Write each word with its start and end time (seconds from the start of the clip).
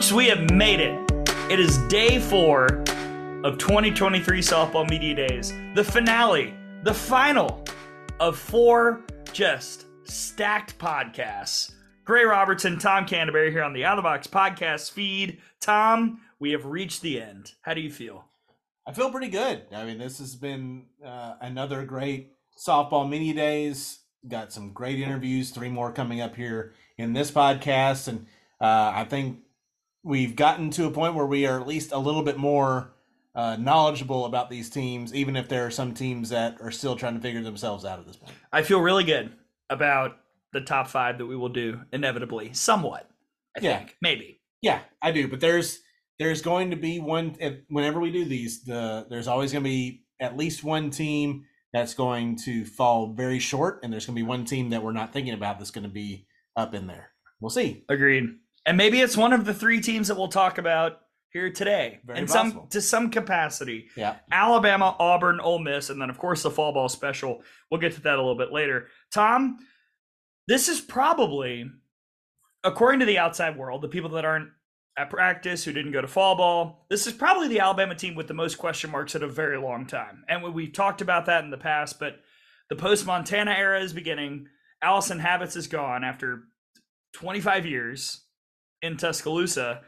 Folks, 0.00 0.12
we 0.12 0.28
have 0.28 0.50
made 0.50 0.80
it. 0.80 0.98
It 1.50 1.60
is 1.60 1.76
day 1.88 2.18
four 2.18 2.64
of 3.44 3.58
2023 3.58 4.40
Softball 4.40 4.88
Media 4.88 5.14
Days, 5.14 5.52
the 5.74 5.84
finale, 5.84 6.54
the 6.84 6.94
final 6.94 7.62
of 8.18 8.38
four 8.38 9.02
just 9.34 9.84
stacked 10.04 10.78
podcasts. 10.78 11.72
Gray 12.06 12.24
Robertson, 12.24 12.78
Tom 12.78 13.04
Canterbury 13.04 13.50
here 13.50 13.62
on 13.62 13.74
the 13.74 13.84
Out 13.84 13.98
of 13.98 14.02
the 14.02 14.08
Box 14.08 14.26
podcast 14.26 14.90
feed. 14.90 15.42
Tom, 15.60 16.22
we 16.38 16.52
have 16.52 16.64
reached 16.64 17.02
the 17.02 17.20
end. 17.20 17.52
How 17.60 17.74
do 17.74 17.82
you 17.82 17.90
feel? 17.90 18.24
I 18.86 18.92
feel 18.92 19.10
pretty 19.10 19.28
good. 19.28 19.64
I 19.70 19.84
mean, 19.84 19.98
this 19.98 20.18
has 20.18 20.34
been 20.34 20.86
uh, 21.04 21.34
another 21.42 21.84
great 21.84 22.32
softball 22.58 23.06
mini 23.06 23.34
days. 23.34 23.98
Got 24.26 24.50
some 24.50 24.72
great 24.72 24.98
interviews, 24.98 25.50
three 25.50 25.68
more 25.68 25.92
coming 25.92 26.22
up 26.22 26.36
here 26.36 26.72
in 26.96 27.12
this 27.12 27.30
podcast. 27.30 28.08
And 28.08 28.24
uh, 28.62 28.92
I 28.94 29.04
think 29.04 29.40
we've 30.02 30.36
gotten 30.36 30.70
to 30.70 30.86
a 30.86 30.90
point 30.90 31.14
where 31.14 31.26
we 31.26 31.46
are 31.46 31.60
at 31.60 31.66
least 31.66 31.92
a 31.92 31.98
little 31.98 32.22
bit 32.22 32.36
more 32.38 32.92
uh, 33.34 33.56
knowledgeable 33.56 34.24
about 34.24 34.50
these 34.50 34.68
teams, 34.70 35.14
even 35.14 35.36
if 35.36 35.48
there 35.48 35.66
are 35.66 35.70
some 35.70 35.94
teams 35.94 36.30
that 36.30 36.56
are 36.60 36.70
still 36.70 36.96
trying 36.96 37.14
to 37.14 37.20
figure 37.20 37.42
themselves 37.42 37.84
out 37.84 37.98
at 37.98 38.06
this 38.06 38.16
point. 38.16 38.34
I 38.52 38.62
feel 38.62 38.80
really 38.80 39.04
good 39.04 39.32
about 39.68 40.16
the 40.52 40.60
top 40.60 40.88
five 40.88 41.18
that 41.18 41.26
we 41.26 41.36
will 41.36 41.48
do 41.48 41.80
inevitably, 41.92 42.52
somewhat. 42.52 43.08
I 43.56 43.60
Yeah. 43.60 43.78
think 43.78 43.96
maybe. 44.02 44.40
Yeah, 44.62 44.80
I 45.00 45.12
do. 45.12 45.28
But 45.28 45.40
there's 45.40 45.80
there's 46.18 46.42
going 46.42 46.70
to 46.70 46.76
be 46.76 46.98
one 46.98 47.36
whenever 47.68 48.00
we 48.00 48.10
do 48.10 48.24
these. 48.24 48.62
The 48.64 49.06
there's 49.08 49.28
always 49.28 49.52
going 49.52 49.64
to 49.64 49.70
be 49.70 50.04
at 50.20 50.36
least 50.36 50.62
one 50.64 50.90
team 50.90 51.46
that's 51.72 51.94
going 51.94 52.36
to 52.44 52.64
fall 52.64 53.12
very 53.12 53.38
short, 53.38 53.80
and 53.82 53.92
there's 53.92 54.06
going 54.06 54.16
to 54.16 54.22
be 54.22 54.26
one 54.26 54.44
team 54.44 54.70
that 54.70 54.82
we're 54.82 54.92
not 54.92 55.12
thinking 55.12 55.34
about 55.34 55.58
that's 55.58 55.70
going 55.70 55.84
to 55.84 55.90
be 55.90 56.26
up 56.56 56.74
in 56.74 56.86
there. 56.88 57.10
We'll 57.40 57.50
see. 57.50 57.84
Agreed. 57.88 58.24
And 58.66 58.76
maybe 58.76 59.00
it's 59.00 59.16
one 59.16 59.32
of 59.32 59.44
the 59.44 59.54
three 59.54 59.80
teams 59.80 60.08
that 60.08 60.16
we'll 60.16 60.28
talk 60.28 60.58
about 60.58 61.00
here 61.30 61.50
today, 61.50 62.00
Very 62.04 62.18
in 62.18 62.28
some 62.28 62.66
to 62.70 62.80
some 62.80 63.10
capacity. 63.10 63.88
Yeah. 63.96 64.16
Alabama, 64.32 64.96
Auburn, 64.98 65.40
Ole 65.40 65.60
Miss, 65.60 65.88
and 65.90 66.00
then 66.00 66.10
of 66.10 66.18
course 66.18 66.42
the 66.42 66.50
fall 66.50 66.72
ball 66.72 66.88
special. 66.88 67.42
We'll 67.70 67.80
get 67.80 67.92
to 67.94 68.00
that 68.02 68.14
a 68.14 68.20
little 68.20 68.36
bit 68.36 68.52
later. 68.52 68.88
Tom, 69.12 69.58
this 70.48 70.68
is 70.68 70.80
probably, 70.80 71.70
according 72.64 73.00
to 73.00 73.06
the 73.06 73.18
outside 73.18 73.56
world, 73.56 73.82
the 73.82 73.88
people 73.88 74.10
that 74.10 74.24
aren't 74.24 74.50
at 74.98 75.08
practice 75.08 75.64
who 75.64 75.72
didn't 75.72 75.92
go 75.92 76.00
to 76.00 76.08
fall 76.08 76.34
ball, 76.34 76.84
this 76.90 77.06
is 77.06 77.12
probably 77.12 77.46
the 77.46 77.60
Alabama 77.60 77.94
team 77.94 78.16
with 78.16 78.26
the 78.26 78.34
most 78.34 78.58
question 78.58 78.90
marks 78.90 79.14
at 79.14 79.22
a 79.22 79.28
very 79.28 79.56
long 79.56 79.86
time. 79.86 80.24
And 80.28 80.42
we- 80.42 80.50
we've 80.50 80.72
talked 80.72 81.00
about 81.00 81.26
that 81.26 81.44
in 81.44 81.50
the 81.50 81.56
past, 81.56 82.00
but 82.00 82.20
the 82.68 82.76
post 82.76 83.06
Montana 83.06 83.52
era 83.52 83.80
is 83.80 83.92
beginning. 83.92 84.48
Alyson 84.82 85.20
Habetz 85.20 85.56
is 85.56 85.68
gone 85.68 86.02
after 86.02 86.42
25 87.14 87.66
years 87.66 88.26
in 88.82 88.96
Tuscaloosa, 88.96 89.82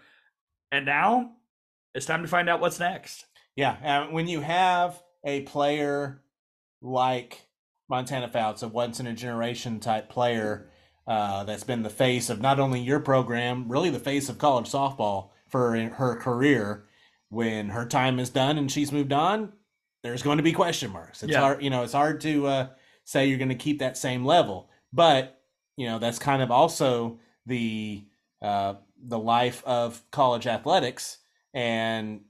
and 0.71 0.87
now 0.87 1.33
it's 1.95 2.07
time 2.07 2.23
to 2.23 2.29
find 2.29 2.49
out 2.49 2.61
what's 2.61 2.81
next. 2.81 3.27
Yeah, 3.57 3.77
and 3.83 4.13
when 4.13 4.29
you 4.29 4.41
have 4.41 5.03
a 5.25 5.43
player 5.43 6.23
like 6.81 7.43
Montana 7.89 8.29
Fouts, 8.29 8.63
a 8.63 8.69
once 8.69 9.01
in 9.01 9.07
a 9.07 9.13
generation 9.13 9.81
type 9.81 10.09
player 10.09 10.71
uh, 11.07 11.45
that's 11.45 11.65
been 11.65 11.83
the 11.83 11.91
face 11.91 12.31
of 12.31 12.41
not 12.41 12.59
only 12.59 12.81
your 12.81 13.01
program, 13.01 13.69
really 13.69 13.91
the 13.91 13.99
face 13.99 14.29
of 14.29 14.39
college 14.39 14.71
softball 14.71 15.31
for 15.49 15.77
her 15.77 16.17
career, 16.17 16.85
when 17.29 17.71
her 17.71 17.87
time 17.87 18.19
is 18.19 18.31
done 18.31 18.57
and 18.59 18.71
she's 18.71 18.93
moved 18.93 19.13
on, 19.13 19.53
there's 20.03 20.23
going 20.23 20.37
to 20.39 20.43
be 20.43 20.53
question 20.53 20.91
marks. 20.91 21.23
It's 21.23 21.33
Yeah. 21.33 21.41
hard, 21.41 21.63
you 21.63 21.71
know, 21.71 21.83
it's 21.83 21.93
hard 21.93 22.21
to 22.23 22.47
uh, 22.47 22.67
say 23.05 23.27
you're 23.27 23.39
going 23.39 23.49
to 23.49 23.55
keep 23.55 23.79
that 23.81 23.97
same 23.97 24.25
level, 24.25 24.71
but 24.93 25.39
you 25.77 25.87
know 25.87 25.99
that's 25.99 26.19
kind 26.19 26.43
of 26.43 26.51
also 26.51 27.19
the 27.47 28.05
uh, 28.43 28.75
the 29.03 29.19
life 29.19 29.63
of 29.65 30.03
college 30.11 30.47
athletics, 30.47 31.19
and 31.55 32.23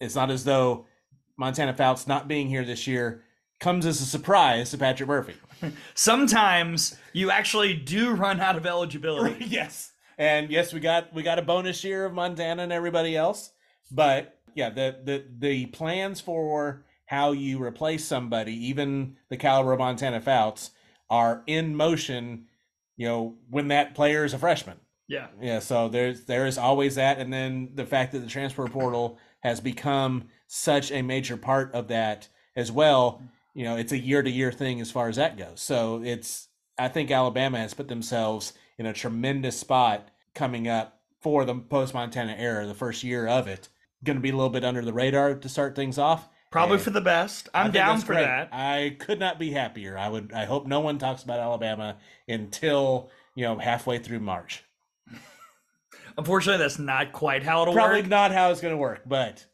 it's 0.00 0.14
not 0.14 0.30
as 0.30 0.44
though 0.44 0.86
Montana 1.36 1.74
Fouts 1.74 2.06
not 2.06 2.28
being 2.28 2.48
here 2.48 2.64
this 2.64 2.86
year 2.86 3.22
comes 3.60 3.86
as 3.86 4.00
a 4.00 4.04
surprise 4.04 4.70
to 4.70 4.78
Patrick 4.78 5.08
Murphy. 5.08 5.34
Sometimes 5.94 6.96
you 7.12 7.30
actually 7.30 7.74
do 7.74 8.10
run 8.10 8.40
out 8.40 8.56
of 8.56 8.66
eligibility. 8.66 9.44
yes. 9.48 9.92
And 10.18 10.50
yes, 10.50 10.72
we 10.72 10.80
got 10.80 11.12
we 11.12 11.22
got 11.22 11.38
a 11.38 11.42
bonus 11.42 11.82
year 11.82 12.04
of 12.04 12.12
Montana 12.12 12.62
and 12.62 12.72
everybody 12.72 13.16
else, 13.16 13.50
but 13.90 14.38
yeah, 14.54 14.70
the 14.70 14.96
the 15.02 15.24
the 15.38 15.66
plans 15.66 16.20
for 16.20 16.84
how 17.06 17.32
you 17.32 17.62
replace 17.62 18.04
somebody, 18.04 18.68
even 18.68 19.16
the 19.28 19.36
caliber 19.36 19.72
of 19.72 19.78
Montana 19.80 20.20
Fouts, 20.20 20.70
are 21.10 21.42
in 21.46 21.74
motion. 21.74 22.46
You 22.96 23.08
know, 23.08 23.34
when 23.50 23.68
that 23.68 23.96
player 23.96 24.24
is 24.24 24.34
a 24.34 24.38
freshman. 24.38 24.76
Yeah. 25.08 25.28
Yeah, 25.40 25.58
so 25.58 25.88
there's 25.88 26.24
there 26.24 26.46
is 26.46 26.58
always 26.58 26.94
that, 26.94 27.18
and 27.18 27.32
then 27.32 27.70
the 27.74 27.86
fact 27.86 28.12
that 28.12 28.20
the 28.20 28.28
transfer 28.28 28.66
portal 28.66 29.18
has 29.40 29.60
become 29.60 30.24
such 30.46 30.90
a 30.90 31.02
major 31.02 31.36
part 31.36 31.72
of 31.74 31.88
that 31.88 32.28
as 32.56 32.72
well. 32.72 33.22
You 33.52 33.64
know, 33.64 33.76
it's 33.76 33.92
a 33.92 33.98
year 33.98 34.22
to 34.22 34.30
year 34.30 34.50
thing 34.50 34.80
as 34.80 34.90
far 34.90 35.08
as 35.08 35.16
that 35.16 35.36
goes. 35.36 35.60
So 35.60 36.02
it's 36.02 36.48
I 36.78 36.88
think 36.88 37.10
Alabama 37.10 37.58
has 37.58 37.74
put 37.74 37.88
themselves 37.88 38.52
in 38.78 38.86
a 38.86 38.92
tremendous 38.92 39.58
spot 39.58 40.08
coming 40.34 40.66
up 40.68 41.00
for 41.20 41.44
the 41.44 41.54
post 41.54 41.94
Montana 41.94 42.34
era, 42.38 42.66
the 42.66 42.74
first 42.74 43.04
year 43.04 43.26
of 43.26 43.46
it. 43.46 43.68
Going 44.02 44.16
to 44.16 44.22
be 44.22 44.30
a 44.30 44.36
little 44.36 44.50
bit 44.50 44.64
under 44.64 44.82
the 44.82 44.92
radar 44.92 45.34
to 45.34 45.48
start 45.48 45.74
things 45.74 45.98
off. 45.98 46.28
Probably 46.50 46.74
And 46.74 46.82
for 46.84 46.90
the 46.90 47.00
best. 47.00 47.48
I'm 47.54 47.72
down 47.72 48.00
for 48.00 48.12
great. 48.14 48.24
that. 48.24 48.50
I 48.52 48.96
could 48.98 49.18
not 49.18 49.38
be 49.38 49.50
happier. 49.50 49.96
I 49.98 50.08
would. 50.08 50.32
I 50.32 50.44
hope 50.44 50.66
no 50.66 50.80
one 50.80 50.98
talks 50.98 51.22
about 51.22 51.40
Alabama 51.40 51.96
until 52.28 53.10
you 53.34 53.44
know 53.44 53.58
halfway 53.58 53.98
through 53.98 54.20
March. 54.20 54.62
Unfortunately, 56.16 56.62
that's 56.62 56.78
not 56.78 57.12
quite 57.12 57.42
how 57.42 57.62
it'll 57.62 57.74
work. 57.74 57.82
Probably 57.82 58.00
work. 58.02 58.10
not 58.10 58.30
how 58.32 58.50
it's 58.50 58.60
going 58.60 58.72
to 58.74 58.78
work, 58.78 59.02
but 59.06 59.44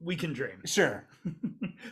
We 0.00 0.16
can 0.16 0.32
dream. 0.32 0.62
sure. 0.64 1.06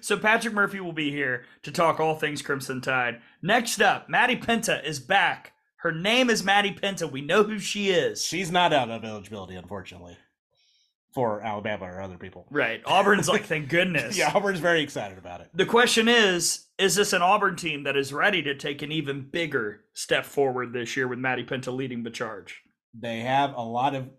So 0.01 0.17
Patrick 0.17 0.55
Murphy 0.55 0.81
will 0.81 0.93
be 0.95 1.11
here 1.11 1.45
to 1.65 1.71
talk 1.71 2.01
all 2.01 2.15
things 2.15 2.41
Crimson 2.41 2.81
Tide. 2.81 3.21
Next 3.43 3.81
up, 3.83 4.09
Maddie 4.09 4.37
Penta 4.37 4.83
is 4.83 4.99
back. 5.01 5.53
Her 5.77 5.93
name 5.93 6.31
is 6.31 6.43
Maddie 6.43 6.73
Penta. 6.75 7.11
We 7.11 7.21
know 7.21 7.43
who 7.43 7.59
she 7.59 7.91
is. 7.91 8.25
She's 8.25 8.51
not 8.51 8.73
out 8.73 8.91
of 8.91 9.05
eligibility, 9.05 9.55
unfortunately, 9.55 10.17
for 11.13 11.43
Alabama 11.43 11.85
or 11.93 12.01
other 12.01 12.17
people. 12.17 12.47
Right. 12.51 12.81
Auburn's 12.87 13.29
like, 13.29 13.45
thank 13.47 13.69
goodness. 13.69 14.17
Yeah, 14.17 14.33
Auburn's 14.35 14.61
very 14.61 14.83
excited 14.83 15.19
about 15.19 15.41
it. 15.43 15.51
The 15.53 15.67
question 15.67 16.09
is 16.09 16.67
Is 16.79 16.95
this 16.95 17.13
an 17.13 17.21
Auburn 17.23 17.57
team 17.57 17.83
that 17.85 17.97
is 17.97 18.13
ready 18.13 18.43
to 18.43 18.55
take 18.55 18.81
an 18.83 18.93
even 18.93 19.29
bigger 19.31 19.81
step 19.93 20.25
forward 20.25 20.73
this 20.73 20.97
year 20.97 21.07
with 21.07 21.19
Maddie 21.19 21.45
Penta 21.45 21.75
leading 21.75 22.03
the 22.03 22.11
charge? 22.11 22.63
They 22.99 23.21
have 23.21 23.55
a 23.55 23.63
lot 23.63 23.95
of 23.95 24.11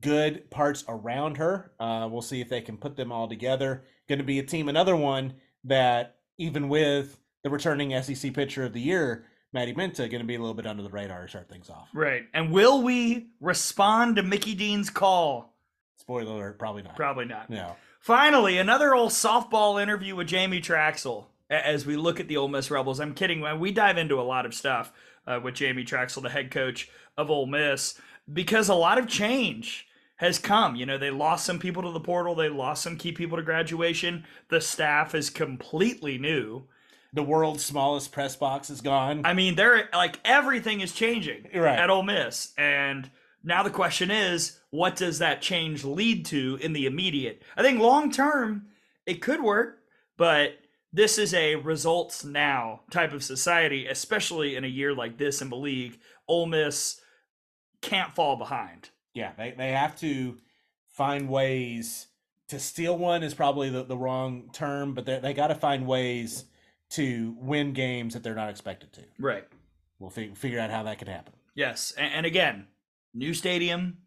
good 0.00 0.50
parts 0.50 0.84
around 0.88 1.36
her. 1.36 1.72
Uh, 1.78 2.08
we'll 2.10 2.22
see 2.22 2.40
if 2.40 2.48
they 2.48 2.60
can 2.60 2.76
put 2.76 2.96
them 2.96 3.12
all 3.12 3.28
together. 3.28 3.84
Going 4.08 4.18
to 4.18 4.24
be 4.24 4.38
a 4.38 4.42
team, 4.42 4.68
another 4.68 4.96
one 4.96 5.34
that 5.64 6.16
even 6.38 6.68
with 6.68 7.18
the 7.42 7.50
returning 7.50 8.00
SEC 8.02 8.34
pitcher 8.34 8.64
of 8.64 8.72
the 8.72 8.80
year, 8.80 9.26
Maddie 9.52 9.74
Penta, 9.74 10.10
going 10.10 10.20
to 10.20 10.24
be 10.24 10.36
a 10.36 10.40
little 10.40 10.54
bit 10.54 10.66
under 10.66 10.82
the 10.82 10.90
radar 10.90 11.22
to 11.22 11.28
start 11.28 11.48
things 11.48 11.70
off. 11.70 11.88
Right. 11.92 12.24
And 12.34 12.52
will 12.52 12.82
we 12.82 13.30
respond 13.40 14.16
to 14.16 14.22
Mickey 14.22 14.54
Dean's 14.54 14.90
call? 14.90 15.54
Spoiler 15.96 16.32
alert, 16.32 16.58
probably 16.58 16.82
not. 16.82 16.96
Probably 16.96 17.24
not. 17.24 17.50
No. 17.50 17.76
Finally, 18.00 18.58
another 18.58 18.94
old 18.94 19.10
softball 19.10 19.80
interview 19.82 20.16
with 20.16 20.26
Jamie 20.26 20.60
Trachsel 20.60 21.26
as 21.50 21.84
we 21.84 21.96
look 21.96 22.20
at 22.20 22.28
the 22.28 22.36
Ole 22.36 22.48
Miss 22.48 22.70
Rebels. 22.70 23.00
I'm 23.00 23.12
kidding. 23.12 23.44
We 23.58 23.72
dive 23.72 23.98
into 23.98 24.20
a 24.20 24.22
lot 24.22 24.46
of 24.46 24.54
stuff 24.54 24.92
uh, 25.26 25.40
with 25.42 25.54
Jamie 25.54 25.84
Trachsel, 25.84 26.22
the 26.22 26.30
head 26.30 26.50
coach 26.50 26.88
of 27.20 27.30
Ole 27.30 27.46
Miss, 27.46 28.00
because 28.32 28.68
a 28.68 28.74
lot 28.74 28.98
of 28.98 29.06
change 29.06 29.86
has 30.16 30.38
come. 30.38 30.76
You 30.76 30.86
know, 30.86 30.98
they 30.98 31.10
lost 31.10 31.46
some 31.46 31.58
people 31.58 31.82
to 31.82 31.92
the 31.92 32.00
portal, 32.00 32.34
they 32.34 32.48
lost 32.48 32.82
some 32.82 32.96
key 32.96 33.12
people 33.12 33.36
to 33.36 33.42
graduation. 33.42 34.24
The 34.48 34.60
staff 34.60 35.14
is 35.14 35.30
completely 35.30 36.18
new. 36.18 36.64
The 37.12 37.22
world's 37.22 37.64
smallest 37.64 38.12
press 38.12 38.36
box 38.36 38.70
is 38.70 38.80
gone. 38.80 39.22
I 39.24 39.34
mean, 39.34 39.56
they're 39.56 39.88
like 39.92 40.20
everything 40.24 40.80
is 40.80 40.92
changing 40.92 41.48
Right. 41.54 41.78
at 41.78 41.90
Ole 41.90 42.04
Miss, 42.04 42.52
and 42.56 43.10
now 43.42 43.62
the 43.62 43.70
question 43.70 44.10
is, 44.10 44.60
what 44.70 44.94
does 44.96 45.18
that 45.18 45.42
change 45.42 45.82
lead 45.84 46.24
to 46.26 46.58
in 46.60 46.72
the 46.72 46.86
immediate? 46.86 47.42
I 47.56 47.62
think 47.62 47.80
long 47.80 48.12
term, 48.12 48.66
it 49.06 49.22
could 49.22 49.42
work, 49.42 49.78
but 50.16 50.58
this 50.92 51.18
is 51.18 51.32
a 51.34 51.54
results 51.56 52.24
now 52.24 52.82
type 52.90 53.12
of 53.12 53.24
society, 53.24 53.86
especially 53.86 54.54
in 54.56 54.64
a 54.64 54.68
year 54.68 54.94
like 54.94 55.18
this 55.18 55.40
in 55.40 55.48
the 55.48 55.56
league. 55.56 55.98
Ole 56.28 56.46
Miss 56.46 56.99
can't 57.80 58.14
fall 58.14 58.36
behind. 58.36 58.90
yeah, 59.14 59.32
they, 59.36 59.52
they 59.56 59.72
have 59.72 59.98
to 60.00 60.38
find 60.88 61.28
ways 61.28 62.06
to 62.48 62.58
steal 62.58 62.98
one 62.98 63.22
is 63.22 63.32
probably 63.34 63.70
the, 63.70 63.84
the 63.84 63.96
wrong 63.96 64.50
term, 64.52 64.92
but 64.94 65.06
they 65.06 65.18
they 65.20 65.32
got 65.34 65.48
to 65.48 65.54
find 65.54 65.86
ways 65.86 66.44
to 66.90 67.34
win 67.38 67.72
games 67.72 68.14
that 68.14 68.22
they're 68.24 68.34
not 68.34 68.50
expected 68.50 68.92
to. 68.92 69.02
Right. 69.18 69.46
We'll 70.00 70.10
fig- 70.10 70.36
figure 70.36 70.58
out 70.58 70.70
how 70.70 70.82
that 70.82 70.98
could 70.98 71.08
happen. 71.08 71.32
Yes, 71.54 71.92
and, 71.96 72.12
and 72.12 72.26
again, 72.26 72.66
new 73.14 73.34
stadium, 73.34 73.98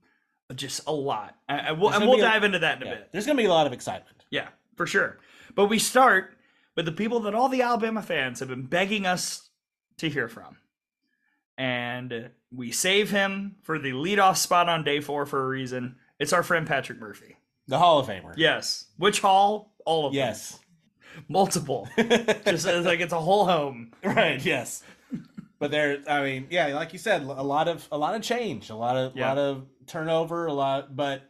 just 0.55 0.81
a 0.87 0.91
lot, 0.91 1.35
and, 1.47 1.67
and 1.67 1.79
we'll, 1.79 1.91
and 1.93 2.03
we'll 2.05 2.15
be 2.17 2.21
a- 2.21 2.25
dive 2.25 2.43
into 2.43 2.59
that 2.59 2.81
in 2.81 2.87
a 2.87 2.91
Yeah, 2.91 2.95
bit. 2.97 3.09
There's 3.13 3.25
going 3.25 3.37
to 3.37 3.41
be 3.41 3.47
a 3.47 3.51
lot 3.53 3.65
of 3.67 3.73
excitement. 3.73 4.25
Yeah, 4.29 4.49
for 4.75 4.85
sure. 4.85 5.19
But 5.55 5.67
we 5.67 5.79
start 5.79 6.35
with 6.75 6.85
the 6.85 6.91
people 6.91 7.21
that 7.21 7.33
all 7.35 7.47
the 7.49 7.61
Alabama 7.61 8.01
fans 8.01 8.39
have 8.39 8.49
been 8.49 8.65
begging 8.65 9.05
us 9.05 9.49
to 9.97 10.09
hear 10.09 10.27
from. 10.27 10.57
And 11.57 12.31
we 12.55 12.71
save 12.71 13.09
him 13.11 13.55
for 13.63 13.79
the 13.79 13.91
leadoff 13.91 14.37
spot 14.37 14.69
on 14.69 14.83
day 14.83 14.99
four 15.01 15.25
for 15.25 15.43
a 15.43 15.47
reason. 15.47 15.95
It's 16.19 16.33
our 16.33 16.43
friend 16.43 16.67
Patrick 16.67 16.99
Murphy. 16.99 17.37
The 17.67 17.79
Hall 17.79 17.99
of 17.99 18.07
Famer. 18.07 18.33
Yes. 18.37 18.85
Which 18.97 19.21
hall? 19.21 19.73
All 19.85 20.05
of 20.07 20.13
Yes. 20.13 20.51
them. 20.51 20.59
Yes 20.59 20.59
multiple. 21.29 21.87
Just 21.97 22.65
as 22.65 22.85
like 22.85 22.99
it's 22.99 23.13
a 23.13 23.19
whole 23.19 23.45
home. 23.45 23.91
right. 24.03 24.43
Yes. 24.43 24.81
But 25.59 25.69
there, 25.69 25.99
I 26.09 26.23
mean, 26.23 26.47
yeah, 26.49 26.65
like 26.75 26.91
you 26.91 26.97
said, 26.97 27.21
a 27.21 27.25
lot 27.43 27.67
of 27.67 27.87
a 27.91 27.97
lot 27.99 28.15
of 28.15 28.23
change, 28.23 28.71
a 28.71 28.75
lot 28.75 28.97
of 28.97 29.15
Yeah. 29.15 29.27
lot 29.29 29.37
of 29.37 29.67
turnover, 29.85 30.47
a 30.47 30.53
lot, 30.53 30.95
but 30.95 31.21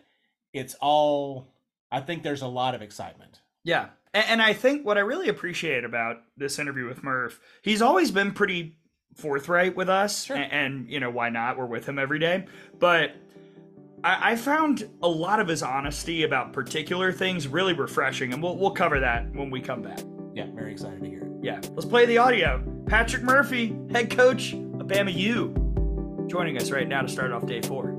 it's 0.53 0.73
all. 0.79 1.53
I 1.91 1.99
think 1.99 2.23
there's 2.23 2.41
a 2.43 2.47
lot 2.47 2.75
of 2.75 2.81
excitement. 2.81 3.41
Yeah. 3.65 3.89
And, 4.13 4.25
and 4.29 4.41
I 4.41 4.53
think 4.53 4.85
what 4.85 4.97
I 4.97 5.01
really 5.01 5.27
appreciate 5.27 5.83
about 5.83 6.21
this 6.37 6.59
interview 6.59 6.87
with 6.87 7.03
Murph, 7.03 7.41
he's 7.61 7.81
always 7.81 8.09
been 8.09 8.31
pretty 8.31 8.77
forthright 9.15 9.75
with 9.75 9.89
us. 9.89 10.25
Sure. 10.25 10.37
And, 10.37 10.51
and, 10.51 10.89
you 10.89 10.99
know, 10.99 11.09
why 11.09 11.29
not? 11.29 11.57
We're 11.57 11.65
with 11.65 11.87
him 11.87 11.99
every 11.99 12.19
day. 12.19 12.45
But 12.79 13.15
I, 14.03 14.31
I 14.31 14.35
found 14.35 14.89
a 15.01 15.07
lot 15.07 15.39
of 15.39 15.47
his 15.47 15.63
honesty 15.63 16.23
about 16.23 16.53
particular 16.53 17.11
things 17.11 17.47
really 17.47 17.73
refreshing. 17.73 18.33
And 18.33 18.41
we'll, 18.41 18.57
we'll 18.57 18.71
cover 18.71 18.99
that 18.99 19.31
when 19.33 19.49
we 19.49 19.61
come 19.61 19.81
back. 19.81 19.99
Yeah, 20.33 20.47
very 20.53 20.71
excited 20.71 21.01
to 21.03 21.09
hear 21.09 21.23
it. 21.23 21.31
Yeah. 21.41 21.61
Let's 21.73 21.85
play 21.85 22.05
the 22.05 22.17
audio. 22.17 22.63
Patrick 22.87 23.23
Murphy, 23.23 23.75
head 23.91 24.09
coach 24.09 24.53
of 24.53 24.87
Bama 24.87 25.13
U, 25.13 26.25
joining 26.27 26.57
us 26.57 26.71
right 26.71 26.87
now 26.87 27.01
to 27.01 27.07
start 27.07 27.31
off 27.31 27.45
day 27.45 27.61
four. 27.61 27.93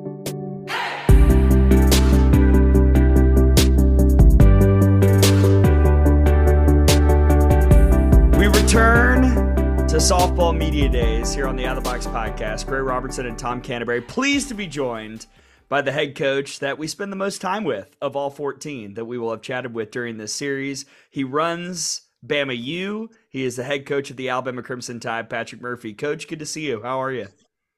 We 8.37 8.47
return 8.49 9.54
to 9.95 10.01
softball 10.01 10.57
media 10.57 10.89
days 10.89 11.33
here 11.33 11.47
on 11.47 11.55
the 11.55 11.65
Out 11.65 11.79
of 11.79 11.85
the 11.85 11.89
Box 11.89 12.05
podcast. 12.05 12.67
Gray 12.67 12.81
Robertson 12.81 13.27
and 13.27 13.39
Tom 13.39 13.61
Canterbury, 13.61 14.01
pleased 14.01 14.49
to 14.49 14.55
be 14.55 14.67
joined 14.67 15.27
by 15.69 15.83
the 15.83 15.93
head 15.93 16.17
coach 16.17 16.59
that 16.59 16.77
we 16.77 16.89
spend 16.89 17.13
the 17.13 17.17
most 17.17 17.41
time 17.41 17.63
with 17.63 17.95
of 18.03 18.17
all 18.17 18.29
14 18.29 18.95
that 18.95 19.05
we 19.05 19.19
will 19.19 19.31
have 19.31 19.41
chatted 19.41 19.73
with 19.73 19.93
during 19.93 20.19
this 20.19 20.33
series. 20.33 20.85
He 21.13 21.23
runs 21.23 22.09
Bama 22.27 22.61
U. 22.61 23.09
He 23.29 23.45
is 23.45 23.55
the 23.55 23.63
head 23.63 23.87
coach 23.87 24.11
of 24.11 24.17
the 24.17 24.31
Alabama 24.31 24.65
Crimson 24.65 24.99
Tide, 24.99 25.31
Patrick 25.31 25.61
Murphy. 25.61 25.95
Coach, 25.95 26.27
good 26.27 26.41
to 26.41 26.47
see 26.47 26.67
you. 26.67 26.83
How 26.83 27.01
are 27.01 27.13
you? 27.13 27.29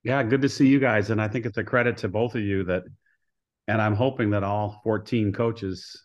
Yeah, 0.03 0.23
good 0.23 0.41
to 0.41 0.49
see 0.49 0.69
you 0.69 0.81
guys. 0.81 1.11
And 1.11 1.21
I 1.21 1.29
think 1.29 1.45
it's 1.45 1.59
a 1.59 1.65
credit 1.65 1.99
to 1.99 2.09
both 2.09 2.35
of 2.35 2.41
you 2.41 2.65
that, 2.65 2.85
and 3.69 3.83
I'm 3.83 3.95
hoping 3.95 4.31
that 4.31 4.43
all 4.43 4.81
14 4.85 5.35
coaches 5.35 6.03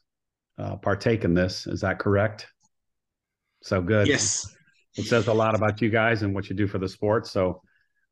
uh, 0.57 0.75
partake 0.75 1.23
in 1.23 1.35
this. 1.35 1.67
Is 1.67 1.79
that 1.79 1.99
correct? 1.99 2.47
So 3.61 3.81
good. 3.81 4.09
Yes. 4.09 4.53
It 4.97 5.05
says 5.05 5.27
a 5.27 5.33
lot 5.33 5.55
about 5.55 5.81
you 5.81 5.89
guys 5.89 6.21
and 6.21 6.33
what 6.33 6.49
you 6.49 6.55
do 6.55 6.67
for 6.67 6.77
the 6.77 6.89
sport. 6.89 7.27
So, 7.27 7.61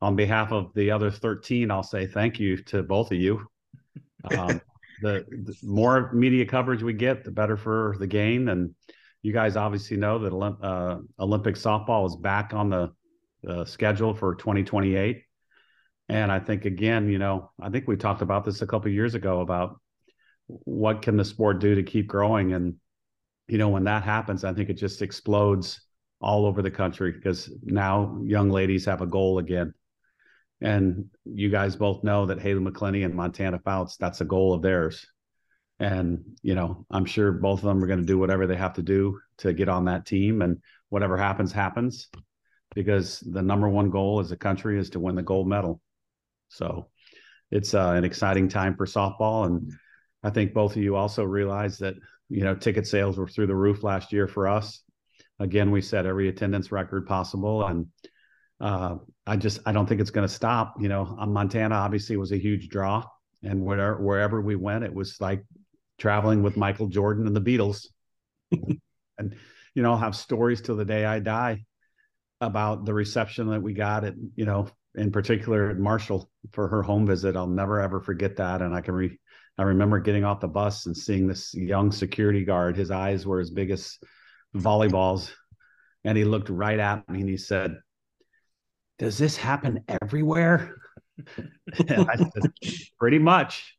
on 0.02 0.16
behalf 0.16 0.50
of 0.50 0.72
the 0.74 0.90
other 0.90 1.10
13, 1.10 1.70
I'll 1.70 1.82
say 1.82 2.06
thank 2.06 2.40
you 2.40 2.56
to 2.64 2.82
both 2.82 3.12
of 3.12 3.18
you. 3.18 3.46
Um, 4.34 4.62
the, 5.02 5.26
the 5.30 5.54
more 5.62 6.10
media 6.12 6.46
coverage 6.46 6.82
we 6.82 6.94
get, 6.94 7.22
the 7.22 7.30
better 7.30 7.56
for 7.56 7.96
the 7.98 8.06
game. 8.06 8.48
And 8.48 8.74
you 9.22 9.32
guys 9.32 9.56
obviously 9.56 9.98
know 9.98 10.18
that 10.20 10.32
Olymp- 10.32 10.62
uh, 10.62 11.00
Olympic 11.18 11.56
softball 11.56 12.06
is 12.06 12.16
back 12.16 12.54
on 12.54 12.70
the 12.70 12.92
uh, 13.46 13.64
schedule 13.64 14.14
for 14.14 14.34
2028. 14.34 15.24
And 16.08 16.32
I 16.32 16.40
think 16.40 16.64
again, 16.64 17.08
you 17.08 17.18
know, 17.18 17.50
I 17.60 17.70
think 17.70 17.86
we 17.86 17.96
talked 17.96 18.22
about 18.22 18.44
this 18.44 18.62
a 18.62 18.66
couple 18.66 18.88
of 18.88 18.94
years 18.94 19.14
ago 19.14 19.40
about 19.40 19.80
what 20.46 21.02
can 21.02 21.16
the 21.16 21.24
sport 21.24 21.60
do 21.60 21.74
to 21.76 21.82
keep 21.82 22.08
growing. 22.08 22.52
And 22.52 22.76
you 23.48 23.58
know, 23.58 23.68
when 23.68 23.84
that 23.84 24.02
happens, 24.02 24.44
I 24.44 24.52
think 24.52 24.70
it 24.70 24.74
just 24.74 25.02
explodes 25.02 25.80
all 26.20 26.46
over 26.46 26.62
the 26.62 26.70
country 26.70 27.12
because 27.12 27.50
now 27.62 28.20
young 28.22 28.50
ladies 28.50 28.84
have 28.84 29.00
a 29.00 29.06
goal 29.06 29.38
again. 29.38 29.72
And 30.60 31.06
you 31.24 31.48
guys 31.48 31.76
both 31.76 32.04
know 32.04 32.26
that 32.26 32.40
Haley 32.40 32.60
McCleney 32.60 33.04
and 33.04 33.14
Montana 33.14 33.58
Fouts, 33.58 33.96
that's 33.96 34.20
a 34.20 34.26
goal 34.26 34.52
of 34.52 34.60
theirs. 34.60 35.06
And, 35.78 36.22
you 36.42 36.54
know, 36.54 36.84
I'm 36.90 37.06
sure 37.06 37.32
both 37.32 37.60
of 37.60 37.64
them 37.64 37.82
are 37.82 37.86
going 37.86 38.00
to 38.00 38.06
do 38.06 38.18
whatever 38.18 38.46
they 38.46 38.56
have 38.56 38.74
to 38.74 38.82
do 38.82 39.18
to 39.38 39.54
get 39.54 39.70
on 39.70 39.86
that 39.86 40.04
team. 40.04 40.42
And 40.42 40.58
whatever 40.90 41.16
happens, 41.16 41.52
happens 41.52 42.10
because 42.74 43.20
the 43.20 43.40
number 43.40 43.68
one 43.68 43.88
goal 43.88 44.20
as 44.20 44.30
a 44.30 44.36
country 44.36 44.78
is 44.78 44.90
to 44.90 45.00
win 45.00 45.14
the 45.14 45.22
gold 45.22 45.48
medal. 45.48 45.80
So 46.50 46.90
it's 47.50 47.72
uh, 47.72 47.94
an 47.96 48.04
exciting 48.04 48.48
time 48.48 48.76
for 48.76 48.84
softball. 48.84 49.46
And 49.46 49.72
I 50.22 50.28
think 50.28 50.52
both 50.52 50.76
of 50.76 50.82
you 50.82 50.96
also 50.96 51.24
realize 51.24 51.78
that, 51.78 51.94
you 52.28 52.44
know, 52.44 52.54
ticket 52.54 52.86
sales 52.86 53.16
were 53.16 53.26
through 53.26 53.46
the 53.46 53.56
roof 53.56 53.82
last 53.82 54.12
year 54.12 54.28
for 54.28 54.46
us. 54.46 54.82
Again, 55.40 55.70
we 55.70 55.80
set 55.80 56.06
every 56.06 56.28
attendance 56.28 56.70
record 56.70 57.06
possible. 57.06 57.66
And 57.66 57.86
uh, 58.60 58.96
I 59.26 59.36
just, 59.36 59.60
I 59.66 59.72
don't 59.72 59.86
think 59.86 60.00
it's 60.00 60.10
going 60.10 60.28
to 60.28 60.32
stop. 60.32 60.74
You 60.78 60.88
know, 60.88 61.16
uh, 61.18 61.26
Montana 61.26 61.74
obviously 61.74 62.16
was 62.16 62.30
a 62.30 62.38
huge 62.38 62.68
draw. 62.68 63.04
And 63.42 63.64
wherever, 63.64 64.00
wherever 64.00 64.40
we 64.40 64.54
went, 64.54 64.84
it 64.84 64.94
was 64.94 65.20
like 65.20 65.42
traveling 65.98 66.42
with 66.42 66.56
Michael 66.56 66.88
Jordan 66.88 67.26
and 67.26 67.34
the 67.34 67.40
Beatles. 67.40 67.86
and, 69.18 69.34
you 69.74 69.82
know, 69.82 69.92
I'll 69.92 69.98
have 69.98 70.14
stories 70.14 70.60
till 70.60 70.76
the 70.76 70.84
day 70.84 71.04
I 71.06 71.20
die 71.20 71.64
about 72.42 72.84
the 72.84 72.94
reception 72.94 73.48
that 73.48 73.62
we 73.62 73.72
got 73.72 74.04
at, 74.04 74.14
you 74.36 74.44
know, 74.44 74.68
in 74.94 75.10
particular 75.10 75.70
at 75.70 75.78
Marshall 75.78 76.30
for 76.52 76.68
her 76.68 76.82
home 76.82 77.06
visit. 77.06 77.36
I'll 77.36 77.46
never 77.46 77.80
ever 77.80 78.00
forget 78.00 78.36
that. 78.36 78.62
And 78.62 78.74
I 78.74 78.80
can 78.80 78.94
re 78.94 79.18
I 79.58 79.62
remember 79.62 80.00
getting 80.00 80.24
off 80.24 80.40
the 80.40 80.48
bus 80.48 80.86
and 80.86 80.96
seeing 80.96 81.26
this 81.26 81.54
young 81.54 81.92
security 81.92 82.44
guard. 82.44 82.76
His 82.76 82.90
eyes 82.90 83.26
were 83.26 83.40
as 83.40 83.50
big 83.50 83.70
as 83.70 83.98
volleyballs. 84.54 85.30
And 86.04 86.16
he 86.16 86.24
looked 86.24 86.48
right 86.48 86.78
at 86.78 87.08
me 87.08 87.20
and 87.20 87.28
he 87.28 87.36
said, 87.36 87.76
Does 88.98 89.18
this 89.18 89.36
happen 89.36 89.84
everywhere? 90.02 90.76
I 91.88 92.16
said, 92.16 92.52
Pretty 92.98 93.18
much. 93.18 93.76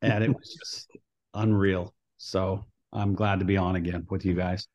And 0.00 0.24
it 0.24 0.30
was 0.30 0.56
just 0.58 0.90
unreal. 1.34 1.94
So 2.18 2.64
I'm 2.92 3.14
glad 3.14 3.38
to 3.40 3.44
be 3.44 3.56
on 3.56 3.76
again 3.76 4.06
with 4.10 4.24
you 4.24 4.34
guys. 4.34 4.66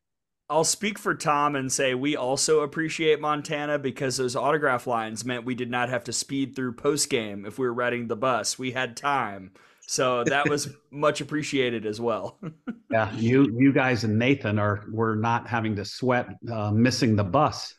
I'll 0.50 0.64
speak 0.64 0.98
for 0.98 1.14
Tom 1.14 1.56
and 1.56 1.70
say 1.70 1.94
we 1.94 2.16
also 2.16 2.60
appreciate 2.60 3.20
Montana 3.20 3.78
because 3.78 4.16
those 4.16 4.34
autograph 4.34 4.86
lines 4.86 5.22
meant 5.22 5.44
we 5.44 5.54
did 5.54 5.70
not 5.70 5.90
have 5.90 6.04
to 6.04 6.12
speed 6.12 6.56
through 6.56 6.72
post 6.72 7.10
game 7.10 7.44
if 7.44 7.58
we 7.58 7.66
were 7.66 7.74
riding 7.74 8.08
the 8.08 8.16
bus. 8.16 8.58
We 8.58 8.70
had 8.70 8.96
time. 8.96 9.52
So 9.88 10.22
that 10.24 10.46
was 10.48 10.68
much 10.90 11.22
appreciated 11.22 11.86
as 11.86 12.00
well. 12.00 12.38
Yeah, 12.90 13.14
you 13.16 13.54
you 13.54 13.70
guys 13.70 14.04
and 14.04 14.18
Nathan 14.18 14.58
are 14.58 14.86
we're 14.90 15.14
not 15.14 15.46
having 15.46 15.76
to 15.76 15.84
sweat 15.84 16.26
uh, 16.50 16.70
missing 16.70 17.16
the 17.16 17.22
bus. 17.22 17.74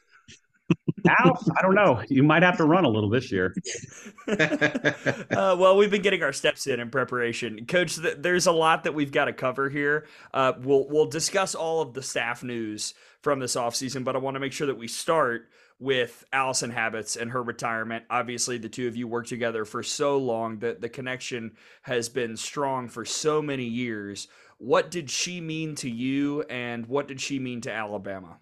Now 1.03 1.33
I 1.57 1.63
don't 1.63 1.73
know. 1.73 2.03
You 2.09 2.21
might 2.21 2.43
have 2.43 2.57
to 2.57 2.65
run 2.65 2.85
a 2.85 2.89
little 2.89 3.09
this 3.09 3.31
year. 3.31 3.55
uh, 4.27 5.55
well, 5.57 5.77
we've 5.77 5.89
been 5.89 6.03
getting 6.03 6.21
our 6.21 6.31
steps 6.31 6.67
in 6.67 6.79
in 6.79 6.91
preparation, 6.91 7.65
Coach. 7.65 7.95
Th- 7.95 8.17
there's 8.19 8.45
a 8.45 8.51
lot 8.51 8.83
that 8.83 8.93
we've 8.93 9.11
got 9.11 9.25
to 9.25 9.33
cover 9.33 9.67
here. 9.67 10.05
Uh, 10.31 10.53
we'll 10.61 10.87
we'll 10.87 11.07
discuss 11.07 11.55
all 11.55 11.81
of 11.81 11.95
the 11.95 12.03
staff 12.03 12.43
news 12.43 12.93
from 13.23 13.39
this 13.39 13.55
offseason, 13.55 14.03
but 14.03 14.15
I 14.15 14.19
want 14.19 14.35
to 14.35 14.39
make 14.39 14.53
sure 14.53 14.67
that 14.67 14.77
we 14.77 14.87
start 14.87 15.49
with 15.79 16.25
Alyson 16.33 16.73
Habetz 16.73 17.19
and 17.19 17.31
her 17.31 17.41
retirement. 17.41 18.03
Obviously, 18.09 18.57
the 18.57 18.69
two 18.69 18.87
of 18.87 18.95
you 18.95 19.07
worked 19.07 19.29
together 19.29 19.63
for 19.65 19.81
so 19.81 20.17
long 20.17 20.59
that 20.59 20.81
the 20.81 20.89
connection 20.89 21.53
has 21.83 22.09
been 22.09 22.35
strong 22.35 22.89
for 22.89 23.05
so 23.05 23.41
many 23.41 23.63
years. 23.63 24.27
What 24.57 24.91
did 24.91 25.09
she 25.09 25.39
mean 25.39 25.75
to 25.75 25.89
you, 25.89 26.41
and 26.43 26.85
what 26.85 27.07
did 27.07 27.21
she 27.21 27.39
mean 27.39 27.61
to 27.61 27.71
Alabama? 27.71 28.39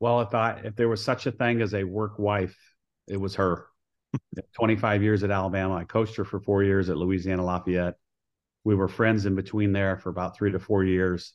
Well, 0.00 0.22
if 0.22 0.34
I 0.34 0.60
if 0.64 0.76
there 0.76 0.88
was 0.88 1.04
such 1.04 1.26
a 1.26 1.32
thing 1.32 1.60
as 1.60 1.74
a 1.74 1.84
work 1.84 2.18
wife, 2.18 2.56
it 3.06 3.18
was 3.18 3.34
her. 3.34 3.66
25 4.54 5.02
years 5.02 5.24
at 5.24 5.30
Alabama. 5.30 5.74
I 5.74 5.84
coached 5.84 6.16
her 6.16 6.24
for 6.24 6.40
four 6.40 6.62
years 6.62 6.88
at 6.88 6.96
Louisiana 6.96 7.44
Lafayette. 7.44 7.96
We 8.64 8.74
were 8.74 8.88
friends 8.88 9.26
in 9.26 9.34
between 9.34 9.72
there 9.72 9.98
for 9.98 10.08
about 10.08 10.36
three 10.36 10.52
to 10.52 10.58
four 10.58 10.84
years. 10.84 11.34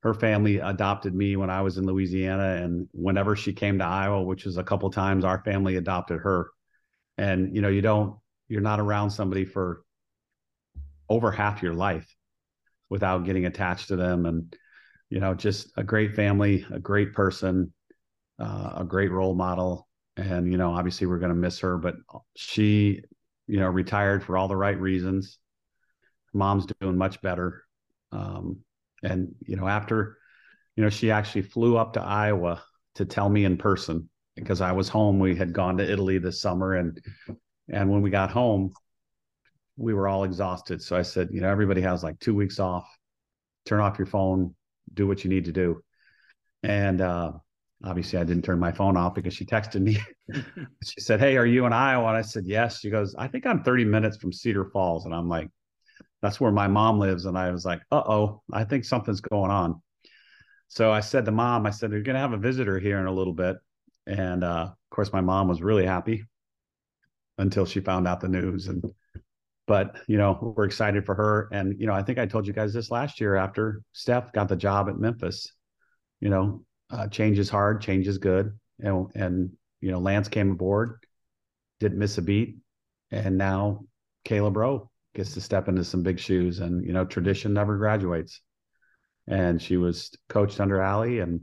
Her 0.00 0.14
family 0.14 0.58
adopted 0.58 1.14
me 1.14 1.36
when 1.36 1.50
I 1.50 1.62
was 1.62 1.76
in 1.78 1.86
Louisiana, 1.86 2.62
and 2.62 2.88
whenever 2.92 3.34
she 3.34 3.52
came 3.52 3.78
to 3.78 3.84
Iowa, 3.84 4.22
which 4.22 4.44
was 4.44 4.56
a 4.56 4.64
couple 4.64 4.90
times, 4.90 5.24
our 5.24 5.42
family 5.42 5.76
adopted 5.76 6.20
her. 6.20 6.50
And 7.16 7.54
you 7.54 7.62
know, 7.62 7.68
you 7.68 7.82
don't, 7.82 8.16
you're 8.48 8.60
not 8.60 8.80
around 8.80 9.10
somebody 9.10 9.44
for 9.44 9.82
over 11.08 11.32
half 11.32 11.62
your 11.62 11.74
life 11.74 12.14
without 12.90 13.24
getting 13.24 13.46
attached 13.46 13.88
to 13.88 13.96
them, 13.96 14.26
and 14.26 14.54
you 15.10 15.20
know, 15.20 15.34
just 15.34 15.72
a 15.76 15.82
great 15.82 16.14
family, 16.14 16.66
a 16.70 16.78
great 16.78 17.12
person, 17.14 17.72
uh, 18.38 18.72
a 18.76 18.84
great 18.84 19.10
role 19.10 19.34
model. 19.34 19.88
And, 20.16 20.50
you 20.50 20.58
know, 20.58 20.72
obviously 20.72 21.06
we're 21.06 21.18
going 21.18 21.32
to 21.32 21.36
miss 21.36 21.60
her, 21.60 21.78
but 21.78 21.94
she, 22.36 23.02
you 23.46 23.58
know, 23.58 23.68
retired 23.68 24.22
for 24.22 24.36
all 24.36 24.48
the 24.48 24.56
right 24.56 24.78
reasons. 24.78 25.38
Mom's 26.34 26.66
doing 26.80 26.98
much 26.98 27.22
better. 27.22 27.64
Um, 28.12 28.58
and, 29.02 29.34
you 29.46 29.56
know, 29.56 29.68
after, 29.68 30.18
you 30.76 30.82
know, 30.82 30.90
she 30.90 31.10
actually 31.10 31.42
flew 31.42 31.76
up 31.76 31.94
to 31.94 32.02
Iowa 32.02 32.62
to 32.96 33.04
tell 33.04 33.28
me 33.28 33.44
in 33.44 33.56
person 33.56 34.08
because 34.36 34.60
I 34.60 34.72
was 34.72 34.88
home. 34.88 35.18
We 35.18 35.36
had 35.36 35.52
gone 35.52 35.76
to 35.78 35.90
Italy 35.90 36.18
this 36.18 36.40
summer. 36.40 36.74
And, 36.74 37.00
and 37.68 37.90
when 37.90 38.02
we 38.02 38.10
got 38.10 38.30
home, 38.30 38.72
we 39.76 39.94
were 39.94 40.08
all 40.08 40.24
exhausted. 40.24 40.82
So 40.82 40.96
I 40.96 41.02
said, 41.02 41.28
you 41.32 41.40
know, 41.40 41.48
everybody 41.48 41.80
has 41.82 42.02
like 42.02 42.18
two 42.18 42.34
weeks 42.34 42.58
off, 42.58 42.88
turn 43.66 43.80
off 43.80 43.98
your 43.98 44.06
phone, 44.06 44.54
do 44.94 45.06
what 45.06 45.24
you 45.24 45.30
need 45.30 45.44
to 45.44 45.52
do. 45.52 45.82
And, 46.62 47.00
uh, 47.00 47.32
obviously 47.84 48.18
I 48.18 48.24
didn't 48.24 48.44
turn 48.44 48.58
my 48.58 48.72
phone 48.72 48.96
off 48.96 49.14
because 49.14 49.34
she 49.34 49.44
texted 49.44 49.82
me. 49.82 49.98
she 50.84 51.00
said, 51.00 51.20
Hey, 51.20 51.36
are 51.36 51.46
you 51.46 51.64
in 51.66 51.72
Iowa? 51.72 52.08
And 52.08 52.16
I 52.16 52.22
said, 52.22 52.44
Yes. 52.46 52.80
She 52.80 52.90
goes, 52.90 53.14
I 53.16 53.28
think 53.28 53.46
I'm 53.46 53.62
30 53.62 53.84
minutes 53.84 54.16
from 54.16 54.32
Cedar 54.32 54.66
Falls. 54.66 55.06
And 55.06 55.14
I'm 55.14 55.28
like, 55.28 55.48
That's 56.22 56.40
where 56.40 56.52
my 56.52 56.68
mom 56.68 56.98
lives. 56.98 57.26
And 57.26 57.38
I 57.38 57.50
was 57.50 57.64
like, 57.64 57.80
Uh 57.90 58.02
oh, 58.06 58.42
I 58.52 58.64
think 58.64 58.84
something's 58.84 59.20
going 59.20 59.50
on. 59.50 59.80
So 60.68 60.92
I 60.92 61.00
said 61.00 61.24
to 61.24 61.30
mom, 61.30 61.66
I 61.66 61.70
said, 61.70 61.90
We're 61.90 62.02
going 62.02 62.14
to 62.14 62.20
have 62.20 62.32
a 62.32 62.38
visitor 62.38 62.78
here 62.78 62.98
in 62.98 63.06
a 63.06 63.12
little 63.12 63.32
bit. 63.32 63.56
And 64.06 64.44
uh, 64.44 64.70
of 64.70 64.90
course, 64.90 65.12
my 65.12 65.20
mom 65.20 65.48
was 65.48 65.62
really 65.62 65.86
happy 65.86 66.24
until 67.38 67.64
she 67.66 67.80
found 67.80 68.06
out 68.06 68.20
the 68.20 68.28
news. 68.28 68.68
And, 68.68 68.84
but, 69.66 69.96
you 70.06 70.18
know, 70.18 70.54
we're 70.56 70.64
excited 70.64 71.06
for 71.06 71.14
her. 71.14 71.48
And, 71.52 71.78
you 71.78 71.86
know, 71.86 71.92
I 71.92 72.02
think 72.02 72.18
I 72.18 72.26
told 72.26 72.46
you 72.46 72.52
guys 72.52 72.72
this 72.72 72.90
last 72.90 73.20
year 73.20 73.36
after 73.36 73.82
Steph 73.92 74.32
got 74.32 74.48
the 74.48 74.56
job 74.56 74.88
at 74.88 74.98
Memphis, 74.98 75.52
you 76.20 76.30
know, 76.30 76.64
uh, 76.90 77.06
change 77.08 77.38
is 77.38 77.50
hard, 77.50 77.80
change 77.82 78.08
is 78.08 78.18
good. 78.18 78.58
And, 78.80 79.06
and, 79.14 79.50
you 79.80 79.90
know, 79.90 79.98
Lance 79.98 80.28
came 80.28 80.50
aboard, 80.50 81.04
didn't 81.80 81.98
miss 81.98 82.18
a 82.18 82.22
beat. 82.22 82.56
And 83.10 83.38
now 83.38 83.84
Kayla 84.26 84.52
Braud 84.52 84.88
gets 85.14 85.34
to 85.34 85.40
step 85.40 85.68
into 85.68 85.84
some 85.84 86.02
big 86.02 86.18
shoes. 86.18 86.60
And, 86.60 86.84
you 86.84 86.92
know, 86.92 87.04
tradition 87.04 87.52
never 87.52 87.76
graduates. 87.76 88.40
And 89.26 89.60
she 89.60 89.76
was 89.76 90.10
coached 90.28 90.60
under 90.60 90.80
Allie. 90.80 91.20
And, 91.20 91.40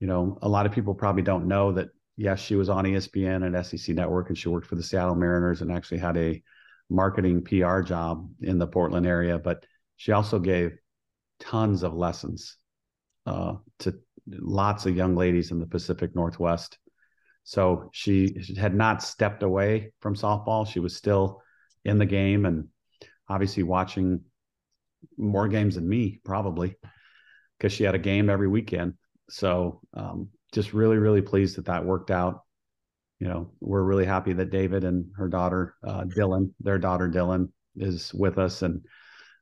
you 0.00 0.06
know, 0.06 0.38
a 0.42 0.48
lot 0.48 0.66
of 0.66 0.72
people 0.72 0.94
probably 0.94 1.22
don't 1.22 1.48
know 1.48 1.72
that, 1.72 1.88
yes, 2.16 2.40
she 2.40 2.56
was 2.56 2.68
on 2.68 2.84
ESPN 2.84 3.44
and 3.44 3.66
SEC 3.66 3.94
Network 3.94 4.28
and 4.28 4.38
she 4.38 4.48
worked 4.48 4.66
for 4.66 4.76
the 4.76 4.82
Seattle 4.82 5.14
Mariners 5.14 5.60
and 5.60 5.72
actually 5.72 5.98
had 5.98 6.16
a 6.16 6.42
marketing 6.90 7.42
PR 7.42 7.80
job 7.80 8.28
in 8.40 8.58
the 8.58 8.66
Portland 8.66 9.06
area. 9.06 9.38
But 9.38 9.64
she 9.96 10.12
also 10.12 10.38
gave 10.38 10.76
tons 11.40 11.82
of 11.82 11.94
lessons 11.94 12.56
uh, 13.26 13.54
to 13.80 13.94
lots 14.28 14.86
of 14.86 14.96
young 14.96 15.16
ladies 15.16 15.50
in 15.50 15.58
the 15.58 15.66
Pacific 15.66 16.14
Northwest. 16.14 16.78
So 17.44 17.90
she 17.92 18.42
had 18.56 18.74
not 18.74 19.02
stepped 19.02 19.42
away 19.42 19.92
from 20.00 20.14
softball. 20.14 20.66
She 20.66 20.80
was 20.80 20.96
still 20.96 21.42
in 21.84 21.98
the 21.98 22.06
game 22.06 22.46
and 22.46 22.68
obviously 23.34 23.64
watching 23.64 24.20
more 25.18 25.48
games 25.48 25.74
than 25.74 25.88
me, 25.88 26.20
probably, 26.24 26.76
because 27.58 27.72
she 27.72 27.82
had 27.82 27.96
a 27.96 27.98
game 27.98 28.30
every 28.30 28.46
weekend. 28.46 28.94
So 29.28 29.80
um, 29.92 30.28
just 30.52 30.72
really, 30.72 30.98
really 30.98 31.20
pleased 31.20 31.56
that 31.56 31.66
that 31.66 31.84
worked 31.84 32.12
out. 32.12 32.42
You 33.18 33.26
know, 33.26 33.50
we're 33.60 33.82
really 33.82 34.04
happy 34.04 34.32
that 34.34 34.50
David 34.50 34.84
and 34.84 35.06
her 35.16 35.28
daughter, 35.28 35.74
uh, 35.84 36.04
Dylan, 36.04 36.52
their 36.60 36.78
daughter 36.78 37.08
Dylan, 37.08 37.48
is 37.76 38.14
with 38.14 38.38
us. 38.38 38.62
And 38.62 38.82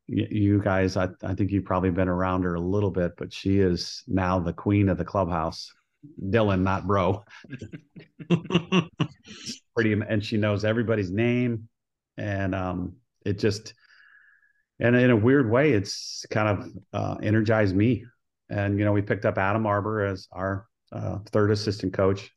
you 0.06 0.62
guys, 0.62 0.96
I, 0.96 1.08
I 1.22 1.34
think 1.34 1.50
you've 1.50 1.66
probably 1.66 1.90
been 1.90 2.08
around 2.08 2.44
her 2.44 2.54
a 2.54 2.61
little 2.61 2.90
bit, 2.90 3.12
but 3.18 3.30
she 3.30 3.58
is 3.58 4.02
now 4.08 4.38
the 4.38 4.54
queen 4.54 4.88
of 4.88 4.96
the 4.96 5.04
clubhouse. 5.04 5.70
Dylan, 6.20 6.62
not 6.62 6.87
Braud. 6.87 7.20
Pretty, 9.75 9.92
and 9.92 10.25
she 10.25 10.38
knows 10.38 10.64
everybody's 10.64 11.11
name, 11.11 11.68
and 12.16 12.54
um, 12.54 12.96
it 13.25 13.38
just, 13.38 13.75
and 14.82 14.96
in 14.96 15.10
a 15.10 15.16
weird 15.16 15.48
way, 15.48 15.72
it's 15.72 16.26
kind 16.28 16.48
of 16.48 16.68
uh, 16.92 17.16
energized 17.22 17.74
me. 17.74 18.04
And 18.50 18.78
you 18.80 18.84
know, 18.84 18.92
we 18.92 19.00
picked 19.00 19.24
up 19.24 19.38
Adam 19.38 19.64
Arbour 19.64 20.04
as 20.04 20.26
our 20.32 20.66
uh, 20.90 21.20
third 21.30 21.52
assistant 21.52 21.94
coach, 21.94 22.28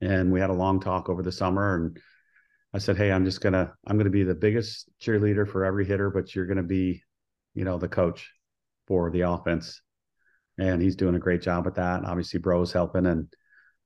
and 0.00 0.30
we 0.30 0.38
had 0.38 0.50
a 0.50 0.54
long 0.54 0.78
talk 0.78 1.08
over 1.08 1.20
the 1.20 1.32
summer, 1.32 1.74
and 1.74 1.98
I 2.72 2.78
said, 2.78 2.96
"Hey, 2.96 3.10
I'm 3.10 3.24
just 3.24 3.40
gonna 3.40 3.74
I'm 3.84 3.98
gonna 3.98 4.08
be 4.08 4.22
the 4.22 4.36
biggest 4.36 4.88
cheerleader 5.00 5.46
for 5.46 5.64
every 5.64 5.84
hitter, 5.84 6.10
but 6.10 6.32
you're 6.32 6.46
gonna 6.46 6.62
be, 6.62 7.02
you 7.54 7.64
know, 7.64 7.76
the 7.76 7.88
coach 7.88 8.30
for 8.86 9.10
the 9.10 9.22
offense." 9.22 9.82
And 10.58 10.80
he's 10.80 10.96
doing 10.96 11.16
a 11.16 11.20
great 11.20 11.42
job 11.42 11.64
with 11.64 11.74
that. 11.74 11.98
And 11.98 12.06
obviously, 12.06 12.38
Braud's 12.38 12.72
helping, 12.72 13.06
and 13.06 13.34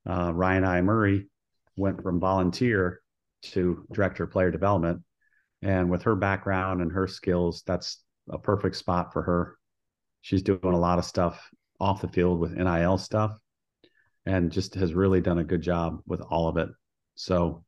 uh, 0.06 0.30
Ryan 0.34 0.64
Iamurri 0.64 1.26
went 1.74 2.02
from 2.02 2.20
volunteer 2.20 3.00
to 3.42 3.86
director 3.92 4.24
of 4.24 4.30
player 4.30 4.50
development, 4.50 5.02
and 5.66 5.90
with 5.90 6.04
her 6.04 6.14
background 6.14 6.80
and 6.80 6.92
her 6.92 7.08
skills, 7.08 7.64
that's 7.66 8.00
a 8.30 8.38
perfect 8.38 8.76
spot 8.76 9.12
for 9.12 9.22
her. 9.22 9.58
She's 10.20 10.42
doing 10.42 10.60
a 10.62 10.78
lot 10.78 11.00
of 11.00 11.04
stuff 11.04 11.50
off 11.80 12.00
the 12.00 12.08
field 12.08 12.38
with 12.38 12.52
NIL 12.52 12.98
stuff, 12.98 13.36
and 14.24 14.52
just 14.52 14.76
has 14.76 14.94
really 14.94 15.20
done 15.20 15.38
a 15.38 15.44
good 15.44 15.62
job 15.62 16.02
with 16.06 16.20
all 16.20 16.46
of 16.46 16.56
it. 16.56 16.68
So 17.16 17.64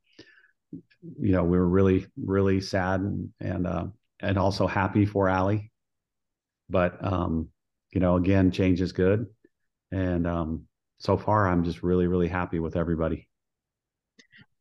you 1.19 1.31
know, 1.33 1.43
we 1.43 1.57
were 1.57 1.67
really, 1.67 2.07
really 2.15 2.61
sad 2.61 3.01
and 3.01 3.29
and, 3.41 3.67
uh, 3.67 3.85
and 4.21 4.37
also 4.37 4.65
happy 4.65 5.05
for 5.05 5.27
Allie. 5.27 5.69
But 6.69 7.03
um, 7.05 7.49
you 7.91 7.99
know, 7.99 8.15
again, 8.15 8.51
change 8.51 8.79
is 8.79 8.93
good, 8.93 9.27
and 9.91 10.25
um, 10.25 10.67
so 10.99 11.17
far, 11.17 11.49
I'm 11.49 11.65
just 11.65 11.83
really, 11.83 12.07
really 12.07 12.29
happy 12.29 12.59
with 12.59 12.77
everybody. 12.77 13.28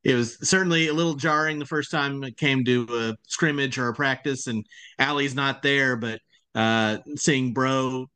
It 0.04 0.14
was 0.14 0.38
certainly 0.48 0.88
a 0.88 0.94
little 0.94 1.14
jarring 1.14 1.58
the 1.58 1.66
first 1.66 1.90
time 1.90 2.22
it 2.22 2.36
came 2.36 2.64
to 2.64 2.86
a 2.90 3.16
scrimmage 3.26 3.78
or 3.78 3.88
a 3.88 3.94
practice, 3.94 4.46
and 4.46 4.64
Allie's 4.98 5.34
not 5.34 5.62
there. 5.62 5.96
But 5.96 6.20
uh, 6.54 6.98
seeing 7.16 7.52
Braud, 7.52 8.06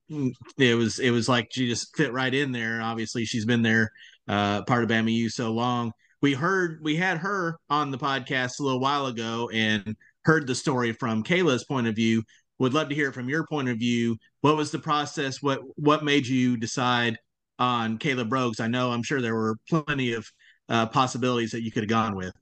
it 0.59 0.75
was 0.77 0.99
it 0.99 1.11
was 1.11 1.29
like 1.29 1.49
she 1.53 1.69
just 1.69 1.97
fit 1.97 2.13
right 2.13 2.33
in 2.33 2.53
there. 2.53 2.81
Obviously, 2.81 3.25
she's 3.25 3.45
been 3.45 3.63
there, 3.63 3.91
uh, 4.29 4.63
part 4.63 4.85
of 4.85 4.91
Bama 4.91 5.13
U 5.13 5.29
so 5.29 5.53
long 5.53 5.93
we 6.23 6.33
heard 6.33 6.79
we 6.83 6.97
had 6.97 7.19
her 7.19 7.59
on 7.69 7.91
the 7.91 7.99
podcast 7.99 8.61
a 8.61 8.63
little 8.63 8.81
while 8.81 9.07
ago 9.07 9.51
and 9.53 9.97
heard 10.25 10.47
the 10.47 10.55
story 10.55 10.93
from 10.93 11.25
Kayla's 11.25 11.65
point 11.65 11.89
of 11.89 11.97
view. 11.97 12.23
Would 12.61 12.73
love 12.73 12.89
to 12.89 12.95
hear 12.95 13.09
it 13.09 13.15
from 13.15 13.29
your 13.29 13.45
point 13.47 13.69
of 13.69 13.79
view. 13.79 14.17
What 14.41 14.57
was 14.57 14.71
the 14.71 14.79
process? 14.79 15.43
What 15.43 15.61
what 15.75 16.05
made 16.05 16.27
you 16.27 16.57
decide 16.57 17.19
on 17.59 17.99
Kayla 17.99 18.29
Braud? 18.29 18.61
I 18.61 18.69
know 18.69 18.93
I'm 18.93 19.03
sure 19.03 19.21
there 19.21 19.35
were 19.35 19.57
plenty 19.69 20.13
of 20.13 20.31
uh, 20.69 20.87
possibilities 20.87 21.53
that 21.53 21.63
you 21.63 21.71
could 21.71 21.83
have 21.85 21.91
gone 21.91 22.17
with. 22.17 22.33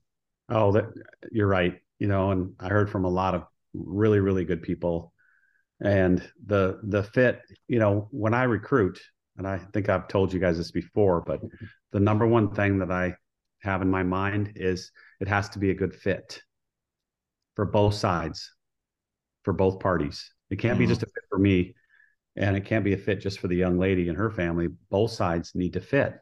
Oh, 0.49 0.71
that 0.73 0.85
you're 1.31 1.47
right. 1.47 1.79
You 1.99 2.07
know, 2.07 2.31
and 2.31 2.53
I 2.59 2.67
heard 2.67 2.89
from 2.89 3.05
a 3.05 3.09
lot 3.09 3.35
of 3.35 3.43
really 3.73 4.19
really 4.19 4.43
good 4.43 4.63
people, 4.63 5.13
and 5.79 6.27
the 6.45 6.79
the 6.83 7.03
fit. 7.03 7.41
You 7.67 7.79
know, 7.79 8.07
when 8.11 8.33
I 8.33 8.43
recruit, 8.43 8.99
and 9.37 9.47
I 9.47 9.59
think 9.73 9.89
I've 9.89 10.07
told 10.07 10.33
you 10.33 10.39
guys 10.39 10.57
this 10.57 10.71
before, 10.71 11.21
but 11.21 11.41
the 11.91 11.99
number 11.99 12.27
one 12.27 12.53
thing 12.53 12.79
that 12.79 12.91
I 12.91 13.15
have 13.61 13.81
in 13.81 13.89
my 13.89 14.03
mind 14.03 14.53
is 14.55 14.91
it 15.19 15.27
has 15.27 15.49
to 15.49 15.59
be 15.59 15.69
a 15.69 15.75
good 15.75 15.95
fit 15.95 16.41
for 17.55 17.65
both 17.65 17.93
sides, 17.93 18.51
for 19.43 19.53
both 19.53 19.79
parties. 19.79 20.31
It 20.49 20.57
can't 20.57 20.73
mm-hmm. 20.73 20.83
be 20.83 20.87
just 20.87 21.03
a 21.03 21.05
fit 21.05 21.23
for 21.29 21.37
me, 21.37 21.75
and 22.35 22.57
it 22.57 22.65
can't 22.65 22.83
be 22.83 22.93
a 22.93 22.97
fit 22.97 23.21
just 23.21 23.39
for 23.39 23.47
the 23.47 23.55
young 23.55 23.77
lady 23.77 24.09
and 24.09 24.17
her 24.17 24.31
family. 24.31 24.67
Both 24.89 25.11
sides 25.11 25.51
need 25.53 25.73
to 25.73 25.81
fit. 25.81 26.15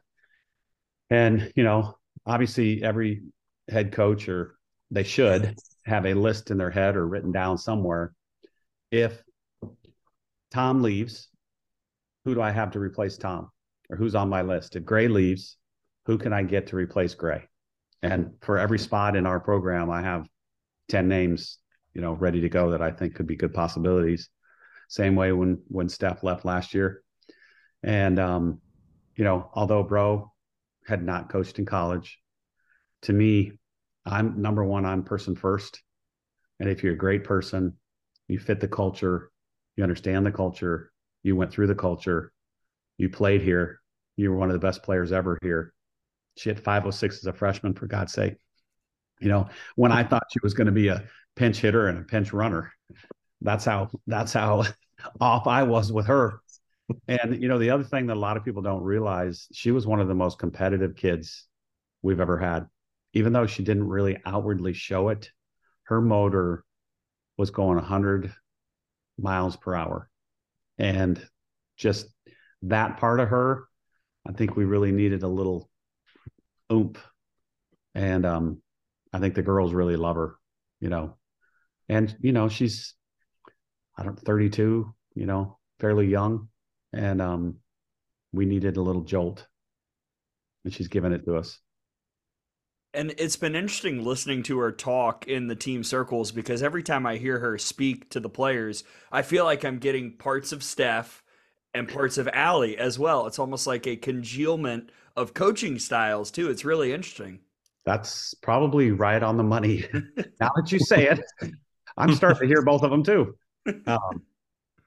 And, 1.10 1.52
you 1.56 1.64
know, 1.64 1.96
obviously 2.26 2.82
every 2.82 3.22
head 3.68 3.92
coach 3.92 4.28
or 4.28 4.56
they 4.90 5.02
should 5.02 5.56
have 5.84 6.06
a 6.06 6.14
list 6.14 6.50
in 6.50 6.58
their 6.58 6.70
head 6.70 6.96
or 6.96 7.06
written 7.06 7.32
down 7.32 7.58
somewhere. 7.58 8.12
If 8.90 9.22
Tom 10.50 10.82
leaves, 10.82 11.28
who 12.24 12.34
do 12.34 12.42
I 12.42 12.50
have 12.50 12.72
to 12.72 12.80
replace 12.80 13.16
Tom? 13.16 13.50
Or 13.88 13.96
who's 13.96 14.14
on 14.14 14.28
my 14.28 14.42
list? 14.42 14.76
If 14.76 14.84
Gray 14.84 15.08
leaves, 15.08 15.56
who 16.06 16.18
can 16.18 16.32
I 16.32 16.42
get 16.42 16.68
to 16.68 16.76
replace 16.76 17.14
Gray? 17.14 17.48
And 18.02 18.34
for 18.40 18.58
every 18.58 18.78
spot 18.78 19.16
in 19.16 19.26
our 19.26 19.40
program, 19.40 19.90
I 19.90 20.02
have 20.02 20.26
10 20.88 21.08
names, 21.08 21.58
you 21.94 22.00
know, 22.00 22.12
ready 22.12 22.40
to 22.42 22.48
go 22.48 22.70
that 22.70 22.82
I 22.82 22.90
think 22.90 23.14
could 23.14 23.26
be 23.26 23.36
good 23.36 23.52
possibilities. 23.52 24.28
Same 24.88 25.14
way 25.14 25.32
when 25.32 25.62
when 25.68 25.88
Steph 25.88 26.24
left 26.24 26.44
last 26.44 26.74
year. 26.74 27.02
And 27.82 28.18
um, 28.18 28.60
you 29.14 29.24
know, 29.24 29.50
although 29.54 29.82
Braud 29.82 30.24
had 30.90 31.02
not 31.02 31.30
coached 31.30 31.58
in 31.58 31.64
college, 31.64 32.18
to 33.02 33.12
me, 33.12 33.52
I'm 34.04 34.42
number 34.42 34.64
one, 34.64 34.84
I'm 34.84 35.02
person 35.02 35.34
first. 35.34 35.80
And 36.58 36.68
if 36.68 36.82
you're 36.82 36.92
a 36.92 36.98
great 36.98 37.24
person, 37.24 37.76
you 38.28 38.38
fit 38.38 38.60
the 38.60 38.68
culture, 38.68 39.30
you 39.76 39.82
understand 39.82 40.26
the 40.26 40.32
culture, 40.32 40.92
you 41.22 41.34
went 41.36 41.50
through 41.50 41.68
the 41.68 41.74
culture, 41.74 42.32
you 42.98 43.08
played 43.08 43.40
here, 43.40 43.80
you 44.16 44.30
were 44.30 44.36
one 44.36 44.50
of 44.50 44.54
the 44.54 44.66
best 44.66 44.82
players 44.82 45.12
ever 45.12 45.38
here 45.40 45.72
she 46.36 46.48
had 46.48 46.58
506 46.58 47.18
as 47.18 47.26
a 47.26 47.32
freshman, 47.32 47.74
for 47.74 47.86
God's 47.86 48.12
sake. 48.12 48.36
You 49.20 49.28
know, 49.28 49.48
when 49.76 49.92
I 49.92 50.02
thought 50.02 50.24
she 50.32 50.38
was 50.42 50.54
going 50.54 50.66
to 50.66 50.72
be 50.72 50.88
a 50.88 51.04
pinch 51.36 51.58
hitter 51.58 51.88
and 51.88 51.98
a 51.98 52.02
pinch 52.02 52.32
runner, 52.32 52.72
that's 53.42 53.64
how 53.64 53.90
that's 54.06 54.32
how 54.32 54.64
off 55.20 55.46
I 55.46 55.64
was 55.64 55.92
with 55.92 56.06
her. 56.06 56.40
And 57.08 57.42
you 57.42 57.48
know, 57.48 57.58
the 57.58 57.70
other 57.70 57.84
thing 57.84 58.06
that 58.06 58.16
a 58.16 58.20
lot 58.20 58.36
of 58.36 58.44
people 58.44 58.62
don't 58.62 58.82
realize, 58.82 59.46
she 59.52 59.70
was 59.70 59.86
one 59.86 60.00
of 60.00 60.08
the 60.08 60.14
most 60.14 60.38
competitive 60.38 60.96
kids 60.96 61.46
we've 62.02 62.20
ever 62.20 62.38
had. 62.38 62.66
Even 63.12 63.32
though 63.32 63.46
she 63.46 63.64
didn't 63.64 63.88
really 63.88 64.18
outwardly 64.24 64.72
show 64.72 65.08
it, 65.08 65.30
her 65.84 66.00
motor 66.00 66.64
was 67.36 67.50
going 67.50 67.76
100 67.76 68.32
miles 69.18 69.56
per 69.56 69.74
hour. 69.74 70.08
And 70.78 71.20
just 71.76 72.06
that 72.62 72.98
part 72.98 73.20
of 73.20 73.28
her, 73.28 73.64
I 74.26 74.32
think 74.32 74.54
we 74.54 74.64
really 74.64 74.92
needed 74.92 75.22
a 75.22 75.28
little 75.28 75.68
oomph. 76.72 77.04
And 77.94 78.24
um, 78.24 78.62
I 79.12 79.18
think 79.18 79.34
the 79.34 79.42
girls 79.42 79.72
really 79.72 79.96
love 79.96 80.16
her, 80.16 80.36
you 80.78 80.88
know. 80.88 81.16
And, 81.88 82.14
you 82.20 82.32
know, 82.32 82.48
she's, 82.48 82.94
I 83.98 84.04
don't 84.04 84.18
32, 84.18 84.94
you 85.14 85.26
know, 85.26 85.58
fairly 85.80 86.06
young. 86.06 86.49
And 86.92 87.22
um, 87.22 87.56
we 88.32 88.46
needed 88.46 88.76
a 88.76 88.82
little 88.82 89.02
jolt 89.02 89.46
and 90.64 90.72
she's 90.72 90.88
given 90.88 91.12
it 91.12 91.24
to 91.24 91.36
us. 91.36 91.58
And 92.92 93.14
it's 93.18 93.36
been 93.36 93.54
interesting 93.54 94.04
listening 94.04 94.42
to 94.44 94.58
her 94.58 94.72
talk 94.72 95.28
in 95.28 95.46
the 95.46 95.54
team 95.54 95.84
circles 95.84 96.32
because 96.32 96.62
every 96.62 96.82
time 96.82 97.06
I 97.06 97.16
hear 97.16 97.38
her 97.38 97.56
speak 97.56 98.10
to 98.10 98.20
the 98.20 98.28
players, 98.28 98.82
I 99.12 99.22
feel 99.22 99.44
like 99.44 99.64
I'm 99.64 99.78
getting 99.78 100.16
parts 100.16 100.50
of 100.50 100.64
Steph 100.64 101.22
and 101.72 101.88
parts 101.88 102.18
of 102.18 102.28
Allie 102.32 102.76
as 102.76 102.98
well. 102.98 103.28
It's 103.28 103.38
almost 103.38 103.68
like 103.68 103.86
a 103.86 103.94
congealment 103.94 104.90
of 105.16 105.34
coaching 105.34 105.78
styles 105.78 106.32
too. 106.32 106.50
It's 106.50 106.64
really 106.64 106.92
interesting. 106.92 107.38
That's 107.84 108.34
probably 108.34 108.90
right 108.90 109.22
on 109.22 109.36
the 109.36 109.44
money. 109.44 109.84
now 110.40 110.50
that 110.56 110.72
you 110.72 110.80
say 110.80 111.08
it, 111.08 111.20
I'm 111.96 112.14
starting 112.14 112.40
to 112.40 112.46
hear 112.46 112.62
both 112.62 112.82
of 112.82 112.90
them 112.90 113.04
too. 113.04 113.36
Um, 113.86 114.22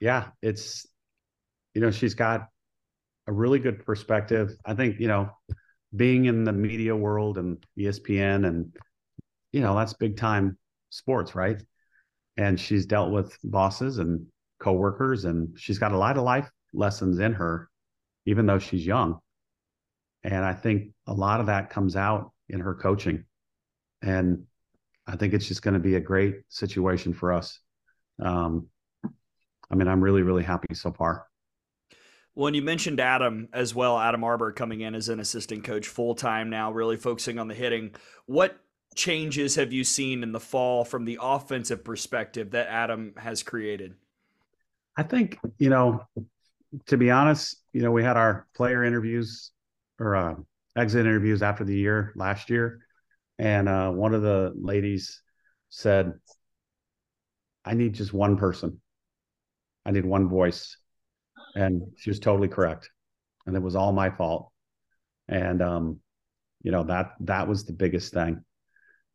yeah, 0.00 0.30
it's 0.42 0.84
you 1.74 1.80
know 1.80 1.90
she's 1.90 2.14
got 2.14 2.48
a 3.26 3.32
really 3.32 3.58
good 3.58 3.84
perspective. 3.84 4.56
I 4.64 4.74
think 4.74 5.00
you 5.00 5.08
know 5.08 5.30
being 5.94 6.24
in 6.24 6.44
the 6.44 6.52
media 6.52 6.94
world 6.94 7.38
and 7.38 7.64
ESPN 7.78 8.46
and 8.46 8.74
you 9.52 9.60
know 9.60 9.76
that's 9.76 9.92
big 9.92 10.16
time 10.16 10.58
sports, 10.90 11.34
right? 11.34 11.62
And 12.36 12.58
she's 12.58 12.86
dealt 12.86 13.12
with 13.12 13.36
bosses 13.44 13.98
and 13.98 14.26
coworkers, 14.58 15.24
and 15.24 15.58
she's 15.58 15.78
got 15.78 15.92
a 15.92 15.98
lot 15.98 16.16
of 16.16 16.24
life 16.24 16.50
lessons 16.72 17.18
in 17.18 17.32
her, 17.34 17.68
even 18.26 18.46
though 18.46 18.58
she's 18.58 18.84
young. 18.84 19.18
And 20.24 20.44
I 20.44 20.54
think 20.54 20.92
a 21.06 21.12
lot 21.12 21.40
of 21.40 21.46
that 21.46 21.70
comes 21.70 21.96
out 21.96 22.32
in 22.48 22.60
her 22.60 22.74
coaching, 22.74 23.24
and 24.02 24.44
I 25.06 25.16
think 25.16 25.34
it's 25.34 25.46
just 25.46 25.62
going 25.62 25.74
to 25.74 25.80
be 25.80 25.96
a 25.96 26.00
great 26.00 26.36
situation 26.48 27.12
for 27.12 27.32
us. 27.32 27.60
Um, 28.20 28.68
I 29.70 29.74
mean, 29.74 29.88
I'm 29.88 30.00
really, 30.00 30.22
really 30.22 30.42
happy 30.42 30.74
so 30.74 30.92
far. 30.92 31.26
Well, 32.34 32.48
and 32.48 32.56
you 32.56 32.62
mentioned 32.62 32.98
Adam 32.98 33.48
as 33.52 33.74
well, 33.74 33.98
Adam 33.98 34.24
Arbour 34.24 34.50
coming 34.50 34.80
in 34.80 34.94
as 34.94 35.08
an 35.08 35.20
assistant 35.20 35.64
coach 35.64 35.86
full 35.86 36.14
time 36.14 36.50
now, 36.50 36.72
really 36.72 36.96
focusing 36.96 37.38
on 37.38 37.46
the 37.46 37.54
hitting. 37.54 37.94
What 38.26 38.58
changes 38.96 39.54
have 39.56 39.72
you 39.72 39.84
seen 39.84 40.22
in 40.22 40.32
the 40.32 40.40
fall 40.40 40.84
from 40.84 41.04
the 41.04 41.18
offensive 41.20 41.84
perspective 41.84 42.50
that 42.50 42.68
Adam 42.68 43.14
has 43.16 43.42
created? 43.42 43.94
I 44.96 45.04
think, 45.04 45.38
you 45.58 45.70
know, 45.70 46.06
to 46.86 46.96
be 46.96 47.10
honest, 47.10 47.56
you 47.72 47.82
know, 47.82 47.92
we 47.92 48.02
had 48.02 48.16
our 48.16 48.46
player 48.54 48.84
interviews 48.84 49.50
or 50.00 50.16
uh, 50.16 50.34
exit 50.76 51.06
interviews 51.06 51.42
after 51.42 51.64
the 51.64 51.76
year 51.76 52.12
last 52.16 52.50
year. 52.50 52.80
And 53.38 53.68
uh, 53.68 53.90
one 53.90 54.14
of 54.14 54.22
the 54.22 54.52
ladies 54.56 55.20
said, 55.68 56.14
I 57.64 57.74
need 57.74 57.94
just 57.94 58.12
one 58.12 58.36
person. 58.36 58.80
I 59.86 59.90
need 59.90 60.04
one 60.04 60.28
voice. 60.28 60.76
And 61.54 61.82
she 61.96 62.10
was 62.10 62.18
totally 62.18 62.48
correct. 62.48 62.90
And 63.46 63.56
it 63.56 63.62
was 63.62 63.76
all 63.76 63.92
my 63.92 64.10
fault. 64.10 64.50
And 65.28 65.62
um, 65.62 66.00
you 66.62 66.72
know, 66.72 66.82
that 66.84 67.12
that 67.20 67.46
was 67.46 67.64
the 67.64 67.72
biggest 67.72 68.12
thing. 68.12 68.42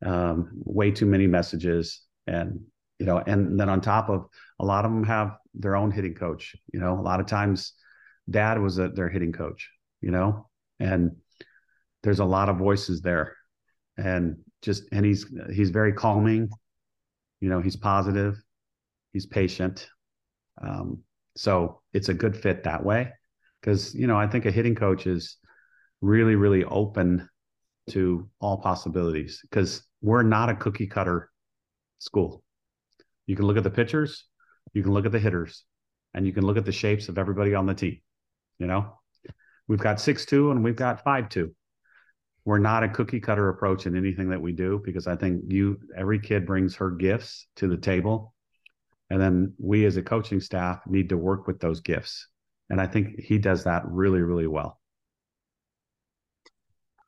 Um, 0.04 0.50
way 0.54 0.90
too 0.90 1.06
many 1.06 1.26
messages. 1.26 2.00
And, 2.26 2.60
you 2.98 3.06
know, 3.06 3.18
and 3.18 3.58
then 3.58 3.68
on 3.68 3.80
top 3.80 4.08
of 4.08 4.26
a 4.58 4.64
lot 4.64 4.84
of 4.84 4.90
them 4.90 5.04
have 5.04 5.36
their 5.54 5.76
own 5.76 5.90
hitting 5.90 6.14
coach. 6.14 6.54
You 6.72 6.80
know, 6.80 6.98
a 6.98 7.02
lot 7.02 7.20
of 7.20 7.26
times 7.26 7.74
dad 8.28 8.60
was 8.60 8.78
a, 8.78 8.88
their 8.88 9.08
hitting 9.08 9.32
coach, 9.32 9.68
you 10.00 10.10
know, 10.10 10.48
and 10.78 11.16
there's 12.02 12.20
a 12.20 12.24
lot 12.24 12.48
of 12.48 12.56
voices 12.56 13.02
there. 13.02 13.36
And 13.96 14.36
just 14.62 14.84
and 14.92 15.04
he's 15.04 15.26
he's 15.52 15.70
very 15.70 15.92
calming, 15.92 16.48
you 17.40 17.48
know, 17.48 17.60
he's 17.60 17.76
positive, 17.76 18.40
he's 19.12 19.26
patient. 19.26 19.88
Um, 20.62 21.02
so 21.40 21.80
it's 21.94 22.10
a 22.10 22.14
good 22.14 22.36
fit 22.36 22.64
that 22.64 22.84
way. 22.84 23.10
Because, 23.60 23.94
you 23.94 24.06
know, 24.06 24.16
I 24.16 24.26
think 24.26 24.44
a 24.44 24.50
hitting 24.50 24.74
coach 24.74 25.06
is 25.06 25.38
really, 26.02 26.34
really 26.34 26.64
open 26.64 27.30
to 27.90 28.28
all 28.40 28.58
possibilities 28.58 29.40
because 29.42 29.82
we're 30.02 30.22
not 30.22 30.50
a 30.50 30.54
cookie 30.54 30.86
cutter 30.86 31.30
school. 31.98 32.42
You 33.26 33.36
can 33.36 33.46
look 33.46 33.56
at 33.56 33.64
the 33.64 33.70
pitchers, 33.70 34.26
you 34.74 34.82
can 34.82 34.92
look 34.92 35.06
at 35.06 35.12
the 35.12 35.18
hitters, 35.18 35.64
and 36.12 36.26
you 36.26 36.34
can 36.34 36.44
look 36.44 36.58
at 36.58 36.66
the 36.66 36.72
shapes 36.72 37.08
of 37.08 37.16
everybody 37.16 37.54
on 37.54 37.64
the 37.64 37.72
team. 37.74 38.02
You 38.58 38.66
know, 38.66 38.98
we've 39.66 39.78
got 39.78 39.98
six 39.98 40.26
two 40.26 40.50
and 40.50 40.62
we've 40.62 40.76
got 40.76 41.02
five 41.04 41.30
two. 41.30 41.54
We're 42.44 42.58
not 42.58 42.84
a 42.84 42.88
cookie 42.90 43.20
cutter 43.20 43.48
approach 43.48 43.86
in 43.86 43.96
anything 43.96 44.28
that 44.28 44.42
we 44.42 44.52
do 44.52 44.82
because 44.84 45.06
I 45.06 45.16
think 45.16 45.44
you 45.48 45.78
every 45.96 46.18
kid 46.18 46.44
brings 46.44 46.76
her 46.76 46.90
gifts 46.90 47.46
to 47.56 47.66
the 47.66 47.78
table 47.78 48.34
and 49.10 49.20
then 49.20 49.52
we 49.58 49.84
as 49.84 49.96
a 49.96 50.02
coaching 50.02 50.40
staff 50.40 50.80
need 50.86 51.08
to 51.08 51.16
work 51.16 51.46
with 51.46 51.60
those 51.60 51.80
gifts. 51.80 52.28
And 52.70 52.80
I 52.80 52.86
think 52.86 53.18
he 53.20 53.38
does 53.38 53.64
that 53.64 53.82
really, 53.86 54.20
really 54.20 54.46
well. 54.46 54.80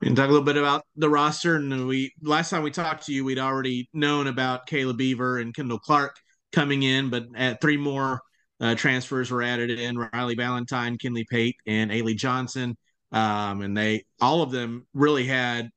And 0.02 0.16
talk 0.16 0.28
a 0.28 0.32
little 0.32 0.44
bit 0.44 0.56
about 0.56 0.84
the 0.96 1.08
roster. 1.08 1.54
And 1.54 1.86
we 1.86 2.12
last 2.20 2.50
time 2.50 2.64
we 2.64 2.72
talked 2.72 3.06
to 3.06 3.12
you, 3.12 3.24
we'd 3.24 3.38
already 3.38 3.88
known 3.94 4.26
about 4.26 4.66
Kayla 4.66 4.96
Beaver 4.96 5.38
and 5.38 5.54
Kendall 5.54 5.78
Clark 5.78 6.16
coming 6.50 6.82
in, 6.82 7.08
but 7.08 7.26
at 7.36 7.60
three 7.60 7.76
more 7.76 8.20
uh, 8.60 8.74
transfers 8.74 9.30
were 9.30 9.42
added 9.42 9.70
in: 9.70 9.96
Riley 9.96 10.34
Valentine, 10.34 10.98
Kinley 10.98 11.24
Pate, 11.30 11.56
and 11.66 11.92
Alea 11.92 12.16
Johnson. 12.16 12.76
Um, 13.12 13.62
and 13.62 13.76
they 13.76 14.04
all 14.20 14.42
of 14.42 14.50
them 14.50 14.86
really 14.92 15.24
had 15.24 15.70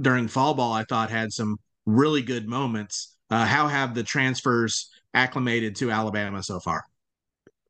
during 0.00 0.28
fall 0.28 0.54
ball. 0.54 0.72
I 0.72 0.84
thought 0.84 1.10
had 1.10 1.32
some 1.32 1.56
really 1.84 2.22
good 2.22 2.46
moments. 2.46 3.16
Uh, 3.30 3.44
how 3.44 3.66
have 3.66 3.94
the 3.94 4.02
transfers 4.04 4.90
acclimated 5.14 5.76
to 5.76 5.90
Alabama 5.90 6.42
so 6.42 6.60
far? 6.60 6.84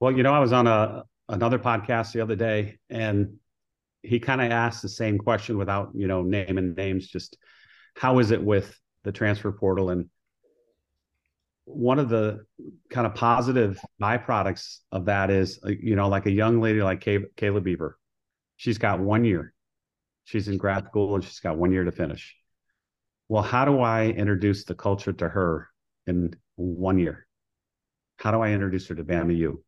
Well, 0.00 0.12
you 0.12 0.22
know, 0.22 0.32
I 0.32 0.40
was 0.40 0.52
on 0.52 0.66
a 0.66 1.04
another 1.28 1.58
podcast 1.58 2.12
the 2.12 2.20
other 2.20 2.36
day, 2.36 2.78
and 2.90 3.36
he 4.02 4.18
kind 4.18 4.40
of 4.40 4.50
asked 4.50 4.82
the 4.82 4.88
same 4.88 5.18
question 5.18 5.56
without 5.56 5.90
you 5.94 6.06
know 6.06 6.22
naming 6.22 6.74
names. 6.74 7.06
Just 7.06 7.38
how 7.94 8.18
is 8.18 8.30
it 8.30 8.42
with 8.42 8.78
the 9.04 9.12
transfer 9.12 9.52
portal? 9.52 9.90
And 9.90 10.08
one 11.64 11.98
of 11.98 12.08
the 12.08 12.44
kind 12.90 13.06
of 13.06 13.14
positive 13.14 13.80
byproducts 14.00 14.80
of 14.92 15.06
that 15.06 15.30
is, 15.30 15.58
uh, 15.64 15.70
you 15.70 15.96
know, 15.96 16.08
like 16.08 16.26
a 16.26 16.30
young 16.30 16.60
lady 16.60 16.82
like 16.82 17.00
Kay- 17.00 17.26
Kayla 17.36 17.62
Beaver, 17.62 17.98
she's 18.56 18.78
got 18.78 19.00
one 19.00 19.24
year. 19.24 19.52
She's 20.24 20.48
in 20.48 20.58
grad 20.58 20.86
school 20.86 21.14
and 21.14 21.24
she's 21.24 21.40
got 21.40 21.56
one 21.56 21.72
year 21.72 21.84
to 21.84 21.92
finish. 21.92 22.36
Well, 23.28 23.42
how 23.42 23.64
do 23.64 23.80
I 23.80 24.06
introduce 24.06 24.64
the 24.64 24.74
culture 24.74 25.12
to 25.12 25.28
her 25.28 25.68
in 26.06 26.34
one 26.56 26.98
year? 26.98 27.26
How 28.18 28.30
do 28.30 28.40
I 28.40 28.50
introduce 28.50 28.88
her 28.88 28.94
to 28.94 29.04
Bama 29.04 29.36
U? 29.36 29.64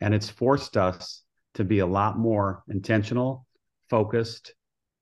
And 0.00 0.14
it's 0.14 0.28
forced 0.28 0.76
us 0.76 1.22
to 1.54 1.64
be 1.64 1.80
a 1.80 1.86
lot 1.86 2.18
more 2.18 2.62
intentional, 2.68 3.46
focused, 3.90 4.54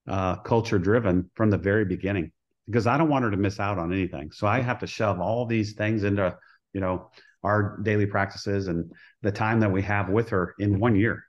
uh, 0.08 0.36
culture 0.36 0.78
driven 0.78 1.30
from 1.34 1.50
the 1.50 1.58
very 1.58 1.84
beginning 1.84 2.32
because 2.66 2.86
I 2.86 2.96
don't 2.96 3.08
want 3.08 3.24
her 3.24 3.30
to 3.30 3.36
miss 3.36 3.60
out 3.60 3.78
on 3.78 3.92
anything. 3.92 4.30
So 4.32 4.46
I 4.46 4.60
have 4.60 4.78
to 4.80 4.86
shove 4.86 5.20
all 5.20 5.46
these 5.46 5.74
things 5.74 6.04
into, 6.04 6.36
you 6.72 6.80
know, 6.80 7.10
our 7.42 7.78
daily 7.82 8.06
practices 8.06 8.68
and 8.68 8.90
the 9.22 9.32
time 9.32 9.60
that 9.60 9.70
we 9.70 9.82
have 9.82 10.08
with 10.08 10.28
her 10.30 10.54
in 10.58 10.80
one 10.80 10.96
year. 10.96 11.24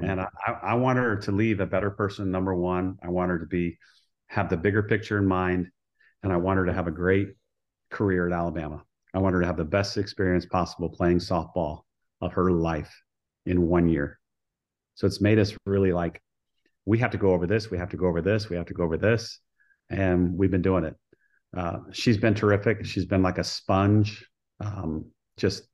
And 0.00 0.20
I, 0.20 0.28
I 0.62 0.74
want 0.74 0.98
her 0.98 1.16
to 1.16 1.32
leave 1.32 1.60
a 1.60 1.66
better 1.66 1.90
person. 1.90 2.30
Number 2.30 2.54
one, 2.54 2.98
I 3.02 3.08
want 3.08 3.30
her 3.30 3.38
to 3.38 3.46
be 3.46 3.78
have 4.28 4.48
the 4.48 4.56
bigger 4.56 4.82
picture 4.82 5.18
in 5.18 5.26
mind, 5.26 5.68
and 6.22 6.32
I 6.32 6.36
want 6.36 6.58
her 6.58 6.66
to 6.66 6.72
have 6.72 6.88
a 6.88 6.92
great 6.92 7.28
career 7.90 8.26
at 8.26 8.32
Alabama. 8.32 8.82
I 9.14 9.18
want 9.18 9.34
her 9.34 9.40
to 9.40 9.46
have 9.46 9.56
the 9.56 9.64
best 9.64 9.96
experience 9.96 10.44
possible 10.44 10.88
playing 10.88 11.18
softball 11.18 11.82
of 12.20 12.32
her 12.32 12.50
life 12.50 12.92
in 13.46 13.68
one 13.68 13.88
year. 13.88 14.18
So 14.96 15.06
it's 15.06 15.20
made 15.20 15.38
us 15.38 15.54
really 15.66 15.92
like, 15.92 16.20
we 16.84 16.98
have 16.98 17.12
to 17.12 17.18
go 17.18 17.32
over 17.32 17.46
this, 17.46 17.70
we 17.70 17.78
have 17.78 17.90
to 17.90 17.96
go 17.96 18.06
over 18.06 18.20
this, 18.20 18.48
we 18.48 18.56
have 18.56 18.66
to 18.66 18.74
go 18.74 18.82
over 18.82 18.96
this. 18.96 19.38
And 19.90 20.36
we've 20.36 20.50
been 20.50 20.62
doing 20.62 20.84
it. 20.84 20.96
Uh, 21.56 21.78
she's 21.92 22.16
been 22.16 22.34
terrific. 22.34 22.84
She's 22.84 23.06
been 23.06 23.22
like 23.22 23.38
a 23.38 23.44
sponge. 23.44 24.26
Um, 24.60 25.06
just 25.36 25.64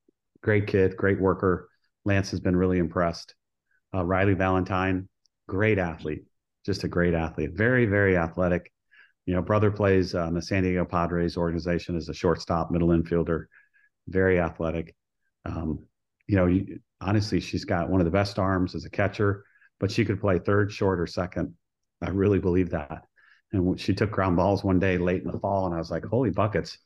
great 0.43 0.67
kid, 0.67 0.97
great 0.97 1.21
worker. 1.21 1.69
Lance 2.05 2.31
has 2.33 2.41
been 2.41 2.57
really 2.57 2.79
impressed. 2.79 3.35
Uh, 3.95 4.05
Riley 4.05 4.35
Valentine, 4.35 5.09
great 5.49 5.79
athlete, 5.79 6.25
just 6.67 6.85
a 6.85 6.89
great 6.89 7.15
athlete, 7.15 7.51
very, 7.55 7.87
very 7.87 8.17
athletic 8.17 8.71
you 9.31 9.37
know, 9.37 9.43
brother 9.43 9.71
plays 9.71 10.17
on 10.17 10.35
the 10.35 10.43
San 10.43 10.65
Diego 10.65 10.85
Padres 10.85 11.37
organization 11.37 11.97
as 11.97 12.09
a 12.09 12.13
shortstop, 12.13 12.73
middle 12.73 12.89
infielder, 12.89 13.45
very 14.09 14.41
athletic. 14.41 14.97
Um, 15.45 15.87
you 16.27 16.35
know, 16.35 16.47
you, 16.47 16.81
honestly, 17.01 17.39
she's 17.39 17.65
got 17.65 17.89
one 17.89 18.01
of 18.01 18.07
the 18.07 18.11
best 18.11 18.41
arms 18.41 18.75
as 18.75 18.87
a 18.87 18.91
catcher, 18.91 19.45
but 19.79 19.93
she 19.93 20.05
could 20.05 20.21
play 20.21 20.41
third, 20.41 20.73
short, 20.73 20.99
or 20.99 21.07
second. 21.07 21.55
I 22.03 22.11
really 22.11 22.41
believe 22.41 22.71
that. 22.71 23.05
And 23.53 23.79
she 23.79 23.95
took 23.95 24.11
ground 24.11 24.37
balls 24.37 24.65
one 24.65 24.81
day 24.81 24.99
late 24.99 25.23
in 25.23 25.31
the 25.31 25.39
fall, 25.39 25.67
and 25.67 25.77
I 25.77 25.79
was 25.79 25.93
like, 25.93 26.05
"Holy 26.05 26.31
buckets!" 26.31 26.77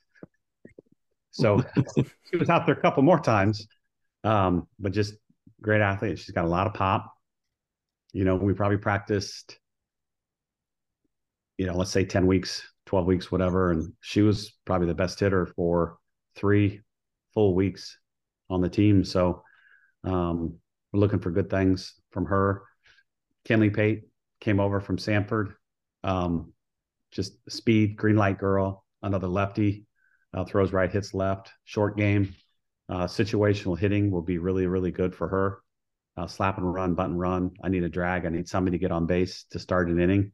So 1.30 1.64
she 2.30 2.36
was 2.36 2.50
out 2.50 2.66
there 2.66 2.74
a 2.74 2.80
couple 2.82 3.02
more 3.02 3.20
times, 3.20 3.66
um, 4.22 4.68
but 4.78 4.92
just 4.92 5.14
great 5.62 5.80
athlete. 5.80 6.18
She's 6.18 6.34
got 6.34 6.44
a 6.44 6.48
lot 6.48 6.66
of 6.66 6.74
pop. 6.74 7.10
You 8.12 8.24
know, 8.24 8.36
we 8.36 8.52
probably 8.52 8.76
practiced 8.76 9.58
you 11.58 11.66
know, 11.66 11.76
let's 11.76 11.90
say 11.90 12.04
10 12.04 12.26
weeks, 12.26 12.62
12 12.86 13.06
weeks, 13.06 13.32
whatever. 13.32 13.70
And 13.70 13.92
she 14.00 14.22
was 14.22 14.54
probably 14.64 14.86
the 14.86 14.94
best 14.94 15.20
hitter 15.20 15.46
for 15.46 15.98
three 16.34 16.80
full 17.32 17.54
weeks 17.54 17.98
on 18.50 18.60
the 18.60 18.68
team. 18.68 19.04
So 19.04 19.42
um, 20.04 20.56
we're 20.92 21.00
looking 21.00 21.20
for 21.20 21.30
good 21.30 21.50
things 21.50 21.94
from 22.10 22.26
her. 22.26 22.62
Kinley 23.44 23.70
Pate 23.70 24.02
came 24.40 24.60
over 24.60 24.80
from 24.80 24.98
Stanford. 24.98 25.54
Um, 26.02 26.52
just 27.10 27.34
speed, 27.48 27.96
green 27.96 28.16
light 28.16 28.38
girl, 28.38 28.84
another 29.02 29.28
lefty, 29.28 29.86
uh, 30.32 30.44
throws 30.44 30.72
right, 30.72 30.90
hits 30.90 31.14
left, 31.14 31.50
short 31.64 31.96
game. 31.96 32.34
Uh, 32.88 33.04
situational 33.04 33.78
hitting 33.78 34.10
will 34.10 34.22
be 34.22 34.38
really, 34.38 34.66
really 34.66 34.90
good 34.90 35.14
for 35.14 35.28
her. 35.28 35.62
Uh, 36.16 36.26
slap 36.26 36.58
and 36.58 36.72
run, 36.72 36.94
button 36.94 37.16
run. 37.16 37.50
I 37.62 37.68
need 37.68 37.82
a 37.82 37.88
drag. 37.88 38.26
I 38.26 38.28
need 38.28 38.48
somebody 38.48 38.76
to 38.76 38.80
get 38.80 38.92
on 38.92 39.06
base 39.06 39.46
to 39.50 39.58
start 39.58 39.88
an 39.88 40.00
inning. 40.00 40.32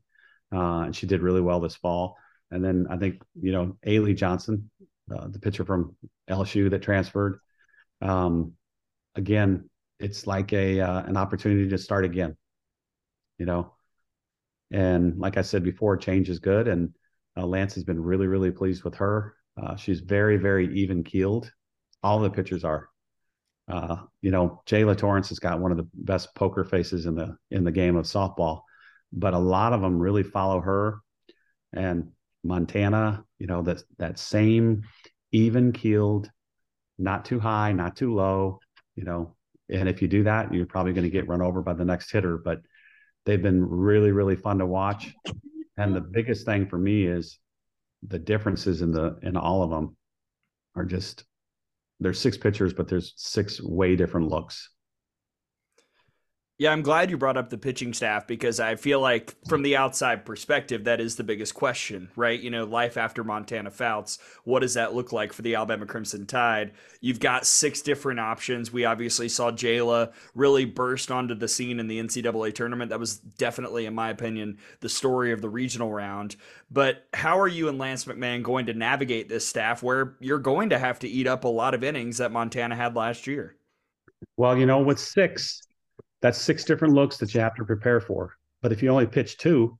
Uh, 0.52 0.82
and 0.82 0.96
she 0.96 1.06
did 1.06 1.22
really 1.22 1.40
well 1.40 1.60
this 1.60 1.76
fall. 1.76 2.16
And 2.50 2.64
then 2.64 2.86
I 2.90 2.96
think, 2.96 3.22
you 3.40 3.52
know, 3.52 3.76
Alea 3.86 4.14
Johnson, 4.14 4.70
uh, 5.14 5.28
the 5.28 5.38
pitcher 5.38 5.64
from 5.64 5.96
LSU 6.28 6.70
that 6.70 6.82
transferred. 6.82 7.38
Um, 8.02 8.54
again, 9.14 9.68
it's 9.98 10.26
like 10.26 10.52
a 10.52 10.80
uh, 10.80 11.02
an 11.02 11.16
opportunity 11.16 11.68
to 11.68 11.78
start 11.78 12.04
again. 12.04 12.36
You 13.38 13.46
know, 13.46 13.74
and 14.70 15.18
like 15.18 15.36
I 15.36 15.42
said 15.42 15.64
before, 15.64 15.96
change 15.96 16.28
is 16.28 16.38
good, 16.38 16.68
and 16.68 16.94
uh, 17.36 17.46
Lance 17.46 17.74
has 17.74 17.84
been 17.84 18.02
really, 18.02 18.26
really 18.26 18.50
pleased 18.50 18.84
with 18.84 18.94
her. 18.96 19.34
Uh, 19.60 19.76
she's 19.76 20.00
very, 20.00 20.36
very 20.36 20.72
even 20.78 21.04
keeled. 21.04 21.50
All 22.02 22.20
the 22.20 22.30
pitchers 22.30 22.64
are. 22.64 22.88
Uh, 23.68 23.96
you 24.20 24.30
know, 24.30 24.62
Jaala 24.66 24.96
Torrence 24.96 25.28
has 25.28 25.38
got 25.38 25.60
one 25.60 25.70
of 25.70 25.76
the 25.76 25.88
best 25.94 26.34
poker 26.34 26.64
faces 26.64 27.06
in 27.06 27.14
the 27.14 27.36
in 27.50 27.64
the 27.64 27.72
game 27.72 27.96
of 27.96 28.04
softball, 28.04 28.62
but 29.12 29.34
a 29.34 29.38
lot 29.38 29.72
of 29.72 29.80
them 29.80 29.98
really 29.98 30.22
follow 30.22 30.60
her. 30.60 31.00
And 31.72 32.12
Montana, 32.42 33.24
you 33.38 33.46
know, 33.46 33.62
that 33.62 33.82
that 33.98 34.18
same 34.18 34.82
even 35.32 35.72
keeled, 35.72 36.30
not 36.98 37.24
too 37.24 37.38
high, 37.38 37.72
not 37.72 37.96
too 37.96 38.14
low, 38.14 38.60
you 38.96 39.04
know. 39.04 39.36
And 39.68 39.88
if 39.88 40.02
you 40.02 40.08
do 40.08 40.24
that, 40.24 40.52
you're 40.52 40.66
probably 40.66 40.92
going 40.92 41.04
to 41.04 41.10
get 41.10 41.28
run 41.28 41.42
over 41.42 41.62
by 41.62 41.74
the 41.74 41.84
next 41.84 42.10
hitter. 42.10 42.38
But 42.38 42.60
they've 43.24 43.42
been 43.42 43.64
really, 43.64 44.10
really 44.10 44.36
fun 44.36 44.58
to 44.58 44.66
watch. 44.66 45.12
And 45.76 45.94
the 45.94 46.00
biggest 46.00 46.44
thing 46.44 46.66
for 46.66 46.78
me 46.78 47.06
is 47.06 47.38
the 48.06 48.18
differences 48.18 48.82
in 48.82 48.92
the 48.92 49.18
in 49.22 49.36
all 49.36 49.62
of 49.62 49.70
them 49.70 49.96
are 50.74 50.84
just 50.84 51.24
there's 52.00 52.18
six 52.18 52.36
pitchers, 52.36 52.72
but 52.72 52.88
there's 52.88 53.12
six 53.16 53.62
way 53.62 53.94
different 53.94 54.28
looks. 54.28 54.70
Yeah, 56.60 56.72
I'm 56.72 56.82
glad 56.82 57.08
you 57.08 57.16
brought 57.16 57.38
up 57.38 57.48
the 57.48 57.56
pitching 57.56 57.94
staff 57.94 58.26
because 58.26 58.60
I 58.60 58.76
feel 58.76 59.00
like 59.00 59.34
from 59.48 59.62
the 59.62 59.78
outside 59.78 60.26
perspective, 60.26 60.84
that 60.84 61.00
is 61.00 61.16
the 61.16 61.24
biggest 61.24 61.54
question, 61.54 62.10
right? 62.16 62.38
You 62.38 62.50
know, 62.50 62.64
life 62.64 62.98
after 62.98 63.24
Montana 63.24 63.70
Fouts, 63.70 64.18
what 64.44 64.60
does 64.60 64.74
that 64.74 64.94
look 64.94 65.10
like 65.10 65.32
for 65.32 65.40
the 65.40 65.54
Alabama 65.54 65.86
Crimson 65.86 66.26
Tide? 66.26 66.72
You've 67.00 67.18
got 67.18 67.46
six 67.46 67.80
different 67.80 68.20
options. 68.20 68.74
We 68.74 68.84
obviously 68.84 69.26
saw 69.26 69.50
Jaala 69.50 70.12
really 70.34 70.66
burst 70.66 71.10
onto 71.10 71.34
the 71.34 71.48
scene 71.48 71.80
in 71.80 71.88
the 71.88 71.98
NCAA 71.98 72.54
tournament. 72.54 72.90
That 72.90 73.00
was 73.00 73.16
definitely, 73.16 73.86
in 73.86 73.94
my 73.94 74.10
opinion, 74.10 74.58
the 74.80 74.90
story 74.90 75.32
of 75.32 75.40
the 75.40 75.48
regional 75.48 75.90
round. 75.90 76.36
But 76.70 77.06
how 77.14 77.40
are 77.40 77.48
you 77.48 77.70
and 77.70 77.78
Lance 77.78 78.04
McMahon 78.04 78.42
going 78.42 78.66
to 78.66 78.74
navigate 78.74 79.30
this 79.30 79.48
staff 79.48 79.82
where 79.82 80.16
you're 80.20 80.38
going 80.38 80.68
to 80.68 80.78
have 80.78 80.98
to 80.98 81.08
eat 81.08 81.26
up 81.26 81.44
a 81.44 81.48
lot 81.48 81.72
of 81.72 81.82
innings 81.82 82.18
that 82.18 82.32
Montana 82.32 82.76
had 82.76 82.94
last 82.96 83.26
year? 83.26 83.56
Well, 84.36 84.58
you 84.58 84.66
know, 84.66 84.80
with 84.80 84.98
six, 84.98 85.62
that's 86.22 86.38
six 86.38 86.64
different 86.64 86.94
looks 86.94 87.16
that 87.18 87.34
you 87.34 87.40
have 87.40 87.54
to 87.56 87.64
prepare 87.64 88.00
for. 88.00 88.34
But 88.62 88.72
if 88.72 88.82
you 88.82 88.90
only 88.90 89.06
pitch 89.06 89.38
two, 89.38 89.78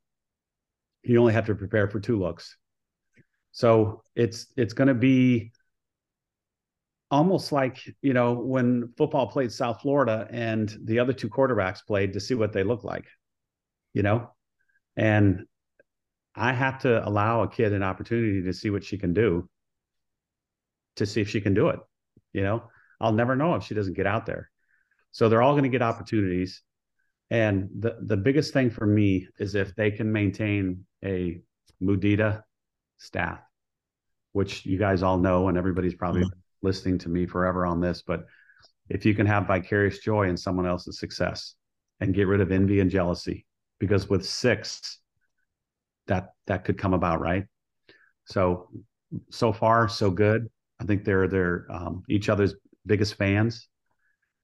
you 1.02 1.18
only 1.20 1.32
have 1.32 1.46
to 1.46 1.54
prepare 1.54 1.88
for 1.88 2.00
two 2.00 2.18
looks. 2.18 2.56
So 3.52 4.02
it's 4.14 4.46
it's 4.56 4.74
going 4.74 4.88
to 4.88 4.94
be 4.94 5.52
almost 7.10 7.50
like 7.50 7.78
you 8.02 8.14
know 8.14 8.34
when 8.34 8.92
football 8.96 9.26
played 9.26 9.52
South 9.52 9.80
Florida 9.82 10.28
and 10.30 10.74
the 10.84 10.98
other 10.98 11.12
two 11.12 11.28
quarterbacks 11.28 11.84
played 11.84 12.12
to 12.12 12.20
see 12.20 12.34
what 12.34 12.52
they 12.52 12.62
look 12.62 12.84
like, 12.84 13.06
you 13.92 14.02
know, 14.02 14.30
and 14.96 15.44
I 16.34 16.52
have 16.52 16.78
to 16.80 17.06
allow 17.06 17.42
a 17.42 17.48
kid 17.48 17.72
an 17.72 17.82
opportunity 17.82 18.42
to 18.42 18.52
see 18.52 18.70
what 18.70 18.84
she 18.84 18.98
can 18.98 19.12
do, 19.12 19.48
to 20.96 21.06
see 21.06 21.20
if 21.20 21.28
she 21.28 21.40
can 21.40 21.54
do 21.54 21.68
it. 21.68 21.80
You 22.32 22.42
know, 22.42 22.62
I'll 23.00 23.12
never 23.12 23.34
know 23.34 23.56
if 23.56 23.64
she 23.64 23.74
doesn't 23.74 23.96
get 23.96 24.06
out 24.06 24.26
there. 24.26 24.50
So 25.12 25.28
they're 25.28 25.42
all 25.42 25.52
going 25.52 25.64
to 25.64 25.68
get 25.68 25.82
opportunities. 25.82 26.62
And 27.30 27.68
the, 27.78 27.98
the 28.02 28.16
biggest 28.16 28.52
thing 28.52 28.70
for 28.70 28.86
me 28.86 29.28
is 29.38 29.54
if 29.54 29.74
they 29.76 29.90
can 29.90 30.10
maintain 30.10 30.84
a 31.04 31.40
Mudita 31.82 32.42
staff, 32.98 33.40
which 34.32 34.66
you 34.66 34.78
guys 34.78 35.02
all 35.02 35.18
know, 35.18 35.48
and 35.48 35.56
everybody's 35.56 35.94
probably 35.94 36.22
mm-hmm. 36.22 36.38
listening 36.62 36.98
to 36.98 37.08
me 37.08 37.26
forever 37.26 37.66
on 37.66 37.80
this, 37.80 38.02
but 38.06 38.26
if 38.88 39.06
you 39.06 39.14
can 39.14 39.26
have 39.26 39.46
vicarious 39.46 40.00
joy 40.00 40.28
in 40.28 40.36
someone 40.36 40.66
else's 40.66 40.98
success 40.98 41.54
and 42.00 42.14
get 42.14 42.26
rid 42.26 42.40
of 42.40 42.50
envy 42.50 42.80
and 42.80 42.90
jealousy, 42.90 43.46
because 43.78 44.08
with 44.08 44.26
six, 44.26 44.98
that 46.08 46.30
that 46.46 46.64
could 46.64 46.76
come 46.76 46.92
about, 46.92 47.20
right? 47.20 47.44
So 48.24 48.68
so 49.30 49.52
far 49.52 49.88
so 49.88 50.10
good. 50.10 50.48
I 50.80 50.84
think 50.84 51.04
they're 51.04 51.28
they're 51.28 51.66
um, 51.70 52.02
each 52.08 52.28
other's 52.28 52.54
biggest 52.86 53.14
fans 53.14 53.68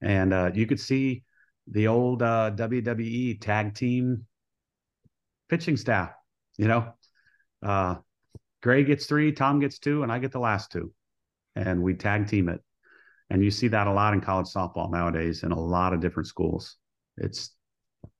and 0.01 0.33
uh, 0.33 0.51
you 0.53 0.65
could 0.65 0.79
see 0.79 1.23
the 1.67 1.87
old 1.87 2.21
uh, 2.21 2.51
WWE 2.55 3.39
tag 3.41 3.73
team 3.75 4.25
pitching 5.49 5.77
staff. 5.77 6.11
You 6.57 6.67
know, 6.67 6.93
uh, 7.63 7.95
Gray 8.61 8.83
gets 8.83 9.05
three, 9.05 9.31
Tom 9.31 9.59
gets 9.59 9.79
two, 9.79 10.03
and 10.03 10.11
I 10.11 10.19
get 10.19 10.31
the 10.31 10.39
last 10.39 10.71
two, 10.71 10.91
and 11.55 11.81
we 11.81 11.93
tag 11.93 12.27
team 12.27 12.49
it. 12.49 12.61
And 13.29 13.43
you 13.43 13.51
see 13.51 13.67
that 13.69 13.87
a 13.87 13.91
lot 13.91 14.13
in 14.13 14.21
college 14.21 14.47
softball 14.47 14.91
nowadays 14.91 15.43
in 15.43 15.51
a 15.51 15.59
lot 15.59 15.93
of 15.93 15.99
different 15.99 16.27
schools. 16.27 16.77
It's 17.17 17.51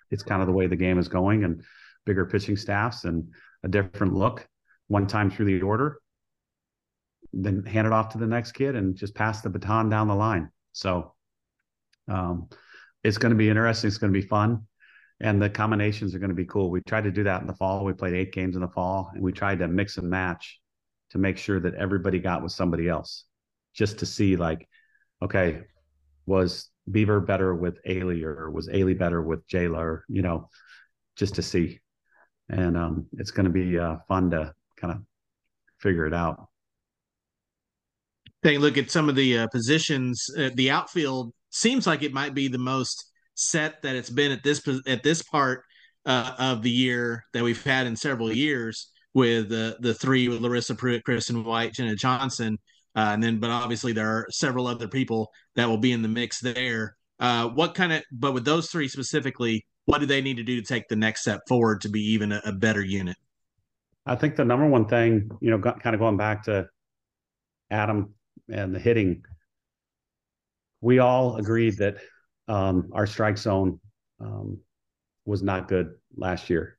it's 0.10 0.24
kind 0.24 0.42
of 0.42 0.48
the 0.48 0.54
way 0.54 0.68
the 0.68 0.76
game 0.76 1.00
is 1.00 1.08
going, 1.08 1.44
and 1.44 1.64
bigger 2.06 2.26
pitching 2.26 2.58
staffs 2.58 3.04
and 3.04 3.30
a 3.64 3.68
different 3.68 4.14
look 4.14 4.48
one 4.88 5.08
time 5.08 5.30
through 5.30 5.46
the 5.46 5.62
order, 5.62 6.00
then 7.34 7.64
hand 7.64 7.86
it 7.86 7.94
off 7.94 8.10
to 8.10 8.18
the 8.18 8.28
next 8.28 8.54
kid 8.54 8.76
and 8.76 8.96
just 8.96 9.14
pass 9.14 9.42
the 9.42 9.50
baton 9.50 9.90
down 9.90 10.08
the 10.08 10.16
line. 10.16 10.50
So 10.72 11.14
um, 12.08 12.50
it's 13.04 13.18
going 13.18 13.32
to 13.32 13.38
be 13.38 13.50
interesting. 13.50 13.88
It's 13.88 13.98
going 13.98 14.14
to 14.14 14.20
be 14.20 14.26
fun. 14.26 14.66
And 15.20 15.42
the 15.42 15.50
combinations 15.50 16.14
are 16.14 16.20
going 16.20 16.30
to 16.30 16.36
be 16.36 16.46
cool. 16.46 16.70
We 16.70 16.82
tried 16.82 17.06
to 17.06 17.12
do 17.12 17.24
that 17.24 17.42
in 17.42 17.48
the 17.48 17.56
fall. 17.56 17.84
We 17.84 17.94
played 17.94 18.14
eight 18.14 18.34
games 18.34 18.56
in 18.56 18.62
the 18.62 18.68
fall 18.68 19.10
and 19.14 19.24
we 19.24 19.32
tried 19.32 19.60
to 19.60 19.68
mix 19.68 19.98
and 19.98 20.10
match 20.10 20.60
to 21.12 21.18
make 21.18 21.38
sure 21.38 21.60
that 21.60 21.74
everybody 21.76 22.20
got 22.20 22.44
with 22.44 22.52
somebody 22.52 22.88
else 22.88 23.26
just 23.74 24.00
to 24.00 24.06
see 24.06 24.36
like, 24.36 24.68
okay, 25.22 25.62
was 26.26 26.70
Beaver 26.90 27.20
better 27.22 27.56
with 27.56 27.80
Alea 27.86 28.28
or 28.28 28.52
was 28.52 28.68
Alea 28.68 28.96
better 28.96 29.22
with 29.22 29.48
Jaala 29.48 29.78
or, 29.78 30.06
you 30.08 30.22
know, 30.22 30.50
just 31.16 31.36
to 31.36 31.42
see. 31.42 31.80
And 32.50 32.78
um, 32.78 33.08
it's 33.14 33.32
going 33.32 33.46
to 33.46 33.52
be 33.52 33.78
uh, 33.80 33.98
fun 34.08 34.32
to 34.32 34.54
kind 34.78 34.94
of 34.94 35.02
figure 35.80 36.06
it 36.06 36.14
out. 36.14 36.48
Take 38.44 38.58
a 38.58 38.62
look 38.62 38.78
at 38.78 38.92
some 38.92 39.10
of 39.10 39.16
the 39.16 39.40
uh, 39.40 39.48
positions. 39.48 40.30
Uh, 40.38 40.52
the 40.54 40.70
outfield 40.70 41.34
seems 41.58 41.88
like 41.88 42.04
it 42.04 42.14
might 42.14 42.34
be 42.34 42.48
the 42.48 42.58
most 42.58 43.12
set 43.36 43.82
that 43.82 43.96
it's 43.96 44.10
been 44.10 44.32
at 44.32 44.44
this 44.44 44.62
at 44.88 45.04
this 45.04 45.22
part 45.22 45.64
uh, 46.06 46.34
of 46.40 46.62
the 46.62 46.72
year 46.72 47.24
that 47.34 47.44
we've 47.44 47.64
had 47.64 47.88
in 47.88 47.96
several 47.96 48.32
years 48.32 48.90
with 49.14 49.52
uh, 49.52 49.74
the 49.80 49.94
three 49.94 50.28
with 50.28 50.42
Larissa 50.42 50.76
Preuitt, 50.76 51.04
Kristen 51.04 51.44
White, 51.44 51.74
Jenna 51.74 51.96
Johnson, 51.96 52.58
uh, 52.96 53.12
and 53.14 53.24
then 53.24 53.40
but 53.40 53.50
obviously 53.50 53.92
there 53.92 54.08
are 54.08 54.28
several 54.30 54.68
other 54.68 54.88
people 54.88 55.30
that 55.56 55.68
will 55.68 55.78
be 55.78 55.92
in 55.92 56.02
the 56.02 56.08
mix 56.08 56.40
there. 56.40 56.96
Uh, 57.20 57.48
what 57.50 57.74
kind 57.74 57.92
of 57.92 58.04
but 58.12 58.34
with 58.34 58.46
those 58.46 58.70
three 58.70 58.88
specifically, 58.88 59.66
what 59.86 60.00
do 60.00 60.06
they 60.06 60.22
need 60.22 60.38
to 60.38 60.44
do 60.44 60.62
to 60.62 60.66
take 60.66 60.88
the 60.88 60.96
next 60.96 61.22
step 61.22 61.42
forward 61.48 61.82
to 61.82 61.90
be 61.90 62.02
even 62.02 62.32
a, 62.32 62.42
a 62.46 62.52
better 62.52 62.84
unit? 62.84 63.18
I 64.06 64.16
think 64.16 64.36
the 64.36 64.46
number 64.46 64.68
one 64.68 64.88
thing, 64.88 65.30
you 65.42 65.52
know, 65.52 65.60
kind 65.60 65.94
of 65.94 66.00
going 66.00 66.16
back 66.16 66.44
to 66.44 66.68
Adam 67.70 68.14
and 68.50 68.74
the 68.74 68.80
hitting 68.80 69.24
we 70.82 71.00
all 71.00 71.38
agreed 71.38 71.78
that 71.78 71.98
um, 72.48 72.90
our 72.94 73.08
strike 73.08 73.38
zone 73.38 73.80
um, 74.20 74.60
was 75.26 75.44
not 75.44 75.68
good 75.68 75.94
last 76.16 76.50
year. 76.50 76.78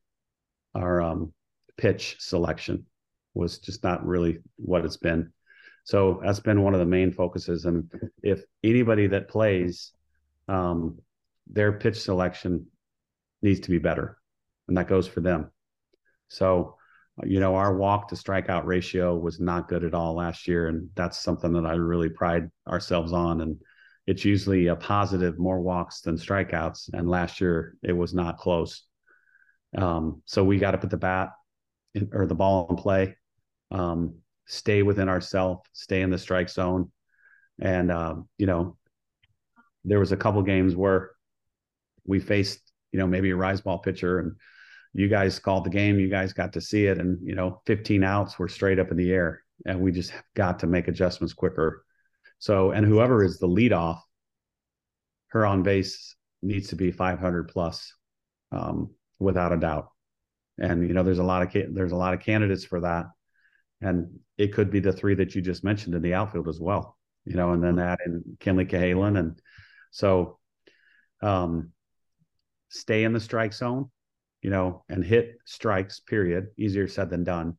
Our 0.74 1.02
um, 1.02 1.32
pitch 1.76 2.16
selection 2.18 2.86
was 3.34 3.58
just 3.58 3.84
not 3.84 4.06
really 4.06 4.38
what 4.56 4.84
it's 4.84 4.96
been. 4.96 5.32
So 5.84 6.20
that's 6.22 6.40
been 6.40 6.62
one 6.62 6.74
of 6.74 6.80
the 6.80 6.86
main 6.86 7.12
focuses. 7.12 7.64
And 7.64 7.90
if 8.22 8.42
anybody 8.62 9.06
that 9.06 9.28
plays, 9.28 9.92
um, 10.46 10.98
their 11.46 11.72
pitch 11.72 12.00
selection 12.00 12.66
needs 13.40 13.60
to 13.60 13.70
be 13.70 13.78
better, 13.78 14.18
and 14.66 14.76
that 14.76 14.88
goes 14.88 15.06
for 15.06 15.20
them. 15.20 15.50
So, 16.28 16.76
you 17.24 17.40
know, 17.40 17.54
our 17.54 17.74
walk 17.74 18.08
to 18.08 18.16
strikeout 18.16 18.64
ratio 18.64 19.16
was 19.16 19.40
not 19.40 19.68
good 19.68 19.82
at 19.82 19.94
all 19.94 20.14
last 20.14 20.46
year, 20.46 20.68
and 20.68 20.90
that's 20.94 21.18
something 21.18 21.52
that 21.54 21.64
I 21.64 21.72
really 21.74 22.10
pride 22.10 22.50
ourselves 22.66 23.12
on. 23.12 23.40
And 23.40 23.56
it's 24.08 24.24
usually 24.24 24.68
a 24.68 24.74
positive 24.74 25.38
more 25.38 25.60
walks 25.60 26.00
than 26.00 26.16
strikeouts. 26.16 26.88
And 26.94 27.10
last 27.10 27.42
year 27.42 27.76
it 27.82 27.92
was 27.92 28.14
not 28.14 28.38
close. 28.38 28.84
Um, 29.76 30.22
so 30.24 30.42
we 30.42 30.58
got 30.58 30.70
to 30.70 30.78
put 30.78 30.88
the 30.88 30.96
bat 30.96 31.32
in, 31.94 32.08
or 32.14 32.24
the 32.24 32.34
ball 32.34 32.68
in 32.70 32.76
play, 32.76 33.18
um, 33.70 34.14
stay 34.46 34.82
within 34.82 35.10
ourselves, 35.10 35.60
stay 35.74 36.00
in 36.00 36.08
the 36.08 36.16
strike 36.16 36.48
zone. 36.48 36.90
And, 37.60 37.92
um, 37.92 38.30
you 38.38 38.46
know, 38.46 38.78
there 39.84 40.00
was 40.00 40.12
a 40.12 40.16
couple 40.16 40.40
games 40.40 40.74
where 40.74 41.10
we 42.06 42.18
faced, 42.18 42.60
you 42.92 42.98
know, 42.98 43.06
maybe 43.06 43.28
a 43.28 43.36
rise 43.36 43.60
ball 43.60 43.78
pitcher 43.78 44.20
and 44.20 44.36
you 44.94 45.08
guys 45.08 45.38
called 45.38 45.64
the 45.64 45.70
game, 45.70 46.00
you 46.00 46.08
guys 46.08 46.32
got 46.32 46.54
to 46.54 46.62
see 46.62 46.86
it, 46.86 46.96
and 46.96 47.18
you 47.22 47.34
know, 47.34 47.60
15 47.66 48.02
outs 48.02 48.38
were 48.38 48.48
straight 48.48 48.78
up 48.78 48.90
in 48.90 48.96
the 48.96 49.12
air, 49.12 49.42
and 49.66 49.78
we 49.78 49.92
just 49.92 50.14
got 50.34 50.60
to 50.60 50.66
make 50.66 50.88
adjustments 50.88 51.34
quicker. 51.34 51.84
So, 52.38 52.70
and 52.70 52.86
whoever 52.86 53.24
is 53.24 53.38
the 53.38 53.48
leadoff, 53.48 54.00
her 55.28 55.44
on 55.44 55.62
base 55.62 56.14
needs 56.42 56.68
to 56.68 56.76
be 56.76 56.90
500 56.90 57.48
plus, 57.48 57.92
um, 58.52 58.90
without 59.18 59.52
a 59.52 59.56
doubt. 59.56 59.88
And 60.58 60.86
you 60.86 60.94
know, 60.94 61.02
there's 61.02 61.18
a 61.18 61.24
lot 61.24 61.42
of 61.42 61.74
there's 61.74 61.92
a 61.92 61.96
lot 61.96 62.14
of 62.14 62.20
candidates 62.20 62.64
for 62.64 62.80
that, 62.80 63.06
and 63.80 64.18
it 64.36 64.52
could 64.52 64.70
be 64.70 64.80
the 64.80 64.92
three 64.92 65.14
that 65.14 65.34
you 65.34 65.42
just 65.42 65.64
mentioned 65.64 65.94
in 65.94 66.02
the 66.02 66.14
outfield 66.14 66.48
as 66.48 66.60
well. 66.60 66.96
You 67.24 67.36
know, 67.36 67.52
and 67.52 67.62
then 67.62 67.78
add 67.78 67.98
in 68.06 68.36
Kenleigh 68.40 68.64
Cahalan, 68.64 69.18
and 69.18 69.40
so 69.90 70.38
um, 71.22 71.70
stay 72.70 73.04
in 73.04 73.12
the 73.12 73.20
strike 73.20 73.52
zone, 73.52 73.90
you 74.42 74.50
know, 74.50 74.84
and 74.88 75.04
hit 75.04 75.36
strikes. 75.44 76.00
Period. 76.00 76.48
Easier 76.56 76.88
said 76.88 77.10
than 77.10 77.24
done. 77.24 77.56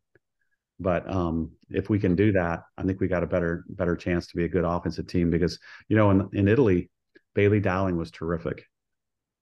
But 0.79 1.09
um, 1.09 1.51
if 1.69 1.89
we 1.89 1.99
can 1.99 2.15
do 2.15 2.31
that, 2.33 2.63
I 2.77 2.83
think 2.83 2.99
we 2.99 3.07
got 3.07 3.23
a 3.23 3.27
better 3.27 3.65
better 3.67 3.95
chance 3.95 4.27
to 4.27 4.37
be 4.37 4.45
a 4.45 4.49
good 4.49 4.63
offensive 4.63 5.07
team 5.07 5.29
because 5.29 5.59
you 5.89 5.97
know 5.97 6.09
in, 6.11 6.29
in 6.33 6.47
Italy, 6.47 6.89
Bailey 7.35 7.59
Dowling 7.59 7.97
was 7.97 8.11
terrific. 8.11 8.63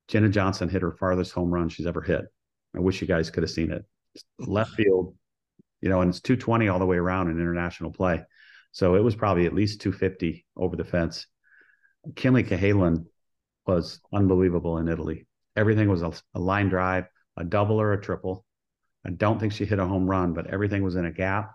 Jenna 0.07 0.29
Johnson 0.29 0.69
hit 0.69 0.81
her 0.81 0.91
farthest 0.91 1.33
home 1.33 1.51
run 1.51 1.69
she's 1.69 1.85
ever 1.85 2.01
hit. 2.01 2.25
I 2.75 2.79
wish 2.79 3.01
you 3.01 3.07
guys 3.07 3.29
could 3.29 3.43
have 3.43 3.51
seen 3.51 3.71
it. 3.71 3.85
Left 4.39 4.71
field, 4.71 5.15
you 5.81 5.89
know, 5.89 6.01
and 6.01 6.09
it's 6.09 6.21
220 6.21 6.69
all 6.69 6.79
the 6.79 6.85
way 6.85 6.97
around 6.97 7.29
in 7.29 7.39
international 7.39 7.91
play. 7.91 8.23
So 8.71 8.95
it 8.95 9.03
was 9.03 9.15
probably 9.15 9.45
at 9.45 9.53
least 9.53 9.81
250 9.81 10.45
over 10.55 10.75
the 10.75 10.83
fence. 10.83 11.27
Kenleigh 12.15 12.43
Cahalan 12.43 13.05
was 13.65 13.99
unbelievable 14.13 14.77
in 14.77 14.87
Italy. 14.87 15.27
Everything 15.55 15.89
was 15.89 16.01
a, 16.01 16.13
a, 16.33 16.39
line 16.39 16.69
drive, 16.69 17.05
a 17.35 17.43
double 17.43 17.81
or 17.81 17.93
a 17.93 18.01
triple. 18.01 18.45
I 19.07 19.11
don't 19.11 19.39
think 19.39 19.53
she 19.53 19.65
hit 19.65 19.79
a 19.79 19.85
home 19.85 20.07
run, 20.07 20.33
but 20.33 20.47
everything 20.47 20.83
was 20.83 20.95
in 20.95 21.05
a 21.05 21.11
gap. 21.11 21.53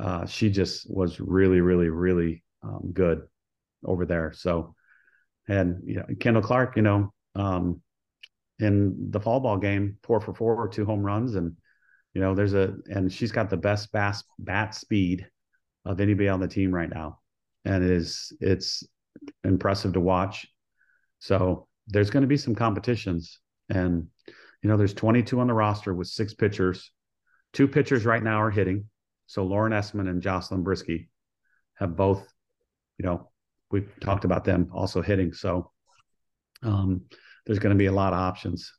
Uh, 0.00 0.24
she 0.24 0.50
just 0.50 0.90
was 0.90 1.20
really, 1.20 1.60
really, 1.60 1.90
really 1.90 2.42
um, 2.62 2.90
good 2.94 3.22
over 3.84 4.06
there. 4.06 4.32
So, 4.32 4.74
and 5.48 5.82
you 5.84 5.96
know, 5.96 6.06
Kendall 6.18 6.42
Clark, 6.42 6.76
you 6.76 6.82
know, 6.82 7.12
um, 7.34 7.82
in 8.58 9.10
the 9.10 9.20
fall 9.20 9.40
ball 9.40 9.58
game, 9.58 9.98
four 10.02 10.20
for 10.20 10.32
four, 10.32 10.66
two 10.68 10.86
home 10.86 11.02
runs, 11.02 11.34
and 11.34 11.54
you 12.14 12.20
know, 12.20 12.34
there's 12.34 12.54
a 12.54 12.74
and 12.90 13.12
she's 13.12 13.32
got 13.32 13.50
the 13.50 13.56
best 13.56 13.92
bat 13.92 14.16
bat 14.38 14.74
speed 14.74 15.26
of 15.84 16.00
anybody 16.00 16.28
on 16.28 16.40
the 16.40 16.48
team 16.48 16.72
right 16.72 16.90
now, 16.90 17.18
and 17.64 17.84
it 17.84 17.90
is 17.90 18.32
it's 18.40 18.82
impressive 19.44 19.92
to 19.92 20.00
watch. 20.00 20.46
So 21.18 21.68
there's 21.86 22.10
going 22.10 22.22
to 22.22 22.28
be 22.28 22.36
some 22.36 22.54
competitions, 22.54 23.40
and 23.68 24.06
you 24.62 24.70
know, 24.70 24.76
there's 24.76 24.94
22 24.94 25.40
on 25.40 25.48
the 25.48 25.54
roster 25.54 25.92
with 25.92 26.08
six 26.08 26.34
pitchers. 26.34 26.90
Two 27.52 27.68
pitchers 27.68 28.04
right 28.04 28.22
now 28.22 28.40
are 28.40 28.50
hitting. 28.50 28.88
So 29.26 29.44
Lauren 29.44 29.72
Esman 29.72 30.08
and 30.08 30.22
Jocelyn 30.22 30.64
Briski 30.64 31.08
have 31.74 31.96
both, 31.96 32.26
you 32.98 33.04
know, 33.04 33.30
we've 33.70 33.90
talked 34.00 34.24
about 34.24 34.44
them 34.44 34.70
also 34.72 35.02
hitting. 35.02 35.32
So 35.32 35.70
um, 36.62 37.02
there's 37.44 37.58
going 37.58 37.74
to 37.74 37.78
be 37.78 37.86
a 37.86 37.92
lot 37.92 38.12
of 38.12 38.20
options. 38.20 38.72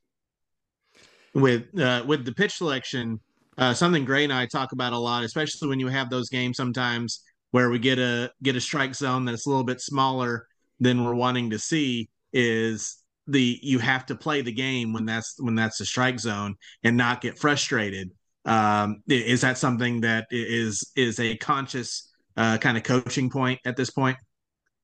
With 1.33 1.77
uh, 1.79 2.03
with 2.07 2.25
the 2.25 2.31
pitch 2.31 2.57
selection, 2.57 3.19
uh, 3.57 3.73
something 3.73 4.05
Gray 4.05 4.23
and 4.23 4.31
I 4.31 4.45
talk 4.45 4.71
about 4.71 4.93
a 4.93 4.97
lot, 4.97 5.23
especially 5.23 5.67
when 5.67 5.79
you 5.79 5.87
have 5.87 6.09
those 6.09 6.29
games 6.29 6.57
sometimes 6.57 7.23
where 7.51 7.69
we 7.69 7.79
get 7.79 7.97
a 7.97 8.31
get 8.41 8.55
a 8.55 8.61
strike 8.61 8.95
zone 8.95 9.25
that's 9.25 9.45
a 9.47 9.49
little 9.49 9.63
bit 9.63 9.81
smaller 9.81 10.47
than 10.79 11.03
we're 11.03 11.15
wanting 11.15 11.49
to 11.49 11.59
see 11.59 12.09
is 12.31 13.02
the 13.27 13.59
you 13.61 13.79
have 13.79 14.05
to 14.07 14.15
play 14.15 14.41
the 14.41 14.51
game 14.51 14.93
when 14.93 15.05
that's 15.05 15.35
when 15.39 15.55
that's 15.55 15.77
the 15.77 15.85
strike 15.85 16.19
zone 16.19 16.55
and 16.83 16.97
not 16.97 17.21
get 17.21 17.37
frustrated. 17.39 18.11
Um, 18.45 19.01
is 19.07 19.41
that 19.41 19.57
something 19.57 20.01
that 20.01 20.27
is 20.29 20.91
is 20.95 21.19
a 21.19 21.37
conscious 21.37 22.11
uh, 22.35 22.57
kind 22.57 22.77
of 22.77 22.83
coaching 22.83 23.29
point 23.29 23.59
at 23.65 23.77
this 23.77 23.89
point? 23.89 24.17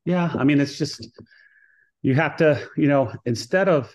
Yeah, 0.06 0.32
I 0.38 0.44
mean 0.44 0.62
it's 0.62 0.78
just 0.78 1.06
you 2.02 2.16
have 2.16 2.38
to, 2.38 2.68
you 2.78 2.88
know, 2.88 3.12
instead 3.26 3.68
of 3.68 3.94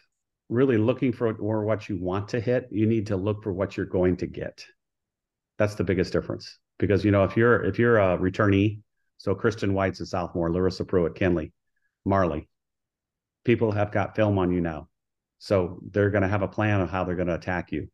really 0.49 0.77
looking 0.77 1.13
for 1.13 1.33
or 1.37 1.65
what 1.65 1.89
you 1.89 1.99
want 1.99 2.29
to 2.29 2.41
hit, 2.41 2.69
you 2.71 2.87
need 2.87 3.07
to 3.07 3.17
look 3.17 3.43
for 3.43 3.53
what 3.53 3.77
you're 3.77 3.87
going 3.87 4.17
to 4.19 4.27
get. 4.27 4.65
That's 5.59 5.75
the 5.75 5.85
biggest 5.85 6.13
difference. 6.13 6.59
Because 6.79 7.05
you 7.05 7.11
know, 7.11 7.25
if 7.25 7.37
you're 7.37 7.65
if 7.65 7.79
you're 7.79 7.99
a 7.99 8.19
returnee, 8.19 8.81
so 9.17 9.35
Kristen 9.35 9.73
White's 9.75 10.01
a 10.01 10.07
sophomore, 10.07 10.53
Larissa 10.53 10.85
Preuitt, 10.85 11.15
Kenleigh, 11.15 11.51
Marley, 12.05 12.49
people 13.45 13.73
have 13.73 13.93
got 13.93 14.17
film 14.17 14.39
on 14.39 14.51
you 14.51 14.61
now. 14.61 14.89
So 15.39 15.79
they're 15.91 16.11
going 16.11 16.23
to 16.23 16.29
have 16.29 16.43
a 16.43 16.49
plan 16.49 16.81
of 16.81 16.91
how 16.91 17.05
they're 17.05 17.17
going 17.17 17.29
to 17.29 17.35
attack 17.35 17.71
you. 17.71 17.89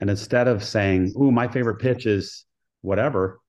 And 0.00 0.08
instead 0.08 0.48
of 0.48 0.64
saying, 0.64 1.12
"Ooh, 1.20 1.30
my 1.30 1.48
favorite 1.48 1.78
pitch 1.80 2.06
is 2.06 2.46
whatever," 2.80 3.40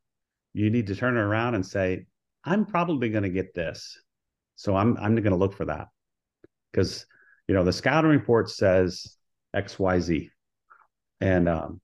you 0.53 0.69
need 0.69 0.87
to 0.87 0.95
turn 0.95 1.15
it 1.15 1.21
around 1.21 1.55
and 1.55 1.65
say, 1.65 2.07
"I'm 2.43 2.65
probably 2.65 3.09
going 3.09 3.23
to 3.23 3.29
get 3.29 3.53
this." 3.53 3.97
So 4.55 4.75
I'm 4.75 4.97
I'm 4.97 5.15
going 5.15 5.31
to 5.31 5.35
look 5.35 5.53
for 5.53 5.65
that 5.65 5.87
because 6.71 7.05
you 7.47 7.55
know 7.55 7.63
the 7.63 7.73
scouting 7.73 8.11
report 8.11 8.49
says 8.49 9.15
X 9.53 9.79
Y 9.79 9.99
Z, 9.99 10.29
and 11.21 11.47
um, 11.47 11.81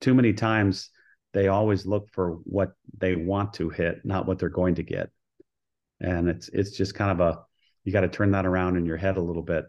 too 0.00 0.14
many 0.14 0.32
times 0.32 0.90
they 1.32 1.48
always 1.48 1.84
look 1.84 2.08
for 2.10 2.32
what 2.44 2.72
they 2.98 3.16
want 3.16 3.52
to 3.54 3.68
hit, 3.68 4.04
not 4.04 4.26
what 4.26 4.38
they're 4.38 4.48
going 4.48 4.76
to 4.76 4.82
get, 4.82 5.10
and 6.00 6.28
it's 6.28 6.48
it's 6.48 6.76
just 6.76 6.94
kind 6.94 7.10
of 7.10 7.20
a 7.20 7.40
you 7.84 7.92
got 7.92 8.00
to 8.02 8.08
turn 8.08 8.32
that 8.32 8.46
around 8.46 8.76
in 8.76 8.84
your 8.84 8.96
head 8.96 9.16
a 9.16 9.22
little 9.22 9.42
bit, 9.42 9.64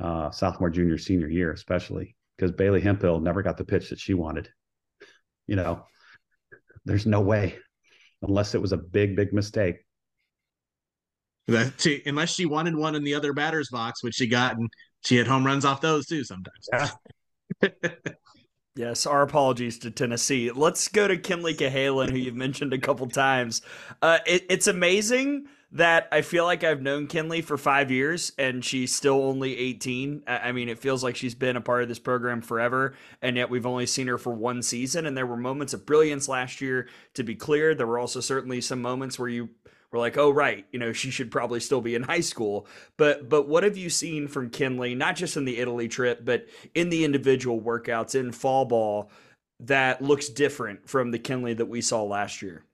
uh, 0.00 0.30
sophomore, 0.30 0.70
junior, 0.70 0.98
senior 0.98 1.28
year, 1.28 1.52
especially 1.52 2.16
because 2.36 2.52
Bailey 2.52 2.80
Hemphill 2.80 3.20
never 3.20 3.42
got 3.42 3.56
the 3.56 3.64
pitch 3.64 3.90
that 3.90 4.00
she 4.00 4.14
wanted. 4.14 4.48
You 5.46 5.56
know, 5.56 5.84
there's 6.84 7.06
no 7.06 7.20
way 7.20 7.56
unless 8.22 8.54
it 8.54 8.60
was 8.60 8.72
a 8.72 8.76
big, 8.76 9.16
big 9.16 9.32
mistake. 9.32 9.76
That 11.46 11.74
she, 11.78 12.02
unless 12.06 12.34
she 12.34 12.46
wanted 12.46 12.74
one 12.74 12.94
in 12.94 13.04
the 13.04 13.14
other 13.14 13.34
batter's 13.34 13.68
box, 13.68 14.02
which 14.02 14.14
she 14.14 14.26
got, 14.26 14.56
and 14.56 14.70
she 15.04 15.16
had 15.16 15.26
home 15.26 15.44
runs 15.44 15.64
off 15.64 15.80
those 15.80 16.06
too 16.06 16.24
sometimes. 16.24 16.96
Yeah. 17.62 17.68
yes, 18.76 19.04
our 19.04 19.22
apologies 19.22 19.78
to 19.80 19.90
Tennessee. 19.90 20.50
Let's 20.50 20.88
go 20.88 21.06
to 21.06 21.18
Kenleigh 21.18 21.54
Cahalan, 21.54 22.10
who 22.10 22.16
you've 22.16 22.34
mentioned 22.34 22.72
a 22.72 22.78
couple 22.78 23.06
times. 23.08 23.60
Uh, 24.00 24.18
it, 24.26 24.46
it's 24.48 24.68
amazing 24.68 25.46
that 25.74 26.06
I 26.12 26.22
feel 26.22 26.44
like 26.44 26.62
I've 26.62 26.80
known 26.80 27.08
Kenleigh 27.08 27.42
for 27.42 27.58
five 27.58 27.90
years 27.90 28.32
and 28.38 28.64
she's 28.64 28.94
still 28.94 29.24
only 29.24 29.58
18. 29.58 30.22
I 30.26 30.52
mean, 30.52 30.68
it 30.68 30.78
feels 30.78 31.02
like 31.02 31.16
she's 31.16 31.34
been 31.34 31.56
a 31.56 31.60
part 31.60 31.82
of 31.82 31.88
this 31.88 31.98
program 31.98 32.40
forever, 32.40 32.94
and 33.20 33.36
yet 33.36 33.50
we've 33.50 33.66
only 33.66 33.86
seen 33.86 34.06
her 34.06 34.16
for 34.16 34.32
one 34.32 34.62
season. 34.62 35.04
And 35.04 35.16
there 35.16 35.26
were 35.26 35.36
moments 35.36 35.74
of 35.74 35.84
brilliance 35.84 36.28
last 36.28 36.60
year, 36.60 36.88
to 37.14 37.24
be 37.24 37.34
clear. 37.34 37.74
There 37.74 37.88
were 37.88 37.98
also 37.98 38.20
certainly 38.20 38.60
some 38.60 38.80
moments 38.80 39.18
where 39.18 39.28
you 39.28 39.50
we're 39.90 40.00
like, 40.00 40.18
oh 40.18 40.30
right, 40.30 40.66
you 40.72 40.78
know, 40.80 40.92
she 40.92 41.10
should 41.10 41.30
probably 41.30 41.60
still 41.60 41.80
be 41.80 41.94
in 41.94 42.02
high 42.02 42.20
school. 42.20 42.66
But 42.96 43.28
but 43.28 43.48
what 43.48 43.62
have 43.62 43.76
you 43.76 43.90
seen 43.90 44.26
from 44.26 44.50
Kenleigh, 44.50 44.94
not 44.94 45.14
just 45.14 45.36
in 45.36 45.44
the 45.44 45.58
Italy 45.58 45.86
trip, 45.88 46.24
but 46.24 46.46
in 46.74 46.88
the 46.88 47.04
individual 47.04 47.60
workouts 47.60 48.14
in 48.14 48.32
fall 48.32 48.64
ball 48.64 49.10
that 49.60 50.02
looks 50.02 50.28
different 50.28 50.88
from 50.88 51.10
the 51.12 51.18
Kenleigh 51.18 51.54
that 51.54 51.66
we 51.66 51.80
saw 51.80 52.02
last 52.02 52.42
year? 52.42 52.64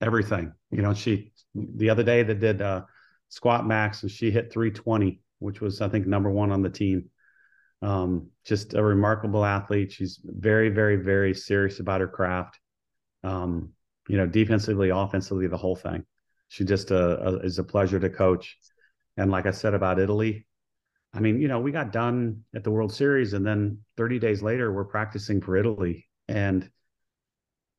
Everything. 0.00 0.54
You 0.70 0.80
know, 0.80 0.94
she 0.94 1.32
the 1.54 1.90
other 1.90 2.02
day 2.02 2.22
that 2.22 2.40
did 2.40 2.62
uh, 2.62 2.82
squat 3.28 3.66
max 3.66 4.02
and 4.02 4.10
she 4.10 4.30
hit 4.30 4.52
320, 4.52 5.20
which 5.38 5.60
was 5.60 5.80
I 5.80 5.88
think 5.88 6.06
number 6.06 6.30
one 6.30 6.52
on 6.52 6.62
the 6.62 6.70
team. 6.70 7.10
Um, 7.82 8.28
just 8.44 8.74
a 8.74 8.82
remarkable 8.82 9.44
athlete. 9.44 9.92
She's 9.92 10.20
very, 10.24 10.70
very, 10.70 10.96
very 10.96 11.34
serious 11.34 11.80
about 11.80 12.00
her 12.00 12.08
craft. 12.08 12.58
Um, 13.22 13.70
you 14.08 14.16
know, 14.16 14.26
defensively, 14.26 14.90
offensively, 14.90 15.48
the 15.48 15.56
whole 15.56 15.76
thing 15.76 16.04
she 16.54 16.64
just 16.64 16.92
uh, 16.92 17.18
uh, 17.20 17.38
is 17.42 17.58
a 17.58 17.64
pleasure 17.64 17.98
to 17.98 18.08
coach. 18.08 18.56
And 19.16 19.28
like 19.28 19.46
I 19.46 19.50
said 19.50 19.74
about 19.74 19.98
Italy, 19.98 20.46
I 21.12 21.18
mean, 21.18 21.40
you 21.40 21.48
know, 21.48 21.58
we 21.58 21.72
got 21.72 21.90
done 21.90 22.44
at 22.54 22.62
the 22.62 22.70
World 22.70 22.92
Series, 22.92 23.32
and 23.32 23.44
then 23.44 23.78
30 23.96 24.20
days 24.20 24.40
later, 24.40 24.72
we're 24.72 24.84
practicing 24.84 25.40
for 25.40 25.56
Italy. 25.56 26.06
And 26.28 26.70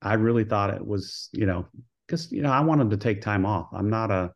I 0.01 0.15
really 0.15 0.43
thought 0.43 0.73
it 0.73 0.85
was, 0.85 1.29
you 1.31 1.45
know, 1.45 1.67
because 2.05 2.31
you 2.31 2.41
know 2.41 2.51
I 2.51 2.61
wanted 2.61 2.89
to 2.91 2.97
take 2.97 3.21
time 3.21 3.45
off. 3.45 3.69
I'm 3.73 3.89
not 3.89 4.11
a 4.11 4.31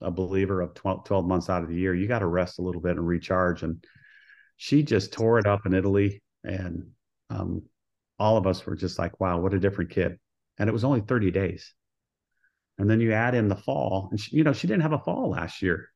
a 0.00 0.10
believer 0.10 0.60
of 0.60 0.74
12, 0.74 1.04
12 1.04 1.26
months 1.26 1.48
out 1.48 1.62
of 1.62 1.68
the 1.68 1.76
year. 1.76 1.94
You 1.94 2.06
got 2.06 2.18
to 2.18 2.26
rest 2.26 2.58
a 2.58 2.62
little 2.62 2.80
bit 2.80 2.96
and 2.96 3.06
recharge. 3.06 3.62
And 3.62 3.82
she 4.56 4.82
just 4.82 5.12
tore 5.12 5.38
it 5.38 5.46
up 5.46 5.64
in 5.66 5.74
Italy, 5.74 6.22
and 6.42 6.90
um, 7.30 7.62
all 8.18 8.36
of 8.36 8.46
us 8.46 8.64
were 8.66 8.76
just 8.76 8.98
like, 8.98 9.20
"Wow, 9.20 9.40
what 9.40 9.54
a 9.54 9.60
different 9.60 9.90
kid!" 9.90 10.18
And 10.58 10.68
it 10.68 10.72
was 10.72 10.84
only 10.84 11.00
30 11.00 11.30
days 11.30 11.74
and 12.78 12.90
then 12.90 13.00
you 13.00 13.12
add 13.12 13.34
in 13.34 13.48
the 13.48 13.56
fall 13.56 14.08
and 14.10 14.20
she, 14.20 14.36
you 14.36 14.44
know 14.44 14.52
she 14.52 14.66
didn't 14.66 14.82
have 14.82 14.92
a 14.92 14.98
fall 14.98 15.30
last 15.30 15.62
year 15.62 15.90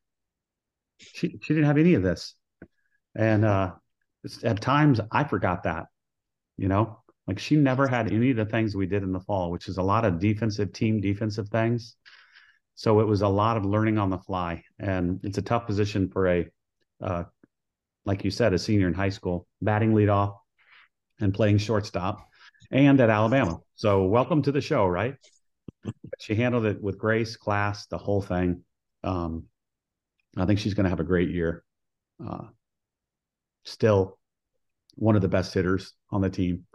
she 0.97 1.39
she 1.41 1.53
didn't 1.53 1.65
have 1.65 1.77
any 1.77 1.93
of 1.93 2.03
this 2.03 2.35
and 3.15 3.45
uh 3.45 3.71
at 4.43 4.61
times 4.61 4.99
i 5.11 5.23
forgot 5.23 5.63
that 5.63 5.85
you 6.57 6.67
know 6.67 6.99
like 7.29 7.37
she 7.37 7.55
never 7.55 7.87
had 7.87 8.11
any 8.11 8.31
of 8.31 8.37
the 8.37 8.45
things 8.45 8.75
we 8.75 8.87
did 8.87 9.03
in 9.03 9.11
the 9.11 9.19
fall 9.19 9.51
which 9.51 9.67
is 9.67 9.77
a 9.77 9.83
lot 9.83 10.03
of 10.03 10.19
defensive 10.19 10.73
team 10.73 10.99
defensive 10.99 11.47
things 11.49 11.95
so 12.73 12.99
it 12.99 13.07
was 13.07 13.21
a 13.21 13.27
lot 13.27 13.55
of 13.55 13.63
learning 13.63 13.99
on 13.99 14.09
the 14.09 14.17
fly 14.17 14.63
and 14.79 15.19
it's 15.23 15.37
a 15.37 15.41
tough 15.43 15.67
position 15.67 16.09
for 16.09 16.27
a 16.27 16.47
uh 17.03 17.23
like 18.05 18.23
you 18.23 18.31
said 18.31 18.51
a 18.51 18.57
senior 18.57 18.87
in 18.87 18.93
high 18.95 19.09
school 19.09 19.47
batting 19.61 19.93
leadoff 19.93 20.33
and 21.19 21.31
playing 21.31 21.59
shortstop 21.59 22.25
and 22.71 22.99
at 22.99 23.09
Alabama. 23.09 23.59
So 23.75 24.05
welcome 24.05 24.41
to 24.43 24.51
the 24.51 24.61
show, 24.61 24.85
right? 24.87 25.15
She 26.19 26.35
handled 26.35 26.65
it 26.65 26.81
with 26.81 26.97
grace, 26.97 27.35
class, 27.35 27.87
the 27.87 27.97
whole 27.97 28.21
thing. 28.21 28.63
Um, 29.03 29.45
I 30.35 30.45
think 30.45 30.59
she's 30.59 30.73
going 30.73 30.85
to 30.85 30.89
have 30.89 30.99
a 30.99 31.05
great 31.05 31.29
year. 31.29 31.63
Uh, 32.23 32.45
still 33.65 34.17
one 34.95 35.15
of 35.15 35.21
the 35.21 35.27
best 35.27 35.53
hitters 35.53 35.93
on 36.11 36.21
the 36.21 36.29
team 36.29 36.65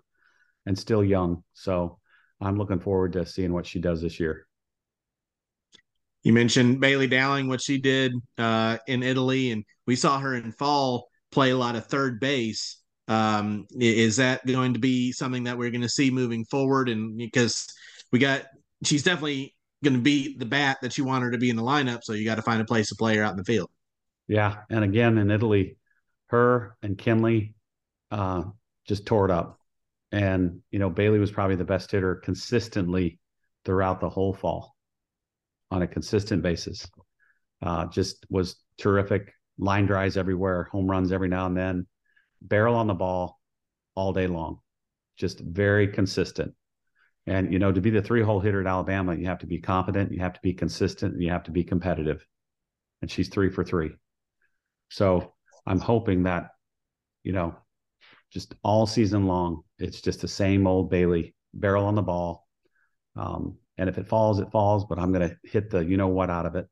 and 0.67 0.79
still 0.79 1.05
young. 1.05 1.43
So 1.53 1.99
I'm 2.41 2.59
looking 2.59 2.81
forward 2.81 3.13
to 3.15 3.27
seeing 3.27 3.53
what 3.53 3.67
she 3.67 3.81
does 3.81 4.03
this 4.03 4.19
year. 4.19 4.47
You 6.23 6.33
mentioned 6.33 6.81
Bailey 6.81 7.07
Dowling, 7.07 7.49
what 7.49 7.61
she 7.61 7.79
did 7.79 8.13
uh, 8.39 8.79
in 8.87 9.03
Italy, 9.03 9.51
and 9.51 9.65
we 9.87 9.95
saw 9.95 10.19
her 10.19 10.35
in 10.35 10.53
fall 10.53 11.09
play 11.31 11.51
a 11.51 11.57
lot 11.57 11.77
of 11.77 11.87
third 11.87 12.19
base. 12.19 12.81
Um, 13.09 13.67
is 13.79 14.17
that 14.17 14.47
going 14.47 14.73
to 14.73 14.79
be 14.79 15.13
something 15.13 15.45
that 15.45 15.59
we're 15.59 15.71
going 15.71 15.83
to 15.83 15.89
see 15.89 16.11
moving 16.11 16.45
forward? 16.47 16.89
And 16.89 17.19
because 17.19 17.67
we 18.11 18.19
got, 18.19 18.45
she's 18.83 19.03
definitely 19.03 19.55
going 19.83 19.95
to 19.95 20.01
be 20.01 20.39
the 20.39 20.47
bat 20.47 20.79
that 20.81 20.97
you 20.97 21.05
want 21.05 21.25
her 21.25 21.31
to 21.31 21.37
be 21.37 21.51
in 21.51 21.57
the 21.57 21.63
lineup. 21.63 22.03
So 22.03 22.15
you 22.15 22.25
got 22.25 22.37
to 22.37 22.43
find 22.43 22.63
a 22.63 22.65
place 22.65 22.89
to 22.89 22.95
play 22.95 23.17
her 23.17 23.23
out 23.23 23.33
in 23.33 23.37
the 23.37 23.45
field. 23.45 23.69
Yeah, 24.27 24.57
and 24.71 24.83
again 24.83 25.19
in 25.19 25.31
Italy, 25.31 25.77
her 26.29 26.77
and 26.83 26.97
Kenleigh 26.97 27.53
uh, 28.11 28.45
just 28.89 29.05
tore 29.05 29.27
it 29.27 29.31
up. 29.31 29.61
And 30.15 30.61
you 30.71 30.79
know, 30.79 30.91
Bailey 30.91 31.19
was 31.19 31.33
probably 31.33 31.57
the 31.57 31.65
best 31.65 31.91
hitter 31.91 32.15
consistently 32.15 33.19
throughout 33.65 33.99
the 33.99 34.09
whole 34.09 34.33
fall 34.33 34.77
on 35.73 35.83
a 35.83 35.89
consistent 35.89 36.41
basis. 36.41 36.89
Uh, 37.61 37.87
just 37.87 38.25
was 38.31 38.55
terrific. 38.79 39.33
Line 39.59 39.87
drives 39.87 40.17
everywhere, 40.17 40.69
home 40.71 40.87
runs 40.87 41.11
every 41.11 41.27
now 41.29 41.47
and 41.47 41.57
then, 41.57 41.89
barrel 42.41 42.77
on 42.77 42.87
the 42.87 42.95
ball 42.95 43.41
all 43.97 44.13
day 44.13 44.29
long. 44.29 44.61
Just 45.17 45.41
very 45.41 45.89
consistent. 45.89 46.55
And 47.27 47.53
you 47.53 47.59
know, 47.59 47.73
to 47.73 47.81
be 47.81 47.91
the 47.91 48.03
three 48.03 48.23
hole 48.23 48.39
hitter 48.39 48.61
at 48.61 48.69
Alabama, 48.69 49.17
you 49.17 49.27
have 49.27 49.41
to 49.41 49.49
be 49.49 49.59
confident, 49.59 50.13
you 50.13 50.21
have 50.21 50.35
to 50.35 50.41
be 50.45 50.53
consistent, 50.53 51.15
and 51.15 51.23
you 51.25 51.31
have 51.31 51.45
to 51.45 51.51
be 51.51 51.65
competitive. 51.65 52.25
And 53.03 53.11
she's 53.11 53.31
three 53.31 53.51
for 53.51 53.65
three. 53.65 53.91
So 54.91 55.35
I'm 55.67 55.81
hoping 55.81 56.23
that, 56.23 56.51
you 57.25 57.33
know, 57.33 57.57
just 58.35 58.55
all 58.65 58.87
season 58.87 59.27
long, 59.27 59.63
it's 59.79 60.01
just 60.01 60.21
the 60.21 60.29
same 60.29 60.67
old 60.67 60.91
Bailey 60.91 61.35
barrel 61.55 61.87
on 61.87 61.95
the 61.95 62.03
ball. 62.03 62.47
Um, 63.17 63.59
and 63.79 63.89
if 63.89 63.97
it 63.97 64.09
falls, 64.09 64.41
it 64.41 64.51
falls, 64.51 64.85
but 64.85 64.99
I'm 64.99 65.13
going 65.13 65.31
to 65.31 65.37
hit 65.45 65.71
the 65.71 65.85
you 65.85 65.97
know 65.97 66.09
what 66.09 66.31
out 66.31 66.45
of 66.45 66.57
it. 66.57 66.67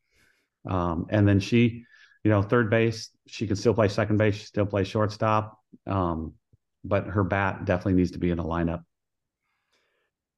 Um, 0.68 1.06
and 1.08 1.26
then 1.26 1.40
she, 1.40 1.84
you 2.24 2.30
know, 2.30 2.42
third 2.42 2.68
base, 2.68 3.10
she 3.26 3.46
can 3.46 3.56
still 3.56 3.74
play 3.74 3.88
second 3.88 4.16
base, 4.16 4.34
she 4.34 4.44
still 4.44 4.66
play 4.66 4.84
shortstop. 4.84 5.58
Um, 5.86 6.34
but 6.84 7.06
her 7.06 7.22
bat 7.22 7.64
definitely 7.64 7.94
needs 7.94 8.10
to 8.12 8.18
be 8.18 8.30
in 8.30 8.40
a 8.40 8.44
lineup. 8.44 8.82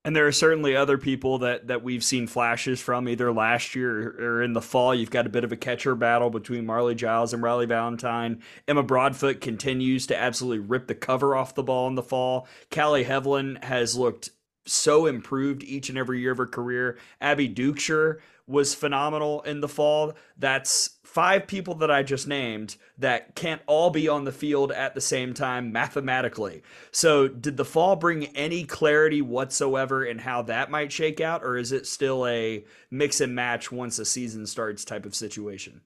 And 0.06 0.14
there 0.14 0.26
are 0.26 0.32
certainly 0.32 0.76
other 0.76 0.98
people 0.98 1.38
that 1.38 1.68
that 1.68 1.82
we've 1.82 2.04
seen 2.04 2.26
flashes 2.26 2.78
from 2.78 3.08
either 3.08 3.32
last 3.32 3.74
year 3.74 4.10
or 4.20 4.42
in 4.42 4.52
the 4.52 4.60
fall. 4.60 4.94
You've 4.94 5.10
got 5.10 5.24
a 5.24 5.30
bit 5.30 5.44
of 5.44 5.52
a 5.52 5.56
catcher 5.56 5.94
battle 5.94 6.28
between 6.28 6.66
Marley 6.66 6.94
Giles 6.94 7.32
and 7.32 7.42
Riley 7.42 7.64
Valentine. 7.64 8.42
Emma 8.68 8.82
Broadfoot 8.82 9.40
continues 9.40 10.06
to 10.08 10.16
absolutely 10.16 10.58
rip 10.58 10.88
the 10.88 10.94
cover 10.94 11.34
off 11.34 11.54
the 11.54 11.62
ball 11.62 11.88
in 11.88 11.94
the 11.94 12.02
fall. 12.02 12.46
Kali 12.70 13.04
Heivilin 13.04 13.64
has 13.64 13.96
looked 13.96 14.28
so 14.66 15.06
improved 15.06 15.62
each 15.62 15.88
and 15.88 15.98
every 15.98 16.20
year 16.20 16.32
of 16.32 16.38
her 16.38 16.46
career. 16.46 16.98
Abby 17.20 17.48
Dukeshire 17.48 18.18
was 18.46 18.74
phenomenal 18.74 19.42
in 19.42 19.60
the 19.60 19.68
fall. 19.68 20.14
That's 20.36 20.98
five 21.02 21.46
people 21.46 21.74
that 21.76 21.90
I 21.90 22.02
just 22.02 22.26
named 22.26 22.76
that 22.98 23.34
can't 23.34 23.62
all 23.66 23.90
be 23.90 24.08
on 24.08 24.24
the 24.24 24.32
field 24.32 24.72
at 24.72 24.94
the 24.94 25.00
same 25.00 25.32
time 25.32 25.72
mathematically. 25.72 26.62
So, 26.90 27.28
did 27.28 27.56
the 27.56 27.64
fall 27.64 27.96
bring 27.96 28.26
any 28.36 28.64
clarity 28.64 29.22
whatsoever 29.22 30.04
in 30.04 30.18
how 30.18 30.42
that 30.42 30.70
might 30.70 30.92
shake 30.92 31.20
out, 31.20 31.42
or 31.42 31.56
is 31.56 31.72
it 31.72 31.86
still 31.86 32.26
a 32.26 32.64
mix 32.90 33.20
and 33.20 33.34
match 33.34 33.72
once 33.72 33.96
the 33.96 34.04
season 34.04 34.46
starts 34.46 34.84
type 34.84 35.06
of 35.06 35.14
situation? 35.14 35.80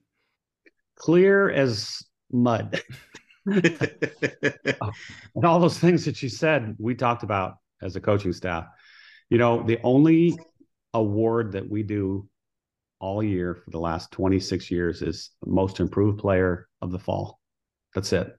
Clear 0.95 1.49
as 1.49 2.03
mud. 2.31 2.81
and 3.45 4.75
all 5.43 5.59
those 5.59 5.79
things 5.79 6.05
that 6.05 6.21
you 6.21 6.29
said, 6.29 6.75
we 6.77 6.93
talked 6.93 7.23
about 7.23 7.55
as 7.81 7.95
a 7.95 8.01
coaching 8.01 8.33
staff. 8.33 8.65
You 9.29 9.37
know, 9.37 9.63
the 9.63 9.79
only 9.83 10.37
award 10.93 11.53
that 11.53 11.69
we 11.69 11.83
do 11.83 12.27
all 12.99 13.23
year 13.23 13.55
for 13.55 13.69
the 13.69 13.79
last 13.79 14.11
26 14.11 14.69
years 14.71 15.01
is 15.01 15.31
most 15.45 15.79
improved 15.79 16.19
player 16.19 16.67
of 16.81 16.91
the 16.91 16.99
fall. 16.99 17.39
That's 17.95 18.11
it. 18.13 18.35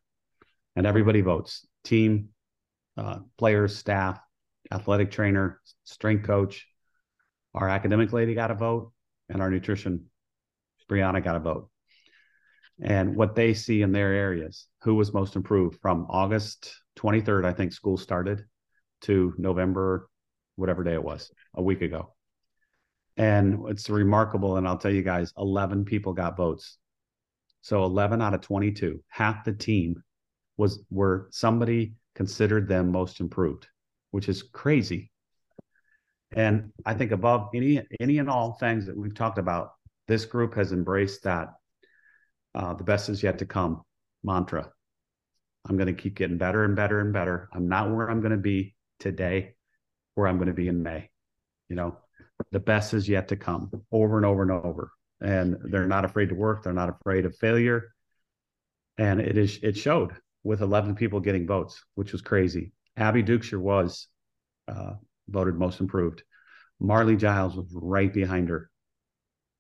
And 0.77 0.87
everybody 0.87 1.21
votes 1.21 1.67
team, 1.85 2.29
uh, 2.97 3.21
players, 3.39 3.77
staff, 3.77 4.21
athletic 4.71 5.11
trainer, 5.11 5.61
strength 5.85 6.27
coach. 6.27 6.67
Our 7.55 7.69
academic 7.69 8.13
lady 8.13 8.35
got 8.35 8.51
a 8.51 8.55
vote, 8.55 8.93
and 9.29 9.41
our 9.41 9.51
nutrition, 9.51 10.07
Brianna, 10.89 11.25
got 11.25 11.37
a 11.37 11.41
vote. 11.41 11.71
And 12.83 13.17
what 13.17 13.35
they 13.35 13.55
see 13.55 13.83
in 13.83 13.93
their 13.93 14.13
areas, 14.13 14.67
who 14.83 14.95
was 14.95 15.13
most 15.13 15.37
improved 15.37 15.81
from 15.81 16.07
August 16.09 16.75
23rd, 16.99 17.45
I 17.45 17.53
think 17.53 17.73
school 17.73 17.97
started, 17.97 18.45
to 19.03 19.35
November, 19.39 20.09
whatever 20.57 20.85
day 20.85 20.95
it 20.95 21.03
was, 21.03 21.31
a 21.55 21.63
week 21.63 21.83
ago. 21.83 22.15
And 23.17 23.69
it's 23.69 23.91
remarkable. 23.91 24.57
And 24.57 24.67
I'll 24.67 24.79
tell 24.79 24.93
you 24.93 25.03
guys 25.03 25.33
11 25.37 25.85
people 25.85 26.13
got 26.13 26.37
votes. 26.37 26.79
So 27.63 27.85
11 27.85 28.23
out 28.23 28.35
of 28.35 28.41
22, 28.41 29.03
half 29.09 29.45
the 29.45 29.53
team 29.53 30.03
was 30.57 30.83
where 30.89 31.27
somebody 31.31 31.95
considered 32.15 32.69
them 32.69 32.91
most 32.91 33.21
improved, 33.21 33.67
which 34.11 34.29
is 34.29 34.43
crazy. 34.43 35.11
And 36.33 36.73
I 36.87 36.95
think 36.95 37.11
above 37.13 37.51
any 37.55 37.83
any 37.99 38.19
and 38.19 38.31
all 38.31 38.53
things 38.53 38.87
that 38.87 38.97
we've 38.97 39.15
talked 39.15 39.39
about, 39.39 39.73
this 40.07 40.25
group 40.25 40.55
has 40.55 40.73
embraced 40.73 41.25
that 41.25 41.49
uh, 42.55 42.75
the 42.75 42.85
best 42.85 43.09
is 43.09 43.23
yet 43.23 43.39
to 43.39 43.47
come 43.47 43.83
mantra. 44.23 44.71
I'm 45.69 45.77
going 45.77 45.95
to 45.95 46.03
keep 46.03 46.15
getting 46.15 46.39
better 46.39 46.65
and 46.65 46.75
better 46.75 47.01
and 47.01 47.13
better. 47.13 47.49
I'm 47.53 47.69
not 47.69 47.91
where 47.91 48.11
I'm 48.11 48.21
going 48.21 48.33
to 48.33 48.39
be 48.39 48.75
today, 49.01 49.55
where 50.15 50.29
I'm 50.29 50.37
going 50.37 50.49
to 50.49 50.55
be 50.55 50.69
in 50.69 50.83
May. 50.83 51.11
You 51.69 51.77
know, 51.77 51.97
the 52.53 52.61
best 52.61 52.95
is 52.95 53.09
yet 53.09 53.29
to 53.29 53.37
come 53.37 53.71
over 53.91 54.17
and 54.17 54.27
over 54.27 54.43
and 54.43 54.51
over. 54.51 54.93
And 55.21 55.57
they're 55.65 55.87
not 55.87 56.05
afraid 56.05 56.29
to 56.29 56.35
work. 56.35 56.63
They're 56.63 56.73
not 56.73 56.89
afraid 56.89 57.27
of 57.27 57.37
failure. 57.37 57.93
And 58.99 59.21
it 59.21 59.37
is 59.37 59.59
it 59.63 59.77
showed 59.77 60.13
with 60.43 60.63
11 60.63 60.95
people 60.95 61.21
getting 61.21 61.47
votes, 61.47 61.83
which 61.95 62.13
was 62.13 62.23
crazy. 62.23 62.73
Abby 62.97 63.23
Dukeshire 63.23 63.61
was 63.61 64.09
uh, 64.69 64.95
voted 65.29 65.57
most 65.57 65.81
improved. 65.81 66.23
Marley 66.81 67.17
Giles 67.17 67.57
was 67.57 67.67
right 67.75 68.13
behind 68.13 68.49
her, 68.49 68.71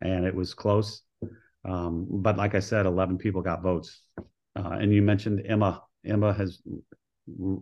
and 0.00 0.24
it 0.24 0.34
was 0.34 0.54
close. 0.54 1.02
Um, 1.64 2.06
but 2.10 2.38
like 2.38 2.54
I 2.54 2.60
said, 2.60 2.86
11 2.86 3.18
people 3.18 3.42
got 3.42 3.62
votes. 3.62 4.00
Uh, 4.56 4.78
and 4.80 4.92
you 4.92 5.02
mentioned 5.02 5.42
Emma. 5.44 5.82
Emma 6.04 6.32
has 6.32 6.62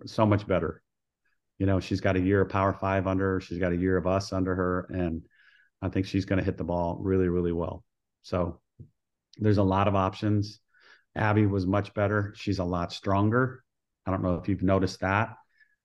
so 0.07 0.25
much 0.25 0.47
better 0.47 0.83
you 1.59 1.67
know, 1.67 1.81
she's 1.81 2.01
got 2.01 2.17
a 2.17 2.21
year 2.21 2.41
of 2.41 2.49
Power 2.49 2.73
Five 2.73 3.07
under 3.07 3.35
her. 3.35 3.41
She's 3.41 3.59
got 3.59 3.73
a 3.73 3.77
year 3.77 3.97
of 3.97 4.07
us 4.07 4.33
under 4.33 4.55
her, 4.55 4.89
and 4.91 5.23
I 5.83 5.89
think 5.89 6.07
she's 6.07 6.25
going 6.25 6.39
to 6.39 6.45
hit 6.45 6.57
the 6.57 6.65
ball 6.65 6.99
really, 7.01 7.29
really 7.29 7.53
well. 7.53 7.85
So 8.23 8.61
there's 9.39 9.59
a 9.59 9.63
lot 9.63 9.89
of 9.89 9.95
options. 9.95 10.61
Abby 11.17 11.47
was 11.47 11.67
much 11.67 11.95
better. 11.95 12.33
She's 12.37 12.59
a 12.59 12.65
lot 12.65 12.93
stronger. 12.93 13.63
I 14.07 14.11
don't 14.11 14.23
know 14.23 14.37
if 14.37 14.49
you've 14.49 14.63
noticed 14.63 15.01
that, 15.01 15.35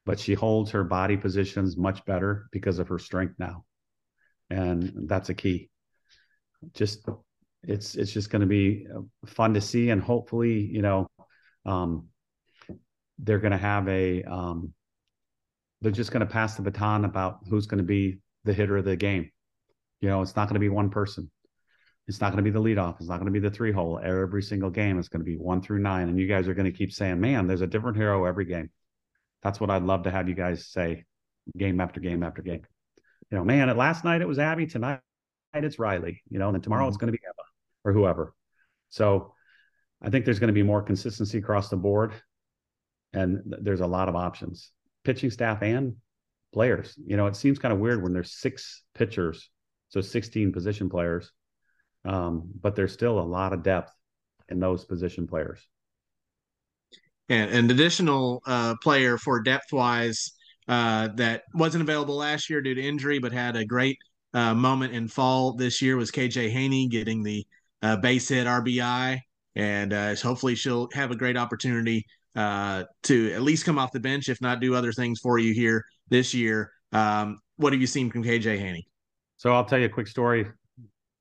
but 0.05 0.19
she 0.19 0.33
holds 0.33 0.71
her 0.71 0.83
body 0.83 1.17
positions 1.17 1.75
much 1.75 2.05
better 2.05 2.47
because 2.51 2.79
of 2.79 2.87
her 2.89 2.99
strength 2.99 3.35
now, 3.39 3.65
and 4.49 5.07
that's 5.07 5.29
a 5.29 5.33
key. 5.33 5.69
Just 6.73 7.07
it's 7.63 7.95
it's 7.95 8.11
just 8.11 8.29
going 8.29 8.41
to 8.41 8.47
be 8.47 8.85
uh, 8.93 9.01
fun 9.25 9.55
to 9.55 9.61
see, 9.61 9.89
and 9.89 10.01
hopefully, 10.01 10.59
you 10.59 10.81
know, 10.81 11.07
um, 11.65 12.09
they're 13.17 13.39
going 13.39 13.51
to 13.51 13.57
have 13.57 13.87
a 13.87 14.23
um, 14.23 14.73
they're 15.83 15.91
just 15.91 16.11
going 16.11 16.25
to 16.25 16.31
pass 16.31 16.55
the 16.55 16.61
baton 16.61 17.03
about 17.03 17.39
who's 17.49 17.65
going 17.65 17.79
to 17.79 17.83
be 17.83 18.17
the 18.45 18.53
hitter 18.53 18.77
of 18.77 18.85
the 18.85 18.95
game. 18.95 19.29
You 19.99 20.07
know, 20.07 20.21
it's 20.21 20.35
not 20.35 20.47
going 20.47 20.55
to 20.55 20.59
be 20.59 20.69
one 20.69 20.89
person. 20.89 21.29
It's 22.07 22.21
not 22.21 22.31
going 22.31 22.43
to 22.43 22.49
be 22.49 22.51
the 22.51 22.61
leadoff. 22.61 22.95
It's 22.99 23.09
not 23.09 23.17
going 23.17 23.31
to 23.31 23.39
be 23.39 23.45
the 23.45 23.53
three 23.53 23.73
hole. 23.73 23.99
Every 24.01 24.41
single 24.41 24.69
game 24.69 24.97
is 24.97 25.09
going 25.09 25.19
to 25.19 25.25
be 25.25 25.35
one 25.35 25.61
through 25.61 25.79
nine. 25.79 26.07
And 26.07 26.17
you 26.17 26.27
guys 26.27 26.47
are 26.47 26.53
going 26.53 26.71
to 26.71 26.77
keep 26.77 26.93
saying, 26.93 27.19
man, 27.19 27.47
there's 27.47 27.61
a 27.61 27.67
different 27.67 27.97
hero 27.97 28.25
every 28.25 28.45
game. 28.45 28.69
That's 29.41 29.59
what 29.59 29.69
I'd 29.69 29.83
love 29.83 30.03
to 30.03 30.11
have 30.11 30.29
you 30.29 30.35
guys 30.35 30.67
say 30.67 31.03
game 31.57 31.81
after 31.81 31.99
game 31.99 32.23
after 32.23 32.41
game. 32.41 32.61
You 33.29 33.37
know, 33.37 33.43
man, 33.43 33.75
last 33.75 34.05
night 34.05 34.21
it 34.21 34.27
was 34.27 34.39
Abby. 34.39 34.67
Tonight 34.67 35.01
it's 35.53 35.79
Riley, 35.79 36.21
you 36.29 36.39
know, 36.39 36.47
and 36.47 36.55
then 36.55 36.61
tomorrow 36.61 36.83
mm-hmm. 36.83 36.89
it's 36.89 36.97
going 36.97 37.11
to 37.11 37.17
be 37.17 37.23
Emma 37.25 37.47
or 37.83 37.91
whoever. 37.91 38.33
So 38.89 39.33
I 40.01 40.09
think 40.09 40.23
there's 40.23 40.39
going 40.39 40.47
to 40.47 40.53
be 40.53 40.63
more 40.63 40.81
consistency 40.81 41.39
across 41.39 41.69
the 41.69 41.77
board. 41.77 42.13
And 43.11 43.41
there's 43.45 43.81
a 43.81 43.87
lot 43.87 44.09
of 44.09 44.15
options 44.15 44.71
pitching 45.03 45.31
staff 45.31 45.61
and 45.61 45.95
players. 46.53 46.97
You 47.05 47.17
know, 47.17 47.27
it 47.27 47.35
seems 47.35 47.59
kind 47.59 47.73
of 47.73 47.79
weird 47.79 48.01
when 48.01 48.13
there's 48.13 48.31
six 48.33 48.83
pitchers, 48.95 49.49
so 49.89 50.01
16 50.01 50.51
position 50.53 50.89
players, 50.89 51.31
um, 52.05 52.49
but 52.61 52.75
there's 52.75 52.93
still 52.93 53.19
a 53.19 53.21
lot 53.21 53.53
of 53.53 53.63
depth 53.63 53.91
in 54.49 54.59
those 54.59 54.85
position 54.85 55.27
players. 55.27 55.59
and 57.29 57.51
an 57.51 57.71
additional 57.71 58.41
uh, 58.45 58.75
player 58.81 59.17
for 59.17 59.41
depth 59.41 59.71
wise 59.71 60.33
uh, 60.67 61.09
that 61.15 61.43
wasn't 61.53 61.81
available 61.81 62.15
last 62.15 62.49
year 62.49 62.61
due 62.61 62.75
to 62.75 62.81
injury, 62.81 63.19
but 63.19 63.31
had 63.31 63.55
a 63.55 63.65
great 63.65 63.97
uh, 64.33 64.53
moment 64.53 64.93
in 64.93 65.07
fall 65.07 65.53
this 65.53 65.81
year 65.81 65.95
was 65.95 66.11
KJ 66.11 66.49
Haney 66.51 66.87
getting 66.87 67.23
the 67.23 67.45
uh, 67.81 67.97
base 67.97 68.29
hit 68.29 68.47
RBI, 68.47 69.19
and 69.55 69.93
uh, 69.93 70.15
hopefully 70.15 70.55
she'll 70.55 70.89
have 70.93 71.11
a 71.11 71.15
great 71.15 71.37
opportunity 71.37 72.05
uh, 72.35 72.83
to 73.03 73.31
at 73.33 73.41
least 73.41 73.65
come 73.65 73.77
off 73.77 73.91
the 73.91 73.99
bench, 73.99 74.29
if 74.29 74.41
not 74.41 74.59
do 74.59 74.75
other 74.75 74.91
things 74.91 75.19
for 75.19 75.37
you 75.37 75.53
here 75.53 75.85
this 76.09 76.33
year. 76.33 76.71
Um, 76.91 77.39
what 77.57 77.73
have 77.73 77.81
you 77.81 77.87
seen 77.87 78.11
from 78.11 78.23
KJ 78.23 78.59
Haney? 78.59 78.87
So 79.37 79.53
I'll 79.53 79.65
tell 79.65 79.79
you 79.79 79.85
a 79.85 79.89
quick 79.89 80.07
story. 80.07 80.47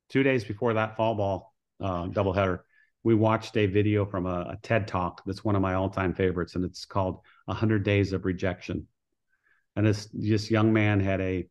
Two 0.09 0.23
days 0.23 0.45
before 0.45 0.75
that 0.75 0.97
fall 0.97 1.15
ball 1.15 1.55
uh, 1.81 2.07
doubleheader, 2.07 2.61
we 3.03 3.15
watched 3.15 3.57
a 3.57 3.67
video 3.67 4.05
from 4.05 4.27
a, 4.27 4.41
a, 4.51 4.59
TED 4.63 4.87
talk 4.87 5.23
that's 5.27 5.43
one 5.43 5.57
of 5.57 5.63
my 5.63 5.75
all-time 5.75 6.15
favorites, 6.15 6.55
and 6.55 6.65
it's 6.65 6.85
called 6.85 7.21
"100 7.47 7.83
Days 7.83 8.13
of 8.13 8.25
Rejection." 8.25 8.87
And 9.75 9.87
this 9.87 10.09
this 10.13 10.51
young 10.51 10.73
man 10.73 11.01
had 11.01 11.21
a 11.21 11.49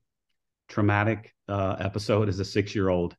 traumatic 0.69 1.33
uh, 1.49 1.75
episode 1.79 2.29
as 2.29 2.39
a 2.39 2.45
six-year-old, 2.45 3.15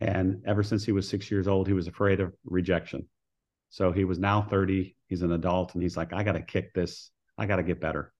and 0.00 0.42
ever 0.46 0.62
since 0.62 0.84
he 0.84 0.92
was 0.92 1.08
six 1.08 1.30
years 1.30 1.46
old, 1.46 1.68
he 1.68 1.74
was 1.74 1.86
afraid 1.86 2.20
of 2.20 2.34
rejection. 2.44 3.06
So 3.74 3.90
he 3.90 4.04
was 4.04 4.20
now 4.20 4.40
30. 4.40 4.94
He's 5.08 5.22
an 5.22 5.32
adult, 5.32 5.74
and 5.74 5.82
he's 5.82 5.96
like, 5.96 6.12
"I 6.12 6.22
got 6.22 6.32
to 6.34 6.42
kick 6.42 6.72
this. 6.74 7.10
I 7.36 7.46
got 7.46 7.56
to 7.56 7.64
get 7.64 7.80
better." 7.80 8.12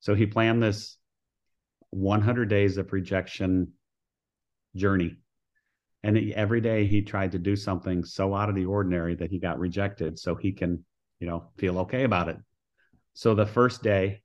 So 0.00 0.16
he 0.16 0.26
planned 0.26 0.60
this 0.60 0.98
100 1.90 2.48
days 2.48 2.76
of 2.76 2.92
rejection 2.92 3.72
journey 4.74 5.16
and 6.02 6.18
every 6.32 6.60
day 6.60 6.86
he 6.86 7.02
tried 7.02 7.30
to 7.30 7.38
do 7.38 7.54
something 7.54 8.04
so 8.04 8.34
out 8.34 8.48
of 8.48 8.56
the 8.56 8.64
ordinary 8.64 9.14
that 9.14 9.30
he 9.30 9.38
got 9.38 9.60
rejected 9.60 10.18
so 10.18 10.34
he 10.34 10.50
can 10.50 10.84
you 11.20 11.28
know 11.28 11.44
feel 11.56 11.78
okay 11.78 12.02
about 12.02 12.28
it 12.28 12.36
so 13.12 13.32
the 13.32 13.46
first 13.46 13.80
day 13.80 14.20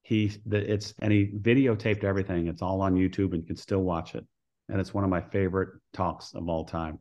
he 0.00 0.32
the, 0.46 0.72
it's 0.72 0.94
and 1.00 1.12
he 1.12 1.26
videotaped 1.26 2.04
everything 2.04 2.46
it's 2.46 2.62
all 2.62 2.80
on 2.80 2.94
youtube 2.94 3.34
and 3.34 3.42
you 3.42 3.46
can 3.46 3.56
still 3.56 3.82
watch 3.82 4.14
it 4.14 4.24
and 4.70 4.80
it's 4.80 4.94
one 4.94 5.04
of 5.04 5.10
my 5.10 5.20
favorite 5.20 5.68
talks 5.92 6.34
of 6.34 6.48
all 6.48 6.64
time 6.64 6.98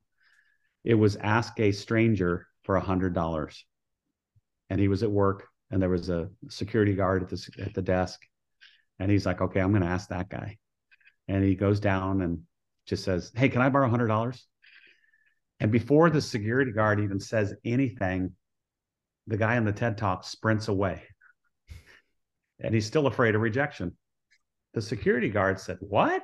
it 0.84 0.95
was 0.95 1.15
ask 1.18 1.57
a 1.61 1.72
stranger 1.72 2.47
for 2.68 2.76
a 2.76 2.82
hundred 2.82 3.15
dollars 3.15 3.65
and 4.70 4.80
he 4.80 4.88
was 4.88 5.01
at 5.01 5.09
work 5.09 5.47
and 5.72 5.82
there 5.82 5.89
was 5.89 6.09
a 6.09 6.30
security 6.49 6.93
guard 6.93 7.24
at 7.24 7.30
the 7.30 7.49
at 7.65 7.74
the 7.74 7.82
desk 7.82 8.22
and 8.99 9.09
he's 9.09 9.26
like 9.26 9.41
okay 9.41 9.59
i'm 9.59 9.72
going 9.72 9.82
to 9.82 9.88
ask 9.88 10.09
that 10.09 10.30
guy 10.30 10.55
and 11.28 11.43
he 11.43 11.55
goes 11.55 11.80
down 11.80 12.22
and 12.22 12.43
just 12.88 13.03
says, 13.03 13.32
Hey, 13.36 13.49
can 13.49 13.61
I 13.61 13.70
borrow 13.70 13.88
a 13.88 13.97
$100? 13.97 14.41
And 15.59 15.72
before 15.72 16.09
the 16.09 16.22
security 16.22 16.72
guard 16.72 16.99
even 16.99 17.20
says 17.20 17.53
anything, 17.65 18.34
the 19.28 19.38
guy 19.38 19.57
in 19.57 19.65
the 19.65 19.74
TED 19.74 19.97
Talk 19.97 20.24
sprints 20.24 20.68
away. 20.68 21.03
And 22.59 22.74
he's 22.74 22.86
still 22.86 23.07
afraid 23.07 23.36
of 23.36 23.41
rejection. 23.41 23.95
The 24.74 24.82
security 24.82 25.30
guard 25.30 25.59
said, 25.59 25.78
What? 25.82 26.24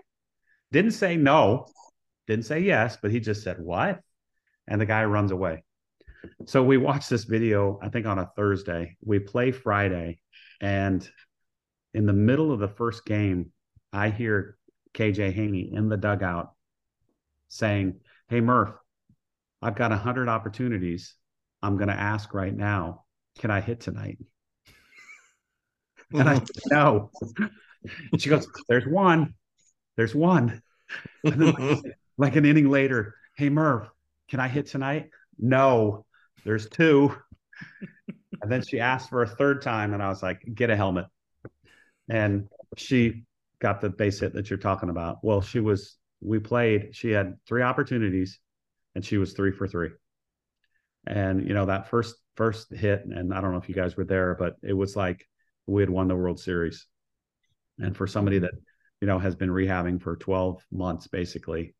Didn't 0.71 0.91
say 0.91 1.17
no, 1.17 1.67
didn't 2.27 2.45
say 2.45 2.61
yes, 2.61 2.97
but 3.01 3.11
he 3.11 3.19
just 3.19 3.43
said, 3.43 3.57
What? 3.59 3.99
And 4.67 4.79
the 4.79 4.85
guy 4.85 5.03
runs 5.05 5.31
away. 5.31 5.63
So 6.45 6.63
we 6.63 6.77
watched 6.77 7.09
this 7.09 7.23
video, 7.23 7.79
I 7.81 7.89
think 7.89 8.05
on 8.05 8.19
a 8.19 8.29
Thursday. 8.35 8.97
We 9.03 9.19
play 9.19 9.51
Friday. 9.51 10.19
And 10.61 11.07
in 11.93 12.05
the 12.05 12.13
middle 12.13 12.51
of 12.51 12.59
the 12.59 12.67
first 12.67 13.05
game, 13.05 13.51
I 13.91 14.09
hear 14.09 14.57
KJ 14.93 15.33
Haney 15.33 15.71
in 15.73 15.89
the 15.89 15.97
dugout 15.97 16.53
saying, 17.49 17.99
Hey, 18.29 18.41
Murph, 18.41 18.73
I've 19.61 19.75
got 19.75 19.91
100 19.91 20.29
opportunities. 20.29 21.15
I'm 21.61 21.77
going 21.77 21.89
to 21.89 21.99
ask 21.99 22.33
right 22.33 22.55
now, 22.55 23.05
can 23.39 23.51
I 23.51 23.61
hit 23.61 23.79
tonight? 23.79 24.17
and 26.11 26.29
I 26.29 26.35
said, 26.37 26.49
No. 26.71 27.11
And 28.11 28.21
she 28.21 28.29
goes, 28.29 28.47
There's 28.67 28.85
one. 28.85 29.33
There's 29.97 30.15
one. 30.15 30.61
Then, 31.23 31.81
like 32.17 32.35
an 32.35 32.45
inning 32.45 32.69
later, 32.69 33.15
Hey, 33.37 33.49
Murph, 33.49 33.89
can 34.29 34.39
I 34.39 34.47
hit 34.47 34.67
tonight? 34.67 35.09
No, 35.39 36.05
there's 36.45 36.69
two. 36.69 37.15
And 38.41 38.51
then 38.51 38.61
she 38.61 38.79
asked 38.79 39.09
for 39.09 39.23
a 39.23 39.27
third 39.27 39.61
time, 39.61 39.93
and 39.93 40.03
I 40.03 40.09
was 40.09 40.21
like, 40.21 40.41
Get 40.53 40.69
a 40.69 40.75
helmet. 40.75 41.05
And 42.09 42.49
she 42.77 43.23
got 43.59 43.79
the 43.79 43.89
base 43.89 44.19
hit 44.19 44.33
that 44.33 44.49
you're 44.49 44.59
talking 44.59 44.89
about. 44.89 45.19
Well, 45.23 45.41
she 45.41 45.61
was, 45.61 45.95
we 46.21 46.39
played, 46.39 46.89
she 46.91 47.11
had 47.11 47.35
three 47.47 47.61
opportunities 47.61 48.39
and 48.93 49.05
she 49.05 49.17
was 49.17 49.33
three 49.33 49.51
for 49.51 49.67
three. 49.67 49.89
And, 51.07 51.47
you 51.47 51.53
know, 51.53 51.65
that 51.65 51.89
first, 51.89 52.15
first 52.35 52.73
hit, 52.73 53.05
and 53.05 53.33
I 53.33 53.39
don't 53.39 53.51
know 53.51 53.57
if 53.57 53.69
you 53.69 53.75
guys 53.75 53.95
were 53.95 54.03
there, 54.03 54.35
but 54.35 54.57
it 54.61 54.73
was 54.73 54.95
like 54.95 55.25
we 55.65 55.81
had 55.81 55.89
won 55.89 56.09
the 56.09 56.15
World 56.15 56.39
Series. 56.39 56.85
And 57.79 57.95
for 57.95 58.05
somebody 58.05 58.39
that, 58.39 58.53
you 59.01 59.07
know, 59.07 59.19
has 59.19 59.35
been 59.35 59.49
rehabbing 59.49 60.01
for 60.01 60.17
12 60.17 60.61
months, 60.71 61.07
basically, 61.07 61.73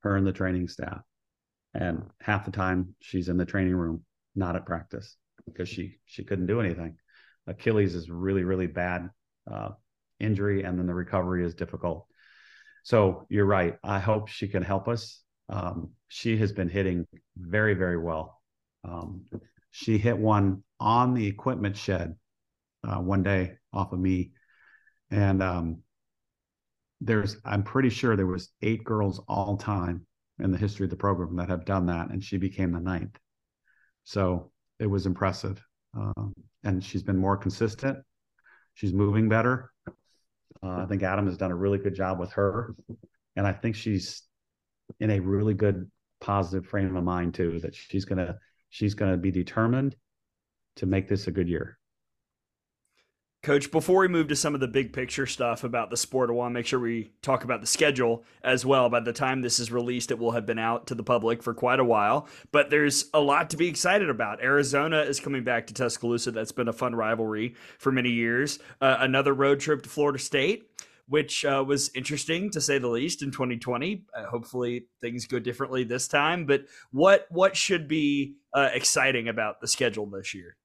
her 0.00 0.16
and 0.16 0.26
the 0.26 0.32
training 0.32 0.68
staff. 0.68 1.02
And 1.74 2.02
half 2.20 2.44
the 2.44 2.50
time 2.50 2.94
she's 3.00 3.28
in 3.28 3.36
the 3.36 3.46
training 3.46 3.74
room, 3.74 4.04
not 4.34 4.56
at 4.56 4.66
practice 4.66 5.16
because 5.46 5.68
she 5.68 5.98
she 6.04 6.24
couldn't 6.24 6.46
do 6.46 6.60
anything. 6.60 6.96
Achilles 7.46 7.94
is 7.94 8.10
really 8.10 8.44
really 8.44 8.66
bad 8.66 9.10
uh, 9.50 9.70
injury 10.20 10.62
and 10.62 10.78
then 10.78 10.86
the 10.86 10.94
recovery 10.94 11.44
is 11.44 11.54
difficult. 11.54 12.06
So 12.84 13.26
you're 13.28 13.46
right. 13.46 13.76
I 13.82 13.98
hope 13.98 14.28
she 14.28 14.48
can 14.48 14.62
help 14.62 14.88
us. 14.88 15.22
Um, 15.48 15.90
she 16.08 16.36
has 16.38 16.52
been 16.52 16.68
hitting 16.68 17.06
very, 17.36 17.74
very 17.74 17.98
well. 17.98 18.40
Um, 18.84 19.22
she 19.70 19.98
hit 19.98 20.18
one 20.18 20.62
on 20.80 21.14
the 21.14 21.26
equipment 21.26 21.76
shed 21.76 22.14
uh, 22.84 22.98
one 22.98 23.22
day 23.22 23.54
off 23.72 23.92
of 23.92 24.00
me, 24.00 24.32
and 25.10 25.42
um, 25.42 25.78
there's 27.00 27.36
I'm 27.44 27.62
pretty 27.62 27.90
sure 27.90 28.16
there 28.16 28.26
was 28.26 28.50
eight 28.62 28.84
girls 28.84 29.20
all 29.28 29.56
time 29.56 30.06
in 30.42 30.50
the 30.50 30.58
history 30.58 30.84
of 30.84 30.90
the 30.90 30.96
program 30.96 31.36
that 31.36 31.48
have 31.48 31.64
done 31.64 31.86
that, 31.86 32.10
and 32.10 32.22
she 32.22 32.36
became 32.36 32.72
the 32.72 32.80
ninth. 32.80 33.18
So 34.04 34.50
it 34.78 34.86
was 34.86 35.06
impressive, 35.06 35.64
um, 35.96 36.34
and 36.64 36.84
she's 36.84 37.02
been 37.02 37.16
more 37.16 37.36
consistent. 37.36 37.98
She's 38.74 38.92
moving 38.92 39.28
better, 39.28 39.70
uh, 40.62 40.82
I 40.82 40.86
think 40.86 41.02
Adam 41.02 41.26
has 41.26 41.36
done 41.36 41.50
a 41.50 41.56
really 41.56 41.78
good 41.78 41.94
job 41.94 42.20
with 42.20 42.32
her, 42.32 42.74
and 43.36 43.46
I 43.46 43.52
think 43.52 43.74
she's 43.74 44.22
in 45.00 45.10
a 45.10 45.20
really 45.20 45.54
good 45.54 45.90
positive 46.20 46.66
frame 46.66 46.94
of 46.94 47.04
mind 47.04 47.34
too. 47.34 47.58
That 47.60 47.74
she's 47.74 48.04
gonna 48.04 48.38
she's 48.70 48.94
gonna 48.94 49.16
be 49.16 49.30
determined 49.30 49.96
to 50.76 50.86
make 50.86 51.08
this 51.08 51.26
a 51.26 51.32
good 51.32 51.48
year. 51.48 51.78
Coach, 53.42 53.72
before 53.72 54.02
we 54.02 54.06
move 54.06 54.28
to 54.28 54.36
some 54.36 54.54
of 54.54 54.60
the 54.60 54.68
big 54.68 54.92
picture 54.92 55.26
stuff 55.26 55.64
about 55.64 55.90
the 55.90 55.96
sport, 55.96 56.30
I 56.30 56.32
want 56.32 56.52
to 56.52 56.54
make 56.54 56.64
sure 56.64 56.78
we 56.78 57.10
talk 57.22 57.42
about 57.42 57.60
the 57.60 57.66
schedule 57.66 58.22
as 58.44 58.64
well. 58.64 58.88
By 58.88 59.00
the 59.00 59.12
time 59.12 59.42
this 59.42 59.58
is 59.58 59.72
released, 59.72 60.12
it 60.12 60.18
will 60.20 60.30
have 60.30 60.46
been 60.46 60.60
out 60.60 60.86
to 60.86 60.94
the 60.94 61.02
public 61.02 61.42
for 61.42 61.52
quite 61.52 61.80
a 61.80 61.84
while. 61.84 62.28
But 62.52 62.70
there's 62.70 63.06
a 63.12 63.18
lot 63.18 63.50
to 63.50 63.56
be 63.56 63.66
excited 63.66 64.08
about. 64.08 64.40
Arizona 64.40 65.00
is 65.00 65.18
coming 65.18 65.42
back 65.42 65.66
to 65.66 65.74
Tuscaloosa. 65.74 66.30
That's 66.30 66.52
been 66.52 66.68
a 66.68 66.72
fun 66.72 66.94
rivalry 66.94 67.56
for 67.80 67.90
many 67.90 68.10
years. 68.10 68.60
Uh, 68.80 68.98
another 69.00 69.34
road 69.34 69.58
trip 69.58 69.82
to 69.82 69.88
Florida 69.88 70.20
State 70.20 70.68
which 71.08 71.44
uh, 71.44 71.62
was 71.66 71.90
interesting 71.96 72.48
to 72.48 72.60
say 72.60 72.78
the 72.78 72.88
least 72.88 73.22
in 73.22 73.30
2020. 73.32 74.04
Uh, 74.16 74.24
hopefully 74.24 74.86
things 75.00 75.26
go 75.26 75.38
differently 75.38 75.82
this 75.82 76.06
time. 76.06 76.46
But 76.46 76.66
what 76.92 77.26
what 77.28 77.56
should 77.56 77.88
be 77.88 78.36
uh, 78.54 78.70
exciting 78.72 79.28
about 79.28 79.60
the 79.60 79.66
schedule 79.66 80.06
this 80.06 80.32
year? 80.32 80.56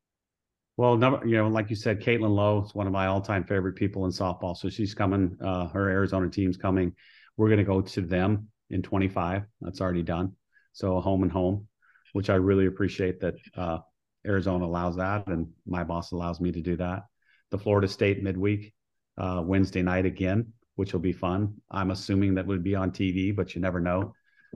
Well, 0.78 0.96
number, 0.96 1.26
you 1.26 1.38
know, 1.38 1.48
like 1.48 1.72
you 1.72 1.76
said, 1.76 2.02
Caitlin 2.02 2.36
Lowe 2.36 2.64
is 2.64 2.76
one 2.76 2.86
of 2.86 2.94
my 2.94 3.08
all-time 3.08 3.44
favorite 3.44 3.74
people 3.74 4.06
in 4.06 4.12
softball. 4.12 4.56
So 4.56 4.70
she's 4.70 4.94
coming. 4.94 5.36
Uh, 5.44 5.68
her 5.70 5.90
Arizona 5.90 6.30
team's 6.30 6.56
coming. 6.56 6.94
We're 7.36 7.48
going 7.48 7.58
to 7.58 7.64
go 7.64 7.82
to 7.82 8.02
them 8.02 8.50
in 8.70 8.84
25. 8.84 9.44
That's 9.60 9.82
already 9.82 10.04
done. 10.04 10.34
So 10.74 10.98
a 10.98 11.02
home 11.02 11.24
and 11.24 11.32
home, 11.32 11.68
which 12.14 12.30
I 12.30 12.36
really 12.36 12.68
appreciate 12.68 13.20
that 13.22 13.34
uh, 13.56 13.80
Arizona 14.26 14.66
allows 14.66 14.98
that, 14.98 15.26
and 15.26 15.48
my 15.66 15.84
boss 15.84 16.12
allows 16.12 16.40
me 16.40 16.52
to 16.52 16.62
do 16.62 16.78
that. 16.78 17.06
The 17.50 17.58
Florida 17.58 17.88
State 17.88 18.22
midweek 18.22 18.72
uh, 19.18 19.42
Wednesday 19.44 19.82
night 19.82 20.06
again, 20.06 20.54
which 20.76 20.94
will 20.94 21.00
be 21.00 21.14
fun. 21.14 21.56
I'm 21.72 21.90
assuming 21.90 22.36
that 22.36 22.46
would 22.46 22.64
be 22.64 22.76
on 22.76 22.92
TV, 22.92 23.36
but 23.36 23.56
you 23.56 23.62
never 23.62 23.80
know. 23.80 24.14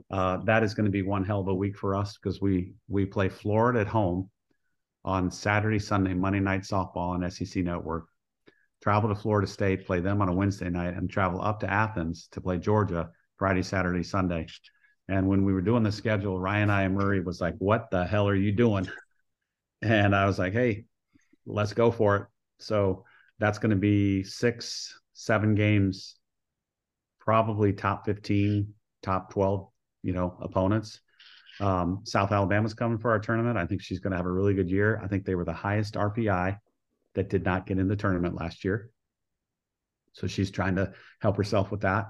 Uh, 0.08 0.36
that 0.44 0.62
is 0.62 0.74
going 0.74 0.84
to 0.84 0.90
be 0.92 1.02
one 1.02 1.24
hell 1.24 1.40
of 1.40 1.48
a 1.48 1.54
week 1.54 1.76
for 1.76 1.96
us 1.96 2.16
because 2.16 2.40
we 2.40 2.74
we 2.88 3.04
play 3.06 3.28
Florida 3.28 3.80
at 3.80 3.88
home 3.88 4.30
on 5.04 5.30
Saturday, 5.30 5.78
Sunday, 5.78 6.14
Monday 6.14 6.40
night 6.40 6.62
softball 6.62 7.10
on 7.10 7.30
SEC 7.30 7.64
Network. 7.64 8.06
Travel 8.82 9.08
to 9.08 9.14
Florida 9.14 9.46
State, 9.46 9.86
play 9.86 10.00
them 10.00 10.20
on 10.20 10.28
a 10.28 10.32
Wednesday 10.32 10.68
night, 10.68 10.94
and 10.94 11.08
travel 11.08 11.40
up 11.40 11.60
to 11.60 11.70
Athens 11.70 12.28
to 12.32 12.40
play 12.40 12.58
Georgia 12.58 13.10
Friday, 13.38 13.62
Saturday, 13.62 14.02
Sunday. 14.02 14.46
And 15.08 15.28
when 15.28 15.44
we 15.44 15.52
were 15.52 15.60
doing 15.60 15.82
the 15.82 15.92
schedule, 15.92 16.38
Ryan 16.38 16.68
Iamurri 16.68 17.24
was 17.24 17.40
like, 17.40 17.54
"What 17.58 17.90
the 17.90 18.04
hell 18.04 18.28
are 18.28 18.34
you 18.34 18.52
doing?" 18.52 18.88
And 19.82 20.14
I 20.14 20.26
was 20.26 20.38
like, 20.38 20.52
"Hey, 20.52 20.86
let's 21.46 21.72
go 21.72 21.90
for 21.90 22.16
it." 22.16 22.26
So 22.58 23.04
that's 23.38 23.58
going 23.58 23.70
to 23.70 23.76
be 23.76 24.22
six, 24.22 25.00
seven 25.12 25.54
games, 25.54 26.16
probably 27.18 27.72
top 27.72 28.04
fifteen, 28.04 28.74
top 29.02 29.32
twelve, 29.32 29.70
you 30.02 30.12
know, 30.12 30.36
opponents. 30.40 31.00
Um, 31.62 32.00
South 32.02 32.32
Alabama's 32.32 32.74
coming 32.74 32.98
for 32.98 33.12
our 33.12 33.20
tournament. 33.20 33.56
I 33.56 33.66
think 33.66 33.82
she's 33.82 34.00
going 34.00 34.10
to 34.10 34.16
have 34.16 34.26
a 34.26 34.30
really 34.30 34.52
good 34.52 34.68
year. 34.68 35.00
I 35.02 35.06
think 35.06 35.24
they 35.24 35.36
were 35.36 35.44
the 35.44 35.52
highest 35.52 35.94
RPI 35.94 36.58
that 37.14 37.30
did 37.30 37.44
not 37.44 37.66
get 37.66 37.78
in 37.78 37.86
the 37.86 37.94
tournament 37.94 38.34
last 38.34 38.64
year. 38.64 38.90
So 40.12 40.26
she's 40.26 40.50
trying 40.50 40.74
to 40.76 40.92
help 41.20 41.36
herself 41.36 41.70
with 41.70 41.82
that. 41.82 42.06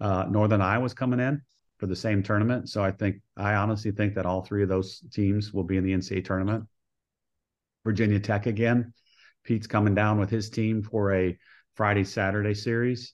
Uh, 0.00 0.26
Northern 0.30 0.60
Iowa's 0.60 0.94
coming 0.94 1.18
in 1.18 1.42
for 1.78 1.86
the 1.86 1.96
same 1.96 2.22
tournament. 2.22 2.68
So 2.68 2.84
I 2.84 2.92
think, 2.92 3.16
I 3.36 3.54
honestly 3.54 3.90
think 3.90 4.14
that 4.14 4.26
all 4.26 4.42
three 4.42 4.62
of 4.62 4.68
those 4.68 5.02
teams 5.12 5.52
will 5.52 5.64
be 5.64 5.76
in 5.76 5.84
the 5.84 5.92
NCAA 5.92 6.24
tournament. 6.24 6.64
Virginia 7.84 8.20
Tech 8.20 8.46
again. 8.46 8.92
Pete's 9.42 9.66
coming 9.66 9.94
down 9.94 10.18
with 10.18 10.30
his 10.30 10.48
team 10.50 10.82
for 10.82 11.12
a 11.12 11.36
Friday, 11.74 12.04
Saturday 12.04 12.54
series. 12.54 13.12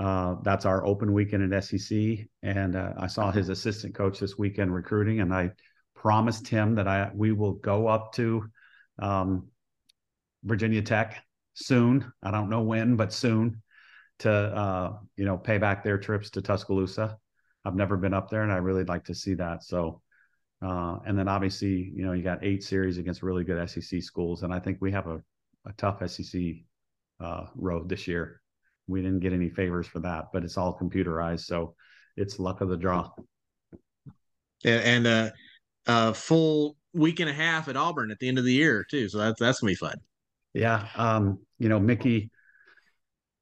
Uh, 0.00 0.36
that's 0.42 0.64
our 0.64 0.86
open 0.86 1.12
weekend 1.12 1.52
at 1.52 1.62
SEC. 1.62 2.26
And 2.42 2.74
uh, 2.74 2.94
I 2.98 3.06
saw 3.06 3.30
his 3.30 3.50
assistant 3.50 3.94
coach 3.94 4.18
this 4.18 4.38
weekend 4.38 4.74
recruiting, 4.74 5.20
and 5.20 5.32
I 5.32 5.50
promised 5.94 6.48
him 6.48 6.74
that 6.76 6.88
I 6.88 7.10
we 7.14 7.32
will 7.32 7.52
go 7.52 7.86
up 7.86 8.14
to 8.14 8.48
um, 8.98 9.48
Virginia 10.42 10.80
Tech 10.80 11.22
soon. 11.52 12.10
I 12.22 12.30
don't 12.30 12.48
know 12.48 12.62
when, 12.62 12.96
but 12.96 13.12
soon 13.12 13.62
to 14.20 14.32
uh, 14.32 14.96
you 15.16 15.26
know 15.26 15.36
pay 15.36 15.58
back 15.58 15.84
their 15.84 15.98
trips 15.98 16.30
to 16.30 16.40
Tuscaloosa. 16.40 17.18
I've 17.66 17.76
never 17.76 17.98
been 17.98 18.14
up 18.14 18.30
there, 18.30 18.42
and 18.42 18.50
I 18.52 18.56
really 18.56 18.84
like 18.84 19.04
to 19.04 19.14
see 19.14 19.34
that. 19.34 19.64
So, 19.64 20.00
uh, 20.62 20.96
and 21.06 21.18
then 21.18 21.28
obviously, 21.28 21.92
you 21.94 22.06
know, 22.06 22.12
you 22.12 22.22
got 22.22 22.42
eight 22.42 22.64
series 22.64 22.96
against 22.96 23.22
really 23.22 23.44
good 23.44 23.68
SEC 23.68 24.02
schools, 24.02 24.44
and 24.44 24.54
I 24.54 24.60
think 24.60 24.78
we 24.80 24.92
have 24.92 25.08
a, 25.08 25.20
a 25.66 25.72
tough 25.76 26.00
SEC 26.10 26.40
uh, 27.20 27.48
road 27.54 27.90
this 27.90 28.08
year. 28.08 28.39
We 28.90 29.02
didn't 29.02 29.20
get 29.20 29.32
any 29.32 29.48
favors 29.48 29.86
for 29.86 30.00
that, 30.00 30.26
but 30.32 30.44
it's 30.44 30.56
all 30.56 30.78
computerized, 30.78 31.44
so 31.44 31.74
it's 32.16 32.38
luck 32.38 32.60
of 32.60 32.68
the 32.68 32.76
draw. 32.76 33.10
And, 34.64 35.06
and 35.06 35.06
uh, 35.06 35.30
a 35.86 36.14
full 36.14 36.76
week 36.92 37.20
and 37.20 37.30
a 37.30 37.34
half 37.34 37.68
at 37.68 37.76
Auburn 37.76 38.10
at 38.10 38.18
the 38.18 38.28
end 38.28 38.38
of 38.38 38.44
the 38.44 38.52
year 38.52 38.84
too, 38.90 39.08
so 39.08 39.18
that's 39.18 39.40
that's 39.40 39.60
gonna 39.60 39.70
be 39.70 39.76
fun. 39.76 39.96
Yeah, 40.52 40.86
um, 40.96 41.38
you 41.58 41.68
know, 41.68 41.78
Mickey 41.78 42.30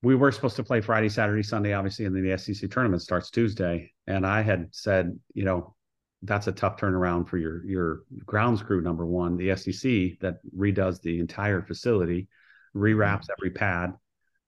we 0.02 0.14
were 0.14 0.30
supposed 0.30 0.56
to 0.56 0.62
play 0.62 0.80
Friday, 0.80 1.08
Saturday, 1.08 1.42
Sunday, 1.42 1.72
obviously, 1.72 2.04
and 2.04 2.14
then 2.14 2.24
the 2.24 2.38
SEC 2.38 2.70
tournament 2.70 3.02
starts 3.02 3.30
Tuesday. 3.30 3.92
And 4.06 4.26
I 4.26 4.42
had 4.42 4.68
said, 4.70 5.18
you 5.34 5.44
know, 5.44 5.74
that's 6.22 6.46
a 6.46 6.52
tough 6.52 6.76
turnaround 6.76 7.28
for 7.28 7.38
your 7.38 7.64
your 7.64 8.00
grounds 8.24 8.62
crew. 8.62 8.80
Number 8.80 9.06
one, 9.06 9.36
the 9.36 9.56
SEC 9.56 10.18
that 10.20 10.38
redoes 10.56 11.00
the 11.00 11.20
entire 11.20 11.62
facility, 11.62 12.28
rewraps 12.74 13.22
mm-hmm. 13.22 13.32
every 13.38 13.50
pad. 13.50 13.94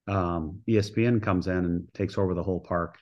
Um, 0.07 0.61
ESPN 0.69 1.23
comes 1.23 1.47
in 1.47 1.57
and 1.57 1.89
takes 1.95 2.19
over 2.19 2.35
the 2.35 2.43
whole 2.43 2.61
park. 2.61 2.99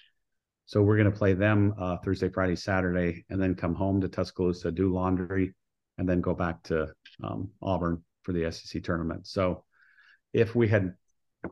So 0.66 0.82
we're 0.82 0.96
going 0.96 1.10
to 1.10 1.16
play 1.16 1.32
them 1.32 1.74
uh, 1.78 1.96
Thursday, 2.04 2.28
Friday, 2.28 2.56
Saturday, 2.56 3.24
and 3.30 3.40
then 3.40 3.54
come 3.54 3.74
home 3.74 4.00
to 4.02 4.08
Tuscaloosa, 4.08 4.70
do 4.70 4.92
laundry, 4.92 5.54
and 5.96 6.08
then 6.08 6.20
go 6.20 6.34
back 6.34 6.62
to 6.64 6.88
um, 7.24 7.50
Auburn 7.62 8.02
for 8.22 8.32
the 8.32 8.52
SEC 8.52 8.82
tournament. 8.82 9.26
So 9.26 9.64
if 10.34 10.54
we 10.54 10.68
had 10.68 10.94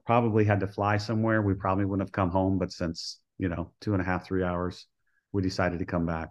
probably 0.05 0.45
had 0.45 0.61
to 0.61 0.67
fly 0.67 0.99
somewhere, 0.99 1.41
we 1.41 1.55
probably 1.55 1.87
wouldn't 1.87 2.07
have 2.07 2.13
come 2.13 2.31
home. 2.31 2.59
But 2.59 2.73
since, 2.73 3.21
you 3.39 3.49
know, 3.49 3.73
two 3.81 3.95
and 3.95 4.03
a 4.03 4.05
half, 4.05 4.27
three 4.27 4.43
hours, 4.43 4.87
we 5.33 5.43
decided 5.43 5.79
to 5.79 5.87
come 5.87 6.05
back. 6.05 6.31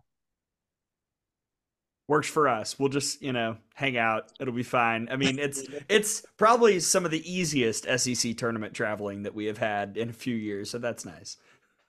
Works 2.08 2.30
for 2.30 2.48
us. 2.48 2.78
We'll 2.78 2.90
just, 2.90 3.22
you 3.22 3.34
know, 3.34 3.58
hang 3.74 3.98
out. 3.98 4.32
It'll 4.40 4.54
be 4.54 4.64
fine. 4.64 5.08
I 5.10 5.16
mean, 5.16 5.40
it's 5.40 5.64
it's 5.90 6.24
probably 6.38 6.80
some 6.80 7.04
of 7.04 7.12
the 7.12 7.32
easiest 7.32 7.86
SEC 7.98 8.38
tournament 8.38 8.74
traveling 8.74 9.24
that 9.24 9.34
we 9.34 9.46
have 9.46 9.58
had 9.58 9.98
in 9.98 10.10
a 10.10 10.14
few 10.14 10.36
years, 10.36 10.70
so 10.70 10.78
that's 10.78 11.06
nice. 11.06 11.38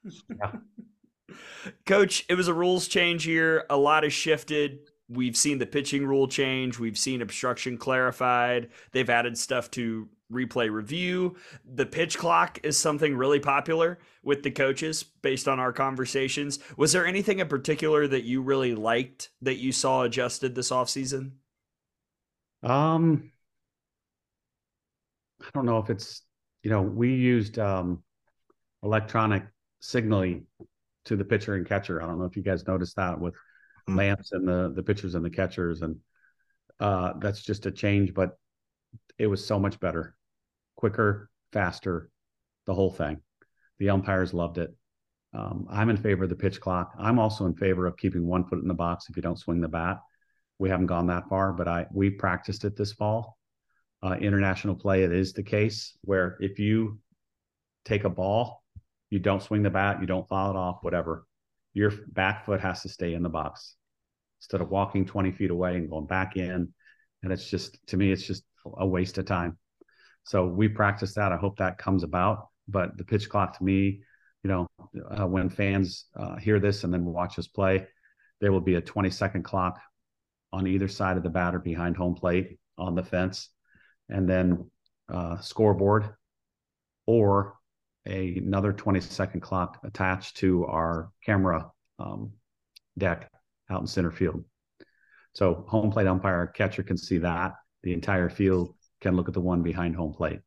Yeah. 0.04 0.52
Coach, 1.86 2.24
it 2.28 2.34
was 2.34 2.48
a 2.48 2.54
rules 2.54 2.88
change 2.88 3.26
year. 3.26 3.66
A 3.68 3.76
lot 3.76 4.04
has 4.04 4.12
shifted. 4.12 4.78
We've 5.08 5.36
seen 5.36 5.58
the 5.58 5.66
pitching 5.66 6.06
rule 6.06 6.26
change. 6.28 6.78
We've 6.78 6.98
seen 6.98 7.22
obstruction 7.22 7.76
clarified. 7.78 8.70
They've 8.92 9.08
added 9.10 9.36
stuff 9.38 9.70
to 9.72 10.08
replay 10.32 10.70
review. 10.70 11.36
The 11.64 11.86
pitch 11.86 12.18
clock 12.18 12.58
is 12.62 12.78
something 12.78 13.16
really 13.16 13.40
popular 13.40 13.98
with 14.22 14.42
the 14.42 14.50
coaches 14.50 15.02
based 15.02 15.48
on 15.48 15.60
our 15.60 15.72
conversations. 15.72 16.58
Was 16.76 16.92
there 16.92 17.06
anything 17.06 17.38
in 17.38 17.48
particular 17.48 18.06
that 18.08 18.24
you 18.24 18.42
really 18.42 18.74
liked 18.74 19.30
that 19.42 19.56
you 19.56 19.72
saw 19.72 20.02
adjusted 20.02 20.54
this 20.54 20.70
offseason? 20.70 21.32
Um 22.62 23.30
I 25.40 25.50
don't 25.54 25.66
know 25.66 25.78
if 25.78 25.90
it's 25.90 26.22
you 26.62 26.70
know, 26.70 26.82
we 26.82 27.14
used 27.14 27.58
um 27.58 28.02
electronic 28.82 29.44
signaling 29.80 30.46
to 31.04 31.16
the 31.16 31.24
pitcher 31.24 31.54
and 31.54 31.66
catcher. 31.66 32.02
I 32.02 32.06
don't 32.06 32.18
know 32.18 32.24
if 32.24 32.36
you 32.36 32.42
guys 32.42 32.66
noticed 32.66 32.96
that 32.96 33.20
with 33.20 33.34
mm-hmm. 33.34 33.96
lamps 33.96 34.32
and 34.32 34.48
the 34.48 34.72
the 34.74 34.82
pitchers 34.82 35.14
and 35.14 35.24
the 35.24 35.30
catchers 35.30 35.82
and 35.82 35.96
uh 36.80 37.12
that's 37.20 37.42
just 37.42 37.64
a 37.64 37.70
change 37.70 38.12
but 38.12 38.36
it 39.18 39.26
was 39.26 39.44
so 39.44 39.58
much 39.58 39.80
better, 39.80 40.14
quicker, 40.76 41.30
faster, 41.52 42.10
the 42.66 42.74
whole 42.74 42.90
thing. 42.90 43.20
The 43.78 43.90
umpires 43.90 44.32
loved 44.32 44.58
it. 44.58 44.74
Um, 45.34 45.66
I'm 45.70 45.90
in 45.90 45.96
favor 45.96 46.24
of 46.24 46.30
the 46.30 46.36
pitch 46.36 46.60
clock. 46.60 46.94
I'm 46.98 47.18
also 47.18 47.46
in 47.46 47.54
favor 47.54 47.86
of 47.86 47.96
keeping 47.96 48.26
one 48.26 48.44
foot 48.44 48.62
in 48.62 48.68
the 48.68 48.74
box 48.74 49.06
if 49.08 49.16
you 49.16 49.22
don't 49.22 49.38
swing 49.38 49.60
the 49.60 49.68
bat. 49.68 49.98
We 50.58 50.70
haven't 50.70 50.86
gone 50.86 51.08
that 51.08 51.28
far, 51.28 51.52
but 51.52 51.68
I 51.68 51.86
we 51.92 52.10
practiced 52.10 52.64
it 52.64 52.76
this 52.76 52.92
fall. 52.92 53.36
Uh, 54.02 54.16
international 54.20 54.74
play, 54.74 55.02
it 55.02 55.12
is 55.12 55.32
the 55.32 55.42
case 55.42 55.96
where 56.02 56.36
if 56.40 56.58
you 56.58 56.98
take 57.84 58.04
a 58.04 58.10
ball, 58.10 58.62
you 59.10 59.18
don't 59.18 59.42
swing 59.42 59.62
the 59.62 59.70
bat, 59.70 60.00
you 60.00 60.06
don't 60.06 60.28
foul 60.28 60.50
it 60.50 60.56
off, 60.56 60.78
whatever, 60.82 61.26
your 61.74 61.92
back 62.08 62.46
foot 62.46 62.60
has 62.60 62.82
to 62.82 62.88
stay 62.88 63.14
in 63.14 63.22
the 63.22 63.28
box 63.28 63.76
instead 64.40 64.60
of 64.60 64.70
walking 64.70 65.04
20 65.04 65.32
feet 65.32 65.50
away 65.50 65.76
and 65.76 65.90
going 65.90 66.06
back 66.06 66.36
in. 66.36 66.72
And 67.22 67.32
it's 67.32 67.48
just, 67.48 67.78
to 67.88 67.96
me, 67.96 68.12
it's 68.12 68.26
just 68.26 68.44
a 68.78 68.86
waste 68.86 69.18
of 69.18 69.26
time. 69.26 69.58
So 70.26 70.44
we 70.46 70.68
practice 70.68 71.14
that. 71.14 71.32
I 71.32 71.36
hope 71.36 71.56
that 71.58 71.78
comes 71.78 72.02
about. 72.02 72.48
But 72.68 72.96
the 72.98 73.04
pitch 73.04 73.28
clock 73.28 73.56
to 73.58 73.64
me, 73.64 74.02
you 74.42 74.48
know, 74.48 74.66
uh, 75.10 75.26
when 75.26 75.48
fans 75.48 76.06
uh, 76.16 76.36
hear 76.36 76.58
this 76.58 76.84
and 76.84 76.92
then 76.92 77.04
watch 77.04 77.38
us 77.38 77.46
play, 77.46 77.86
there 78.40 78.52
will 78.52 78.60
be 78.60 78.74
a 78.74 78.80
20 78.80 79.08
second 79.10 79.44
clock 79.44 79.80
on 80.52 80.66
either 80.66 80.88
side 80.88 81.16
of 81.16 81.22
the 81.22 81.30
batter 81.30 81.58
behind 81.58 81.96
home 81.96 82.14
plate 82.14 82.58
on 82.76 82.94
the 82.94 83.02
fence, 83.02 83.50
and 84.08 84.28
then 84.28 84.70
uh, 85.08 85.38
scoreboard 85.38 86.10
or 87.06 87.54
a, 88.06 88.36
another 88.36 88.72
20 88.72 89.00
second 89.00 89.40
clock 89.40 89.78
attached 89.84 90.36
to 90.38 90.64
our 90.66 91.10
camera 91.24 91.70
um, 91.98 92.32
deck 92.98 93.30
out 93.70 93.80
in 93.80 93.86
center 93.86 94.10
field. 94.10 94.44
So 95.34 95.64
home 95.68 95.90
plate 95.90 96.06
umpire 96.06 96.46
catcher 96.46 96.82
can 96.82 96.96
see 96.96 97.18
that 97.18 97.52
the 97.82 97.92
entire 97.92 98.28
field 98.28 98.74
can 99.06 99.16
look 99.16 99.28
at 99.28 99.34
the 99.34 99.40
one 99.40 99.62
behind 99.62 99.94
home 99.94 100.12
plate. 100.12 100.40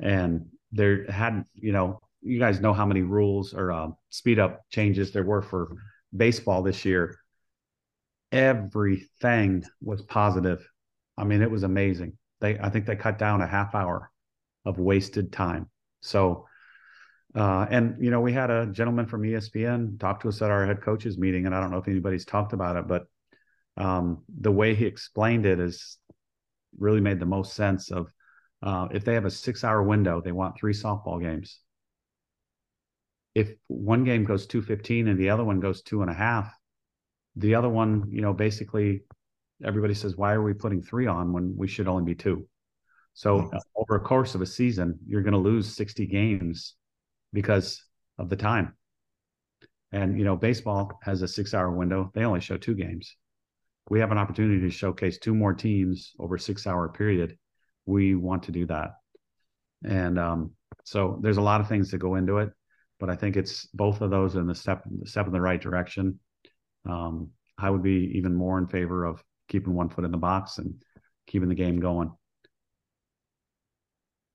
And 0.00 0.46
there 0.72 1.10
had, 1.10 1.44
you 1.54 1.72
know, 1.72 2.00
you 2.20 2.38
guys 2.38 2.60
know 2.60 2.72
how 2.72 2.84
many 2.84 3.02
rules 3.02 3.54
or 3.54 3.72
uh, 3.72 3.88
speed 4.10 4.38
up 4.38 4.62
changes 4.70 5.12
there 5.12 5.22
were 5.22 5.42
for 5.42 5.76
baseball 6.14 6.62
this 6.62 6.84
year. 6.84 7.16
Everything 8.32 9.64
was 9.80 10.02
positive. 10.02 10.68
I 11.16 11.24
mean, 11.24 11.42
it 11.42 11.50
was 11.50 11.62
amazing. 11.62 12.18
They, 12.40 12.58
I 12.58 12.68
think 12.70 12.86
they 12.86 12.96
cut 12.96 13.18
down 13.18 13.40
a 13.40 13.46
half 13.46 13.74
hour 13.74 14.10
of 14.64 14.78
wasted 14.78 15.32
time. 15.32 15.70
So, 16.00 16.46
uh, 17.34 17.66
and 17.70 17.96
you 18.00 18.10
know, 18.10 18.20
we 18.20 18.32
had 18.32 18.50
a 18.50 18.66
gentleman 18.66 19.06
from 19.06 19.22
ESPN 19.22 20.00
talk 20.00 20.20
to 20.20 20.28
us 20.28 20.42
at 20.42 20.50
our 20.50 20.66
head 20.66 20.82
coaches 20.82 21.16
meeting, 21.16 21.46
and 21.46 21.54
I 21.54 21.60
don't 21.60 21.70
know 21.70 21.78
if 21.78 21.88
anybody's 21.88 22.24
talked 22.24 22.52
about 22.52 22.76
it, 22.76 22.88
but 22.88 23.06
um, 23.76 24.24
the 24.40 24.52
way 24.52 24.74
he 24.74 24.86
explained 24.86 25.46
it 25.46 25.60
is 25.60 25.98
really 26.78 27.00
made 27.00 27.20
the 27.20 27.26
most 27.26 27.54
sense 27.54 27.90
of 27.90 28.12
uh, 28.62 28.88
if 28.90 29.04
they 29.04 29.14
have 29.14 29.24
a 29.24 29.30
six 29.30 29.64
hour 29.64 29.82
window, 29.82 30.20
they 30.20 30.32
want 30.32 30.58
three 30.58 30.72
softball 30.72 31.20
games. 31.20 31.60
If 33.34 33.50
one 33.66 34.04
game 34.04 34.24
goes 34.24 34.46
215 34.46 35.08
and 35.08 35.18
the 35.18 35.30
other 35.30 35.44
one 35.44 35.60
goes 35.60 35.82
two 35.82 36.02
and 36.02 36.10
a 36.10 36.14
half, 36.14 36.52
the 37.36 37.54
other 37.54 37.68
one, 37.68 38.06
you 38.10 38.22
know, 38.22 38.32
basically 38.32 39.02
everybody 39.62 39.94
says, 39.94 40.16
why 40.16 40.32
are 40.32 40.42
we 40.42 40.54
putting 40.54 40.82
three 40.82 41.06
on 41.06 41.32
when 41.32 41.54
we 41.56 41.68
should 41.68 41.86
only 41.86 42.04
be 42.04 42.14
two? 42.14 42.48
So 43.12 43.40
mm-hmm. 43.40 43.56
over 43.76 43.96
a 43.96 44.00
course 44.00 44.34
of 44.34 44.40
a 44.40 44.46
season, 44.46 44.98
you're 45.06 45.22
going 45.22 45.32
to 45.32 45.38
lose 45.38 45.74
60 45.74 46.06
games 46.06 46.74
because 47.32 47.82
of 48.18 48.30
the 48.30 48.36
time. 48.36 48.74
And, 49.92 50.18
you 50.18 50.24
know, 50.24 50.36
baseball 50.36 50.98
has 51.02 51.22
a 51.22 51.28
six 51.28 51.52
hour 51.52 51.70
window. 51.70 52.10
They 52.14 52.24
only 52.24 52.40
show 52.40 52.56
two 52.56 52.74
games 52.74 53.16
we 53.88 54.00
have 54.00 54.10
an 54.10 54.18
opportunity 54.18 54.60
to 54.60 54.70
showcase 54.70 55.18
two 55.18 55.34
more 55.34 55.54
teams 55.54 56.12
over 56.18 56.38
six 56.38 56.66
hour 56.66 56.88
period, 56.88 57.36
we 57.84 58.14
want 58.14 58.44
to 58.44 58.52
do 58.52 58.66
that. 58.66 58.90
And 59.84 60.18
um, 60.18 60.52
so 60.84 61.18
there's 61.22 61.36
a 61.36 61.42
lot 61.42 61.60
of 61.60 61.68
things 61.68 61.90
that 61.90 61.98
go 61.98 62.16
into 62.16 62.38
it, 62.38 62.50
but 62.98 63.10
I 63.10 63.16
think 63.16 63.36
it's 63.36 63.66
both 63.66 64.00
of 64.00 64.10
those 64.10 64.34
in 64.34 64.46
the 64.46 64.54
step 64.54 64.82
step 65.04 65.26
in 65.26 65.32
the 65.32 65.40
right 65.40 65.60
direction. 65.60 66.18
Um, 66.88 67.30
I 67.58 67.70
would 67.70 67.82
be 67.82 68.12
even 68.14 68.34
more 68.34 68.58
in 68.58 68.66
favor 68.66 69.04
of 69.04 69.22
keeping 69.48 69.74
one 69.74 69.88
foot 69.88 70.04
in 70.04 70.10
the 70.10 70.18
box 70.18 70.58
and 70.58 70.74
keeping 71.26 71.48
the 71.48 71.54
game 71.54 71.80
going. 71.80 72.10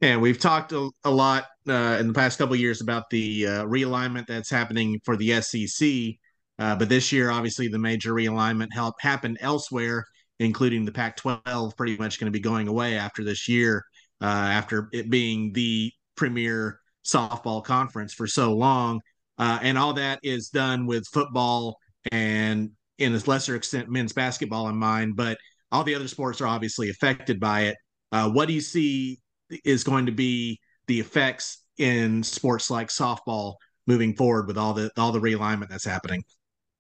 And 0.02 0.22
we've 0.22 0.40
talked 0.40 0.72
a, 0.72 0.90
a 1.04 1.12
lot 1.12 1.46
uh, 1.68 1.98
in 2.00 2.08
the 2.08 2.14
past 2.14 2.40
couple 2.40 2.56
years 2.56 2.82
about 2.82 3.10
the 3.12 3.46
uh, 3.46 3.66
realignment 3.66 4.26
that's 4.28 4.50
happening 4.50 5.00
for 5.06 5.16
the 5.16 5.40
SEC 5.42 6.16
Uh, 6.62 6.76
but 6.76 6.90
this 6.90 7.12
year, 7.12 7.32
obviously, 7.32 7.68
the 7.68 7.80
major 7.80 8.14
realignment 8.14 8.68
help 8.72 8.94
happened 9.00 9.36
elsewhere, 9.42 10.06
including 10.40 10.86
the 10.86 10.92
Pac-12, 10.92 11.76
pretty 11.76 11.98
much 11.98 12.20
going 12.20 12.32
to 12.32 12.32
be 12.32 12.40
going 12.40 12.68
away 12.68 13.00
after 13.00 13.24
this 13.24 13.50
year, 13.50 13.84
uh, 14.22 14.26
after 14.26 14.88
it 14.94 15.10
being 15.10 15.52
the 15.54 15.92
premier 16.16 16.80
softball 17.04 17.64
conference 17.64 18.14
for 18.14 18.28
so 18.28 18.54
long. 18.54 19.02
Uh, 19.40 19.58
and 19.64 19.76
all 19.76 19.94
that 19.94 20.20
is 20.22 20.50
done 20.50 20.86
with 20.86 21.04
football 21.12 21.78
and, 22.12 22.70
in 23.00 23.16
a 23.16 23.22
lesser 23.26 23.56
extent, 23.56 23.90
men's 23.90 24.14
basketball 24.14 24.70
in 24.70 24.76
mind. 24.76 25.16
But 25.16 25.40
all 25.72 25.84
the 25.84 25.96
other 25.96 26.08
sports 26.08 26.42
are 26.42 26.48
obviously 26.48 26.92
affected 26.92 27.40
by 27.40 27.62
it. 27.62 27.78
Uh, 28.12 28.30
what 28.30 28.48
do 28.48 28.54
you 28.54 28.62
see 28.62 29.20
is 29.66 29.84
going 29.84 30.06
to 30.06 30.12
be 30.12 30.60
the 30.86 31.00
effects 31.00 31.64
in 31.80 32.22
sports 32.22 32.70
like 32.70 32.90
softball 32.90 33.56
moving 33.88 34.16
forward 34.16 34.46
with 34.46 34.60
all 34.60 34.76
the 34.76 34.92
all 34.96 35.12
the 35.12 35.20
realignment 35.20 35.70
that's 35.70 35.86
happening? 35.86 36.22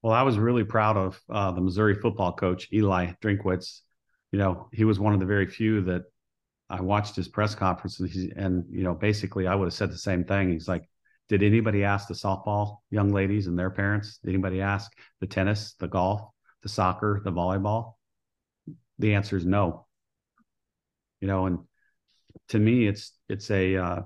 Well, 0.01 0.13
I 0.13 0.23
was 0.23 0.39
really 0.39 0.63
proud 0.63 0.97
of 0.97 1.21
uh, 1.29 1.51
the 1.51 1.61
Missouri 1.61 1.95
football 1.95 2.33
coach 2.33 2.67
Eli 2.73 3.13
Drinkwitz. 3.21 3.81
You 4.31 4.39
know, 4.39 4.67
he 4.71 4.83
was 4.83 4.99
one 4.99 5.13
of 5.13 5.19
the 5.19 5.25
very 5.25 5.45
few 5.45 5.81
that 5.81 6.03
I 6.69 6.81
watched 6.81 7.15
his 7.15 7.27
press 7.27 7.53
conferences, 7.53 8.31
and 8.35 8.65
you 8.69 8.83
know, 8.83 8.95
basically, 8.95 9.45
I 9.45 9.53
would 9.55 9.65
have 9.65 9.73
said 9.73 9.91
the 9.91 9.97
same 9.97 10.23
thing. 10.23 10.51
He's 10.51 10.67
like, 10.67 10.89
"Did 11.29 11.43
anybody 11.43 11.83
ask 11.83 12.07
the 12.07 12.13
softball 12.13 12.77
young 12.89 13.09
ladies 13.09 13.47
and 13.47 13.59
their 13.59 13.69
parents? 13.69 14.17
Did 14.23 14.29
anybody 14.29 14.61
ask 14.61 14.91
the 15.19 15.27
tennis, 15.27 15.73
the 15.79 15.87
golf, 15.87 16.21
the 16.63 16.69
soccer, 16.69 17.21
the 17.23 17.31
volleyball?" 17.31 17.93
The 18.97 19.13
answer 19.13 19.35
is 19.35 19.45
no. 19.45 19.85
You 21.19 21.27
know, 21.27 21.45
and 21.45 21.59
to 22.49 22.59
me, 22.59 22.87
it's 22.87 23.11
it's 23.29 23.51
a 23.51 23.75
uh, 23.75 24.01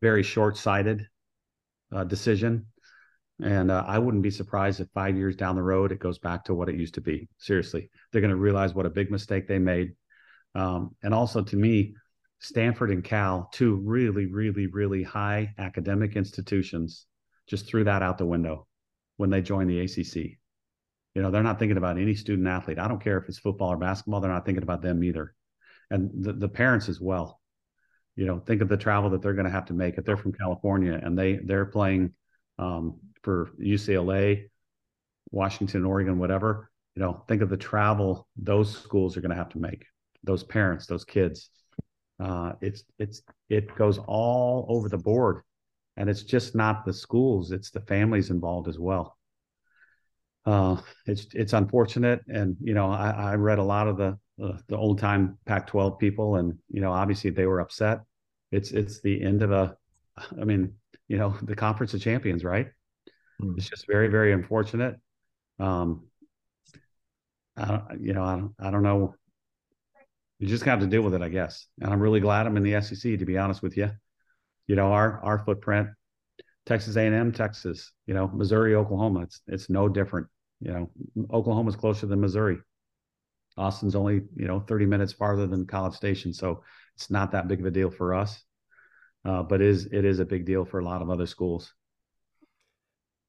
very 0.00 0.22
short-sighted 0.22 1.08
uh, 1.90 2.04
decision 2.04 2.66
and 3.42 3.72
uh, 3.72 3.84
I 3.86 3.98
wouldn't 3.98 4.22
be 4.22 4.30
surprised 4.30 4.80
if 4.80 4.88
five 4.94 5.16
years 5.16 5.34
down 5.34 5.56
the 5.56 5.62
road, 5.62 5.90
it 5.90 5.98
goes 5.98 6.18
back 6.18 6.44
to 6.44 6.54
what 6.54 6.68
it 6.68 6.76
used 6.76 6.94
to 6.94 7.00
be. 7.00 7.28
Seriously, 7.38 7.90
they're 8.10 8.20
going 8.20 8.30
to 8.30 8.36
realize 8.36 8.72
what 8.72 8.86
a 8.86 8.90
big 8.90 9.10
mistake 9.10 9.48
they 9.48 9.58
made. 9.58 9.92
Um, 10.54 10.94
and 11.02 11.12
also, 11.12 11.42
to 11.42 11.56
me, 11.56 11.94
Stanford 12.38 12.90
and 12.90 13.02
Cal, 13.02 13.48
two 13.52 13.76
really, 13.84 14.26
really, 14.26 14.68
really 14.68 15.02
high 15.02 15.54
academic 15.58 16.14
institutions, 16.14 17.06
just 17.48 17.66
threw 17.66 17.82
that 17.84 18.02
out 18.02 18.16
the 18.16 18.26
window 18.26 18.68
when 19.16 19.30
they 19.30 19.42
joined 19.42 19.70
the 19.70 19.80
ACC. 19.80 20.38
You 21.14 21.22
know, 21.22 21.30
they're 21.30 21.42
not 21.42 21.58
thinking 21.58 21.76
about 21.76 21.98
any 21.98 22.14
student 22.14 22.46
athlete. 22.46 22.78
I 22.78 22.86
don't 22.86 23.02
care 23.02 23.18
if 23.18 23.28
it's 23.28 23.38
football 23.38 23.72
or 23.72 23.76
basketball, 23.76 24.20
they're 24.20 24.30
not 24.30 24.46
thinking 24.46 24.62
about 24.62 24.82
them 24.82 25.02
either. 25.02 25.34
And 25.90 26.10
the, 26.24 26.32
the 26.32 26.48
parents 26.48 26.88
as 26.88 27.00
well. 27.00 27.40
You 28.14 28.26
know, 28.26 28.38
think 28.38 28.62
of 28.62 28.68
the 28.68 28.76
travel 28.76 29.10
that 29.10 29.22
they're 29.22 29.34
going 29.34 29.46
to 29.46 29.50
have 29.50 29.66
to 29.66 29.74
make 29.74 29.98
if 29.98 30.04
they're 30.04 30.16
from 30.16 30.32
California 30.32 31.00
and 31.02 31.18
they 31.18 31.40
they're 31.42 31.64
playing 31.64 32.12
um, 32.58 32.98
for 33.22 33.50
UCLA, 33.60 34.48
Washington, 35.30 35.84
Oregon, 35.84 36.18
whatever, 36.18 36.70
you 36.94 37.02
know, 37.02 37.24
think 37.28 37.42
of 37.42 37.48
the 37.48 37.56
travel 37.56 38.28
those 38.36 38.76
schools 38.76 39.16
are 39.16 39.20
going 39.20 39.30
to 39.30 39.36
have 39.36 39.48
to 39.50 39.58
make. 39.58 39.86
Those 40.24 40.44
parents, 40.44 40.86
those 40.86 41.04
kids. 41.04 41.50
Uh, 42.20 42.52
it's 42.60 42.84
it's 42.98 43.22
it 43.48 43.74
goes 43.76 43.98
all 43.98 44.66
over 44.68 44.88
the 44.88 44.98
board, 44.98 45.42
and 45.96 46.08
it's 46.08 46.22
just 46.22 46.54
not 46.54 46.84
the 46.84 46.92
schools; 46.92 47.50
it's 47.50 47.70
the 47.70 47.80
families 47.80 48.30
involved 48.30 48.68
as 48.68 48.78
well. 48.78 49.18
Uh, 50.44 50.76
it's 51.06 51.26
it's 51.34 51.54
unfortunate, 51.54 52.20
and 52.28 52.56
you 52.60 52.74
know, 52.74 52.90
I, 52.90 53.10
I 53.10 53.34
read 53.34 53.58
a 53.58 53.64
lot 53.64 53.88
of 53.88 53.96
the 53.96 54.18
uh, 54.42 54.58
the 54.68 54.76
old 54.76 54.98
time 54.98 55.38
Pac-12 55.46 55.98
people, 55.98 56.36
and 56.36 56.58
you 56.70 56.80
know, 56.80 56.92
obviously 56.92 57.30
they 57.30 57.46
were 57.46 57.60
upset. 57.60 58.00
It's 58.52 58.70
it's 58.70 59.00
the 59.00 59.22
end 59.22 59.42
of 59.42 59.50
a, 59.50 59.76
I 60.40 60.44
mean, 60.44 60.74
you 61.08 61.16
know, 61.16 61.36
the 61.42 61.56
conference 61.56 61.94
of 61.94 62.02
champions, 62.02 62.44
right? 62.44 62.68
Mm. 63.42 63.56
It's 63.56 63.68
just 63.68 63.86
very, 63.86 64.08
very 64.08 64.32
unfortunate. 64.32 64.96
Um, 65.58 66.06
I 67.56 67.80
you 68.00 68.12
know, 68.14 68.24
I 68.24 68.36
don't, 68.36 68.54
I 68.58 68.70
don't 68.70 68.82
know. 68.82 69.14
You 70.38 70.48
just 70.48 70.64
have 70.64 70.80
to 70.80 70.86
deal 70.86 71.02
with 71.02 71.14
it, 71.14 71.22
I 71.22 71.28
guess. 71.28 71.66
And 71.80 71.92
I'm 71.92 72.00
really 72.00 72.20
glad 72.20 72.46
I'm 72.46 72.56
in 72.56 72.62
the 72.62 72.80
SEC, 72.80 73.18
to 73.18 73.24
be 73.24 73.38
honest 73.38 73.62
with 73.62 73.76
you. 73.76 73.90
You 74.66 74.76
know, 74.76 74.92
our 74.92 75.20
our 75.22 75.38
footprint, 75.44 75.88
Texas 76.66 76.96
A&M, 76.96 77.32
Texas, 77.32 77.92
you 78.06 78.14
know, 78.14 78.28
Missouri, 78.28 78.74
Oklahoma, 78.74 79.22
it's 79.22 79.40
it's 79.46 79.70
no 79.70 79.88
different. 79.88 80.28
You 80.60 80.72
know, 80.72 80.90
Oklahoma's 81.32 81.76
closer 81.76 82.06
than 82.06 82.20
Missouri. 82.20 82.58
Austin's 83.58 83.94
only, 83.94 84.22
you 84.36 84.46
know, 84.46 84.60
30 84.60 84.86
minutes 84.86 85.12
farther 85.12 85.46
than 85.46 85.66
College 85.66 85.94
Station, 85.94 86.32
so 86.32 86.62
it's 86.94 87.10
not 87.10 87.32
that 87.32 87.48
big 87.48 87.60
of 87.60 87.66
a 87.66 87.70
deal 87.70 87.90
for 87.90 88.14
us. 88.14 88.42
Uh, 89.24 89.42
but 89.42 89.60
it 89.60 89.68
is 89.68 89.86
it 89.86 90.04
is 90.04 90.18
a 90.20 90.24
big 90.24 90.44
deal 90.44 90.64
for 90.64 90.80
a 90.80 90.84
lot 90.84 91.02
of 91.02 91.10
other 91.10 91.26
schools. 91.26 91.72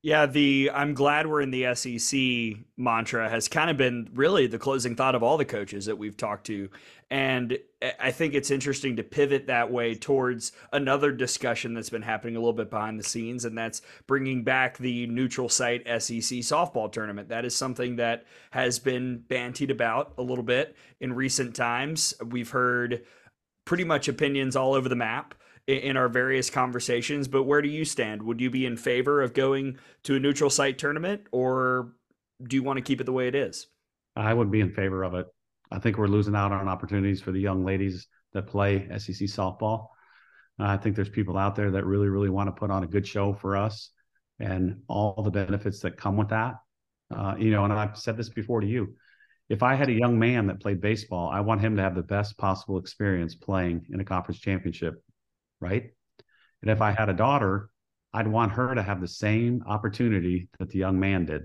Yeah, 0.05 0.25
the 0.25 0.69
I'm 0.73 0.93
glad 0.93 1.27
we're 1.27 1.39
in 1.39 1.51
the 1.51 1.73
SEC 1.75 2.65
mantra 2.75 3.29
has 3.29 3.47
kind 3.47 3.69
of 3.69 3.77
been 3.77 4.09
really 4.13 4.47
the 4.47 4.59
closing 4.59 4.97
thought 4.97 5.15
of 5.15 5.23
all 5.23 5.37
the 5.37 5.45
coaches 5.45 5.85
that 5.85 5.97
we've 5.97 6.17
talked 6.17 6.45
to. 6.47 6.69
And 7.09 7.57
I 8.01 8.11
think 8.11 8.33
it's 8.33 8.51
interesting 8.51 8.97
to 8.97 9.03
pivot 9.03 9.47
that 9.47 9.71
way 9.71 9.95
towards 9.95 10.51
another 10.73 11.13
discussion 11.13 11.73
that's 11.73 11.89
been 11.89 12.01
happening 12.01 12.35
a 12.35 12.39
little 12.39 12.51
bit 12.51 12.69
behind 12.69 12.99
the 12.99 13.03
scenes, 13.03 13.45
and 13.45 13.57
that's 13.57 13.81
bringing 14.05 14.43
back 14.43 14.77
the 14.77 15.07
neutral 15.07 15.47
site 15.47 15.83
SEC 15.85 16.39
softball 16.39 16.91
tournament. 16.91 17.29
That 17.29 17.45
is 17.45 17.55
something 17.55 17.95
that 17.95 18.25
has 18.51 18.79
been 18.79 19.23
bantied 19.29 19.71
about 19.71 20.15
a 20.17 20.21
little 20.21 20.43
bit 20.43 20.75
in 20.99 21.13
recent 21.13 21.55
times. 21.55 22.13
We've 22.25 22.49
heard 22.49 23.05
pretty 23.63 23.85
much 23.85 24.09
opinions 24.09 24.57
all 24.57 24.73
over 24.73 24.89
the 24.89 24.97
map 24.97 25.33
in 25.67 25.97
our 25.97 26.09
various 26.09 26.49
conversations. 26.49 27.27
But 27.27 27.43
where 27.43 27.61
do 27.61 27.69
you 27.69 27.85
stand? 27.85 28.21
Would 28.23 28.41
you 28.41 28.49
be 28.49 28.65
in 28.65 28.77
favor 28.77 29.21
of 29.21 29.33
going 29.33 29.77
to 30.03 30.15
a 30.15 30.19
neutral 30.19 30.49
site 30.49 30.77
tournament, 30.77 31.27
or 31.31 31.93
do 32.41 32.55
you 32.55 32.63
want 32.63 32.77
to 32.77 32.83
keep 32.83 32.99
it 33.01 33.05
the 33.05 33.13
way 33.13 33.27
it 33.27 33.35
is? 33.35 33.67
I 34.15 34.33
would 34.33 34.51
be 34.51 34.59
in 34.59 34.71
favor 34.71 35.03
of 35.03 35.13
it. 35.13 35.27
I 35.71 35.79
think 35.79 35.97
we're 35.97 36.07
losing 36.07 36.35
out 36.35 36.51
on 36.51 36.67
opportunities 36.67 37.21
for 37.21 37.31
the 37.31 37.39
young 37.39 37.65
ladies 37.65 38.07
that 38.33 38.47
play 38.47 38.87
SEC 38.97 39.27
softball. 39.27 39.87
I 40.59 40.77
think 40.77 40.95
there's 40.95 41.09
people 41.09 41.37
out 41.37 41.55
there 41.55 41.71
that 41.71 41.85
really, 41.85 42.09
really 42.09 42.29
want 42.29 42.47
to 42.47 42.51
put 42.51 42.69
on 42.69 42.83
a 42.83 42.87
good 42.87 43.07
show 43.07 43.33
for 43.33 43.57
us 43.57 43.89
and 44.39 44.81
all 44.87 45.23
the 45.23 45.31
benefits 45.31 45.79
that 45.79 45.97
come 45.97 46.15
with 46.15 46.29
that. 46.29 46.55
Uh, 47.15 47.35
you 47.37 47.51
know, 47.51 47.63
and 47.63 47.73
I've 47.73 47.97
said 47.97 48.17
this 48.17 48.29
before 48.29 48.61
to 48.61 48.67
you. 48.67 48.95
If 49.49 49.63
I 49.63 49.75
had 49.75 49.89
a 49.89 49.93
young 49.93 50.17
man 50.17 50.47
that 50.47 50.61
played 50.61 50.79
baseball, 50.79 51.29
I 51.29 51.41
want 51.41 51.61
him 51.61 51.75
to 51.75 51.81
have 51.81 51.95
the 51.95 52.03
best 52.03 52.37
possible 52.37 52.77
experience 52.77 53.35
playing 53.35 53.85
in 53.91 53.99
a 53.99 54.05
conference 54.05 54.39
championship 54.39 55.03
right? 55.63 55.89
And 56.61 56.69
if 56.69 56.81
I 56.81 56.91
had 56.91 57.09
a 57.09 57.13
daughter, 57.13 57.69
I'd 58.13 58.27
want 58.27 58.51
her 58.51 58.75
to 58.75 58.83
have 58.83 59.01
the 59.01 59.07
same 59.07 59.63
opportunity 59.65 60.49
that 60.59 60.69
the 60.69 60.77
young 60.77 60.99
man 60.99 61.25
did. 61.25 61.43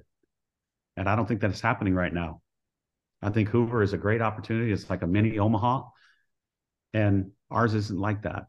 And 0.96 1.08
I 1.08 1.16
don't 1.16 1.26
think 1.26 1.40
that's 1.40 1.60
happening 1.60 1.94
right 1.94 2.12
now. 2.12 2.42
I 3.22 3.30
think 3.30 3.48
Hoover 3.48 3.82
is 3.82 3.92
a 3.92 3.98
great 3.98 4.20
opportunity. 4.20 4.72
It's 4.72 4.90
like 4.90 5.02
a 5.02 5.06
mini 5.06 5.38
Omaha. 5.38 5.84
And 6.92 7.30
ours 7.50 7.74
isn't 7.74 7.98
like 7.98 8.22
that. 8.22 8.46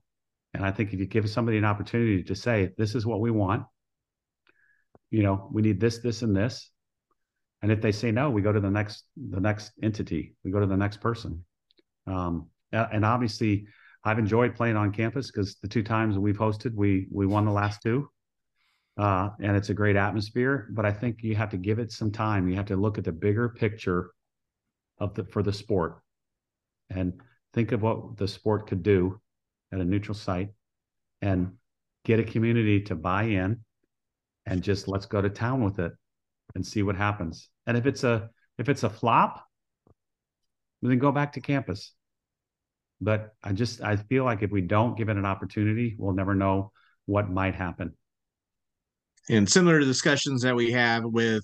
And 0.53 0.65
I 0.65 0.72
think 0.72 0.93
if 0.93 0.99
you 0.99 1.05
give 1.05 1.30
somebody 1.30 1.57
an 1.57 1.65
opportunity 1.65 2.24
to 2.24 2.36
say, 2.36 2.72
this 2.78 2.95
is 2.95 3.05
what 3.05 3.22
we 3.22 3.32
want, 3.32 3.63
you 5.11 5.24
know, 5.24 5.49
we 5.51 5.61
need 5.61 5.80
this, 5.80 5.99
this, 5.99 6.22
and 6.22 6.36
this. 6.36 6.72
And 7.61 7.72
if 7.72 7.82
they 7.82 7.91
say 7.91 8.11
no, 8.11 8.30
we 8.30 8.41
go 8.41 8.51
to 8.51 8.59
the 8.59 8.70
next, 8.70 9.05
the 9.15 9.39
next 9.39 9.72
entity. 9.82 10.36
We 10.43 10.51
go 10.51 10.59
to 10.59 10.65
the 10.65 10.78
next 10.78 11.01
person. 11.01 11.45
Um, 12.07 12.47
and 12.72 13.03
obviously, 13.03 13.67
I've 14.04 14.20
enjoyed 14.20 14.56
playing 14.56 14.78
on 14.78 14.91
campus 14.91 15.30
because 15.30 15.56
the 15.56 15.68
two 15.68 15.84
times 15.84 16.18
we've 16.18 16.38
hosted, 16.38 16.74
we 16.74 17.08
we 17.12 17.26
won 17.26 17.45
the 17.45 17.52
last 17.52 17.82
two, 17.82 18.10
uh, 18.97 19.30
and 19.41 19.58
it's 19.58 19.70
a 19.70 19.74
great 19.74 19.95
atmosphere. 19.95 20.70
But 20.72 20.86
I 20.86 20.91
think 20.91 21.22
you 21.22 21.36
have 21.36 21.50
to 21.50 21.58
give 21.58 21.80
it 21.80 21.91
some 21.91 22.12
time. 22.12 22.47
You 22.47 22.56
have 22.56 22.68
to 22.68 22.78
look 22.78 22.97
at 22.97 23.04
the 23.04 23.12
bigger 23.12 23.50
picture 23.50 24.12
of 25.00 25.14
the 25.16 25.26
for 25.26 25.43
the 25.43 25.52
sport, 25.52 26.02
and 26.89 27.22
think 27.54 27.72
of 27.74 27.82
what 27.82 28.18
the 28.18 28.28
sport 28.28 28.68
could 28.68 28.84
do 28.84 29.20
at 29.74 29.80
a 29.80 29.86
neutral 29.86 30.16
site, 30.16 30.50
and 31.22 31.54
get 32.06 32.20
a 32.20 32.24
community 32.24 32.82
to 32.82 32.95
buy 32.95 33.24
in, 33.24 33.60
and 34.45 34.64
just 34.64 34.88
let's 34.88 35.06
go 35.06 35.22
to 35.22 35.30
town 35.30 35.62
with 35.62 35.80
it, 35.80 35.91
and 36.56 36.66
see 36.66 36.84
what 36.84 36.95
happens. 36.95 37.50
And 37.68 37.76
if 37.76 37.86
it's 37.86 38.06
a 38.06 38.30
if 38.58 38.70
it's 38.70 38.84
a 38.84 38.89
flop, 38.89 39.45
then 40.82 41.00
go 41.00 41.12
back 41.12 41.34
to 41.34 41.41
campus 41.41 41.93
but 43.02 43.34
I 43.43 43.54
just 43.54 43.82
I 43.82 43.95
feel 43.95 44.26
like 44.26 44.41
if 44.43 44.52
we 44.52 44.62
don't 44.62 44.97
give 44.97 45.10
it 45.10 45.18
an 45.18 45.26
opportunity, 45.26 45.95
we'll 45.97 46.14
never 46.14 46.36
know 46.36 46.72
what 47.06 47.30
might 47.30 47.56
happen. 47.56 47.93
And 49.30 49.50
similar 49.50 49.80
to 49.80 49.86
discussions 49.86 50.41
that 50.41 50.56
we 50.56 50.72
have 50.72 51.04
with 51.06 51.43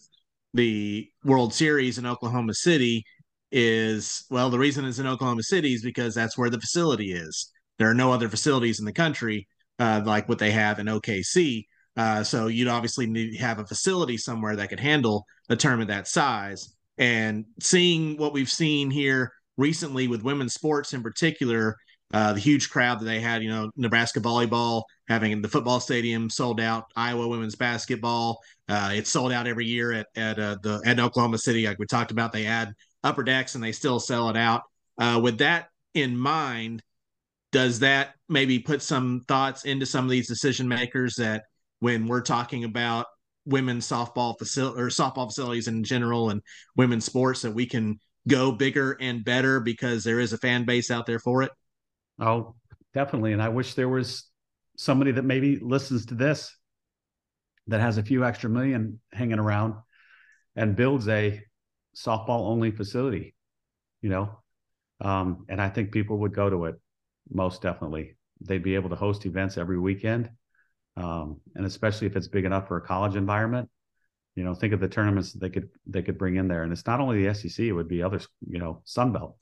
the 0.54 1.10
World 1.24 1.54
Series 1.54 1.98
in 1.98 2.06
Oklahoma 2.06 2.54
City 2.54 3.06
is 3.52 4.26
well, 4.30 4.50
the 4.50 4.60
reason 4.60 4.86
it's 4.86 5.00
in 5.00 5.08
Oklahoma 5.08 5.44
City 5.44 5.74
is 5.74 5.84
because 5.84 6.16
that's 6.16 6.38
where 6.38 6.50
the 6.50 6.60
facility 6.60 7.14
is. 7.14 7.52
There 7.78 7.90
are 7.90 7.96
no 7.96 8.12
other 8.12 8.30
facilities 8.30 8.80
in 8.80 8.86
the 8.86 8.94
country 8.94 9.48
uh, 9.80 10.02
like 10.06 10.28
what 10.30 10.40
they 10.40 10.52
have 10.52 10.80
in 10.80 10.88
OKC. 10.88 11.66
Uh, 11.98 12.24
so 12.24 12.48
you'd 12.48 12.68
obviously 12.68 13.06
need 13.06 13.32
to 13.32 13.38
have 13.38 13.60
a 13.60 13.66
facility 13.66 14.18
somewhere 14.18 14.56
that 14.56 14.70
could 14.70 14.80
handle 14.80 15.26
a 15.50 15.56
tournament 15.56 15.90
that 15.90 16.08
size. 16.08 16.74
And 16.98 17.46
seeing 17.60 18.18
what 18.18 18.34
we've 18.34 18.50
seen 18.50 18.90
here 18.90 19.32
recently 19.58 20.08
with 20.08 20.24
women's 20.24 20.54
sports 20.54 20.94
in 20.94 21.02
particular, 21.04 21.76
uh, 22.14 22.34
the 22.34 22.40
huge 22.40 22.70
crowd 22.70 23.00
that 23.00 23.06
they 23.06 23.20
had, 23.20 23.42
you 23.42 23.50
know, 23.50 23.72
Nebraska 23.76 24.20
volleyball 24.20 24.84
having 25.08 25.42
the 25.42 25.50
football 25.50 25.80
stadium 25.80 26.30
sold 26.30 26.60
out, 26.60 26.86
Iowa 26.96 27.28
women's 27.28 27.56
basketball, 27.56 28.40
Uh, 28.68 28.92
it's 28.94 29.10
sold 29.12 29.32
out 29.32 29.48
every 29.48 29.66
year 29.66 29.92
at 29.92 30.08
at 30.16 30.40
uh, 30.40 30.58
the 30.64 30.82
at 30.86 31.00
Oklahoma 31.00 31.38
City, 31.38 31.68
like 31.68 31.80
we 31.80 31.86
talked 31.86 32.12
about. 32.12 32.32
They 32.32 32.46
add 32.46 32.74
upper 33.04 33.24
decks 33.24 33.56
and 33.56 33.64
they 33.64 33.72
still 33.72 34.00
sell 34.00 34.30
it 34.30 34.38
out. 34.38 34.64
Uh, 35.00 35.20
with 35.22 35.38
that 35.40 35.68
in 35.94 36.18
mind, 36.18 36.82
does 37.52 37.80
that 37.80 38.16
maybe 38.28 38.60
put 38.60 38.82
some 38.82 39.22
thoughts 39.28 39.66
into 39.66 39.86
some 39.86 40.06
of 40.06 40.12
these 40.12 40.28
decision 40.28 40.68
makers 40.68 41.16
that 41.16 41.44
when 41.80 42.08
we're 42.08 42.22
talking 42.22 42.64
about 42.64 43.06
women's 43.46 43.88
softball 43.88 44.38
facility 44.38 44.82
or 44.82 44.88
softball 44.88 45.28
facilities 45.28 45.68
in 45.68 45.84
general 45.84 46.32
and 46.32 46.42
women's 46.76 47.06
sports 47.06 47.42
that 47.44 47.52
we 47.52 47.66
can 47.66 48.00
go 48.28 48.52
bigger 48.52 48.98
and 49.00 49.24
better 49.24 49.60
because 49.60 50.04
there 50.04 50.20
is 50.20 50.34
a 50.34 50.38
fan 50.38 50.66
base 50.66 50.92
out 50.92 51.06
there 51.06 51.20
for 51.20 51.44
it? 51.44 51.52
Oh, 52.20 52.56
definitely. 52.94 53.34
And 53.34 53.42
I 53.42 53.50
wish 53.50 53.74
there 53.74 53.90
was 53.90 54.30
somebody 54.78 55.12
that 55.12 55.24
maybe 55.24 55.58
listens 55.60 56.06
to 56.08 56.16
this 56.16 56.56
that 57.68 57.82
has 57.82 57.98
a 57.98 58.04
few 58.04 58.24
extra 58.24 58.50
million 58.50 59.00
hanging 59.12 59.40
around 59.40 59.76
and 60.56 60.76
builds 60.76 61.08
a 61.08 61.42
softball 61.96 62.48
only 62.48 62.72
facility, 62.72 63.36
you 64.02 64.10
know. 64.10 64.40
Um, 65.02 65.46
and 65.50 65.62
I 65.62 65.70
think 65.70 65.92
people 65.92 66.20
would 66.20 66.34
go 66.34 66.50
to 66.50 66.66
it 66.66 66.76
most 67.30 67.62
definitely. 67.62 68.16
They'd 68.42 68.64
be 68.64 68.76
able 68.76 68.90
to 68.90 68.96
host 68.96 69.26
events 69.26 69.58
every 69.58 69.80
weekend. 69.80 70.30
Um, 70.98 71.42
and 71.56 71.66
especially 71.66 72.08
if 72.08 72.16
it's 72.16 72.28
big 72.28 72.46
enough 72.46 72.68
for 72.68 72.78
a 72.78 72.82
college 72.82 73.16
environment, 73.16 73.70
you 74.36 74.44
know, 74.44 74.54
think 74.54 74.74
of 74.74 74.80
the 74.80 74.88
tournaments 74.88 75.34
that 75.34 75.40
they 75.40 75.50
could 75.50 75.70
they 75.88 76.02
could 76.02 76.18
bring 76.18 76.36
in 76.36 76.48
there. 76.48 76.64
And 76.64 76.72
it's 76.72 76.86
not 76.86 77.00
only 77.00 77.24
the 77.24 77.34
SEC; 77.34 77.66
it 77.66 77.74
would 77.74 77.88
be 77.88 78.04
other, 78.04 78.20
you 78.48 78.60
know, 78.60 78.82
Sun 78.86 79.14
Belt. 79.14 79.38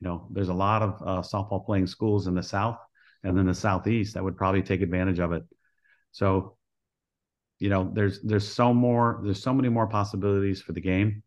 You 0.00 0.08
know, 0.08 0.28
there's 0.30 0.48
a 0.48 0.54
lot 0.54 0.82
of 0.82 1.02
uh, 1.02 1.22
softball 1.22 1.64
playing 1.64 1.86
schools 1.86 2.26
in 2.26 2.34
the 2.34 2.42
South 2.42 2.78
and 3.24 3.36
then 3.36 3.46
the 3.46 3.54
Southeast 3.54 4.14
that 4.14 4.22
would 4.22 4.36
probably 4.36 4.62
take 4.62 4.82
advantage 4.82 5.18
of 5.18 5.32
it. 5.32 5.44
So, 6.12 6.56
you 7.58 7.70
know, 7.70 7.90
there's 7.92 8.20
there's 8.22 8.46
so 8.46 8.74
more 8.74 9.20
there's 9.24 9.42
so 9.42 9.54
many 9.54 9.68
more 9.68 9.86
possibilities 9.86 10.60
for 10.60 10.72
the 10.72 10.80
game. 10.80 11.22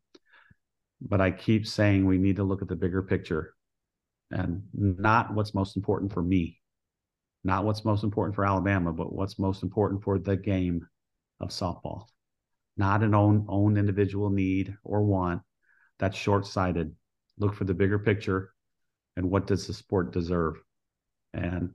But 1.01 1.22
I 1.22 1.32
keep 1.32 1.68
saying 1.68 2.05
we 2.05 2.18
need 2.18 2.38
to 2.38 2.43
look 2.43 2.62
at 2.62 2.68
the 2.68 2.76
bigger 2.76 3.03
picture 3.03 3.53
and 4.32 4.64
not 4.74 5.34
what's 5.34 5.53
most 5.53 5.76
important 5.76 6.14
for 6.14 6.22
me, 6.22 6.60
not 7.43 7.66
what's 7.66 7.86
most 7.86 8.03
important 8.03 8.36
for 8.36 8.45
Alabama, 8.45 8.91
but 8.91 9.14
what's 9.14 9.39
most 9.39 9.64
important 9.64 10.03
for 10.03 10.20
the 10.20 10.36
game 10.36 10.88
of 11.39 11.49
softball. 11.49 12.08
Not 12.78 13.04
an 13.04 13.16
own 13.16 13.46
own 13.50 13.78
individual 13.78 14.30
need 14.30 14.78
or 14.84 15.04
want 15.04 15.42
that's 16.00 16.18
short-sighted. 16.18 16.94
Look 17.40 17.56
for 17.56 17.64
the 17.64 17.74
bigger 17.74 18.00
picture 18.00 18.54
and 19.16 19.32
what 19.32 19.48
does 19.48 19.66
the 19.66 19.74
sport 19.74 20.14
deserve? 20.14 20.62
And 21.34 21.72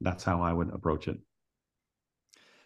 that's 0.00 0.22
how 0.24 0.40
I 0.40 0.52
would 0.52 0.70
approach 0.72 1.08
it. 1.08 1.18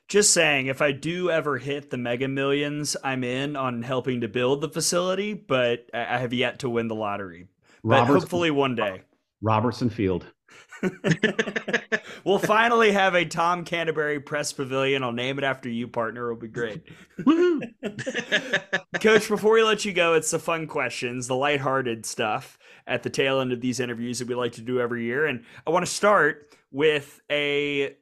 Just 0.08 0.34
saying, 0.34 0.66
if 0.66 0.82
I 0.82 0.92
do 0.92 1.30
ever 1.30 1.56
hit 1.56 1.90
the 1.90 1.96
mega 1.96 2.26
millions, 2.26 2.96
I'm 3.02 3.22
in 3.22 3.56
on 3.56 3.82
helping 3.82 4.22
to 4.22 4.28
build 4.28 4.60
the 4.60 4.68
facility, 4.68 5.34
but 5.34 5.88
I 5.94 6.18
have 6.18 6.32
yet 6.32 6.58
to 6.60 6.68
win 6.68 6.88
the 6.88 6.96
lottery. 6.96 7.46
But 7.84 8.06
hopefully 8.06 8.50
one 8.50 8.74
day. 8.74 9.02
Robertson 9.40 9.88
Field. 9.88 10.26
we'll 12.24 12.38
finally 12.38 12.92
have 12.92 13.14
a 13.14 13.24
Tom 13.24 13.64
Canterbury 13.64 14.20
press 14.20 14.52
pavilion. 14.52 15.02
I'll 15.02 15.12
name 15.12 15.38
it 15.38 15.44
after 15.44 15.68
you, 15.68 15.88
partner. 15.88 16.30
It'll 16.30 16.40
be 16.40 16.48
great. 16.48 16.82
Coach, 19.00 19.28
before 19.28 19.52
we 19.54 19.62
let 19.62 19.84
you 19.84 19.92
go, 19.92 20.14
it's 20.14 20.30
the 20.30 20.38
fun 20.38 20.66
questions, 20.66 21.26
the 21.26 21.36
lighthearted 21.36 22.06
stuff 22.06 22.58
at 22.86 23.02
the 23.02 23.10
tail 23.10 23.40
end 23.40 23.52
of 23.52 23.60
these 23.60 23.80
interviews 23.80 24.18
that 24.18 24.28
we 24.28 24.34
like 24.34 24.52
to 24.52 24.62
do 24.62 24.80
every 24.80 25.04
year. 25.04 25.26
And 25.26 25.44
I 25.66 25.70
want 25.70 25.86
to 25.86 25.92
start 25.92 26.54
with 26.70 27.20
a 27.30 27.96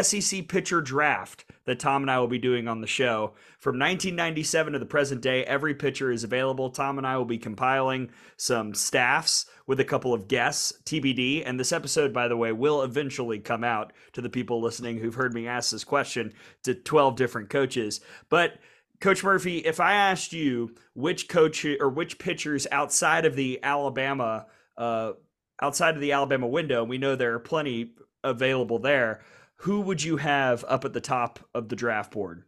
SEC 0.00 0.48
pitcher 0.48 0.80
draft 0.80 1.44
that 1.66 1.78
Tom 1.78 2.02
and 2.02 2.10
I 2.10 2.18
will 2.18 2.28
be 2.28 2.38
doing 2.38 2.66
on 2.66 2.80
the 2.80 2.86
show. 2.86 3.34
From 3.58 3.78
1997 3.78 4.72
to 4.72 4.78
the 4.78 4.86
present 4.86 5.20
day, 5.20 5.44
every 5.44 5.74
pitcher 5.74 6.10
is 6.10 6.24
available. 6.24 6.70
Tom 6.70 6.98
and 6.98 7.06
I 7.06 7.16
will 7.16 7.24
be 7.24 7.38
compiling 7.38 8.10
some 8.36 8.74
staffs 8.74 9.46
with 9.66 9.80
a 9.80 9.84
couple 9.84 10.12
of 10.12 10.28
guests, 10.28 10.72
TBD. 10.84 11.42
And 11.44 11.58
this 11.58 11.72
episode, 11.72 12.12
by 12.12 12.28
the 12.28 12.36
way, 12.36 12.52
will 12.52 12.82
eventually 12.82 13.38
come 13.38 13.64
out 13.64 13.92
to 14.12 14.20
the 14.20 14.30
people 14.30 14.60
listening 14.60 14.98
who've 14.98 15.14
heard 15.14 15.34
me 15.34 15.46
ask 15.46 15.70
this 15.70 15.84
question 15.84 16.32
to 16.64 16.74
12 16.74 17.16
different 17.16 17.50
coaches. 17.50 18.00
But 18.28 18.58
Coach 19.00 19.24
Murphy, 19.24 19.58
if 19.58 19.80
I 19.80 19.94
asked 19.94 20.32
you 20.32 20.74
which 20.94 21.28
coach 21.28 21.64
or 21.64 21.88
which 21.88 22.18
pitchers 22.18 22.66
outside 22.70 23.24
of 23.24 23.36
the 23.36 23.58
Alabama, 23.62 24.46
uh, 24.76 25.12
outside 25.60 25.94
of 25.94 26.00
the 26.00 26.12
Alabama 26.12 26.46
window, 26.46 26.84
we 26.84 26.98
know 26.98 27.16
there 27.16 27.34
are 27.34 27.40
plenty 27.40 27.94
available 28.24 28.78
there 28.78 29.22
who 29.62 29.80
would 29.82 30.02
you 30.02 30.16
have 30.16 30.64
up 30.66 30.84
at 30.84 30.92
the 30.92 31.00
top 31.00 31.38
of 31.54 31.68
the 31.68 31.76
draft 31.76 32.10
board? 32.10 32.42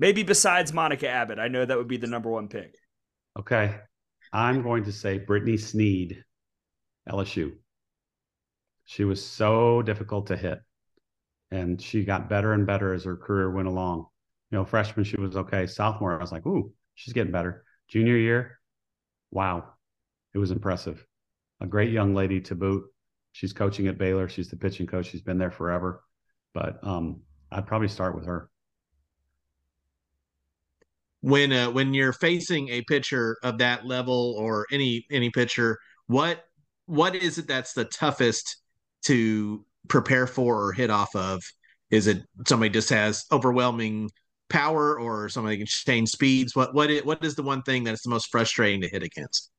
Maybe 0.00 0.24
besides 0.24 0.72
Monica 0.72 1.08
Abbott. 1.08 1.38
I 1.38 1.46
know 1.46 1.64
that 1.64 1.78
would 1.78 1.86
be 1.86 1.96
the 1.96 2.08
number 2.08 2.28
one 2.28 2.48
pick. 2.48 2.74
Okay. 3.38 3.76
I'm 4.32 4.62
going 4.62 4.82
to 4.84 4.92
say 4.92 5.20
Britni 5.20 5.60
Sneed, 5.60 6.24
LSU. 7.08 7.52
She 8.84 9.04
was 9.04 9.24
so 9.24 9.82
difficult 9.82 10.26
to 10.28 10.36
hit. 10.36 10.60
And 11.50 11.80
she 11.80 12.04
got 12.04 12.28
better 12.28 12.52
and 12.52 12.66
better 12.66 12.92
as 12.92 13.04
her 13.04 13.16
career 13.16 13.50
went 13.50 13.68
along. 13.68 14.06
You 14.50 14.58
know, 14.58 14.64
freshman, 14.64 15.04
she 15.04 15.20
was 15.20 15.36
okay. 15.36 15.66
Sophomore, 15.66 16.16
I 16.16 16.20
was 16.20 16.32
like, 16.32 16.46
ooh, 16.46 16.72
she's 16.94 17.14
getting 17.14 17.32
better. 17.32 17.64
Junior 17.88 18.16
year, 18.16 18.58
wow. 19.30 19.72
It 20.34 20.38
was 20.38 20.50
impressive. 20.50 21.06
A 21.60 21.66
great 21.66 21.92
young 21.92 22.14
lady 22.14 22.40
to 22.42 22.54
boot. 22.54 22.84
She's 23.32 23.52
coaching 23.52 23.86
at 23.86 23.98
Baylor. 23.98 24.28
She's 24.28 24.48
the 24.48 24.56
pitching 24.56 24.86
coach. 24.86 25.06
She's 25.06 25.22
been 25.22 25.38
there 25.38 25.50
forever 25.50 26.02
but 26.56 26.82
um, 26.82 27.20
I'd 27.52 27.66
probably 27.66 27.88
start 27.88 28.14
with 28.16 28.24
her. 28.24 28.48
When 31.20 31.52
uh, 31.52 31.70
when 31.70 31.92
you're 31.92 32.14
facing 32.14 32.70
a 32.70 32.80
pitcher 32.82 33.36
of 33.42 33.58
that 33.58 33.84
level 33.84 34.34
or 34.38 34.64
any 34.72 35.04
any 35.10 35.28
pitcher, 35.28 35.78
what 36.06 36.44
what 36.86 37.14
is 37.14 37.38
it 37.38 37.46
that's 37.46 37.72
the 37.74 37.84
toughest 37.84 38.56
to 39.04 39.64
prepare 39.88 40.26
for 40.26 40.66
or 40.66 40.72
hit 40.72 40.90
off 40.90 41.14
of? 41.14 41.42
Is 41.90 42.06
it 42.06 42.22
somebody 42.46 42.70
just 42.70 42.90
has 42.90 43.24
overwhelming 43.30 44.10
power, 44.48 44.98
or 44.98 45.28
somebody 45.28 45.58
can 45.58 45.66
change 45.66 46.08
speeds? 46.10 46.56
What 46.56 46.74
what 46.74 46.90
is, 46.90 47.04
what 47.04 47.24
is 47.24 47.34
the 47.34 47.42
one 47.42 47.62
thing 47.62 47.84
that's 47.84 48.02
the 48.02 48.10
most 48.10 48.30
frustrating 48.30 48.80
to 48.80 48.88
hit 48.88 49.02
against? 49.02 49.50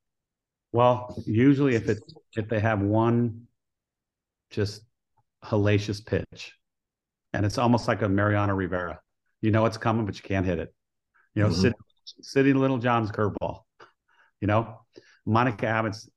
Well, 0.71 1.21
usually 1.25 1.75
if 1.75 1.87
it 1.87 1.99
if 2.35 2.49
they 2.49 2.59
have 2.59 2.81
one 2.81 3.47
just 4.49 4.81
hellacious 5.43 6.05
pitch, 6.05 6.53
and 7.33 7.45
it's 7.45 7.57
almost 7.57 7.87
like 7.87 8.01
a 8.01 8.09
Mariano 8.09 8.53
Rivera. 8.53 8.99
You 9.41 9.51
know 9.51 9.65
it's 9.65 9.77
coming, 9.77 10.05
but 10.05 10.15
you 10.15 10.23
can't 10.23 10.45
hit 10.45 10.59
it. 10.59 10.73
You 11.35 11.43
know, 11.43 11.49
mm-hmm. 11.49 11.71
City, 12.21 12.53
Littlejohn's 12.53 13.11
curveball. 13.11 13.61
You 14.41 14.47
know, 14.47 14.79
Monica 15.25 15.67
Abbott's 15.67 16.09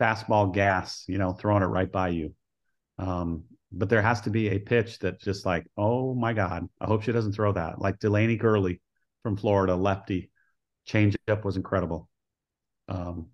fastball 0.00 0.52
gas. 0.52 1.04
You 1.06 1.18
know, 1.18 1.32
throwing 1.32 1.62
it 1.62 1.66
right 1.66 1.90
by 1.90 2.08
you. 2.08 2.34
Um, 2.98 3.44
but 3.72 3.88
there 3.88 4.02
has 4.02 4.20
to 4.22 4.30
be 4.30 4.48
a 4.48 4.58
pitch 4.58 4.98
that 5.00 5.20
just 5.20 5.46
like, 5.46 5.66
oh 5.76 6.14
my 6.14 6.32
God, 6.32 6.68
I 6.80 6.86
hope 6.86 7.02
she 7.02 7.12
doesn't 7.12 7.32
throw 7.32 7.52
that. 7.52 7.80
Like 7.80 7.98
Delanie 7.98 8.40
Gourley 8.40 8.80
from 9.22 9.36
Florida, 9.36 9.76
lefty, 9.76 10.30
change 10.84 11.16
up 11.28 11.44
was 11.44 11.56
incredible. 11.56 12.08
Um, 12.88 13.28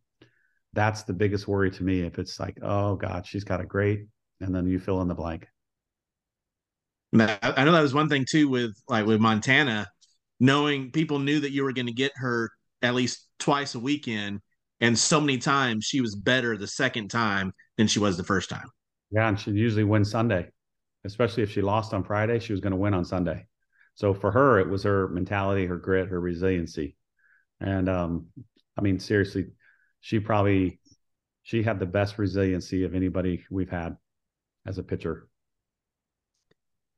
that's 0.74 1.04
the 1.04 1.14
biggest 1.14 1.48
worry 1.48 1.70
to 1.70 1.82
me. 1.82 2.02
If 2.02 2.18
it's 2.18 2.38
like, 2.38 2.58
oh 2.62 2.96
God, 2.96 3.26
she's 3.26 3.44
got 3.44 3.62
a 3.62 3.66
great, 3.66 4.06
and 4.40 4.54
then 4.54 4.66
you 4.66 4.78
fill 4.78 5.00
in 5.00 5.08
the 5.08 5.14
blank. 5.14 5.48
I 7.18 7.64
know 7.64 7.72
that 7.72 7.80
was 7.80 7.94
one 7.94 8.10
thing 8.10 8.26
too 8.28 8.48
with 8.48 8.72
like 8.88 9.06
with 9.06 9.20
Montana, 9.20 9.88
knowing 10.38 10.90
people 10.90 11.18
knew 11.18 11.40
that 11.40 11.52
you 11.52 11.64
were 11.64 11.72
going 11.72 11.86
to 11.86 11.92
get 11.92 12.12
her 12.16 12.50
at 12.82 12.94
least 12.94 13.26
twice 13.38 13.74
a 13.74 13.80
weekend, 13.80 14.40
and 14.80 14.98
so 14.98 15.20
many 15.20 15.38
times 15.38 15.84
she 15.84 16.00
was 16.00 16.14
better 16.14 16.56
the 16.56 16.66
second 16.66 17.08
time 17.08 17.52
than 17.76 17.86
she 17.86 17.98
was 17.98 18.16
the 18.16 18.24
first 18.24 18.50
time. 18.50 18.68
Yeah, 19.10 19.28
and 19.28 19.38
she'd 19.38 19.54
usually 19.54 19.84
win 19.84 20.04
Sunday, 20.04 20.48
especially 21.04 21.42
if 21.42 21.50
she 21.50 21.62
lost 21.62 21.94
on 21.94 22.04
Friday, 22.04 22.38
she 22.38 22.52
was 22.52 22.60
going 22.60 22.72
to 22.72 22.76
win 22.76 22.94
on 22.94 23.04
Sunday. 23.04 23.46
So 23.94 24.12
for 24.12 24.30
her, 24.30 24.58
it 24.58 24.68
was 24.68 24.82
her 24.82 25.08
mentality, 25.08 25.66
her 25.66 25.78
grit, 25.78 26.08
her 26.08 26.20
resiliency, 26.20 26.96
and 27.60 27.88
um, 27.88 28.26
I 28.76 28.82
mean 28.82 28.98
seriously, 28.98 29.46
she 30.00 30.20
probably 30.20 30.80
she 31.42 31.62
had 31.62 31.78
the 31.78 31.86
best 31.86 32.18
resiliency 32.18 32.84
of 32.84 32.94
anybody 32.94 33.44
we've 33.50 33.70
had 33.70 33.96
as 34.66 34.78
a 34.78 34.82
pitcher. 34.82 35.28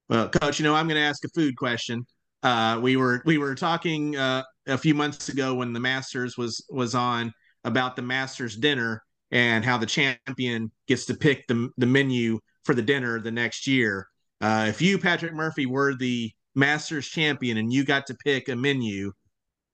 Well, 0.09 0.29
coach, 0.31 0.59
you 0.59 0.65
know, 0.65 0.75
I'm 0.75 0.89
going 0.89 1.01
to 1.01 1.07
ask 1.07 1.23
a 1.25 1.29
food 1.29 1.55
question. 1.57 2.07
Uh, 2.43 2.81
we 2.83 2.97
were 2.97 3.23
we 3.27 3.37
were 3.37 3.55
talking 3.55 4.17
uh, 4.17 4.43
a 4.67 4.79
few 4.79 4.95
months 4.95 5.29
ago 5.29 5.55
when 5.55 5.73
the 5.73 5.81
Masters 5.81 6.37
was 6.39 6.65
was 6.71 6.95
on 6.95 7.33
about 7.69 7.95
the 7.95 8.03
Masters 8.03 8.57
dinner 8.57 9.05
and 9.31 9.65
how 9.65 9.79
the 9.79 9.87
champion 9.87 10.73
gets 10.89 11.05
to 11.07 11.15
pick 11.15 11.47
the 11.47 11.71
the 11.77 11.87
menu 11.87 12.41
for 12.65 12.75
the 12.75 12.83
dinner 12.83 13.21
the 13.21 13.31
next 13.31 13.67
year. 13.67 14.09
Uh, 14.41 14.67
if 14.69 14.83
you, 14.83 14.99
Patrick 14.99 15.33
Murphy, 15.33 15.67
were 15.67 15.95
the 15.95 16.31
Masters 16.55 17.07
champion 17.07 17.57
and 17.57 17.73
you 17.73 17.85
got 17.85 18.07
to 18.07 18.15
pick 18.15 18.49
a 18.49 18.57
menu 18.57 19.13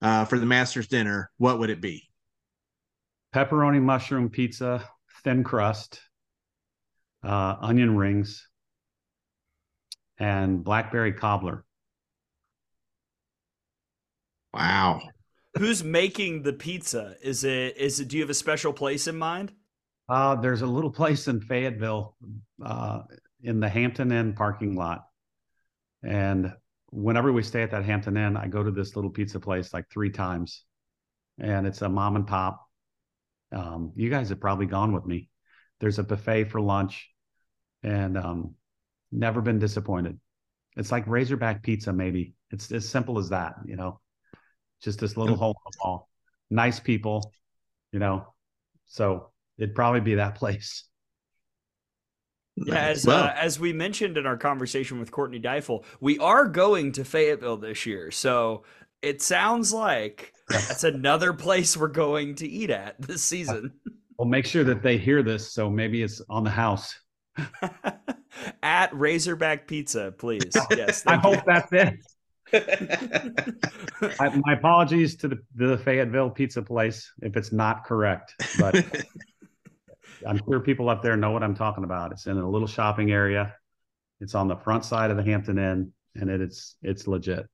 uh, 0.03 0.24
for 0.24 0.38
the 0.38 0.47
Masters 0.47 0.86
dinner, 0.86 1.30
what 1.38 1.59
would 1.59 1.70
it 1.70 1.80
be? 1.80 2.09
Pepperoni 3.34 3.80
mushroom 3.80 4.28
pizza, 4.28 4.88
thin 5.24 5.42
crust, 5.42 6.01
uh, 7.24 7.57
onion 7.61 7.97
rings, 7.97 8.47
and 10.18 10.62
blackberry 10.62 11.12
cobbler. 11.12 11.64
Wow. 14.53 15.01
Who's 15.59 15.84
making 15.84 16.42
the 16.42 16.52
pizza? 16.52 17.16
Is 17.22 17.44
it 17.44 17.76
is 17.76 18.00
it 18.00 18.09
do 18.09 18.16
you 18.16 18.22
have 18.22 18.30
a 18.30 18.34
special 18.34 18.72
place 18.72 19.07
in 19.07 19.16
mind? 19.16 19.52
Uh, 20.09 20.34
there's 20.34 20.62
a 20.62 20.66
little 20.66 20.90
place 20.90 21.28
in 21.28 21.40
Fayetteville, 21.40 22.16
uh, 22.64 23.02
in 23.42 23.61
the 23.61 23.68
Hampton 23.68 24.12
Inn 24.12 24.34
parking 24.34 24.74
lot, 24.74 25.07
and 26.02 26.52
whenever 26.90 27.32
we 27.32 27.42
stay 27.42 27.62
at 27.62 27.70
that 27.70 27.84
Hampton 27.84 28.16
Inn, 28.16 28.36
I 28.36 28.48
go 28.48 28.62
to 28.62 28.70
this 28.70 28.96
little 28.96 29.11
pizza 29.11 29.40
place 29.40 29.72
like 29.72 29.88
three 29.88 30.11
times, 30.11 30.64
and 31.38 31.66
it's 31.66 31.82
a 31.82 31.88
mom 31.88 32.16
and 32.16 32.26
pop. 32.26 32.68
Um, 33.52 33.92
you 33.96 34.11
guys 34.11 34.28
have 34.28 34.40
probably 34.40 34.66
gone 34.66 34.92
with 34.92 35.07
me. 35.07 35.28
There's 35.80 35.98
a 35.98 36.05
buffet 36.05 36.44
for 36.44 36.61
lunch, 36.61 37.09
and 37.82 38.18
um, 38.18 38.55
never 39.12 39.40
been 39.40 39.59
disappointed. 39.59 40.18
It's 40.76 40.92
like 40.92 41.07
Razorback 41.07 41.62
pizza, 41.62 41.92
maybe. 41.92 42.34
It's 42.50 42.72
as 42.72 42.88
simple 42.88 43.18
as 43.18 43.30
that, 43.30 43.55
you 43.64 43.76
know. 43.76 44.00
Just 44.82 44.98
this 44.98 45.16
little 45.16 45.36
hole 45.36 45.50
in 45.50 45.70
the 45.72 45.78
wall. 45.82 46.08
Nice 46.50 46.80
people, 46.80 47.32
you 47.92 47.98
know. 47.98 48.26
So 48.86 49.30
it'd 49.58 49.74
probably 49.74 50.00
be 50.00 50.16
that 50.16 50.34
place. 50.36 50.84
Yeah, 52.56 52.76
as 52.76 53.04
well, 53.04 53.24
uh, 53.24 53.34
as 53.34 53.58
we 53.58 53.72
mentioned 53.72 54.16
in 54.16 54.26
our 54.26 54.36
conversation 54.36 55.00
with 55.00 55.10
Courtney 55.10 55.40
Deifel, 55.40 55.84
we 56.00 56.18
are 56.18 56.46
going 56.46 56.92
to 56.92 57.04
Fayetteville 57.04 57.56
this 57.56 57.84
year, 57.84 58.12
so 58.12 58.62
it 59.02 59.20
sounds 59.20 59.72
like 59.72 60.32
that's 60.48 60.84
another 60.84 61.32
place 61.32 61.76
we're 61.76 61.88
going 61.88 62.36
to 62.36 62.48
eat 62.48 62.70
at 62.70 63.00
this 63.00 63.22
season. 63.24 63.72
Well, 64.18 64.28
make 64.28 64.46
sure 64.46 64.62
that 64.64 64.82
they 64.82 64.98
hear 64.98 65.22
this, 65.24 65.52
so 65.52 65.68
maybe 65.68 66.02
it's 66.02 66.22
on 66.28 66.44
the 66.44 66.50
house. 66.50 66.94
at 68.62 68.94
Razorback 68.94 69.66
Pizza, 69.66 70.14
please. 70.16 70.56
Yes, 70.70 71.04
I 71.06 71.14
you. 71.14 71.20
hope 71.20 71.44
that's 71.44 71.72
it. 71.72 71.94
I, 74.20 74.28
my 74.44 74.52
apologies 74.55 75.16
to 75.16 75.28
the, 75.28 75.38
the 75.55 75.78
Fayetteville 75.78 76.30
pizza 76.30 76.62
place 76.62 77.11
if 77.22 77.36
it's 77.36 77.52
not 77.52 77.84
correct, 77.84 78.34
but 78.59 78.84
I'm 80.26 80.40
sure 80.48 80.61
people 80.61 80.88
up 80.88 81.02
there 81.02 81.16
know 81.16 81.32
what 81.32 81.42
I'm 81.42 81.55
talking 81.55 81.84
about. 81.84 82.12
It's 82.12 82.26
in 82.26 82.38
a 82.38 82.48
little 82.48 82.68
shopping 82.68 83.11
area. 83.11 83.55
It's 84.20 84.34
on 84.34 84.48
the 84.48 84.57
front 84.57 84.84
side 84.84 85.11
of 85.11 85.16
the 85.16 85.22
Hampton 85.22 85.59
Inn, 85.59 85.92
and 86.14 86.30
it, 86.30 86.40
it's 86.40 86.76
it's 86.82 87.07
legit. 87.07 87.46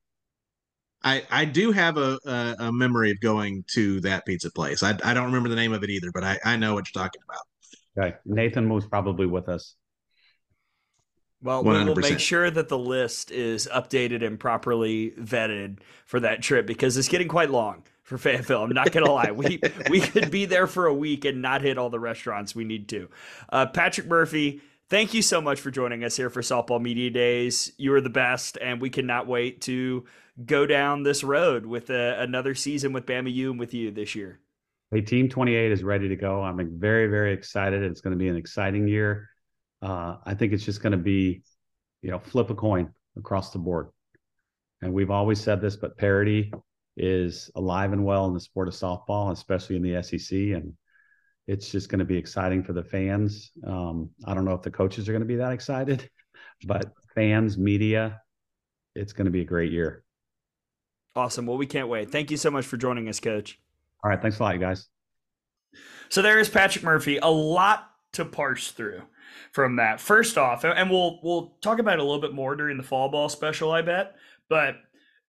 I, 1.03 1.23
I 1.31 1.45
do 1.45 1.71
have 1.71 1.97
a, 1.97 2.19
a, 2.25 2.55
a 2.59 2.71
memory 2.71 3.09
of 3.09 3.19
going 3.21 3.63
to 3.73 3.99
that 4.01 4.25
pizza 4.25 4.51
place. 4.51 4.83
I, 4.83 4.95
I 5.03 5.15
don't 5.15 5.25
remember 5.25 5.49
the 5.49 5.55
name 5.55 5.73
of 5.73 5.83
it 5.83 5.89
either, 5.89 6.11
but 6.13 6.23
I, 6.23 6.37
I 6.45 6.57
know 6.57 6.75
what 6.75 6.85
you're 6.87 7.03
talking 7.03 7.21
about. 7.27 7.41
Okay, 7.97 8.17
Nathan 8.23 8.69
was 8.69 8.85
probably 8.85 9.25
with 9.25 9.49
us. 9.49 9.75
Well, 11.43 11.63
we 11.63 11.83
will 11.83 11.95
make 11.95 12.19
sure 12.19 12.51
that 12.51 12.69
the 12.69 12.77
list 12.77 13.31
is 13.31 13.67
updated 13.73 14.25
and 14.25 14.39
properly 14.39 15.11
vetted 15.19 15.79
for 16.05 16.19
that 16.19 16.43
trip 16.43 16.67
because 16.67 16.97
it's 16.97 17.07
getting 17.07 17.27
quite 17.27 17.49
long 17.49 17.83
for 18.03 18.17
Fayetteville. 18.17 18.63
I'm 18.63 18.69
not 18.69 18.91
gonna 18.91 19.11
lie, 19.11 19.31
we 19.31 19.59
we 19.89 20.01
could 20.01 20.29
be 20.29 20.45
there 20.45 20.67
for 20.67 20.85
a 20.85 20.93
week 20.93 21.25
and 21.25 21.41
not 21.41 21.61
hit 21.61 21.77
all 21.77 21.89
the 21.89 21.99
restaurants 21.99 22.53
we 22.53 22.63
need 22.63 22.89
to. 22.89 23.09
Uh, 23.49 23.65
Patrick 23.65 24.07
Murphy, 24.07 24.61
thank 24.89 25.13
you 25.15 25.23
so 25.23 25.41
much 25.41 25.59
for 25.59 25.71
joining 25.71 26.03
us 26.03 26.15
here 26.15 26.29
for 26.29 26.41
Softball 26.41 26.81
Media 26.81 27.09
Days. 27.09 27.71
You 27.77 27.93
are 27.95 28.01
the 28.01 28.09
best, 28.09 28.57
and 28.61 28.79
we 28.79 28.91
cannot 28.91 29.25
wait 29.25 29.61
to 29.61 30.05
go 30.45 30.67
down 30.67 31.03
this 31.03 31.23
road 31.23 31.65
with 31.65 31.89
uh, 31.89 32.15
another 32.17 32.53
season 32.53 32.93
with 32.93 33.05
Bama 33.05 33.33
U 33.33 33.51
and 33.51 33.59
with 33.59 33.73
you 33.73 33.89
this 33.91 34.13
year. 34.13 34.39
Hey, 34.91 35.01
Team 35.01 35.29
28 35.29 35.71
is 35.71 35.83
ready 35.83 36.09
to 36.09 36.15
go. 36.15 36.43
I'm 36.43 36.77
very, 36.77 37.07
very 37.07 37.33
excited. 37.33 37.81
It's 37.81 38.01
going 38.01 38.11
to 38.11 38.17
be 38.17 38.27
an 38.27 38.35
exciting 38.35 38.87
year. 38.87 39.30
Uh, 39.81 40.17
I 40.25 40.35
think 40.35 40.53
it's 40.53 40.65
just 40.65 40.81
going 40.81 40.91
to 40.91 40.97
be, 40.97 41.43
you 42.01 42.11
know, 42.11 42.19
flip 42.19 42.49
a 42.49 42.55
coin 42.55 42.93
across 43.17 43.51
the 43.51 43.59
board. 43.59 43.89
And 44.81 44.93
we've 44.93 45.11
always 45.11 45.39
said 45.39 45.61
this, 45.61 45.75
but 45.75 45.97
parity 45.97 46.51
is 46.97 47.49
alive 47.55 47.93
and 47.93 48.03
well 48.03 48.25
in 48.27 48.33
the 48.33 48.39
sport 48.39 48.67
of 48.67 48.73
softball, 48.73 49.31
especially 49.31 49.75
in 49.75 49.81
the 49.81 50.01
SEC. 50.03 50.31
And 50.31 50.73
it's 51.47 51.71
just 51.71 51.89
going 51.89 51.99
to 51.99 52.05
be 52.05 52.17
exciting 52.17 52.63
for 52.63 52.73
the 52.73 52.83
fans. 52.83 53.51
Um, 53.65 54.09
I 54.25 54.33
don't 54.33 54.45
know 54.45 54.53
if 54.53 54.61
the 54.61 54.71
coaches 54.71 55.07
are 55.07 55.11
going 55.11 55.21
to 55.21 55.27
be 55.27 55.37
that 55.37 55.51
excited, 55.51 56.09
but 56.65 56.91
fans, 57.15 57.57
media, 57.57 58.21
it's 58.95 59.13
going 59.13 59.25
to 59.25 59.31
be 59.31 59.41
a 59.41 59.45
great 59.45 59.71
year. 59.71 60.03
Awesome. 61.15 61.45
Well, 61.45 61.57
we 61.57 61.65
can't 61.65 61.89
wait. 61.89 62.11
Thank 62.11 62.31
you 62.31 62.37
so 62.37 62.49
much 62.51 62.65
for 62.65 62.77
joining 62.77 63.09
us, 63.09 63.19
Coach. 63.19 63.59
All 64.03 64.09
right. 64.09 64.21
Thanks 64.21 64.39
a 64.39 64.43
lot, 64.43 64.53
you 64.53 64.61
guys. 64.61 64.87
So 66.09 66.21
there 66.21 66.39
is 66.39 66.49
Patrick 66.49 66.83
Murphy. 66.83 67.17
A 67.17 67.29
lot 67.29 67.89
to 68.13 68.25
parse 68.25 68.71
through 68.71 69.03
from 69.51 69.77
that. 69.77 69.99
First 69.99 70.37
off, 70.37 70.63
and 70.63 70.89
we'll 70.89 71.19
we'll 71.23 71.57
talk 71.61 71.79
about 71.79 71.95
it 71.95 71.99
a 71.99 72.03
little 72.03 72.21
bit 72.21 72.33
more 72.33 72.55
during 72.55 72.77
the 72.77 72.83
fall 72.83 73.09
ball 73.09 73.29
special, 73.29 73.71
I 73.71 73.81
bet. 73.81 74.15
But 74.49 74.75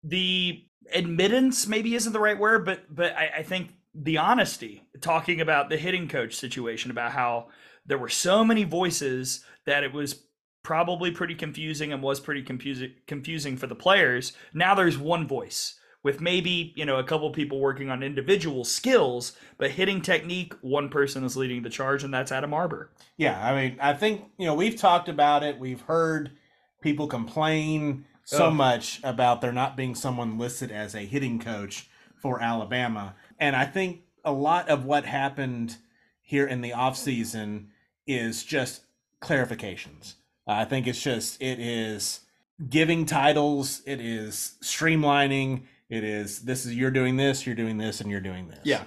the 0.05 0.65
admittance 0.93 1.67
maybe 1.67 1.95
isn't 1.95 2.13
the 2.13 2.21
right 2.21 2.39
word, 2.39 2.65
but 2.65 2.95
but 2.95 3.15
I, 3.17 3.31
I 3.39 3.43
think 3.43 3.75
the 3.95 4.19
honesty, 4.19 4.83
talking 5.01 5.41
about 5.41 5.69
the 5.69 5.77
hitting 5.77 6.09
coach 6.09 6.35
situation, 6.35 6.91
about 6.91 7.13
how 7.13 7.49
there 7.87 7.99
were 7.99 8.09
so 8.09 8.45
many 8.45 8.65
voices 8.65 9.45
that 9.67 9.85
it 9.85 9.93
was 9.93 10.25
probably 10.63 11.11
pretty 11.11 11.35
confusing 11.35 11.93
and 11.93 12.03
was 12.03 12.21
pretty 12.21 12.43
confusing 12.43 12.93
confusing 13.07 13.57
for 13.57 13.67
the 13.67 13.75
players. 13.75 14.33
Now 14.55 14.75
there's 14.75 14.99
one 14.99 15.27
voice 15.27 15.79
with 16.03 16.21
maybe 16.21 16.73
you 16.77 16.85
know 16.85 16.97
a 16.97 17.05
couple 17.05 17.31
people 17.31 17.61
working 17.61 17.91
on 17.91 18.03
individual 18.03 18.65
skills, 18.65 19.33
but 19.59 19.71
hitting 19.73 20.01
technique, 20.03 20.55
one 20.61 20.89
person 20.89 21.25
is 21.25 21.37
leading 21.37 21.63
the 21.63 21.71
charge, 21.71 22.05
and 22.05 22.13
that's 22.13 22.33
Adam 22.33 22.53
Arbour. 22.55 22.91
Yeah, 23.17 23.41
I 23.45 23.55
mean, 23.55 23.79
I 23.81 23.93
think 23.95 24.23
you 24.39 24.47
know 24.47 24.55
we've 24.55 24.77
talked 24.77 25.09
about 25.09 25.43
it. 25.43 25.59
We've 25.59 25.81
heard 25.83 26.33
people 26.81 27.07
complain 27.07 28.05
so 28.25 28.47
Oh. 28.47 28.51
much 28.51 29.01
about 29.03 29.41
there 29.41 29.53
not 29.53 29.77
being 29.77 29.95
someone 29.95 30.39
listed 30.39 30.71
as 30.71 30.95
a 30.95 31.01
hitting 31.01 31.39
coach 31.39 31.89
for 32.17 32.41
Alabama, 32.43 33.15
and 33.39 33.55
I 33.57 33.65
think 33.67 34.03
a 34.25 34.33
lot 34.33 34.69
of 34.69 34.85
what 34.85 35.05
happened 35.05 35.77
here 36.21 36.47
in 36.47 36.61
the 36.61 36.71
offseason 36.71 37.67
is 38.07 38.45
just 38.45 38.83
clarifications. 39.21 40.15
I 40.47 40.65
think 40.65 40.87
it's 40.87 41.03
just 41.03 41.41
it 41.41 41.59
is 41.59 42.21
giving 42.69 43.07
titles, 43.07 43.83
it 43.87 44.01
is 44.01 44.55
streamlining, 44.63 45.63
it 45.89 46.05
is 46.05 46.41
this 46.41 46.65
is 46.65 46.75
you're 46.75 46.91
doing 46.91 47.17
this, 47.17 47.47
you're 47.47 47.55
doing 47.55 47.79
this, 47.79 48.01
and 48.01 48.11
you're 48.11 48.21
doing 48.21 48.49
this. 48.49 48.61
Yeah. 48.65 48.85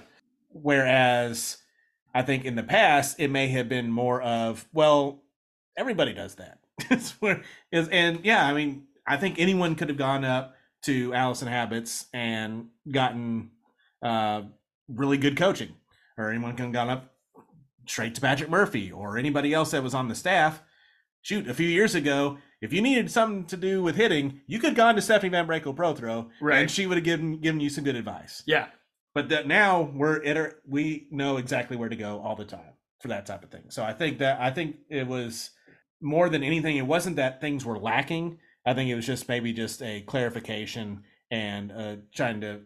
Whereas 0.50 1.58
I 2.14 2.22
think 2.22 2.44
in 2.44 2.54
the 2.54 2.62
past 2.62 3.20
it 3.20 3.30
may 3.30 3.48
have 3.48 3.68
been 3.68 3.90
more 3.90 4.22
of, 4.22 4.66
well, 4.72 5.22
everybody 5.76 6.12
does 6.12 6.36
that. 6.36 6.58
It's 6.90 7.12
where 7.22 7.42
is 7.72 7.88
and 7.88 8.20
yeah, 8.22 8.46
I 8.46 8.52
mean, 8.52 8.86
I 9.06 9.16
think 9.16 9.38
anyone 9.38 9.76
could 9.76 9.88
have 9.88 9.96
gone 9.96 10.24
up 10.24 10.56
to 10.82 11.10
Alyson 11.12 11.48
Habetz 11.48 12.06
and 12.12 12.66
gotten 12.90 13.50
uh 14.02 14.42
really 14.88 15.16
good 15.16 15.36
coaching. 15.36 15.74
Or 16.18 16.30
anyone 16.30 16.56
could 16.56 16.64
have 16.64 16.72
gone 16.72 16.90
up 16.90 17.14
straight 17.86 18.14
to 18.14 18.20
Patrick 18.20 18.50
Murphy 18.50 18.90
or 18.90 19.18
anybody 19.18 19.52
else 19.54 19.70
that 19.70 19.82
was 19.82 19.94
on 19.94 20.08
the 20.08 20.14
staff. 20.14 20.62
Shoot, 21.22 21.48
a 21.48 21.54
few 21.54 21.68
years 21.68 21.94
ago, 21.94 22.38
if 22.60 22.72
you 22.72 22.80
needed 22.82 23.10
something 23.10 23.44
to 23.46 23.56
do 23.56 23.82
with 23.82 23.96
hitting, 23.96 24.40
you 24.46 24.58
could 24.58 24.68
have 24.70 24.76
gone 24.76 24.94
to 24.96 25.02
Stephanie 25.02 25.30
VanBrakle 25.36 25.74
Prothro, 25.76 26.28
Right. 26.40 26.58
and 26.60 26.70
she 26.70 26.86
would 26.86 26.96
have 26.96 27.04
given 27.04 27.40
given 27.40 27.60
you 27.60 27.68
some 27.70 27.84
good 27.84 27.96
advice. 27.96 28.42
Yeah. 28.46 28.66
But 29.14 29.28
that 29.30 29.46
now 29.46 29.82
we're 29.94 30.22
iter- 30.24 30.60
we 30.66 31.06
know 31.10 31.36
exactly 31.38 31.76
where 31.76 31.88
to 31.88 31.96
go 31.96 32.20
all 32.20 32.36
the 32.36 32.44
time 32.44 32.74
for 33.00 33.08
that 33.08 33.26
type 33.26 33.44
of 33.44 33.50
thing. 33.50 33.64
So 33.70 33.82
I 33.84 33.92
think 33.92 34.18
that 34.18 34.40
I 34.40 34.50
think 34.50 34.76
it 34.90 35.06
was 35.06 35.50
more 36.00 36.28
than 36.28 36.42
anything, 36.42 36.76
it 36.76 36.86
wasn't 36.86 37.16
that 37.16 37.40
things 37.40 37.64
were 37.64 37.78
lacking. 37.78 38.38
I 38.66 38.74
think 38.74 38.90
it 38.90 38.94
was 38.94 39.06
just 39.06 39.28
maybe 39.28 39.52
just 39.52 39.80
a 39.82 40.00
clarification 40.02 41.04
and 41.30 41.72
uh, 41.72 41.96
trying 42.14 42.40
to 42.42 42.60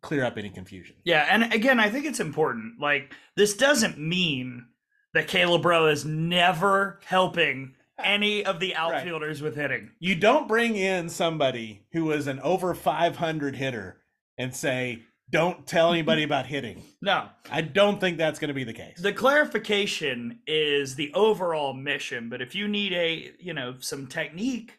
clear 0.00 0.24
up 0.24 0.38
any 0.38 0.48
confusion. 0.50 0.96
Yeah, 1.04 1.26
and 1.30 1.52
again, 1.52 1.78
I 1.80 1.88
think 1.90 2.04
it's 2.06 2.20
important. 2.20 2.80
Like, 2.80 3.12
this 3.36 3.56
doesn't 3.56 3.98
mean 3.98 4.66
that 5.12 5.28
Kayla 5.28 5.60
Braud 5.62 5.92
is 5.92 6.04
never 6.04 7.00
helping 7.04 7.74
any 8.02 8.44
of 8.44 8.60
the 8.60 8.74
outfielders 8.74 9.40
with 9.42 9.56
hitting. 9.56 9.90
You 9.98 10.14
don't 10.14 10.48
bring 10.48 10.76
in 10.76 11.08
somebody 11.08 11.86
who 11.92 12.10
is 12.12 12.26
an 12.26 12.40
over 12.40 12.74
500 12.74 13.56
hitter 13.56 13.98
and 14.38 14.54
say, 14.54 15.02
"Don't 15.30 15.66
tell 15.66 15.90
anybody 15.92 16.22
about 16.30 16.46
hitting." 16.46 16.82
No, 17.00 17.28
I 17.50 17.60
don't 17.60 18.00
think 18.00 18.18
that's 18.18 18.38
going 18.38 18.48
to 18.48 18.54
be 18.54 18.64
the 18.64 18.72
case. 18.72 18.98
the 19.00 19.12
clarification 19.12 20.40
is 20.46 20.96
the 20.96 21.12
overall 21.14 21.72
mission. 21.74 22.28
But 22.28 22.42
if 22.42 22.54
you 22.54 22.66
need 22.68 22.92
a, 22.92 23.32
you 23.38 23.54
know, 23.54 23.76
some 23.78 24.06
technique, 24.06 24.78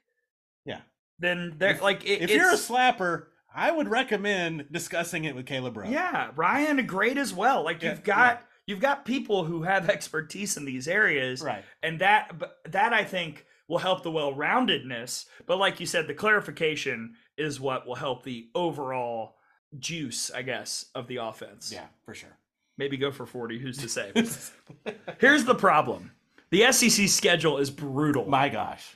Yeah. 0.66 0.82
then 1.20 1.56
they're 1.58 1.72
If- 1.76 1.82
like, 1.82 2.04
it, 2.06 2.22
if 2.24 2.30
you're 2.32 2.52
a 2.52 2.56
slapper, 2.58 3.28
I 3.58 3.72
would 3.72 3.88
recommend 3.88 4.66
discussing 4.72 5.24
it 5.24 5.34
with 5.36 5.46
Kayla 5.46 5.74
Braud. 5.74 5.90
yeah, 5.90 6.32
Ryan, 6.36 6.86
great 6.86 7.18
as 7.18 7.34
well. 7.34 7.64
Like 7.64 7.82
Yeah, 7.82 7.92
you've 7.92 8.04
got. 8.04 8.44
You've 8.68 8.80
got 8.80 9.06
people 9.06 9.44
who 9.46 9.64
have 9.64 9.90
expertise 9.96 10.58
in 10.58 10.66
these 10.66 10.88
areas, 10.88 11.42
Right. 11.42 11.64
and 11.84 12.00
that 12.02 12.34
that 12.70 12.94
I 12.94 13.04
think 13.04 13.46
will 13.68 13.78
help 13.80 14.04
the 14.04 14.12
well-roundedness. 14.12 15.26
But 15.46 15.58
like 15.58 15.80
you 15.80 15.86
said, 15.86 16.08
the 16.08 16.14
clarification 16.14 17.16
is 17.38 17.60
what 17.60 17.86
will 17.88 17.96
help 17.96 18.24
the 18.24 18.48
overall 18.56 19.36
juice, 19.80 20.30
I 20.32 20.42
guess, 20.44 20.86
of 20.96 21.08
the 21.08 21.18
offense. 21.18 21.72
Yeah, 21.74 21.86
for 22.06 22.14
sure. 22.14 22.38
maybe 22.78 22.98
go 22.98 23.12
for 23.12 23.26
forty. 23.26 23.60
Who's 23.60 23.78
to 23.80 23.90
say? 23.90 24.12
Here's 25.20 25.46
the 25.46 25.56
problem: 25.56 26.12
the 26.50 26.72
SEC 26.72 27.08
schedule 27.10 27.58
is 27.58 27.70
brutal. 27.72 28.26
My 28.28 28.50
gosh. 28.50 28.96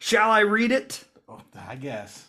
Shall 0.00 0.30
I 0.30 0.40
read 0.40 0.70
it? 0.70 1.04
Oh, 1.28 1.40
I 1.68 1.74
guess. 1.74 2.26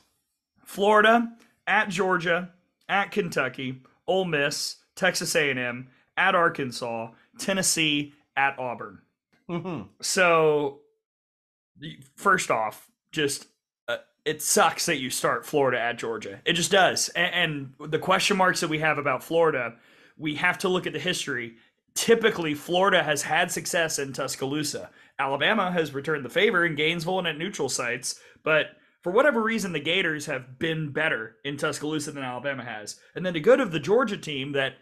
Florida 0.66 1.32
at 1.68 1.90
Georgia, 1.90 2.50
at 2.88 3.12
Kentucky, 3.12 3.82
Ole 4.08 4.26
Miss, 4.26 4.78
Texas 4.96 5.36
A&M, 5.36 5.88
at 6.20 6.36
Arkansas, 6.36 7.10
Tennessee, 7.40 8.14
at 8.36 8.60
Auburn. 8.60 9.00
hmm 9.48 9.82
So, 10.02 10.82
first 12.16 12.52
off, 12.52 12.90
just 13.12 13.48
uh, 13.88 13.98
it 14.26 14.42
sucks 14.42 14.86
that 14.86 15.00
you 15.00 15.10
start 15.10 15.46
Florida 15.46 15.80
at 15.80 15.98
Georgia. 15.98 16.42
It 16.46 16.54
just 16.54 16.72
does. 16.72 17.10
And, 17.10 17.74
and 17.80 17.92
the 17.92 18.00
question 18.00 18.38
marks 18.38 18.60
that 18.60 18.70
we 18.70 18.80
have 18.80 18.98
about 18.98 19.24
Florida, 19.24 19.76
we 20.18 20.36
have 20.36 20.58
to 20.60 20.70
look 20.70 20.86
at 20.86 20.94
the 20.94 21.00
history. 21.00 21.56
Typically, 21.96 22.54
Florida 22.54 23.02
has 23.02 23.24
had 23.24 23.52
success 23.52 23.98
in 23.98 24.14
Tuscaloosa. 24.14 24.90
Alabama 25.18 25.72
has 25.72 25.94
returned 25.94 26.24
the 26.24 26.30
favor 26.30 26.66
in 26.66 26.76
Gainesville 26.76 27.20
and 27.20 27.28
at 27.28 27.38
neutral 27.38 27.68
sites, 27.68 28.20
but 28.44 28.68
for 29.02 29.12
whatever 29.12 29.42
reason, 29.42 29.72
the 29.72 29.80
Gators 29.80 30.26
have 30.26 30.60
been 30.60 30.92
better 30.92 31.38
in 31.46 31.58
Tuscaloosa 31.58 32.12
than 32.12 32.24
Alabama 32.24 32.64
has. 32.64 33.00
And 33.16 33.26
then 33.26 33.34
to 33.34 33.40
go 33.40 33.56
to 33.56 33.66
the 33.66 33.80
Georgia 33.80 34.18
team 34.18 34.52
that 34.54 34.74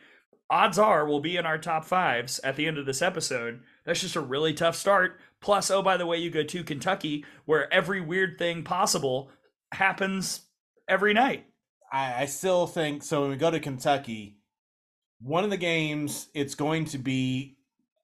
odds 0.50 0.80
are 0.80 1.06
we'll 1.06 1.20
be 1.20 1.38
in 1.38 1.46
our 1.46 1.58
top 1.58 1.86
fives 1.86 2.40
at 2.40 2.56
the 2.56 2.68
end 2.68 2.78
of 2.78 2.86
this 2.86 3.02
episode. 3.02 3.62
That's 3.86 4.02
just 4.02 4.16
a 4.16 4.22
really 4.22 4.54
tough 4.54 4.76
start. 4.76 5.20
Plus, 5.42 5.70
oh, 5.70 5.82
by 5.82 5.98
the 5.98 6.06
way, 6.06 6.18
you 6.18 6.30
go 6.30 6.44
to 6.44 6.64
Kentucky 6.64 7.26
where 7.46 7.72
every 7.74 8.02
weird 8.02 8.38
thing 8.38 8.64
possible 8.64 9.30
happens 9.72 10.42
every 10.88 11.14
night. 11.14 11.46
I, 11.92 12.24
I 12.24 12.26
still 12.26 12.68
think 12.68 13.04
so. 13.04 13.22
When 13.22 13.32
we 13.32 13.38
go 13.38 13.52
to 13.52 13.60
Kentucky, 13.60 14.38
one 15.20 15.44
of 15.44 15.50
the 15.50 15.58
games 15.58 16.28
it's 16.34 16.56
going 16.56 16.86
to 16.86 16.98
be 16.98 17.58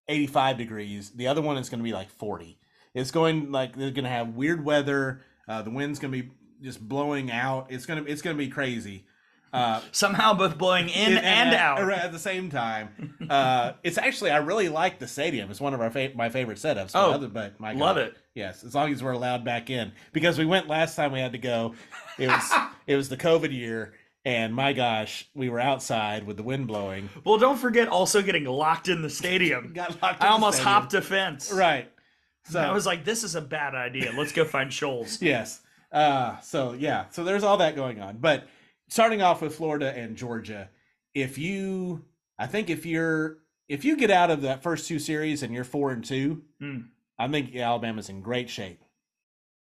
85 0.07 0.57
degrees. 0.57 1.11
The 1.11 1.27
other 1.27 1.41
one 1.41 1.57
is 1.57 1.69
going 1.69 1.79
to 1.79 1.83
be 1.83 1.93
like 1.93 2.09
40. 2.09 2.59
It's 2.93 3.11
going 3.11 3.51
like 3.51 3.75
they're 3.75 3.91
going 3.91 4.03
to 4.03 4.09
have 4.09 4.35
weird 4.35 4.63
weather. 4.63 5.21
Uh, 5.47 5.61
the 5.61 5.71
wind's 5.71 5.99
going 5.99 6.13
to 6.13 6.23
be 6.23 6.31
just 6.61 6.87
blowing 6.87 7.31
out. 7.31 7.67
It's 7.69 7.85
gonna 7.85 8.03
it's 8.03 8.21
going 8.21 8.37
to 8.37 8.43
be 8.43 8.49
crazy. 8.49 9.05
Uh, 9.53 9.81
Somehow 9.91 10.33
both 10.33 10.57
blowing 10.57 10.89
in 10.89 11.15
and, 11.17 11.49
at, 11.49 11.53
out. 11.53 11.91
at 11.91 12.11
the 12.11 12.17
same 12.19 12.49
time. 12.49 13.15
Uh, 13.29 13.73
it's 13.83 13.99
actually 13.99 14.31
I 14.31 14.37
really 14.37 14.67
like 14.67 14.97
the 14.97 15.07
stadium. 15.07 15.51
It's 15.51 15.61
one 15.61 15.73
of 15.75 15.79
our 15.81 15.91
fa- 15.91 16.11
my 16.15 16.29
favorite 16.29 16.57
setups. 16.57 16.91
Oh, 16.95 17.11
Other- 17.11 17.27
but 17.27 17.59
my 17.59 17.73
Love 17.73 17.97
God. 17.97 18.05
it. 18.07 18.17
Yes, 18.33 18.63
as 18.63 18.73
long 18.73 18.91
as 18.91 19.03
we're 19.03 19.11
allowed 19.11 19.45
back 19.45 19.69
in 19.69 19.91
because 20.11 20.39
we 20.39 20.45
went 20.45 20.67
last 20.67 20.95
time 20.95 21.11
we 21.11 21.19
had 21.19 21.33
to 21.33 21.37
go. 21.37 21.75
It 22.17 22.27
was 22.29 22.51
it 22.87 22.95
was 22.95 23.09
the 23.09 23.17
COVID 23.17 23.53
year, 23.53 23.93
and 24.25 24.55
my 24.55 24.73
gosh, 24.73 25.29
we 25.35 25.49
were 25.49 25.59
outside 25.59 26.25
with 26.25 26.37
the 26.37 26.43
wind 26.43 26.65
blowing. 26.65 27.09
Well, 27.23 27.37
don't 27.37 27.57
forget 27.57 27.87
also 27.87 28.23
getting 28.23 28.45
locked 28.45 28.87
in 28.89 29.03
the 29.03 29.09
stadium. 29.09 29.71
Got 29.75 30.01
locked. 30.01 30.23
I 30.23 30.27
in 30.27 30.33
almost 30.33 30.57
stadium. 30.57 30.73
hopped 30.73 30.93
a 30.95 31.01
fence. 31.03 31.51
Right. 31.53 31.89
So 32.49 32.59
I 32.59 32.71
was 32.73 32.85
like, 32.87 33.05
this 33.05 33.23
is 33.23 33.35
a 33.35 33.41
bad 33.41 33.75
idea. 33.75 34.11
Let's 34.17 34.31
go 34.33 34.43
find 34.45 34.73
Shoals. 34.73 35.21
yes. 35.21 35.61
Uh, 35.91 36.39
so 36.39 36.73
yeah, 36.73 37.05
so 37.11 37.23
there's 37.23 37.43
all 37.43 37.57
that 37.57 37.75
going 37.75 38.01
on. 38.01 38.17
But 38.17 38.47
starting 38.89 39.21
off 39.21 39.41
with 39.41 39.55
Florida 39.55 39.91
and 39.95 40.15
Georgia, 40.15 40.69
if 41.13 41.37
you, 41.37 42.05
I 42.37 42.47
think 42.47 42.69
if 42.69 42.85
you're 42.85 43.37
if 43.69 43.85
you 43.85 43.95
get 43.95 44.11
out 44.11 44.29
of 44.29 44.41
that 44.41 44.61
first 44.61 44.87
two 44.87 44.99
series 44.99 45.41
and 45.41 45.53
you're 45.53 45.63
four 45.63 45.91
and 45.91 46.03
two, 46.03 46.43
Hmm. 46.59 46.79
I 47.17 47.27
think 47.27 47.55
Alabama's 47.55 48.09
in 48.09 48.21
great 48.21 48.49
shape. 48.49 48.83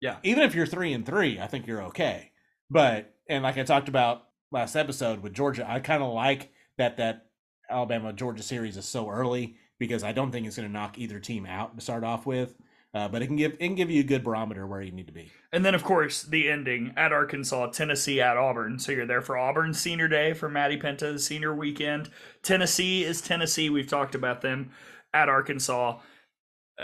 Yeah. 0.02 0.18
Even 0.24 0.44
if 0.44 0.54
you're 0.54 0.66
three 0.66 0.94
and 0.94 1.06
three, 1.06 1.40
I 1.40 1.48
think 1.48 1.66
you're 1.66 1.84
okay. 1.84 2.32
But 2.70 3.16
and 3.28 3.44
like 3.44 3.58
I 3.58 3.64
talked 3.64 3.90
about 3.90 4.26
last 4.52 4.76
episode 4.76 5.22
with 5.24 5.34
Georgia, 5.34 5.70
I 5.70 5.80
kind 5.80 6.04
of 6.04 6.14
like 6.14 6.52
that 6.78 6.98
that 6.98 7.26
Alabama 7.70 8.14
Georgia 8.14 8.44
series 8.44 8.78
is 8.78 8.86
so 8.86 9.10
early 9.10 9.56
because 9.80 10.04
I 10.04 10.12
don't 10.12 10.32
think 10.32 10.46
it's 10.48 10.56
going 10.56 10.68
to 10.68 10.74
knock 10.74 10.98
either 10.98 11.20
team 11.20 11.46
out 11.46 11.76
to 11.76 11.84
start 11.84 12.04
off 12.04 12.26
with. 12.26 12.56
Uh, 12.98 13.08
but 13.08 13.22
it 13.22 13.28
can 13.28 13.36
give 13.36 13.54
it 13.54 13.60
can 13.60 13.76
give 13.76 13.92
you 13.92 14.00
a 14.00 14.04
good 14.04 14.24
barometer 14.24 14.66
where 14.66 14.82
you 14.82 14.92
need 14.92 15.06
to 15.06 15.14
be. 15.14 15.32
And 15.54 15.64
then, 15.64 15.76
of 15.76 15.84
course, 15.84 16.24
the 16.24 16.50
ending 16.50 16.94
at 16.98 17.14
Arkansas, 17.14 17.68
Tennessee 17.68 18.20
at 18.20 18.38
Auburn. 18.38 18.80
So 18.80 18.92
you're 18.92 19.06
there 19.06 19.22
for 19.22 19.38
Auburn 19.38 19.76
senior 19.76 20.08
day 20.08 20.34
for 20.34 20.50
Maddie 20.50 20.78
Penta's 20.78 21.24
senior 21.24 21.54
weekend. 21.54 22.10
Tennessee 22.42 23.04
is 23.04 23.22
Tennessee. 23.22 23.70
We've 23.70 23.88
talked 23.88 24.16
about 24.16 24.42
them 24.42 24.72
at 25.14 25.30
Arkansas. 25.30 26.00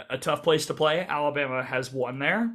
A- 0.09 0.17
tough 0.19 0.43
place 0.43 0.67
to 0.67 0.75
play. 0.75 1.01
Alabama 1.07 1.63
has 1.63 1.91
won 1.91 2.19
there 2.19 2.51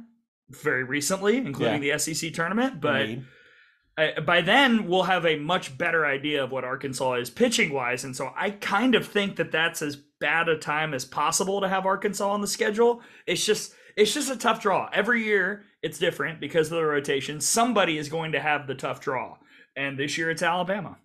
very 0.49 0.85
recently, 0.85 1.37
including 1.37 1.81
the 1.81 1.97
SEC 1.99 2.33
tournament. 2.33 2.79
But 2.79 3.01
Indeed. 3.01 4.25
by 4.25 4.39
then, 4.41 4.87
we'll 4.87 5.03
have 5.03 5.25
a 5.25 5.35
much 5.35 5.77
better 5.77 6.05
idea 6.05 6.43
of 6.43 6.51
what 6.51 6.63
Arkansas 6.63 7.15
is 7.15 7.29
pitching 7.29 7.73
wise. 7.73 8.05
And 8.05 8.15
so 8.15 8.31
I 8.37 8.51
kind 8.51 8.95
of 8.95 9.05
think 9.05 9.35
that 9.35 9.51
that's 9.51 9.81
as 9.81 10.01
bad 10.19 10.49
a 10.49 10.57
time 10.57 10.93
as 10.93 11.05
possible 11.05 11.61
to 11.61 11.69
have 11.69 11.85
Arkansas 11.85 12.29
on 12.29 12.41
the 12.41 12.47
schedule. 12.47 13.01
It's 13.25 13.45
just. 13.45 13.73
It's 13.95 14.13
just 14.13 14.31
a 14.31 14.37
tough 14.37 14.61
draw. 14.61 14.87
Every 14.93 15.25
year 15.25 15.63
it's 15.81 15.99
different 15.99 16.39
because 16.39 16.71
of 16.71 16.77
the 16.77 16.85
rotation. 16.85 17.41
Somebody 17.41 17.97
is 17.97 18.07
going 18.07 18.31
to 18.31 18.39
have 18.39 18.65
the 18.65 18.75
tough 18.75 19.01
draw. 19.01 19.35
And 19.75 19.99
this 19.99 20.17
year 20.17 20.29
it's 20.29 20.41
Alabama. 20.43 20.99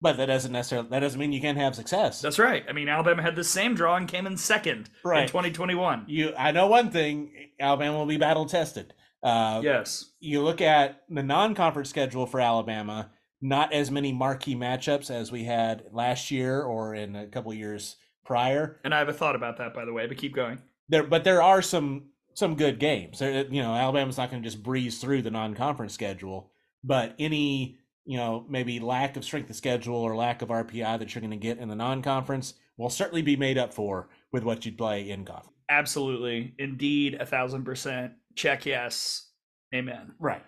but 0.00 0.16
that 0.16 0.26
doesn't 0.26 0.50
necessarily 0.50 0.88
that 0.88 0.98
doesn't 1.00 1.20
mean 1.20 1.32
you 1.32 1.40
can't 1.40 1.58
have 1.58 1.76
success. 1.76 2.20
That's 2.20 2.38
right. 2.40 2.64
I 2.68 2.72
mean, 2.72 2.88
Alabama 2.88 3.22
had 3.22 3.36
the 3.36 3.44
same 3.44 3.74
draw 3.76 3.94
and 3.94 4.08
came 4.08 4.26
in 4.26 4.36
second 4.36 4.90
in 5.04 5.26
2021. 5.28 6.06
you 6.08 6.32
I 6.36 6.50
know 6.50 6.66
one 6.66 6.90
thing, 6.90 7.30
Alabama 7.60 7.98
will 7.98 8.06
be 8.06 8.16
battle 8.16 8.46
tested. 8.46 8.94
Uh, 9.22 9.60
Yes. 9.62 10.06
you 10.18 10.40
look 10.42 10.60
at 10.60 11.02
the 11.08 11.22
non-conference 11.22 11.88
schedule 11.90 12.26
for 12.26 12.40
Alabama, 12.40 13.10
not 13.40 13.72
as 13.72 13.92
many 13.92 14.12
marquee 14.12 14.56
matchups 14.56 15.08
as 15.10 15.30
we 15.30 15.44
had 15.44 15.84
last 15.92 16.32
year 16.32 16.62
or 16.62 16.94
in 16.94 17.14
a 17.14 17.26
couple 17.28 17.52
years 17.54 17.96
prior. 18.28 18.78
And 18.84 18.94
I 18.94 18.98
have 18.98 19.08
a 19.08 19.12
thought 19.12 19.34
about 19.34 19.56
that, 19.56 19.72
by 19.72 19.86
the 19.86 19.92
way, 19.92 20.06
but 20.06 20.18
keep 20.18 20.34
going. 20.34 20.60
There, 20.90 21.02
but 21.02 21.24
there 21.24 21.42
are 21.42 21.62
some 21.62 22.10
some 22.34 22.54
good 22.54 22.78
games. 22.78 23.18
There, 23.18 23.46
you 23.46 23.62
know, 23.62 23.74
Alabama's 23.74 24.18
not 24.18 24.30
going 24.30 24.42
to 24.42 24.46
just 24.48 24.62
breeze 24.62 25.00
through 25.00 25.22
the 25.22 25.30
non-conference 25.30 25.94
schedule, 25.94 26.52
but 26.84 27.14
any 27.18 27.78
you 28.04 28.18
know 28.18 28.44
maybe 28.48 28.78
lack 28.78 29.16
of 29.16 29.24
strength 29.24 29.50
of 29.50 29.56
schedule 29.56 29.96
or 29.96 30.14
lack 30.14 30.42
of 30.42 30.50
RPI 30.50 30.98
that 30.98 31.14
you're 31.14 31.20
going 31.20 31.30
to 31.30 31.36
get 31.36 31.58
in 31.58 31.68
the 31.68 31.74
non-conference 31.74 32.54
will 32.76 32.90
certainly 32.90 33.22
be 33.22 33.34
made 33.34 33.58
up 33.58 33.74
for 33.74 34.08
with 34.30 34.44
what 34.44 34.64
you'd 34.64 34.78
play 34.78 35.10
in 35.10 35.24
conference. 35.24 35.56
Absolutely. 35.70 36.54
Indeed. 36.58 37.14
A 37.14 37.26
thousand 37.26 37.64
percent. 37.64 38.12
Check 38.36 38.66
yes. 38.66 39.30
Amen. 39.74 40.14
Right. 40.18 40.42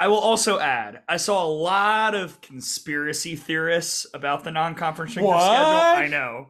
I 0.00 0.08
will 0.08 0.18
also 0.18 0.58
add, 0.58 1.02
I 1.08 1.16
saw 1.16 1.44
a 1.44 1.48
lot 1.48 2.16
of 2.16 2.40
conspiracy 2.40 3.36
theorists 3.36 4.06
about 4.12 4.42
the 4.42 4.50
non-conference 4.50 5.12
strength 5.12 5.30
of 5.30 5.40
schedule. 5.40 5.64
I 5.64 6.08
know. 6.08 6.48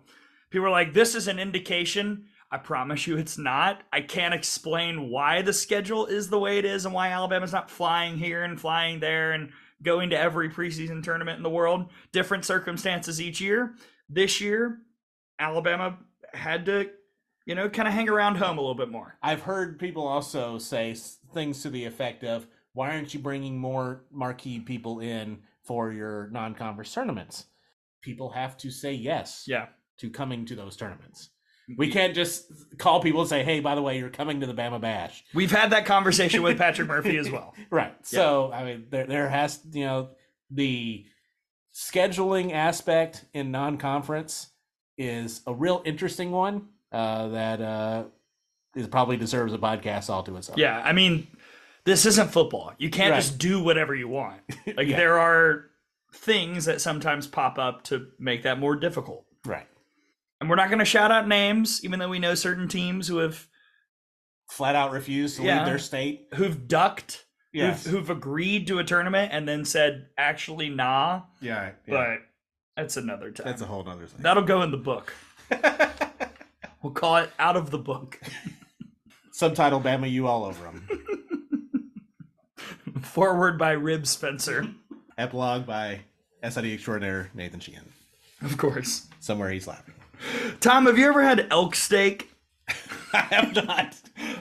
People 0.55 0.69
are 0.69 0.71
like, 0.71 0.95
this 0.95 1.17
is 1.17 1.27
an 1.27 1.41
indication. 1.41 2.27
I 2.49 2.59
promise 2.59 3.09
you 3.09 3.17
it's 3.17 3.37
not. 3.37 3.83
I 3.93 4.03
can't 4.03 4.33
explain 4.33 5.11
why 5.11 5.43
the 5.43 5.53
schedule 5.53 6.07
is 6.07 6.29
the 6.29 6.39
way 6.39 6.59
it 6.59 6.65
is 6.65 6.85
and 6.85 6.95
why 6.95 7.09
Alabama's 7.09 7.51
not 7.51 7.69
flying 7.69 8.19
here 8.19 8.45
and 8.45 8.61
flying 8.61 9.01
there 9.01 9.33
and 9.33 9.51
going 9.83 10.11
to 10.11 10.17
every 10.17 10.49
preseason 10.49 11.03
tournament 11.03 11.39
in 11.39 11.43
the 11.43 11.51
world. 11.51 11.91
Different 12.13 12.45
circumstances 12.45 13.21
each 13.21 13.41
year. 13.41 13.75
This 14.09 14.41
year, 14.41 14.79
Alabama 15.41 15.99
had 16.33 16.67
to, 16.67 16.89
you 17.47 17.57
know, 17.57 17.69
kind 17.69 17.89
of 17.89 17.95
hang 17.95 18.09
around 18.09 18.37
home 18.37 18.57
a 18.57 18.61
little 18.61 18.77
bit 18.77 18.93
more. 18.93 19.19
I've 19.25 19.43
heard 19.43 19.81
people 19.81 20.07
also 20.07 20.59
say 20.59 20.95
things 21.33 21.63
to 21.63 21.71
the 21.71 21.85
effect 21.85 22.23
of, 22.23 22.47
"Why 22.75 22.91
aren't 22.91 23.13
you 23.13 23.19
bringing 23.19 23.59
more 23.59 24.05
marquee 24.13 24.61
people 24.61 25.01
in 25.01 25.43
for 25.65 25.91
your 25.91 26.29
non-conference 26.31 26.95
tournaments?" 26.95 27.47
People 28.03 28.31
have 28.31 28.57
to 28.59 28.71
say 28.71 28.93
yes 28.93 29.49
Yeah. 29.49 29.67
To 29.99 30.11
coming 30.11 30.45
to 30.47 30.55
those 30.57 30.77
tournaments. 30.77 31.31
We 31.79 31.91
can't 31.91 32.15
just 32.15 32.53
call 32.77 33.01
people 33.01 33.21
and 33.21 33.29
say, 33.31 33.43
"Hey, 33.43 33.61
by 33.61 33.75
the 33.75 33.81
way, 33.81 33.99
you're 33.99 34.11
coming 34.11 34.41
to 34.41 34.47
the 34.47 34.53
Bama 34.53 34.81
Bash." 34.81 35.25
We've 35.33 35.51
had 35.51 35.71
that 35.71 35.87
conversation 35.87 36.43
with 36.43 36.59
Patrick 36.65 36.89
Murphy 36.89 37.17
as 37.17 37.31
well. 37.31 37.55
Right. 37.71 37.95
So, 38.07 38.53
I 38.53 38.65
mean, 38.65 38.87
there 38.91 39.07
there 39.07 39.29
has 39.31 39.61
you 39.73 39.85
know 39.87 40.11
the 40.51 41.07
scheduling 41.75 42.53
aspect 42.53 43.25
in 43.33 43.51
non-conference 43.51 44.49
is 44.99 45.41
a 45.47 45.55
real 45.55 45.83
interesting 45.85 46.31
one 46.31 46.69
uh, 46.93 47.29
that 47.29 47.61
uh, 47.61 48.05
is 48.77 48.87
probably 48.87 49.17
deserves 49.17 49.53
a 49.53 49.59
podcast 49.59 50.11
all 50.11 50.23
to 50.23 50.37
itself. 50.37 50.59
Yeah, 50.59 50.81
I 50.85 50.93
mean, 50.93 51.27
this 51.85 52.07
isn't 52.07 52.31
football. 52.31 52.73
You 52.79 52.91
can't 52.91 53.11
Right. 53.13 53.17
just 53.23 53.39
do 53.39 53.63
whatever 53.63 53.95
you 53.95 54.09
want. 54.09 54.41
Like 54.77 54.87
Yeah. 54.89 54.97
there 54.97 55.19
are 55.19 55.71
things 56.15 56.67
that 56.67 56.81
sometimes 56.81 57.27
pop 57.27 57.59
up 57.59 57.83
to 57.85 58.09
make 58.19 58.43
that 58.45 58.61
more 58.61 58.77
difficult. 58.77 59.25
Right. 59.45 59.67
And 60.45 60.51
we're 60.51 60.57
not 60.57 60.69
going 60.69 60.79
to 60.81 60.85
shout 60.85 61.11
out 61.11 61.27
names, 61.27 61.83
even 61.85 61.99
though 61.99 62.11
we 62.11 62.19
know 62.19 62.35
certain 62.35 62.69
teams 62.69 63.09
who 63.09 63.17
have 63.17 63.49
Flat 64.51 64.77
out 64.77 64.93
refused 64.93 65.39
to 65.39 65.43
Yeah. 65.43 65.61
leave 65.61 65.67
their 65.67 65.79
state. 65.79 66.27
who've 66.35 66.69
ducked, 66.69 67.25
Yes. 67.51 67.85
who've, 67.87 67.95
who've 67.95 68.11
agreed 68.11 68.67
to 68.67 68.79
a 68.79 68.85
tournament 68.85 69.33
and 69.33 69.49
then 69.49 69.65
said, 69.65 70.09
actually, 70.19 70.69
nah. 70.69 71.23
yeah. 71.41 71.71
But 71.89 72.19
that's 72.77 72.99
another 72.99 73.31
time. 73.31 73.47
that's 73.47 73.63
a 73.63 73.65
whole 73.65 73.89
other 73.89 74.07
thing. 74.07 74.21
That'll 74.21 74.43
go 74.43 74.61
in 74.61 74.71
the 74.71 74.77
book. 74.77 75.15
We'll 76.83 76.93
call 76.93 77.17
it 77.17 77.31
out 77.39 77.57
of 77.57 77.71
the 77.71 77.79
book. 77.79 78.21
Subtitle 79.33 79.81
Bama 79.81 80.11
you 80.11 80.27
all 80.27 80.45
over 80.45 80.65
them. 80.65 80.87
Forward 83.01 83.59
by 83.59 83.73
Rib 83.73 84.07
Spencer, 84.07 84.67
Epilogue 85.17 85.65
by 85.65 86.01
SID 86.47 86.67
extraordinaire 86.67 87.31
Nathan 87.33 87.61
Sheehan. 87.61 87.91
of 88.43 88.59
course. 88.59 89.07
Somewhere 89.21 89.49
he's 89.49 89.67
laughing. 89.67 89.95
Tom, 90.61 90.87
have 90.87 90.99
you 90.99 91.07
ever 91.07 91.23
had 91.23 91.47
elk 91.51 91.75
steak? 91.75 92.31
I 93.13 93.19
have 93.31 93.55
not. 93.55 93.97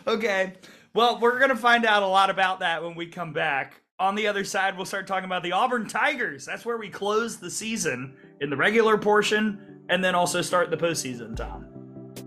Okay. 0.08 0.54
Well, 0.94 1.20
we're 1.20 1.38
going 1.40 1.50
to 1.50 1.56
find 1.56 1.86
out 1.86 2.04
a 2.04 2.08
lot 2.08 2.30
about 2.30 2.60
that 2.60 2.84
when 2.84 2.96
we 2.96 3.08
come 3.08 3.34
back. 3.34 3.82
on 4.00 4.16
the 4.16 4.28
other 4.28 4.44
side, 4.44 4.76
we'll 4.76 4.86
start 4.86 5.08
talking 5.08 5.26
about 5.26 5.44
the 5.44 5.52
Auburn 5.52 5.88
Tigers. 5.88 6.46
That's 6.46 6.66
where 6.66 6.78
we 6.78 6.90
close 6.90 7.38
the 7.38 7.50
season 7.50 8.16
in 8.42 8.50
the 8.50 8.58
regular 8.58 8.98
portion 8.98 9.82
and 9.90 10.04
then 10.04 10.16
also 10.16 10.42
start 10.42 10.70
the 10.72 10.78
postseason, 10.78 11.36
Tom. 11.36 11.68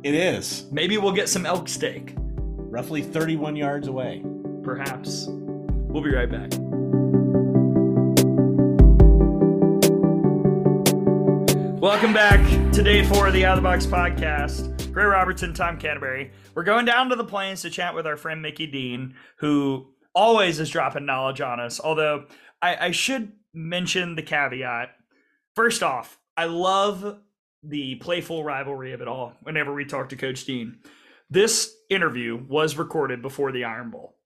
It 0.02 0.14
is. 0.14 0.66
Maybe 0.70 0.98
we'll 0.98 1.12
get 1.12 1.28
some 1.28 1.46
elk 1.46 1.68
steak. 1.68 2.14
Roughly 2.16 3.02
31 3.02 3.57
yards 3.57 3.88
away. 3.88 4.24
Perhaps. 4.62 5.26
We'll 5.28 6.02
be 6.02 6.14
right 6.14 6.30
back. 6.30 6.50
Welcome 11.80 12.12
back 12.12 12.66
to 12.77 13.05
for 13.07 13.31
the 13.31 13.43
Out 13.47 13.57
of 13.57 13.64
the 13.64 13.68
Box 13.68 13.87
podcast. 13.87 14.93
Gray 14.93 15.07
Robertson, 15.07 15.55
Tom 15.55 15.79
Canterbury. 15.79 16.31
We're 16.55 16.62
going 16.62 16.85
down 16.85 17.09
to 17.09 17.16
the 17.16 17.24
plains 17.24 17.62
to 17.62 17.70
chat 17.70 17.95
with 17.95 18.07
our 18.07 18.18
friend 18.18 18.43
Mickey 18.43 18.66
Dean, 18.66 19.14
who 19.39 19.87
always 20.14 20.61
is 20.61 20.68
dropping 20.68 21.07
knowledge 21.07 21.41
on 21.41 21.59
us. 21.59 21.81
Although 21.81 22.27
I, 22.61 22.89
I 22.89 22.91
should 22.91 23.33
mention 23.55 24.14
the 24.14 24.22
caveat. 24.22 24.91
First 25.55 25.83
off, 25.83 26.18
I 26.37 26.45
love 26.45 27.18
the 27.62 27.95
playful 27.95 28.45
rivalry 28.45 28.93
of 28.93 29.01
it 29.01 29.09
all 29.09 29.33
whenever 29.43 29.72
we 29.72 29.87
talk 29.87 30.11
to 30.11 30.16
Coach 30.16 30.45
Dean. 30.45 30.77
This 31.31 31.74
interview 31.89 32.37
was 32.37 32.77
recorded 32.77 33.22
before 33.22 33.53
the 33.53 33.64
Iron 33.64 33.91
Bowl. 33.91 34.16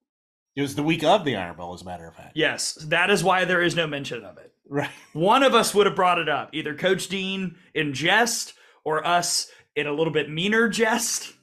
It 0.57 0.61
was 0.61 0.75
the 0.75 0.83
week 0.83 1.05
of 1.05 1.23
the 1.23 1.37
Iron 1.37 1.55
Bowl, 1.55 1.73
as 1.73 1.83
a 1.83 1.85
matter 1.85 2.05
of 2.05 2.15
fact. 2.15 2.33
Yes, 2.35 2.73
that 2.73 3.09
is 3.09 3.23
why 3.23 3.45
there 3.45 3.61
is 3.61 3.77
no 3.77 3.87
mention 3.87 4.25
of 4.25 4.37
it. 4.37 4.50
Right. 4.71 4.89
One 5.11 5.43
of 5.43 5.53
us 5.53 5.75
would 5.75 5.85
have 5.85 5.97
brought 5.97 6.17
it 6.17 6.29
up, 6.29 6.51
either 6.53 6.73
Coach 6.73 7.09
Dean 7.09 7.57
in 7.75 7.93
jest 7.93 8.53
or 8.85 9.05
us 9.05 9.51
in 9.75 9.85
a 9.85 9.91
little 9.91 10.13
bit 10.13 10.29
meaner 10.29 10.69
jest, 10.69 11.33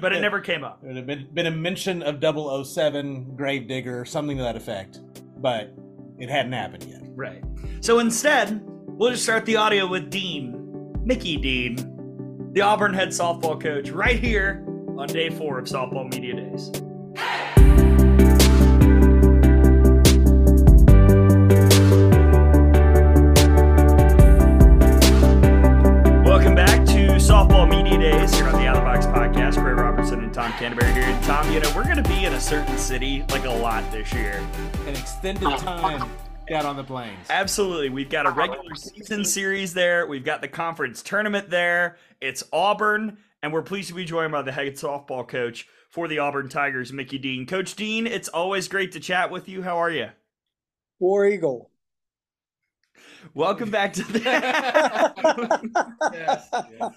but 0.00 0.12
it 0.12 0.20
never 0.20 0.40
came 0.40 0.62
up. 0.62 0.80
There 0.82 0.90
would 0.90 0.98
have 0.98 1.06
been, 1.06 1.26
been 1.34 1.46
a 1.46 1.50
mention 1.50 2.00
of 2.00 2.22
007 2.64 3.34
Gravedigger, 3.34 4.00
or 4.00 4.04
something 4.04 4.36
to 4.36 4.42
that 4.44 4.54
effect, 4.54 5.00
but 5.38 5.74
it 6.20 6.30
hadn't 6.30 6.52
happened 6.52 6.84
yet. 6.84 7.00
Right. 7.06 7.42
So 7.80 7.98
instead, 7.98 8.62
we'll 8.86 9.10
just 9.10 9.24
start 9.24 9.44
the 9.44 9.56
audio 9.56 9.88
with 9.88 10.08
Dean, 10.08 10.94
Mickey 11.04 11.36
Dean, 11.36 12.52
the 12.52 12.60
Auburn 12.60 12.94
head 12.94 13.08
softball 13.08 13.60
coach, 13.60 13.90
right 13.90 14.20
here 14.20 14.64
on 14.96 15.08
day 15.08 15.28
four 15.28 15.58
of 15.58 15.64
Softball 15.64 16.08
Media 16.08 16.36
Days. 16.36 16.70
Welcome 17.56 17.91
Tom 30.42 30.52
Canterbury 30.54 30.92
here. 30.92 31.20
Tom, 31.22 31.52
you 31.52 31.60
know, 31.60 31.72
we're 31.72 31.84
going 31.84 32.02
to 32.02 32.08
be 32.08 32.24
in 32.24 32.32
a 32.32 32.40
certain 32.40 32.76
city 32.76 33.24
like 33.30 33.44
a 33.44 33.50
lot 33.50 33.88
this 33.92 34.12
year. 34.12 34.44
An 34.88 34.96
extended 34.96 35.44
uh-huh. 35.44 35.78
time 35.78 36.10
out 36.52 36.64
on 36.64 36.74
the 36.74 36.82
plains. 36.82 37.28
Absolutely. 37.30 37.90
We've 37.90 38.10
got 38.10 38.26
a 38.26 38.30
uh-huh. 38.30 38.40
regular 38.40 38.74
season 38.74 39.24
series 39.24 39.72
there. 39.72 40.04
We've 40.04 40.24
got 40.24 40.40
the 40.40 40.48
conference 40.48 41.00
tournament 41.00 41.48
there. 41.48 41.96
It's 42.20 42.42
Auburn, 42.52 43.18
and 43.40 43.52
we're 43.52 43.62
pleased 43.62 43.90
to 43.90 43.94
be 43.94 44.04
joined 44.04 44.32
by 44.32 44.42
the 44.42 44.50
head 44.50 44.74
softball 44.74 45.28
coach 45.28 45.68
for 45.90 46.08
the 46.08 46.18
Auburn 46.18 46.48
Tigers, 46.48 46.92
Mickey 46.92 47.18
Dean. 47.18 47.46
Coach 47.46 47.76
Dean, 47.76 48.08
it's 48.08 48.28
always 48.28 48.66
great 48.66 48.90
to 48.92 49.00
chat 49.00 49.30
with 49.30 49.48
you. 49.48 49.62
How 49.62 49.76
are 49.76 49.90
you? 49.90 50.08
War 50.98 51.24
Eagle. 51.24 51.70
Welcome 53.32 53.70
back 53.70 53.92
to 53.92 54.02
the. 54.02 54.20
Yes, 56.12 56.48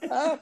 yes. 0.02 0.40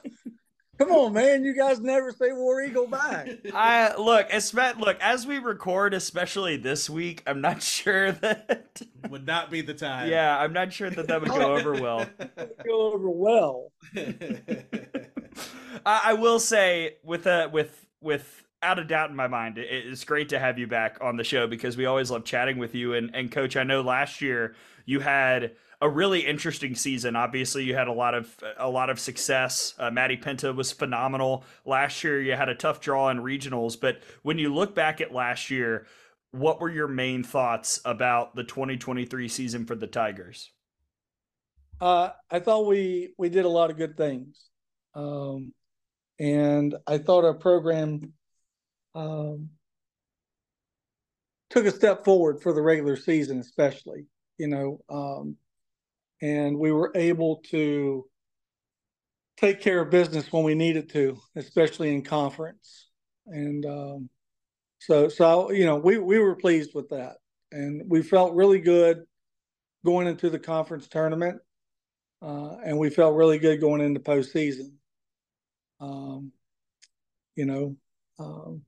Come 0.78 0.90
on, 0.90 1.12
man! 1.12 1.44
You 1.44 1.54
guys 1.54 1.78
never 1.80 2.10
say 2.10 2.32
War 2.32 2.60
Eagle 2.62 2.88
back. 2.88 3.28
I 3.54 3.94
look, 3.96 4.28
espe- 4.30 4.78
look 4.78 4.98
as 5.00 5.26
we 5.26 5.38
record, 5.38 5.94
especially 5.94 6.56
this 6.56 6.90
week. 6.90 7.22
I'm 7.26 7.40
not 7.40 7.62
sure 7.62 8.10
that. 8.12 8.82
Would 9.08 9.26
not 9.26 9.50
be 9.50 9.60
the 9.60 9.74
time. 9.74 10.10
yeah, 10.10 10.36
I'm 10.38 10.52
not 10.52 10.72
sure 10.72 10.90
that 10.90 11.06
that 11.06 11.20
would 11.20 11.30
go 11.30 11.54
over 11.56 11.74
well. 11.74 12.06
Go 12.66 12.92
over 12.92 13.08
well. 13.10 13.72
I, 15.86 16.00
I 16.06 16.12
will 16.14 16.40
say, 16.40 16.96
with 17.04 17.26
a 17.26 17.48
with 17.52 17.86
without 18.00 18.78
a 18.78 18.84
doubt 18.84 19.10
in 19.10 19.16
my 19.16 19.28
mind, 19.28 19.58
it, 19.58 19.68
it's 19.70 20.04
great 20.04 20.30
to 20.30 20.38
have 20.38 20.58
you 20.58 20.66
back 20.66 20.98
on 21.00 21.16
the 21.16 21.24
show 21.24 21.46
because 21.46 21.76
we 21.76 21.86
always 21.86 22.10
love 22.10 22.24
chatting 22.24 22.58
with 22.58 22.74
you. 22.74 22.94
And 22.94 23.14
and 23.14 23.30
coach, 23.30 23.56
I 23.56 23.62
know 23.62 23.80
last 23.82 24.20
year 24.20 24.54
you 24.86 25.00
had 25.00 25.52
a 25.84 25.88
really 25.88 26.20
interesting 26.20 26.74
season. 26.74 27.14
Obviously, 27.14 27.62
you 27.62 27.74
had 27.74 27.88
a 27.88 27.92
lot 27.92 28.14
of 28.14 28.34
a 28.56 28.68
lot 28.68 28.88
of 28.88 28.98
success. 28.98 29.74
Uh, 29.78 29.90
Maddie 29.90 30.16
Penta 30.16 30.56
was 30.56 30.72
phenomenal 30.72 31.44
last 31.66 32.02
year. 32.02 32.22
You 32.22 32.32
had 32.32 32.48
a 32.48 32.54
tough 32.54 32.80
draw 32.80 33.10
in 33.10 33.18
regionals, 33.18 33.78
but 33.78 33.98
when 34.22 34.38
you 34.38 34.52
look 34.52 34.74
back 34.74 35.02
at 35.02 35.12
last 35.12 35.50
year, 35.50 35.86
what 36.30 36.58
were 36.58 36.70
your 36.70 36.88
main 36.88 37.22
thoughts 37.22 37.82
about 37.84 38.34
the 38.34 38.44
2023 38.44 39.28
season 39.28 39.66
for 39.66 39.74
the 39.74 39.86
Tigers? 39.86 40.50
Uh, 41.82 42.10
I 42.30 42.40
thought 42.40 42.66
we 42.66 43.12
we 43.18 43.28
did 43.28 43.44
a 43.44 43.50
lot 43.50 43.70
of 43.70 43.76
good 43.76 43.98
things, 43.98 44.42
um, 44.94 45.52
and 46.18 46.74
I 46.86 46.96
thought 46.96 47.26
our 47.26 47.34
program 47.34 48.14
um, 48.94 49.50
took 51.50 51.66
a 51.66 51.70
step 51.70 52.06
forward 52.06 52.40
for 52.40 52.54
the 52.54 52.62
regular 52.62 52.96
season, 52.96 53.38
especially. 53.38 54.06
You 54.38 54.48
know, 54.48 54.80
um, 54.88 55.36
and 56.22 56.58
we 56.58 56.72
were 56.72 56.92
able 56.94 57.42
to 57.50 58.04
take 59.36 59.60
care 59.60 59.80
of 59.80 59.90
business 59.90 60.32
when 60.32 60.44
we 60.44 60.54
needed 60.54 60.88
to, 60.90 61.18
especially 61.36 61.92
in 61.92 62.02
conference. 62.02 62.88
And 63.26 63.64
um, 63.66 64.10
so, 64.78 65.08
so 65.08 65.50
you 65.50 65.64
know, 65.64 65.76
we 65.76 65.98
we 65.98 66.18
were 66.18 66.36
pleased 66.36 66.74
with 66.74 66.90
that, 66.90 67.16
and 67.52 67.82
we 67.88 68.02
felt 68.02 68.34
really 68.34 68.60
good 68.60 69.04
going 69.84 70.06
into 70.06 70.30
the 70.30 70.38
conference 70.38 70.88
tournament, 70.88 71.40
uh, 72.22 72.56
and 72.64 72.78
we 72.78 72.90
felt 72.90 73.14
really 73.14 73.38
good 73.38 73.60
going 73.60 73.80
into 73.80 74.00
postseason. 74.00 74.72
Um, 75.80 76.32
you 77.34 77.46
know, 77.46 77.76
um, 78.18 78.62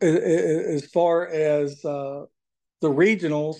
as 0.00 0.86
far 0.86 1.26
as 1.26 1.84
uh, 1.84 2.24
the 2.80 2.88
regionals, 2.88 3.56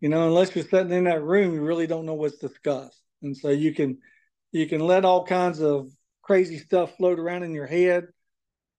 you 0.00 0.08
know, 0.08 0.26
unless 0.26 0.54
you're 0.54 0.64
sitting 0.64 0.92
in 0.92 1.04
that 1.04 1.22
room, 1.22 1.54
you 1.54 1.62
really 1.62 1.86
don't 1.86 2.06
know 2.06 2.14
what's 2.14 2.38
discussed, 2.38 3.02
and 3.22 3.36
so 3.36 3.50
you 3.50 3.74
can 3.74 3.98
you 4.52 4.66
can 4.66 4.80
let 4.80 5.04
all 5.04 5.24
kinds 5.24 5.60
of 5.60 5.90
crazy 6.22 6.58
stuff 6.58 6.96
float 6.96 7.18
around 7.18 7.42
in 7.42 7.52
your 7.52 7.66
head, 7.66 8.08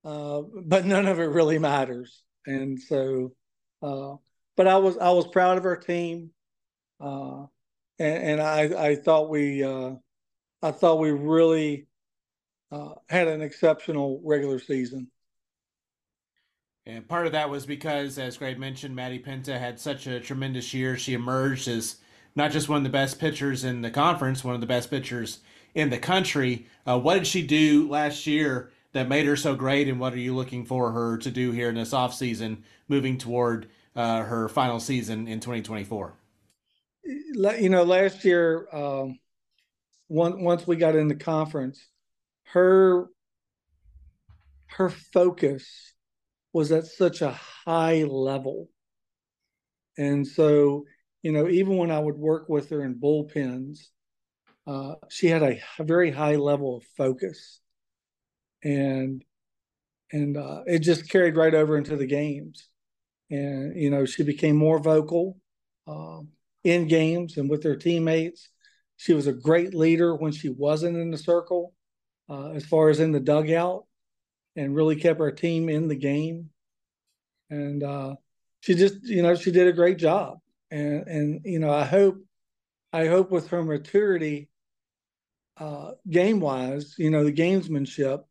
uh, 0.04 0.42
but 0.66 0.86
none 0.86 1.08
of 1.08 1.20
it 1.20 1.26
really 1.26 1.60
matters. 1.60 2.24
And 2.46 2.80
so, 2.80 3.34
uh, 3.82 4.16
but 4.58 4.68
I 4.68 4.78
was 4.78 4.98
I 4.98 5.12
was 5.12 5.28
proud 5.28 5.58
of 5.58 5.66
our 5.66 5.78
team, 5.78 6.32
uh, 7.00 7.46
and, 8.00 8.24
and 8.24 8.42
I 8.42 8.90
I 8.90 8.96
thought 8.96 9.30
we 9.30 9.64
uh, 9.64 9.92
I 10.62 10.72
thought 10.72 11.00
we 11.00 11.12
really 11.12 11.88
uh, 12.72 12.94
had 13.10 13.28
an 13.28 13.42
exceptional 13.42 14.22
regular 14.24 14.60
season. 14.60 15.12
And 16.86 17.08
part 17.08 17.28
of 17.28 17.32
that 17.34 17.50
was 17.50 17.66
because, 17.66 18.18
as 18.18 18.38
Greg 18.38 18.58
mentioned, 18.58 18.96
Maddie 18.96 19.20
Penta 19.20 19.60
had 19.60 19.80
such 19.80 20.08
a 20.08 20.20
tremendous 20.20 20.74
year. 20.74 20.98
She 20.98 21.14
emerged 21.14 21.68
as 21.68 21.98
not 22.36 22.52
just 22.52 22.70
one 22.70 22.78
of 22.78 22.84
the 22.84 22.90
best 22.90 23.20
pitchers 23.20 23.64
in 23.64 23.82
the 23.82 23.92
conference, 23.92 24.44
one 24.44 24.56
of 24.56 24.62
the 24.62 24.68
best 24.68 24.90
pitchers 24.90 25.40
in 25.76 25.90
the 25.90 26.00
country. 26.00 26.66
Uh, 26.88 27.00
what 27.00 27.16
did 27.16 27.28
she 27.28 27.46
do 27.46 27.88
last 27.88 28.26
year 28.26 28.72
that 28.94 29.08
made 29.08 29.26
her 29.26 29.36
so 29.36 29.56
great, 29.56 29.88
and 29.88 30.00
what 30.00 30.14
are 30.14 30.20
you 30.20 30.36
looking 30.36 30.66
for 30.66 30.92
her 30.92 31.18
to 31.18 31.30
do 31.30 31.52
here 31.52 31.70
in 31.70 31.76
this 31.76 31.94
offseason, 31.94 32.58
moving 32.88 33.18
toward 33.18 33.70
uh, 33.96 34.24
her 34.24 34.50
final 34.50 34.80
season 34.80 35.28
in 35.28 35.40
2024? 35.40 36.14
You 37.04 37.70
know, 37.70 37.84
last 37.84 38.26
year, 38.26 38.68
um, 38.74 39.20
once 40.10 40.68
we 40.68 40.76
got 40.76 40.96
in 40.96 41.08
the 41.08 41.16
conference, 41.16 41.88
her 42.44 43.08
her 44.68 44.90
focus 44.90 45.91
was 46.54 46.72
at 46.72 46.86
such 46.86 47.22
a 47.22 47.32
high 47.66 48.04
level, 48.04 48.70
and 49.98 50.28
so 50.28 50.86
you 51.22 51.32
know, 51.32 51.48
even 51.48 51.78
when 51.78 51.92
I 51.92 52.00
would 52.00 52.18
work 52.18 52.50
with 52.50 52.70
her 52.72 52.84
in 52.84 52.96
bullpens, 52.96 53.80
uh, 54.66 54.96
she 55.10 55.28
had 55.28 55.44
a 55.44 55.60
very 55.80 56.12
high 56.12 56.36
level 56.36 56.78
of 56.78 56.84
focus, 56.98 57.60
and 58.64 59.24
and 60.12 60.38
uh, 60.38 60.64
it 60.66 60.80
just 60.80 61.10
carried 61.10 61.38
right 61.38 61.54
over 61.54 61.78
into 61.78 61.96
the 61.96 62.08
games, 62.08 62.70
and 63.30 63.80
you 63.80 63.90
know, 63.90 64.06
she 64.06 64.24
became 64.24 64.56
more 64.56 64.80
vocal. 64.80 65.38
Um, 65.88 66.30
in 66.64 66.88
games 66.88 67.38
and 67.38 67.50
with 67.50 67.64
her 67.64 67.76
teammates. 67.76 68.50
She 68.98 69.14
was 69.14 69.28
a 69.28 69.34
great 69.34 69.74
leader 69.74 70.16
when 70.16 70.32
she 70.32 70.50
wasn't 70.50 70.98
in 70.98 71.10
the 71.10 71.18
circle, 71.18 71.74
uh, 72.30 72.52
as 72.52 72.66
far 72.66 72.90
as 72.90 73.00
in 73.00 73.12
the 73.12 73.20
dugout, 73.20 73.86
and 74.56 74.76
really 74.76 74.96
kept 74.96 75.20
our 75.20 75.32
team 75.32 75.70
in 75.70 75.88
the 75.88 75.96
game. 75.96 76.50
And 77.50 77.84
uh, 77.84 78.16
she 78.62 78.76
just, 78.76 79.04
you 79.04 79.22
know, 79.22 79.36
she 79.36 79.52
did 79.52 79.68
a 79.68 79.74
great 79.74 79.98
job. 79.98 80.40
And 80.70 81.08
and 81.08 81.42
you 81.44 81.60
know, 81.60 81.72
I 81.72 81.84
hope, 81.84 82.18
I 82.94 83.08
hope 83.08 83.30
with 83.30 83.50
her 83.50 83.64
maturity, 83.64 84.50
uh, 85.58 85.92
game 86.10 86.40
wise, 86.40 86.96
you 86.98 87.10
know, 87.10 87.24
the 87.24 87.34
gamesmanship. 87.34 88.24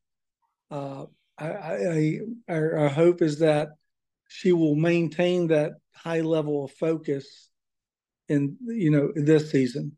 Uh, 0.70 1.06
I, 1.38 1.48
I, 1.48 1.74
I 1.74 2.20
our, 2.48 2.78
our 2.78 2.88
hope 2.88 3.22
is 3.22 3.40
that 3.40 3.70
she 4.28 4.52
will 4.52 4.74
maintain 4.74 5.48
that 5.48 5.72
high 5.94 6.20
level 6.20 6.64
of 6.64 6.72
focus 6.72 7.50
in 8.28 8.56
you 8.66 8.90
know 8.90 9.12
this 9.14 9.50
season. 9.50 9.96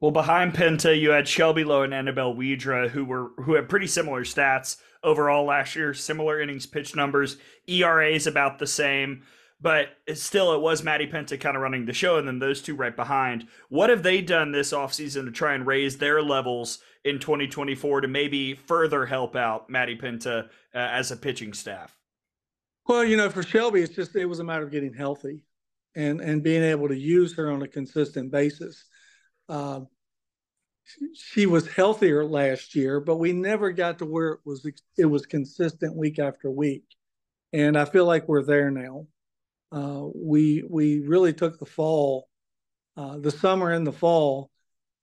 Well, 0.00 0.12
behind 0.12 0.54
Penta, 0.54 0.98
you 0.98 1.10
had 1.10 1.26
Shelby 1.26 1.64
Lowe 1.64 1.82
and 1.82 1.92
Annabelle 1.92 2.34
Widra, 2.34 2.88
who 2.88 3.04
were 3.04 3.30
who 3.42 3.54
had 3.54 3.68
pretty 3.68 3.88
similar 3.88 4.22
stats 4.22 4.76
overall 5.02 5.44
last 5.44 5.74
year, 5.74 5.92
similar 5.92 6.40
innings 6.40 6.66
pitch 6.66 6.94
numbers, 6.94 7.36
ERAs 7.68 8.26
about 8.26 8.58
the 8.58 8.66
same, 8.66 9.22
but 9.60 9.88
still 10.14 10.54
it 10.54 10.60
was 10.60 10.84
Maddie 10.84 11.08
Penta 11.08 11.40
kind 11.40 11.56
of 11.56 11.62
running 11.62 11.84
the 11.84 11.92
show, 11.92 12.16
and 12.16 12.28
then 12.28 12.38
those 12.38 12.62
two 12.62 12.76
right 12.76 12.94
behind. 12.94 13.48
What 13.70 13.90
have 13.90 14.04
they 14.04 14.22
done 14.22 14.52
this 14.52 14.72
offseason 14.72 15.24
to 15.24 15.32
try 15.32 15.54
and 15.54 15.66
raise 15.66 15.98
their 15.98 16.22
levels 16.22 16.78
in 17.04 17.18
2024 17.18 18.02
to 18.02 18.08
maybe 18.08 18.54
further 18.54 19.04
help 19.04 19.34
out 19.34 19.68
Maddie 19.68 19.98
Penta 19.98 20.44
uh, 20.44 20.48
as 20.74 21.10
a 21.10 21.16
pitching 21.16 21.52
staff? 21.52 21.96
Well, 22.86 23.04
you 23.04 23.16
know, 23.16 23.30
for 23.30 23.42
Shelby, 23.42 23.82
it's 23.82 23.96
just 23.96 24.14
it 24.14 24.26
was 24.26 24.38
a 24.38 24.44
matter 24.44 24.64
of 24.64 24.70
getting 24.70 24.94
healthy 24.94 25.44
and 25.96 26.20
and 26.20 26.42
being 26.42 26.62
able 26.62 26.86
to 26.86 26.96
use 26.96 27.34
her 27.34 27.50
on 27.50 27.62
a 27.62 27.68
consistent 27.68 28.30
basis. 28.30 28.84
Uh, 29.48 29.80
she 31.14 31.46
was 31.46 31.68
healthier 31.68 32.24
last 32.24 32.74
year, 32.74 33.00
but 33.00 33.16
we 33.16 33.32
never 33.32 33.72
got 33.72 33.98
to 33.98 34.06
where 34.06 34.30
it 34.32 34.40
was 34.44 34.66
it 34.96 35.04
was 35.04 35.26
consistent 35.26 35.96
week 35.96 36.18
after 36.18 36.50
week, 36.50 36.84
and 37.52 37.76
I 37.76 37.84
feel 37.84 38.06
like 38.06 38.28
we're 38.28 38.44
there 38.44 38.70
now. 38.70 39.06
Uh, 39.70 40.06
we 40.14 40.64
we 40.68 41.00
really 41.00 41.32
took 41.32 41.58
the 41.58 41.66
fall, 41.66 42.28
uh, 42.96 43.18
the 43.18 43.30
summer 43.30 43.70
and 43.70 43.86
the 43.86 43.92
fall, 43.92 44.50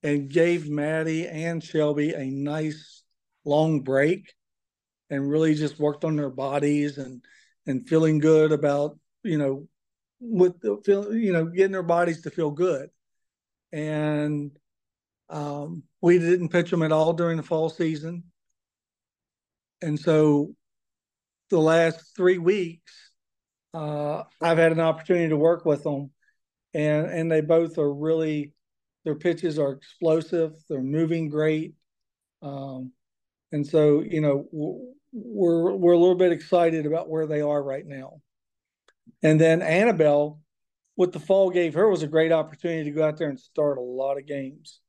and 0.04 0.30
gave 0.30 0.70
Maddie 0.70 1.28
and 1.28 1.64
Shelby 1.64 2.14
a 2.14 2.26
nice 2.26 3.04
long 3.44 3.82
break, 3.82 4.34
and 5.10 5.30
really 5.30 5.54
just 5.54 5.80
worked 5.80 6.04
on 6.04 6.16
their 6.16 6.32
bodies 6.32 6.98
and 6.98 7.24
and 7.68 7.88
feeling 7.88 8.20
good 8.20 8.52
about 8.52 8.98
you 9.24 9.38
know 9.38 9.68
with 10.20 10.60
the 10.62 10.82
feel 10.84 11.14
you 11.14 11.32
know 11.32 11.46
getting 11.46 11.74
their 11.74 11.84
bodies 11.84 12.22
to 12.24 12.32
feel 12.32 12.52
good, 12.52 12.90
and 13.76 14.52
um, 15.30 15.84
we 16.00 16.18
didn't 16.18 16.48
pitch 16.48 16.72
them 16.72 16.82
at 16.82 16.94
all 16.94 17.12
during 17.12 17.36
the 17.36 17.44
fall 17.44 17.70
season. 17.70 18.24
And 19.82 20.00
so 20.00 20.56
the 21.50 21.60
last 21.60 22.16
three 22.16 22.38
weeks, 22.38 22.94
uh, 23.74 24.24
I've 24.42 24.58
had 24.58 24.72
an 24.72 24.80
opportunity 24.80 25.28
to 25.28 25.36
work 25.36 25.66
with 25.66 25.84
them, 25.84 26.12
and, 26.74 27.08
and 27.08 27.30
they 27.30 27.42
both 27.42 27.78
are 27.78 27.94
really, 27.94 28.54
their 29.04 29.16
pitches 29.16 29.60
are 29.60 29.74
explosive, 29.74 30.54
they're 30.70 30.82
moving 30.82 31.28
great. 31.28 31.74
Um, 32.42 32.94
and 33.52 33.68
so, 33.68 34.02
you 34.02 34.22
know, 34.22 34.48
we're, 35.12 35.74
we're 35.74 35.94
a 35.94 36.00
little 36.00 36.16
bit 36.16 36.32
excited 36.32 36.86
about 36.86 37.10
where 37.10 37.28
they 37.28 37.42
are 37.42 37.62
right 37.62 37.86
now. 37.86 38.22
And 39.22 39.40
then 39.40 39.62
Annabelle, 39.62 40.40
what 40.96 41.12
the 41.12 41.20
fall 41.20 41.50
gave 41.50 41.74
her 41.74 41.90
was 41.90 42.04
a 42.04 42.08
great 42.08 42.32
opportunity 42.32 42.86
to 42.86 42.96
go 42.96 43.06
out 43.06 43.18
there 43.18 43.30
and 43.30 43.40
start 43.40 43.78
a 43.78 43.82
lot 43.82 44.18
of 44.18 44.26
games 44.26 44.80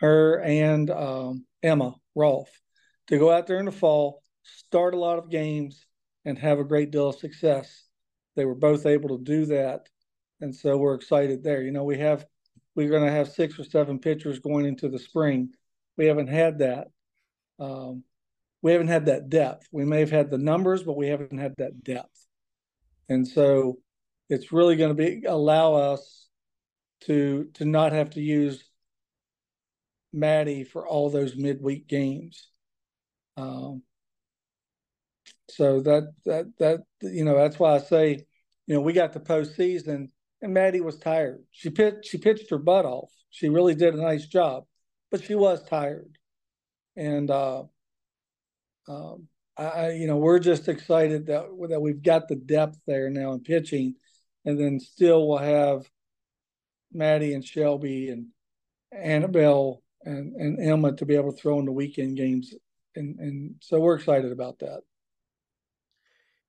her 0.00 0.40
and 0.40 0.90
um, 0.90 1.46
Emma 1.62 1.94
Rolfe 2.14 2.60
to 3.08 3.18
go 3.18 3.30
out 3.30 3.46
there 3.46 3.58
in 3.58 3.66
the 3.66 3.72
fall, 3.72 4.22
start 4.42 4.94
a 4.94 4.98
lot 4.98 5.18
of 5.18 5.30
games, 5.30 5.86
and 6.24 6.38
have 6.38 6.58
a 6.58 6.64
great 6.64 6.90
deal 6.90 7.08
of 7.08 7.16
success. 7.16 7.84
They 8.36 8.44
were 8.44 8.54
both 8.54 8.86
able 8.86 9.16
to 9.16 9.22
do 9.22 9.46
that, 9.46 9.88
and 10.40 10.54
so 10.54 10.76
we're 10.76 10.94
excited 10.94 11.42
there. 11.42 11.62
You 11.62 11.70
know, 11.70 11.84
we 11.84 11.98
have 11.98 12.26
we're 12.74 12.90
going 12.90 13.06
to 13.06 13.12
have 13.12 13.28
six 13.28 13.58
or 13.58 13.64
seven 13.64 13.98
pitchers 13.98 14.40
going 14.40 14.66
into 14.66 14.88
the 14.88 14.98
spring. 14.98 15.50
We 15.96 16.06
haven't 16.06 16.28
had 16.28 16.58
that. 16.58 16.88
Um, 17.60 18.02
we 18.62 18.72
haven't 18.72 18.88
had 18.88 19.06
that 19.06 19.28
depth. 19.28 19.68
We 19.70 19.84
may 19.84 20.00
have 20.00 20.10
had 20.10 20.30
the 20.30 20.38
numbers, 20.38 20.82
but 20.82 20.96
we 20.96 21.08
haven't 21.08 21.38
had 21.38 21.54
that 21.58 21.84
depth. 21.84 22.26
And 23.08 23.28
so 23.28 23.78
it's 24.28 24.52
really 24.52 24.76
going 24.76 24.94
to 24.94 24.94
be 24.94 25.24
allow 25.26 25.74
us 25.74 26.28
to 27.02 27.48
to 27.54 27.64
not 27.64 27.92
have 27.92 28.10
to 28.10 28.20
use 28.20 28.62
Maddie 30.12 30.64
for 30.64 30.86
all 30.86 31.10
those 31.10 31.36
midweek 31.36 31.86
games. 31.86 32.48
Um, 33.36 33.82
so 35.50 35.80
that 35.80 36.12
that 36.24 36.52
that 36.58 36.80
you 37.02 37.24
know 37.24 37.36
that's 37.36 37.58
why 37.58 37.74
I 37.74 37.78
say, 37.78 38.24
you 38.66 38.74
know, 38.74 38.80
we 38.80 38.92
got 38.92 39.12
the 39.12 39.20
postseason 39.20 40.08
and 40.44 40.54
Maddie 40.54 40.80
was 40.80 40.98
tired. 40.98 41.42
She 41.50 41.70
pitched 41.70 42.06
she 42.06 42.18
pitched 42.18 42.50
her 42.50 42.58
butt 42.58 42.84
off. 42.84 43.10
She 43.30 43.48
really 43.48 43.74
did 43.74 43.94
a 43.94 44.02
nice 44.02 44.26
job, 44.26 44.64
but 45.10 45.24
she 45.24 45.34
was 45.34 45.62
tired. 45.64 46.16
And 46.96 47.30
uh, 47.30 47.64
um, 48.88 49.28
I, 49.56 49.92
you 49.92 50.06
know, 50.06 50.16
we're 50.16 50.38
just 50.38 50.68
excited 50.68 51.26
that 51.26 51.46
that 51.68 51.80
we've 51.80 52.02
got 52.02 52.28
the 52.28 52.36
depth 52.36 52.78
there 52.86 53.10
now 53.10 53.32
in 53.32 53.40
pitching, 53.40 53.94
and 54.44 54.58
then 54.58 54.80
still 54.80 55.28
we'll 55.28 55.38
have 55.38 55.88
Maddie 56.92 57.34
and 57.34 57.44
Shelby 57.44 58.10
and 58.10 58.26
Annabelle 58.92 59.82
and, 60.04 60.34
and 60.36 60.60
Emma 60.60 60.92
to 60.96 61.06
be 61.06 61.16
able 61.16 61.32
to 61.32 61.38
throw 61.38 61.58
in 61.58 61.64
the 61.64 61.72
weekend 61.72 62.16
games. 62.16 62.54
And, 62.94 63.18
and 63.18 63.54
so 63.60 63.80
we're 63.80 63.96
excited 63.96 64.32
about 64.32 64.58
that. 64.60 64.82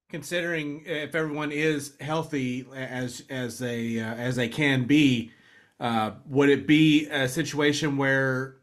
Considering 0.10 0.84
if 0.86 1.16
everyone 1.16 1.52
is 1.52 1.94
healthy 2.00 2.66
as 2.76 3.24
as 3.30 3.58
they 3.58 4.00
uh, 4.00 4.14
as 4.14 4.36
they 4.36 4.48
can 4.48 4.86
be, 4.86 5.32
uh, 5.80 6.12
would 6.28 6.50
it 6.50 6.68
be 6.68 7.08
a 7.08 7.28
situation 7.28 7.98
where 7.98 8.58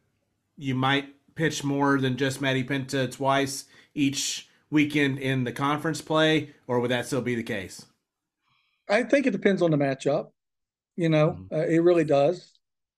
you 0.57 0.77
might 0.77 1.07
pitch 1.35 1.65
more 1.65 1.99
than 1.99 2.17
just 2.17 2.41
Maddie 2.41 2.63
Penta 2.63 3.11
twice 3.11 3.65
each 3.93 4.49
weekend 4.71 5.19
in 5.19 5.43
the 5.43 5.53
conference 5.53 6.01
play, 6.01 6.55
or 6.69 6.79
would 6.79 6.93
that 6.93 7.07
still 7.07 7.21
be 7.21 7.35
the 7.35 7.43
case? 7.43 7.87
I 8.93 9.03
think 9.05 9.27
it 9.27 9.31
depends 9.31 9.63
on 9.63 9.71
the 9.71 9.77
matchup. 9.77 10.27
You 10.97 11.09
know, 11.09 11.31
mm-hmm. 11.31 11.55
uh, 11.55 11.65
it 11.65 11.83
really 11.83 12.05
does. 12.05 12.53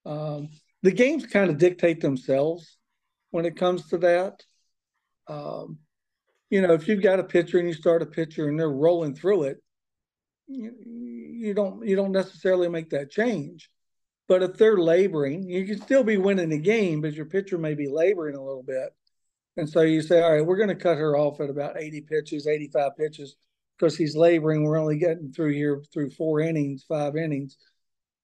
Um, 0.04 0.48
the 0.82 0.92
games 0.92 1.26
kind 1.26 1.50
of 1.50 1.58
dictate 1.58 2.00
themselves 2.00 2.76
when 3.30 3.46
it 3.46 3.56
comes 3.56 3.88
to 3.88 3.98
that. 3.98 4.42
Um, 5.28 5.78
you 6.50 6.60
know, 6.60 6.74
if 6.74 6.88
you've 6.88 7.02
got 7.02 7.20
a 7.20 7.24
pitcher 7.24 7.58
and 7.58 7.68
you 7.68 7.74
start 7.74 8.02
a 8.02 8.06
pitcher 8.06 8.48
and 8.48 8.58
they're 8.58 8.68
rolling 8.68 9.14
through 9.14 9.44
it, 9.44 9.62
you, 10.46 10.74
you 10.84 11.54
don't 11.54 11.86
you 11.86 11.96
don't 11.96 12.12
necessarily 12.12 12.68
make 12.68 12.90
that 12.90 13.10
change. 13.10 13.70
But 14.26 14.42
if 14.42 14.56
they're 14.56 14.78
laboring, 14.78 15.48
you 15.48 15.66
can 15.66 15.80
still 15.80 16.02
be 16.02 16.16
winning 16.16 16.48
the 16.48 16.58
game, 16.58 17.00
but 17.00 17.14
your 17.14 17.26
pitcher 17.26 17.58
may 17.58 17.74
be 17.74 17.88
laboring 17.88 18.36
a 18.36 18.42
little 18.42 18.62
bit. 18.62 18.90
And 19.56 19.68
so 19.68 19.82
you 19.82 20.02
say, 20.02 20.22
all 20.22 20.32
right, 20.32 20.44
we're 20.44 20.56
going 20.56 20.70
to 20.70 20.74
cut 20.74 20.98
her 20.98 21.16
off 21.16 21.40
at 21.40 21.50
about 21.50 21.80
80 21.80 22.00
pitches, 22.02 22.46
85 22.46 22.96
pitches, 22.96 23.36
because 23.78 23.96
he's 23.96 24.16
laboring. 24.16 24.64
We're 24.64 24.78
only 24.78 24.98
getting 24.98 25.32
through 25.32 25.52
here 25.52 25.82
through 25.92 26.10
four 26.10 26.40
innings, 26.40 26.84
five 26.88 27.16
innings 27.16 27.56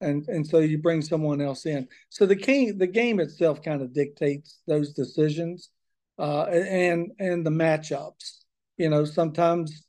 and 0.00 0.26
and 0.28 0.46
so 0.46 0.58
you 0.58 0.78
bring 0.78 1.02
someone 1.02 1.40
else 1.40 1.66
in. 1.66 1.86
So 2.08 2.26
the 2.26 2.34
game 2.34 2.78
the 2.78 2.86
game 2.86 3.20
itself 3.20 3.62
kind 3.62 3.82
of 3.82 3.92
dictates 3.92 4.60
those 4.66 4.92
decisions, 4.92 5.70
uh, 6.18 6.44
and 6.44 7.12
and 7.18 7.44
the 7.46 7.50
matchups. 7.50 8.44
You 8.76 8.88
know, 8.88 9.04
sometimes 9.04 9.84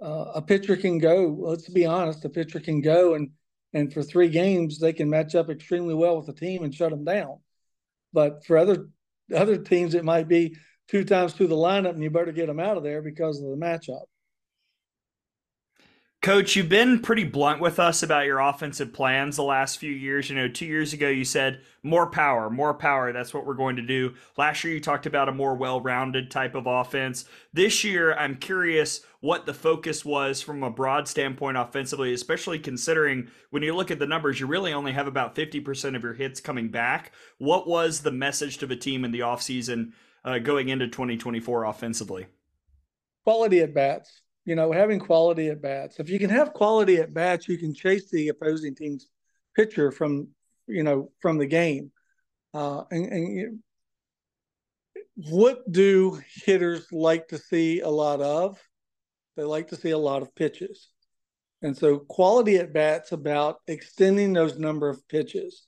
uh, 0.00 0.32
a 0.36 0.42
pitcher 0.42 0.76
can 0.76 0.98
go. 0.98 1.36
Let's 1.38 1.68
be 1.68 1.86
honest, 1.86 2.24
a 2.24 2.28
pitcher 2.28 2.60
can 2.60 2.80
go 2.80 3.14
and 3.14 3.30
and 3.72 3.92
for 3.92 4.02
three 4.02 4.28
games 4.28 4.78
they 4.78 4.92
can 4.92 5.10
match 5.10 5.34
up 5.34 5.50
extremely 5.50 5.94
well 5.94 6.16
with 6.16 6.26
the 6.26 6.32
team 6.32 6.62
and 6.62 6.74
shut 6.74 6.90
them 6.90 7.04
down. 7.04 7.40
But 8.12 8.44
for 8.46 8.56
other 8.56 8.88
other 9.34 9.58
teams, 9.58 9.94
it 9.94 10.04
might 10.04 10.28
be 10.28 10.56
two 10.88 11.04
times 11.04 11.32
through 11.32 11.48
the 11.48 11.56
lineup, 11.56 11.90
and 11.90 12.02
you 12.02 12.10
better 12.10 12.32
get 12.32 12.46
them 12.46 12.60
out 12.60 12.76
of 12.76 12.84
there 12.84 13.02
because 13.02 13.40
of 13.40 13.50
the 13.50 13.56
matchup. 13.56 14.04
Coach, 16.22 16.56
you've 16.56 16.68
been 16.68 17.00
pretty 17.00 17.22
blunt 17.22 17.60
with 17.60 17.78
us 17.78 18.02
about 18.02 18.26
your 18.26 18.40
offensive 18.40 18.92
plans 18.92 19.36
the 19.36 19.44
last 19.44 19.78
few 19.78 19.92
years. 19.92 20.28
You 20.28 20.34
know, 20.34 20.48
two 20.48 20.66
years 20.66 20.92
ago 20.92 21.08
you 21.08 21.24
said 21.24 21.60
more 21.84 22.10
power, 22.10 22.50
more 22.50 22.74
power. 22.74 23.12
That's 23.12 23.32
what 23.32 23.46
we're 23.46 23.54
going 23.54 23.76
to 23.76 23.82
do. 23.82 24.14
Last 24.36 24.64
year 24.64 24.74
you 24.74 24.80
talked 24.80 25.06
about 25.06 25.28
a 25.28 25.32
more 25.32 25.54
well 25.54 25.80
rounded 25.80 26.30
type 26.30 26.56
of 26.56 26.66
offense. 26.66 27.26
This 27.52 27.84
year, 27.84 28.12
I'm 28.14 28.36
curious 28.36 29.02
what 29.20 29.46
the 29.46 29.54
focus 29.54 30.04
was 30.04 30.42
from 30.42 30.64
a 30.64 30.70
broad 30.70 31.06
standpoint 31.06 31.58
offensively, 31.58 32.12
especially 32.12 32.58
considering 32.58 33.30
when 33.50 33.62
you 33.62 33.76
look 33.76 33.92
at 33.92 34.00
the 34.00 34.06
numbers, 34.06 34.40
you 34.40 34.48
really 34.48 34.72
only 34.72 34.92
have 34.92 35.06
about 35.06 35.36
50% 35.36 35.94
of 35.94 36.02
your 36.02 36.14
hits 36.14 36.40
coming 36.40 36.68
back. 36.68 37.12
What 37.38 37.68
was 37.68 38.00
the 38.00 38.10
message 38.10 38.58
to 38.58 38.66
the 38.66 38.76
team 38.76 39.04
in 39.04 39.12
the 39.12 39.20
offseason 39.20 39.92
uh, 40.24 40.38
going 40.38 40.70
into 40.70 40.88
2024 40.88 41.64
offensively? 41.64 42.26
Quality 43.24 43.60
at 43.60 43.74
bats 43.74 44.22
you 44.46 44.54
know, 44.54 44.70
having 44.72 45.00
quality 45.00 45.48
at 45.48 45.60
bats. 45.60 45.98
If 45.98 46.08
you 46.08 46.20
can 46.20 46.30
have 46.30 46.54
quality 46.54 46.98
at 46.98 47.12
bats, 47.12 47.48
you 47.48 47.58
can 47.58 47.74
chase 47.74 48.08
the 48.10 48.28
opposing 48.28 48.76
team's 48.76 49.08
pitcher 49.56 49.90
from, 49.90 50.28
you 50.68 50.84
know, 50.84 51.10
from 51.20 51.36
the 51.36 51.46
game. 51.46 51.90
Uh, 52.54 52.84
and, 52.92 53.12
and 53.12 53.58
what 55.16 55.70
do 55.70 56.20
hitters 56.44 56.86
like 56.92 57.28
to 57.28 57.38
see 57.38 57.80
a 57.80 57.88
lot 57.88 58.20
of? 58.20 58.62
They 59.36 59.42
like 59.42 59.68
to 59.68 59.76
see 59.76 59.90
a 59.90 59.98
lot 59.98 60.22
of 60.22 60.34
pitches. 60.36 60.90
And 61.62 61.76
so 61.76 61.98
quality 61.98 62.56
at 62.56 62.72
bats 62.72 63.10
about 63.10 63.56
extending 63.66 64.32
those 64.32 64.58
number 64.58 64.88
of 64.88 65.06
pitches. 65.08 65.66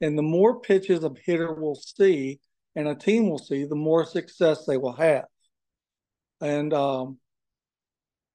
And 0.00 0.16
the 0.16 0.22
more 0.22 0.60
pitches 0.60 1.04
a 1.04 1.12
hitter 1.24 1.52
will 1.52 1.74
see 1.74 2.40
and 2.74 2.88
a 2.88 2.94
team 2.94 3.28
will 3.28 3.38
see, 3.38 3.64
the 3.64 3.74
more 3.74 4.06
success 4.06 4.64
they 4.64 4.78
will 4.78 4.94
have. 4.94 5.26
And 6.40 6.72
um, 6.72 7.18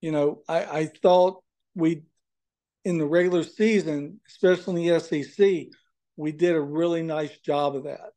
you 0.02 0.12
know, 0.12 0.42
I, 0.48 0.64
I 0.64 0.86
thought 1.02 1.44
we, 1.76 2.04
in 2.86 2.98
the 2.98 3.06
regular 3.06 3.44
season, 3.44 4.20
especially 4.28 4.88
in 4.88 4.94
the 4.94 5.00
SEC, 5.00 5.68
we 6.16 6.32
did 6.32 6.56
a 6.56 6.62
really 6.62 7.04
nice 7.04 7.38
job 7.40 7.76
of 7.76 7.84
that. 7.84 8.12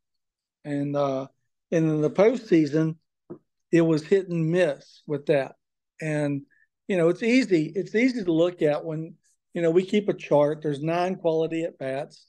And, 0.65 0.97
uh, 0.97 1.27
and 1.71 1.91
in 1.91 2.01
the 2.01 2.11
postseason, 2.11 2.97
it 3.73 3.81
was 3.81 4.05
hit 4.05 4.29
and 4.29 4.51
miss 4.51 5.03
with 5.07 5.27
that. 5.27 5.57
And, 6.01 6.43
you 6.89 6.97
know, 6.97 7.09
it's 7.09 7.23
easy, 7.23 7.73
it's 7.75 7.95
easy 7.95 8.25
to 8.25 8.33
look 8.33 8.63
at 8.63 8.85
when, 8.85 9.15
you 9.55 9.63
know, 9.63 9.71
we 9.71 9.85
keep 9.85 10.09
a 10.09 10.15
chart, 10.15 10.63
there's 10.63 10.83
nine 10.83 11.17
quality 11.17 11.65
at 11.65 11.79
bats. 11.79 12.27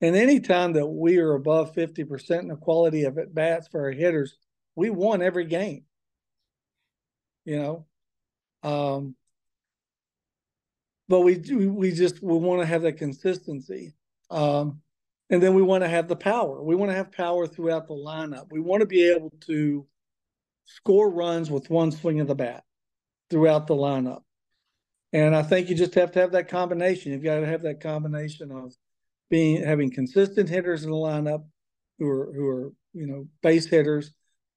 And 0.00 0.14
anytime 0.14 0.74
that 0.74 0.86
we 0.86 1.18
are 1.18 1.34
above 1.34 1.74
50% 1.74 2.40
in 2.40 2.48
the 2.48 2.56
quality 2.56 3.04
of 3.04 3.18
at 3.18 3.34
bats 3.34 3.68
for 3.68 3.84
our 3.84 3.92
hitters, 3.92 4.36
we 4.74 4.90
won 4.90 5.22
every 5.22 5.46
game. 5.46 5.84
You 7.44 7.58
know, 7.58 7.86
um, 8.66 9.14
but 11.08 11.20
we 11.20 11.36
we 11.36 11.92
just 11.92 12.20
we 12.20 12.36
want 12.36 12.60
to 12.60 12.66
have 12.66 12.82
that 12.82 12.96
consistency, 12.98 13.94
um, 14.30 14.80
and 15.30 15.40
then 15.40 15.54
we 15.54 15.62
want 15.62 15.84
to 15.84 15.88
have 15.88 16.08
the 16.08 16.16
power. 16.16 16.62
We 16.62 16.74
want 16.74 16.90
to 16.90 16.96
have 16.96 17.12
power 17.12 17.46
throughout 17.46 17.86
the 17.86 17.94
lineup. 17.94 18.46
We 18.50 18.58
want 18.58 18.80
to 18.80 18.86
be 18.86 19.08
able 19.08 19.32
to 19.46 19.86
score 20.64 21.10
runs 21.10 21.48
with 21.48 21.70
one 21.70 21.92
swing 21.92 22.18
of 22.18 22.26
the 22.26 22.34
bat 22.34 22.64
throughout 23.30 23.68
the 23.68 23.76
lineup. 23.76 24.22
And 25.12 25.36
I 25.36 25.42
think 25.42 25.68
you 25.68 25.76
just 25.76 25.94
have 25.94 26.10
to 26.12 26.20
have 26.20 26.32
that 26.32 26.48
combination. 26.48 27.12
You've 27.12 27.22
got 27.22 27.38
to 27.38 27.46
have 27.46 27.62
that 27.62 27.80
combination 27.80 28.50
of 28.50 28.74
being 29.30 29.62
having 29.62 29.92
consistent 29.92 30.48
hitters 30.48 30.82
in 30.82 30.90
the 30.90 30.96
lineup 30.96 31.44
who 32.00 32.08
are 32.08 32.32
who 32.34 32.48
are 32.48 32.72
you 32.92 33.06
know 33.06 33.28
base 33.42 33.66
hitters. 33.66 34.10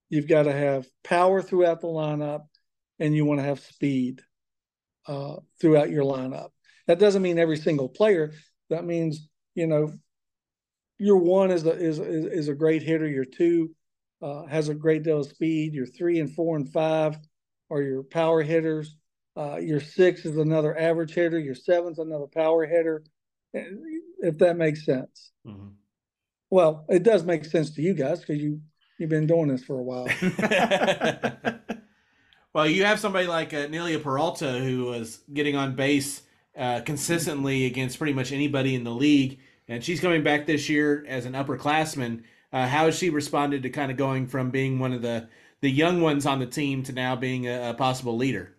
You've 0.10 0.28
got 0.28 0.44
to 0.44 0.52
have 0.52 0.88
power 1.04 1.44
throughout 1.44 1.82
the 1.82 1.88
lineup, 1.88 2.46
and 3.00 3.16
you 3.16 3.26
want 3.26 3.40
to 3.40 3.46
have 3.46 3.60
speed 3.60 4.22
uh, 5.08 5.38
throughout 5.60 5.90
your 5.90 6.04
lineup. 6.04 6.50
That 6.88 7.00
doesn't 7.00 7.22
mean 7.22 7.40
every 7.40 7.58
single 7.58 7.90
player. 7.90 8.34
That 8.70 8.86
means 8.86 9.28
you 9.56 9.68
know 9.68 9.94
your 10.98 11.18
one 11.18 11.52
is 11.52 11.66
a 11.66 11.72
is 11.72 12.00
is, 12.00 12.26
is 12.26 12.48
a 12.48 12.56
great 12.56 12.84
hitter. 12.84 13.08
Your 13.08 13.26
two 13.26 13.72
uh, 14.22 14.46
has 14.46 14.70
a 14.70 14.76
great 14.76 15.04
deal 15.04 15.20
of 15.20 15.28
speed. 15.28 15.74
Your 15.74 15.86
three 15.86 16.20
and 16.20 16.34
four 16.34 16.56
and 16.56 16.72
five 16.72 17.18
are 17.70 17.82
your 17.82 18.04
power 18.04 18.42
hitters. 18.42 18.96
Uh, 19.38 19.58
your 19.58 19.80
six 19.80 20.26
is 20.26 20.38
another 20.38 20.78
average 20.78 21.14
hitter. 21.14 21.40
Your 21.40 21.56
seven's 21.56 22.00
another 22.00 22.28
power 22.28 22.66
hitter 22.66 23.04
if 23.54 24.38
that 24.40 24.58
makes 24.58 24.86
sense. 24.86 25.32
Mm-hmm. 25.46 25.70
Well, 26.50 26.86
it 26.90 27.04
does 27.04 27.24
make 27.24 27.46
sense 27.46 27.72
to 27.72 27.82
you 27.82 27.94
guys 27.94 28.20
because 28.20 28.42
you 28.42 28.62
you've 28.98 29.10
been 29.10 29.28
doing 29.28 29.48
this 29.48 29.64
for 29.64 29.80
a 29.80 29.84
while. 29.84 30.08
well, 32.60 32.68
you 32.68 32.84
have 32.84 33.00
somebody 33.00 33.26
like 33.26 33.54
uh, 33.54 33.68
Nelia 33.68 34.04
Peralta 34.04 34.60
who 34.60 34.88
was 34.88 35.22
getting 35.34 35.56
on 35.56 35.76
base 35.76 36.24
uh, 36.58 36.82
consistently 36.82 37.66
against 37.66 37.98
pretty 37.98 38.12
much 38.12 38.34
anybody 38.34 38.76
in 38.76 38.84
the 38.84 38.92
league, 38.92 39.40
and 39.70 39.82
she's 39.82 40.02
coming 40.02 40.24
back 40.24 40.46
this 40.46 40.68
year 40.68 41.06
as 41.08 41.26
an 41.26 41.36
upperclassman. 41.36 42.22
Uh, 42.52 42.68
how 42.68 42.88
has 42.88 42.98
she 42.98 43.10
responded 43.10 43.64
to 43.64 43.70
kind 43.70 43.92
of 43.92 43.96
going 43.96 44.28
from 44.28 44.50
being 44.50 44.78
one 44.78 44.92
of 44.92 45.02
the 45.02 45.30
the 45.62 45.72
young 45.72 46.02
ones 46.02 46.26
on 46.26 46.40
the 46.40 46.46
team 46.46 46.84
to 46.84 46.92
now 46.92 47.16
being 47.16 47.48
a, 47.48 47.70
a 47.70 47.74
possible 47.76 48.18
leader? 48.18 48.58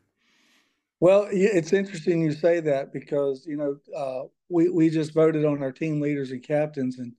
Well, 1.01 1.29
it's 1.31 1.75
interesting 1.75 2.23
you 2.23 2.33
say 2.33 2.61
that 2.61 2.95
because 2.95 3.45
you 3.45 3.59
know 3.59 3.77
uh, 3.95 4.29
we 4.49 4.71
we 4.71 4.89
just 4.89 5.13
voted 5.13 5.45
on 5.45 5.63
our 5.63 5.73
team 5.73 6.01
leaders 6.01 6.31
and 6.31 6.43
captains, 6.43 6.99
and 6.99 7.13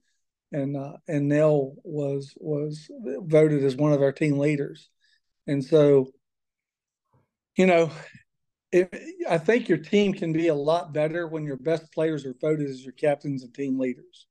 and 0.50 0.76
uh, 0.76 0.94
and 1.06 1.28
Nell 1.28 1.76
was 1.84 2.34
was 2.38 2.90
voted 3.20 3.62
as 3.62 3.76
one 3.76 3.92
of 3.92 4.02
our 4.02 4.10
team 4.10 4.36
leaders, 4.36 4.90
and 5.46 5.64
so 5.64 6.08
you 7.56 7.66
know, 7.66 7.90
if, 8.70 8.88
I 9.28 9.38
think 9.38 9.68
your 9.68 9.78
team 9.78 10.14
can 10.14 10.32
be 10.32 10.48
a 10.48 10.54
lot 10.54 10.92
better 10.92 11.26
when 11.26 11.44
your 11.44 11.56
best 11.56 11.92
players 11.92 12.24
are 12.24 12.34
voted 12.40 12.70
as 12.70 12.82
your 12.82 12.92
captains 12.92 13.42
and 13.42 13.52
team 13.54 13.78
leaders, 13.78 14.26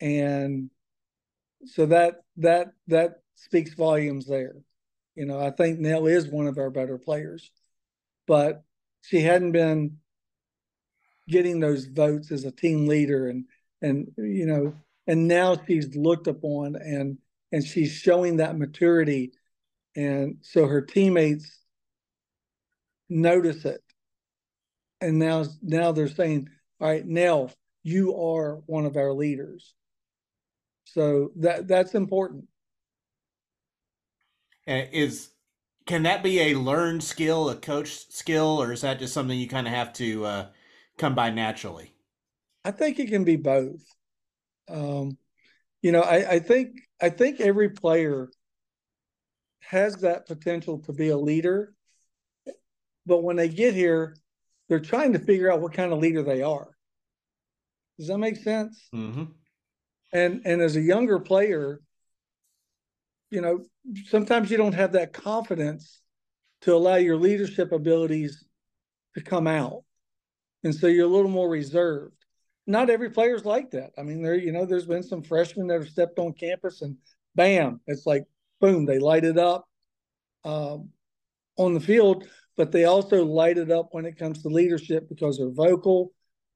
and 0.00 0.70
so 1.66 1.86
that 1.86 2.22
that 2.38 2.72
that 2.88 3.20
speaks 3.34 3.74
volumes 3.74 4.26
there. 4.26 4.56
You 5.14 5.26
know, 5.26 5.40
I 5.40 5.50
think 5.50 5.78
Nell 5.78 6.06
is 6.06 6.28
one 6.28 6.46
of 6.46 6.58
our 6.58 6.70
better 6.70 6.98
players, 6.98 7.50
but 8.26 8.62
she 9.02 9.20
hadn't 9.20 9.52
been 9.52 9.98
getting 11.28 11.60
those 11.60 11.86
votes 11.86 12.30
as 12.30 12.44
a 12.44 12.50
team 12.50 12.86
leader 12.86 13.28
and 13.28 13.44
and 13.82 14.12
you 14.16 14.46
know 14.46 14.74
and 15.06 15.28
now 15.28 15.56
she's 15.66 15.94
looked 15.96 16.26
upon 16.26 16.76
and 16.76 17.18
and 17.52 17.64
she's 17.64 17.92
showing 17.92 18.36
that 18.36 18.58
maturity 18.58 19.32
and 19.96 20.36
so 20.42 20.66
her 20.66 20.82
teammates 20.82 21.60
notice 23.08 23.64
it 23.64 23.82
and 25.00 25.18
now 25.18 25.44
now 25.62 25.92
they're 25.92 26.08
saying 26.08 26.48
all 26.80 26.88
right 26.88 27.06
Nell 27.06 27.50
you 27.82 28.16
are 28.16 28.56
one 28.66 28.84
of 28.84 28.96
our 28.96 29.12
leaders 29.12 29.74
so 30.84 31.30
that 31.36 31.66
that's 31.66 31.94
important 31.94 32.44
and 34.66 34.88
is 34.92 35.30
can 35.86 36.02
that 36.02 36.22
be 36.22 36.40
a 36.40 36.58
learned 36.58 37.02
skill 37.02 37.48
a 37.48 37.56
coach 37.56 38.10
skill 38.10 38.60
or 38.60 38.72
is 38.72 38.82
that 38.82 38.98
just 38.98 39.14
something 39.14 39.38
you 39.38 39.48
kind 39.48 39.66
of 39.66 39.72
have 39.72 39.92
to 39.94 40.24
uh, 40.24 40.46
come 40.98 41.14
by 41.14 41.30
naturally? 41.30 41.92
I 42.64 42.72
think 42.72 42.98
it 42.98 43.08
can 43.08 43.24
be 43.24 43.36
both. 43.36 43.82
Um, 44.68 45.16
you 45.82 45.92
know, 45.92 46.00
I, 46.00 46.32
I 46.32 46.38
think 46.40 46.80
I 47.00 47.10
think 47.10 47.40
every 47.40 47.70
player 47.70 48.28
has 49.68 49.96
that 49.96 50.26
potential 50.26 50.78
to 50.80 50.92
be 50.92 51.08
a 51.08 51.16
leader, 51.16 51.74
but 53.04 53.22
when 53.22 53.36
they 53.36 53.48
get 53.48 53.74
here, 53.74 54.16
they're 54.68 54.80
trying 54.80 55.12
to 55.12 55.18
figure 55.18 55.50
out 55.50 55.60
what 55.60 55.72
kind 55.72 55.92
of 55.92 55.98
leader 55.98 56.22
they 56.22 56.42
are. 56.42 56.68
Does 57.98 58.08
that 58.08 58.18
make 58.18 58.36
sense? 58.36 58.88
Mm-hmm. 58.94 59.24
And 60.12 60.42
and 60.44 60.60
as 60.60 60.76
a 60.76 60.80
younger 60.80 61.18
player, 61.18 61.80
you 63.30 63.40
know, 63.40 63.64
sometimes 64.08 64.50
you 64.50 64.56
don't 64.56 64.74
have 64.74 64.92
that 64.92 65.12
confidence 65.12 66.00
to 66.62 66.74
allow 66.74 66.96
your 66.96 67.16
leadership 67.16 67.72
abilities 67.72 68.44
to 69.14 69.22
come 69.22 69.46
out 69.46 69.82
and 70.66 70.74
so 70.74 70.88
you're 70.88 71.06
a 71.06 71.08
little 71.08 71.30
more 71.30 71.48
reserved. 71.48 72.24
Not 72.66 72.90
every 72.90 73.10
player's 73.10 73.44
like 73.44 73.70
that. 73.70 73.92
I 73.96 74.02
mean, 74.02 74.20
there 74.20 74.34
you 74.34 74.50
know, 74.50 74.66
there's 74.66 74.86
been 74.86 75.04
some 75.04 75.22
freshmen 75.22 75.68
that 75.68 75.80
have 75.80 75.88
stepped 75.88 76.18
on 76.18 76.32
campus 76.32 76.82
and 76.82 76.96
bam, 77.36 77.80
it's 77.86 78.04
like 78.04 78.24
boom, 78.60 78.86
they 78.86 78.98
light 78.98 79.24
it 79.24 79.38
up 79.38 79.66
um, 80.44 80.90
on 81.56 81.74
the 81.74 81.80
field, 81.80 82.24
but 82.56 82.72
they 82.72 82.84
also 82.84 83.24
light 83.24 83.58
it 83.58 83.70
up 83.70 83.88
when 83.92 84.06
it 84.06 84.18
comes 84.18 84.42
to 84.42 84.48
leadership 84.48 85.08
because 85.08 85.38
they're 85.38 85.50
vocal 85.50 86.12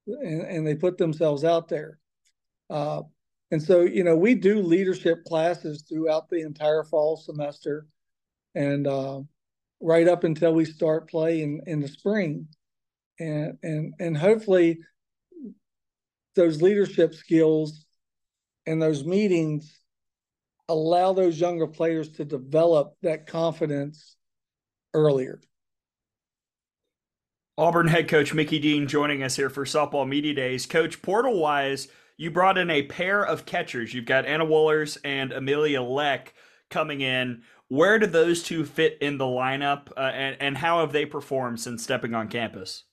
and, 0.07 0.43
and 0.43 0.67
they 0.67 0.75
put 0.75 0.99
themselves 0.99 1.45
out 1.45 1.69
there. 1.69 1.99
Uh, 2.69 3.03
and 3.51 3.63
so, 3.63 3.81
you 3.81 4.05
know, 4.05 4.17
we 4.17 4.35
do 4.35 4.63
leadership 4.63 5.25
classes 5.25 5.85
throughout 5.89 6.29
the 6.29 6.41
entire 6.41 6.85
fall 6.85 7.17
semester 7.17 7.87
and 8.55 8.87
uh, 8.87 9.21
right 9.81 10.07
up 10.09 10.25
until 10.25 10.55
we 10.55 10.65
start 10.65 11.11
play 11.11 11.43
in, 11.43 11.61
in 11.67 11.81
the 11.81 11.89
spring 11.89 12.47
and 13.21 13.59
and 13.63 13.95
and 14.01 14.17
hopefully 14.17 14.81
those 16.35 16.63
leadership 16.63 17.15
skills 17.15 17.85
and 18.67 18.81
those 18.81 19.05
meetings 19.05 19.80
allow 20.71 21.13
those 21.13 21.41
younger 21.41 21.67
players 21.67 22.09
to 22.13 22.25
develop 22.25 22.95
that 23.03 23.27
confidence 23.27 24.17
earlier. 24.95 25.41
Auburn 27.59 27.89
head 27.89 28.09
coach 28.09 28.33
Mickey 28.33 28.59
Dean 28.59 28.87
joining 28.87 29.23
us 29.23 29.37
here 29.37 29.51
for 29.51 29.65
Softball 29.65 30.09
Media 30.09 30.33
Days. 30.33 30.65
Coach, 30.65 31.03
portal 31.03 31.39
wise, 31.39 31.89
you 32.17 32.31
brought 32.31 32.57
in 32.57 32.71
a 32.71 32.85
pair 32.85 33.23
of 33.23 33.45
catchers. 33.45 33.93
You've 33.93 34.07
got 34.07 34.25
Anna 34.25 34.47
Woolers 34.47 34.97
and 35.05 35.33
Amelia 35.33 35.83
Lech 35.83 36.33
coming 36.71 37.01
in. 37.01 37.43
Where 37.69 37.99
do 37.99 38.07
those 38.07 38.43
two 38.43 38.65
fit 38.65 38.99
in 39.01 39.19
the 39.19 39.25
lineup, 39.25 39.91
uh, 39.97 40.01
and, 40.01 40.37
and 40.41 40.57
how 40.57 40.81
have 40.81 40.93
they 40.93 41.07
performed 41.07 41.61
since 41.61 41.83
stepping 41.83 42.15
on 42.15 42.29
campus? 42.29 42.85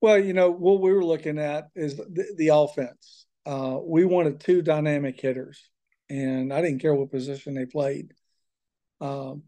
Well, 0.00 0.18
you 0.18 0.32
know, 0.32 0.50
what 0.50 0.80
we 0.80 0.92
were 0.92 1.04
looking 1.04 1.38
at 1.38 1.68
is 1.74 1.96
the, 1.96 2.34
the 2.36 2.48
offense. 2.48 3.26
Uh, 3.44 3.78
we 3.82 4.04
wanted 4.04 4.40
two 4.40 4.62
dynamic 4.62 5.20
hitters, 5.20 5.68
and 6.12 6.52
I 6.52 6.60
didn't 6.60 6.80
care 6.80 6.94
what 6.94 7.10
position 7.10 7.54
they 7.54 7.64
played. 7.64 8.12
Um, 9.00 9.44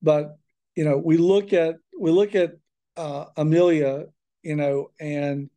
but 0.00 0.38
you 0.76 0.84
know, 0.84 0.98
we 0.98 1.16
look 1.16 1.52
at 1.52 1.76
we 1.98 2.12
look 2.12 2.36
at 2.36 2.52
uh, 2.96 3.26
Amelia, 3.36 4.06
you 4.42 4.54
know, 4.54 4.92
and 5.00 5.50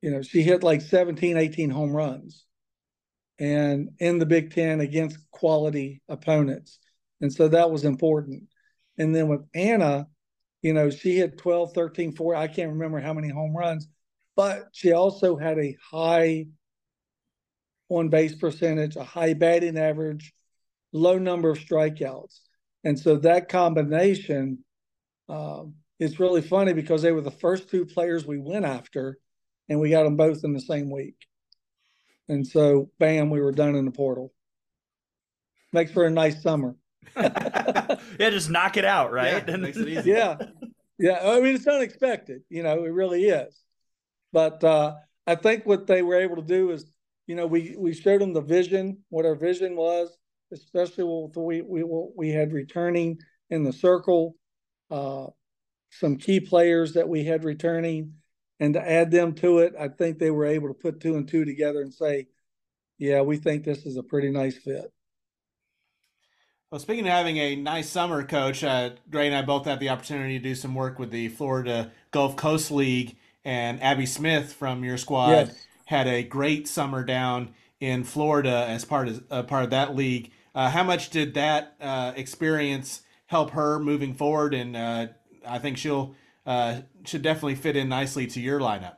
you 0.00 0.10
know, 0.10 0.22
she 0.22 0.42
hit 0.42 0.62
like 0.62 0.80
17, 0.80 1.36
18 1.36 1.70
home 1.70 1.90
runs 1.90 2.44
and 3.40 3.90
in 3.98 4.18
the 4.18 4.26
Big 4.26 4.54
Ten 4.54 4.80
against 4.80 5.18
quality 5.32 6.00
opponents. 6.08 6.78
And 7.20 7.32
so 7.32 7.48
that 7.48 7.70
was 7.70 7.84
important. 7.84 8.44
And 8.96 9.14
then 9.14 9.26
with 9.28 9.40
Anna, 9.54 10.06
you 10.62 10.72
know, 10.72 10.90
she 10.90 11.16
hit 11.16 11.38
12, 11.38 11.72
13, 11.72 12.12
4. 12.12 12.36
I 12.36 12.46
can't 12.46 12.72
remember 12.72 13.00
how 13.00 13.12
many 13.12 13.28
home 13.28 13.56
runs, 13.56 13.88
but 14.36 14.68
she 14.72 14.92
also 14.92 15.36
had 15.36 15.58
a 15.58 15.76
high 15.90 16.46
on 17.98 18.08
base 18.08 18.34
percentage, 18.34 18.96
a 18.96 19.04
high 19.04 19.34
batting 19.34 19.78
average, 19.78 20.32
low 20.92 21.18
number 21.18 21.50
of 21.50 21.58
strikeouts. 21.58 22.40
And 22.84 22.98
so 22.98 23.16
that 23.16 23.48
combination 23.48 24.64
um, 25.28 25.74
it's 25.98 26.20
really 26.20 26.42
funny 26.42 26.72
because 26.72 27.02
they 27.02 27.12
were 27.12 27.20
the 27.20 27.30
first 27.30 27.68
two 27.68 27.86
players 27.86 28.26
we 28.26 28.38
went 28.38 28.64
after, 28.64 29.18
and 29.68 29.80
we 29.80 29.90
got 29.90 30.04
them 30.04 30.16
both 30.16 30.44
in 30.44 30.52
the 30.52 30.60
same 30.60 30.90
week. 30.90 31.16
And 32.28 32.46
so, 32.46 32.90
bam, 32.98 33.30
we 33.30 33.40
were 33.40 33.52
done 33.52 33.76
in 33.76 33.84
the 33.84 33.90
portal. 33.90 34.32
Makes 35.72 35.92
for 35.92 36.04
a 36.04 36.10
nice 36.10 36.42
summer. 36.42 36.76
yeah, 37.16 37.96
just 38.18 38.50
knock 38.50 38.76
it 38.76 38.84
out, 38.84 39.12
right? 39.12 39.44
Yeah, 39.46 39.56
makes 39.56 39.76
it 39.76 39.88
easy. 39.88 40.10
yeah, 40.10 40.36
yeah. 40.98 41.18
I 41.22 41.40
mean, 41.40 41.54
it's 41.54 41.66
unexpected. 41.66 42.42
You 42.48 42.62
know, 42.62 42.84
it 42.84 42.92
really 42.92 43.24
is. 43.24 43.58
But 44.32 44.64
uh, 44.64 44.94
I 45.26 45.34
think 45.34 45.64
what 45.64 45.86
they 45.86 46.02
were 46.02 46.16
able 46.16 46.36
to 46.36 46.42
do 46.42 46.70
is, 46.70 46.84
you 47.26 47.34
know, 47.34 47.46
we 47.46 47.74
we 47.78 47.94
showed 47.94 48.20
them 48.20 48.32
the 48.32 48.40
vision, 48.40 48.98
what 49.08 49.24
our 49.24 49.34
vision 49.34 49.76
was, 49.76 50.16
especially 50.52 51.04
what 51.04 51.36
we 51.36 51.62
we 51.62 51.82
we 52.16 52.30
had 52.30 52.52
returning 52.52 53.18
in 53.50 53.64
the 53.64 53.72
circle, 53.72 54.36
uh, 54.90 55.26
some 55.90 56.16
key 56.16 56.40
players 56.40 56.94
that 56.94 57.08
we 57.08 57.24
had 57.24 57.44
returning, 57.44 58.14
and 58.60 58.74
to 58.74 58.80
add 58.90 59.10
them 59.10 59.34
to 59.36 59.58
it, 59.58 59.74
I 59.78 59.88
think 59.88 60.18
they 60.18 60.30
were 60.30 60.46
able 60.46 60.68
to 60.68 60.74
put 60.74 61.00
two 61.00 61.16
and 61.16 61.26
two 61.26 61.44
together 61.44 61.80
and 61.80 61.92
say, 61.92 62.26
yeah, 62.98 63.22
we 63.22 63.36
think 63.36 63.64
this 63.64 63.86
is 63.86 63.96
a 63.96 64.02
pretty 64.02 64.30
nice 64.30 64.56
fit. 64.56 64.92
Well, 66.70 66.80
speaking 66.80 67.06
of 67.06 67.12
having 67.12 67.36
a 67.36 67.54
nice 67.54 67.88
summer, 67.88 68.24
Coach, 68.24 68.64
uh, 68.64 68.90
Gray 69.08 69.28
and 69.28 69.36
I 69.36 69.42
both 69.42 69.64
had 69.64 69.78
the 69.78 69.90
opportunity 69.90 70.38
to 70.38 70.42
do 70.42 70.54
some 70.54 70.74
work 70.74 70.98
with 70.98 71.10
the 71.10 71.28
Florida 71.28 71.92
Gulf 72.10 72.36
Coast 72.36 72.70
League, 72.70 73.16
and 73.44 73.82
Abby 73.82 74.06
Smith 74.06 74.52
from 74.52 74.82
your 74.82 74.96
squad 74.96 75.30
yes. 75.30 75.66
Had 75.86 76.06
a 76.06 76.22
great 76.22 76.66
summer 76.68 77.04
down 77.04 77.54
in 77.80 78.04
Florida 78.04 78.66
as 78.68 78.84
part 78.84 79.08
of 79.08 79.24
uh, 79.30 79.42
part 79.42 79.64
of 79.64 79.70
that 79.70 79.94
league. 79.94 80.30
Uh, 80.54 80.70
how 80.70 80.82
much 80.82 81.10
did 81.10 81.34
that 81.34 81.74
uh, 81.80 82.12
experience 82.16 83.02
help 83.26 83.50
her 83.50 83.78
moving 83.78 84.14
forward? 84.14 84.54
And 84.54 84.76
uh, 84.76 85.06
I 85.46 85.58
think 85.58 85.76
she'll 85.76 86.14
uh, 86.46 86.80
should 87.04 87.22
definitely 87.22 87.56
fit 87.56 87.76
in 87.76 87.88
nicely 87.88 88.26
to 88.28 88.40
your 88.40 88.60
lineup. 88.60 88.96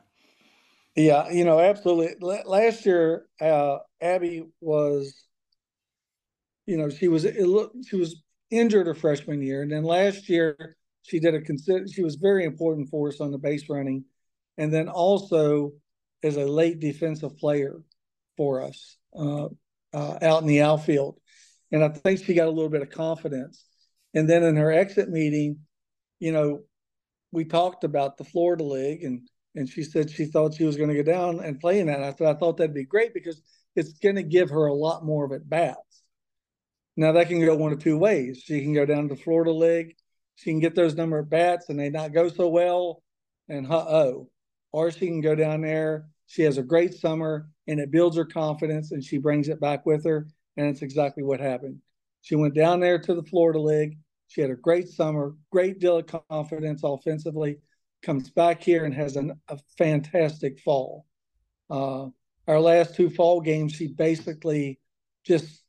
Yeah, 0.95 1.29
you 1.29 1.45
know, 1.45 1.59
absolutely. 1.59 2.15
Last 2.45 2.85
year, 2.85 3.25
Abby 4.01 4.47
was 4.61 5.27
you 6.67 6.77
know, 6.77 6.89
she 6.89 7.07
was 7.07 7.23
she 7.23 7.95
was 7.95 8.21
injured 8.51 8.87
her 8.87 8.93
freshman 8.93 9.41
year, 9.41 9.63
and 9.63 9.71
then 9.71 9.83
last 9.83 10.29
year 10.29 10.75
she 11.01 11.19
did 11.19 11.33
a 11.33 11.41
consider. 11.41 11.87
She 11.87 12.03
was 12.03 12.15
very 12.15 12.45
important 12.45 12.89
for 12.89 13.07
us 13.07 13.19
on 13.19 13.31
the 13.31 13.37
base 13.37 13.69
running, 13.69 14.05
and 14.57 14.71
then 14.71 14.89
also 14.89 15.71
as 16.23 16.37
a 16.37 16.45
late 16.45 16.79
defensive 16.79 17.37
player 17.37 17.81
for 18.35 18.61
us 18.61 18.97
uh, 19.17 19.47
uh, 19.93 20.17
out 20.21 20.41
in 20.41 20.47
the 20.47 20.61
outfield. 20.61 21.19
And 21.71 21.83
I 21.83 21.89
think 21.89 22.23
she 22.23 22.33
got 22.33 22.47
a 22.47 22.51
little 22.51 22.69
bit 22.69 22.81
of 22.81 22.89
confidence. 22.89 23.65
And 24.13 24.29
then 24.29 24.43
in 24.43 24.55
her 24.55 24.71
exit 24.71 25.09
meeting, 25.09 25.59
you 26.19 26.31
know, 26.31 26.61
we 27.31 27.45
talked 27.45 27.83
about 27.83 28.17
the 28.17 28.23
Florida 28.23 28.63
League, 28.63 29.03
and 29.03 29.27
and 29.53 29.67
she 29.67 29.83
said 29.83 30.09
she 30.09 30.25
thought 30.25 30.53
she 30.53 30.63
was 30.63 30.77
going 30.77 30.89
to 30.89 31.03
go 31.03 31.11
down 31.11 31.39
and 31.39 31.59
play 31.59 31.79
in 31.79 31.87
that. 31.87 31.97
And 31.97 32.05
I 32.05 32.13
said 32.13 32.27
I 32.27 32.39
thought 32.39 32.57
that'd 32.57 32.73
be 32.73 32.85
great 32.85 33.13
because 33.13 33.41
it's 33.75 33.93
going 33.99 34.15
to 34.15 34.23
give 34.23 34.49
her 34.49 34.67
a 34.67 34.73
lot 34.73 35.03
more 35.03 35.25
of 35.25 35.31
at 35.31 35.47
bats. 35.47 36.03
Now 36.95 37.11
that 37.11 37.27
can 37.27 37.43
go 37.43 37.55
one 37.55 37.73
of 37.73 37.79
two 37.83 37.97
ways. 37.97 38.41
She 38.43 38.61
can 38.61 38.73
go 38.73 38.85
down 38.85 39.09
to 39.09 39.15
the 39.15 39.21
Florida 39.21 39.51
League. 39.51 39.95
She 40.35 40.51
can 40.51 40.59
get 40.59 40.75
those 40.75 40.95
number 40.95 41.19
of 41.19 41.29
bats 41.29 41.69
and 41.69 41.79
they 41.79 41.89
not 41.89 42.13
go 42.13 42.29
so 42.29 42.47
well, 42.47 43.03
and 43.49 43.67
uh 43.71 43.85
oh. 43.87 44.29
Or 44.77 44.91
she 44.91 45.07
can 45.07 45.21
go 45.21 45.33
down 45.33 45.61
there. 45.61 46.05
She 46.27 46.43
has 46.43 46.59
a 46.59 46.63
great 46.63 46.93
summer 46.93 47.49
and 47.65 47.79
it 47.79 47.89
builds 47.89 48.15
her 48.15 48.25
confidence 48.25 48.91
and 48.91 49.03
she 49.03 49.17
brings 49.17 49.49
it 49.49 49.59
back 49.59 49.87
with 49.87 50.05
her. 50.05 50.27
And 50.55 50.67
it's 50.67 50.83
exactly 50.83 51.23
what 51.23 51.39
happened. 51.39 51.79
She 52.21 52.35
went 52.35 52.53
down 52.53 52.79
there 52.79 52.99
to 52.99 53.15
the 53.15 53.23
Florida 53.23 53.57
League. 53.57 53.97
She 54.27 54.41
had 54.41 54.51
a 54.51 54.55
great 54.55 54.87
summer, 54.87 55.35
great 55.51 55.79
deal 55.79 55.97
of 55.97 56.05
confidence 56.29 56.81
offensively. 56.83 57.57
Comes 58.03 58.29
back 58.29 58.61
here 58.61 58.85
and 58.85 58.93
has 58.93 59.15
an, 59.15 59.41
a 59.47 59.57
fantastic 59.79 60.59
fall. 60.59 61.07
Uh, 61.71 62.09
our 62.47 62.59
last 62.59 62.93
two 62.93 63.09
fall 63.09 63.41
games, 63.41 63.73
she 63.73 63.87
basically 63.87 64.79
just 65.25 65.63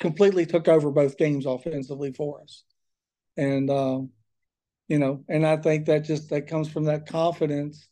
completely 0.00 0.44
took 0.44 0.66
over 0.66 0.90
both 0.90 1.18
games 1.18 1.46
offensively 1.46 2.12
for 2.12 2.42
us. 2.42 2.64
And 3.36 3.70
um, 3.70 4.10
you 4.88 4.98
know, 4.98 5.22
and 5.28 5.46
I 5.46 5.56
think 5.56 5.86
that 5.86 6.00
just 6.00 6.30
that 6.30 6.48
comes 6.48 6.68
from 6.68 6.86
that 6.86 7.06
confidence 7.06 7.88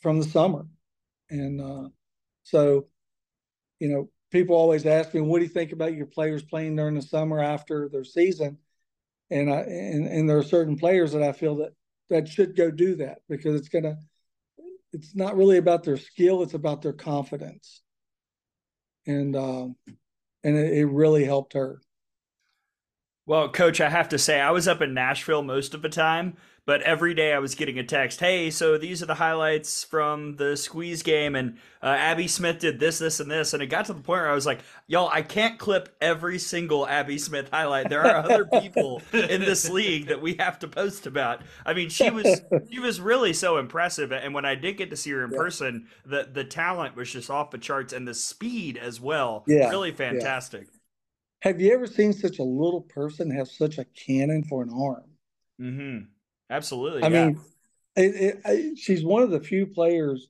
from 0.00 0.18
the 0.18 0.24
summer. 0.24 0.66
And 1.30 1.60
uh, 1.60 1.88
so, 2.42 2.88
you 3.78 3.88
know, 3.88 4.10
people 4.30 4.56
always 4.56 4.86
ask 4.86 5.12
me, 5.14 5.20
"What 5.20 5.38
do 5.38 5.44
you 5.44 5.50
think 5.50 5.72
about 5.72 5.94
your 5.94 6.06
players 6.06 6.42
playing 6.42 6.76
during 6.76 6.94
the 6.94 7.02
summer 7.02 7.40
after 7.40 7.88
their 7.88 8.04
season?" 8.04 8.58
And 9.30 9.52
I 9.52 9.60
and, 9.60 10.06
and 10.06 10.28
there 10.28 10.38
are 10.38 10.42
certain 10.42 10.76
players 10.76 11.12
that 11.12 11.22
I 11.22 11.32
feel 11.32 11.56
that 11.56 11.72
that 12.10 12.28
should 12.28 12.56
go 12.56 12.70
do 12.70 12.96
that 12.96 13.18
because 13.28 13.54
it's 13.54 13.68
gonna. 13.68 13.96
It's 14.92 15.14
not 15.14 15.36
really 15.36 15.58
about 15.58 15.84
their 15.84 15.98
skill; 15.98 16.42
it's 16.42 16.54
about 16.54 16.80
their 16.82 16.94
confidence. 16.94 17.82
And 19.06 19.36
um, 19.36 19.76
and 20.44 20.56
it, 20.56 20.78
it 20.78 20.86
really 20.86 21.24
helped 21.24 21.52
her. 21.52 21.80
Well, 23.26 23.50
coach, 23.50 23.78
I 23.78 23.90
have 23.90 24.08
to 24.08 24.18
say, 24.18 24.40
I 24.40 24.50
was 24.52 24.66
up 24.66 24.80
in 24.80 24.94
Nashville 24.94 25.42
most 25.42 25.74
of 25.74 25.82
the 25.82 25.90
time, 25.90 26.38
but 26.68 26.82
every 26.82 27.14
day 27.14 27.32
I 27.32 27.38
was 27.38 27.54
getting 27.54 27.78
a 27.78 27.82
text, 27.82 28.20
hey, 28.20 28.50
so 28.50 28.76
these 28.76 29.02
are 29.02 29.06
the 29.06 29.14
highlights 29.14 29.84
from 29.84 30.36
the 30.36 30.54
squeeze 30.54 31.02
game, 31.02 31.34
and 31.34 31.56
uh, 31.82 31.86
Abby 31.86 32.28
Smith 32.28 32.58
did 32.58 32.78
this, 32.78 32.98
this, 32.98 33.20
and 33.20 33.30
this. 33.30 33.54
And 33.54 33.62
it 33.62 33.68
got 33.68 33.86
to 33.86 33.94
the 33.94 34.02
point 34.02 34.20
where 34.20 34.30
I 34.30 34.34
was 34.34 34.44
like, 34.44 34.58
y'all, 34.86 35.08
I 35.10 35.22
can't 35.22 35.58
clip 35.58 35.88
every 36.02 36.38
single 36.38 36.86
Abby 36.86 37.16
Smith 37.16 37.48
highlight. 37.50 37.88
There 37.88 38.04
are 38.04 38.16
other 38.16 38.44
people 38.44 39.00
in 39.14 39.40
this 39.40 39.70
league 39.70 40.08
that 40.08 40.20
we 40.20 40.34
have 40.34 40.58
to 40.58 40.68
post 40.68 41.06
about. 41.06 41.40
I 41.64 41.72
mean, 41.72 41.88
she 41.88 42.10
was 42.10 42.42
she 42.70 42.80
was 42.80 43.00
really 43.00 43.32
so 43.32 43.56
impressive. 43.56 44.12
And 44.12 44.34
when 44.34 44.44
I 44.44 44.54
did 44.54 44.76
get 44.76 44.90
to 44.90 44.96
see 44.96 45.12
her 45.12 45.24
in 45.24 45.30
yeah. 45.32 45.38
person, 45.38 45.86
the, 46.04 46.28
the 46.30 46.44
talent 46.44 46.96
was 46.96 47.10
just 47.10 47.30
off 47.30 47.50
the 47.50 47.56
charts 47.56 47.94
and 47.94 48.06
the 48.06 48.12
speed 48.12 48.76
as 48.76 49.00
well. 49.00 49.42
Yeah. 49.46 49.70
Really 49.70 49.92
fantastic. 49.92 50.64
Yeah. 50.64 51.50
Have 51.50 51.62
you 51.62 51.72
ever 51.72 51.86
seen 51.86 52.12
such 52.12 52.38
a 52.38 52.44
little 52.44 52.82
person 52.82 53.30
have 53.30 53.48
such 53.48 53.78
a 53.78 53.86
cannon 53.86 54.44
for 54.44 54.62
an 54.62 54.68
arm? 54.68 55.04
Mm-hmm. 55.58 56.17
Absolutely. 56.50 57.02
I 57.02 57.08
yeah. 57.08 57.26
mean, 57.26 57.40
it, 57.96 58.14
it, 58.14 58.40
I, 58.44 58.74
she's 58.76 59.04
one 59.04 59.22
of 59.22 59.30
the 59.30 59.40
few 59.40 59.66
players 59.66 60.28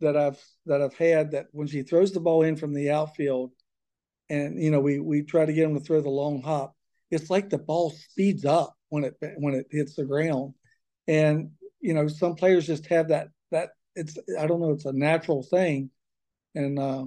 that 0.00 0.16
I've 0.16 0.42
that 0.66 0.82
I've 0.82 0.94
had 0.94 1.32
that 1.32 1.46
when 1.52 1.66
she 1.66 1.82
throws 1.82 2.12
the 2.12 2.20
ball 2.20 2.42
in 2.42 2.56
from 2.56 2.74
the 2.74 2.90
outfield, 2.90 3.52
and 4.28 4.62
you 4.62 4.70
know 4.70 4.80
we 4.80 4.98
we 4.98 5.22
try 5.22 5.44
to 5.44 5.52
get 5.52 5.62
them 5.62 5.74
to 5.74 5.84
throw 5.84 6.00
the 6.00 6.10
long 6.10 6.42
hop, 6.42 6.74
it's 7.10 7.30
like 7.30 7.50
the 7.50 7.58
ball 7.58 7.90
speeds 7.90 8.44
up 8.44 8.74
when 8.88 9.04
it 9.04 9.14
when 9.38 9.54
it 9.54 9.66
hits 9.70 9.94
the 9.94 10.04
ground, 10.04 10.54
and 11.06 11.50
you 11.80 11.94
know 11.94 12.08
some 12.08 12.34
players 12.34 12.66
just 12.66 12.86
have 12.86 13.08
that 13.08 13.28
that 13.50 13.70
it's 13.94 14.18
I 14.38 14.46
don't 14.46 14.60
know 14.60 14.72
it's 14.72 14.84
a 14.84 14.92
natural 14.92 15.42
thing, 15.42 15.90
and 16.54 16.78
uh, 16.78 17.04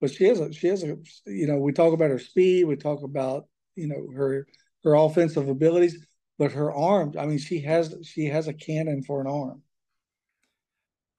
but 0.00 0.10
she 0.10 0.24
has 0.24 0.40
a 0.40 0.52
she 0.52 0.68
has 0.68 0.82
a 0.82 0.96
you 1.26 1.46
know 1.46 1.58
we 1.58 1.72
talk 1.72 1.92
about 1.92 2.10
her 2.10 2.18
speed, 2.18 2.64
we 2.64 2.76
talk 2.76 3.02
about 3.02 3.46
you 3.76 3.88
know 3.88 4.06
her 4.16 4.46
her 4.84 4.94
offensive 4.94 5.48
abilities, 5.48 6.04
but 6.38 6.52
her 6.52 6.72
arm. 6.72 7.14
I 7.18 7.26
mean, 7.26 7.38
she 7.38 7.60
has 7.60 7.94
she 8.02 8.26
has 8.26 8.48
a 8.48 8.52
cannon 8.52 9.02
for 9.02 9.20
an 9.20 9.26
arm. 9.26 9.62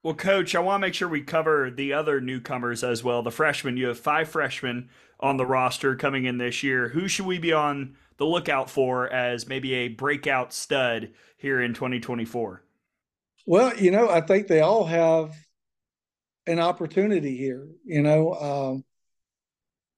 Well, 0.03 0.13
coach, 0.13 0.53
I 0.53 0.59
want 0.59 0.81
to 0.81 0.87
make 0.87 0.93
sure 0.93 1.07
we 1.07 1.21
cover 1.21 1.71
the 1.71 1.93
other 1.93 2.21
newcomers 2.21 2.83
as 2.83 3.03
well. 3.03 3.23
The 3.23 3.31
freshmen, 3.31 3.75
you 3.75 3.87
have 3.87 3.97
five 3.97 4.29
freshmen 4.29 4.89
on 5.19 5.37
the 5.37 5.47
roster 5.47 5.95
coming 5.95 6.25
in 6.25 6.37
this 6.37 6.61
year. 6.61 6.89
Who 6.89 7.07
should 7.07 7.25
we 7.25 7.39
be 7.39 7.53
on 7.53 7.95
the 8.17 8.25
lookout 8.25 8.69
for 8.69 9.11
as 9.11 9.47
maybe 9.47 9.73
a 9.73 9.87
breakout 9.87 10.53
stud 10.53 11.11
here 11.37 11.59
in 11.59 11.73
2024? 11.73 12.61
Well, 13.47 13.75
you 13.77 13.89
know, 13.89 14.09
I 14.09 14.21
think 14.21 14.47
they 14.47 14.61
all 14.61 14.85
have 14.85 15.35
an 16.45 16.59
opportunity 16.59 17.35
here. 17.35 17.67
You 17.83 18.03
know, 18.03 18.33
um, 18.33 18.85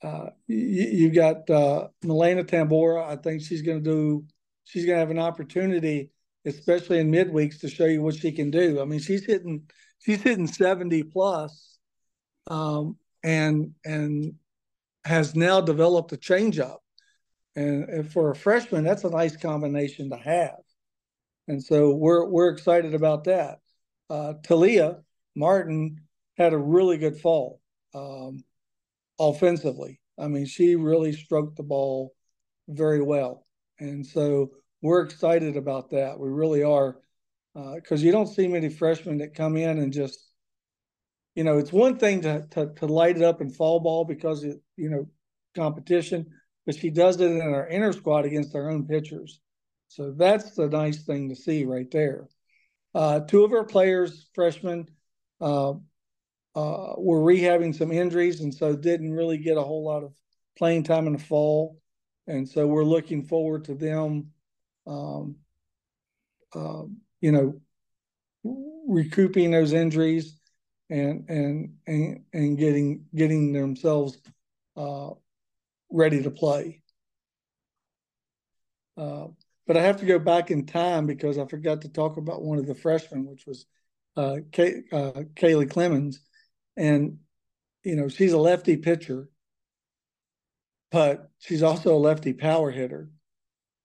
uh, 0.02 0.30
you, 0.48 1.08
have 1.08 1.16
got 1.16 1.50
uh, 1.50 1.88
Milena 2.04 2.44
Tambora. 2.44 3.06
I 3.06 3.16
think 3.16 3.42
she's 3.42 3.62
going 3.62 3.84
to 3.84 3.90
do. 3.90 4.26
She's 4.68 4.86
going 4.86 4.98
to 4.98 5.00
have 5.00 5.12
an 5.12 5.20
opportunity, 5.20 6.12
especially 6.46 7.00
in 7.00 7.10
midweeks, 7.10 7.62
to 7.62 7.70
show 7.70 7.86
you 7.86 8.02
what 8.02 8.16
she 8.16 8.34
can 8.34 8.52
do. 8.52 8.82
I 8.82 8.86
mean, 8.86 9.00
she's 9.00 9.26
hitting. 9.26 9.64
She's 10.00 10.22
hitting 10.22 10.46
seventy 10.46 11.04
plus, 11.04 11.80
um, 12.52 12.98
and 13.24 13.72
and 13.86 14.34
has 15.06 15.36
now 15.36 15.62
developed 15.62 16.12
a 16.12 16.18
changeup. 16.18 16.78
And, 17.56 17.90
and 17.90 18.12
for 18.12 18.30
a 18.30 18.36
freshman, 18.36 18.84
that's 18.84 19.06
a 19.06 19.10
nice 19.10 19.36
combination 19.38 20.12
to 20.12 20.18
have. 20.18 20.60
And 21.48 21.64
so 21.64 21.96
we're 21.96 22.26
we're 22.26 22.50
excited 22.50 22.94
about 22.94 23.24
that. 23.24 23.60
Uh, 24.10 24.34
Talia 24.44 25.00
Martin 25.34 26.02
had 26.38 26.54
a 26.54 26.58
really 26.58 26.98
good 26.98 27.18
fall 27.20 27.62
um, 27.96 28.44
offensively. 29.18 30.00
I 30.20 30.28
mean, 30.28 30.46
she 30.46 30.76
really 30.76 31.14
stroked 31.14 31.56
the 31.56 31.64
ball 31.64 32.14
very 32.68 33.02
well. 33.02 33.47
And 33.80 34.06
so 34.06 34.52
we're 34.82 35.02
excited 35.02 35.58
about 35.58 35.92
that. 35.92 36.20
We 36.20 36.30
really 36.30 36.64
are. 36.64 36.98
Because 37.54 38.04
uh, 38.04 38.06
you 38.06 38.12
don't 38.12 38.28
see 38.28 38.48
many 38.48 38.70
freshmen 38.70 39.18
that 39.18 39.34
come 39.34 39.58
in 39.58 39.80
and 39.80 39.92
just, 39.92 40.20
you 41.34 41.44
know, 41.44 41.58
it's 41.58 41.74
one 41.74 41.98
thing 41.98 42.22
to, 42.22 42.46
to, 42.52 42.74
to 42.76 42.86
light 42.86 43.18
it 43.18 43.24
up 43.24 43.42
in 43.42 43.50
fall 43.50 43.80
ball 43.80 44.06
because 44.06 44.44
it, 44.44 44.62
you 44.76 44.90
know, 44.90 45.08
competition, 45.56 46.28
but 46.68 46.76
she 46.76 46.92
does 46.92 47.20
it 47.20 47.32
in 47.32 47.42
our 47.42 47.68
inner 47.68 47.92
squad 47.94 48.26
against 48.26 48.56
our 48.56 48.70
own 48.70 48.86
pitchers. 48.86 49.40
So 49.88 50.12
that's 50.12 50.52
the 50.52 50.68
nice 50.68 51.04
thing 51.04 51.30
to 51.30 51.36
see 51.36 51.66
right 51.66 51.90
there. 51.90 52.28
Uh, 52.94 53.22
two 53.22 53.44
of 53.44 53.54
our 53.54 53.64
players, 53.64 54.30
freshmen, 54.36 54.88
uh, 55.42 55.72
uh, 55.72 56.94
were 56.98 57.22
rehabbing 57.22 57.76
some 57.76 57.92
injuries, 57.92 58.42
and 58.42 58.54
so 58.54 58.76
didn't 58.76 59.14
really 59.14 59.38
get 59.38 59.58
a 59.58 59.64
whole 59.64 59.86
lot 59.86 60.04
of 60.04 60.14
playing 60.58 60.84
time 60.84 61.08
in 61.08 61.14
the 61.14 61.20
fall. 61.20 61.80
And 62.28 62.48
so 62.48 62.68
we're 62.68 62.84
looking 62.84 63.24
forward 63.24 63.66
to 63.66 63.74
them, 63.74 64.32
um, 64.86 65.38
uh, 66.54 66.84
you 67.22 67.32
know, 67.32 67.62
recouping 68.88 69.52
those 69.52 69.74
injuries 69.74 70.40
and 70.90 71.30
and 71.30 71.74
and 71.86 72.24
and 72.34 72.58
getting 72.58 73.06
getting 73.14 73.54
themselves 73.54 74.18
uh, 74.76 75.10
ready 75.90 76.24
to 76.24 76.32
play. 76.32 76.82
Uh, 78.98 79.28
but 79.68 79.78
I 79.78 79.82
have 79.82 80.00
to 80.00 80.06
go 80.06 80.18
back 80.18 80.50
in 80.50 80.66
time 80.66 81.06
because 81.06 81.38
I 81.38 81.46
forgot 81.46 81.82
to 81.82 81.90
talk 81.90 82.18
about 82.18 82.42
one 82.42 82.58
of 82.58 82.66
the 82.66 82.76
freshmen, 82.76 83.26
which 83.26 83.46
was 83.46 83.66
uh, 84.16 84.38
Kay, 84.52 84.84
uh, 84.92 85.24
Kaylee 85.36 85.70
Clemens, 85.70 86.20
and 86.76 87.20
you 87.84 87.96
know 87.96 88.08
she's 88.08 88.34
a 88.34 88.38
lefty 88.38 88.78
pitcher, 88.78 89.30
but 90.92 91.30
she's 91.40 91.64
also 91.64 91.96
a 91.96 91.98
lefty 92.00 92.34
power 92.34 92.72
hitter, 92.72 93.10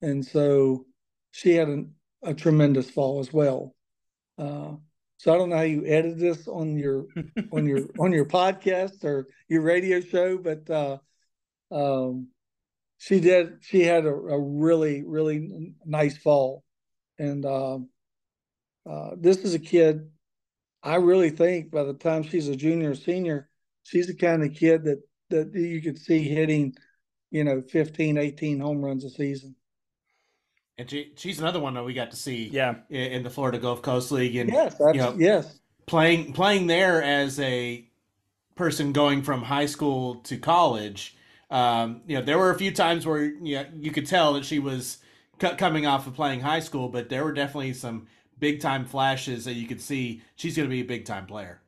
and 0.01 0.25
so 0.25 0.85
she 1.31 1.55
had 1.55 1.67
an, 1.67 1.95
a 2.23 2.33
tremendous 2.33 2.89
fall 2.89 3.19
as 3.19 3.31
well. 3.33 3.75
Uh, 4.37 4.73
so 5.17 5.33
I 5.33 5.37
don't 5.37 5.49
know 5.49 5.57
how 5.57 5.61
you 5.61 5.85
edit 5.85 6.19
this 6.19 6.47
on 6.47 6.77
your 6.77 7.05
on 7.51 7.65
your 7.65 7.87
on 7.99 8.11
your 8.11 8.25
podcast 8.25 9.03
or 9.03 9.27
your 9.47 9.61
radio 9.61 10.01
show, 10.01 10.37
but 10.37 10.69
uh, 10.69 10.97
um, 11.71 12.27
she 12.97 13.19
did. 13.19 13.59
She 13.61 13.81
had 13.81 14.05
a, 14.05 14.13
a 14.13 14.39
really 14.39 15.03
really 15.03 15.73
nice 15.85 16.17
fall, 16.17 16.63
and 17.17 17.45
uh, 17.45 17.79
uh, 18.89 19.11
this 19.17 19.37
is 19.37 19.53
a 19.53 19.59
kid. 19.59 20.09
I 20.81 20.95
really 20.95 21.29
think 21.29 21.71
by 21.71 21.83
the 21.83 21.93
time 21.93 22.23
she's 22.23 22.49
a 22.49 22.55
junior 22.55 22.91
or 22.91 22.95
senior, 22.95 23.49
she's 23.83 24.07
the 24.07 24.15
kind 24.15 24.43
of 24.43 24.53
kid 24.53 24.83
that 24.83 25.01
that 25.29 25.53
you 25.53 25.81
could 25.81 25.97
see 25.97 26.19
hitting, 26.19 26.75
you 27.33 27.43
know, 27.43 27.61
15, 27.61 28.17
18 28.17 28.59
home 28.59 28.85
runs 28.85 29.03
a 29.03 29.09
season. 29.09 29.55
And 30.77 30.89
she, 30.89 31.13
she's 31.17 31.39
another 31.39 31.59
one 31.59 31.73
that 31.73 31.83
we 31.83 31.93
got 31.93 32.11
to 32.11 32.17
see 32.17 32.47
yeah. 32.47 32.75
in, 32.89 33.11
in 33.11 33.23
the 33.23 33.29
Florida 33.29 33.57
Gulf 33.57 33.81
Coast 33.81 34.11
League. 34.11 34.35
And 34.35 34.51
yes, 34.51 34.75
you 34.79 34.93
know, 34.93 35.15
yes, 35.17 35.59
playing 35.87 36.33
playing 36.33 36.67
there 36.67 37.01
as 37.01 37.39
a 37.39 37.87
person 38.55 38.93
going 38.93 39.23
from 39.23 39.41
high 39.41 39.65
school 39.65 40.15
to 40.15 40.37
college. 40.37 41.17
Um, 41.49 42.01
you 42.07 42.17
know, 42.17 42.23
there 42.23 42.37
were 42.37 42.51
a 42.51 42.57
few 42.57 42.71
times 42.71 43.05
where 43.05 43.23
you, 43.23 43.55
know, 43.55 43.65
you 43.75 43.91
could 43.91 44.05
tell 44.05 44.33
that 44.33 44.45
she 44.45 44.59
was 44.59 44.99
c- 45.41 45.55
coming 45.55 45.85
off 45.85 46.07
of 46.07 46.13
playing 46.13 46.39
high 46.39 46.59
school, 46.59 46.87
but 46.87 47.09
there 47.09 47.23
were 47.23 47.33
definitely 47.33 47.73
some 47.73 48.07
big 48.39 48.61
time 48.61 48.85
flashes 48.85 49.45
that 49.45 49.53
you 49.53 49.67
could 49.67 49.81
see 49.81 50.21
she's 50.35 50.55
going 50.55 50.67
to 50.67 50.73
be 50.73 50.81
a 50.81 50.85
big 50.85 51.05
time 51.05 51.25
player. 51.25 51.61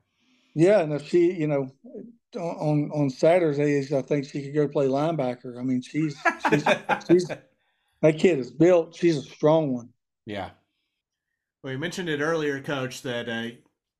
Yeah, 0.53 0.81
and 0.81 0.93
if 0.93 1.07
she, 1.07 1.33
you 1.33 1.47
know, 1.47 1.71
on 2.35 2.91
on 2.91 3.09
Saturdays, 3.09 3.91
I 3.93 4.01
think 4.01 4.25
she 4.25 4.43
could 4.43 4.53
go 4.53 4.67
play 4.67 4.87
linebacker. 4.87 5.59
I 5.59 5.63
mean, 5.63 5.81
she's 5.81 6.15
she's 6.49 6.63
she's 7.07 7.27
that 8.01 8.19
kid 8.19 8.39
is 8.39 8.51
built. 8.51 8.95
She's 8.95 9.17
a 9.17 9.21
strong 9.21 9.73
one. 9.73 9.89
Yeah. 10.25 10.51
Well, 11.63 11.73
you 11.73 11.79
mentioned 11.79 12.09
it 12.09 12.21
earlier, 12.21 12.61
Coach, 12.61 13.01
that 13.01 13.27
uh, 13.27 13.47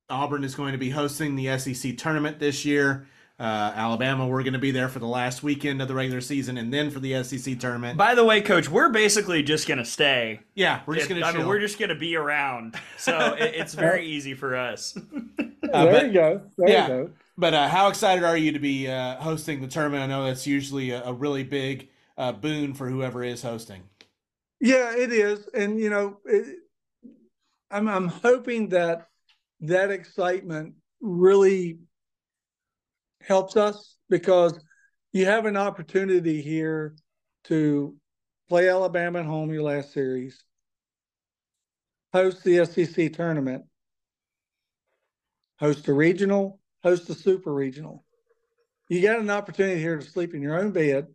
Auburn 0.10 0.44
is 0.44 0.54
going 0.54 0.74
to 0.74 0.78
be 0.78 0.92
hosting 0.92 1.36
the 1.36 1.58
SEC 1.58 1.98
tournament 1.98 2.40
this 2.40 2.64
year. 2.64 3.08
Uh, 3.38 3.74
Alabama, 3.76 4.26
we're 4.28 4.44
going 4.44 4.54
to 4.54 4.60
be 4.60 4.72
there 4.72 4.88
for 4.88 5.00
the 5.00 5.08
last 5.08 5.44
weekend 5.44 5.82
of 5.82 5.90
the 5.90 5.94
regular 5.94 6.22
season, 6.22 6.58
and 6.58 6.74
then 6.74 6.90
for 6.90 7.02
the 7.02 7.22
SEC 7.22 7.60
tournament. 7.60 7.98
By 7.98 8.16
the 8.16 8.24
way, 8.24 8.40
Coach, 8.40 8.70
we're 8.70 8.90
basically 8.90 9.44
just 9.44 9.68
going 9.68 9.78
to 9.78 9.86
stay. 9.86 10.40
Yeah, 10.54 10.82
we're 10.86 10.96
just 10.96 11.10
going 11.10 11.20
to. 11.20 11.28
I 11.28 11.34
mean, 11.34 11.46
we're 11.46 11.60
just 11.60 11.78
going 11.78 11.90
to 11.90 11.96
be 11.96 12.16
around, 12.16 12.80
so 12.98 13.34
it, 13.34 13.56
it's 13.56 13.74
very 13.74 14.06
easy 14.08 14.36
for 14.36 14.56
us. 14.56 14.96
uh, 14.98 15.02
there 15.84 15.92
but, 15.92 16.06
you 16.06 16.14
go. 16.14 16.42
There 16.58 16.70
yeah, 16.70 16.84
you 16.84 16.88
go. 16.88 17.10
But 17.38 17.54
uh, 17.54 17.68
how 17.68 17.90
excited 17.90 18.24
are 18.24 18.38
you 18.38 18.54
to 18.54 18.60
be 18.60 18.88
uh, 18.88 19.18
hosting 19.18 19.62
the 19.62 19.68
tournament? 19.68 20.04
I 20.04 20.08
know 20.08 20.24
that's 20.24 20.48
usually 20.48 20.92
a, 20.92 21.04
a 21.04 21.14
really 21.14 21.44
big 21.44 21.90
uh, 22.18 22.32
boon 22.32 22.74
for 22.74 22.90
whoever 22.90 23.24
is 23.24 23.42
hosting. 23.42 23.84
Yeah, 24.62 24.96
it 24.96 25.12
is, 25.12 25.48
and 25.54 25.80
you 25.80 25.90
know, 25.90 26.20
it, 26.26 26.60
I'm 27.70 27.90
I'm 27.90 28.08
hoping 28.08 28.70
that 28.70 29.08
that 29.62 29.92
excitement 29.92 30.76
really 31.02 31.80
helps 33.22 33.58
us 33.58 33.98
because 34.10 34.58
you 35.12 35.26
have 35.26 35.46
an 35.46 35.58
opportunity 35.58 36.42
here 36.42 36.96
to 37.46 37.96
play 38.48 38.70
Alabama 38.70 39.20
at 39.20 39.26
home 39.26 39.52
your 39.52 39.64
last 39.64 39.92
series, 39.92 40.44
host 42.14 42.44
the 42.44 42.66
SEC 42.66 43.12
tournament, 43.12 43.66
host 45.60 45.88
a 45.90 45.94
regional, 45.94 46.60
host 46.86 47.10
a 47.10 47.16
super 47.16 47.52
regional. 47.52 48.06
You 48.90 49.02
got 49.02 49.20
an 49.20 49.32
opportunity 49.32 49.82
here 49.82 49.98
to 49.98 50.06
sleep 50.06 50.36
in 50.36 50.44
your 50.44 50.60
own 50.60 50.70
bed 50.70 51.08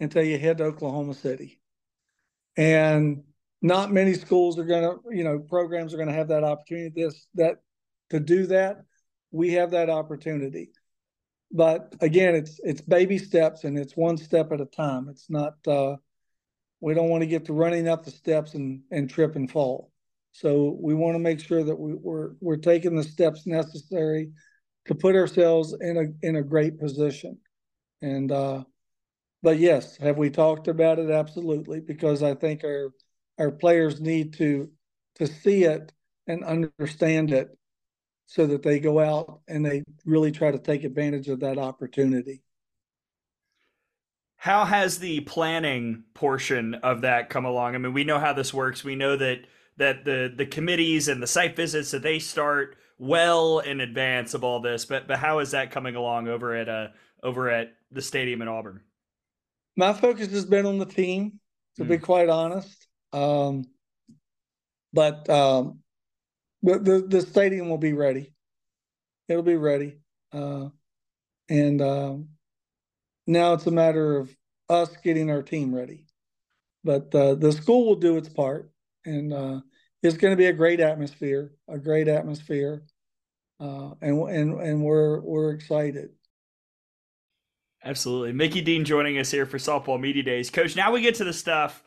until 0.00 0.24
you 0.24 0.38
head 0.38 0.56
to 0.58 0.64
Oklahoma 0.64 1.12
City. 1.12 1.60
And 2.56 3.24
not 3.60 3.92
many 3.92 4.14
schools 4.14 4.58
are 4.58 4.64
going 4.64 4.82
to, 4.82 5.14
you 5.14 5.22
know, 5.22 5.38
programs 5.38 5.92
are 5.92 5.98
going 5.98 6.08
to 6.08 6.14
have 6.14 6.28
that 6.28 6.44
opportunity. 6.44 6.90
This 6.96 7.26
that 7.34 7.56
to 8.08 8.20
do 8.20 8.46
that, 8.46 8.84
we 9.30 9.52
have 9.52 9.72
that 9.72 9.90
opportunity. 9.90 10.70
But 11.52 11.94
again, 12.00 12.34
it's 12.34 12.58
it's 12.64 12.80
baby 12.80 13.18
steps 13.18 13.64
and 13.64 13.78
it's 13.78 13.94
one 13.94 14.16
step 14.16 14.50
at 14.50 14.62
a 14.62 14.66
time. 14.66 15.08
It's 15.10 15.28
not. 15.28 15.54
Uh, 15.66 15.96
we 16.80 16.94
don't 16.94 17.10
want 17.10 17.20
to 17.20 17.26
get 17.26 17.44
to 17.46 17.52
running 17.52 17.86
up 17.86 18.06
the 18.06 18.10
steps 18.10 18.54
and 18.54 18.80
and 18.90 19.10
trip 19.10 19.36
and 19.36 19.50
fall. 19.50 19.92
So 20.32 20.76
we 20.80 20.94
want 20.94 21.16
to 21.16 21.20
make 21.20 21.40
sure 21.40 21.62
that 21.62 21.78
we, 21.78 21.92
we're 21.92 22.30
we're 22.40 22.56
taking 22.56 22.96
the 22.96 23.04
steps 23.04 23.46
necessary 23.46 24.30
to 24.86 24.94
put 24.94 25.16
ourselves 25.16 25.74
in 25.80 25.96
a 25.96 26.26
in 26.26 26.36
a 26.36 26.42
great 26.42 26.78
position. 26.78 27.38
And 28.02 28.30
uh, 28.30 28.64
but 29.42 29.58
yes, 29.58 29.96
have 29.98 30.18
we 30.18 30.30
talked 30.30 30.68
about 30.68 30.98
it? 30.98 31.10
Absolutely, 31.10 31.80
because 31.80 32.22
I 32.22 32.34
think 32.34 32.64
our 32.64 32.90
our 33.38 33.50
players 33.50 34.00
need 34.00 34.34
to 34.34 34.70
to 35.16 35.26
see 35.26 35.64
it 35.64 35.92
and 36.26 36.44
understand 36.44 37.32
it 37.32 37.56
so 38.26 38.46
that 38.46 38.62
they 38.62 38.80
go 38.80 38.98
out 39.00 39.40
and 39.48 39.64
they 39.64 39.82
really 40.04 40.32
try 40.32 40.50
to 40.50 40.58
take 40.58 40.84
advantage 40.84 41.28
of 41.28 41.40
that 41.40 41.58
opportunity. 41.58 42.42
How 44.36 44.64
has 44.64 44.98
the 44.98 45.20
planning 45.20 46.04
portion 46.12 46.74
of 46.74 47.02
that 47.02 47.30
come 47.30 47.44
along? 47.44 47.74
I 47.74 47.78
mean, 47.78 47.94
we 47.94 48.04
know 48.04 48.18
how 48.18 48.32
this 48.32 48.52
works. 48.52 48.84
We 48.84 48.96
know 48.96 49.16
that 49.16 49.46
that 49.76 50.04
the 50.04 50.32
the 50.34 50.46
committees 50.46 51.08
and 51.08 51.22
the 51.22 51.26
site 51.26 51.56
visits 51.56 51.90
that 51.92 52.02
they 52.02 52.18
start 52.18 52.76
well 52.98 53.58
in 53.60 53.80
advance 53.80 54.34
of 54.34 54.44
all 54.44 54.60
this, 54.60 54.84
but 54.84 55.06
but 55.08 55.18
how 55.18 55.40
is 55.40 55.52
that 55.52 55.70
coming 55.70 55.96
along 55.96 56.28
over 56.28 56.54
at 56.54 56.68
uh 56.68 56.88
over 57.22 57.50
at 57.50 57.74
the 57.90 58.02
stadium 58.02 58.42
in 58.42 58.48
Auburn? 58.48 58.80
my 59.76 59.92
focus 59.92 60.30
has 60.30 60.44
been 60.44 60.66
on 60.66 60.78
the 60.78 60.86
team, 60.86 61.40
to 61.76 61.84
mm. 61.84 61.88
be 61.88 61.98
quite 61.98 62.28
honest. 62.28 62.86
Um, 63.12 63.64
but 64.92 65.28
um, 65.28 65.80
the, 66.62 66.78
the, 66.78 67.06
the 67.08 67.20
stadium 67.20 67.68
will 67.68 67.78
be 67.78 67.92
ready. 67.92 68.32
It'll 69.28 69.42
be 69.42 69.56
ready, 69.56 70.00
uh, 70.32 70.68
and 71.48 71.80
um, 71.80 72.28
now 73.26 73.54
it's 73.54 73.66
a 73.66 73.70
matter 73.70 74.18
of 74.18 74.34
us 74.68 74.94
getting 75.02 75.30
our 75.30 75.42
team 75.42 75.74
ready. 75.74 76.06
But 76.84 77.14
uh, 77.14 77.34
the 77.36 77.52
school 77.52 77.86
will 77.86 77.96
do 77.96 78.18
its 78.18 78.28
part, 78.28 78.70
and 79.06 79.32
uh, 79.32 79.60
it's 80.04 80.16
going 80.16 80.32
to 80.32 80.36
be 80.36 80.46
a 80.46 80.52
great 80.52 80.80
atmosphere, 80.80 81.52
a 81.68 81.78
great 81.78 82.08
atmosphere, 82.08 82.82
uh, 83.60 83.90
and 84.02 84.20
and 84.28 84.60
and 84.60 84.82
we're 84.82 85.20
we're 85.20 85.52
excited. 85.52 86.10
Absolutely. 87.82 88.32
Mickey 88.32 88.62
Dean 88.62 88.84
joining 88.84 89.18
us 89.18 89.30
here 89.30 89.44
for 89.46 89.58
Softball 89.58 90.00
Media 90.00 90.22
Days. 90.22 90.50
Coach, 90.50 90.74
now 90.74 90.90
we 90.90 91.02
get 91.02 91.16
to 91.16 91.24
the 91.24 91.32
stuff 91.32 91.82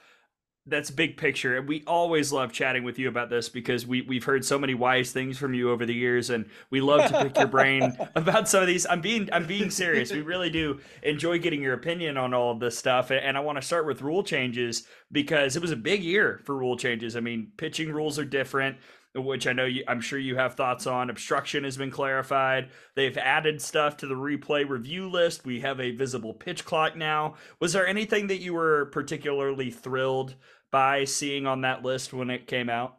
that's 0.67 0.91
big 0.91 1.17
picture. 1.17 1.57
And 1.57 1.67
we 1.67 1.83
always 1.87 2.31
love 2.31 2.51
chatting 2.51 2.83
with 2.83 2.99
you 2.99 3.07
about 3.07 3.29
this 3.29 3.49
because 3.49 3.87
we, 3.87 4.01
we've 4.01 4.23
heard 4.23 4.43
so 4.43 4.59
many 4.59 4.73
wise 4.73 5.11
things 5.11 5.37
from 5.37 5.53
you 5.53 5.71
over 5.71 5.85
the 5.85 5.93
years 5.93 6.29
and 6.29 6.49
we 6.69 6.81
love 6.81 7.09
to 7.09 7.23
pick 7.23 7.37
your 7.37 7.47
brain 7.47 7.97
about 8.15 8.47
some 8.49 8.61
of 8.61 8.67
these. 8.67 8.85
I'm 8.85 9.01
being 9.01 9.29
I'm 9.31 9.45
being 9.45 9.69
serious. 9.69 10.11
We 10.11 10.21
really 10.21 10.49
do 10.49 10.79
enjoy 11.03 11.39
getting 11.39 11.61
your 11.61 11.73
opinion 11.73 12.17
on 12.17 12.33
all 12.33 12.51
of 12.51 12.59
this 12.59 12.77
stuff. 12.77 13.11
And 13.11 13.37
I 13.37 13.39
want 13.39 13.57
to 13.57 13.61
start 13.61 13.85
with 13.85 14.01
rule 14.01 14.23
changes 14.23 14.83
because 15.11 15.55
it 15.55 15.61
was 15.61 15.71
a 15.71 15.77
big 15.77 16.03
year 16.03 16.41
for 16.43 16.55
rule 16.55 16.77
changes. 16.77 17.15
I 17.15 17.21
mean, 17.21 17.51
pitching 17.57 17.91
rules 17.91 18.19
are 18.19 18.25
different 18.25 18.77
which 19.23 19.47
I 19.47 19.53
know 19.53 19.65
you, 19.65 19.83
I'm 19.87 20.01
sure 20.01 20.19
you 20.19 20.35
have 20.35 20.55
thoughts 20.55 20.85
on. 20.85 21.09
Obstruction 21.09 21.63
has 21.63 21.77
been 21.77 21.91
clarified. 21.91 22.69
They've 22.95 23.17
added 23.17 23.61
stuff 23.61 23.97
to 23.97 24.07
the 24.07 24.15
replay 24.15 24.67
review 24.67 25.09
list. 25.09 25.45
We 25.45 25.61
have 25.61 25.79
a 25.79 25.91
visible 25.91 26.33
pitch 26.33 26.65
clock 26.65 26.95
now. 26.95 27.35
Was 27.59 27.73
there 27.73 27.87
anything 27.87 28.27
that 28.27 28.41
you 28.41 28.53
were 28.53 28.85
particularly 28.87 29.71
thrilled 29.71 30.35
by 30.71 31.05
seeing 31.05 31.45
on 31.45 31.61
that 31.61 31.83
list 31.83 32.13
when 32.13 32.29
it 32.29 32.47
came 32.47 32.69
out? 32.69 32.97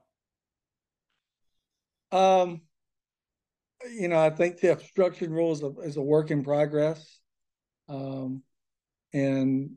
Um, 2.11 2.62
you 3.90 4.09
know, 4.09 4.19
I 4.19 4.31
think 4.31 4.61
the 4.61 4.73
obstruction 4.73 5.32
rule 5.32 5.53
is 5.53 5.62
a, 5.62 5.70
is 5.81 5.97
a 5.97 6.03
work 6.03 6.31
in 6.31 6.43
progress. 6.43 7.19
Um, 7.89 8.43
and 9.12 9.70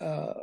uh, 0.00 0.34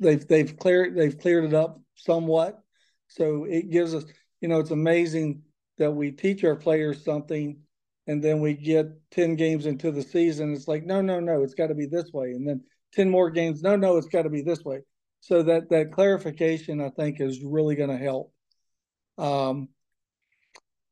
they've 0.00 0.26
they've 0.26 0.56
cleared 0.56 0.96
they've 0.96 1.18
cleared 1.18 1.44
it 1.44 1.54
up 1.54 1.80
somewhat. 1.94 2.60
So 3.08 3.44
it 3.44 3.70
gives 3.70 3.94
us, 3.94 4.04
you 4.40 4.48
know, 4.48 4.58
it's 4.58 4.72
amazing 4.72 5.42
that 5.78 5.92
we 5.92 6.10
teach 6.10 6.42
our 6.44 6.56
players 6.56 7.04
something 7.04 7.58
and 8.06 8.22
then 8.22 8.40
we 8.40 8.54
get 8.54 8.86
10 9.10 9.36
games 9.36 9.66
into 9.66 9.90
the 9.90 10.02
season. 10.02 10.52
It's 10.52 10.68
like, 10.68 10.84
no, 10.84 11.00
no, 11.00 11.20
no, 11.20 11.42
it's 11.42 11.54
got 11.54 11.68
to 11.68 11.74
be 11.74 11.86
this 11.86 12.12
way. 12.12 12.32
And 12.32 12.46
then 12.46 12.62
10 12.94 13.10
more 13.10 13.30
games, 13.30 13.62
no, 13.62 13.76
no, 13.76 13.96
it's 13.96 14.08
got 14.08 14.22
to 14.22 14.30
be 14.30 14.42
this 14.42 14.64
way. 14.64 14.80
So 15.26 15.42
that 15.42 15.70
that 15.70 15.90
clarification, 15.90 16.80
I 16.80 16.90
think, 16.90 17.20
is 17.20 17.42
really 17.42 17.74
going 17.74 17.90
to 17.90 17.96
help. 17.96 18.32
Um, 19.18 19.70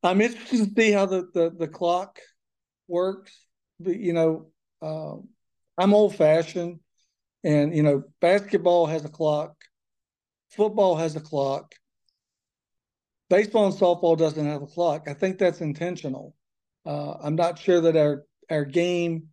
I'm 0.02 0.20
interested 0.20 0.74
to 0.74 0.82
see 0.82 0.90
how 0.90 1.06
the, 1.06 1.28
the, 1.32 1.54
the 1.56 1.68
clock 1.68 2.18
works. 2.88 3.32
But, 3.78 3.96
you 3.96 4.12
know, 4.12 4.50
uh, 4.82 5.18
I'm 5.78 5.94
old 5.94 6.16
fashioned. 6.16 6.80
And, 7.44 7.76
you 7.76 7.84
know, 7.84 8.02
basketball 8.20 8.86
has 8.86 9.04
a 9.04 9.08
clock, 9.08 9.54
football 10.50 10.96
has 10.96 11.14
a 11.14 11.20
clock, 11.20 11.76
baseball 13.30 13.66
and 13.66 13.74
softball 13.74 14.18
doesn't 14.18 14.46
have 14.46 14.62
a 14.62 14.66
clock. 14.66 15.06
I 15.06 15.14
think 15.14 15.38
that's 15.38 15.60
intentional. 15.60 16.34
Uh, 16.84 17.12
I'm 17.22 17.36
not 17.36 17.60
sure 17.60 17.82
that 17.82 17.96
our, 17.96 18.24
our 18.50 18.64
game 18.64 19.28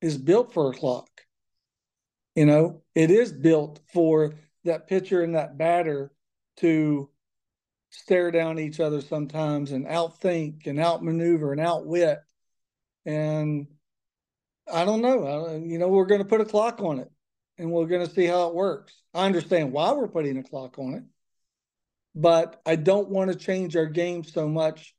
is 0.00 0.16
built 0.16 0.54
for 0.54 0.70
a 0.70 0.74
clock. 0.74 1.08
You 2.34 2.46
know, 2.46 2.82
it 2.94 3.10
is 3.10 3.32
built 3.32 3.80
for 3.92 4.34
that 4.64 4.86
pitcher 4.86 5.22
and 5.22 5.34
that 5.34 5.58
batter 5.58 6.12
to 6.58 7.10
stare 7.90 8.30
down 8.30 8.58
each 8.58 8.80
other 8.80 9.00
sometimes 9.00 9.72
and 9.72 9.86
outthink 9.86 10.66
and 10.66 10.78
outmaneuver 10.78 11.52
and 11.52 11.60
outwit. 11.60 12.18
And 13.06 13.66
I 14.70 14.84
don't 14.84 15.00
know. 15.00 15.62
you 15.64 15.78
know, 15.78 15.88
we're 15.88 16.06
going 16.06 16.20
to 16.20 16.28
put 16.28 16.40
a 16.40 16.44
clock 16.44 16.80
on 16.80 16.98
it 16.98 17.10
and 17.56 17.70
we're 17.70 17.86
going 17.86 18.06
to 18.06 18.12
see 18.12 18.26
how 18.26 18.48
it 18.48 18.54
works. 18.54 19.02
I 19.14 19.26
understand 19.26 19.72
why 19.72 19.92
we're 19.92 20.08
putting 20.08 20.38
a 20.38 20.42
clock 20.42 20.78
on 20.78 20.94
it, 20.94 21.02
but 22.14 22.60
I 22.66 22.76
don't 22.76 23.08
want 23.08 23.32
to 23.32 23.38
change 23.38 23.76
our 23.76 23.86
game 23.86 24.22
so 24.22 24.48
much 24.48 24.94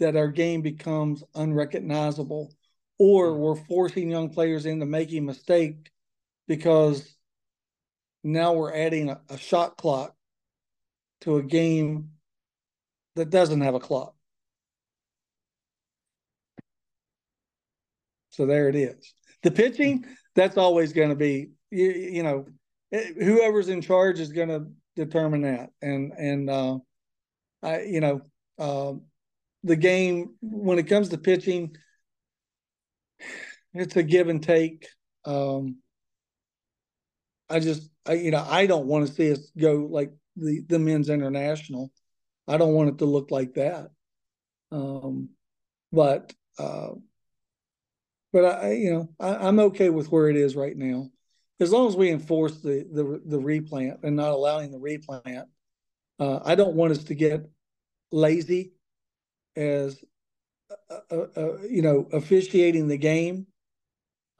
that 0.00 0.16
our 0.16 0.28
game 0.28 0.62
becomes 0.62 1.22
unrecognizable 1.34 2.52
or 2.98 3.36
we're 3.36 3.54
forcing 3.54 4.10
young 4.10 4.30
players 4.30 4.66
into 4.66 4.86
making 4.86 5.24
mistake 5.24 5.91
because 6.52 7.16
now 8.22 8.52
we're 8.52 8.74
adding 8.74 9.08
a, 9.08 9.18
a 9.30 9.38
shot 9.38 9.78
clock 9.78 10.14
to 11.22 11.38
a 11.38 11.42
game 11.42 12.10
that 13.16 13.30
doesn't 13.30 13.62
have 13.62 13.74
a 13.74 13.80
clock. 13.80 14.14
So 18.28 18.44
there 18.44 18.68
it 18.68 18.74
is. 18.74 19.14
The 19.42 19.50
pitching, 19.50 20.04
that's 20.34 20.58
always 20.58 20.92
going 20.92 21.08
to 21.08 21.16
be, 21.16 21.52
you, 21.70 21.88
you 21.88 22.22
know, 22.22 22.44
eh, 22.92 23.12
whoever's 23.14 23.70
in 23.70 23.80
charge 23.80 24.20
is 24.20 24.32
going 24.32 24.50
to 24.50 24.66
determine 24.94 25.40
that. 25.42 25.70
And, 25.80 26.12
and, 26.12 26.50
uh, 26.50 26.78
I, 27.62 27.80
you 27.84 28.00
know, 28.00 28.20
uh, 28.58 28.92
the 29.64 29.76
game, 29.76 30.34
when 30.42 30.78
it 30.78 30.86
comes 30.86 31.08
to 31.08 31.16
pitching, 31.16 31.76
it's 33.72 33.96
a 33.96 34.02
give 34.02 34.28
and 34.28 34.42
take. 34.42 34.86
Um, 35.24 35.78
I 37.52 37.60
just, 37.60 37.90
I, 38.06 38.14
you 38.14 38.30
know, 38.30 38.44
I 38.48 38.66
don't 38.66 38.86
want 38.86 39.06
to 39.06 39.12
see 39.12 39.30
us 39.32 39.50
go 39.58 39.86
like 39.90 40.12
the, 40.36 40.62
the 40.66 40.78
men's 40.78 41.08
international. 41.08 41.92
I 42.48 42.56
don't 42.56 42.72
want 42.74 42.88
it 42.90 42.98
to 42.98 43.04
look 43.04 43.30
like 43.30 43.54
that. 43.54 43.90
Um, 44.70 45.30
but, 45.92 46.32
uh, 46.58 46.92
but 48.32 48.44
I, 48.44 48.72
you 48.72 48.92
know, 48.92 49.08
I, 49.20 49.48
am 49.48 49.60
okay 49.60 49.90
with 49.90 50.10
where 50.10 50.28
it 50.28 50.36
is 50.36 50.56
right 50.56 50.76
now, 50.76 51.10
as 51.60 51.70
long 51.70 51.86
as 51.86 51.96
we 51.96 52.10
enforce 52.10 52.60
the 52.60 52.86
the, 52.90 53.20
the 53.26 53.38
replant 53.38 54.00
and 54.02 54.16
not 54.16 54.30
allowing 54.30 54.72
the 54.72 54.78
replant. 54.78 55.48
Uh, 56.18 56.40
I 56.44 56.54
don't 56.54 56.74
want 56.74 56.92
us 56.92 57.04
to 57.04 57.14
get 57.14 57.48
lazy 58.10 58.72
as 59.54 60.02
uh, 60.90 60.98
uh, 61.10 61.26
uh 61.36 61.62
you 61.68 61.82
know 61.82 62.08
officiating 62.12 62.88
the 62.88 62.96
game. 62.96 63.46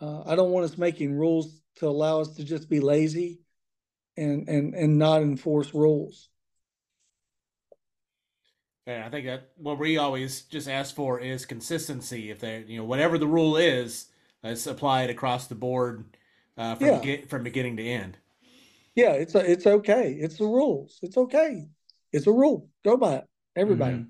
Uh, 0.01 0.23
I 0.25 0.37
don't 0.37 0.51
want 0.51 0.65
us 0.65 0.79
making 0.79 1.13
rules 1.13 1.62
to 1.77 1.87
allow 1.89 2.21
us 2.21 2.37
to 2.37 2.45
just 2.45 2.69
be 2.69 2.81
lazy 2.81 3.41
and 4.17 4.49
and 4.49 4.75
and 4.75 4.99
not 4.99 5.23
enforce 5.23 5.75
rules. 5.75 6.29
Yeah, 8.87 9.05
I 9.07 9.11
think 9.11 9.27
that 9.27 9.51
what 9.57 9.79
we 9.79 9.97
always 9.97 10.43
just 10.43 10.69
ask 10.69 10.95
for 10.95 11.21
is 11.21 11.47
consistency. 11.47 12.31
If 12.31 12.41
they, 12.41 12.65
you 12.67 12.79
know, 12.79 12.85
whatever 12.85 13.17
the 13.17 13.29
rule 13.29 13.57
is, 13.57 14.07
let's 14.43 14.67
apply 14.67 15.05
it 15.05 15.11
across 15.11 15.47
the 15.47 15.55
board 15.55 16.05
uh, 16.57 16.75
from 16.75 16.89
Yeah. 16.89 16.99
get, 17.01 17.31
from 17.31 17.45
beginning 17.45 17.77
to 17.77 17.85
end. 17.85 18.17
Yeah, 18.95 19.13
it's 19.13 19.35
a, 19.35 19.51
it's 19.51 19.67
okay. 19.67 20.13
It's 20.13 20.37
the 20.39 20.45
rules. 20.45 20.99
It's 21.03 21.17
okay. 21.17 21.69
It's 22.13 22.27
a 22.27 22.33
rule. 22.33 22.69
Go 22.85 22.97
by 22.97 23.17
it. 23.17 23.25
Everybody. 23.57 23.97
Mhm. 23.97 24.07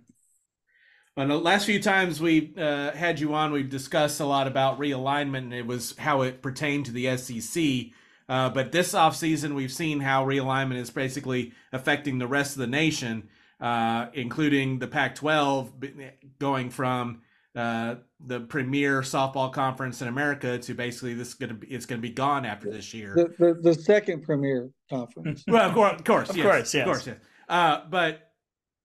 Well, 1.16 1.28
the 1.28 1.36
last 1.38 1.66
few 1.66 1.80
times 1.80 2.20
we 2.20 2.54
uh, 2.56 2.92
had 2.92 3.20
you 3.20 3.34
on, 3.34 3.52
we've 3.52 3.68
discussed 3.68 4.20
a 4.20 4.24
lot 4.24 4.46
about 4.46 4.78
realignment, 4.78 5.38
and 5.38 5.54
it 5.54 5.66
was 5.66 5.96
how 5.98 6.22
it 6.22 6.40
pertained 6.40 6.86
to 6.86 6.92
the 6.92 7.16
SEC. 7.16 7.92
Uh, 8.28 8.48
but 8.48 8.72
this 8.72 8.94
offseason, 8.94 9.54
we've 9.54 9.72
seen 9.72 10.00
how 10.00 10.24
realignment 10.24 10.76
is 10.76 10.90
basically 10.90 11.52
affecting 11.72 12.18
the 12.18 12.26
rest 12.26 12.52
of 12.52 12.60
the 12.60 12.66
nation 12.66 13.28
uh, 13.62 14.08
including 14.12 14.80
the 14.80 14.88
Pac-12 14.88 16.10
going 16.40 16.68
from 16.68 17.22
uh, 17.54 17.94
the 18.26 18.40
premier 18.40 19.02
softball 19.02 19.52
conference 19.52 20.02
in 20.02 20.08
America 20.08 20.58
to 20.58 20.74
basically 20.74 21.14
this 21.14 21.28
is 21.28 21.34
going 21.34 21.48
to 21.48 21.54
be 21.54 21.68
it's 21.68 21.86
going 21.86 22.00
to 22.00 22.02
be 22.02 22.12
gone 22.12 22.44
after 22.44 22.68
this 22.70 22.92
year. 22.92 23.14
The, 23.14 23.34
the, 23.38 23.54
the 23.62 23.74
second 23.74 24.22
premier 24.22 24.70
conference. 24.90 25.44
well, 25.46 25.68
of 25.68 25.74
course, 25.74 26.00
of 26.00 26.04
course, 26.04 26.30
of 26.30 26.36
yes, 26.36 26.44
course, 26.44 26.74
yes. 26.74 26.82
of 26.82 26.86
course, 26.86 27.06
yes. 27.06 27.16
Uh, 27.48 27.80
but 27.88 28.32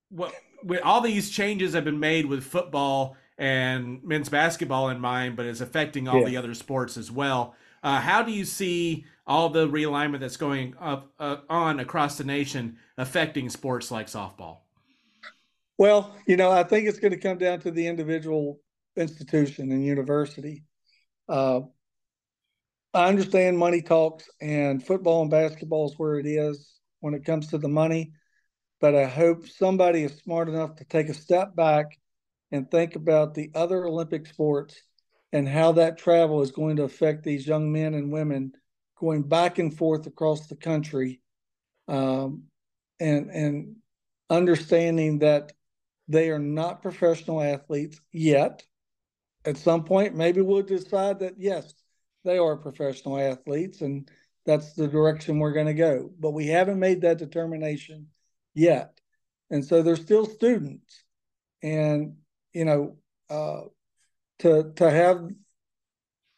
what 0.10 0.32
with 0.32 0.36
all 0.84 1.02
these 1.02 1.30
changes 1.30 1.74
have 1.74 1.86
been 1.86 2.00
made 2.00 2.26
with 2.26 2.44
football 2.44 3.16
and 3.38 4.04
men's 4.04 4.30
basketball 4.30 4.90
in 4.90 5.00
mind, 5.00 5.36
but 5.36 5.46
it's 5.46 5.62
affecting 5.62 6.08
all 6.08 6.20
Yeah. 6.20 6.26
the 6.26 6.38
other 6.38 6.54
sports 6.54 6.98
as 6.98 7.12
well. 7.12 7.56
Uh, 7.84 8.00
how 8.02 8.24
do 8.24 8.32
you 8.32 8.44
see 8.46 9.06
all 9.28 9.50
the 9.50 9.68
realignment 9.68 10.20
that's 10.20 10.38
going 10.38 10.74
up 10.80 11.14
uh, 11.20 11.38
on 11.50 11.80
across 11.80 12.18
the 12.18 12.24
nation 12.24 12.78
affecting 12.98 13.50
sports 13.50 13.92
like 13.92 14.08
softball? 14.08 14.60
Well, 15.78 16.16
you 16.28 16.38
know, 16.38 16.52
I 16.52 16.64
think 16.64 16.88
it's 16.88 17.00
going 17.00 17.12
to 17.12 17.20
come 17.20 17.38
down 17.38 17.60
to 17.60 17.72
the 17.72 17.86
individual 17.86 18.60
institution 18.96 19.72
and 19.72 19.86
university. 19.86 20.64
Uh, 21.30 21.62
I 22.94 23.10
understand 23.10 23.58
money 23.58 23.82
talks, 23.84 24.28
and 24.42 24.84
football 24.84 25.22
and 25.22 25.30
basketball 25.30 25.88
is 25.90 26.00
where 26.00 26.18
it 26.18 26.26
is 26.26 26.80
when 27.02 27.14
it 27.14 27.26
comes 27.26 27.48
to 27.50 27.60
the 27.60 27.68
money. 27.68 28.14
But 28.80 28.96
I 28.96 29.06
hope 29.06 29.48
somebody 29.48 30.04
is 30.04 30.18
smart 30.18 30.50
enough 30.50 30.76
to 30.76 30.86
take 30.86 31.10
a 31.10 31.14
step 31.14 31.56
back 31.56 31.98
and 32.52 32.70
think 32.70 32.96
about 32.96 33.34
the 33.34 33.52
other 33.56 33.86
Olympic 33.86 34.28
sports 34.28 34.80
and 35.34 35.48
how 35.48 35.74
that 35.74 35.98
travel 35.98 36.42
is 36.42 36.52
going 36.52 36.78
to 36.78 36.84
affect 36.84 37.24
these 37.24 37.48
young 37.48 37.72
men 37.72 37.94
and 37.94 38.12
women 38.12 38.54
going 39.00 39.24
back 39.24 39.60
and 39.60 39.76
forth 39.76 40.08
across 40.08 40.48
the 40.48 40.56
country, 40.56 41.22
um, 41.88 42.44
and 43.00 43.30
and 43.30 43.76
understanding 44.30 45.20
that 45.20 45.52
they 46.08 46.30
are 46.30 46.40
not 46.40 46.82
professional 46.82 47.42
athletes 47.42 48.00
yet. 48.12 48.64
At 49.46 49.58
some 49.58 49.84
point, 49.84 50.16
maybe 50.16 50.42
we'll 50.42 50.64
decide 50.64 51.20
that 51.20 51.36
yes, 51.38 51.74
they 52.24 52.38
are 52.38 52.58
professional 52.58 53.20
athletes 53.20 53.82
and 53.82 54.10
that's 54.46 54.74
the 54.74 54.88
direction 54.88 55.40
we're 55.40 55.54
going 55.54 55.68
to 55.68 55.74
go. 55.74 56.10
But 56.20 56.32
we 56.32 56.48
haven't 56.48 56.80
made 56.80 57.02
that 57.02 57.18
determination 57.18 58.08
yet. 58.58 59.00
And 59.50 59.64
so 59.64 59.82
they're 59.82 59.96
still 59.96 60.26
students. 60.26 61.04
And, 61.64 62.18
you 62.54 62.66
know, 62.66 62.98
uh, 63.30 63.62
to 64.40 64.72
to 64.76 64.90
have 64.90 65.30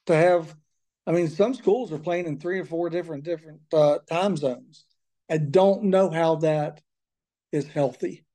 to 0.06 0.16
have 0.16 0.56
I 1.06 1.12
mean 1.12 1.28
some 1.28 1.54
schools 1.54 1.92
are 1.92 2.00
playing 2.00 2.28
in 2.28 2.40
three 2.40 2.60
or 2.60 2.66
four 2.66 2.90
different 2.90 3.24
different 3.24 3.62
uh, 3.74 4.00
time 4.10 4.38
zones. 4.38 4.86
I 5.30 5.38
don't 5.38 5.86
know 5.86 6.10
how 6.10 6.36
that 6.38 6.82
is 7.52 7.68
healthy. 7.68 8.26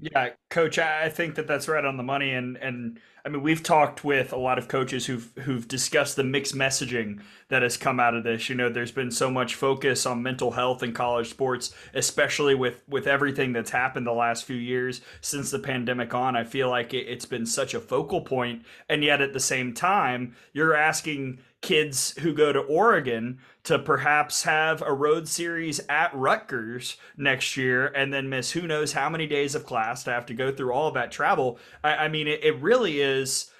Yeah, 0.00 0.30
coach, 0.50 0.78
I 0.78 1.08
think 1.08 1.34
that 1.36 1.48
that's 1.48 1.66
right 1.66 1.84
on 1.84 1.96
the 1.96 2.02
money 2.04 2.30
and 2.32 2.56
and 2.58 3.00
I 3.24 3.30
mean 3.30 3.42
we've 3.42 3.62
talked 3.64 4.04
with 4.04 4.32
a 4.32 4.36
lot 4.36 4.58
of 4.58 4.68
coaches 4.68 5.06
who've 5.06 5.32
who've 5.40 5.66
discussed 5.66 6.14
the 6.14 6.22
mixed 6.22 6.54
messaging 6.54 7.20
that 7.48 7.62
has 7.62 7.76
come 7.76 7.98
out 7.98 8.14
of 8.14 8.22
this. 8.22 8.48
You 8.48 8.54
know, 8.54 8.68
there's 8.68 8.92
been 8.92 9.10
so 9.10 9.28
much 9.30 9.56
focus 9.56 10.06
on 10.06 10.22
mental 10.22 10.52
health 10.52 10.82
in 10.84 10.92
college 10.92 11.28
sports, 11.30 11.74
especially 11.94 12.54
with 12.54 12.82
with 12.88 13.08
everything 13.08 13.52
that's 13.52 13.70
happened 13.70 14.06
the 14.06 14.12
last 14.12 14.44
few 14.44 14.56
years 14.56 15.00
since 15.20 15.50
the 15.50 15.58
pandemic 15.58 16.14
on. 16.14 16.36
I 16.36 16.44
feel 16.44 16.68
like 16.70 16.94
it, 16.94 17.08
it's 17.08 17.26
been 17.26 17.46
such 17.46 17.74
a 17.74 17.80
focal 17.80 18.20
point 18.20 18.64
and 18.88 19.02
yet 19.02 19.20
at 19.20 19.32
the 19.32 19.40
same 19.40 19.74
time, 19.74 20.36
you're 20.52 20.76
asking 20.76 21.40
kids 21.60 22.16
who 22.18 22.32
go 22.32 22.52
to 22.52 22.60
Oregon 22.60 23.38
to 23.64 23.78
perhaps 23.78 24.44
have 24.44 24.82
a 24.82 24.92
road 24.92 25.26
series 25.26 25.80
at 25.88 26.14
Rutgers 26.14 26.96
next 27.16 27.56
year 27.56 27.88
and 27.88 28.12
then 28.12 28.28
miss 28.28 28.52
who 28.52 28.66
knows 28.66 28.92
how 28.92 29.10
many 29.10 29.26
days 29.26 29.54
of 29.54 29.66
class 29.66 30.04
to 30.04 30.12
have 30.12 30.26
to 30.26 30.34
go 30.34 30.52
through 30.52 30.72
all 30.72 30.88
of 30.88 30.94
that 30.94 31.10
travel. 31.10 31.58
I, 31.82 31.96
I 31.96 32.08
mean, 32.08 32.28
it, 32.28 32.44
it 32.44 32.60
really 32.60 33.00
is. 33.00 33.50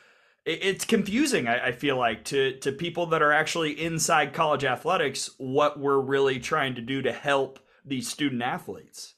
it's 0.46 0.84
confusing. 0.84 1.48
I, 1.48 1.66
I, 1.66 1.72
feel 1.72 1.96
like 1.96 2.24
to 2.26 2.56
to 2.60 2.72
people 2.72 3.06
that 3.06 3.22
are 3.22 3.32
actually 3.32 3.72
inside 3.80 4.32
college 4.32 4.64
athletics, 4.64 5.30
what 5.38 5.78
we're 5.78 6.00
really 6.00 6.38
trying 6.38 6.76
to 6.76 6.82
do 6.82 7.02
to 7.02 7.12
help 7.12 7.58
these 7.84 8.08
student 8.08 8.42
athletes. 8.42 9.14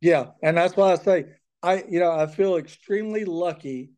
Yeah, 0.00 0.26
and 0.42 0.56
that's 0.56 0.76
why 0.76 0.92
I 0.92 0.96
say 0.96 1.24
I 1.62 1.84
you 1.88 1.98
know 1.98 2.12
I 2.12 2.26
feel 2.26 2.56
extremely 2.56 3.24
lucky 3.24 3.90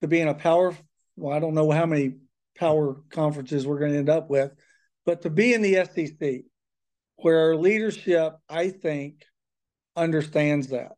to 0.00 0.08
be 0.08 0.20
in 0.20 0.28
a 0.28 0.34
power. 0.34 0.76
Well, 1.16 1.34
I 1.34 1.38
don't 1.38 1.54
know 1.54 1.70
how 1.70 1.86
many 1.86 2.14
power 2.56 2.96
conferences 3.10 3.66
we're 3.66 3.78
going 3.78 3.92
to 3.92 3.98
end 3.98 4.08
up 4.08 4.30
with, 4.30 4.52
but 5.04 5.22
to 5.22 5.30
be 5.30 5.54
in 5.54 5.62
the 5.62 5.84
SEC, 5.84 6.42
where 7.16 7.38
our 7.38 7.56
leadership, 7.56 8.34
I 8.48 8.70
think, 8.70 9.24
understands 9.96 10.68
that, 10.68 10.92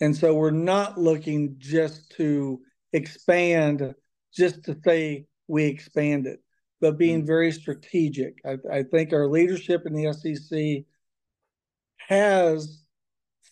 and 0.00 0.16
so 0.16 0.34
we're 0.34 0.50
not 0.50 0.98
looking 0.98 1.56
just 1.58 2.10
to 2.16 2.60
expand 2.92 3.94
just 4.34 4.64
to 4.64 4.76
say 4.84 5.26
we 5.48 5.64
expanded, 5.66 6.38
but 6.80 6.98
being 6.98 7.18
mm-hmm. 7.18 7.26
very 7.26 7.52
strategic. 7.52 8.38
I, 8.44 8.56
I 8.70 8.82
think 8.82 9.12
our 9.12 9.28
leadership 9.28 9.82
in 9.86 9.92
the 9.92 10.12
SEC 10.12 10.84
has 12.08 12.82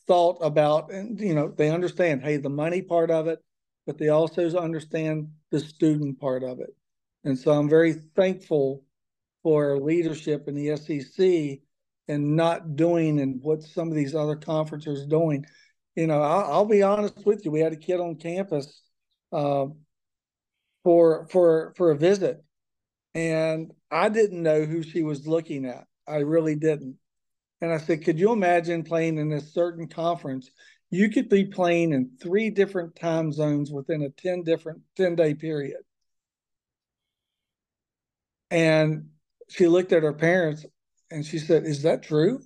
thought 0.06 0.38
about, 0.40 0.92
and 0.92 1.20
you 1.20 1.34
know, 1.34 1.52
they 1.56 1.70
understand, 1.70 2.22
hey, 2.22 2.38
the 2.38 2.48
money 2.48 2.82
part 2.82 3.10
of 3.10 3.28
it, 3.28 3.38
but 3.86 3.98
they 3.98 4.08
also 4.08 4.48
understand 4.58 5.28
the 5.50 5.60
student 5.60 6.20
part 6.20 6.42
of 6.42 6.60
it. 6.60 6.74
And 7.24 7.38
so 7.38 7.52
I'm 7.52 7.68
very 7.68 7.94
thankful 8.16 8.82
for 9.42 9.78
leadership 9.78 10.48
in 10.48 10.54
the 10.54 10.76
SEC 10.76 11.60
and 12.08 12.36
not 12.36 12.76
doing 12.76 13.20
and 13.20 13.40
what 13.42 13.62
some 13.62 13.88
of 13.88 13.94
these 13.94 14.14
other 14.14 14.36
conferences 14.36 15.06
doing. 15.06 15.44
You 15.96 16.06
know, 16.06 16.22
I'll, 16.22 16.52
I'll 16.52 16.64
be 16.66 16.82
honest 16.82 17.24
with 17.24 17.44
you. 17.44 17.50
We 17.50 17.60
had 17.60 17.72
a 17.72 17.76
kid 17.76 18.00
on 18.00 18.16
campus 18.16 18.82
uh, 19.32 19.66
for 20.84 21.26
for 21.30 21.74
for 21.76 21.90
a 21.90 21.96
visit, 21.96 22.42
and 23.14 23.72
I 23.90 24.08
didn't 24.08 24.42
know 24.42 24.64
who 24.64 24.82
she 24.82 25.02
was 25.02 25.26
looking 25.26 25.66
at. 25.66 25.86
I 26.06 26.18
really 26.18 26.56
didn't. 26.56 26.96
And 27.60 27.72
I 27.72 27.78
said, 27.78 28.04
could 28.04 28.18
you 28.18 28.32
imagine 28.32 28.84
playing 28.84 29.18
in 29.18 29.32
a 29.32 29.40
certain 29.40 29.86
conference? 29.86 30.50
You 30.90 31.10
could 31.10 31.28
be 31.28 31.44
playing 31.44 31.92
in 31.92 32.10
three 32.20 32.50
different 32.50 32.96
time 32.96 33.32
zones 33.32 33.70
within 33.70 34.02
a 34.02 34.08
10 34.08 34.42
different 34.42 34.80
10 34.96 35.14
day 35.14 35.34
period. 35.34 35.82
And 38.50 39.08
she 39.48 39.68
looked 39.68 39.92
at 39.92 40.02
her 40.02 40.12
parents 40.12 40.66
and 41.10 41.24
she 41.24 41.38
said, 41.38 41.64
Is 41.64 41.82
that 41.82 42.02
true? 42.02 42.40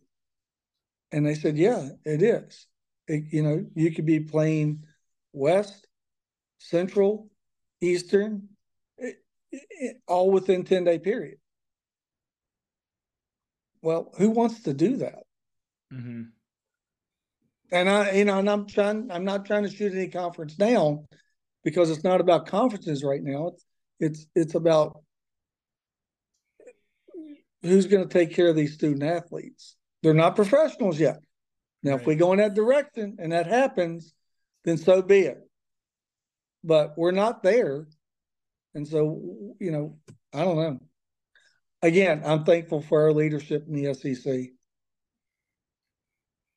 And 1.12 1.26
they 1.26 1.34
said, 1.34 1.56
Yeah, 1.56 1.88
it 2.04 2.22
is. 2.22 2.66
It, 3.06 3.24
you 3.30 3.42
know, 3.42 3.64
you 3.74 3.92
could 3.92 4.06
be 4.06 4.20
playing 4.20 4.84
West, 5.32 5.86
Central, 6.58 7.28
Eastern, 7.80 8.48
it, 8.96 9.16
it, 9.50 9.96
all 10.06 10.30
within 10.30 10.64
10 10.64 10.84
day 10.84 10.98
period. 10.98 11.38
Well, 13.82 14.12
who 14.16 14.30
wants 14.30 14.62
to 14.62 14.72
do 14.72 14.96
that? 14.98 15.24
Mm-hmm. 15.92 16.22
And 17.70 17.90
I, 17.90 18.12
you 18.12 18.24
know, 18.24 18.38
and 18.38 18.48
I'm 18.48 18.66
trying. 18.66 19.10
I'm 19.10 19.24
not 19.24 19.46
trying 19.46 19.64
to 19.64 19.70
shoot 19.70 19.92
any 19.92 20.08
conference 20.08 20.54
down 20.54 21.06
because 21.64 21.90
it's 21.90 22.04
not 22.04 22.20
about 22.20 22.46
conferences 22.46 23.02
right 23.04 23.22
now. 23.22 23.48
It's 23.48 23.66
it's 24.00 24.26
it's 24.34 24.54
about 24.54 25.03
who's 27.64 27.86
going 27.86 28.06
to 28.06 28.12
take 28.12 28.34
care 28.34 28.48
of 28.48 28.56
these 28.56 28.74
student 28.74 29.02
athletes. 29.02 29.76
They're 30.02 30.14
not 30.14 30.36
professionals 30.36 31.00
yet. 31.00 31.18
Now, 31.82 31.92
right. 31.92 32.00
if 32.00 32.06
we 32.06 32.14
go 32.14 32.32
in 32.32 32.38
that 32.38 32.54
direction 32.54 33.16
and 33.18 33.32
that 33.32 33.46
happens, 33.46 34.14
then 34.64 34.78
so 34.78 35.02
be 35.02 35.20
it. 35.20 35.38
But 36.62 36.96
we're 36.96 37.10
not 37.10 37.42
there, 37.42 37.86
and 38.74 38.88
so 38.88 39.54
you 39.60 39.70
know, 39.70 39.98
I 40.32 40.44
don't 40.44 40.56
know 40.56 40.78
again, 41.84 42.22
I'm 42.24 42.44
thankful 42.44 42.80
for 42.80 43.02
our 43.02 43.12
leadership 43.12 43.66
in 43.68 43.74
the 43.74 43.94
SEC. 43.94 44.50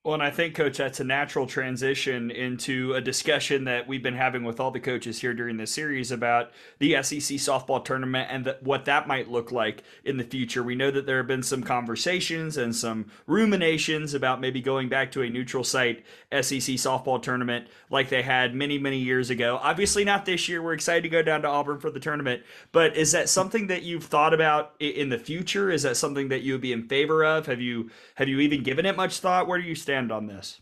Well, 0.07 0.13
and 0.13 0.23
I 0.23 0.31
think, 0.31 0.55
Coach, 0.55 0.77
that's 0.77 1.01
a 1.01 1.03
natural 1.03 1.47
transition 1.47 2.31
into 2.31 2.93
a 2.93 3.01
discussion 3.01 3.65
that 3.65 3.89
we've 3.89 4.01
been 4.01 4.15
having 4.15 4.45
with 4.45 4.57
all 4.57 4.71
the 4.71 4.79
coaches 4.79 5.19
here 5.19 5.33
during 5.33 5.57
this 5.57 5.69
series 5.69 6.13
about 6.13 6.51
the 6.79 6.93
SEC 7.03 7.35
softball 7.35 7.83
tournament 7.83 8.29
and 8.31 8.45
the, 8.45 8.57
what 8.61 8.85
that 8.85 9.05
might 9.05 9.29
look 9.29 9.51
like 9.51 9.83
in 10.05 10.15
the 10.15 10.23
future. 10.23 10.63
We 10.63 10.75
know 10.75 10.91
that 10.91 11.05
there 11.05 11.17
have 11.17 11.27
been 11.27 11.43
some 11.43 11.61
conversations 11.61 12.55
and 12.55 12.73
some 12.73 13.11
ruminations 13.25 14.13
about 14.13 14.39
maybe 14.39 14.61
going 14.61 14.87
back 14.87 15.11
to 15.11 15.23
a 15.23 15.29
neutral 15.29 15.65
site 15.65 16.05
SEC 16.31 16.77
softball 16.77 17.21
tournament 17.21 17.67
like 17.89 18.07
they 18.07 18.21
had 18.21 18.55
many, 18.55 18.79
many 18.79 18.99
years 18.99 19.29
ago. 19.29 19.59
Obviously, 19.61 20.05
not 20.05 20.25
this 20.25 20.47
year. 20.47 20.61
We're 20.61 20.71
excited 20.71 21.03
to 21.03 21.09
go 21.09 21.21
down 21.21 21.41
to 21.41 21.49
Auburn 21.49 21.81
for 21.81 21.91
the 21.91 21.99
tournament, 21.99 22.43
but 22.71 22.95
is 22.95 23.11
that 23.11 23.27
something 23.27 23.67
that 23.67 23.83
you've 23.83 24.05
thought 24.05 24.33
about 24.33 24.73
in 24.79 25.09
the 25.09 25.19
future? 25.19 25.69
Is 25.69 25.83
that 25.83 25.97
something 25.97 26.29
that 26.29 26.43
you 26.43 26.53
would 26.53 26.61
be 26.61 26.71
in 26.71 26.87
favor 26.87 27.25
of? 27.25 27.47
Have 27.47 27.59
you 27.59 27.89
have 28.15 28.29
you 28.29 28.39
even 28.39 28.63
given 28.63 28.85
it 28.85 28.95
much 28.95 29.19
thought? 29.19 29.49
Where 29.49 29.61
do 29.61 29.67
you 29.67 29.75
stand? 29.75 29.96
Stand 29.97 30.11
on 30.11 30.27
this? 30.27 30.61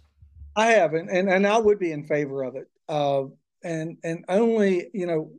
I 0.56 0.68
haven't, 0.68 1.10
and 1.10 1.30
and 1.30 1.46
I 1.46 1.58
would 1.58 1.80
be 1.80 1.92
in 1.92 2.06
favor 2.06 2.44
of 2.44 2.56
it. 2.56 2.68
Uh, 2.88 3.26
and 3.64 3.98
and 4.04 4.24
only 4.30 4.90
you 4.94 5.06
know, 5.06 5.32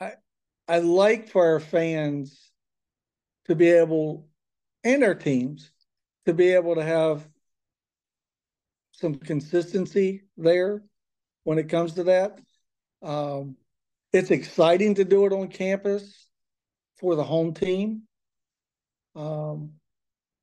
I 0.00 0.12
I 0.68 0.78
like 0.80 1.28
for 1.30 1.46
our 1.46 1.60
fans 1.60 2.38
to 3.46 3.54
be 3.54 3.70
able, 3.70 4.28
and 4.82 5.02
our 5.02 5.14
teams, 5.14 5.70
to 6.26 6.34
be 6.34 6.50
able 6.50 6.74
to 6.74 6.84
have 6.84 7.26
some 8.92 9.14
consistency 9.14 10.22
there 10.36 10.82
when 11.44 11.58
it 11.58 11.68
comes 11.68 11.94
to 11.94 12.04
that. 12.04 12.38
Um, 13.02 13.56
it's 14.12 14.30
exciting 14.30 14.94
to 14.96 15.04
do 15.04 15.26
it 15.26 15.32
on 15.32 15.48
campus 15.48 16.26
for 16.98 17.16
the 17.16 17.24
home 17.24 17.54
team. 17.54 18.02
Um, 19.16 19.72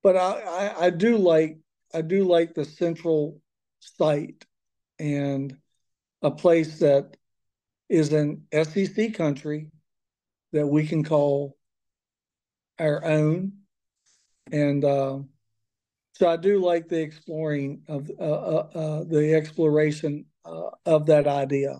but 0.03 0.17
I, 0.17 0.31
I, 0.41 0.85
I 0.85 0.89
do 0.89 1.17
like 1.17 1.57
I 1.93 2.01
do 2.01 2.23
like 2.23 2.53
the 2.53 2.65
central 2.65 3.41
site 3.79 4.45
and 4.99 5.55
a 6.21 6.31
place 6.31 6.79
that 6.79 7.17
is 7.89 8.13
an 8.13 8.45
SEC 8.53 9.13
country 9.13 9.67
that 10.53 10.67
we 10.67 10.87
can 10.87 11.03
call 11.03 11.57
our 12.79 13.03
own. 13.03 13.53
And 14.51 14.83
uh, 14.83 15.19
so 16.13 16.29
I 16.29 16.37
do 16.37 16.59
like 16.59 16.87
the 16.87 17.01
exploring 17.01 17.83
of 17.87 18.09
uh, 18.19 18.23
uh, 18.23 18.69
uh 18.75 19.03
the 19.05 19.33
exploration 19.33 20.25
uh, 20.45 20.69
of 20.85 21.05
that 21.07 21.27
idea. 21.27 21.79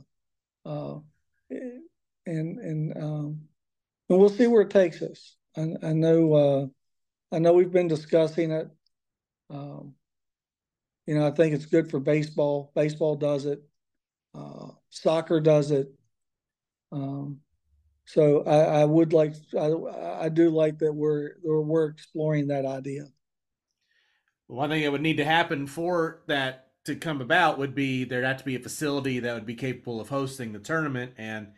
Uh, 0.65 0.99
and 1.49 2.59
and 2.59 2.97
um, 2.97 3.41
and 4.09 4.19
we'll 4.19 4.29
see 4.29 4.47
where 4.47 4.61
it 4.61 4.69
takes 4.69 5.01
us. 5.01 5.35
I, 5.57 5.73
I 5.83 5.93
know 5.93 6.71
I 7.31 7.39
know 7.39 7.53
we've 7.53 7.71
been 7.71 7.87
discussing 7.87 8.51
it. 8.51 8.69
Um, 9.49 9.95
you 11.11 11.19
know, 11.19 11.27
I 11.27 11.31
think 11.31 11.53
it's 11.53 11.65
good 11.65 11.91
for 11.91 11.99
baseball. 11.99 12.71
Baseball 12.73 13.17
does 13.17 13.45
it. 13.45 13.61
Uh, 14.33 14.67
soccer 14.91 15.41
does 15.41 15.69
it. 15.71 15.91
Um, 16.93 17.41
so 18.05 18.43
I, 18.45 18.79
I, 18.79 18.85
would 18.85 19.11
like, 19.11 19.33
I, 19.59 19.73
I 20.21 20.29
do 20.29 20.49
like 20.49 20.79
that 20.79 20.93
we're 20.93 21.31
we're 21.43 21.89
exploring 21.89 22.47
that 22.47 22.65
idea. 22.65 23.07
One 24.47 24.69
thing 24.69 24.83
that 24.83 24.91
would 24.93 25.01
need 25.01 25.17
to 25.17 25.25
happen 25.25 25.67
for 25.67 26.21
that 26.27 26.69
to 26.85 26.95
come 26.95 27.19
about 27.19 27.57
would 27.57 27.75
be 27.75 28.05
there'd 28.05 28.23
have 28.23 28.37
to 28.37 28.45
be 28.45 28.55
a 28.55 28.59
facility 28.59 29.19
that 29.19 29.33
would 29.33 29.45
be 29.45 29.55
capable 29.55 29.99
of 29.99 30.07
hosting 30.07 30.53
the 30.53 30.59
tournament. 30.59 31.11
And 31.17 31.49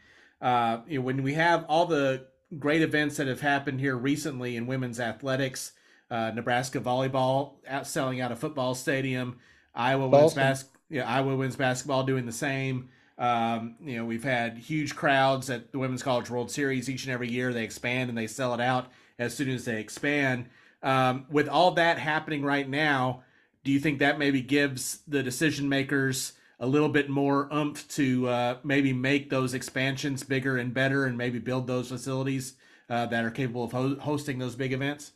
uh, 0.42 0.80
you 0.88 0.98
know, 0.98 1.06
when 1.06 1.22
we 1.22 1.36
have 1.36 1.64
all 1.70 1.86
the 1.86 2.26
great 2.58 2.82
events 2.82 3.18
that 3.18 3.28
have 3.28 3.42
happened 3.42 3.82
here 3.82 3.96
recently 3.96 4.58
in 4.58 4.66
women's 4.66 5.00
athletics, 5.00 5.74
uh, 6.14 6.31
Nebraska 6.35 6.80
volleyball 6.80 7.53
out 7.68 7.88
selling 7.88 8.22
out 8.22 8.31
a 8.31 8.35
football 8.35 8.76
stadium. 8.76 9.40
Iowa 9.73 10.07
wins 10.07 10.35
bas- 10.35 10.65
yeah, 10.90 11.10
Iowa 11.10 11.35
wins 11.35 11.56
basketball 11.56 12.03
doing 12.03 12.27
the 12.27 12.31
same. 12.31 12.90
Um, 13.18 13.76
you 13.81 13.98
know, 13.98 14.06
we've 14.06 14.23
had 14.23 14.57
huge 14.60 14.95
crowds 14.95 15.49
at 15.49 15.72
the 15.72 15.80
Women's 15.80 16.03
College 16.03 16.30
World 16.30 16.52
Series 16.52 16.88
each 16.88 17.06
and 17.06 17.11
every 17.11 17.31
year. 17.31 17.52
They 17.52 17.64
expand 17.64 18.10
and 18.10 18.18
they 18.18 18.27
sell 18.27 18.53
it 18.53 18.61
out 18.61 18.91
as 19.18 19.35
soon 19.35 19.49
as 19.49 19.65
they 19.65 19.80
expand. 19.80 20.49
Um, 20.84 21.26
with 21.31 21.48
all 21.48 21.72
that 21.72 21.98
happening 21.98 22.44
right 22.44 22.69
now, 22.69 23.23
do 23.64 23.72
you 23.72 23.80
think 23.80 23.98
that 23.98 24.19
maybe 24.19 24.41
gives 24.41 24.99
the 25.07 25.23
decision 25.23 25.68
makers 25.68 26.34
a 26.60 26.68
little 26.68 26.90
bit 26.90 27.10
more 27.10 27.49
oomph 27.52 27.88
to 27.90 28.27
uh, 28.27 28.57
maybe 28.64 28.94
make 28.94 29.31
those 29.31 29.56
expansions 29.56 30.23
bigger 30.23 30.57
and 30.57 30.76
better 30.76 31.06
and 31.06 31.18
maybe 31.18 31.40
build 31.40 31.65
those 31.65 31.90
facilities 31.90 32.53
uh, 32.88 33.07
that 33.07 33.26
are 33.26 33.31
capable 33.31 33.64
of 33.64 33.72
ho- 33.72 33.98
hosting 33.99 34.38
those 34.38 34.56
big 34.56 34.73
events? 34.73 35.14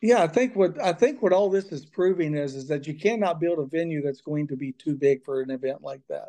Yeah, 0.00 0.22
I 0.22 0.28
think 0.28 0.54
what 0.54 0.80
I 0.80 0.92
think 0.92 1.22
what 1.22 1.32
all 1.32 1.50
this 1.50 1.72
is 1.72 1.84
proving 1.84 2.34
is 2.34 2.54
is 2.54 2.68
that 2.68 2.86
you 2.86 2.94
cannot 2.94 3.40
build 3.40 3.58
a 3.58 3.66
venue 3.66 4.00
that's 4.02 4.20
going 4.20 4.46
to 4.48 4.56
be 4.56 4.72
too 4.72 4.94
big 4.94 5.24
for 5.24 5.40
an 5.40 5.50
event 5.50 5.82
like 5.82 6.02
that. 6.08 6.28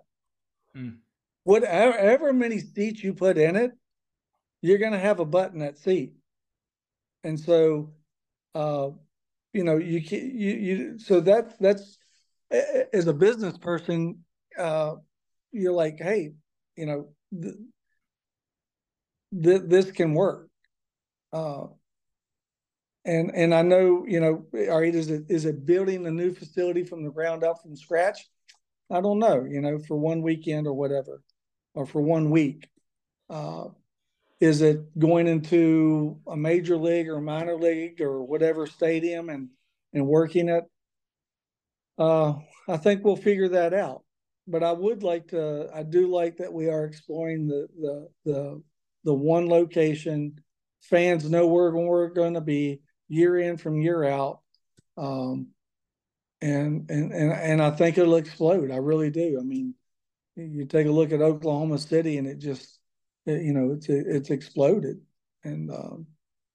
Mm. 0.76 0.98
Whatever 1.44 2.34
many 2.34 2.60
seats 2.60 3.04
you 3.04 3.14
put 3.14 3.38
in 3.38 3.56
it, 3.56 3.72
you're 4.62 4.80
going 4.80 4.94
to 4.94 5.00
have 5.00 5.20
a 5.20 5.26
butt 5.26 5.54
in 5.54 5.60
that 5.60 5.78
seat, 5.78 6.14
and 7.24 7.40
so, 7.40 7.94
uh, 8.56 8.90
you 9.54 9.64
know, 9.64 9.78
you 9.78 10.04
can 10.04 10.20
you 10.20 10.54
you 10.54 11.00
so 11.00 11.20
that 11.22 11.60
that's 11.60 11.98
as 12.52 13.08
a 13.08 13.14
business 13.14 13.58
person, 13.58 14.24
uh, 14.58 14.96
you're 15.52 15.74
like, 15.74 16.00
hey, 16.00 16.32
you 16.76 16.86
know, 16.88 17.10
th- 19.42 19.62
this 19.66 19.92
can 19.92 20.14
work. 20.14 20.50
Uh, 21.32 21.68
and 23.10 23.32
and 23.34 23.56
I 23.56 23.64
know 23.64 24.06
you 24.08 24.20
know, 24.20 24.46
all 24.72 24.82
right, 24.82 24.94
is 24.94 25.10
it 25.10 25.26
is 25.30 25.46
it 25.46 25.66
building 25.66 26.06
a 26.06 26.12
new 26.12 26.32
facility 26.32 26.84
from 26.84 27.04
the 27.04 27.10
ground 27.10 27.44
up 27.44 27.62
from 27.62 27.76
scratch? 27.76 28.20
I 28.92 29.02
don't 29.02 29.20
know, 29.20 29.46
you 29.50 29.62
know, 29.62 29.80
for 29.80 29.98
one 29.98 30.22
weekend 30.22 30.68
or 30.68 30.74
whatever, 30.74 31.24
or 31.74 31.86
for 31.86 32.02
one 32.02 32.30
week. 32.30 32.68
Uh, 33.30 33.66
is 34.40 34.62
it 34.62 34.98
going 34.98 35.28
into 35.28 36.20
a 36.28 36.38
major 36.38 36.78
league 36.78 37.10
or 37.10 37.20
minor 37.20 37.56
league 37.56 38.00
or 38.00 38.24
whatever 38.24 38.68
stadium 38.68 39.30
and 39.30 39.50
and 39.94 40.06
working 40.06 40.48
it? 40.48 40.64
Uh, 41.98 42.36
I 42.68 42.78
think 42.78 43.04
we'll 43.04 43.16
figure 43.16 43.50
that 43.50 43.74
out. 43.74 44.04
But 44.48 44.64
I 44.64 44.72
would 44.72 45.02
like 45.04 45.30
to. 45.30 45.68
I 45.74 45.82
do 45.82 46.08
like 46.08 46.38
that 46.38 46.54
we 46.54 46.70
are 46.70 46.86
exploring 46.86 47.48
the 47.48 47.68
the 47.80 48.10
the 48.26 48.64
the 49.04 49.14
one 49.14 49.48
location. 49.48 50.40
Fans 50.82 51.30
know 51.30 51.48
where 51.48 51.72
we're 51.72 52.08
going 52.10 52.36
to 52.36 52.42
be 52.42 52.80
year 53.10 53.38
in 53.38 53.58
from 53.58 53.82
year 53.82 54.06
out. 54.06 54.40
Um, 54.98 55.48
and 56.42 56.90
and 56.90 57.12
and 57.12 57.34
and 57.34 57.62
I 57.62 57.72
think 57.72 57.98
it'll 57.98 58.16
explode. 58.16 58.72
I 58.72 58.78
really 58.78 59.10
do. 59.10 59.38
I 59.40 59.44
mean, 59.44 59.74
you 60.36 60.66
take 60.66 60.88
a 60.88 60.92
look 60.92 61.12
at 61.12 61.22
Oklahoma 61.22 61.78
City, 61.78 62.18
and 62.18 62.28
it 62.28 62.40
just, 62.40 62.80
it, 63.26 63.42
you 63.42 63.54
know, 63.54 63.74
it's 63.74 63.90
it's 63.90 64.30
exploded. 64.30 65.02
And 65.44 65.70
um, 65.70 66.08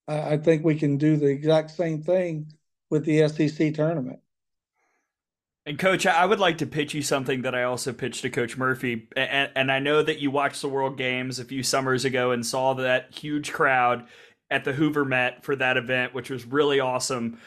I, 0.09 0.33
I 0.33 0.37
think 0.39 0.65
we 0.65 0.77
can 0.77 0.97
do 0.97 1.17
the 1.17 1.27
exact 1.27 1.71
same 1.71 2.03
thing 2.03 2.51
with 2.91 3.05
the 3.05 3.29
SEC 3.29 3.75
tournament. 3.75 4.21
And 5.67 5.79
coach, 5.79 6.07
I 6.07 6.27
would 6.27 6.41
like 6.41 6.59
to 6.59 6.67
pitch 6.67 6.93
you 6.93 7.01
something 7.01 7.43
that 7.43 7.55
I 7.55 7.63
also 7.63 7.95
pitched 7.95 8.21
to 8.23 8.31
Coach 8.31 8.59
Murphy. 8.59 9.09
And, 9.17 9.51
and, 9.57 9.73
I 9.73 9.79
know 9.79 10.03
that 10.03 10.19
you 10.19 10.31
watched 10.31 10.61
the 10.61 10.69
World 10.69 10.99
Games 10.99 11.39
a 11.39 11.45
few 11.45 11.63
summers 11.63 12.05
ago 12.05 12.33
and 12.33 12.45
saw 12.45 12.75
that 12.75 13.15
huge 13.15 13.51
crowd 13.51 14.07
at 14.51 14.65
the 14.65 14.73
Hoover 14.73 15.05
Met 15.05 15.45
for 15.45 15.57
that 15.57 15.77
event, 15.77 16.15
which 16.15 16.31
was 16.31 16.47
really 16.47 16.81
awesome. 16.81 17.39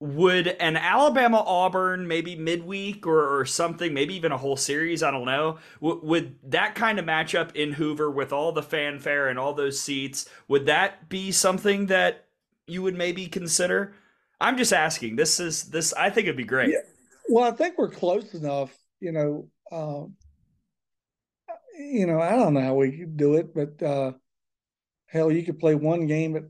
Would 0.00 0.48
an 0.48 0.76
Alabama 0.76 1.42
Auburn 1.46 2.06
maybe 2.06 2.36
midweek 2.36 3.06
or, 3.06 3.40
or 3.40 3.44
something, 3.46 3.94
maybe 3.94 4.14
even 4.14 4.32
a 4.32 4.36
whole 4.36 4.56
series, 4.56 5.02
I 5.02 5.10
don't 5.10 5.24
know, 5.24 5.58
w- 5.80 6.00
would 6.04 6.36
that 6.50 6.74
kind 6.74 6.98
of 6.98 7.06
matchup 7.06 7.54
in 7.56 7.72
Hoover 7.72 8.10
with 8.10 8.32
all 8.32 8.52
the 8.52 8.62
fanfare 8.62 9.28
and 9.28 9.38
all 9.38 9.54
those 9.54 9.80
seats, 9.80 10.28
would 10.48 10.66
that 10.66 11.08
be 11.08 11.32
something 11.32 11.86
that 11.86 12.26
you 12.66 12.82
would 12.82 12.96
maybe 12.96 13.26
consider? 13.26 13.94
I'm 14.40 14.58
just 14.58 14.72
asking. 14.72 15.16
This 15.16 15.40
is 15.40 15.64
this. 15.64 15.94
I 15.94 16.10
think 16.10 16.26
it'd 16.26 16.36
be 16.36 16.44
great. 16.44 16.70
Yeah. 16.70 16.80
Well, 17.28 17.44
I 17.44 17.56
think 17.56 17.78
we're 17.78 17.88
close 17.88 18.34
enough. 18.34 18.76
You 19.00 19.12
know, 19.12 19.48
um, 19.72 20.16
you 21.78 22.06
know, 22.06 22.20
I 22.20 22.32
don't 22.32 22.54
know 22.54 22.60
how 22.60 22.74
we 22.74 22.98
could 22.98 23.16
do 23.16 23.34
it, 23.34 23.54
but 23.54 23.82
uh, 23.82 24.12
hell, 25.14 25.30
you 25.32 25.44
could 25.44 25.60
play 25.60 25.76
one 25.76 26.06
game 26.06 26.36
at 26.36 26.44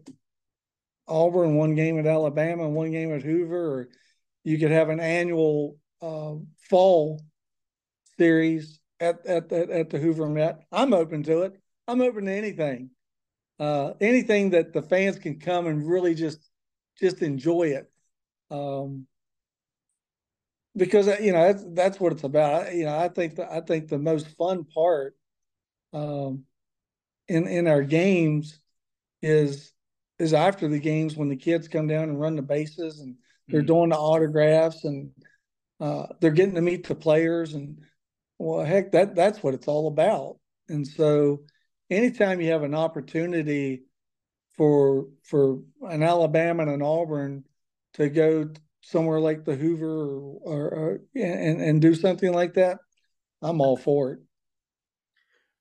Auburn, 1.07 1.55
one 1.55 1.75
game 1.75 1.99
at 1.99 2.07
Alabama, 2.07 2.69
one 2.69 2.91
game 2.91 3.15
at 3.15 3.23
Hoover, 3.23 3.75
or 3.75 3.89
you 4.43 4.59
could 4.59 4.71
have 4.71 4.89
an 4.89 5.01
annual 5.01 5.77
uh, 6.01 6.35
fall 6.71 7.21
series 8.17 8.81
at, 9.01 9.25
at, 9.27 9.53
at 9.53 9.71
at 9.71 9.91
the 9.91 9.99
Hoover 9.99 10.29
Met. 10.29 10.63
I'm 10.73 10.95
open 10.95 11.23
to 11.25 11.43
it. 11.43 11.61
I'm 11.87 12.01
open 12.01 12.25
to 12.25 12.33
anything, 12.33 12.91
uh, 13.61 13.93
anything 14.01 14.51
that 14.51 14.73
the 14.73 14.81
fans 14.83 15.19
can 15.19 15.39
come 15.39 15.67
and 15.67 15.87
really 15.87 16.15
just 16.15 16.39
just 16.99 17.21
enjoy 17.21 17.65
it. 17.65 17.93
Um, 18.51 19.07
because 20.75 21.07
you 21.21 21.33
know 21.33 21.53
that's 21.53 21.65
that's 21.75 22.01
what 22.01 22.13
it's 22.13 22.25
about. 22.25 22.75
You 22.75 22.87
know, 22.87 22.99
I 22.99 23.09
think 23.09 23.37
the, 23.37 23.53
I 23.53 23.61
think 23.61 23.89
the 23.89 23.99
most 23.99 24.27
fun 24.39 24.65
part 24.65 25.15
um, 25.93 26.45
in 27.29 27.47
in 27.47 27.67
our 27.67 27.83
games 27.83 28.59
is 29.23 29.73
is 30.19 30.33
after 30.33 30.69
the 30.69 30.79
games 30.79 31.17
when 31.17 31.29
the 31.29 31.37
kids 31.37 31.69
come 31.69 31.87
down 31.87 32.05
and 32.05 32.21
run 32.21 32.37
the 32.37 32.43
bases 32.43 33.01
and 33.01 33.17
they're 33.49 33.61
mm-hmm. 33.61 33.67
doing 33.67 33.89
the 33.91 33.97
autographs 33.97 34.85
and 34.85 35.11
uh, 35.81 36.07
they're 36.21 36.31
getting 36.31 36.55
to 36.55 36.61
meet 36.61 36.87
the 36.87 36.95
players 36.95 37.55
and 37.55 37.81
well 38.39 38.65
heck 38.65 38.93
that 38.93 39.15
that's 39.15 39.43
what 39.43 39.55
it's 39.55 39.69
all 39.69 39.89
about 39.89 40.39
and 40.69 40.87
so 40.87 41.41
anytime 41.91 42.41
you 42.41 42.51
have 42.53 42.63
an 42.63 42.75
opportunity 42.75 43.85
for 44.57 45.07
for 45.23 45.61
an 45.83 46.03
Alabama 46.03 46.63
and 46.63 46.71
an 46.71 46.83
Auburn 46.83 47.45
to 47.95 48.09
go 48.09 48.51
somewhere 48.83 49.21
like 49.21 49.45
the 49.45 49.57
Hoover 49.57 49.87
or, 49.87 50.39
or, 50.43 50.69
or 50.69 51.01
and 51.17 51.61
and 51.61 51.83
do 51.83 51.95
something 51.95 52.33
like 52.33 52.55
that, 52.55 52.79
I'm 53.43 53.61
all 53.61 53.77
for 53.77 54.13
it 54.13 54.21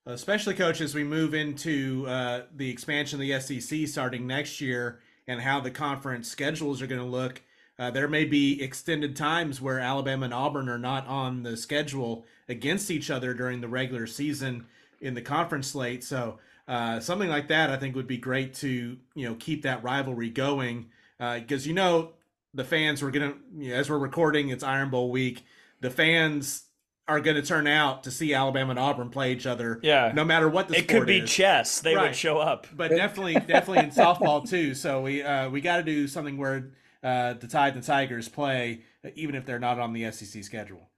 especially 0.06 0.54
coach 0.54 0.80
as 0.80 0.94
we 0.94 1.04
move 1.04 1.34
into 1.34 2.04
uh, 2.06 2.42
the 2.54 2.70
expansion 2.70 3.20
of 3.20 3.26
the 3.26 3.40
SEC 3.40 3.88
starting 3.88 4.26
next 4.26 4.60
year 4.60 5.00
and 5.26 5.40
how 5.40 5.60
the 5.60 5.70
conference 5.70 6.28
schedules 6.28 6.82
are 6.82 6.86
going 6.86 7.00
to 7.00 7.06
look. 7.06 7.40
Uh, 7.78 7.90
there 7.90 8.06
may 8.06 8.24
be 8.24 8.62
extended 8.62 9.16
times 9.16 9.60
where 9.60 9.80
Alabama 9.80 10.26
and 10.26 10.34
Auburn 10.34 10.68
are 10.68 10.78
not 10.78 11.06
on 11.06 11.42
the 11.42 11.56
schedule 11.56 12.24
against 12.48 12.90
each 12.90 13.10
other 13.10 13.34
during 13.34 13.60
the 13.60 13.68
regular 13.68 14.06
season 14.06 14.66
in 15.00 15.14
the 15.14 15.22
conference 15.22 15.68
slate. 15.68 16.04
So 16.04 16.38
uh, 16.68 17.00
something 17.00 17.28
like 17.28 17.48
that, 17.48 17.70
I 17.70 17.76
think, 17.76 17.96
would 17.96 18.06
be 18.06 18.18
great 18.18 18.54
to 18.54 18.96
you 19.14 19.28
know 19.28 19.34
keep 19.34 19.62
that 19.62 19.82
rivalry 19.82 20.30
going 20.30 20.86
because 21.18 21.66
uh, 21.66 21.68
you 21.68 21.74
know 21.74 22.12
the 22.52 22.64
fans 22.64 23.02
were 23.02 23.10
gonna 23.10 23.34
you 23.56 23.70
know, 23.70 23.76
as 23.76 23.90
we're 23.90 23.98
recording, 23.98 24.50
it's 24.50 24.62
Iron 24.62 24.90
Bowl 24.90 25.10
week. 25.10 25.44
The 25.80 25.90
fans 25.90 26.64
are 27.06 27.20
going 27.20 27.36
to 27.36 27.42
turn 27.42 27.66
out 27.66 28.04
to 28.04 28.10
see 28.10 28.32
Alabama 28.32 28.70
and 28.70 28.78
Auburn 28.78 29.10
play 29.10 29.32
each 29.32 29.46
other. 29.46 29.78
Yeah, 29.82 30.12
no 30.14 30.24
matter 30.24 30.48
what 30.48 30.68
the 30.68 30.78
it 30.78 30.88
could 30.88 31.06
be 31.06 31.18
is. 31.18 31.30
chess. 31.30 31.80
They 31.80 31.94
right. 31.94 32.04
would 32.04 32.16
show 32.16 32.38
up, 32.38 32.66
but 32.74 32.90
definitely, 32.90 33.34
definitely 33.34 33.84
in 33.84 33.90
softball 33.90 34.48
too. 34.48 34.74
So 34.74 35.02
we 35.02 35.22
uh, 35.22 35.50
we 35.50 35.60
got 35.60 35.76
to 35.78 35.82
do 35.82 36.08
something 36.08 36.38
where 36.38 36.72
uh, 37.02 37.34
the 37.34 37.46
Tide 37.46 37.74
and 37.74 37.82
the 37.82 37.86
Tigers 37.86 38.28
play, 38.28 38.82
even 39.14 39.34
if 39.34 39.44
they're 39.44 39.58
not 39.58 39.78
on 39.78 39.92
the 39.92 40.10
SEC 40.10 40.42
schedule. 40.42 40.90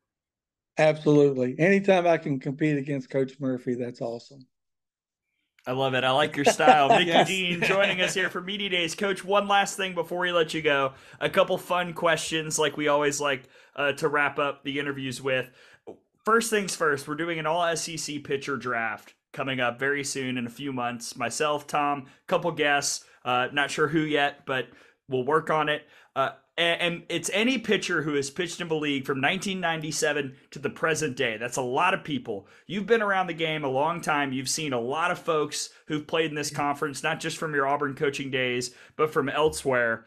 Absolutely. 0.78 1.58
Anytime 1.58 2.06
I 2.06 2.18
can 2.18 2.38
compete 2.38 2.76
against 2.76 3.10
Coach 3.10 3.40
Murphy, 3.40 3.74
that's 3.74 4.00
awesome. 4.00 4.46
I 5.66 5.72
love 5.72 5.94
it. 5.94 6.04
I 6.04 6.10
like 6.10 6.36
your 6.36 6.44
style. 6.44 6.88
Mickey 6.98 7.06
yes. 7.06 7.26
Dean 7.26 7.62
joining 7.62 8.00
us 8.00 8.14
here 8.14 8.30
for 8.30 8.40
Media 8.40 8.68
Days. 8.68 8.94
Coach, 8.94 9.24
one 9.24 9.48
last 9.48 9.76
thing 9.76 9.94
before 9.94 10.20
we 10.20 10.30
let 10.30 10.54
you 10.54 10.62
go. 10.62 10.92
A 11.18 11.28
couple 11.28 11.58
fun 11.58 11.92
questions, 11.92 12.56
like 12.56 12.76
we 12.76 12.86
always 12.86 13.20
like 13.20 13.48
uh, 13.74 13.92
to 13.92 14.08
wrap 14.08 14.38
up 14.38 14.62
the 14.62 14.78
interviews 14.78 15.20
with 15.20 15.50
first 16.26 16.50
things 16.50 16.76
first, 16.76 17.08
we're 17.08 17.14
doing 17.14 17.38
an 17.38 17.46
all 17.46 17.74
SEC 17.74 18.22
pitcher 18.24 18.56
draft 18.56 19.14
coming 19.32 19.60
up 19.60 19.78
very 19.78 20.04
soon 20.04 20.36
in 20.36 20.46
a 20.46 20.50
few 20.50 20.72
months. 20.72 21.16
Myself, 21.16 21.66
Tom, 21.66 22.06
a 22.06 22.26
couple 22.26 22.50
guests, 22.50 23.04
uh, 23.24 23.48
not 23.52 23.70
sure 23.70 23.88
who 23.88 24.00
yet, 24.00 24.44
but 24.44 24.66
we'll 25.08 25.24
work 25.24 25.50
on 25.50 25.68
it. 25.68 25.86
Uh, 26.16 26.30
and, 26.58 26.80
and, 26.80 27.02
it's 27.10 27.30
any 27.34 27.58
pitcher 27.58 28.00
who 28.00 28.14
has 28.14 28.30
pitched 28.30 28.62
in 28.62 28.68
the 28.68 28.74
league 28.74 29.04
from 29.04 29.20
1997 29.20 30.34
to 30.50 30.58
the 30.58 30.70
present 30.70 31.14
day. 31.14 31.36
That's 31.36 31.58
a 31.58 31.62
lot 31.62 31.92
of 31.92 32.02
people. 32.02 32.48
You've 32.66 32.86
been 32.86 33.02
around 33.02 33.26
the 33.26 33.34
game 33.34 33.64
a 33.64 33.68
long 33.68 34.00
time. 34.00 34.32
You've 34.32 34.48
seen 34.48 34.72
a 34.72 34.80
lot 34.80 35.10
of 35.10 35.18
folks 35.18 35.68
who've 35.86 36.06
played 36.06 36.30
in 36.30 36.34
this 36.34 36.50
conference, 36.50 37.02
not 37.02 37.20
just 37.20 37.36
from 37.36 37.54
your 37.54 37.66
Auburn 37.66 37.94
coaching 37.94 38.30
days, 38.30 38.74
but 38.96 39.12
from 39.12 39.28
elsewhere. 39.28 40.06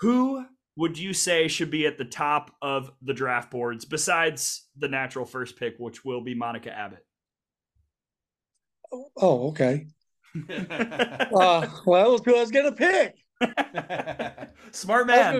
Who 0.00 0.44
would 0.76 0.98
you 0.98 1.12
say 1.12 1.48
should 1.48 1.70
be 1.70 1.86
at 1.86 1.98
the 1.98 2.04
top 2.04 2.54
of 2.62 2.90
the 3.02 3.14
draft 3.14 3.50
boards 3.50 3.84
besides 3.84 4.66
the 4.78 4.88
natural 4.88 5.24
first 5.24 5.58
pick, 5.58 5.74
which 5.78 6.04
will 6.04 6.20
be 6.20 6.34
Monica 6.34 6.76
Abbott? 6.76 7.04
Oh, 8.92 9.48
okay. 9.48 9.86
uh, 10.50 11.26
well, 11.30 11.62
who 11.78 11.94
I 11.94 12.40
was 12.40 12.50
going 12.50 12.66
to 12.66 12.72
pick. 12.72 13.14
smart 14.72 15.06
man. 15.06 15.34
I 15.34 15.38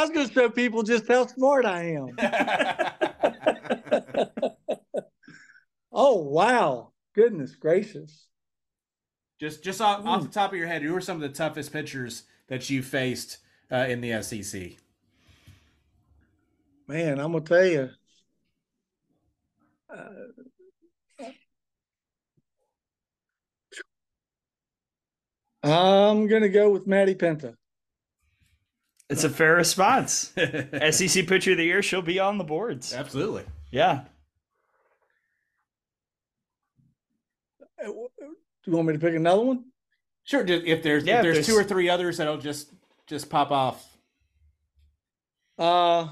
was 0.00 0.10
going 0.10 0.28
to 0.28 0.32
show 0.32 0.48
people 0.48 0.82
just 0.82 1.06
how 1.08 1.26
smart 1.26 1.66
I 1.66 1.94
am. 1.94 2.16
oh 5.92 6.16
wow! 6.16 6.92
Goodness 7.14 7.54
gracious! 7.54 8.26
Just 9.38 9.62
just 9.62 9.80
off, 9.80 10.04
off, 10.06 10.22
the 10.22 10.28
top 10.28 10.52
of 10.52 10.58
your 10.58 10.68
head, 10.68 10.82
who 10.82 10.96
are 10.96 11.00
some 11.00 11.16
of 11.16 11.22
the 11.22 11.36
toughest 11.36 11.72
pitchers 11.72 12.24
that 12.48 12.68
you 12.70 12.82
faced 12.82 13.38
uh, 13.72 13.86
in 13.88 14.00
the 14.00 14.22
SEC? 14.22 14.72
Man, 16.86 17.18
I'm 17.18 17.32
gonna 17.32 17.44
tell 17.44 17.64
you. 17.64 17.88
Uh, 19.88 21.28
I'm 25.64 26.26
gonna 26.26 26.48
go 26.48 26.70
with 26.70 26.86
Maddie 26.86 27.14
Penta. 27.14 27.54
It's 29.08 29.24
a 29.24 29.30
fair 29.30 29.54
response. 29.54 30.32
SEC 30.90 31.26
Pitcher 31.26 31.52
of 31.52 31.58
the 31.58 31.64
Year, 31.64 31.82
she'll 31.82 32.02
be 32.02 32.18
on 32.18 32.38
the 32.38 32.44
boards. 32.44 32.94
Absolutely. 32.94 33.44
Yeah. 33.70 34.04
Uh, 37.82 37.86
do 37.86 38.10
you 38.66 38.72
want 38.72 38.88
me 38.88 38.94
to 38.94 38.98
pick 38.98 39.14
another 39.14 39.42
one? 39.42 39.64
Sure. 40.24 40.44
If 40.46 40.82
there's 40.82 41.04
yeah, 41.04 41.18
if 41.18 41.22
there's, 41.22 41.36
there's 41.36 41.46
two 41.46 41.54
or 41.54 41.64
three 41.64 41.88
others 41.88 42.16
that'll 42.16 42.38
just 42.38 42.72
just 43.12 43.28
pop 43.28 43.50
off? 43.50 43.86
Uh 45.58 46.08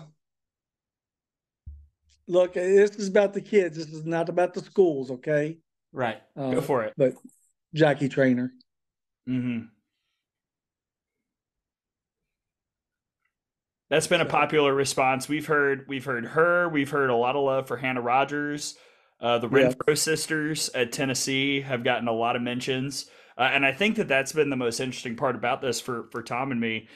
look, 2.29 2.53
this 2.55 2.91
is 2.97 3.09
about 3.09 3.33
the 3.33 3.41
kids. 3.41 3.77
This 3.77 3.89
is 3.89 4.05
not 4.05 4.29
about 4.29 4.53
the 4.55 4.61
schools, 4.61 5.11
okay? 5.11 5.59
Right. 5.93 6.21
Uh, 6.37 6.51
Go 6.53 6.61
for 6.61 6.85
it. 6.85 6.93
But 6.97 7.15
Jackie 7.75 8.09
Traina. 8.09 8.51
Mm-hmm. 9.29 9.65
That's 13.89 14.07
been 14.07 14.21
a 14.21 14.27
popular 14.27 14.73
response. 14.73 15.29
We've 15.29 15.47
heard 15.47 15.87
we've 15.89 16.05
heard 16.05 16.27
her. 16.27 16.69
We've 16.69 16.91
heard 16.91 17.11
a 17.11 17.17
lot 17.17 17.35
of 17.35 17.43
love 17.43 17.67
for 17.67 17.77
Hannah 17.77 18.03
Rogers. 18.03 18.77
Uh, 19.21 19.39
the 19.39 19.49
Yeah. 19.49 19.73
Renfroe 19.73 19.99
sisters 19.99 20.69
at 20.75 20.93
Tennessee 20.93 21.63
have 21.63 21.83
gotten 21.83 22.09
a 22.09 22.13
lot 22.13 22.37
of 22.37 22.43
mentions, 22.43 23.07
uh, 23.41 23.45
and 23.45 23.65
I 23.65 23.73
think 23.73 23.97
that 23.97 24.07
that's 24.07 24.33
been 24.33 24.51
the 24.51 24.57
most 24.57 24.81
interesting 24.81 25.17
part 25.17 25.35
about 25.35 25.63
this 25.63 25.81
for 25.81 26.09
for 26.13 26.23
Tom 26.23 26.53
and 26.53 26.61
me. 26.61 26.89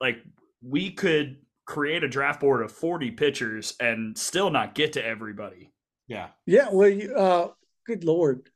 Like 0.00 0.16
we 0.62 0.90
could 0.90 1.36
create 1.66 2.02
a 2.02 2.08
draft 2.08 2.40
board 2.40 2.62
of 2.62 2.72
forty 2.72 3.10
pitchers 3.10 3.76
and 3.78 4.16
still 4.16 4.48
not 4.48 4.74
get 4.74 4.94
to 4.94 5.04
everybody. 5.04 5.70
Yeah. 6.08 6.28
Yeah, 6.46 6.68
well, 6.72 6.88
you, 6.88 7.14
uh, 7.14 7.48
good 7.86 8.02
lord, 8.02 8.48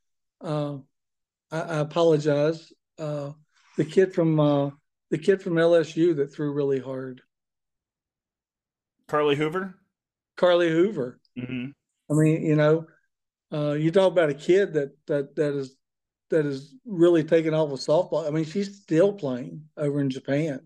uh, 0.42 0.76
I, 1.50 1.60
I 1.60 1.78
apologize. 1.80 2.72
Uh, 2.98 3.32
the 3.76 3.84
kid 3.84 4.14
from 4.14 4.40
uh, 4.40 4.70
the 5.10 5.18
kid 5.18 5.42
from 5.42 5.54
LSU 5.54 6.16
that 6.16 6.32
threw 6.32 6.52
really 6.52 6.80
hard, 6.80 7.20
Carly 9.06 9.36
Hoover. 9.36 9.74
Carly 10.36 10.70
Hoover. 10.70 11.20
hmm 11.38 11.66
I 12.10 12.14
mean, 12.14 12.42
you 12.42 12.56
know, 12.56 12.86
uh, 13.52 13.72
you 13.72 13.90
talk 13.90 14.12
about 14.12 14.30
a 14.30 14.34
kid 14.34 14.72
that 14.74 14.96
that 15.06 15.36
that 15.36 15.54
is 15.54 15.77
that 16.30 16.46
is 16.46 16.74
really 16.84 17.24
taking 17.24 17.54
off 17.54 17.70
with 17.70 17.80
softball. 17.80 18.26
I 18.26 18.30
mean, 18.30 18.44
she's 18.44 18.76
still 18.76 19.12
playing 19.12 19.62
over 19.76 20.00
in 20.00 20.10
Japan, 20.10 20.60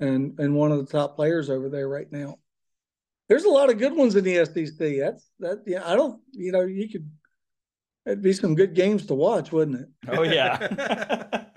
and 0.00 0.38
and 0.38 0.54
one 0.54 0.72
of 0.72 0.78
the 0.78 0.90
top 0.92 1.16
players 1.16 1.50
over 1.50 1.68
there 1.68 1.88
right 1.88 2.10
now. 2.10 2.38
There's 3.28 3.44
a 3.44 3.50
lot 3.50 3.70
of 3.70 3.78
good 3.78 3.94
ones 3.94 4.16
in 4.16 4.24
the 4.24 4.44
SEC. 4.44 4.76
That's 4.78 5.30
that. 5.40 5.62
Yeah, 5.66 5.82
I 5.84 5.96
don't. 5.96 6.20
You 6.32 6.52
know, 6.52 6.62
you 6.62 6.88
could. 6.88 7.10
It'd 8.06 8.22
be 8.22 8.34
some 8.34 8.54
good 8.54 8.74
games 8.74 9.06
to 9.06 9.14
watch, 9.14 9.50
wouldn't 9.50 9.80
it? 9.80 9.88
Oh 10.08 10.22
yeah. 10.22 11.44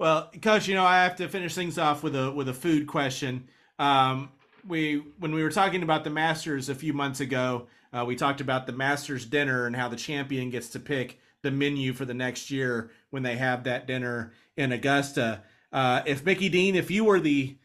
Well, 0.00 0.30
coach, 0.40 0.66
you 0.66 0.74
know 0.74 0.84
I 0.86 1.02
have 1.02 1.16
to 1.16 1.28
finish 1.28 1.54
things 1.54 1.76
off 1.76 2.02
with 2.02 2.16
a 2.16 2.30
with 2.30 2.48
a 2.48 2.54
food 2.54 2.86
question. 2.86 3.46
Um, 3.78 4.30
we 4.66 5.04
when 5.18 5.34
we 5.34 5.42
were 5.42 5.50
talking 5.50 5.82
about 5.82 6.04
the 6.04 6.10
Masters 6.10 6.70
a 6.70 6.74
few 6.74 6.94
months 6.94 7.20
ago, 7.20 7.66
uh, 7.92 8.06
we 8.06 8.16
talked 8.16 8.40
about 8.40 8.66
the 8.66 8.72
Masters 8.72 9.26
dinner 9.26 9.66
and 9.66 9.76
how 9.76 9.90
the 9.90 9.96
champion 9.96 10.48
gets 10.48 10.70
to 10.70 10.80
pick 10.80 11.20
the 11.42 11.50
menu 11.50 11.92
for 11.92 12.04
the 12.04 12.14
next 12.14 12.50
year 12.50 12.90
when 13.10 13.22
they 13.22 13.36
have 13.36 13.64
that 13.64 13.86
dinner 13.86 14.32
in 14.56 14.72
Augusta. 14.72 15.42
Uh, 15.72 16.02
if 16.06 16.24
Mickey 16.24 16.48
Dean, 16.48 16.74
if 16.74 16.90
you 16.90 17.04
were 17.04 17.20
the 17.20 17.56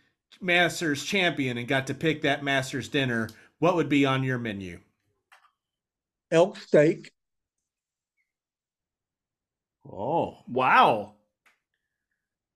Masters 0.42 1.04
champion 1.04 1.58
and 1.58 1.68
got 1.68 1.88
to 1.88 1.94
pick 1.94 2.22
that 2.22 2.44
Masters 2.44 2.88
dinner, 2.90 3.30
what 3.60 3.76
would 3.76 3.90
be 3.90 4.06
on 4.06 4.24
your 4.24 4.38
menu? 4.38 4.80
Elk 6.32 6.58
steak. 6.58 7.12
Oh, 9.90 10.38
Wow. 10.48 11.14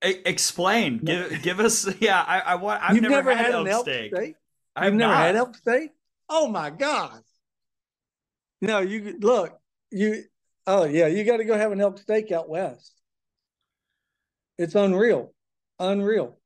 E- 0.04 0.22
explain. 0.24 0.98
Give 0.98 1.42
give 1.42 1.60
us. 1.60 1.86
Yeah, 2.00 2.22
I, 2.26 2.40
I 2.40 2.54
want. 2.54 2.82
I've 2.82 2.94
You've 2.94 3.02
never, 3.02 3.34
had, 3.34 3.54
an 3.54 3.66
elk 3.66 3.84
steak. 3.84 4.12
I've 4.74 4.84
You've 4.86 4.94
never 4.94 5.12
not. 5.12 5.26
had 5.26 5.36
elk 5.36 5.56
steak? 5.56 5.90
Oh 6.28 6.48
my 6.48 6.70
god! 6.70 7.22
No, 8.62 8.78
you 8.80 9.18
look. 9.20 9.60
You 9.90 10.24
oh 10.66 10.84
yeah, 10.84 11.06
you 11.06 11.24
got 11.24 11.38
to 11.38 11.44
go 11.44 11.56
have 11.56 11.72
an 11.72 11.80
elk 11.80 11.98
steak 11.98 12.32
out 12.32 12.48
west. 12.48 12.94
It's 14.58 14.76
unreal, 14.76 15.34
unreal. 15.80 16.38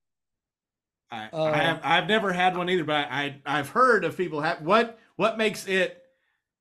I, 1.11 1.31
Uh, 1.33 1.53
I 1.53 1.59
have 1.59 1.81
I've 1.83 2.09
never 2.09 2.33
had 2.33 2.57
one 2.57 2.69
either, 2.69 2.85
but 2.85 3.09
I 3.11 3.41
I've 3.47 3.69
heard 3.71 4.05
of 4.05 4.17
people 4.17 4.41
have 4.41 4.63
what 4.63 4.99
what 5.17 5.39
makes 5.39 5.67
it 5.67 6.03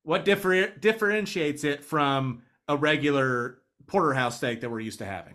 what 0.02 0.24
differ, 0.24 0.68
differentiates 0.68 1.64
it 1.64 1.84
from 1.84 2.42
a 2.68 2.76
regular 2.76 3.58
porterhouse 3.86 4.36
steak 4.38 4.60
that 4.60 4.70
we're 4.70 4.80
used 4.80 4.98
to 5.00 5.06
having. 5.06 5.34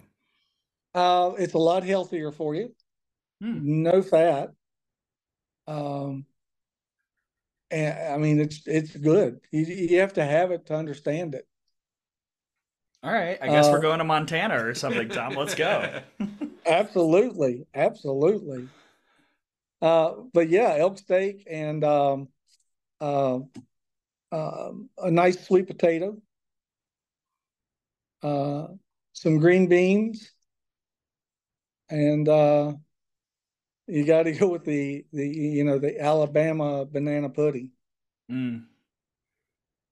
Uh, 0.94 1.34
it's 1.38 1.54
a 1.54 1.58
lot 1.58 1.84
healthier 1.84 2.32
for 2.32 2.56
you. 2.56 2.76
Hmm. 3.42 3.64
No 3.84 4.02
fat. 4.02 4.54
Um, 5.68 6.26
and 7.72 8.14
I 8.14 8.18
mean 8.18 8.40
it's 8.40 8.62
it's 8.68 8.96
good. 8.96 9.42
You 9.52 9.62
you 9.66 10.00
have 10.00 10.14
to 10.14 10.26
have 10.26 10.52
it 10.52 10.66
to 10.68 10.76
understand 10.76 11.36
it. 11.36 11.48
All 13.02 13.12
right. 13.12 13.38
I 13.42 13.48
guess 13.48 13.70
we're 13.70 13.78
Uh, 13.78 13.82
going 13.82 14.00
to 14.00 14.04
Montana 14.04 14.64
or 14.64 14.74
something, 14.74 15.08
Tom. 15.10 15.34
Let's 15.34 15.56
go. 15.56 16.02
Absolutely, 16.66 17.66
absolutely. 17.74 18.68
Uh, 19.82 20.14
but 20.34 20.50
yeah, 20.50 20.76
elk 20.78 20.98
steak 20.98 21.48
and 21.50 21.84
um, 21.84 22.28
uh, 23.00 23.40
um, 24.32 24.90
a 24.98 25.10
nice 25.10 25.44
sweet 25.48 25.68
potato, 25.68 26.18
uh, 28.22 28.68
some 29.14 29.40
green 29.40 29.68
beans, 29.68 30.32
and 31.90 32.28
uh, 32.28 32.74
you 33.88 34.06
got 34.06 34.24
to 34.24 34.32
go 34.38 34.50
with 34.50 34.66
the 34.66 35.06
the 35.14 35.28
you 35.28 35.64
know 35.64 35.80
the 35.80 36.00
Alabama 36.00 36.86
banana 36.86 37.30
pudding. 37.30 37.72
Mm. 38.30 38.66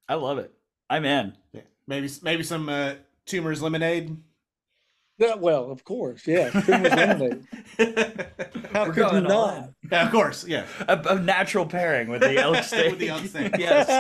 I 0.07 0.15
love 0.15 0.37
it. 0.37 0.53
I'm 0.89 1.05
in. 1.05 1.33
Yeah. 1.53 1.61
Maybe 1.87 2.09
maybe 2.21 2.43
some 2.43 2.69
uh, 2.69 2.95
Toomer's 3.25 3.61
lemonade. 3.61 4.17
Yeah, 5.19 5.35
well, 5.35 5.71
of 5.71 5.83
course, 5.83 6.27
yeah, 6.27 6.51
Toomer's 6.51 6.93
lemonade. 6.95 7.47
How 8.73 8.85
We're 8.85 8.93
could 8.93 9.11
you 9.11 9.21
not? 9.21 9.71
yeah, 9.91 10.05
of 10.05 10.11
course, 10.11 10.45
yeah. 10.45 10.67
A, 10.87 10.99
a 11.09 11.19
natural 11.19 11.65
pairing 11.65 12.09
with 12.09 12.21
the 12.21 12.37
elk 12.37 12.63
steak. 12.63 12.91
With 12.91 12.99
the 12.99 13.09
elk 13.09 13.25
steak. 13.25 13.55
yes. 13.57 13.95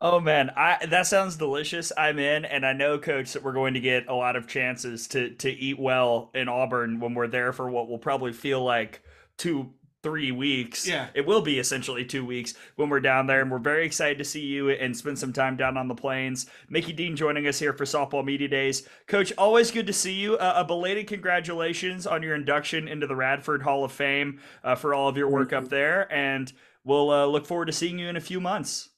Oh 0.00 0.20
man, 0.20 0.50
I 0.56 0.84
that 0.86 1.06
sounds 1.06 1.36
delicious. 1.36 1.92
I'm 1.96 2.18
in, 2.18 2.44
and 2.44 2.66
I 2.66 2.72
know, 2.72 2.98
Coach, 2.98 3.32
that 3.34 3.42
we're 3.42 3.52
going 3.52 3.74
to 3.74 3.80
get 3.80 4.08
a 4.08 4.14
lot 4.14 4.36
of 4.36 4.48
chances 4.48 5.06
to 5.08 5.30
to 5.36 5.50
eat 5.50 5.78
well 5.78 6.30
in 6.34 6.48
Auburn 6.48 6.98
when 7.00 7.14
we're 7.14 7.28
there 7.28 7.52
for 7.52 7.70
what 7.70 7.88
will 7.88 7.98
probably 7.98 8.32
feel 8.32 8.62
like 8.64 9.02
two, 9.36 9.72
three 10.02 10.32
weeks. 10.32 10.86
Yeah. 10.86 11.08
it 11.14 11.26
will 11.26 11.42
be 11.42 11.58
essentially 11.58 12.04
two 12.04 12.24
weeks 12.24 12.54
when 12.76 12.88
we're 12.88 13.00
down 13.00 13.26
there, 13.26 13.40
and 13.40 13.50
we're 13.50 13.58
very 13.58 13.86
excited 13.86 14.18
to 14.18 14.24
see 14.24 14.44
you 14.44 14.70
and 14.70 14.96
spend 14.96 15.18
some 15.18 15.32
time 15.32 15.56
down 15.56 15.76
on 15.76 15.88
the 15.88 15.94
plains. 15.94 16.46
Mickey 16.68 16.92
Dean 16.92 17.16
joining 17.16 17.46
us 17.46 17.58
here 17.58 17.72
for 17.72 17.84
Softball 17.84 18.24
Media 18.24 18.48
Days, 18.48 18.88
Coach. 19.06 19.32
Always 19.38 19.70
good 19.70 19.86
to 19.86 19.92
see 19.92 20.14
you. 20.14 20.36
Uh, 20.36 20.54
a 20.56 20.64
belated 20.64 21.06
congratulations 21.06 22.06
on 22.06 22.22
your 22.22 22.34
induction 22.34 22.88
into 22.88 23.06
the 23.06 23.16
Radford 23.16 23.62
Hall 23.62 23.84
of 23.84 23.92
Fame 23.92 24.40
uh, 24.64 24.74
for 24.74 24.94
all 24.94 25.08
of 25.08 25.16
your 25.16 25.28
work 25.28 25.50
Thank 25.50 25.64
up 25.64 25.70
there, 25.70 26.12
and 26.12 26.52
we'll 26.84 27.10
uh, 27.10 27.26
look 27.26 27.46
forward 27.46 27.66
to 27.66 27.72
seeing 27.72 27.98
you 27.98 28.08
in 28.08 28.16
a 28.16 28.20
few 28.20 28.40
months. 28.40 28.88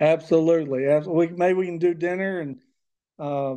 Absolutely. 0.00 0.86
Absolutely. 0.86 1.36
Maybe 1.36 1.54
we 1.54 1.66
can 1.66 1.78
do 1.78 1.94
dinner 1.94 2.40
and 2.40 2.60
uh, 3.18 3.56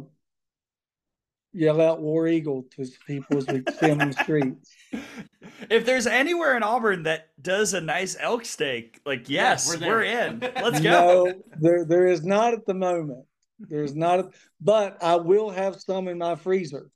yell 1.52 1.82
out 1.82 2.00
War 2.00 2.28
Eagle 2.28 2.66
to 2.78 2.88
people 3.06 3.38
as 3.40 3.48
we 3.48 3.64
see 3.80 3.88
them 3.88 4.00
in 4.00 4.12
the 4.12 4.24
streets. 4.24 4.72
If 5.70 5.86
there's 5.86 6.08
anywhere 6.08 6.56
in 6.56 6.64
Auburn 6.64 7.04
that 7.04 7.30
does 7.42 7.74
a 7.74 7.82
nice 7.82 8.16
elk 8.20 8.46
steak, 8.46 9.00
like 9.06 9.30
yes, 9.30 9.68
we're 9.68 9.88
we're, 9.88 10.04
in. 10.04 10.40
Let's 10.56 10.80
go. 10.80 11.26
No, 11.26 11.44
there 11.60 11.86
there 11.86 12.08
is 12.08 12.24
not 12.24 12.54
at 12.54 12.66
the 12.66 12.74
moment. 12.74 13.26
There's 13.60 13.96
not, 13.96 14.20
a, 14.20 14.30
but 14.62 15.04
I 15.04 15.16
will 15.18 15.50
have 15.50 15.82
some 15.82 16.08
in 16.08 16.18
my 16.18 16.36
freezer. 16.36 16.90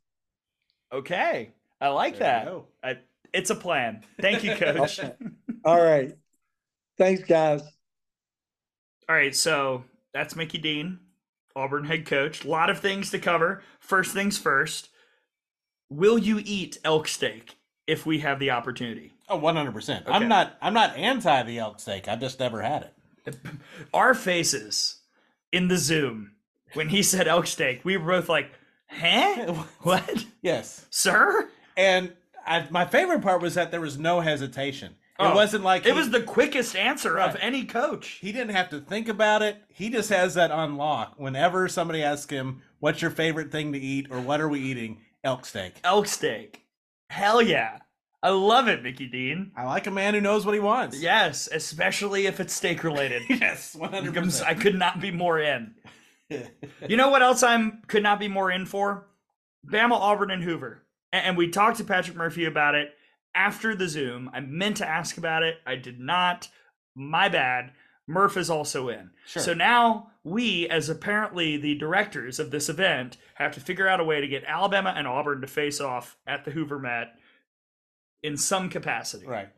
Okay, 0.94 1.52
I 1.82 1.90
like 1.90 2.20
There 2.20 2.28
that. 2.28 2.46
you. 2.48 2.66
I, 2.84 2.98
it's 3.34 3.50
a 3.50 3.56
plan. 3.56 4.04
Thank 4.22 4.44
you, 4.44 4.56
Coach. 4.56 5.00
All 5.66 5.82
right. 5.82 6.14
Thanks, 6.98 7.24
guys. 7.24 7.62
All 9.10 9.16
right, 9.16 9.36
so 9.36 9.84
that's 10.14 10.36
Mickey 10.36 10.60
Dean, 10.60 11.00
Auburn 11.56 11.84
head 11.84 12.06
coach. 12.06 12.46
A 12.46 12.48
lot 12.48 12.70
of 12.70 12.80
things 12.80 13.12
to 13.12 13.20
cover. 13.20 13.62
First 13.80 14.14
things 14.14 14.38
first. 14.38 14.90
Will 15.90 16.18
you 16.18 16.42
eat 16.44 16.78
elk 16.86 17.08
steak 17.08 17.58
if 17.88 18.06
we 18.06 18.20
have 18.20 18.40
the 18.40 18.52
opportunity? 18.52 19.14
Oh, 19.30 19.40
100%. 19.40 20.02
Okay. 20.02 20.12
I'm 20.12 20.28
not 20.28 20.58
I'm 20.62 20.74
not 20.74 20.96
anti 20.98 21.44
the 21.44 21.60
elk 21.60 21.80
steak. 21.80 22.08
I've 22.08 22.20
just 22.20 22.40
never 22.40 22.62
had 22.62 22.90
it. 23.26 23.38
Our 23.94 24.14
faces 24.14 24.98
in 25.52 25.68
the 25.68 25.78
Zoom 25.78 26.32
when 26.74 26.90
he 26.90 27.04
said 27.04 27.28
elk 27.28 27.48
steak, 27.48 27.82
we 27.86 27.98
were 27.98 28.12
both 28.14 28.30
like, 28.30 28.52
"Huh? 28.90 29.64
What, 29.82 30.26
Yes. 30.42 30.86
sir?" 30.90 31.50
And 31.78 32.14
I, 32.46 32.68
my 32.70 32.86
favorite 32.86 33.22
part 33.22 33.42
was 33.42 33.56
that 33.56 33.72
there 33.72 33.82
was 33.82 33.98
no 33.98 34.20
hesitation. 34.22 34.96
Oh, 35.20 35.32
it 35.32 35.36
wasn't 35.36 35.64
like 35.64 35.86
It 35.86 35.92
he- 35.94 35.98
was 35.98 36.10
the 36.10 36.22
quickest 36.24 36.76
answer 36.76 37.20
of 37.20 37.38
any 37.40 37.66
coach. 37.66 38.18
he 38.22 38.32
didn't 38.32 38.56
have 38.56 38.70
to 38.72 38.80
think 38.82 39.08
about 39.08 39.42
it. 39.44 39.58
He 39.70 39.90
just 39.90 40.10
has 40.10 40.34
that 40.34 40.50
on 40.52 40.76
lock. 40.76 41.14
Whenever 41.18 41.68
somebody 41.70 42.02
asks 42.04 42.32
him, 42.32 42.62
"What's 42.80 43.02
your 43.02 43.12
favorite 43.12 43.52
thing 43.52 43.72
to 43.74 43.80
eat?" 43.80 44.08
or 44.10 44.20
"What 44.20 44.42
are 44.42 44.50
we 44.50 44.60
eating?" 44.60 45.02
Elk 45.24 45.46
steak. 45.46 45.76
Elk 45.84 46.08
steak. 46.08 46.63
Hell 47.14 47.42
yeah. 47.44 47.78
I 48.24 48.30
love 48.30 48.68
it, 48.68 48.82
Mickey 48.82 49.06
Dean. 49.08 49.52
I 49.56 49.66
like 49.66 49.86
a 49.86 49.92
man 49.92 50.14
who 50.16 50.22
knows 50.22 50.46
what 50.46 50.54
he 50.56 50.60
wants. 50.60 51.00
Yes, 51.00 51.48
especially 51.52 52.26
if 52.26 52.40
it's 52.40 52.54
steak 52.54 52.84
related. 52.84 53.22
yes, 53.30 53.76
one 53.76 53.94
hundred 53.94 54.18
I'm- 54.18 54.32
I 54.48 54.54
could 54.56 54.74
not 54.76 55.00
be 55.00 55.12
more 55.12 55.40
in. 55.40 55.76
You 56.88 56.98
know 56.98 57.10
what 57.10 57.22
else 57.22 57.44
I'm 57.44 57.84
could 57.88 58.02
not 58.02 58.20
be 58.20 58.28
more 58.28 58.50
in 58.50 58.66
for? 58.66 59.06
Bama, 59.72 59.92
Auburn, 59.92 60.32
and 60.32 60.42
Hoover. 60.42 60.82
And 61.12 61.38
we 61.38 61.50
talked 61.50 61.78
to 61.78 61.84
Patrick 61.84 62.18
Murphy 62.18 62.46
about 62.46 62.74
it 62.74 62.90
after 63.36 63.76
the 63.76 63.88
Zoom. 63.88 64.32
I 64.34 64.40
meant 64.40 64.78
to 64.78 64.88
ask 64.88 65.18
about 65.20 65.44
it. 65.44 65.58
I 65.68 65.76
did 65.76 66.00
not. 66.00 66.48
My 66.96 67.30
bad. 67.30 67.74
Murph 68.08 68.36
is 68.38 68.50
also 68.50 68.90
in. 68.90 69.12
Sure. 69.26 69.42
So 69.42 69.54
now 69.54 70.12
we, 70.24 70.68
as 70.70 70.90
apparently 70.90 71.58
the 71.58 71.76
directors 71.76 72.40
of 72.40 72.52
this 72.52 72.68
event, 72.70 73.18
have 73.36 73.54
to 73.54 73.60
figure 73.62 73.88
out 73.88 74.00
a 74.00 74.04
way 74.04 74.20
to 74.22 74.28
get 74.28 74.44
Alabama 74.46 74.94
and 74.96 75.08
Auburn 75.08 75.42
to 75.42 75.48
face 75.48 75.80
off 75.80 76.18
at 76.28 76.44
the 76.46 76.52
Hoover 76.52 76.80
Met 76.80 77.14
in 78.22 78.38
some 78.38 78.70
capacity. 78.70 79.26
Right. 79.28 79.50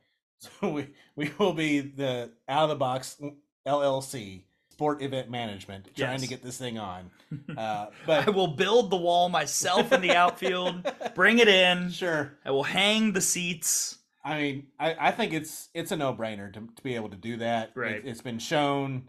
So 0.61 0.69
we 0.69 0.87
we 1.15 1.31
will 1.39 1.53
be 1.53 1.79
the 1.79 2.29
out 2.49 2.63
of 2.63 2.69
the 2.69 2.75
box 2.75 3.19
LLC 3.65 4.43
sport 4.69 5.01
event 5.01 5.29
management 5.31 5.85
trying 5.95 6.11
Yes. 6.11 6.21
to 6.21 6.27
get 6.27 6.43
this 6.43 6.57
thing 6.57 6.77
on. 6.77 7.09
Uh, 7.57 7.87
but 8.05 8.27
I 8.27 8.31
will 8.31 8.47
build 8.55 8.89
the 8.91 8.95
wall 8.97 9.27
myself 9.29 9.91
in 9.91 10.01
the 10.01 10.11
outfield, 10.15 10.89
bring 11.15 11.39
it 11.39 11.47
in. 11.47 11.89
sure. 11.89 12.37
I 12.45 12.51
will 12.51 12.63
hang 12.63 13.11
the 13.13 13.21
seats. 13.21 13.97
I 14.25 14.41
mean, 14.41 14.67
I, 14.79 14.95
I 14.99 15.11
think 15.11 15.33
it's 15.33 15.69
it's 15.75 15.91
a 15.91 15.95
no 15.95 16.11
brainer 16.13 16.51
to, 16.51 16.59
to 16.59 16.83
be 16.83 16.95
able 16.95 17.09
to 17.09 17.15
do 17.15 17.37
that. 17.37 17.71
Right. 17.75 17.97
It, 17.97 18.05
it's 18.05 18.21
been 18.21 18.39
shown, 18.39 19.03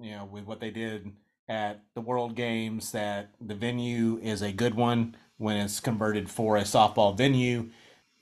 you 0.00 0.12
know, 0.12 0.24
with 0.24 0.46
what 0.46 0.60
they 0.60 0.70
did 0.70 1.12
at 1.46 1.82
the 1.94 2.00
World 2.00 2.34
Games 2.34 2.90
that 2.92 3.30
the 3.40 3.54
venue 3.54 4.18
is 4.22 4.40
a 4.40 4.50
good 4.52 4.74
one 4.74 5.14
when 5.36 5.58
it's 5.58 5.78
converted 5.78 6.30
for 6.30 6.56
a 6.56 6.62
softball 6.62 7.16
venue, 7.16 7.68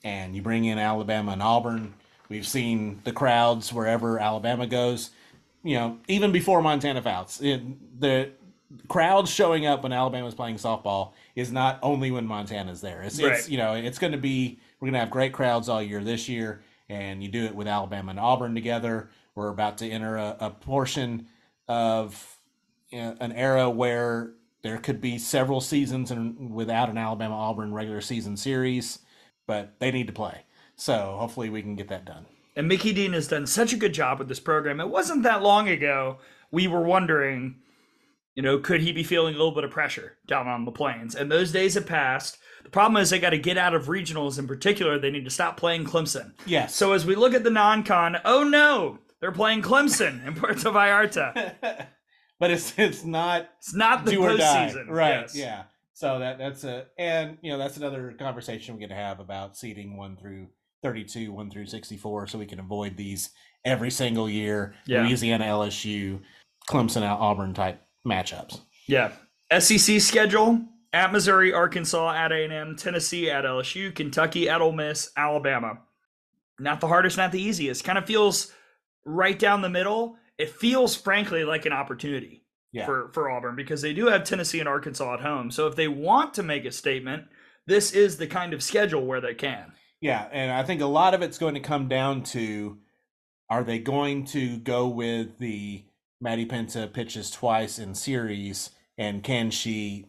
and 0.02 0.35
you 0.35 0.43
bring 0.43 0.65
in 0.65 0.78
Alabama 0.78 1.32
and 1.32 1.43
Auburn. 1.43 1.94
We've 2.28 2.47
seen 2.47 3.01
the 3.05 3.12
crowds 3.12 3.73
wherever 3.73 4.19
Alabama 4.19 4.66
goes. 4.66 5.11
You 5.62 5.77
know, 5.77 5.98
even 6.09 6.32
before 6.32 6.61
Montana 6.61 7.01
Fouts, 7.01 7.40
it, 7.40 7.62
the 8.01 8.31
crowds 8.89 9.31
showing 9.31 9.66
up 9.66 9.85
when 9.85 9.93
Alabama's 9.93 10.35
playing 10.35 10.56
softball 10.56 11.12
is 11.36 11.52
not 11.52 11.78
only 11.81 12.11
when 12.11 12.27
Montana's 12.27 12.81
there. 12.81 13.02
It's, 13.02 13.19
it's 13.19 13.48
you 13.48 13.56
know, 13.56 13.74
it's 13.74 13.98
going 13.98 14.12
to 14.12 14.19
be 14.19 14.59
we're 14.85 14.89
going 14.89 15.01
to 15.01 15.01
have 15.01 15.11
great 15.11 15.32
crowds 15.32 15.70
all 15.70 15.82
year 15.82 16.05
this 16.05 16.28
year, 16.28 16.61
and 16.90 17.23
you 17.23 17.31
do 17.31 17.47
it 17.47 17.55
with 17.55 17.66
Alabama 17.66 18.11
and 18.11 18.20
Auburn 18.20 18.55
together. 18.55 19.09
We're 19.35 19.48
about 19.48 19.78
to 19.78 19.89
enter 19.89 20.19
a, 20.19 20.36
a 20.39 20.51
portion 20.51 21.27
of 21.66 22.36
an 22.93 23.32
era 23.32 23.70
where 23.70 24.32
there 24.61 24.77
could 24.77 25.01
be 25.01 25.16
several 25.16 25.62
seasons 25.62 26.11
and 26.11 26.52
without 26.52 26.90
an 26.90 26.98
Alabama 26.98 27.35
Auburn 27.35 27.73
regular 27.73 28.02
season 28.02 28.36
series, 28.36 28.98
but 29.47 29.73
they 29.78 29.90
need 29.90 30.06
to 30.06 30.12
play. 30.12 30.43
So 30.77 31.16
hopefully 31.19 31.48
we 31.48 31.62
can 31.62 31.77
get 31.77 31.89
that 31.89 32.05
done. 32.05 32.27
And 32.55 32.69
Mickey 32.69 32.93
Dean 32.93 33.15
has 33.15 33.28
done 33.28 33.47
such 33.47 33.73
a 33.73 33.78
good 33.78 33.94
job 33.94 34.19
with 34.19 34.28
this 34.28 34.39
program. 34.39 34.81
It 34.81 34.90
wasn't 34.90 35.23
that 35.23 35.43
long 35.43 35.66
ago 35.66 36.19
we 36.51 36.69
were 36.69 36.82
wondering, 36.82 37.56
you 38.35 38.43
know, 38.43 38.59
could 38.59 38.82
he 38.82 38.93
be 38.93 39.02
feeling 39.02 39.35
a 39.35 39.39
little 39.39 39.55
bit 39.55 39.65
of 39.65 39.70
pressure 39.70 40.19
down 40.27 40.47
on 40.47 40.66
the 40.66 40.73
plains? 40.73 41.15
And 41.15 41.32
those 41.32 41.52
days 41.52 41.73
have 41.73 41.86
passed. 41.86 42.36
The 42.64 42.70
problem 42.70 43.00
is 43.00 43.10
they 43.10 43.20
got 43.20 43.30
to 43.30 43.38
get 43.38 43.56
out 43.56 43.74
of 43.74 43.86
regionals 43.86 44.38
in 44.38 44.48
particular. 44.48 44.98
They 44.98 45.10
need 45.10 45.24
to 45.24 45.30
stop 45.30 45.56
playing 45.56 45.84
Clemson. 45.84 46.32
Yes. 46.46 46.74
So 46.74 46.92
as 46.92 47.06
we 47.06 47.14
look 47.14 47.34
at 47.34 47.44
the 47.44 47.50
non-con, 47.50 48.16
oh 48.24 48.42
no, 48.42 48.98
they're 49.20 49.32
playing 49.32 49.62
Clemson 49.62 50.26
in 50.26 50.34
Puerto 50.40 50.70
Vallarta. 50.70 51.54
but 52.40 52.50
it's 52.50 52.74
it's 52.78 53.04
not 53.04 53.48
It's 53.58 53.74
not 53.74 54.04
the 54.04 54.12
postseason. 54.12 54.88
Right. 54.88 55.20
Yes. 55.20 55.36
Yeah. 55.36 55.62
So 55.92 56.18
that 56.18 56.38
that's 56.38 56.64
a 56.64 56.86
and 56.98 57.38
you 57.42 57.52
know 57.52 57.58
that's 57.58 57.76
another 57.76 58.14
conversation 58.18 58.74
we're 58.74 58.80
going 58.80 58.90
to 58.90 58.96
have 58.96 59.20
about 59.20 59.56
seeding 59.56 59.96
one 59.96 60.16
through 60.16 60.48
thirty-two, 60.82 61.32
one 61.32 61.50
through 61.50 61.66
sixty-four, 61.66 62.26
so 62.26 62.38
we 62.38 62.46
can 62.46 62.58
avoid 62.58 62.96
these 62.96 63.30
every 63.64 63.90
single 63.90 64.28
year. 64.28 64.74
Yeah. 64.86 65.02
Louisiana, 65.02 65.44
LSU, 65.44 66.20
Clemson, 66.68 67.02
Auburn 67.02 67.54
type 67.54 67.80
matchups. 68.06 68.60
Yeah. 68.86 69.12
SEC 69.58 70.00
schedule 70.00 70.60
at 70.94 71.12
Missouri, 71.12 71.52
Arkansas, 71.52 72.12
at 72.14 72.32
A&M, 72.32 72.76
Tennessee, 72.76 73.30
at 73.30 73.44
LSU, 73.44 73.94
Kentucky, 73.94 74.48
at 74.48 74.60
Ole 74.60 74.72
Miss, 74.72 75.10
Alabama. 75.16 75.80
Not 76.58 76.80
the 76.80 76.86
hardest, 76.88 77.16
not 77.16 77.32
the 77.32 77.42
easiest. 77.42 77.84
Kind 77.84 77.98
of 77.98 78.06
feels 78.06 78.52
right 79.04 79.38
down 79.38 79.60
the 79.60 79.68
middle. 79.68 80.16
It 80.38 80.50
feels, 80.50 80.94
frankly, 80.96 81.44
like 81.44 81.66
an 81.66 81.72
opportunity 81.72 82.44
Yeah. 82.72 82.86
for, 82.86 83.10
for 83.12 83.28
Auburn 83.30 83.56
because 83.56 83.82
they 83.82 83.92
do 83.92 84.06
have 84.06 84.24
Tennessee 84.24 84.60
and 84.60 84.68
Arkansas 84.68 85.14
at 85.14 85.20
home. 85.20 85.50
So 85.50 85.66
if 85.66 85.74
they 85.76 85.88
want 85.88 86.34
to 86.34 86.42
make 86.42 86.64
a 86.64 86.70
statement, 86.72 87.24
this 87.66 87.92
is 87.92 88.16
the 88.16 88.26
kind 88.28 88.52
of 88.54 88.62
schedule 88.62 89.04
where 89.04 89.20
they 89.20 89.34
can. 89.34 89.72
Yeah, 90.00 90.28
and 90.32 90.52
I 90.52 90.62
think 90.62 90.80
a 90.80 90.86
lot 90.86 91.14
of 91.14 91.22
it's 91.22 91.38
going 91.38 91.54
to 91.54 91.60
come 91.60 91.88
down 91.88 92.22
to 92.24 92.78
are 93.50 93.64
they 93.64 93.78
going 93.78 94.24
to 94.26 94.58
go 94.58 94.86
with 94.88 95.38
the 95.38 95.84
Maddie 96.20 96.46
Penta 96.46 96.92
pitches 96.92 97.30
twice 97.30 97.78
in 97.78 97.94
series 97.94 98.70
and 98.96 99.22
can 99.24 99.50
she, 99.50 100.06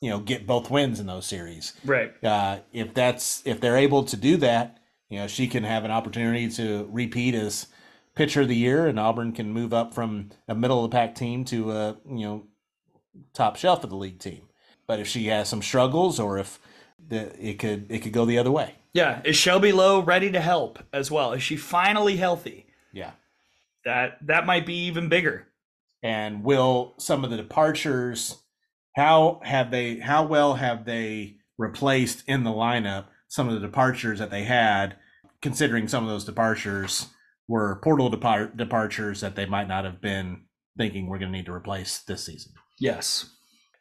you 0.00 0.10
know, 0.10 0.20
get 0.20 0.46
both 0.46 0.70
wins 0.70 1.00
in 1.00 1.06
those 1.06 1.26
series? 1.26 1.72
Right. 1.84 2.12
Uh, 2.24 2.60
if 2.72 2.94
that's 2.94 3.42
if 3.44 3.60
they're 3.60 3.76
able 3.76 4.04
to 4.04 4.16
do 4.16 4.36
that, 4.38 4.78
you 5.08 5.18
know, 5.18 5.26
she 5.26 5.46
can 5.48 5.64
have 5.64 5.84
an 5.84 5.90
opportunity 5.90 6.48
to 6.50 6.88
repeat 6.90 7.34
as 7.34 7.66
pitcher 8.14 8.42
of 8.42 8.48
the 8.48 8.56
year, 8.56 8.86
and 8.86 8.98
Auburn 8.98 9.32
can 9.32 9.52
move 9.52 9.72
up 9.72 9.94
from 9.94 10.30
a 10.48 10.54
middle 10.54 10.84
of 10.84 10.90
the 10.90 10.94
pack 10.96 11.14
team 11.14 11.44
to 11.46 11.72
a 11.72 11.96
you 12.06 12.26
know 12.26 12.46
top 13.32 13.56
shelf 13.56 13.84
of 13.84 13.90
the 13.90 13.96
league 13.96 14.18
team. 14.18 14.42
But 14.86 15.00
if 15.00 15.06
she 15.06 15.26
has 15.26 15.48
some 15.48 15.62
struggles, 15.62 16.18
or 16.20 16.38
if 16.38 16.58
the, 17.08 17.32
it 17.44 17.58
could 17.58 17.86
it 17.90 18.00
could 18.00 18.12
go 18.12 18.24
the 18.24 18.38
other 18.38 18.50
way. 18.50 18.74
Yeah. 18.94 19.20
Is 19.24 19.36
Shelby 19.36 19.70
Lowe 19.70 20.00
ready 20.00 20.30
to 20.32 20.40
help 20.40 20.78
as 20.92 21.10
well? 21.10 21.32
Is 21.32 21.42
she 21.42 21.56
finally 21.56 22.16
healthy? 22.16 22.66
Yeah. 22.92 23.12
That 23.84 24.18
that 24.26 24.46
might 24.46 24.66
be 24.66 24.86
even 24.86 25.08
bigger. 25.08 25.46
and 26.02 26.42
will 26.42 26.94
some 26.98 27.22
of 27.24 27.30
the 27.30 27.36
departures 27.36 28.38
how 28.98 29.40
have 29.44 29.70
they 29.70 29.98
how 29.98 30.24
well 30.24 30.54
have 30.54 30.84
they 30.84 31.36
replaced 31.56 32.22
in 32.26 32.44
the 32.44 32.50
lineup 32.50 33.06
some 33.28 33.48
of 33.48 33.54
the 33.54 33.66
departures 33.66 34.18
that 34.18 34.30
they 34.30 34.44
had 34.44 34.96
considering 35.40 35.88
some 35.88 36.04
of 36.04 36.10
those 36.10 36.24
departures 36.24 37.06
were 37.48 37.80
portal 37.82 38.10
depart- 38.10 38.56
departures 38.56 39.20
that 39.20 39.36
they 39.36 39.46
might 39.46 39.68
not 39.68 39.84
have 39.84 40.00
been 40.00 40.42
thinking 40.76 41.06
we're 41.06 41.18
going 41.18 41.32
to 41.32 41.36
need 41.36 41.46
to 41.46 41.52
replace 41.52 41.98
this 42.00 42.26
season 42.26 42.52
Yes. 42.78 43.30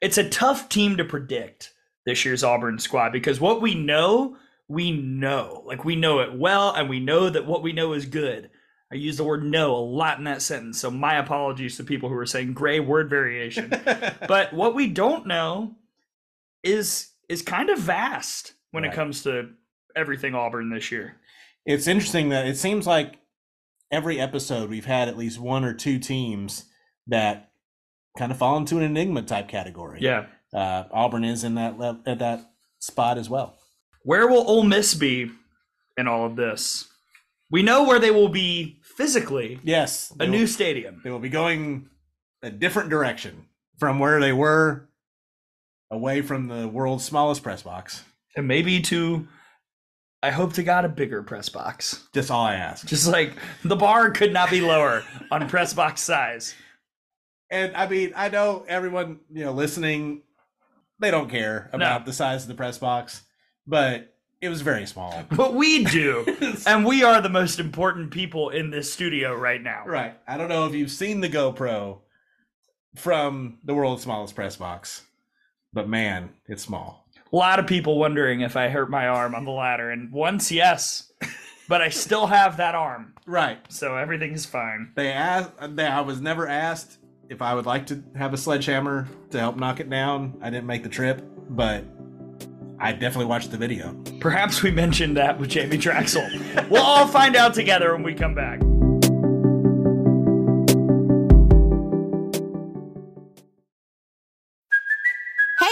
It's 0.01 0.17
a 0.17 0.29
tough 0.29 0.69
team 0.69 0.97
to 0.97 1.05
predict 1.05 1.73
this 2.05 2.25
year's 2.25 2.43
Auburn 2.43 2.79
squad 2.79 3.11
because 3.11 3.39
what 3.39 3.61
we 3.61 3.75
know, 3.75 4.37
we 4.67 4.91
know. 4.91 5.63
Like 5.65 5.85
we 5.85 5.95
know 5.95 6.19
it 6.19 6.37
well 6.37 6.73
and 6.73 6.89
we 6.89 6.99
know 6.99 7.29
that 7.29 7.45
what 7.45 7.63
we 7.63 7.73
know 7.73 7.93
is 7.93 8.05
good. 8.05 8.49
I 8.91 8.95
use 8.95 9.17
the 9.17 9.23
word 9.23 9.43
know 9.43 9.75
a 9.75 9.77
lot 9.83 10.17
in 10.17 10.23
that 10.25 10.41
sentence. 10.41 10.79
So 10.79 10.89
my 10.89 11.15
apologies 11.17 11.75
to 11.77 11.83
people 11.83 12.07
who 12.09 12.15
are 12.15 12.25
saying 12.25 12.53
gray 12.53 12.79
word 12.79 13.09
variation. 13.09 13.69
but 14.27 14.53
what 14.53 14.75
we 14.75 14.87
don't 14.87 15.27
know 15.27 15.75
is 16.63 17.09
is 17.29 17.41
kind 17.41 17.69
of 17.69 17.79
vast 17.79 18.53
when 18.71 18.85
it 18.85 18.93
comes 18.93 19.23
to 19.23 19.49
everything 19.95 20.35
Auburn 20.35 20.69
this 20.69 20.91
year. 20.91 21.17
it's 21.65 21.87
interesting 21.87 22.29
that 22.29 22.45
it 22.47 22.57
seems 22.57 22.85
like 22.87 23.15
every 23.91 24.19
episode 24.19 24.69
we've 24.69 24.85
had 24.85 25.07
at 25.09 25.17
least 25.17 25.39
one 25.39 25.63
or 25.65 25.73
two 25.73 25.97
teams 25.99 26.65
that 27.07 27.51
kind 28.17 28.31
of 28.31 28.37
fall 28.37 28.57
into 28.57 28.77
an 28.77 28.83
enigma 28.83 29.21
type 29.21 29.47
category 29.47 29.99
Yeah. 30.01 30.25
uh, 30.53 30.83
Auburn 30.91 31.23
is 31.23 31.43
in 31.43 31.55
that 31.55 31.77
le- 31.77 32.01
at 32.05 32.19
that 32.19 32.49
spot 32.79 33.17
as 33.17 33.29
well. 33.29 33.57
Where 34.03 34.27
will 34.27 34.47
Ole 34.47 34.63
Miss 34.63 34.93
be 34.93 35.31
in 35.97 36.07
all 36.07 36.25
of 36.25 36.35
this? 36.35 36.87
We 37.49 37.63
know 37.63 37.83
where 37.85 37.99
they 37.99 38.11
will 38.11 38.29
be 38.29 38.76
physically, 38.97 39.59
Yes, 39.63 40.11
a 40.11 40.17
they 40.17 40.27
new 40.27 40.41
will, 40.41 40.47
stadium. 40.47 41.01
they 41.03 41.09
will 41.11 41.19
be 41.19 41.29
going 41.29 41.89
a 42.43 42.49
different 42.49 42.89
direction 42.89 43.45
from 43.79 43.99
where 43.99 44.19
they 44.19 44.33
were, 44.33 44.89
away 45.89 46.21
from 46.21 46.47
the 46.47 46.67
world's 46.67 47.05
smallest 47.05 47.43
press 47.43 47.61
box. 47.63 48.03
and 48.35 48.47
maybe 48.47 48.81
to 48.81 49.27
I 50.23 50.31
hope 50.31 50.53
to 50.53 50.63
God 50.63 50.83
a 50.83 50.89
bigger 50.89 51.21
press 51.23 51.47
box. 51.47 52.03
Just 52.13 52.31
all 52.31 52.43
I 52.43 52.55
ask. 52.55 52.85
Just 52.87 53.07
like 53.07 53.33
the 53.63 53.75
bar 53.75 54.09
could 54.09 54.33
not 54.33 54.49
be 54.49 54.61
lower 54.61 55.03
on 55.31 55.47
press 55.47 55.73
box 55.75 56.01
size. 56.01 56.55
And 57.51 57.75
I 57.75 57.87
mean, 57.87 58.13
I 58.15 58.27
know 58.29 58.65
everyone 58.67 59.19
you 59.31 59.45
know 59.45 59.53
listening, 59.53 60.23
they 60.99 61.11
don't 61.11 61.29
care 61.29 61.69
about 61.71 62.05
the 62.05 62.13
size 62.13 62.41
of 62.41 62.47
the 62.49 62.55
press 62.55 62.79
box, 62.79 63.21
but 63.67 64.16
it 64.41 64.49
was 64.49 64.61
very 64.61 64.85
small. 64.85 65.23
But 65.35 65.53
we 65.53 65.83
do. 65.85 66.25
and 66.67 66.85
we 66.85 67.03
are 67.03 67.21
the 67.21 67.29
most 67.29 67.59
important 67.59 68.11
people 68.11 68.49
in 68.49 68.69
this 68.69 68.91
studio 68.91 69.33
right 69.35 69.61
now. 69.61 69.83
Right. 69.85 70.15
I 70.27 70.37
don't 70.37 70.49
know 70.49 70.65
if 70.65 70.73
you've 70.73 70.91
seen 70.91 71.21
the 71.21 71.29
GoPro 71.29 71.99
from 72.95 73.59
the 73.63 73.73
world's 73.73 74.03
smallest 74.03 74.35
press 74.35 74.55
box, 74.55 75.03
but 75.73 75.87
man, 75.87 76.29
it's 76.47 76.63
small. 76.63 77.07
A 77.31 77.35
lot 77.35 77.59
of 77.59 77.67
people 77.67 77.99
wondering 77.99 78.41
if 78.41 78.55
I 78.55 78.69
hurt 78.69 78.89
my 78.89 79.07
arm 79.07 79.35
on 79.35 79.45
the 79.45 79.51
ladder. 79.63 79.91
And 79.91 80.11
once, 80.11 80.51
yes. 80.51 81.11
But 81.67 81.81
I 81.81 81.89
still 81.89 82.27
have 82.27 82.57
that 82.57 82.75
arm. 82.75 83.13
Right. 83.25 83.59
So 83.69 83.97
everything's 83.97 84.45
fine. 84.45 84.93
They 84.95 85.11
asked. 85.11 85.51
They, 85.75 85.85
I 85.85 85.99
was 85.99 86.21
never 86.21 86.47
asked 86.47 86.97
if 87.29 87.41
I 87.41 87.53
would 87.53 87.65
like 87.65 87.87
to 87.87 88.01
have 88.15 88.33
a 88.33 88.37
sledgehammer 88.37 89.07
to 89.31 89.39
help 89.39 89.57
knock 89.57 89.81
it 89.81 89.89
down. 89.89 90.37
I 90.41 90.49
didn't 90.49 90.67
make 90.67 90.83
the 90.83 90.89
trip, 90.89 91.21
but 91.49 91.83
I 92.79 92.91
definitely 92.91 93.25
watched 93.25 93.51
the 93.51 93.57
video. 93.57 93.95
Perhaps 94.19 94.61
we 94.61 94.71
mentioned 94.71 95.17
that 95.17 95.39
with 95.39 95.49
Jamie 95.49 95.77
Trachsel. 95.77 96.69
we'll 96.69 96.83
all 96.83 97.07
find 97.07 97.35
out 97.35 97.53
together 97.53 97.93
when 97.93 98.03
we 98.03 98.13
come 98.13 98.35
back. 98.35 98.59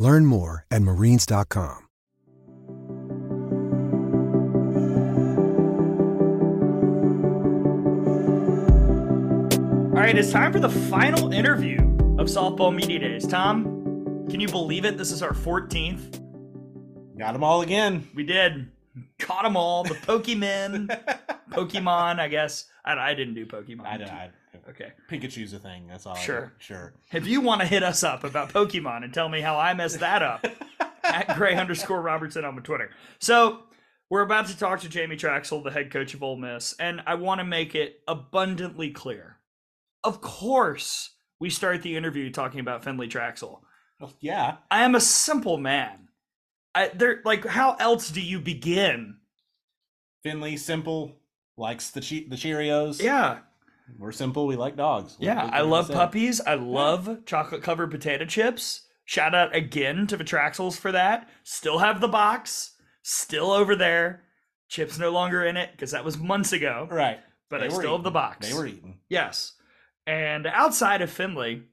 Learn 0.00 0.24
more 0.24 0.64
at 0.70 0.80
marines.com. 0.80 1.86
All 9.90 10.06
right, 10.06 10.16
it's 10.16 10.32
time 10.32 10.52
for 10.52 10.58
the 10.60 10.70
final 10.70 11.32
interview 11.34 11.78
of 12.18 12.28
Softball 12.28 12.74
Media 12.74 12.98
Days. 13.00 13.26
Tom, 13.26 14.24
can 14.30 14.40
you 14.40 14.48
believe 14.48 14.86
it? 14.86 14.96
This 14.96 15.12
is 15.12 15.22
our 15.22 15.32
14th. 15.32 16.18
Got 17.18 17.34
them 17.34 17.44
all 17.44 17.60
again. 17.60 18.08
We 18.14 18.24
did. 18.24 18.70
Caught 19.18 19.42
them 19.42 19.58
all. 19.58 19.84
The 19.84 19.94
Pokemon. 20.06 20.88
Pokemon, 21.50 22.18
I 22.18 22.28
guess. 22.28 22.64
I, 22.84 22.94
I 22.94 23.14
didn't 23.14 23.34
do 23.34 23.46
Pokemon. 23.46 23.84
I, 23.84 23.94
I, 23.94 24.30
Okay. 24.68 24.92
Pikachu's 25.08 25.52
a 25.52 25.58
thing. 25.58 25.86
That's 25.88 26.06
all. 26.06 26.14
Sure. 26.16 26.52
Sure. 26.58 26.92
If 27.12 27.26
you 27.26 27.40
want 27.40 27.60
to 27.60 27.66
hit 27.66 27.82
us 27.82 28.02
up 28.02 28.24
about 28.24 28.52
Pokemon 28.52 29.04
and 29.04 29.14
tell 29.14 29.28
me 29.28 29.40
how 29.40 29.58
I 29.58 29.74
messed 29.74 30.00
that 30.00 30.22
up, 30.22 30.46
at 31.04 31.36
Gray 31.36 31.56
underscore 31.56 32.02
Robertson 32.02 32.44
on 32.44 32.56
Twitter. 32.62 32.90
So 33.18 33.60
we're 34.08 34.22
about 34.22 34.46
to 34.46 34.58
talk 34.58 34.80
to 34.80 34.88
Jamie 34.88 35.16
Trachsel, 35.16 35.62
the 35.62 35.70
head 35.70 35.90
coach 35.90 36.14
of 36.14 36.22
Ole 36.22 36.36
Miss, 36.36 36.74
and 36.78 37.02
I 37.06 37.14
want 37.14 37.40
to 37.40 37.44
make 37.44 37.74
it 37.74 38.00
abundantly 38.08 38.90
clear. 38.90 39.38
Of 40.02 40.20
course, 40.20 41.10
we 41.38 41.50
start 41.50 41.82
the 41.82 41.96
interview 41.96 42.30
talking 42.30 42.60
about 42.60 42.84
Finley 42.84 43.08
Trachsel. 43.08 43.60
Well, 43.98 44.12
yeah. 44.20 44.56
I 44.70 44.84
am 44.84 44.94
a 44.94 45.00
simple 45.00 45.58
man. 45.58 46.08
I 46.74 46.88
there 46.88 47.20
like 47.24 47.44
how 47.44 47.74
else 47.74 48.10
do 48.10 48.20
you 48.20 48.40
begin? 48.40 49.16
Finley, 50.22 50.56
simple, 50.56 51.19
likes 51.56 51.90
the 51.90 52.00
che- 52.00 52.26
the 52.28 52.36
Cheerios. 52.36 53.02
Yeah. 53.02 53.38
We're 53.98 54.12
simple. 54.12 54.46
We 54.46 54.56
like 54.56 54.76
dogs. 54.76 55.14
What- 55.18 55.26
Yeah, 55.26 55.50
I 55.52 55.62
love 55.62 55.90
puppies. 55.90 56.40
I 56.40 56.54
love 56.54 57.24
chocolate 57.26 57.62
covered 57.62 57.90
potato 57.90 58.24
chips. 58.24 58.86
Shout 59.04 59.34
out 59.34 59.54
again 59.54 60.06
to 60.06 60.16
the 60.16 60.22
Trachsels 60.24 60.78
for 60.78 60.92
that. 60.92 61.28
Still 61.42 61.78
have 61.78 62.00
the 62.00 62.08
box. 62.08 62.76
Still 63.02 63.50
over 63.50 63.74
there. 63.74 64.22
Chips 64.68 64.98
no 64.98 65.10
longer 65.10 65.44
in 65.44 65.56
it 65.56 65.70
because 65.72 65.90
that 65.90 66.04
was 66.04 66.16
months 66.16 66.52
ago. 66.52 66.86
Right. 66.90 67.18
But 67.48 67.60
They 67.60 67.66
I 67.66 67.70
still 67.70 67.96
have 67.96 68.04
the 68.04 68.12
box. 68.12 68.48
They 68.48 68.54
were 68.54 68.66
eating. 68.66 69.00
Yes. 69.08 69.54
And 70.06 70.46
outside 70.46 71.02
of 71.02 71.10
Finley, 71.10 71.64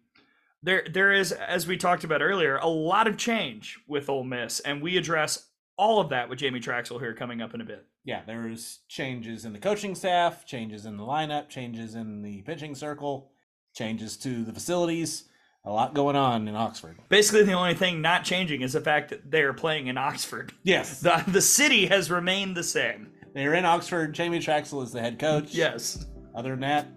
there 0.64 0.84
there 0.92 1.12
is, 1.12 1.32
as 1.32 1.68
we 1.68 1.78
talked 1.78 2.04
about 2.04 2.24
earlier, 2.24 2.58
a 2.58 2.68
lot 2.68 3.06
of 3.06 3.16
change 3.18 3.78
with 3.88 4.10
Ole 4.10 4.24
Miss, 4.24 4.60
and 4.62 4.82
we 4.82 4.98
address 4.98 5.48
all 5.78 6.00
of 6.02 6.10
that 6.10 6.30
with 6.30 6.40
Jamie 6.40 6.60
Trachsel 6.60 7.00
here 7.00 7.14
coming 7.14 7.42
up 7.44 7.54
in 7.54 7.62
a 7.62 7.66
bit. 7.66 7.86
Yeah, 8.08 8.22
there's 8.26 8.80
changes 8.88 9.44
in 9.44 9.52
the 9.52 9.60
coaching 9.60 9.94
staff, 9.94 10.46
changes 10.46 10.86
in 10.86 10.96
the 10.96 11.04
lineup, 11.04 11.50
changes 11.50 11.94
in 11.94 12.22
the 12.22 12.42
pitching 12.44 12.74
circle, 12.74 13.32
changes 13.76 14.16
to 14.20 14.46
the 14.46 14.54
facilities. 14.54 15.26
A 15.66 15.72
lot 15.72 15.94
going 15.94 16.16
on 16.16 16.48
in 16.48 16.56
Oxford. 16.56 16.98
Basically, 17.10 17.44
the 17.44 17.52
only 17.52 17.74
thing 17.74 18.02
not 18.02 18.24
changing 18.24 18.62
is 18.62 18.72
the 18.72 18.80
fact 18.80 19.10
that 19.10 19.30
they 19.30 19.42
are 19.42 19.52
playing 19.52 19.88
in 19.88 19.98
Oxford. 19.98 20.54
Yes. 20.64 21.02
The 21.02 21.22
the 21.28 21.42
city 21.42 21.86
has 21.88 22.10
remained 22.10 22.56
the 22.56 22.64
same. 22.64 23.12
They're 23.34 23.54
in 23.54 23.66
Oxford. 23.66 24.14
Jamie 24.14 24.40
Trachsel 24.40 24.82
is 24.84 24.94
the 24.94 25.02
head 25.02 25.20
coach. 25.20 25.54
Yes. 25.54 26.06
Other 26.34 26.52
than 26.52 26.62
that, 26.62 26.88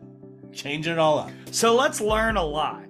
changing 0.52 0.92
it 0.92 0.98
all 1.00 1.18
up. 1.18 1.32
So 1.50 1.74
let's 1.74 2.00
learn 2.00 2.36
a 2.36 2.44
lot. 2.44 2.84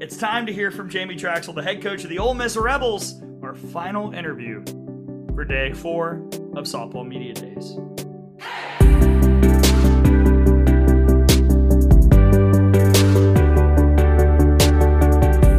It's 0.00 0.16
time 0.16 0.46
to 0.46 0.54
hear 0.54 0.70
from 0.70 0.88
Jamie 0.88 1.16
Trachsel, 1.16 1.54
the 1.54 1.62
head 1.62 1.82
coach 1.82 2.02
of 2.02 2.08
the 2.08 2.18
Ole 2.18 2.32
Miss 2.32 2.56
Rebels, 2.56 3.20
our 3.42 3.54
final 3.54 4.14
interview 4.14 4.64
for 5.34 5.44
day 5.44 5.74
four 5.74 6.26
of 6.58 6.64
Softball 6.66 7.06
Media 7.06 7.34
Days. 7.34 7.76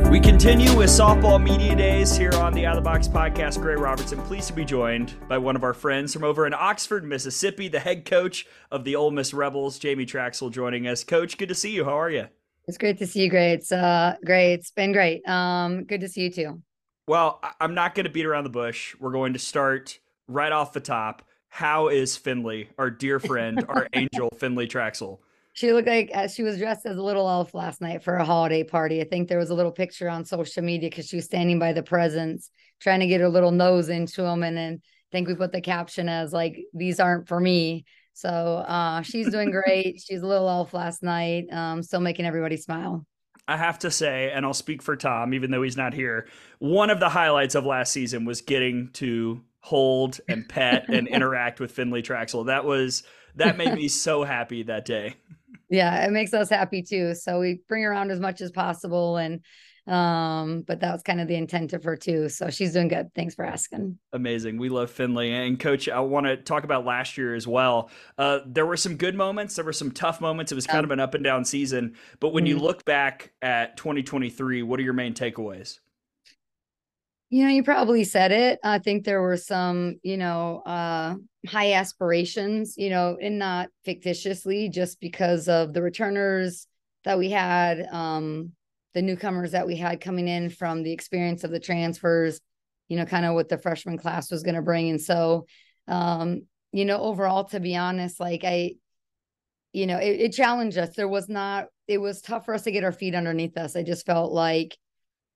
We 0.09 0.19
continue 0.19 0.75
with 0.75 0.89
Softball 0.89 1.41
Media 1.41 1.75
Days 1.75 2.17
here 2.17 2.33
on 2.33 2.53
the 2.53 2.65
Out 2.65 2.75
of 2.75 2.83
the 2.83 2.89
Box 2.89 3.07
podcast. 3.07 3.61
Gray 3.61 3.75
Robertson, 3.75 4.19
pleased 4.23 4.47
to 4.47 4.53
be 4.53 4.65
joined 4.65 5.13
by 5.29 5.37
one 5.37 5.55
of 5.55 5.63
our 5.63 5.73
friends 5.73 6.11
from 6.13 6.23
over 6.23 6.47
in 6.47 6.53
Oxford, 6.53 7.03
Mississippi, 7.05 7.67
the 7.67 7.79
head 7.79 8.05
coach 8.05 8.47
of 8.71 8.83
the 8.83 8.95
Ole 8.95 9.11
Miss 9.11 9.33
Rebels, 9.33 9.77
Jamie 9.77 10.07
Trachsel, 10.07 10.51
joining 10.51 10.87
us. 10.87 11.03
Coach, 11.03 11.37
good 11.37 11.49
to 11.49 11.55
see 11.55 11.71
you. 11.71 11.85
How 11.85 11.99
are 11.99 12.09
you? 12.09 12.27
It's 12.67 12.79
great 12.79 12.97
to 12.97 13.07
see 13.07 13.21
you, 13.21 13.29
Gray. 13.29 13.53
It's 13.53 13.71
uh 13.71 14.15
great. 14.25 14.53
It's 14.53 14.71
been 14.71 14.91
great. 14.91 15.27
Um, 15.27 15.83
good 15.83 16.01
to 16.01 16.07
see 16.09 16.21
you 16.23 16.31
too. 16.31 16.61
Well, 17.07 17.39
I- 17.43 17.53
I'm 17.61 17.75
not 17.75 17.93
going 17.93 18.05
to 18.05 18.11
beat 18.11 18.25
around 18.25 18.45
the 18.45 18.49
bush. 18.49 18.95
We're 18.99 19.11
going 19.11 19.33
to 19.33 19.39
start 19.39 19.99
right 20.29 20.51
off 20.51 20.71
the 20.73 20.79
top. 20.79 21.23
How 21.49 21.87
is 21.87 22.15
Finley, 22.15 22.69
our 22.77 22.89
dear 22.89 23.19
friend, 23.19 23.65
our 23.69 23.87
angel, 23.93 24.29
Finley 24.37 24.67
Trachsel? 24.67 25.19
She 25.53 25.73
looked 25.73 25.87
like 25.87 26.11
uh, 26.13 26.27
she 26.27 26.43
was 26.43 26.57
dressed 26.57 26.85
as 26.85 26.95
a 26.95 27.01
little 27.01 27.27
elf 27.27 27.53
last 27.53 27.81
night 27.81 28.03
for 28.03 28.15
a 28.15 28.23
holiday 28.23 28.63
party. 28.63 29.01
I 29.01 29.03
think 29.03 29.27
there 29.27 29.39
was 29.39 29.49
a 29.49 29.55
little 29.55 29.71
picture 29.71 30.07
on 30.07 30.23
social 30.23 30.63
media 30.63 30.89
because 30.89 31.07
she 31.07 31.17
was 31.17 31.25
standing 31.25 31.59
by 31.59 31.73
the 31.73 31.83
presents, 31.83 32.49
trying 32.79 33.01
to 33.01 33.07
get 33.07 33.19
her 33.19 33.27
little 33.27 33.51
nose 33.51 33.89
into 33.89 34.21
them. 34.21 34.43
And 34.43 34.55
then 34.55 34.81
I 34.81 35.09
think 35.11 35.27
we 35.27 35.35
put 35.35 35.51
the 35.51 35.59
caption 35.59 36.07
as 36.07 36.31
like, 36.31 36.57
"These 36.73 36.99
aren't 36.99 37.27
for 37.27 37.39
me." 37.39 37.83
So 38.13 38.29
uh, 38.29 39.01
she's 39.01 39.31
doing 39.31 39.51
great. 39.65 40.01
She's 40.05 40.21
a 40.21 40.27
little 40.27 40.47
elf 40.47 40.73
last 40.73 41.03
night. 41.03 41.51
Um, 41.51 41.81
still 41.83 41.99
making 41.99 42.25
everybody 42.25 42.55
smile. 42.55 43.05
I 43.47 43.57
have 43.57 43.79
to 43.79 43.89
say, 43.89 44.31
and 44.31 44.45
I'll 44.45 44.53
speak 44.53 44.83
for 44.83 44.95
Tom, 44.95 45.33
even 45.33 45.49
though 45.49 45.63
he's 45.63 45.75
not 45.75 45.93
here. 45.93 46.27
One 46.59 46.91
of 46.91 46.99
the 46.99 47.09
highlights 47.09 47.55
of 47.55 47.65
last 47.65 47.91
season 47.91 48.23
was 48.23 48.41
getting 48.41 48.91
to 48.93 49.41
hold 49.61 50.19
and 50.27 50.47
pet 50.47 50.85
and 50.89 51.07
interact 51.09 51.59
with 51.59 51.71
Finley 51.71 52.01
Trachsel. 52.01 52.45
That 52.47 52.65
was 52.65 53.03
that 53.35 53.57
made 53.57 53.73
me 53.73 53.87
so 53.87 54.23
happy 54.23 54.63
that 54.63 54.85
day. 54.85 55.15
Yeah, 55.69 56.05
it 56.05 56.11
makes 56.11 56.33
us 56.33 56.49
happy 56.49 56.81
too. 56.81 57.13
So 57.15 57.39
we 57.39 57.61
bring 57.67 57.83
her 57.83 57.91
around 57.91 58.11
as 58.11 58.19
much 58.19 58.41
as 58.41 58.51
possible, 58.51 59.17
and 59.17 59.41
um, 59.87 60.63
but 60.67 60.81
that 60.81 60.91
was 60.91 61.01
kind 61.01 61.19
of 61.19 61.27
the 61.27 61.35
intent 61.35 61.73
of 61.73 61.83
her 61.83 61.95
too. 61.95 62.29
So 62.29 62.49
she's 62.51 62.73
doing 62.73 62.89
good. 62.89 63.07
Thanks 63.15 63.33
for 63.33 63.43
asking. 63.43 63.97
Amazing. 64.13 64.57
We 64.57 64.69
love 64.69 64.91
Finley. 64.91 65.31
And 65.31 65.59
coach, 65.59 65.89
I 65.89 65.99
want 65.99 66.27
to 66.27 66.37
talk 66.37 66.63
about 66.63 66.85
last 66.85 67.17
year 67.17 67.33
as 67.33 67.47
well. 67.47 67.89
Uh, 68.17 68.39
there 68.45 68.67
were 68.67 68.77
some 68.77 68.97
good 68.97 69.15
moments, 69.15 69.55
there 69.55 69.65
were 69.65 69.73
some 69.73 69.91
tough 69.91 70.21
moments. 70.21 70.51
It 70.51 70.55
was 70.55 70.67
kind 70.67 70.83
of 70.83 70.91
an 70.91 70.99
up 70.99 71.15
and 71.15 71.23
down 71.23 71.43
season. 71.43 71.95
But 72.19 72.33
when 72.33 72.45
you 72.45 72.57
Mhm. 72.57 72.61
look 72.61 72.85
back 72.85 73.31
at 73.41 73.77
2023, 73.77 74.61
what 74.61 74.79
are 74.79 74.83
your 74.83 74.93
main 74.93 75.13
takeaways? 75.15 75.79
You 77.29 77.43
know, 77.43 77.49
you 77.51 77.63
probably 77.63 78.03
said 78.03 78.31
it. 78.31 78.59
I 78.63 78.79
think 78.79 79.03
there 79.03 79.21
were 79.21 79.37
some, 79.37 79.95
you 80.01 80.17
know, 80.17 80.61
uh 80.65 81.15
high 81.47 81.73
aspirations, 81.73 82.75
you 82.77 82.89
know, 82.89 83.17
and 83.21 83.39
not 83.39 83.69
fictitiously, 83.85 84.69
just 84.69 84.99
because 84.99 85.47
of 85.47 85.73
the 85.73 85.81
returners 85.81 86.67
that 87.05 87.17
we 87.17 87.29
had, 87.29 87.87
um, 87.91 88.51
the 88.93 89.01
newcomers 89.01 89.51
that 89.51 89.67
we 89.67 89.77
had 89.77 90.01
coming 90.01 90.27
in 90.27 90.49
from 90.49 90.83
the 90.83 90.91
experience 90.91 91.43
of 91.43 91.51
the 91.51 91.59
transfers. 91.59 92.41
you 92.87 92.97
know, 92.97 93.05
kind 93.05 93.25
of 93.25 93.35
what 93.35 93.49
the 93.49 93.57
freshman 93.57 93.97
class 93.97 94.31
was 94.31 94.43
going 94.43 94.55
to 94.55 94.61
bring. 94.61 94.89
And 94.89 95.01
so, 95.01 95.45
um, 95.87 96.41
you 96.71 96.85
know, 96.85 96.99
overall, 96.99 97.45
to 97.45 97.59
be 97.59 97.75
honest, 97.75 98.19
like 98.19 98.43
I, 98.43 98.73
you 99.73 99.85
know, 99.85 99.97
it, 99.97 100.19
it 100.21 100.33
challenged 100.33 100.77
us. 100.77 100.95
There 100.95 101.07
was 101.07 101.29
not, 101.29 101.67
it 101.87 101.99
was 101.99 102.21
tough 102.21 102.45
for 102.45 102.53
us 102.53 102.63
to 102.63 102.71
get 102.71 102.83
our 102.83 102.91
feet 102.91 103.15
underneath 103.15 103.57
us. 103.57 103.75
I 103.75 103.83
just 103.83 104.05
felt 104.05 104.31
like, 104.31 104.77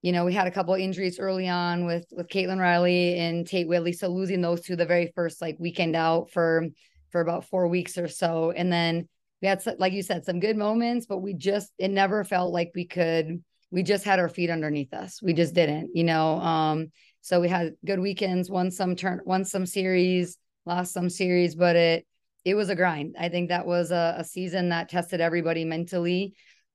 you 0.04 0.12
know, 0.12 0.26
we 0.26 0.34
had 0.34 0.48
a 0.48 0.52
couple 0.52 0.74
injuries 0.76 1.18
early 1.18 1.48
on 1.48 1.86
with 1.86 2.06
with 2.12 2.28
Caitlin 2.28 2.60
Riley 2.60 3.18
and 3.18 3.48
Tate 3.48 3.68
Whitley. 3.68 3.94
So 3.94 4.10
losing 4.10 4.42
those 4.42 4.62
two 4.62 4.76
the 4.76 4.86
very 4.86 5.12
first 5.16 5.42
like 5.42 5.56
weekend 5.60 5.96
out 5.96 6.30
for 6.30 6.68
for 7.12 7.22
about 7.22 7.46
four 7.46 7.68
weeks 7.70 7.98
or 7.98 8.10
so, 8.10 8.52
and 8.52 8.72
then 8.72 9.08
we 9.42 9.48
had 9.48 9.64
like 9.80 9.94
you 9.94 10.04
said 10.04 10.26
some 10.26 10.42
good 10.42 10.58
moments, 10.58 11.06
but 11.06 11.20
we 11.20 11.34
just 11.34 11.72
it 11.80 11.90
never 11.90 12.24
felt 12.26 12.54
like 12.54 12.72
we 12.76 12.86
could. 12.86 13.42
We 13.72 13.82
just 13.82 14.04
had 14.04 14.20
our 14.20 14.30
feet 14.30 14.52
underneath 14.52 14.94
us. 14.94 15.20
We 15.24 15.34
just 15.34 15.56
didn't, 15.56 15.96
you 15.96 16.04
know. 16.04 16.36
Um, 16.36 16.92
so 17.22 17.40
we 17.40 17.48
had 17.48 17.74
good 17.86 18.00
weekends, 18.00 18.50
won 18.52 18.70
some 18.70 18.96
turn, 18.98 19.22
won 19.26 19.46
some 19.46 19.66
series, 19.66 20.38
lost 20.66 20.94
some 20.94 21.10
series, 21.10 21.56
but 21.56 21.78
it 21.78 22.06
it 22.44 22.56
was 22.56 22.68
a 22.68 22.76
grind. 22.76 23.16
I 23.18 23.30
think 23.30 23.50
that 23.50 23.66
was 23.66 23.92
a, 23.92 24.16
a 24.18 24.26
season 24.26 24.70
that 24.70 24.90
tested 24.90 25.22
everybody 25.22 25.64
mentally. 25.64 26.34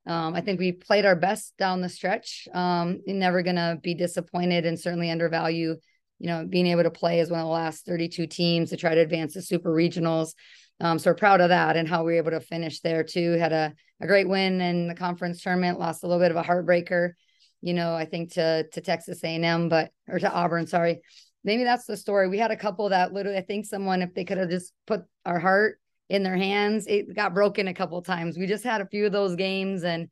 Um, 0.09 0.35
I 0.35 0.41
think 0.41 0.59
we 0.59 0.73
played 0.73 1.05
our 1.05 1.15
best 1.15 1.55
down 1.59 1.83
the 1.83 1.89
stretch. 1.89 2.49
Um, 2.55 3.03
you're 3.07 3.15
never 3.15 3.43
gonna 3.43 3.79
be 3.83 3.95
disappointed 3.95 4.65
and 4.65 4.81
certainly 4.81 5.11
undervalue, 5.11 5.77
you 6.19 6.27
know, 6.27 6.47
being 6.47 6.67
able 6.67 6.85
to 6.85 6.91
play 6.91 7.21
as 7.21 7.31
one 7.31 7.41
of 7.41 7.47
the 7.47 7.53
last 7.53 7.85
32 7.85 8.27
teams 8.27 8.71
to 8.71 8.79
try 8.79 8.95
to 8.95 9.03
advance 9.03 9.35
the 9.35 9.43
super 9.43 9.71
regionals. 9.71 10.33
Um, 10.81 10.99
so 10.99 11.11
we're 11.11 11.17
proud 11.17 11.43
of 11.43 11.51
that 11.51 11.77
and 11.77 11.87
how 11.87 12.05
we 12.05 12.13
were 12.13 12.19
able 12.19 12.31
to 12.31 12.41
finish 12.41 12.81
there 12.81 13.05
too. 13.05 13.33
Had 13.33 13.53
a, 13.53 13.75
a 14.01 14.07
great 14.07 14.29
win 14.29 14.63
in 14.63 14.89
the 14.89 14.95
conference 14.95 15.43
tournament, 15.43 15.79
lost 15.79 16.03
a 16.03 16.07
little 16.07 16.23
bit 16.23 16.31
of 16.31 16.37
a 16.39 16.43
heartbreaker, 16.43 17.13
you 17.61 17.75
know, 17.75 17.95
I 17.95 18.07
think 18.07 18.33
to 18.35 18.67
to 18.73 18.81
Texas 18.81 19.23
A&M, 19.23 19.69
but 19.69 19.91
or 20.09 20.19
to 20.19 20.33
Auburn, 20.33 20.67
sorry. 20.67 21.03
Maybe 21.45 21.65
that's 21.65 21.85
the 21.85 21.97
story. 21.97 22.29
We 22.29 22.39
had 22.39 22.51
a 22.51 22.57
couple 22.57 22.89
that 22.89 23.13
literally, 23.13 23.39
I 23.39 23.43
think 23.43 23.67
someone, 23.67 24.03
if 24.03 24.15
they 24.15 24.25
could 24.25 24.39
have 24.39 24.51
just 24.51 24.73
put 24.87 25.03
our 25.27 25.39
heart 25.39 25.79
in 26.09 26.23
their 26.23 26.37
hands. 26.37 26.87
It 26.87 27.15
got 27.15 27.35
broken 27.35 27.69
a 27.69 27.75
couple 27.75 28.01
times. 28.03 28.39
We 28.39 28.47
just 28.47 28.65
had 28.65 28.81
a 28.81 28.87
few 28.87 29.07
of 29.07 29.13
those 29.13 29.37
games 29.37 29.85
and 29.85 30.09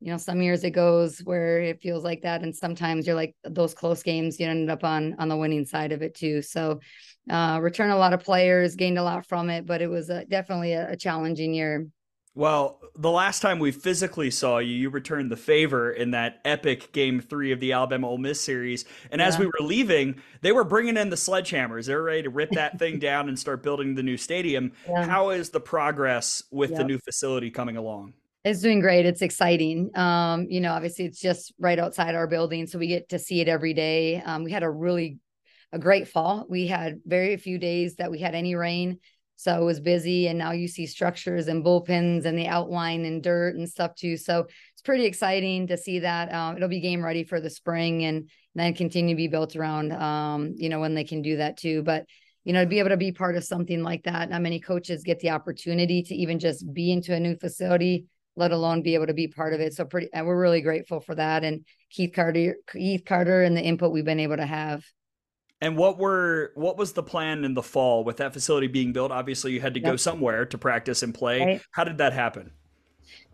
you 0.00 0.12
know, 0.12 0.16
some 0.16 0.40
years 0.40 0.62
it 0.62 0.70
goes 0.70 1.18
where 1.18 1.60
it 1.60 1.82
feels 1.82 2.04
like 2.04 2.22
that. 2.22 2.42
And 2.42 2.54
sometimes 2.54 3.04
you're 3.04 3.16
like 3.16 3.34
those 3.42 3.74
close 3.74 4.02
games, 4.04 4.38
you 4.38 4.46
ended 4.46 4.70
up 4.70 4.84
on 4.84 5.16
on 5.18 5.28
the 5.28 5.36
winning 5.36 5.64
side 5.64 5.90
of 5.90 6.02
it 6.02 6.14
too. 6.14 6.40
So 6.42 6.80
uh 7.30 7.58
return 7.60 7.90
a 7.90 7.96
lot 7.96 8.12
of 8.12 8.22
players, 8.22 8.76
gained 8.76 8.98
a 8.98 9.02
lot 9.02 9.26
from 9.26 9.50
it, 9.50 9.66
but 9.66 9.82
it 9.82 9.88
was 9.88 10.08
a, 10.08 10.24
definitely 10.24 10.72
a, 10.72 10.92
a 10.92 10.96
challenging 10.96 11.52
year. 11.52 11.88
Well, 12.38 12.78
the 12.94 13.10
last 13.10 13.42
time 13.42 13.58
we 13.58 13.72
physically 13.72 14.30
saw 14.30 14.58
you, 14.58 14.72
you 14.72 14.90
returned 14.90 15.28
the 15.28 15.36
favor 15.36 15.90
in 15.90 16.12
that 16.12 16.38
epic 16.44 16.92
game 16.92 17.20
three 17.20 17.50
of 17.50 17.58
the 17.58 17.72
Alabama 17.72 18.10
Ole 18.10 18.18
Miss 18.18 18.40
series. 18.40 18.84
And 19.10 19.18
yeah. 19.18 19.26
as 19.26 19.40
we 19.40 19.46
were 19.46 19.58
leaving, 19.58 20.22
they 20.40 20.52
were 20.52 20.62
bringing 20.62 20.96
in 20.96 21.10
the 21.10 21.16
sledgehammers. 21.16 21.86
They 21.86 21.96
were 21.96 22.04
ready 22.04 22.22
to 22.22 22.30
rip 22.30 22.52
that 22.52 22.78
thing 22.78 22.98
down 23.00 23.28
and 23.28 23.36
start 23.36 23.64
building 23.64 23.96
the 23.96 24.04
new 24.04 24.16
stadium. 24.16 24.70
Yeah. 24.88 25.04
How 25.04 25.30
is 25.30 25.50
the 25.50 25.58
progress 25.58 26.44
with 26.52 26.70
yep. 26.70 26.78
the 26.78 26.84
new 26.84 26.98
facility 26.98 27.50
coming 27.50 27.76
along? 27.76 28.14
It's 28.44 28.60
doing 28.60 28.78
great. 28.78 29.04
It's 29.04 29.20
exciting. 29.20 29.90
Um, 29.98 30.46
you 30.48 30.60
know, 30.60 30.72
obviously 30.74 31.06
it's 31.06 31.20
just 31.20 31.52
right 31.58 31.80
outside 31.80 32.14
our 32.14 32.28
building, 32.28 32.68
so 32.68 32.78
we 32.78 32.86
get 32.86 33.08
to 33.08 33.18
see 33.18 33.40
it 33.40 33.48
every 33.48 33.74
day. 33.74 34.22
Um, 34.22 34.44
we 34.44 34.52
had 34.52 34.62
a 34.62 34.70
really 34.70 35.18
a 35.72 35.78
great 35.80 36.06
fall. 36.06 36.46
We 36.48 36.68
had 36.68 37.00
very 37.04 37.36
few 37.36 37.58
days 37.58 37.96
that 37.96 38.12
we 38.12 38.20
had 38.20 38.36
any 38.36 38.54
rain. 38.54 39.00
So 39.38 39.62
it 39.62 39.64
was 39.64 39.78
busy, 39.78 40.26
and 40.26 40.36
now 40.36 40.50
you 40.50 40.66
see 40.66 40.84
structures 40.84 41.46
and 41.46 41.64
bullpens 41.64 42.24
and 42.24 42.36
the 42.36 42.48
outline 42.48 43.04
and 43.04 43.22
dirt 43.22 43.54
and 43.54 43.68
stuff 43.68 43.94
too. 43.94 44.16
So 44.16 44.48
it's 44.72 44.82
pretty 44.82 45.04
exciting 45.04 45.68
to 45.68 45.76
see 45.76 46.00
that. 46.00 46.34
Um, 46.34 46.56
it'll 46.56 46.68
be 46.68 46.80
game 46.80 47.04
ready 47.04 47.22
for 47.22 47.40
the 47.40 47.48
spring, 47.48 48.04
and 48.04 48.28
then 48.56 48.74
continue 48.74 49.14
to 49.14 49.16
be 49.16 49.28
built 49.28 49.54
around. 49.54 49.92
Um, 49.92 50.54
you 50.56 50.68
know 50.68 50.80
when 50.80 50.96
they 50.96 51.04
can 51.04 51.22
do 51.22 51.36
that 51.36 51.56
too, 51.56 51.84
but 51.84 52.04
you 52.42 52.52
know 52.52 52.64
to 52.64 52.68
be 52.68 52.80
able 52.80 52.88
to 52.88 52.96
be 52.96 53.12
part 53.12 53.36
of 53.36 53.44
something 53.44 53.84
like 53.84 54.02
that. 54.02 54.28
Not 54.28 54.42
many 54.42 54.58
coaches 54.58 55.04
get 55.04 55.20
the 55.20 55.30
opportunity 55.30 56.02
to 56.02 56.16
even 56.16 56.40
just 56.40 56.64
be 56.74 56.90
into 56.90 57.14
a 57.14 57.20
new 57.20 57.36
facility, 57.36 58.06
let 58.34 58.50
alone 58.50 58.82
be 58.82 58.96
able 58.96 59.06
to 59.06 59.14
be 59.14 59.28
part 59.28 59.54
of 59.54 59.60
it. 59.60 59.72
So 59.72 59.84
pretty, 59.84 60.08
and 60.12 60.26
we're 60.26 60.40
really 60.40 60.62
grateful 60.62 60.98
for 60.98 61.14
that. 61.14 61.44
And 61.44 61.64
Keith 61.90 62.10
Carter, 62.12 62.56
Keith 62.72 63.04
Carter, 63.06 63.44
and 63.44 63.56
the 63.56 63.62
input 63.62 63.92
we've 63.92 64.04
been 64.04 64.18
able 64.18 64.38
to 64.38 64.46
have. 64.46 64.82
And 65.60 65.76
what 65.76 65.98
were 65.98 66.52
what 66.54 66.76
was 66.76 66.92
the 66.92 67.02
plan 67.02 67.44
in 67.44 67.54
the 67.54 67.62
fall 67.62 68.04
with 68.04 68.18
that 68.18 68.32
facility 68.32 68.68
being 68.68 68.92
built? 68.92 69.10
Obviously, 69.10 69.52
you 69.52 69.60
had 69.60 69.74
to 69.74 69.80
yep. 69.80 69.92
go 69.92 69.96
somewhere 69.96 70.46
to 70.46 70.58
practice 70.58 71.02
and 71.02 71.12
play. 71.12 71.40
Right. 71.40 71.62
How 71.72 71.84
did 71.84 71.98
that 71.98 72.12
happen? 72.12 72.52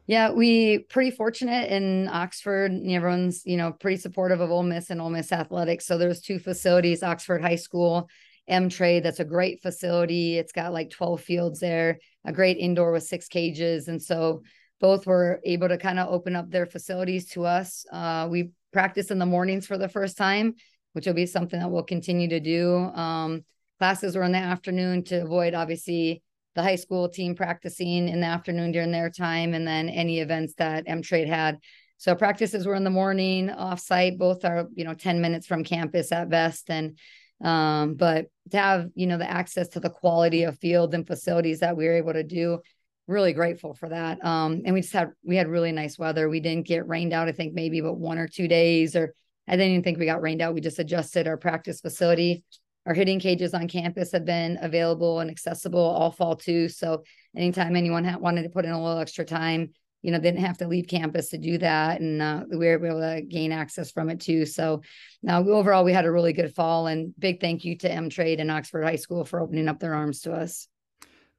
Yeah, 0.07 0.31
we 0.33 0.79
pretty 0.79 1.11
fortunate 1.11 1.71
in 1.71 2.09
Oxford. 2.09 2.73
Everyone's 2.73 3.43
you 3.45 3.57
know 3.57 3.73
pretty 3.73 3.99
supportive 3.99 4.41
of 4.41 4.51
Ole 4.51 4.63
Miss 4.63 4.91
and 4.91 5.01
Ole 5.01 5.11
Miss 5.11 5.33
athletics. 5.33 5.87
So 5.87 5.99
there's 5.99 6.21
two 6.21 6.39
facilities: 6.39 7.03
Oxford 7.03 7.43
High 7.43 7.57
School, 7.57 8.09
M 8.49 8.71
Trade. 8.71 9.03
That's 9.03 9.21
a 9.21 9.25
great 9.25 9.61
facility. 9.61 10.39
It's 10.39 10.53
got 10.53 10.73
like 10.73 10.91
12 10.91 11.21
fields 11.21 11.61
there, 11.61 11.99
a 12.25 12.33
great 12.33 12.57
indoor 12.57 12.93
with 12.93 13.03
six 13.03 13.29
cages, 13.29 13.89
and 13.89 14.03
so 14.03 14.43
both 14.81 15.07
were 15.07 15.41
able 15.45 15.69
to 15.69 15.79
kind 15.79 15.99
of 15.99 16.09
open 16.09 16.37
up 16.37 16.51
their 16.51 16.67
facilities 16.67 17.31
to 17.31 17.45
us. 17.45 17.87
Uh, 17.93 18.29
we 18.31 18.51
practiced 18.73 19.11
in 19.11 19.19
the 19.19 19.27
mornings 19.27 19.67
for 19.67 19.79
the 19.79 19.89
first 19.89 20.17
time 20.17 20.55
which 20.95 21.07
will 21.07 21.15
be 21.15 21.27
something 21.27 21.61
that 21.61 21.71
we'll 21.71 21.83
continue 21.83 22.29
to 22.29 22.41
do. 22.41 22.77
Um, 22.77 23.45
classes 23.79 24.16
were 24.16 24.23
in 24.23 24.33
the 24.33 24.39
afternoon 24.39 25.05
to 25.05 25.23
avoid 25.23 25.55
obviously 25.55 26.23
the 26.55 26.62
high 26.62 26.77
school 26.77 27.09
team 27.09 27.35
practicing 27.35 28.09
in 28.09 28.21
the 28.21 28.27
afternoon 28.27 28.73
during 28.73 28.93
their 28.93 29.11
time, 29.11 29.55
and 29.55 29.66
then 29.66 29.89
any 29.89 30.21
events 30.21 30.55
that 30.55 30.85
M 30.87 31.03
Trade 31.03 31.29
had. 31.29 31.59
So 31.99 32.15
practices 32.15 32.66
were 32.66 32.75
in 32.75 32.85
the 32.85 32.91
morning, 32.91 33.49
offsite. 33.49 34.19
Both 34.19 34.45
are 34.45 34.69
you 34.75 34.85
know 34.85 34.95
ten 34.95 35.21
minutes 35.21 35.47
from 35.47 35.65
campus 35.65 36.12
at 36.12 36.31
best, 36.31 36.71
and 36.71 36.99
um, 37.43 37.95
but 37.95 38.27
to 38.51 38.57
have 38.57 38.91
you 38.95 39.07
know 39.07 39.19
the 39.19 39.31
access 39.31 39.69
to 39.71 39.81
the 39.81 39.91
quality 39.91 40.45
of 40.45 40.59
field 40.59 40.95
and 40.95 41.07
facilities 41.07 41.61
that 41.61 41.77
we 41.77 41.87
were 41.87 41.97
able 41.97 42.12
to 42.12 42.23
do, 42.23 42.61
really 43.09 43.33
grateful 43.33 43.75
for 43.75 43.89
that. 43.89 44.25
Um, 44.25 44.62
and 44.65 44.75
we 44.75 44.81
just 44.81 44.93
had 44.93 45.11
we 45.25 45.37
had 45.37 45.49
really 45.49 45.73
nice 45.73 45.99
weather. 45.99 46.29
We 46.29 46.41
didn't 46.41 46.66
get 46.66 46.87
rained 46.87 47.12
out. 47.12 47.29
I 47.29 47.33
think 47.33 47.55
maybe 47.55 47.81
but 47.81 47.95
one 47.95 48.19
or 48.19 48.29
two 48.29 48.47
days, 48.47 48.95
or 48.95 49.15
I 49.49 49.53
didn't 49.53 49.73
even 49.73 49.83
think 49.83 49.99
we 49.99 50.07
got 50.07 50.23
rained 50.23 50.43
out. 50.43 50.55
We 50.55 50.61
just 50.61 50.79
adjusted 50.79 51.27
our 51.27 51.37
practice 51.37 51.81
facility. 51.81 52.45
Our 52.87 52.95
hitting 52.95 53.21
cages 53.21 53.55
on 53.55 53.69
campus 53.69 54.12
have 54.12 54.25
been 54.25 54.59
available 54.61 55.21
and 55.21 55.31
accessible 55.31 55.81
all 55.81 56.11
fall 56.11 56.37
too. 56.37 56.69
So 56.69 57.05
anytime 57.37 57.77
anyone 57.77 58.21
wanted 58.21 58.43
to 58.43 58.51
put 58.51 58.65
in 58.65 58.73
a 58.73 58.83
little 58.83 59.01
extra 59.01 59.25
time, 59.25 59.71
you 60.03 60.11
know, 60.11 60.19
didn't 60.19 60.45
have 60.45 60.59
to 60.59 60.69
leave 60.69 60.87
campus 60.87 61.31
to 61.31 61.39
do 61.39 61.57
that, 61.57 62.03
and 62.03 62.21
uh, 62.21 62.45
we 62.51 62.59
were 62.59 62.87
able 62.87 63.01
to 63.01 63.23
gain 63.23 63.53
access 63.53 63.91
from 63.91 64.11
it 64.11 64.21
too. 64.21 64.45
So 64.45 64.83
now 65.23 65.43
overall, 65.43 65.83
we 65.83 65.95
had 65.95 66.05
a 66.05 66.12
really 66.12 66.35
good 66.35 66.55
fall, 66.55 66.89
and 66.89 67.15
big 67.19 67.41
thank 67.41 67.65
you 67.65 67.79
to 67.79 67.91
M 67.91 68.11
Trade 68.11 68.39
and 68.39 68.51
Oxford 68.51 68.85
High 68.85 68.97
School 68.97 69.25
for 69.25 69.41
opening 69.41 69.66
up 69.66 69.81
their 69.81 69.95
arms 69.95 70.21
to 70.23 70.35
us. 70.35 70.69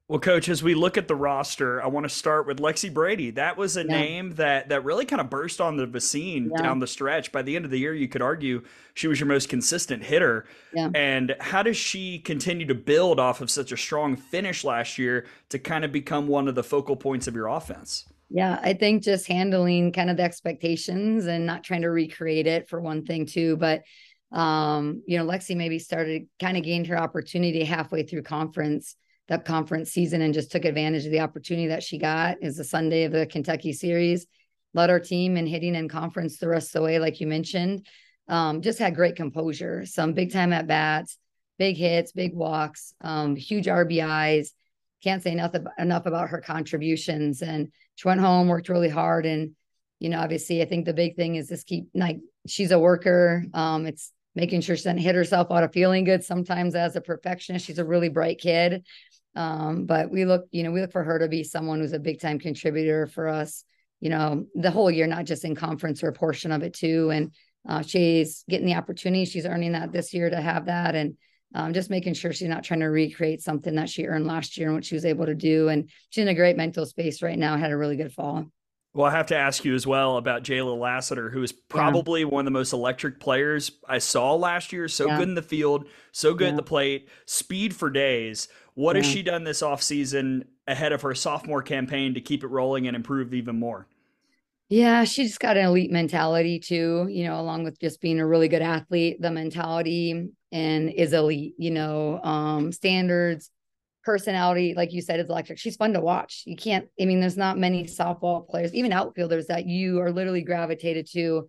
Well, 0.08 0.20
coach, 0.20 0.48
as 0.48 0.62
we 0.62 0.76
look 0.76 0.96
at 0.96 1.08
the 1.08 1.16
roster, 1.16 1.82
I 1.82 1.88
want 1.88 2.04
to 2.04 2.08
start 2.08 2.46
with 2.46 2.60
Lexie 2.60 2.94
Brady. 2.94 3.30
That 3.32 3.56
was 3.56 3.76
a 3.76 3.80
yeah. 3.80 3.86
name 3.86 4.34
that 4.36 4.68
that 4.68 4.84
really 4.84 5.04
kind 5.04 5.20
of 5.20 5.28
burst 5.28 5.60
on 5.60 5.76
the 5.76 6.00
scene 6.00 6.52
yeah. 6.54 6.62
down 6.62 6.78
the 6.78 6.86
stretch. 6.86 7.32
By 7.32 7.42
the 7.42 7.56
end 7.56 7.64
of 7.64 7.72
the 7.72 7.78
year, 7.78 7.92
you 7.92 8.06
could 8.06 8.22
argue 8.22 8.62
she 8.94 9.08
was 9.08 9.18
your 9.18 9.26
most 9.26 9.48
consistent 9.48 10.04
hitter. 10.04 10.46
Yeah. 10.72 10.90
And 10.94 11.34
how 11.40 11.64
does 11.64 11.76
she 11.76 12.20
continue 12.20 12.66
to 12.66 12.74
build 12.74 13.18
off 13.18 13.40
of 13.40 13.50
such 13.50 13.72
a 13.72 13.76
strong 13.76 14.14
finish 14.14 14.62
last 14.62 14.96
year 14.96 15.26
to 15.48 15.58
kind 15.58 15.84
of 15.84 15.90
become 15.90 16.28
one 16.28 16.46
of 16.46 16.54
the 16.54 16.62
focal 16.62 16.94
points 16.94 17.26
of 17.26 17.34
your 17.34 17.48
offense? 17.48 18.04
Yeah, 18.30 18.60
I 18.62 18.74
think 18.74 19.02
just 19.02 19.26
handling 19.26 19.90
kind 19.92 20.08
of 20.08 20.18
the 20.18 20.22
expectations 20.22 21.26
and 21.26 21.46
not 21.46 21.64
trying 21.64 21.82
to 21.82 21.90
recreate 21.90 22.46
it 22.46 22.68
for 22.68 22.80
one 22.80 23.04
thing 23.04 23.26
too, 23.26 23.56
but 23.56 23.82
um, 24.30 25.02
you 25.06 25.18
know, 25.18 25.24
Lexie 25.24 25.56
maybe 25.56 25.80
started 25.80 26.28
kind 26.40 26.56
of 26.56 26.62
gained 26.62 26.86
her 26.86 26.98
opportunity 26.98 27.64
halfway 27.64 28.04
through 28.04 28.22
conference 28.22 28.94
that 29.28 29.44
conference 29.44 29.90
season 29.90 30.22
and 30.22 30.34
just 30.34 30.52
took 30.52 30.64
advantage 30.64 31.04
of 31.04 31.10
the 31.10 31.20
opportunity 31.20 31.68
that 31.68 31.82
she 31.82 31.98
got 31.98 32.36
is 32.40 32.56
the 32.56 32.64
Sunday 32.64 33.04
of 33.04 33.12
the 33.12 33.26
Kentucky 33.26 33.72
series. 33.72 34.26
Led 34.74 34.90
our 34.90 35.00
team 35.00 35.36
in 35.36 35.46
hitting 35.46 35.74
in 35.74 35.88
conference 35.88 36.38
the 36.38 36.48
rest 36.48 36.68
of 36.68 36.80
the 36.80 36.84
way, 36.84 36.98
like 36.98 37.20
you 37.20 37.26
mentioned. 37.26 37.86
Um, 38.28 38.60
just 38.60 38.78
had 38.78 38.94
great 38.94 39.16
composure, 39.16 39.86
some 39.86 40.12
big 40.12 40.32
time 40.32 40.52
at 40.52 40.66
bats, 40.66 41.18
big 41.58 41.76
hits, 41.76 42.12
big 42.12 42.34
walks, 42.34 42.92
um, 43.00 43.36
huge 43.36 43.66
RBIs. 43.66 44.50
Can't 45.02 45.22
say 45.22 45.32
enough, 45.32 45.54
enough 45.78 46.06
about 46.06 46.30
her 46.30 46.40
contributions. 46.40 47.42
And 47.42 47.72
she 47.94 48.08
went 48.08 48.20
home, 48.20 48.48
worked 48.48 48.68
really 48.68 48.88
hard. 48.88 49.26
And, 49.26 49.52
you 49.98 50.08
know, 50.08 50.20
obviously, 50.20 50.62
I 50.62 50.66
think 50.66 50.84
the 50.84 50.92
big 50.92 51.16
thing 51.16 51.36
is 51.36 51.48
just 51.48 51.66
keep 51.66 51.88
like 51.94 52.18
she's 52.46 52.70
a 52.70 52.78
worker. 52.78 53.44
Um, 53.54 53.86
it's 53.86 54.12
making 54.34 54.60
sure 54.60 54.76
she 54.76 54.84
doesn't 54.84 54.98
hit 54.98 55.14
herself 55.14 55.50
out 55.50 55.62
of 55.62 55.72
feeling 55.72 56.04
good 56.04 56.22
sometimes 56.24 56.74
as 56.74 56.96
a 56.96 57.00
perfectionist. 57.00 57.66
She's 57.66 57.78
a 57.78 57.84
really 57.84 58.08
bright 58.08 58.38
kid. 58.38 58.84
Um, 59.36 59.84
but 59.84 60.10
we 60.10 60.24
look, 60.24 60.46
you 60.50 60.62
know, 60.62 60.72
we 60.72 60.80
look 60.80 60.92
for 60.92 61.04
her 61.04 61.18
to 61.18 61.28
be 61.28 61.44
someone 61.44 61.78
who's 61.78 61.92
a 61.92 61.98
big 61.98 62.20
time 62.20 62.38
contributor 62.38 63.06
for 63.06 63.28
us, 63.28 63.64
you 64.00 64.08
know, 64.08 64.46
the 64.54 64.70
whole 64.70 64.90
year, 64.90 65.06
not 65.06 65.26
just 65.26 65.44
in 65.44 65.54
conference 65.54 66.02
or 66.02 66.08
a 66.08 66.12
portion 66.12 66.52
of 66.52 66.62
it 66.62 66.72
too. 66.72 67.10
And 67.10 67.32
uh, 67.68 67.82
she's 67.82 68.44
getting 68.48 68.66
the 68.66 68.74
opportunity. 68.74 69.26
She's 69.26 69.46
earning 69.46 69.72
that 69.72 69.92
this 69.92 70.14
year 70.14 70.30
to 70.30 70.40
have 70.40 70.66
that. 70.66 70.94
And 70.94 71.16
um, 71.54 71.74
just 71.74 71.90
making 71.90 72.14
sure 72.14 72.32
she's 72.32 72.48
not 72.48 72.64
trying 72.64 72.80
to 72.80 72.86
recreate 72.86 73.42
something 73.42 73.74
that 73.76 73.90
she 73.90 74.06
earned 74.06 74.26
last 74.26 74.56
year 74.56 74.68
and 74.68 74.76
what 74.76 74.84
she 74.84 74.94
was 74.94 75.04
able 75.04 75.26
to 75.26 75.34
do. 75.34 75.68
And 75.68 75.90
she's 76.10 76.22
in 76.22 76.28
a 76.28 76.34
great 76.34 76.56
mental 76.56 76.86
space 76.86 77.22
right 77.22 77.38
now, 77.38 77.56
had 77.56 77.70
a 77.70 77.76
really 77.76 77.96
good 77.96 78.12
fall. 78.12 78.46
Well, 78.96 79.06
I 79.06 79.10
have 79.10 79.26
to 79.26 79.36
ask 79.36 79.62
you 79.62 79.74
as 79.74 79.86
well 79.86 80.16
about 80.16 80.42
Jalia 80.42 80.78
Lassiter, 80.78 81.28
who 81.28 81.42
is 81.42 81.52
probably 81.52 82.20
yeah. 82.20 82.28
one 82.28 82.40
of 82.40 82.44
the 82.46 82.58
most 82.58 82.72
electric 82.72 83.20
players 83.20 83.72
I 83.86 83.98
saw 83.98 84.34
last 84.34 84.72
year. 84.72 84.88
So 84.88 85.06
yeah. 85.06 85.18
good 85.18 85.28
in 85.28 85.34
the 85.34 85.42
field, 85.42 85.86
so 86.12 86.32
good 86.32 86.44
yeah. 86.44 86.50
at 86.52 86.56
the 86.56 86.62
plate, 86.62 87.10
speed 87.26 87.76
for 87.76 87.90
days. 87.90 88.48
What 88.76 88.96
has 88.96 89.06
she 89.06 89.22
done 89.22 89.42
this 89.42 89.62
offseason 89.62 90.44
ahead 90.68 90.92
of 90.92 91.00
her 91.00 91.14
sophomore 91.14 91.62
campaign 91.62 92.12
to 92.12 92.20
keep 92.20 92.44
it 92.44 92.48
rolling 92.48 92.86
and 92.86 92.94
improve 92.94 93.32
even 93.32 93.58
more? 93.58 93.86
Yeah, 94.68 95.04
she 95.04 95.24
just 95.24 95.40
got 95.40 95.56
an 95.56 95.64
elite 95.64 95.90
mentality 95.90 96.60
too, 96.60 97.06
you 97.08 97.24
know, 97.24 97.40
along 97.40 97.64
with 97.64 97.80
just 97.80 98.02
being 98.02 98.20
a 98.20 98.26
really 98.26 98.48
good 98.48 98.60
athlete. 98.60 99.22
The 99.22 99.30
mentality 99.30 100.28
and 100.52 100.90
is 100.90 101.14
elite, 101.14 101.54
you 101.56 101.70
know, 101.70 102.20
um, 102.22 102.70
standards, 102.70 103.50
personality, 104.04 104.74
like 104.74 104.92
you 104.92 105.00
said, 105.00 105.20
is 105.20 105.30
electric. 105.30 105.58
She's 105.58 105.76
fun 105.76 105.94
to 105.94 106.00
watch. 106.00 106.42
You 106.44 106.56
can't, 106.56 106.86
I 107.00 107.06
mean, 107.06 107.20
there's 107.20 107.38
not 107.38 107.56
many 107.56 107.84
softball 107.84 108.46
players, 108.46 108.74
even 108.74 108.92
outfielders 108.92 109.46
that 109.46 109.64
you 109.64 110.00
are 110.00 110.12
literally 110.12 110.42
gravitated 110.42 111.08
to 111.12 111.48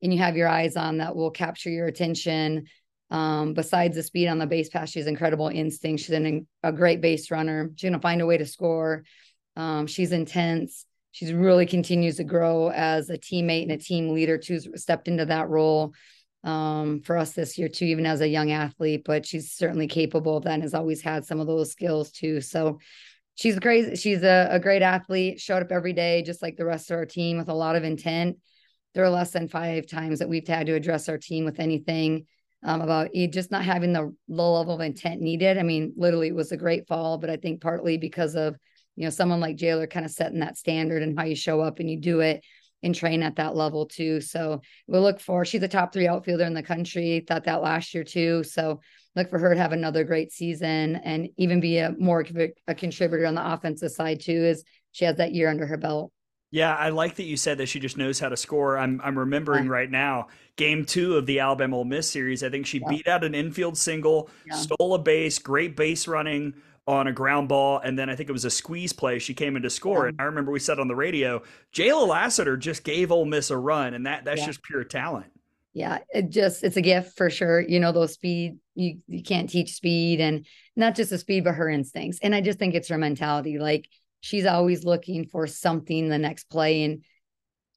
and 0.00 0.12
you 0.12 0.20
have 0.20 0.36
your 0.36 0.48
eyes 0.48 0.76
on 0.76 0.98
that 0.98 1.16
will 1.16 1.32
capture 1.32 1.70
your 1.70 1.88
attention. 1.88 2.66
Um, 3.10 3.54
besides 3.54 3.96
the 3.96 4.02
speed 4.02 4.28
on 4.28 4.38
the 4.38 4.46
base 4.46 4.68
pass, 4.68 4.90
she's 4.90 5.06
incredible 5.06 5.48
instinct. 5.48 6.02
She's 6.02 6.10
an, 6.10 6.46
a 6.62 6.72
great 6.72 7.00
base 7.00 7.30
runner. 7.30 7.70
She's 7.76 7.88
gonna 7.88 8.00
find 8.00 8.20
a 8.20 8.26
way 8.26 8.36
to 8.36 8.46
score. 8.46 9.04
Um, 9.56 9.86
she's 9.86 10.12
intense. 10.12 10.84
She's 11.12 11.32
really 11.32 11.66
continues 11.66 12.16
to 12.16 12.24
grow 12.24 12.70
as 12.70 13.10
a 13.10 13.18
teammate 13.18 13.62
and 13.62 13.72
a 13.72 13.78
team 13.78 14.10
leader. 14.10 14.38
Too 14.38 14.60
stepped 14.76 15.08
into 15.08 15.24
that 15.24 15.48
role 15.48 15.94
um, 16.44 17.00
for 17.00 17.16
us 17.16 17.32
this 17.32 17.58
year 17.58 17.68
too, 17.68 17.86
even 17.86 18.06
as 18.06 18.20
a 18.20 18.28
young 18.28 18.52
athlete. 18.52 19.02
But 19.04 19.26
she's 19.26 19.52
certainly 19.52 19.88
capable 19.88 20.36
of 20.36 20.44
that 20.44 20.52
and 20.52 20.62
has 20.62 20.74
always 20.74 21.00
had 21.00 21.24
some 21.24 21.40
of 21.40 21.46
those 21.46 21.72
skills 21.72 22.12
too. 22.12 22.40
So 22.40 22.78
she's 23.34 23.58
great. 23.58 23.98
She's 23.98 24.22
a, 24.22 24.48
a 24.50 24.60
great 24.60 24.82
athlete. 24.82 25.40
Showed 25.40 25.62
up 25.62 25.72
every 25.72 25.92
day, 25.94 26.22
just 26.22 26.42
like 26.42 26.56
the 26.56 26.66
rest 26.66 26.90
of 26.90 26.96
our 26.96 27.06
team, 27.06 27.38
with 27.38 27.48
a 27.48 27.54
lot 27.54 27.74
of 27.74 27.84
intent. 27.84 28.36
There 28.94 29.04
are 29.04 29.10
less 29.10 29.30
than 29.30 29.48
five 29.48 29.86
times 29.86 30.18
that 30.18 30.28
we've 30.28 30.46
had 30.46 30.66
to 30.66 30.74
address 30.74 31.08
our 31.08 31.18
team 31.18 31.44
with 31.44 31.58
anything 31.58 32.26
um, 32.64 32.80
about 32.80 33.10
just 33.30 33.50
not 33.50 33.64
having 33.64 33.92
the 33.92 34.14
low 34.28 34.54
level 34.54 34.74
of 34.74 34.80
intent 34.80 35.20
needed. 35.20 35.58
I 35.58 35.62
mean, 35.62 35.92
literally, 35.96 36.28
it 36.28 36.34
was 36.34 36.52
a 36.52 36.56
great 36.56 36.86
fall, 36.86 37.18
but 37.18 37.30
I 37.30 37.36
think 37.36 37.60
partly 37.60 37.98
because 37.98 38.34
of 38.34 38.56
you 38.96 39.04
know 39.04 39.10
someone 39.10 39.40
like 39.40 39.56
Jalia 39.56 39.88
kind 39.88 40.04
of 40.04 40.12
setting 40.12 40.40
that 40.40 40.58
standard 40.58 41.02
and 41.02 41.18
how 41.18 41.24
you 41.24 41.36
show 41.36 41.60
up 41.60 41.78
and 41.78 41.88
you 41.88 42.00
do 42.00 42.20
it 42.20 42.44
and 42.82 42.94
train 42.94 43.22
at 43.22 43.36
that 43.36 43.56
level 43.56 43.86
too. 43.86 44.20
So 44.20 44.60
we'll 44.86 45.02
look 45.02 45.20
for 45.20 45.44
she's 45.44 45.62
a 45.62 45.68
top 45.68 45.92
three 45.92 46.08
outfielder 46.08 46.44
in 46.44 46.54
the 46.54 46.62
country. 46.62 47.24
Thought 47.26 47.44
that 47.44 47.62
last 47.62 47.94
year 47.94 48.04
too. 48.04 48.44
So 48.44 48.80
look 49.16 49.30
for 49.30 49.38
her 49.38 49.54
to 49.54 49.60
have 49.60 49.72
another 49.72 50.04
great 50.04 50.32
season 50.32 50.96
and 50.96 51.28
even 51.36 51.60
be 51.60 51.78
a 51.78 51.94
more 51.98 52.24
a 52.66 52.74
contributor 52.74 53.26
on 53.26 53.34
the 53.34 53.52
offensive 53.52 53.90
side 53.90 54.20
too. 54.20 54.44
As 54.44 54.64
she 54.92 55.04
has 55.04 55.16
that 55.16 55.32
year 55.32 55.48
under 55.48 55.66
her 55.66 55.76
belt. 55.76 56.12
Yeah, 56.50 56.74
I 56.74 56.88
like 56.88 57.16
that 57.16 57.24
you 57.24 57.36
said 57.36 57.58
that 57.58 57.66
she 57.66 57.78
just 57.78 57.98
knows 57.98 58.18
how 58.18 58.30
to 58.30 58.36
score. 58.36 58.78
I'm 58.78 59.00
I'm 59.04 59.18
remembering 59.18 59.66
yeah. 59.66 59.72
right 59.72 59.90
now 59.90 60.28
game 60.56 60.84
two 60.84 61.16
of 61.16 61.26
the 61.26 61.40
Alabama 61.40 61.76
Ole 61.76 61.84
Miss 61.84 62.10
series. 62.10 62.42
I 62.42 62.48
think 62.48 62.66
she 62.66 62.78
yeah. 62.78 62.88
beat 62.88 63.08
out 63.08 63.24
an 63.24 63.34
infield 63.34 63.76
single, 63.76 64.30
yeah. 64.46 64.56
stole 64.56 64.94
a 64.94 64.98
base, 64.98 65.38
great 65.38 65.76
base 65.76 66.08
running 66.08 66.54
on 66.86 67.06
a 67.06 67.12
ground 67.12 67.48
ball, 67.48 67.78
and 67.80 67.98
then 67.98 68.08
I 68.08 68.16
think 68.16 68.30
it 68.30 68.32
was 68.32 68.46
a 68.46 68.50
squeeze 68.50 68.94
play. 68.94 69.18
She 69.18 69.34
came 69.34 69.56
in 69.56 69.62
to 69.62 69.68
score, 69.68 70.06
and 70.06 70.18
I 70.18 70.24
remember 70.24 70.50
we 70.50 70.58
said 70.58 70.78
on 70.78 70.88
the 70.88 70.96
radio, 70.96 71.42
Jalia 71.74 72.08
Lassiter 72.08 72.56
just 72.56 72.82
gave 72.82 73.12
Ole 73.12 73.26
Miss 73.26 73.50
a 73.50 73.58
run, 73.58 73.92
and 73.92 74.06
that 74.06 74.24
that's 74.24 74.44
just 74.44 74.62
pure 74.62 74.84
talent. 74.84 75.26
Yeah, 75.74 75.98
it 76.08 76.30
just 76.30 76.64
it's 76.64 76.78
a 76.78 76.80
gift 76.80 77.16
for 77.16 77.28
sure. 77.28 77.60
You 77.60 77.78
know, 77.78 77.92
those 77.92 78.14
speed 78.14 78.56
you 78.74 79.00
you 79.06 79.22
can't 79.22 79.50
teach 79.50 79.74
speed, 79.74 80.20
and 80.20 80.46
not 80.76 80.96
just 80.96 81.10
the 81.10 81.18
speed, 81.18 81.44
but 81.44 81.56
her 81.56 81.68
instincts. 81.68 82.20
And 82.22 82.34
I 82.34 82.40
just 82.40 82.58
think 82.58 82.74
it's 82.74 82.88
her 82.88 82.98
mentality. 82.98 83.58
Like 83.58 83.86
she's 84.20 84.46
always 84.46 84.84
looking 84.84 85.26
for 85.26 85.46
something 85.46 86.08
the 86.08 86.18
next 86.18 86.44
play 86.44 86.84
and 86.84 87.04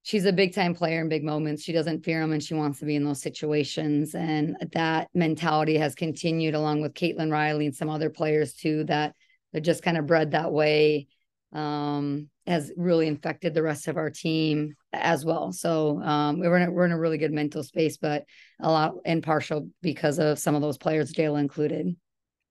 she's 0.03 0.25
a 0.25 0.33
big 0.33 0.53
time 0.53 0.73
player 0.73 1.01
in 1.01 1.09
big 1.09 1.23
moments. 1.23 1.63
She 1.63 1.73
doesn't 1.73 2.03
fear 2.03 2.21
them 2.21 2.31
and 2.31 2.43
she 2.43 2.53
wants 2.53 2.79
to 2.79 2.85
be 2.85 2.95
in 2.95 3.03
those 3.03 3.21
situations 3.21 4.15
and 4.15 4.57
that 4.73 5.09
mentality 5.13 5.77
has 5.77 5.95
continued 5.95 6.55
along 6.55 6.81
with 6.81 6.93
caitlin 6.93 7.31
riley 7.31 7.65
and 7.67 7.75
some 7.75 7.89
other 7.89 8.09
players 8.09 8.53
too 8.53 8.83
that 8.85 9.15
they're 9.51 9.61
just 9.61 9.83
kind 9.83 9.97
of 9.97 10.07
bred 10.07 10.31
that 10.31 10.51
way 10.51 11.07
um, 11.53 12.29
has 12.47 12.71
really 12.77 13.07
infected 13.07 13.53
the 13.53 13.61
rest 13.61 13.87
of 13.87 13.97
our 13.97 14.09
team 14.09 14.73
as 14.93 15.25
well. 15.25 15.51
So 15.51 16.01
um, 16.01 16.39
we're 16.39 16.57
in 16.57 16.69
a, 16.69 16.71
we're 16.71 16.85
in 16.85 16.93
a 16.93 16.99
really 16.99 17.17
good 17.17 17.33
mental 17.33 17.63
space 17.63 17.97
but 17.97 18.23
a 18.59 18.71
lot 18.71 18.93
in 19.05 19.21
partial 19.21 19.67
because 19.81 20.17
of 20.17 20.39
some 20.39 20.55
of 20.55 20.61
those 20.61 20.77
players 20.77 21.13
jalia 21.13 21.39
included 21.39 21.95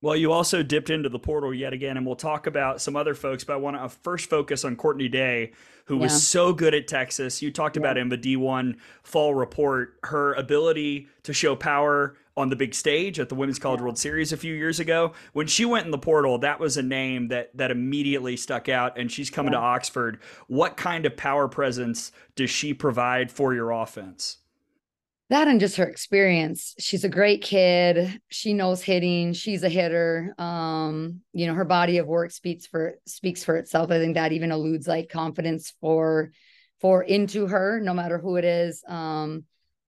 well, 0.03 0.17
you 0.17 0.33
also 0.33 0.63
dipped 0.63 0.89
into 0.89 1.09
the 1.09 1.19
portal 1.19 1.53
yet 1.53 1.73
again, 1.73 1.97
and 1.97 2.07
we'll 2.07 2.17
talk 2.17 2.47
about 2.47 2.81
some 2.81 2.97
other 2.97 3.15
folks, 3.15 3.45
but 3.45 3.53
I 3.53 3.57
want 3.57 3.77
to 3.77 3.83
uh, 3.83 3.89
first 3.89 4.31
focus 4.31 4.65
on 4.65 4.77
Courtney 4.77 5.09
Day, 5.09 5.53
who 5.85 5.97
yeah. 5.97 6.03
was 6.03 6.27
so 6.27 6.55
good 6.55 6.75
at 6.75 6.89
Texas. 6.89 7.43
You 7.43 7.51
talked 7.51 7.77
yeah. 7.77 7.83
about 7.83 7.99
in 7.99 8.09
the 8.09 8.17
D1 8.17 8.77
fall 9.03 9.35
report, 9.35 9.99
her 10.05 10.33
ability 10.35 11.09
to 11.25 11.35
show 11.35 11.55
power 11.55 12.17
on 12.35 12.49
the 12.49 12.57
big 12.57 12.75
stage 12.75 13.21
at 13.21 13.29
the 13.29 13.35
Women's 13.35 13.59
College 13.59 13.81
yeah. 13.81 13.85
World 13.85 13.99
Series 13.99 14.33
a 14.33 14.39
few 14.39 14.55
years 14.55 14.81
ago. 14.81 15.13
When 15.35 15.47
she 15.47 15.67
went 15.67 15.85
in 15.85 15.91
the 15.91 15.99
portal, 15.99 16.39
that 16.39 16.59
was 16.59 16.79
a 16.79 16.83
name 16.83 17.29
that 17.29 17.55
that 17.57 17.71
immediately 17.71 18.39
stuck 18.39 18.71
out, 18.71 18.99
and 18.99 19.13
she's 19.13 19.29
coming 19.29 19.53
to 19.53 19.59
Oxford. 19.59 20.19
What 20.47 20.79
kind 20.79 21.05
of 21.05 21.17
power 21.17 21.47
presence 21.47 22.11
does 22.37 22.49
she 22.49 22.73
provide 22.73 23.31
for 23.31 23.53
your 23.53 23.71
offense? 23.71 24.39
That 25.31 25.47
and 25.47 25.61
just 25.61 25.77
her 25.77 25.89
experience. 25.89 26.75
She's 26.79 27.05
a 27.05 27.09
great 27.09 27.41
kid. 27.41 28.21
She 28.29 28.53
knows 28.53 28.83
hitting. 28.83 29.33
She's 29.33 29.63
a 29.63 29.69
hitter. 29.69 30.35
Um 30.39 31.21
you 31.33 31.47
know 31.47 31.55
her 31.55 31.65
body 31.65 31.99
of 31.99 32.07
work 32.07 32.33
speaks 32.33 32.67
for 32.67 32.97
speaks 33.07 33.43
for 33.43 33.57
itself. 33.57 33.91
I 33.91 33.99
think 33.99 34.15
that 34.15 34.33
even 34.33 34.51
alludes 34.51 34.87
like 34.87 35.09
confidence 35.09 35.73
for 35.81 36.33
for 36.81 37.03
into 37.03 37.47
her 37.47 37.81
no 37.81 37.95
matter 37.95 38.19
who 38.19 38.37
it 38.37 38.45
is. 38.45 38.83
Um 38.87 39.45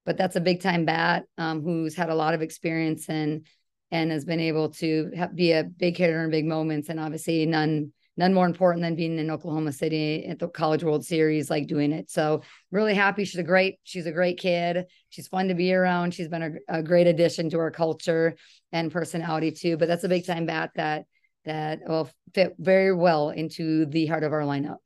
but 0.06 0.16
that's 0.16 0.36
a 0.36 0.40
big 0.40 0.62
time 0.62 0.84
bat 0.84 1.24
um 1.36 1.62
who's 1.62 1.94
had 1.94 2.08
a 2.08 2.14
lot 2.14 2.34
of 2.34 2.42
experience 2.42 3.08
and 3.08 3.46
and 3.90 4.10
has 4.10 4.24
been 4.24 4.40
able 4.40 4.70
to 4.70 5.10
be 5.34 5.52
a 5.52 5.64
big 5.64 5.96
hitter 5.96 6.24
in 6.24 6.30
big 6.30 6.46
moments 6.46 6.88
and 6.88 6.98
obviously 6.98 7.44
none 7.46 7.92
none 8.16 8.34
more 8.34 8.46
important 8.46 8.82
than 8.82 8.94
being 8.94 9.18
in 9.18 9.30
Oklahoma 9.30 9.72
City 9.72 10.26
at 10.26 10.38
the 10.38 10.48
College 10.48 10.84
World 10.84 11.04
Series, 11.04 11.50
like 11.50 11.66
doing 11.66 11.92
it. 11.92 12.10
So 12.10 12.42
really 12.70 12.94
happy. 12.94 13.24
She's 13.24 13.38
a 13.38 13.44
great, 13.44 13.78
she's 13.84 14.06
a 14.06 14.12
great 14.12 14.38
kid. 14.38 14.86
She's 15.08 15.28
fun 15.28 15.48
to 15.48 15.54
be 15.54 15.72
around. 15.72 16.14
She's 16.14 16.28
been 16.28 16.60
a, 16.68 16.78
a 16.78 16.82
great 16.82 17.06
addition 17.06 17.50
to 17.50 17.58
our 17.58 17.70
culture 17.70 18.36
and 18.70 18.92
personality 18.92 19.50
too. 19.50 19.76
But 19.76 19.88
that's 19.88 20.04
a 20.04 20.08
big 20.08 20.26
time 20.26 20.46
bat 20.46 20.70
that 20.76 21.06
that 21.44 21.80
will 21.86 22.08
fit 22.34 22.54
very 22.58 22.94
well 22.94 23.30
into 23.30 23.86
the 23.86 24.06
heart 24.06 24.24
of 24.24 24.32
our 24.32 24.42
lineup. 24.42 24.76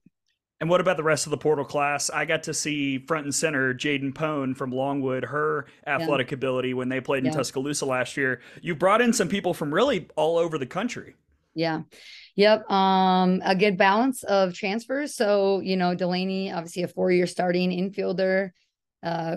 And 0.58 0.70
what 0.70 0.80
about 0.80 0.96
the 0.96 1.02
rest 1.02 1.26
of 1.26 1.30
the 1.30 1.36
portal 1.36 1.66
class? 1.66 2.08
I 2.08 2.24
got 2.24 2.44
to 2.44 2.54
see 2.54 2.98
front 2.98 3.26
and 3.26 3.34
center 3.34 3.74
Jaden 3.74 4.14
Pone 4.14 4.54
from 4.54 4.70
Longwood, 4.70 5.24
her 5.24 5.66
athletic 5.86 6.30
yeah. 6.30 6.36
ability 6.36 6.72
when 6.72 6.88
they 6.88 6.98
played 6.98 7.24
in 7.24 7.26
yeah. 7.26 7.36
Tuscaloosa 7.36 7.84
last 7.84 8.16
year. 8.16 8.40
You 8.62 8.74
brought 8.74 9.02
in 9.02 9.12
some 9.12 9.28
people 9.28 9.52
from 9.52 9.72
really 9.72 10.08
all 10.16 10.38
over 10.38 10.56
the 10.56 10.64
country. 10.64 11.14
Yeah. 11.56 11.82
Yep. 12.34 12.70
Um, 12.70 13.40
a 13.42 13.56
good 13.56 13.78
balance 13.78 14.22
of 14.24 14.52
transfers. 14.52 15.14
So, 15.16 15.60
you 15.60 15.78
know, 15.78 15.94
Delaney, 15.94 16.52
obviously 16.52 16.82
a 16.82 16.88
four-year 16.88 17.26
starting 17.26 17.70
infielder, 17.70 18.50
uh, 19.02 19.36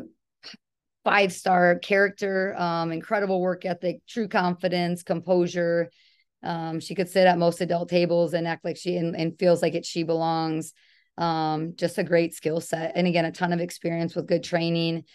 five-star 1.05 1.79
character, 1.79 2.53
um, 2.57 2.91
incredible 2.91 3.39
work 3.39 3.65
ethic, 3.65 4.01
true 4.05 4.27
confidence, 4.27 5.01
composure. 5.01 5.89
Um, 6.43 6.81
she 6.81 6.93
could 6.93 7.09
sit 7.09 7.25
at 7.25 7.37
most 7.37 7.61
adult 7.61 7.87
tables 7.87 8.33
and 8.33 8.45
act 8.45 8.65
like 8.65 8.75
she 8.75 8.97
and, 8.97 9.15
and 9.15 9.39
feels 9.39 9.61
like 9.61 9.75
it 9.75 9.85
she 9.85 10.03
belongs. 10.03 10.73
Um, 11.17 11.73
just 11.77 11.97
a 11.99 12.03
great 12.03 12.33
skill 12.33 12.59
set. 12.59 12.91
And 12.95 13.07
again, 13.07 13.23
a 13.23 13.31
ton 13.31 13.53
of 13.53 13.61
experience 13.61 14.13
with 14.13 14.27
good 14.27 14.43
training. 14.43 15.05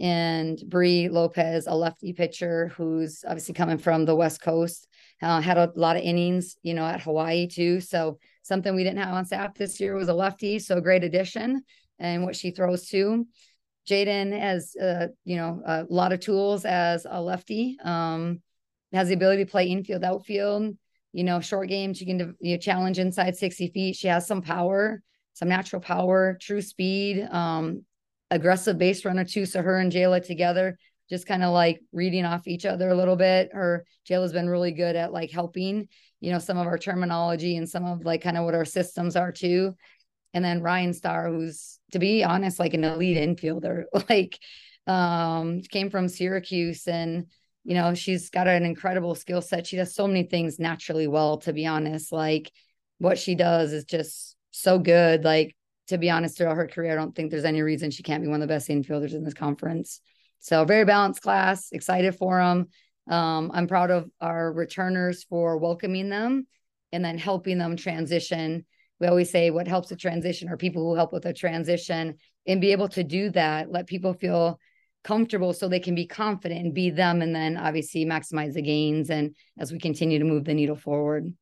And 0.00 0.62
Brie 0.68 1.08
Lopez, 1.08 1.66
a 1.66 1.74
lefty 1.74 2.12
pitcher 2.12 2.68
who's 2.76 3.24
obviously 3.26 3.54
coming 3.54 3.78
from 3.78 4.04
the 4.04 4.14
West 4.14 4.42
Coast 4.42 4.86
uh, 5.22 5.40
had 5.40 5.56
a 5.56 5.72
lot 5.74 5.96
of 5.96 6.02
innings, 6.02 6.56
you 6.62 6.74
know, 6.74 6.84
at 6.84 7.00
Hawaii 7.00 7.46
too. 7.46 7.80
So 7.80 8.18
something 8.42 8.74
we 8.74 8.84
didn't 8.84 8.98
have 8.98 9.14
on 9.14 9.24
staff 9.24 9.54
this 9.54 9.80
year 9.80 9.94
was 9.94 10.08
a 10.08 10.14
lefty. 10.14 10.58
So 10.58 10.80
great 10.80 11.04
addition 11.04 11.62
and 11.98 12.24
what 12.24 12.36
she 12.36 12.50
throws 12.50 12.88
to. 12.88 13.26
Jaden 13.88 14.38
has, 14.38 14.76
uh, 14.76 15.08
you 15.24 15.36
know, 15.36 15.62
a 15.64 15.86
lot 15.88 16.12
of 16.12 16.20
tools 16.20 16.64
as 16.64 17.06
a 17.08 17.22
lefty. 17.22 17.78
Um, 17.82 18.42
has 18.92 19.08
the 19.08 19.14
ability 19.14 19.44
to 19.44 19.50
play 19.50 19.66
infield, 19.66 20.04
outfield. 20.04 20.76
You 21.12 21.24
know, 21.24 21.40
short 21.40 21.68
game. 21.68 21.94
She 21.94 22.04
can 22.04 22.36
you 22.40 22.56
know, 22.56 22.60
challenge 22.60 22.98
inside 22.98 23.36
sixty 23.36 23.68
feet. 23.68 23.96
She 23.96 24.08
has 24.08 24.26
some 24.26 24.42
power, 24.42 25.02
some 25.32 25.48
natural 25.48 25.80
power, 25.80 26.36
true 26.38 26.60
speed, 26.60 27.26
um, 27.30 27.84
aggressive 28.30 28.78
base 28.78 29.04
runner 29.04 29.24
too. 29.24 29.46
So 29.46 29.62
her 29.62 29.78
and 29.78 29.92
Jalia 29.92 30.24
together 30.24 30.78
just 31.08 31.26
kind 31.26 31.44
of 31.44 31.52
like 31.52 31.80
reading 31.92 32.24
off 32.24 32.48
each 32.48 32.66
other 32.66 32.88
a 32.88 32.96
little 32.96 33.16
bit. 33.16 33.50
Her 33.52 33.84
Jill 34.04 34.22
has 34.22 34.32
been 34.32 34.48
really 34.48 34.72
good 34.72 34.96
at 34.96 35.12
like 35.12 35.30
helping, 35.30 35.88
you 36.20 36.32
know, 36.32 36.38
some 36.38 36.58
of 36.58 36.66
our 36.66 36.78
terminology 36.78 37.56
and 37.56 37.68
some 37.68 37.84
of 37.84 38.04
like 38.04 38.22
kind 38.22 38.36
of 38.36 38.44
what 38.44 38.54
our 38.54 38.64
systems 38.64 39.16
are 39.16 39.32
too. 39.32 39.74
And 40.34 40.44
then 40.44 40.62
Ryan 40.62 40.92
Starr, 40.92 41.28
who's 41.28 41.78
to 41.92 41.98
be 41.98 42.24
honest, 42.24 42.58
like 42.58 42.74
an 42.74 42.84
elite 42.84 43.16
infielder, 43.16 43.84
like 44.10 44.38
um 44.86 45.62
came 45.62 45.90
from 45.90 46.08
Syracuse 46.08 46.86
and 46.86 47.26
you 47.64 47.74
know, 47.74 47.94
she's 47.94 48.30
got 48.30 48.46
an 48.46 48.64
incredible 48.64 49.16
skill 49.16 49.42
set. 49.42 49.66
She 49.66 49.76
does 49.76 49.92
so 49.92 50.06
many 50.06 50.22
things 50.22 50.60
naturally 50.60 51.08
well, 51.08 51.38
to 51.38 51.52
be 51.52 51.66
honest. 51.66 52.12
Like 52.12 52.52
what 52.98 53.18
she 53.18 53.34
does 53.34 53.72
is 53.72 53.84
just 53.84 54.36
so 54.52 54.78
good. 54.78 55.24
Like 55.24 55.55
to 55.88 55.98
be 55.98 56.10
honest, 56.10 56.36
throughout 56.36 56.56
her 56.56 56.66
career, 56.66 56.92
I 56.92 56.96
don't 56.96 57.14
think 57.14 57.30
there's 57.30 57.44
any 57.44 57.62
reason 57.62 57.90
she 57.90 58.02
can't 58.02 58.22
be 58.22 58.28
one 58.28 58.42
of 58.42 58.48
the 58.48 58.54
best 58.54 58.68
infielders 58.68 59.14
in 59.14 59.24
this 59.24 59.34
conference. 59.34 60.00
So 60.40 60.64
very 60.64 60.84
balanced 60.84 61.22
class, 61.22 61.68
excited 61.72 62.16
for 62.16 62.38
them. 62.38 62.68
Um, 63.08 63.50
I'm 63.54 63.68
proud 63.68 63.90
of 63.90 64.10
our 64.20 64.52
returners 64.52 65.24
for 65.24 65.58
welcoming 65.58 66.08
them 66.08 66.46
and 66.92 67.04
then 67.04 67.18
helping 67.18 67.58
them 67.58 67.76
transition. 67.76 68.64
We 69.00 69.06
always 69.06 69.30
say 69.30 69.50
what 69.50 69.68
helps 69.68 69.90
a 69.90 69.96
transition 69.96 70.48
are 70.48 70.56
people 70.56 70.82
who 70.82 70.96
help 70.96 71.12
with 71.12 71.26
a 71.26 71.32
transition 71.32 72.16
and 72.46 72.60
be 72.60 72.72
able 72.72 72.88
to 72.90 73.04
do 73.04 73.30
that, 73.30 73.70
let 73.70 73.86
people 73.86 74.14
feel 74.14 74.58
comfortable 75.04 75.52
so 75.52 75.68
they 75.68 75.78
can 75.78 75.94
be 75.94 76.06
confident 76.06 76.64
and 76.64 76.74
be 76.74 76.90
them 76.90 77.22
and 77.22 77.34
then 77.34 77.56
obviously 77.56 78.04
maximize 78.04 78.54
the 78.54 78.62
gains 78.62 79.08
and 79.08 79.36
as 79.56 79.70
we 79.70 79.78
continue 79.78 80.18
to 80.18 80.24
move 80.24 80.44
the 80.44 80.54
needle 80.54 80.74
forward. 80.74 81.32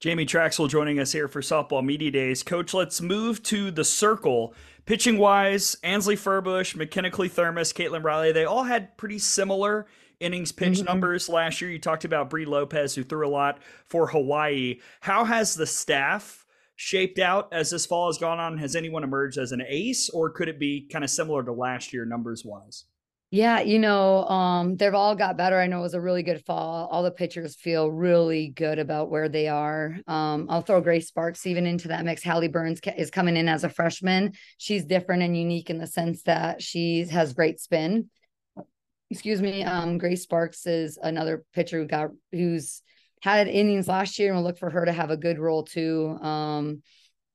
Jamie 0.00 0.26
Trachsel 0.26 0.68
joining 0.68 0.98
us 0.98 1.12
here 1.12 1.28
for 1.28 1.40
Softball 1.40 1.84
Media 1.84 2.10
Days. 2.10 2.42
Coach, 2.42 2.74
let's 2.74 3.00
move 3.00 3.42
to 3.44 3.70
the 3.70 3.84
circle. 3.84 4.54
Pitching 4.84 5.16
wise, 5.16 5.76
Ansley 5.82 6.16
Furbush, 6.16 6.76
McKenna 6.76 7.10
Thermos, 7.10 7.72
Caitlin 7.72 8.04
Riley, 8.04 8.32
they 8.32 8.44
all 8.44 8.64
had 8.64 8.98
pretty 8.98 9.18
similar 9.18 9.86
innings 10.20 10.52
pitch 10.52 10.78
mm-hmm. 10.78 10.84
numbers 10.84 11.28
last 11.28 11.60
year. 11.60 11.70
You 11.70 11.78
talked 11.78 12.04
about 12.04 12.28
Brie 12.28 12.44
Lopez, 12.44 12.94
who 12.94 13.02
threw 13.02 13.26
a 13.26 13.30
lot 13.30 13.60
for 13.86 14.06
Hawaii. 14.08 14.80
How 15.00 15.24
has 15.24 15.54
the 15.54 15.66
staff 15.66 16.44
shaped 16.76 17.18
out 17.18 17.48
as 17.52 17.70
this 17.70 17.86
fall 17.86 18.08
has 18.08 18.18
gone 18.18 18.40
on? 18.40 18.58
Has 18.58 18.76
anyone 18.76 19.04
emerged 19.04 19.38
as 19.38 19.52
an 19.52 19.62
ace, 19.66 20.10
or 20.10 20.28
could 20.28 20.48
it 20.48 20.58
be 20.58 20.86
kind 20.92 21.04
of 21.04 21.10
similar 21.10 21.42
to 21.44 21.52
last 21.52 21.92
year 21.92 22.04
numbers 22.04 22.44
wise? 22.44 22.84
Yeah, 23.34 23.62
you 23.62 23.80
know, 23.80 24.24
um, 24.26 24.76
they've 24.76 24.94
all 24.94 25.16
got 25.16 25.36
better. 25.36 25.58
I 25.58 25.66
know 25.66 25.80
it 25.80 25.82
was 25.82 25.94
a 25.94 26.00
really 26.00 26.22
good 26.22 26.44
fall. 26.46 26.86
All 26.86 27.02
the 27.02 27.10
pitchers 27.10 27.56
feel 27.56 27.90
really 27.90 28.46
good 28.46 28.78
about 28.78 29.10
where 29.10 29.28
they 29.28 29.48
are. 29.48 29.96
Um, 30.06 30.46
I'll 30.48 30.60
throw 30.60 30.80
Grace 30.80 31.08
Sparks 31.08 31.44
even 31.44 31.66
into 31.66 31.88
that 31.88 32.04
mix. 32.04 32.22
Hallie 32.22 32.46
Burns 32.46 32.78
is 32.96 33.10
coming 33.10 33.36
in 33.36 33.48
as 33.48 33.64
a 33.64 33.68
freshman. 33.68 34.34
She's 34.58 34.84
different 34.84 35.24
and 35.24 35.36
unique 35.36 35.68
in 35.68 35.78
the 35.78 35.88
sense 35.88 36.22
that 36.22 36.62
she 36.62 37.06
has 37.06 37.32
great 37.32 37.58
spin. 37.58 38.08
Excuse 39.10 39.42
me. 39.42 39.64
Um, 39.64 39.98
Grace 39.98 40.22
Sparks 40.22 40.64
is 40.64 40.96
another 41.02 41.44
pitcher 41.54 41.80
who 41.80 41.88
got 41.88 42.10
who's 42.30 42.82
had 43.20 43.48
innings 43.48 43.88
last 43.88 44.16
year, 44.16 44.28
and 44.28 44.36
we'll 44.36 44.44
look 44.44 44.58
for 44.58 44.70
her 44.70 44.84
to 44.84 44.92
have 44.92 45.10
a 45.10 45.16
good 45.16 45.40
role 45.40 45.64
too. 45.64 46.16
Um, 46.22 46.82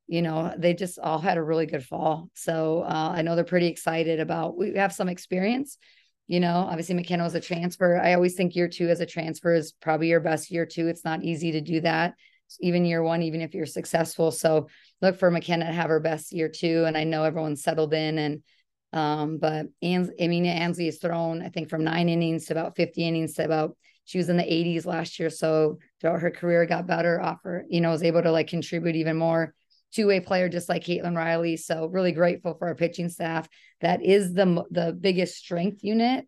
you 0.10 0.24
know, 0.24 0.52
they 0.58 0.74
just 0.74 0.98
all 0.98 1.20
had 1.20 1.38
a 1.38 1.44
really 1.44 1.68
good 1.68 1.86
fall. 1.86 2.32
So 2.34 2.82
uh, 2.82 3.14
I 3.16 3.22
know 3.22 3.36
they're 3.36 3.44
pretty 3.44 3.68
excited 3.68 4.20
about. 4.20 4.58
We 4.58 4.74
have 4.74 4.92
some 4.92 5.08
experience. 5.08 5.78
You 6.26 6.40
know, 6.40 6.68
obviously 6.68 6.96
McKenna 6.96 7.24
was 7.24 7.36
a 7.36 7.40
transfer. 7.40 7.96
I 7.96 8.16
always 8.16 8.34
think 8.34 8.56
year 8.56 8.68
two 8.68 8.90
as 8.90 9.02
a 9.02 9.06
transfer 9.06 9.54
is 9.54 9.72
probably 9.72 10.08
your 10.08 10.20
best 10.20 10.50
year 10.50 10.66
two. 10.66 10.88
It's 10.88 11.06
not 11.06 11.24
easy 11.24 11.52
to 11.52 11.62
do 11.62 11.82
that, 11.82 12.16
even 12.60 12.86
year 12.86 13.04
one, 13.04 13.22
even 13.22 13.40
if 13.42 13.54
you're 13.54 13.68
successful. 13.68 14.32
So 14.32 14.68
look 15.00 15.16
for 15.16 15.30
McKenna 15.30 15.68
to 15.68 15.72
have 15.72 15.90
her 15.90 16.00
best 16.00 16.34
year 16.34 16.50
two. 16.50 16.86
And 16.88 16.98
I 16.98 17.04
know 17.04 17.24
everyone's 17.24 17.62
settled 17.62 17.94
in 17.94 18.18
and 18.18 18.44
um, 18.92 19.38
but 19.38 19.68
Ans- 19.84 20.10
I 20.20 20.28
mean, 20.28 20.48
Ansley 20.48 20.86
has 20.86 20.98
thrown, 20.98 21.44
I 21.44 21.50
think, 21.50 21.70
from 21.70 21.84
nine 21.84 22.10
innings 22.10 22.48
to 22.48 22.54
about 22.54 22.76
50 22.76 23.08
innings 23.08 23.36
to 23.36 23.46
about 23.46 23.78
she 24.06 24.18
was 24.18 24.30
in 24.30 24.38
the 24.38 24.44
80s 24.44 24.88
last 24.88 25.20
year. 25.20 25.30
So 25.30 25.78
throughout 26.02 26.22
her 26.22 26.32
career, 26.32 26.66
got 26.66 26.88
better, 26.88 27.22
offer, 27.22 27.66
you 27.70 27.80
know, 27.80 27.92
was 27.92 28.02
able 28.02 28.24
to 28.24 28.32
like 28.32 28.48
contribute 28.48 28.96
even 28.96 29.16
more 29.16 29.54
two-way 29.94 30.20
player 30.20 30.50
just 30.50 30.70
like 30.70 30.84
Caitlin 30.84 31.16
Riley. 31.16 31.58
So 31.58 31.88
really 31.88 32.12
grateful 32.12 32.56
for 32.56 32.68
our 32.68 32.76
pitching 32.76 33.10
staff. 33.10 33.48
That 33.82 34.04
is 34.04 34.34
the 34.34 34.64
the 34.72 34.94
biggest 34.94 35.38
strength 35.38 35.84
unit 35.84 36.28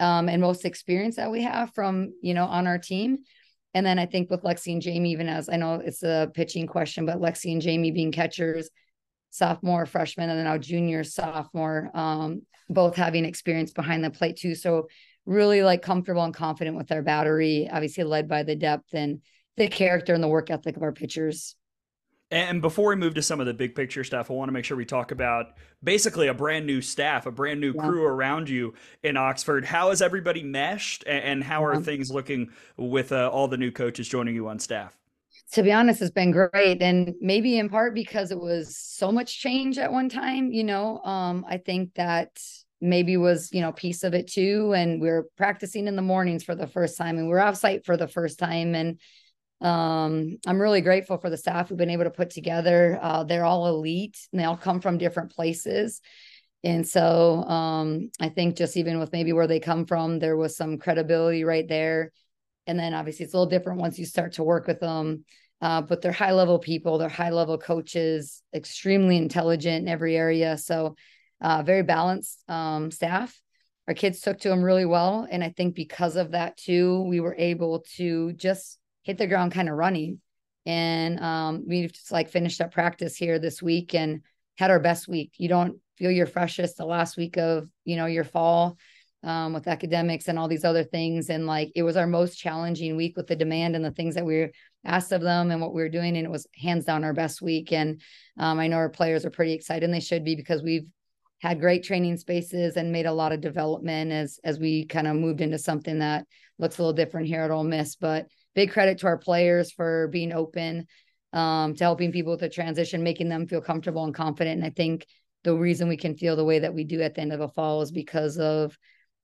um, 0.00 0.28
and 0.28 0.40
most 0.40 0.64
experience 0.64 1.16
that 1.16 1.30
we 1.30 1.42
have 1.42 1.72
from 1.74 2.12
you 2.22 2.34
know 2.34 2.46
on 2.46 2.66
our 2.66 2.78
team. 2.78 3.18
And 3.74 3.84
then 3.84 3.98
I 3.98 4.06
think 4.06 4.30
with 4.30 4.42
Lexi 4.42 4.72
and 4.72 4.80
Jamie, 4.80 5.12
even 5.12 5.28
as 5.28 5.50
I 5.50 5.56
know 5.56 5.74
it's 5.74 6.02
a 6.02 6.30
pitching 6.32 6.66
question, 6.66 7.04
but 7.04 7.18
Lexi 7.18 7.52
and 7.52 7.60
Jamie 7.60 7.90
being 7.90 8.10
catchers, 8.10 8.70
sophomore, 9.30 9.84
freshman, 9.84 10.30
and 10.30 10.38
then 10.38 10.46
now 10.46 10.56
junior, 10.56 11.04
sophomore, 11.04 11.90
um, 11.92 12.42
both 12.70 12.96
having 12.96 13.26
experience 13.26 13.72
behind 13.72 14.02
the 14.02 14.10
plate 14.10 14.36
too. 14.36 14.54
So 14.54 14.88
really 15.26 15.62
like 15.62 15.82
comfortable 15.82 16.22
and 16.22 16.32
confident 16.32 16.76
with 16.76 16.90
our 16.90 17.02
battery, 17.02 17.68
obviously 17.70 18.04
led 18.04 18.28
by 18.28 18.44
the 18.44 18.56
depth 18.56 18.94
and 18.94 19.20
the 19.56 19.68
character 19.68 20.14
and 20.14 20.22
the 20.22 20.28
work 20.28 20.50
ethic 20.50 20.76
of 20.76 20.82
our 20.82 20.92
pitchers. 20.92 21.54
And 22.30 22.60
before 22.60 22.88
we 22.88 22.96
move 22.96 23.14
to 23.14 23.22
some 23.22 23.38
of 23.38 23.46
the 23.46 23.54
big 23.54 23.76
picture 23.76 24.02
stuff, 24.02 24.30
I 24.30 24.34
want 24.34 24.48
to 24.48 24.52
make 24.52 24.64
sure 24.64 24.76
we 24.76 24.84
talk 24.84 25.12
about 25.12 25.46
basically 25.84 26.26
a 26.26 26.34
brand 26.34 26.66
new 26.66 26.80
staff, 26.80 27.26
a 27.26 27.30
brand 27.30 27.60
new 27.60 27.72
yeah. 27.72 27.82
crew 27.82 28.04
around 28.04 28.48
you 28.48 28.74
in 29.04 29.16
Oxford. 29.16 29.64
How 29.64 29.90
is 29.90 30.02
everybody 30.02 30.42
meshed, 30.42 31.04
and 31.06 31.42
how 31.44 31.64
are 31.64 31.74
yeah. 31.74 31.80
things 31.80 32.10
looking 32.10 32.50
with 32.76 33.12
uh, 33.12 33.30
all 33.32 33.46
the 33.46 33.56
new 33.56 33.70
coaches 33.70 34.08
joining 34.08 34.34
you 34.34 34.48
on 34.48 34.58
staff? 34.58 34.98
To 35.52 35.62
be 35.62 35.70
honest, 35.70 36.02
it's 36.02 36.10
been 36.10 36.32
great, 36.32 36.82
and 36.82 37.14
maybe 37.20 37.58
in 37.58 37.68
part 37.68 37.94
because 37.94 38.32
it 38.32 38.40
was 38.40 38.76
so 38.76 39.12
much 39.12 39.38
change 39.38 39.78
at 39.78 39.92
one 39.92 40.08
time. 40.08 40.50
You 40.50 40.64
know, 40.64 40.98
um, 41.04 41.44
I 41.48 41.58
think 41.58 41.94
that 41.94 42.40
maybe 42.80 43.16
was 43.16 43.50
you 43.52 43.60
know 43.60 43.70
piece 43.70 44.02
of 44.02 44.14
it 44.14 44.26
too. 44.26 44.72
And 44.74 45.00
we 45.00 45.08
are 45.10 45.26
practicing 45.36 45.86
in 45.86 45.94
the 45.94 46.02
mornings 46.02 46.42
for 46.42 46.56
the 46.56 46.66
first 46.66 46.98
time, 46.98 47.18
and 47.18 47.26
we 47.26 47.30
we're 47.30 47.38
off 47.38 47.56
site 47.56 47.86
for 47.86 47.96
the 47.96 48.08
first 48.08 48.40
time, 48.40 48.74
and 48.74 48.98
um, 49.60 50.36
I'm 50.46 50.60
really 50.60 50.80
grateful 50.80 51.18
for 51.18 51.30
the 51.30 51.36
staff 51.36 51.70
we've 51.70 51.78
been 51.78 51.90
able 51.90 52.04
to 52.04 52.10
put 52.10 52.30
together. 52.30 52.98
Uh, 53.00 53.24
they're 53.24 53.44
all 53.44 53.68
elite 53.68 54.18
and 54.32 54.40
they 54.40 54.44
all 54.44 54.56
come 54.56 54.80
from 54.80 54.98
different 54.98 55.32
places. 55.32 56.00
And 56.62 56.86
so 56.86 57.42
um, 57.44 58.10
I 58.20 58.28
think 58.28 58.56
just 58.56 58.76
even 58.76 58.98
with 58.98 59.12
maybe 59.12 59.32
where 59.32 59.46
they 59.46 59.60
come 59.60 59.86
from, 59.86 60.18
there 60.18 60.36
was 60.36 60.56
some 60.56 60.78
credibility 60.78 61.44
right 61.44 61.66
there. 61.66 62.12
And 62.66 62.78
then 62.78 62.92
obviously 62.92 63.24
it's 63.24 63.34
a 63.34 63.36
little 63.38 63.50
different 63.50 63.80
once 63.80 63.98
you 63.98 64.04
start 64.04 64.32
to 64.32 64.42
work 64.42 64.66
with 64.66 64.80
them. 64.80 65.24
Uh, 65.62 65.80
but 65.80 66.02
they're 66.02 66.12
high 66.12 66.32
level 66.32 66.58
people, 66.58 66.98
they're 66.98 67.08
high 67.08 67.30
level 67.30 67.56
coaches, 67.56 68.42
extremely 68.54 69.16
intelligent 69.16 69.86
in 69.86 69.88
every 69.88 70.16
area. 70.16 70.58
So 70.58 70.96
uh, 71.40 71.62
very 71.62 71.82
balanced 71.82 72.42
um, 72.48 72.90
staff. 72.90 73.40
Our 73.88 73.94
kids 73.94 74.20
took 74.20 74.38
to 74.40 74.48
them 74.48 74.62
really 74.62 74.84
well. 74.84 75.26
And 75.30 75.42
I 75.42 75.50
think 75.50 75.74
because 75.74 76.16
of 76.16 76.32
that 76.32 76.58
too, 76.58 77.02
we 77.02 77.20
were 77.20 77.36
able 77.38 77.84
to 77.96 78.32
just 78.34 78.78
hit 79.06 79.18
the 79.18 79.26
ground 79.28 79.52
kind 79.52 79.68
of 79.68 79.76
running. 79.76 80.20
And 80.66 81.20
um, 81.20 81.64
we 81.66 81.86
just 81.86 82.10
like 82.10 82.28
finished 82.28 82.60
up 82.60 82.72
practice 82.72 83.16
here 83.16 83.38
this 83.38 83.62
week 83.62 83.94
and 83.94 84.22
had 84.58 84.72
our 84.72 84.80
best 84.80 85.06
week. 85.06 85.32
You 85.38 85.48
don't 85.48 85.78
feel 85.96 86.10
your 86.10 86.26
freshest 86.26 86.76
the 86.76 86.84
last 86.84 87.16
week 87.16 87.38
of 87.38 87.68
you 87.84 87.96
know 87.96 88.06
your 88.06 88.24
fall 88.24 88.76
um, 89.22 89.52
with 89.52 89.68
academics 89.68 90.26
and 90.26 90.38
all 90.38 90.48
these 90.48 90.64
other 90.64 90.82
things. 90.82 91.30
And 91.30 91.46
like 91.46 91.70
it 91.76 91.84
was 91.84 91.96
our 91.96 92.08
most 92.08 92.36
challenging 92.36 92.96
week 92.96 93.16
with 93.16 93.28
the 93.28 93.36
demand 93.36 93.76
and 93.76 93.84
the 93.84 93.92
things 93.92 94.16
that 94.16 94.26
we 94.26 94.38
were 94.38 94.50
asked 94.84 95.12
of 95.12 95.22
them 95.22 95.52
and 95.52 95.60
what 95.60 95.72
we 95.72 95.82
were 95.82 95.88
doing. 95.88 96.16
And 96.16 96.26
it 96.26 96.30
was 96.30 96.48
hands 96.56 96.84
down 96.84 97.04
our 97.04 97.14
best 97.14 97.40
week. 97.40 97.72
And 97.72 98.00
um, 98.38 98.58
I 98.58 98.66
know 98.66 98.76
our 98.76 98.88
players 98.88 99.24
are 99.24 99.30
pretty 99.30 99.52
excited 99.52 99.84
and 99.84 99.94
they 99.94 100.00
should 100.00 100.24
be 100.24 100.34
because 100.34 100.62
we've 100.64 100.86
had 101.42 101.60
great 101.60 101.84
training 101.84 102.16
spaces 102.16 102.76
and 102.76 102.90
made 102.90 103.06
a 103.06 103.12
lot 103.12 103.30
of 103.30 103.40
development 103.40 104.10
as 104.10 104.40
as 104.42 104.58
we 104.58 104.84
kind 104.86 105.06
of 105.06 105.14
moved 105.14 105.40
into 105.40 105.58
something 105.58 106.00
that 106.00 106.26
looks 106.58 106.78
a 106.78 106.82
little 106.82 106.92
different 106.92 107.28
here 107.28 107.42
at 107.42 107.52
Ole 107.52 107.62
Miss. 107.62 107.94
But 107.94 108.26
big 108.56 108.72
credit 108.72 108.98
to 108.98 109.06
our 109.06 109.18
players 109.18 109.70
for 109.70 110.08
being 110.08 110.32
open 110.32 110.86
um, 111.32 111.74
to 111.74 111.84
helping 111.84 112.10
people 112.10 112.32
with 112.32 112.40
the 112.40 112.48
transition, 112.48 113.02
making 113.02 113.28
them 113.28 113.46
feel 113.46 113.60
comfortable 113.60 114.04
and 114.04 114.14
confident. 114.14 114.56
And 114.56 114.66
I 114.66 114.70
think 114.70 115.06
the 115.44 115.54
reason 115.54 115.88
we 115.88 115.98
can 115.98 116.16
feel 116.16 116.34
the 116.34 116.44
way 116.44 116.58
that 116.60 116.74
we 116.74 116.82
do 116.82 117.02
at 117.02 117.14
the 117.14 117.20
end 117.20 117.32
of 117.32 117.42
a 117.42 117.48
fall 117.48 117.82
is 117.82 117.92
because 117.92 118.38
of 118.38 118.76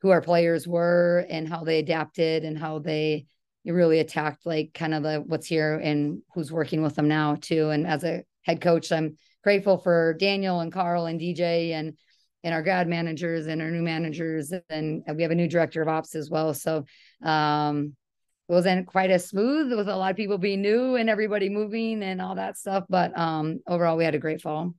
who 0.02 0.10
our 0.10 0.20
players 0.20 0.68
were 0.68 1.26
and 1.30 1.48
how 1.48 1.64
they 1.64 1.78
adapted 1.78 2.44
and 2.44 2.58
how 2.58 2.78
they 2.78 3.24
really 3.64 4.00
attacked 4.00 4.44
like 4.44 4.72
kind 4.74 4.92
of 4.92 5.02
the 5.02 5.22
what's 5.26 5.46
here 5.46 5.76
and 5.78 6.20
who's 6.34 6.52
working 6.52 6.82
with 6.82 6.94
them 6.94 7.08
now 7.08 7.36
too. 7.40 7.70
And 7.70 7.86
as 7.86 8.04
a 8.04 8.24
head 8.42 8.60
coach, 8.60 8.92
I'm 8.92 9.16
grateful 9.42 9.78
for 9.78 10.14
Daniel 10.18 10.60
and 10.60 10.72
Carl 10.72 11.06
and 11.06 11.18
DJ 11.18 11.72
and 11.72 11.96
and 12.44 12.52
our 12.52 12.62
grad 12.62 12.88
managers 12.88 13.46
and 13.46 13.62
our 13.62 13.70
new 13.70 13.82
managers 13.82 14.52
and 14.68 15.04
we 15.14 15.22
have 15.22 15.30
a 15.30 15.36
new 15.36 15.48
director 15.48 15.80
of 15.80 15.88
ops 15.88 16.16
as 16.16 16.28
well. 16.28 16.52
So 16.52 16.84
um, 17.22 17.94
wasn't 18.52 18.86
quite 18.86 19.10
as 19.10 19.26
smooth 19.26 19.72
with 19.72 19.88
a 19.88 19.96
lot 19.96 20.10
of 20.10 20.16
people 20.16 20.38
being 20.38 20.60
new 20.60 20.96
and 20.96 21.08
everybody 21.08 21.48
moving 21.48 22.02
and 22.02 22.20
all 22.20 22.34
that 22.34 22.58
stuff. 22.58 22.84
But 22.88 23.18
um, 23.18 23.60
overall, 23.66 23.96
we 23.96 24.04
had 24.04 24.14
a 24.14 24.18
great 24.18 24.42
fall. 24.42 24.74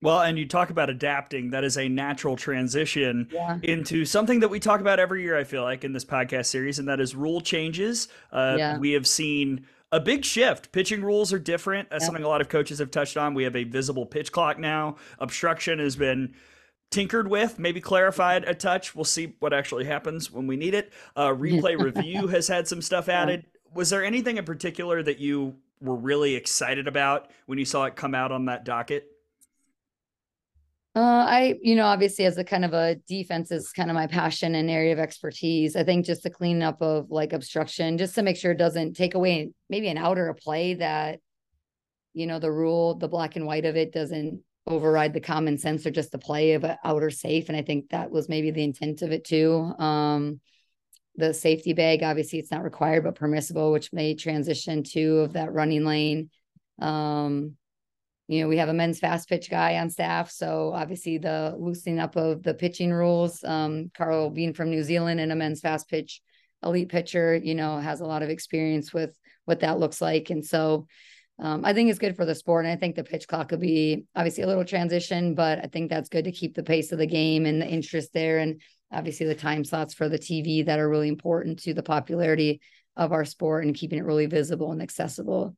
Well, 0.00 0.20
and 0.20 0.38
you 0.38 0.46
talk 0.46 0.70
about 0.70 0.90
adapting. 0.90 1.50
That 1.50 1.64
is 1.64 1.76
a 1.76 1.88
natural 1.88 2.36
transition 2.36 3.28
yeah. 3.32 3.58
into 3.62 4.04
something 4.04 4.40
that 4.40 4.48
we 4.48 4.60
talk 4.60 4.80
about 4.80 4.98
every 4.98 5.22
year, 5.22 5.36
I 5.36 5.44
feel 5.44 5.62
like, 5.62 5.84
in 5.84 5.92
this 5.92 6.04
podcast 6.04 6.46
series, 6.46 6.78
and 6.78 6.88
that 6.88 7.00
is 7.00 7.14
rule 7.14 7.40
changes. 7.40 8.08
Uh, 8.32 8.54
yeah. 8.56 8.78
We 8.78 8.92
have 8.92 9.06
seen 9.06 9.66
a 9.90 10.00
big 10.00 10.24
shift. 10.24 10.72
Pitching 10.72 11.02
rules 11.02 11.32
are 11.32 11.38
different. 11.38 11.90
That's 11.90 12.04
something 12.04 12.22
a 12.22 12.28
lot 12.28 12.40
of 12.40 12.48
coaches 12.48 12.78
have 12.78 12.90
touched 12.90 13.16
on. 13.16 13.34
We 13.34 13.44
have 13.44 13.56
a 13.56 13.64
visible 13.64 14.06
pitch 14.06 14.30
clock 14.32 14.58
now. 14.58 14.96
Obstruction 15.18 15.80
has 15.80 15.96
been 15.96 16.34
tinkered 16.90 17.28
with, 17.28 17.58
maybe 17.58 17.80
clarified 17.80 18.44
a 18.44 18.54
touch. 18.54 18.94
We'll 18.94 19.04
see 19.04 19.34
what 19.40 19.52
actually 19.52 19.84
happens 19.84 20.30
when 20.30 20.46
we 20.46 20.56
need 20.56 20.74
it. 20.74 20.92
Uh, 21.16 21.28
replay 21.28 21.78
review 21.82 22.26
has 22.28 22.48
had 22.48 22.66
some 22.66 22.82
stuff 22.82 23.08
added. 23.08 23.44
Was 23.74 23.90
there 23.90 24.04
anything 24.04 24.38
in 24.38 24.44
particular 24.44 25.02
that 25.02 25.18
you 25.18 25.56
were 25.80 25.96
really 25.96 26.34
excited 26.34 26.88
about 26.88 27.30
when 27.46 27.58
you 27.58 27.64
saw 27.64 27.84
it 27.84 27.96
come 27.96 28.14
out 28.14 28.32
on 28.32 28.46
that 28.46 28.64
docket? 28.64 29.06
Uh, 30.96 31.26
I, 31.28 31.54
you 31.62 31.76
know, 31.76 31.84
obviously 31.84 32.24
as 32.24 32.38
a 32.38 32.44
kind 32.44 32.64
of 32.64 32.72
a 32.72 32.96
defense 33.06 33.52
is 33.52 33.70
kind 33.70 33.88
of 33.88 33.94
my 33.94 34.08
passion 34.08 34.56
and 34.56 34.68
area 34.68 34.92
of 34.92 34.98
expertise. 34.98 35.76
I 35.76 35.84
think 35.84 36.04
just 36.04 36.24
the 36.24 36.30
cleanup 36.30 36.82
of 36.82 37.10
like 37.10 37.32
obstruction, 37.32 37.98
just 37.98 38.16
to 38.16 38.22
make 38.22 38.36
sure 38.36 38.50
it 38.50 38.58
doesn't 38.58 38.94
take 38.94 39.14
away 39.14 39.50
maybe 39.70 39.88
an 39.88 39.98
outer 39.98 40.34
play 40.34 40.74
that, 40.74 41.20
you 42.14 42.26
know, 42.26 42.40
the 42.40 42.50
rule, 42.50 42.94
the 42.94 43.06
black 43.06 43.36
and 43.36 43.46
white 43.46 43.64
of 43.64 43.76
it 43.76 43.92
doesn't 43.92 44.42
override 44.68 45.12
the 45.12 45.20
common 45.20 45.58
sense 45.58 45.86
or 45.86 45.90
just 45.90 46.12
the 46.12 46.18
play 46.18 46.52
of 46.52 46.64
a 46.64 46.78
outer 46.84 47.10
safe. 47.10 47.48
And 47.48 47.56
I 47.56 47.62
think 47.62 47.90
that 47.90 48.10
was 48.10 48.28
maybe 48.28 48.50
the 48.50 48.64
intent 48.64 49.02
of 49.02 49.12
it 49.12 49.24
too. 49.24 49.72
Um, 49.78 50.40
the 51.16 51.34
safety 51.34 51.72
bag, 51.72 52.02
obviously 52.02 52.38
it's 52.38 52.50
not 52.50 52.62
required, 52.62 53.04
but 53.04 53.16
permissible, 53.16 53.72
which 53.72 53.92
may 53.92 54.14
transition 54.14 54.84
to 54.84 55.18
of 55.18 55.32
that 55.32 55.52
running 55.52 55.84
lane. 55.84 56.30
Um, 56.80 57.56
you 58.28 58.42
know, 58.42 58.48
we 58.48 58.58
have 58.58 58.68
a 58.68 58.74
men's 58.74 59.00
fast 59.00 59.28
pitch 59.28 59.50
guy 59.50 59.78
on 59.78 59.90
staff. 59.90 60.30
So 60.30 60.72
obviously 60.74 61.18
the 61.18 61.56
loosening 61.58 61.98
up 61.98 62.14
of 62.14 62.42
the 62.42 62.54
pitching 62.54 62.92
rules, 62.92 63.42
um, 63.42 63.90
Carl 63.96 64.30
being 64.30 64.52
from 64.52 64.70
New 64.70 64.82
Zealand 64.82 65.18
and 65.18 65.32
a 65.32 65.36
men's 65.36 65.60
fast 65.60 65.88
pitch 65.88 66.20
elite 66.62 66.88
pitcher, 66.88 67.34
you 67.34 67.54
know, 67.54 67.78
has 67.78 68.00
a 68.00 68.06
lot 68.06 68.22
of 68.22 68.28
experience 68.28 68.92
with 68.92 69.16
what 69.44 69.60
that 69.60 69.78
looks 69.78 70.00
like. 70.00 70.30
And 70.30 70.44
so 70.44 70.86
um, 71.40 71.64
I 71.64 71.72
think 71.72 71.90
it's 71.90 71.98
good 71.98 72.16
for 72.16 72.24
the 72.24 72.34
sport. 72.34 72.64
And 72.64 72.72
I 72.72 72.76
think 72.76 72.96
the 72.96 73.04
pitch 73.04 73.28
clock 73.28 73.50
will 73.50 73.58
be 73.58 74.04
obviously 74.16 74.42
a 74.42 74.46
little 74.46 74.64
transition, 74.64 75.34
but 75.34 75.60
I 75.60 75.68
think 75.72 75.88
that's 75.88 76.08
good 76.08 76.24
to 76.24 76.32
keep 76.32 76.54
the 76.54 76.62
pace 76.62 76.90
of 76.90 76.98
the 76.98 77.06
game 77.06 77.46
and 77.46 77.62
the 77.62 77.68
interest 77.68 78.12
there. 78.12 78.38
And 78.38 78.60
obviously 78.92 79.26
the 79.26 79.34
time 79.34 79.64
slots 79.64 79.94
for 79.94 80.08
the 80.08 80.18
TV 80.18 80.66
that 80.66 80.78
are 80.78 80.88
really 80.88 81.08
important 81.08 81.60
to 81.60 81.74
the 81.74 81.82
popularity 81.82 82.60
of 82.96 83.12
our 83.12 83.24
sport 83.24 83.64
and 83.64 83.74
keeping 83.74 83.98
it 83.98 84.04
really 84.04 84.26
visible 84.26 84.72
and 84.72 84.82
accessible. 84.82 85.54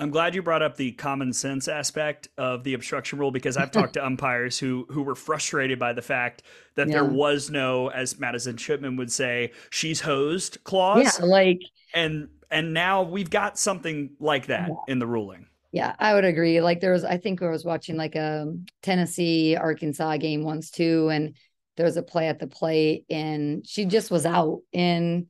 I'm 0.00 0.10
glad 0.10 0.34
you 0.34 0.42
brought 0.42 0.62
up 0.62 0.76
the 0.76 0.92
common 0.92 1.32
sense 1.32 1.66
aspect 1.66 2.28
of 2.38 2.62
the 2.62 2.74
obstruction 2.74 3.18
rule 3.18 3.32
because 3.32 3.56
I've 3.56 3.72
talked 3.72 3.94
to 3.94 4.06
umpires 4.06 4.56
who 4.56 4.86
who 4.88 5.02
were 5.02 5.16
frustrated 5.16 5.80
by 5.80 5.92
the 5.92 6.02
fact 6.02 6.44
that 6.76 6.86
yeah. 6.86 6.94
there 6.94 7.04
was 7.04 7.50
no, 7.50 7.88
as 7.88 8.18
Madison 8.18 8.56
Shipman 8.56 8.96
would 8.96 9.10
say, 9.10 9.52
"she's 9.70 10.00
hosed" 10.00 10.62
clause. 10.62 11.18
Yeah, 11.18 11.24
like 11.24 11.62
and 11.94 12.28
and 12.50 12.72
now 12.72 13.02
we've 13.02 13.30
got 13.30 13.58
something 13.58 14.10
like 14.18 14.46
that 14.46 14.68
yeah. 14.68 14.92
in 14.92 14.98
the 14.98 15.06
ruling. 15.06 15.46
Yeah, 15.70 15.94
I 15.98 16.14
would 16.14 16.24
agree. 16.24 16.60
Like 16.60 16.80
there 16.80 16.92
was, 16.92 17.04
I 17.04 17.18
think 17.18 17.42
I 17.42 17.50
was 17.50 17.64
watching 17.64 17.96
like 17.96 18.14
a 18.14 18.54
Tennessee 18.82 19.54
Arkansas 19.54 20.16
game 20.16 20.42
once 20.42 20.70
too, 20.70 21.10
and 21.10 21.36
there 21.76 21.84
was 21.84 21.96
a 21.96 22.02
play 22.02 22.28
at 22.28 22.38
the 22.38 22.46
plate, 22.46 23.04
and 23.10 23.66
she 23.66 23.84
just 23.84 24.10
was 24.10 24.24
out, 24.24 24.60
and 24.72 25.26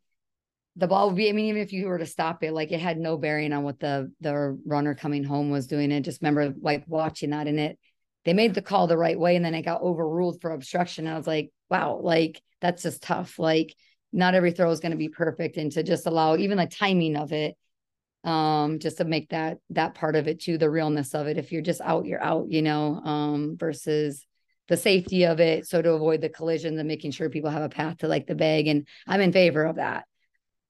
the 0.77 0.87
ball 0.87 1.09
would 1.09 1.17
be. 1.17 1.29
I 1.29 1.33
mean, 1.33 1.47
even 1.47 1.61
if 1.61 1.73
you 1.73 1.89
were 1.89 1.99
to 1.99 2.07
stop 2.07 2.45
it, 2.45 2.53
like 2.53 2.71
it 2.71 2.81
had 2.81 2.99
no 2.99 3.17
bearing 3.17 3.53
on 3.53 3.65
what 3.65 3.81
the 3.81 4.13
the 4.21 4.57
runner 4.65 4.95
coming 4.95 5.25
home 5.25 5.51
was 5.51 5.67
doing. 5.67 5.91
And 5.91 6.05
just 6.05 6.23
remember 6.23 6.55
like 6.61 6.85
watching 6.87 7.31
that, 7.31 7.49
and 7.49 7.59
it 7.59 7.79
they 8.25 8.33
made 8.33 8.55
the 8.55 8.63
call 8.63 8.87
the 8.87 8.97
right 8.97 9.19
way, 9.19 9.35
and 9.35 9.45
then 9.45 9.55
it 9.55 9.63
got 9.63 9.83
overruled 9.83 10.41
for 10.41 10.53
obstruction. 10.53 11.07
And 11.07 11.15
I 11.15 11.19
was 11.19 11.27
like, 11.27 11.51
wow, 11.69 11.99
like 12.01 12.41
that's 12.61 12.85
just 12.85 13.03
tough. 13.03 13.39
Like 13.39 13.75
not 14.13 14.35
every 14.35 14.53
throw 14.53 14.71
is 14.71 14.81
going 14.81 14.93
to 14.93 14.99
be 14.99 15.09
perfect 15.09 15.57
and 15.57 15.73
to 15.73 15.83
just 15.83 16.07
allow 16.07 16.37
even 16.37 16.59
the 16.59 16.67
timing 16.67 17.17
of 17.17 17.33
it 17.33 17.57
um 18.25 18.79
just 18.81 18.97
to 18.97 19.05
make 19.05 19.29
that 19.29 19.59
that 19.71 19.95
part 19.95 20.17
of 20.17 20.27
it 20.27 20.41
too 20.41 20.59
the 20.59 20.69
realness 20.69 21.15
of 21.15 21.29
it 21.29 21.39
if 21.39 21.53
you're 21.53 21.63
just 21.63 21.81
out 21.81 22.05
you're 22.05 22.23
out 22.23 22.51
you 22.51 22.63
know 22.63 22.97
um 23.05 23.57
versus 23.57 24.27
the 24.69 24.77
safety 24.77 25.25
of 25.25 25.41
it. 25.41 25.67
So 25.67 25.83
to 25.83 25.93
avoid 25.93 26.21
the 26.21 26.29
collisions 26.29 26.79
and 26.79 26.87
making 26.87 27.11
sure 27.11 27.31
people 27.31 27.51
have 27.51 27.63
a 27.63 27.69
path 27.71 27.99
to 27.99 28.09
like 28.09 28.27
the 28.27 28.35
bag 28.35 28.69
and 28.69 28.87
i'm 29.07 29.21
in 29.21 29.33
favor 29.33 29.65
of 29.65 29.77
that 29.77 30.05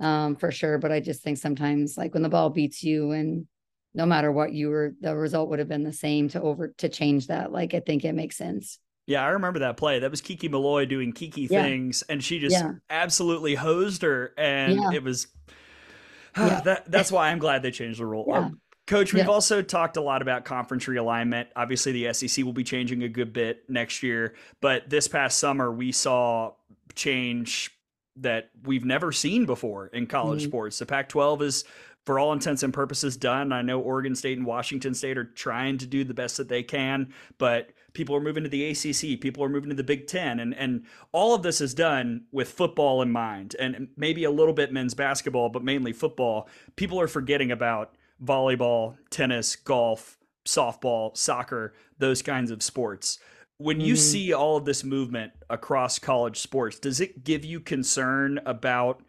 um 0.00 0.36
for 0.36 0.50
sure. 0.50 0.78
But 0.78 0.92
i 0.92 1.00
just 1.00 1.22
think 1.22 1.38
sometimes 1.38 1.98
like 1.98 2.14
when 2.14 2.22
the 2.22 2.28
ball 2.28 2.50
beats 2.50 2.82
you 2.82 3.10
and 3.10 3.46
no 3.94 4.06
matter 4.06 4.30
what 4.30 4.52
you 4.52 4.68
were 4.68 4.94
the 5.00 5.16
result 5.16 5.48
would 5.48 5.58
have 5.58 5.68
been 5.68 5.82
the 5.82 5.92
same 5.92 6.28
to 6.30 6.40
over 6.40 6.68
to 6.78 6.88
change 6.88 7.26
that. 7.26 7.52
Like 7.52 7.74
i 7.74 7.80
think 7.80 8.04
it 8.04 8.14
makes 8.14 8.36
sense 8.36 8.78
yeah, 9.08 9.24
I 9.24 9.28
remember 9.28 9.60
that 9.60 9.78
play. 9.78 10.00
That 10.00 10.10
was 10.10 10.20
Kiki 10.20 10.50
Milloy 10.50 10.86
doing 10.86 11.12
Kiki 11.12 11.48
yeah. 11.50 11.62
things, 11.62 12.02
and 12.02 12.22
she 12.22 12.38
just 12.38 12.52
yeah. 12.52 12.72
absolutely 12.90 13.54
hosed 13.54 14.02
her, 14.02 14.34
and 14.36 14.74
yeah. 14.74 14.90
it 14.92 15.02
was. 15.02 15.28
that 16.34 16.90
that's 16.90 17.10
why 17.10 17.30
I'm 17.30 17.38
glad 17.38 17.62
they 17.62 17.70
changed 17.70 18.00
the 18.00 18.06
rule. 18.06 18.30
Um, 18.30 18.60
Coach, 18.86 19.14
we've 19.14 19.28
also 19.28 19.62
talked 19.62 19.96
a 19.96 20.02
lot 20.02 20.20
about 20.20 20.44
conference 20.44 20.84
realignment. 20.84 21.46
Obviously, 21.56 21.92
the 21.92 22.12
SEC 22.12 22.44
will 22.44 22.52
be 22.52 22.64
changing 22.64 23.02
a 23.02 23.08
good 23.08 23.32
bit 23.32 23.68
next 23.70 24.02
year, 24.02 24.34
but 24.60 24.90
this 24.90 25.08
past 25.08 25.38
summer 25.38 25.72
we 25.72 25.90
saw 25.90 26.52
change 26.94 27.70
that 28.16 28.50
we've 28.64 28.84
never 28.84 29.10
seen 29.10 29.46
before 29.46 29.86
in 29.86 30.06
college 30.06 30.40
mm-hmm. 30.40 30.48
sports. 30.48 30.78
The 30.80 30.86
Pac-12 30.86 31.42
is 31.42 31.64
for 32.04 32.18
all 32.18 32.34
intents 32.34 32.62
and 32.62 32.74
purposes 32.74 33.16
done. 33.16 33.52
I 33.52 33.62
know 33.62 33.80
Oregon 33.80 34.14
State 34.14 34.36
and 34.36 34.46
Washington 34.46 34.92
State 34.94 35.16
are 35.16 35.24
trying 35.24 35.78
to 35.78 35.86
do 35.86 36.04
the 36.04 36.14
best 36.14 36.36
that 36.36 36.48
they 36.48 36.62
can, 36.62 37.14
but 37.38 37.70
People 37.94 38.14
are 38.14 38.20
moving 38.20 38.44
to 38.44 38.48
the 38.48 38.70
ACC. 38.70 39.20
People 39.20 39.42
are 39.42 39.48
moving 39.48 39.70
to 39.70 39.76
the 39.76 39.82
Big 39.82 40.06
Ten, 40.06 40.40
and 40.40 40.54
and 40.54 40.84
all 41.12 41.34
of 41.34 41.42
this 41.42 41.60
is 41.60 41.74
done 41.74 42.24
with 42.32 42.50
football 42.50 43.02
in 43.02 43.10
mind, 43.10 43.56
and 43.58 43.88
maybe 43.96 44.24
a 44.24 44.30
little 44.30 44.52
bit 44.52 44.72
men's 44.72 44.94
basketball, 44.94 45.48
but 45.48 45.64
mainly 45.64 45.92
football. 45.92 46.48
People 46.76 47.00
are 47.00 47.08
forgetting 47.08 47.50
about 47.50 47.94
volleyball, 48.22 48.96
tennis, 49.10 49.56
golf, 49.56 50.18
softball, 50.46 51.16
soccer, 51.16 51.74
those 51.98 52.22
kinds 52.22 52.50
of 52.50 52.62
sports. 52.62 53.18
When 53.58 53.80
you 53.80 53.94
mm-hmm. 53.94 54.00
see 54.00 54.32
all 54.32 54.56
of 54.56 54.64
this 54.64 54.84
movement 54.84 55.32
across 55.50 55.98
college 55.98 56.38
sports, 56.38 56.78
does 56.78 57.00
it 57.00 57.24
give 57.24 57.44
you 57.44 57.60
concern 57.60 58.38
about 58.46 59.02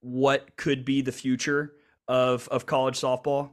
what 0.00 0.56
could 0.56 0.84
be 0.84 1.02
the 1.02 1.12
future 1.12 1.74
of 2.06 2.48
of 2.48 2.66
college 2.66 3.00
softball? 3.00 3.50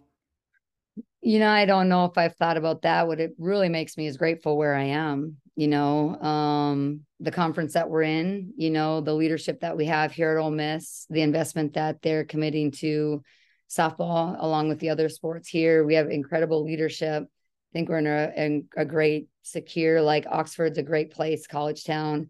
You 1.22 1.40
know, 1.40 1.50
I 1.50 1.66
don't 1.66 1.90
know 1.90 2.06
if 2.06 2.18
I've 2.18 2.36
thought 2.36 2.58
about 2.58 2.84
that. 2.84 3.08
What 3.08 3.20
it 3.20 3.34
really 3.38 3.70
makes 3.70 3.98
me 3.98 4.08
is 4.08 4.18
grateful 4.18 4.58
where 4.58 4.76
I 4.76 4.84
am, 4.84 5.38
you 5.56 5.68
know, 5.68 6.16
um, 6.22 7.02
the 7.20 7.32
conference 7.32 7.74
that 7.74 7.90
we're 7.90 8.04
in, 8.04 8.54
you 8.56 8.70
know, 8.70 9.02
the 9.02 9.14
leadership 9.14 9.62
that 9.62 9.76
we 9.76 9.86
have 9.86 10.12
here 10.12 10.38
at 10.38 10.42
Ole 10.42 10.52
Miss, 10.52 11.06
the 11.10 11.22
investment 11.22 11.74
that 11.74 12.02
they're 12.02 12.24
committing 12.24 12.72
to 12.72 13.24
softball 13.70 14.38
along 14.40 14.70
with 14.70 14.80
the 14.80 14.90
other 14.90 15.10
sports 15.10 15.50
here. 15.50 15.84
We 15.84 15.96
have 15.96 16.10
incredible 16.10 16.64
leadership. 16.64 17.24
I 17.24 17.72
think 17.74 17.90
we're 17.90 17.98
in 17.98 18.08
a, 18.08 18.32
in 18.38 18.68
a 18.78 18.86
great, 18.86 19.28
secure, 19.48 20.02
like 20.02 20.26
Oxford's 20.28 20.78
a 20.78 20.84
great 20.84 21.12
place, 21.12 21.48
college 21.48 21.84
town. 21.84 22.30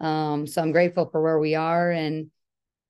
Um, 0.00 0.46
so 0.46 0.62
I'm 0.62 0.72
grateful 0.72 1.06
for 1.06 1.22
where 1.22 1.38
we 1.38 1.54
are. 1.54 1.90
And 1.90 2.30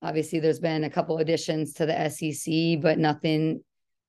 obviously 0.02 0.40
there's 0.40 0.60
been 0.60 0.84
a 0.84 0.90
couple 0.90 1.18
additions 1.18 1.74
to 1.74 1.86
the 1.86 2.08
SEC, 2.08 2.80
but 2.80 2.98
nothing, 2.98 3.62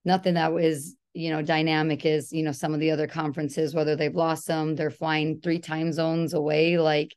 nothing 0.05 0.35
that 0.35 0.53
was 0.53 0.95
you 1.15 1.29
know 1.29 1.41
dynamic 1.41 2.05
is 2.05 2.31
you 2.33 2.43
know 2.43 2.51
some 2.51 2.73
of 2.73 2.79
the 2.79 2.91
other 2.91 3.07
conferences 3.07 3.73
whether 3.73 3.95
they've 3.95 4.15
lost 4.15 4.47
them 4.47 4.75
they're 4.75 4.91
flying 4.91 5.39
three 5.39 5.59
time 5.59 5.91
zones 5.91 6.33
away 6.33 6.77
like 6.77 7.15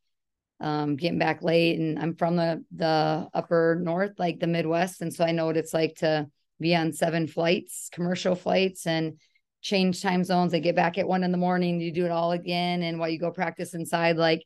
um 0.61 0.97
getting 0.97 1.19
back 1.19 1.43
late 1.43 1.79
and 1.79 1.99
i'm 1.99 2.15
from 2.15 2.37
the 2.37 2.65
the 2.77 3.29
upper 3.35 3.79
north 3.83 4.13
like 4.19 4.39
the 4.39 4.47
midwest 4.47 5.03
and 5.03 5.13
so 5.13 5.25
i 5.25 5.33
know 5.33 5.47
what 5.47 5.57
it's 5.57 5.75
like 5.75 5.95
to 5.97 6.27
be 6.61 6.75
on 6.75 6.93
seven 6.93 7.27
flights 7.27 7.89
commercial 7.93 8.35
flights 8.35 8.87
and 8.87 9.19
change 9.61 10.03
time 10.03 10.23
zones. 10.23 10.53
They 10.53 10.61
get 10.61 10.77
back 10.77 10.99
at 10.99 11.09
one 11.09 11.25
in 11.25 11.33
the 11.33 11.39
morning 11.39 11.81
you 11.81 11.93
do 11.93 12.05
it 12.05 12.11
all 12.11 12.33
again 12.33 12.83
and 12.83 12.99
while 12.99 13.09
you 13.09 13.19
go 13.19 13.31
practice 13.31 13.75
inside 13.75 14.17
like 14.17 14.45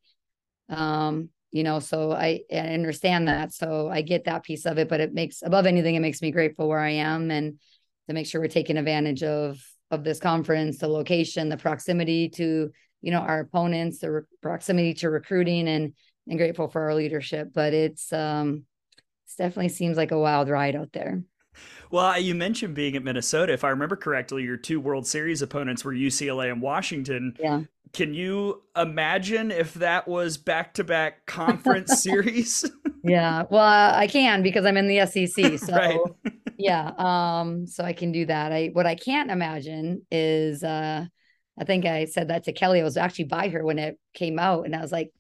um 0.71 1.29
you 1.51 1.63
know 1.63 1.81
so 1.81 2.13
I, 2.13 2.41
I 2.51 2.57
understand 2.57 3.29
that 3.29 3.53
so 3.53 3.89
i 3.89 4.01
get 4.01 4.25
that 4.25 4.43
piece 4.43 4.65
of 4.65 4.79
it 4.79 4.89
but 4.89 5.01
it 5.01 5.13
makes 5.13 5.43
above 5.43 5.67
anything 5.67 5.95
it 5.95 6.01
makes 6.01 6.23
me 6.23 6.31
grateful 6.31 6.67
where 6.67 6.81
i 6.81 6.91
am 6.91 7.31
and 7.31 7.59
to 8.09 8.15
make 8.15 8.27
sure 8.27 8.41
we're 8.41 8.49
taking 8.49 8.77
advantage 8.77 9.23
of 9.23 9.59
of 9.91 10.05
this 10.05 10.19
conference, 10.19 10.79
the 10.79 10.89
location, 10.89 11.49
the 11.49 11.57
proximity 11.57 12.29
to 12.31 12.71
you 13.03 13.11
know 13.11 13.21
our 13.21 13.41
opponents, 13.41 13.99
the 13.99 14.11
re- 14.11 14.23
proximity 14.41 14.95
to 14.95 15.11
recruiting, 15.11 15.69
and 15.69 15.93
and 16.29 16.39
grateful 16.39 16.69
for 16.69 16.83
our 16.83 16.95
leadership. 16.95 17.49
But 17.53 17.75
it's 17.75 18.13
um, 18.13 18.65
it 18.97 19.43
definitely 19.43 19.69
seems 19.69 19.97
like 19.97 20.11
a 20.11 20.19
wild 20.19 20.49
ride 20.49 20.77
out 20.77 20.93
there. 20.93 21.23
Well, 21.91 22.19
you 22.19 22.35
mentioned 22.35 22.75
being 22.75 22.97
at 22.97 23.05
Minnesota. 23.05 23.53
If 23.53 23.65
I 23.65 23.69
remember 23.69 23.97
correctly, 23.97 24.43
your 24.43 24.57
two 24.57 24.81
World 24.81 25.07
Series 25.07 25.43
opponents 25.43 25.85
were 25.85 25.93
UCLA 25.93 26.51
and 26.51 26.63
Washington. 26.63 27.37
Yeah. 27.39 27.63
Can 27.93 28.15
you 28.15 28.63
imagine 28.75 29.51
if 29.51 29.75
that 29.75 30.09
was 30.09 30.39
back 30.39 30.73
to 30.75 30.85
back 30.85 31.27
conference 31.27 32.03
series? 32.03 32.65
yeah. 33.05 33.45
Well, 33.51 33.95
I 33.95 34.07
can 34.07 34.43
because 34.43 34.65
I'm 34.65 34.79
in 34.79 34.89
the 34.89 35.05
SEC. 35.07 35.59
So 35.59 35.77
right 35.77 36.32
yeah 36.63 36.93
um 36.99 37.67
so 37.67 37.85
i 37.85 37.93
can 37.93 38.13
do 38.13 38.27
that. 38.27 38.53
I 38.53 38.71
what 38.73 38.87
i 38.87 38.95
can't 38.95 39.31
imagine 39.31 40.03
is 40.11 40.63
uh 40.63 41.05
i 41.59 41.65
think 41.65 41.85
i 41.85 42.05
said 42.05 42.29
that 42.29 42.45
to 42.45 42.53
kelly. 42.53 42.81
I 42.81 42.85
was 42.85 42.97
actually 42.97 43.25
by 43.27 43.49
her 43.49 43.65
when 43.65 43.79
it 43.79 43.99
came 44.15 44.39
out 44.39 44.65
and 44.65 44.75
i 44.77 44.81
was 44.81 44.93
like 44.93 45.11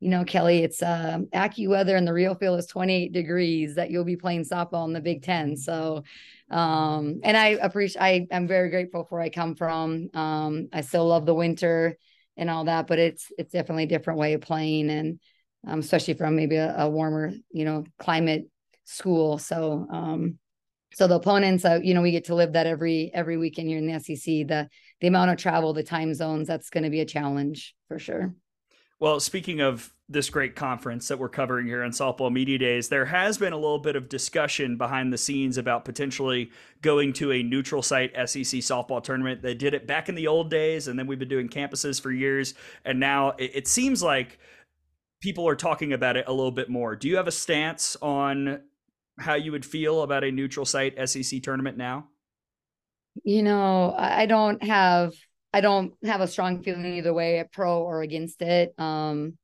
you 0.00 0.08
know 0.08 0.24
kelly 0.24 0.62
it's 0.62 0.82
um 0.82 1.26
accuweather 1.34 1.96
and 1.96 2.06
the 2.06 2.12
real 2.12 2.34
feel 2.34 2.54
is 2.54 2.66
28 2.66 3.12
degrees 3.12 3.74
that 3.74 3.90
you'll 3.90 4.04
be 4.04 4.16
playing 4.16 4.44
softball 4.44 4.86
in 4.86 4.92
the 4.92 5.00
big 5.00 5.22
10 5.22 5.56
so 5.56 6.02
um 6.50 7.20
and 7.24 7.36
i 7.36 7.48
appreciate 7.48 8.02
i 8.02 8.26
i'm 8.30 8.46
very 8.46 8.70
grateful 8.70 9.04
for 9.04 9.16
where 9.16 9.24
i 9.24 9.28
come 9.28 9.54
from. 9.54 10.08
Um 10.14 10.68
i 10.72 10.80
still 10.82 11.06
love 11.08 11.26
the 11.26 11.34
winter 11.34 11.96
and 12.36 12.48
all 12.48 12.64
that 12.64 12.86
but 12.86 12.98
it's 12.98 13.32
it's 13.38 13.52
definitely 13.52 13.84
a 13.84 13.94
different 13.94 14.18
way 14.20 14.34
of 14.34 14.40
playing 14.40 14.90
and 14.90 15.20
um, 15.66 15.78
especially 15.78 16.14
from 16.14 16.34
maybe 16.36 16.56
a, 16.56 16.74
a 16.76 16.88
warmer 16.90 17.32
you 17.50 17.64
know 17.64 17.84
climate 17.98 18.48
school. 18.84 19.38
So 19.38 19.86
um 19.90 20.38
so 20.94 21.06
the 21.06 21.14
opponents 21.14 21.64
uh, 21.64 21.78
you 21.82 21.94
know 21.94 22.02
we 22.02 22.10
get 22.10 22.24
to 22.24 22.34
live 22.34 22.52
that 22.52 22.66
every 22.66 23.10
every 23.14 23.36
weekend 23.36 23.68
here 23.68 23.78
in 23.78 23.86
the 23.86 23.98
sec 23.98 24.16
the 24.24 24.68
the 25.00 25.06
amount 25.06 25.30
of 25.30 25.36
travel 25.36 25.72
the 25.72 25.82
time 25.82 26.14
zones 26.14 26.46
that's 26.46 26.70
going 26.70 26.84
to 26.84 26.90
be 26.90 27.00
a 27.00 27.06
challenge 27.06 27.74
for 27.88 27.98
sure 27.98 28.34
well 29.00 29.20
speaking 29.20 29.60
of 29.60 29.92
this 30.12 30.30
great 30.30 30.54
conference 30.54 31.08
that 31.08 31.18
we're 31.18 31.28
covering 31.28 31.66
here 31.66 31.82
on 31.82 31.90
Softball 31.90 32.30
Media 32.30 32.58
Days, 32.58 32.88
there 32.88 33.06
has 33.06 33.38
been 33.38 33.52
a 33.52 33.56
little 33.56 33.78
bit 33.78 33.96
of 33.96 34.08
discussion 34.08 34.76
behind 34.76 35.12
the 35.12 35.18
scenes 35.18 35.56
about 35.56 35.84
potentially 35.84 36.50
going 36.82 37.12
to 37.14 37.32
a 37.32 37.42
neutral 37.42 37.82
site 37.82 38.12
SEC 38.28 38.60
softball 38.60 39.02
tournament. 39.02 39.42
They 39.42 39.54
did 39.54 39.74
it 39.74 39.86
back 39.86 40.08
in 40.08 40.14
the 40.14 40.26
old 40.26 40.50
days, 40.50 40.88
and 40.88 40.98
then 40.98 41.06
we've 41.06 41.18
been 41.18 41.28
doing 41.28 41.48
campuses 41.48 42.00
for 42.00 42.10
years. 42.10 42.54
And 42.84 43.00
now 43.00 43.30
it, 43.38 43.52
it 43.54 43.68
seems 43.68 44.02
like 44.02 44.38
people 45.20 45.48
are 45.48 45.56
talking 45.56 45.92
about 45.92 46.16
it 46.16 46.26
a 46.28 46.32
little 46.32 46.52
bit 46.52 46.68
more. 46.68 46.94
Do 46.94 47.08
you 47.08 47.16
have 47.16 47.28
a 47.28 47.32
stance 47.32 47.96
on 48.02 48.60
how 49.18 49.34
you 49.34 49.52
would 49.52 49.64
feel 49.64 50.02
about 50.02 50.24
a 50.24 50.30
neutral 50.30 50.66
site 50.66 51.08
SEC 51.08 51.42
tournament 51.42 51.76
now? 51.76 52.08
You 53.24 53.42
know, 53.42 53.94
I 53.96 54.26
don't 54.26 54.62
have 54.62 55.12
I 55.52 55.60
don't 55.60 55.92
have 56.04 56.22
a 56.22 56.26
strong 56.26 56.62
feeling 56.62 56.86
either 56.86 57.12
way, 57.12 57.44
pro 57.52 57.82
or 57.82 58.02
against 58.02 58.40
it. 58.40 58.74
Um, 58.78 59.36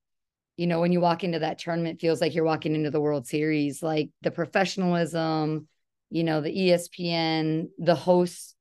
you 0.56 0.66
know, 0.66 0.80
when 0.80 0.90
you 0.90 1.00
walk 1.00 1.22
into 1.22 1.40
that 1.40 1.58
tournament, 1.58 2.00
feels 2.00 2.20
like 2.20 2.34
you're 2.34 2.44
walking 2.44 2.74
into 2.74 2.90
the 2.90 3.00
World 3.00 3.26
Series. 3.26 3.82
Like 3.82 4.10
the 4.22 4.30
professionalism, 4.30 5.68
you 6.10 6.24
know, 6.24 6.40
the 6.40 6.50
ESPN, 6.50 7.68
the 7.78 7.94
host 7.94 8.56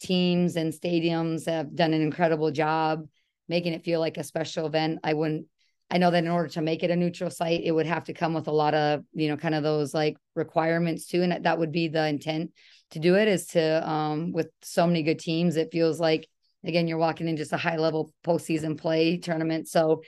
teams 0.00 0.56
and 0.56 0.72
stadiums 0.72 1.46
have 1.46 1.74
done 1.74 1.92
an 1.92 2.00
incredible 2.02 2.50
job 2.50 3.06
making 3.48 3.72
it 3.72 3.84
feel 3.84 4.00
like 4.00 4.18
a 4.18 4.24
special 4.24 4.66
event. 4.66 5.00
I 5.02 5.14
wouldn't 5.14 5.46
I 5.90 5.98
know 5.98 6.10
that 6.10 6.24
in 6.24 6.30
order 6.30 6.48
to 6.50 6.60
make 6.60 6.82
it 6.82 6.90
a 6.90 6.96
neutral 6.96 7.30
site, 7.30 7.62
it 7.64 7.72
would 7.72 7.86
have 7.86 8.04
to 8.04 8.12
come 8.12 8.34
with 8.34 8.46
a 8.48 8.52
lot 8.52 8.74
of, 8.74 9.04
you 9.14 9.28
know, 9.28 9.36
kind 9.36 9.54
of 9.54 9.62
those 9.62 9.94
like 9.94 10.16
requirements 10.34 11.06
too. 11.06 11.22
And 11.22 11.44
that 11.44 11.58
would 11.58 11.72
be 11.72 11.88
the 11.88 12.06
intent 12.06 12.52
to 12.90 12.98
do 12.98 13.16
it 13.16 13.28
is 13.28 13.46
to 13.48 13.88
um 13.88 14.32
with 14.32 14.50
so 14.62 14.86
many 14.86 15.02
good 15.02 15.18
teams, 15.18 15.56
it 15.56 15.72
feels 15.72 15.98
like 16.00 16.28
again, 16.64 16.88
you're 16.88 16.98
walking 16.98 17.28
in 17.28 17.36
just 17.36 17.52
a 17.52 17.56
high 17.56 17.76
level 17.76 18.12
postseason 18.24 18.78
play 18.78 19.16
tournament. 19.16 19.68
So 19.68 20.02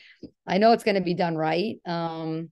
I 0.46 0.58
know 0.58 0.72
it's 0.72 0.84
going 0.84 0.96
to 0.96 1.00
be 1.00 1.14
done 1.14 1.36
right. 1.36 1.76
Um, 1.86 2.50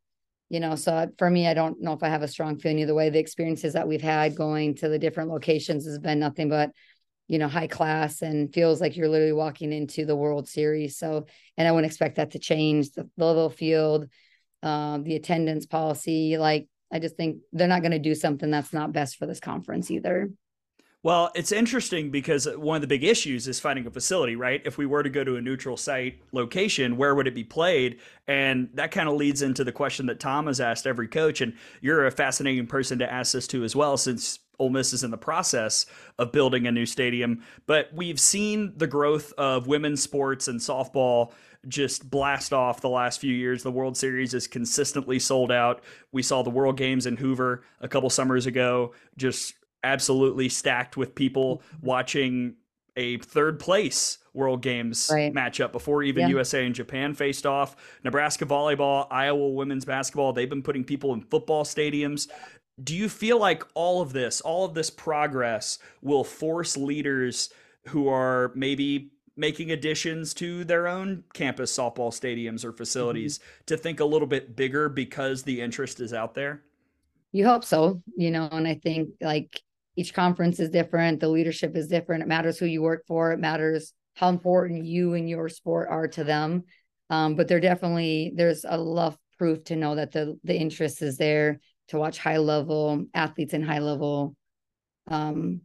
you 0.48 0.60
know, 0.60 0.76
so 0.76 1.08
for 1.18 1.28
me, 1.28 1.47
I 1.47 1.55
don't 1.55 1.81
know 1.81 1.92
if 1.92 2.02
I 2.02 2.08
have 2.08 2.23
a 2.23 2.28
strong 2.28 2.58
feeling 2.58 2.78
either 2.78 2.94
way. 2.94 3.10
The 3.10 3.18
experiences 3.18 3.74
that 3.74 3.86
we've 3.86 4.00
had 4.00 4.36
going 4.36 4.76
to 4.76 4.89
the 4.89 4.98
different 4.98 5.31
locations 5.31 5.84
has 5.84 5.98
been 5.98 6.20
nothing 6.20 6.48
but, 6.48 6.70
you 7.28 7.39
know, 7.39 7.47
high 7.47 7.66
class 7.66 8.23
and 8.23 8.52
feels 8.52 8.81
like 8.81 8.97
you're 8.97 9.08
literally 9.08 9.32
walking 9.32 9.73
into 9.73 10.05
the 10.05 10.16
World 10.16 10.48
Series. 10.48 10.97
So, 10.97 11.26
and 11.57 11.68
I 11.68 11.73
wouldn't 11.73 11.90
expect 11.90 12.16
that 12.16 12.32
to 12.32 12.39
change 12.39 12.90
the 12.90 13.08
level 13.16 13.50
field, 13.50 14.08
um, 14.62 15.05
the 15.05 15.15
attendance 15.15 15.66
policy. 15.66 16.39
Like, 16.39 16.68
I 16.90 16.98
just 16.98 17.16
think 17.16 17.39
they're 17.52 17.68
not 17.68 17.82
going 17.82 17.92
to 17.92 17.98
do 17.98 18.15
something 18.15 18.50
that's 18.50 18.73
not 18.73 18.92
best 18.92 19.18
for 19.18 19.26
this 19.26 19.40
conference 19.40 19.90
either. 19.90 20.31
Well, 21.05 21.31
it's 21.36 21.52
interesting 21.52 22.10
because 22.10 22.48
one 22.57 22.76
of 22.76 22.81
the 22.81 22.89
big 22.89 23.05
issues 23.05 23.47
is 23.47 23.60
finding 23.60 23.86
a 23.86 23.90
facility, 23.90 24.34
right? 24.34 24.60
If 24.65 24.78
we 24.78 24.86
were 24.86 25.05
to 25.05 25.10
go 25.10 25.23
to 25.23 25.36
a 25.36 25.40
neutral 25.40 25.76
site 25.76 26.20
location, 26.32 26.97
where 26.97 27.15
would 27.15 27.28
it 27.28 27.36
be 27.36 27.44
played? 27.44 28.00
And 28.26 28.68
that 28.74 28.90
kind 28.90 29.08
of 29.08 29.15
leads 29.15 29.42
into 29.42 29.62
the 29.62 29.70
question 29.70 30.07
that 30.07 30.18
Tom 30.18 30.48
has 30.48 30.60
asked 30.60 30.89
every 30.89 31.07
coach. 31.07 31.40
And 31.40 31.55
you're 31.81 32.07
a 32.07 32.10
fascinating 32.10 32.66
person 32.66 32.98
to 32.98 33.12
ask 33.12 33.32
this 33.32 33.47
to 33.48 33.62
as 33.62 33.76
well, 33.76 33.97
since 33.97 34.40
Ole 34.58 34.70
Miss 34.70 34.92
is 34.92 35.04
in 35.04 35.10
the 35.10 35.18
process 35.18 35.86
of 36.18 36.32
building 36.32 36.66
a 36.66 36.72
new 36.72 36.86
stadium. 36.86 37.42
But 37.66 37.90
we've 37.92 38.20
seen 38.20 38.72
the 38.76 38.86
growth 38.86 39.32
of 39.38 39.66
women's 39.66 40.02
sports 40.02 40.48
and 40.48 40.60
softball 40.60 41.32
just 41.66 42.08
blast 42.08 42.52
off 42.52 42.80
the 42.80 42.88
last 42.88 43.20
few 43.20 43.34
years. 43.34 43.62
The 43.62 43.72
World 43.72 43.96
Series 43.96 44.34
is 44.34 44.46
consistently 44.46 45.18
sold 45.18 45.50
out. 45.50 45.82
We 46.12 46.22
saw 46.22 46.42
the 46.42 46.50
World 46.50 46.76
Games 46.76 47.06
in 47.06 47.16
Hoover 47.16 47.64
a 47.80 47.88
couple 47.88 48.10
summers 48.10 48.46
ago, 48.46 48.94
just 49.16 49.54
absolutely 49.82 50.48
stacked 50.48 50.96
with 50.96 51.14
people 51.14 51.62
watching 51.80 52.54
a 52.96 53.16
third 53.18 53.60
place 53.60 54.18
World 54.34 54.62
Games 54.62 55.08
right. 55.12 55.32
matchup 55.32 55.72
before 55.72 56.02
even 56.02 56.22
yeah. 56.22 56.28
USA 56.28 56.66
and 56.66 56.74
Japan 56.74 57.14
faced 57.14 57.46
off. 57.46 57.76
Nebraska 58.04 58.44
volleyball, 58.44 59.06
Iowa 59.10 59.50
women's 59.50 59.84
basketball, 59.84 60.32
they've 60.32 60.48
been 60.48 60.62
putting 60.62 60.84
people 60.84 61.14
in 61.14 61.22
football 61.22 61.64
stadiums. 61.64 62.28
Do 62.82 62.94
you 62.94 63.08
feel 63.08 63.39
like 63.39 63.65
all 63.74 64.00
of 64.00 64.12
this, 64.12 64.40
all 64.40 64.65
of 64.65 64.74
this 64.74 64.90
progress 64.90 65.78
will 66.02 66.24
force 66.24 66.76
leaders 66.76 67.50
who 67.89 68.08
are 68.08 68.52
maybe 68.55 69.10
making 69.36 69.70
additions 69.70 70.34
to 70.34 70.65
their 70.65 70.89
own 70.89 71.24
campus 71.32 71.76
softball 71.76 72.12
stadiums 72.12 72.65
or 72.65 72.73
facilities 72.73 73.39
mm-hmm. 73.39 73.65
to 73.66 73.76
think 73.76 74.00
a 74.00 74.05
little 74.05 74.28
bit 74.28 74.57
bigger 74.57 74.89
because 74.89 75.42
the 75.42 75.60
interest 75.60 76.00
is 76.00 76.12
out 76.12 76.34
there? 76.34 76.62
You 77.32 77.47
hope 77.47 77.65
so, 77.65 78.02
you 78.16 78.31
know, 78.31 78.48
and 78.50 78.66
I 78.66 78.74
think 78.74 79.10
like 79.20 79.60
each 79.98 80.15
conference 80.15 80.60
is 80.60 80.70
different 80.70 81.18
the 81.18 81.28
leadership 81.28 81.76
is 81.76 81.89
different 81.89 82.23
it 82.23 82.28
matters 82.28 82.57
who 82.57 82.66
you 82.66 82.81
work 82.81 83.05
for 83.08 83.32
it 83.32 83.40
matters 83.40 83.92
how 84.15 84.28
important 84.28 84.86
you 84.86 85.15
and 85.15 85.28
your 85.28 85.48
sport 85.48 85.89
are 85.90 86.07
to 86.07 86.23
them 86.23 86.62
um, 87.10 87.34
but 87.34 87.48
there 87.48 87.58
definitely 87.58 88.32
there's 88.36 88.65
a 88.66 88.78
love 88.78 89.18
proof 89.39 89.65
to 89.65 89.74
know 89.74 89.97
that 89.97 90.12
the 90.12 90.39
the 90.44 90.57
interest 90.57 91.02
is 91.02 91.16
there 91.16 91.58
to 91.89 91.99
watch 91.99 92.18
high 92.18 92.39
level 92.39 93.05
athletes 93.15 93.55
in 93.55 93.62
high 93.62 93.78
level 93.78 94.34
um, 95.08 95.60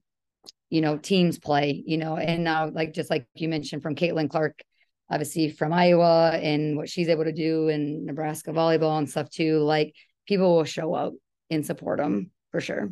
you 0.69 0.81
know 0.81 0.97
teams 0.97 1.37
play 1.37 1.83
you 1.85 1.97
know 1.97 2.17
and 2.17 2.43
now 2.43 2.69
like 2.69 2.93
just 2.93 3.09
like 3.09 3.27
you 3.35 3.47
mentioned 3.47 3.81
from 3.81 3.95
caitlin 3.95 4.29
clark 4.29 4.59
obviously 5.11 5.49
from 5.49 5.71
iowa 5.73 6.31
and 6.31 6.75
what 6.75 6.89
she's 6.89 7.09
able 7.09 7.23
to 7.23 7.31
do 7.31 7.67
in 7.67 8.05
nebraska 8.05 8.51
volleyball 8.51 8.97
and 8.97 9.09
stuff 9.09 9.29
too 9.29 9.59
like 9.59 9.93
people 10.27 10.55
will 10.55 10.63
show 10.63 10.93
up 10.93 11.13
and 11.49 11.65
support 11.65 11.99
them 11.99 12.31
for 12.51 12.59
sure 12.59 12.91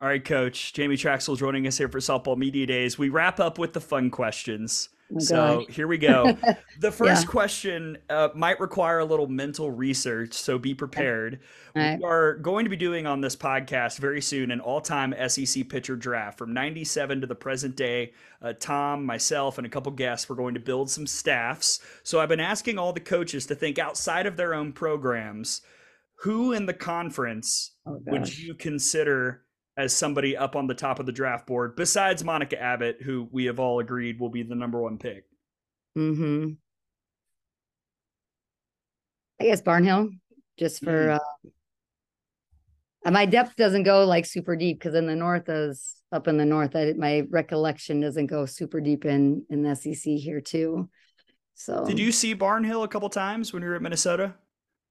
all 0.00 0.06
right, 0.06 0.24
Coach. 0.24 0.74
Jamie 0.74 0.96
Trachsel 0.96 1.36
joining 1.36 1.66
us 1.66 1.76
here 1.76 1.88
for 1.88 1.98
Softball 1.98 2.36
Media 2.36 2.64
Days. 2.66 3.00
We 3.00 3.08
wrap 3.08 3.40
up 3.40 3.58
with 3.58 3.72
the 3.72 3.80
fun 3.80 4.10
questions. 4.10 4.90
Oh 5.14 5.18
so 5.18 5.66
here 5.68 5.86
we 5.86 5.98
go. 5.98 6.36
The 6.80 6.92
first 6.92 7.24
yeah. 7.24 7.30
question 7.30 7.98
uh, 8.08 8.28
might 8.36 8.60
require 8.60 9.00
a 9.00 9.04
little 9.04 9.26
mental 9.26 9.68
research, 9.68 10.32
so 10.34 10.58
be 10.58 10.74
prepared. 10.74 11.40
Right. 11.74 11.98
We 11.98 12.04
are 12.04 12.36
going 12.36 12.66
to 12.66 12.70
be 12.70 12.76
doing 12.76 13.04
on 13.04 13.20
this 13.20 13.34
podcast 13.34 13.98
very 13.98 14.20
soon 14.20 14.52
an 14.52 14.60
all 14.60 14.80
time 14.80 15.12
SEC 15.26 15.68
pitcher 15.68 15.96
draft 15.96 16.38
from 16.38 16.54
97 16.54 17.22
to 17.22 17.26
the 17.26 17.34
present 17.34 17.74
day. 17.74 18.12
Uh, 18.40 18.52
Tom, 18.60 19.04
myself, 19.04 19.58
and 19.58 19.66
a 19.66 19.70
couple 19.70 19.90
guests, 19.90 20.28
we're 20.28 20.36
going 20.36 20.54
to 20.54 20.60
build 20.60 20.88
some 20.88 21.04
staffs. 21.04 21.80
So 22.04 22.20
I've 22.20 22.28
been 22.28 22.38
asking 22.38 22.78
all 22.78 22.92
the 22.92 23.00
coaches 23.00 23.46
to 23.46 23.56
think 23.56 23.80
outside 23.80 24.26
of 24.26 24.36
their 24.36 24.54
own 24.54 24.72
programs. 24.72 25.62
Who 26.22 26.52
in 26.52 26.66
the 26.66 26.74
conference 26.74 27.72
oh, 27.86 28.00
would 28.06 28.38
you 28.38 28.54
consider? 28.54 29.42
As 29.78 29.94
somebody 29.94 30.36
up 30.36 30.56
on 30.56 30.66
the 30.66 30.74
top 30.74 30.98
of 30.98 31.06
the 31.06 31.12
draft 31.12 31.46
board 31.46 31.76
besides 31.76 32.24
Monica 32.24 32.60
Abbott, 32.60 33.00
who 33.00 33.28
we 33.30 33.44
have 33.44 33.60
all 33.60 33.78
agreed 33.78 34.18
will 34.18 34.28
be 34.28 34.42
the 34.42 34.56
number 34.56 34.82
one 34.82 34.98
pick. 34.98 35.24
Hmm. 35.94 36.50
I 39.40 39.44
guess 39.44 39.62
Barnhill, 39.62 40.10
just 40.58 40.82
for 40.82 40.90
mm. 40.90 41.20
uh, 43.06 43.10
my 43.12 43.24
depth 43.24 43.54
doesn't 43.54 43.84
go 43.84 44.04
like 44.04 44.26
super 44.26 44.56
deep 44.56 44.80
because 44.80 44.96
in 44.96 45.06
the 45.06 45.14
north 45.14 45.48
is 45.48 45.94
up 46.10 46.26
in 46.26 46.36
the 46.36 46.44
north. 46.44 46.74
I, 46.74 46.94
my 46.96 47.22
recollection 47.30 48.00
doesn't 48.00 48.26
go 48.26 48.46
super 48.46 48.80
deep 48.80 49.04
in 49.04 49.44
in 49.48 49.62
the 49.62 49.76
SEC 49.76 50.14
here 50.14 50.40
too. 50.40 50.90
So 51.54 51.84
did 51.84 52.00
you 52.00 52.10
see 52.10 52.34
Barnhill 52.34 52.82
a 52.82 52.88
couple 52.88 53.08
times 53.10 53.52
when 53.52 53.62
you 53.62 53.68
were 53.68 53.76
at 53.76 53.82
Minnesota? 53.82 54.24
I'm 54.24 54.34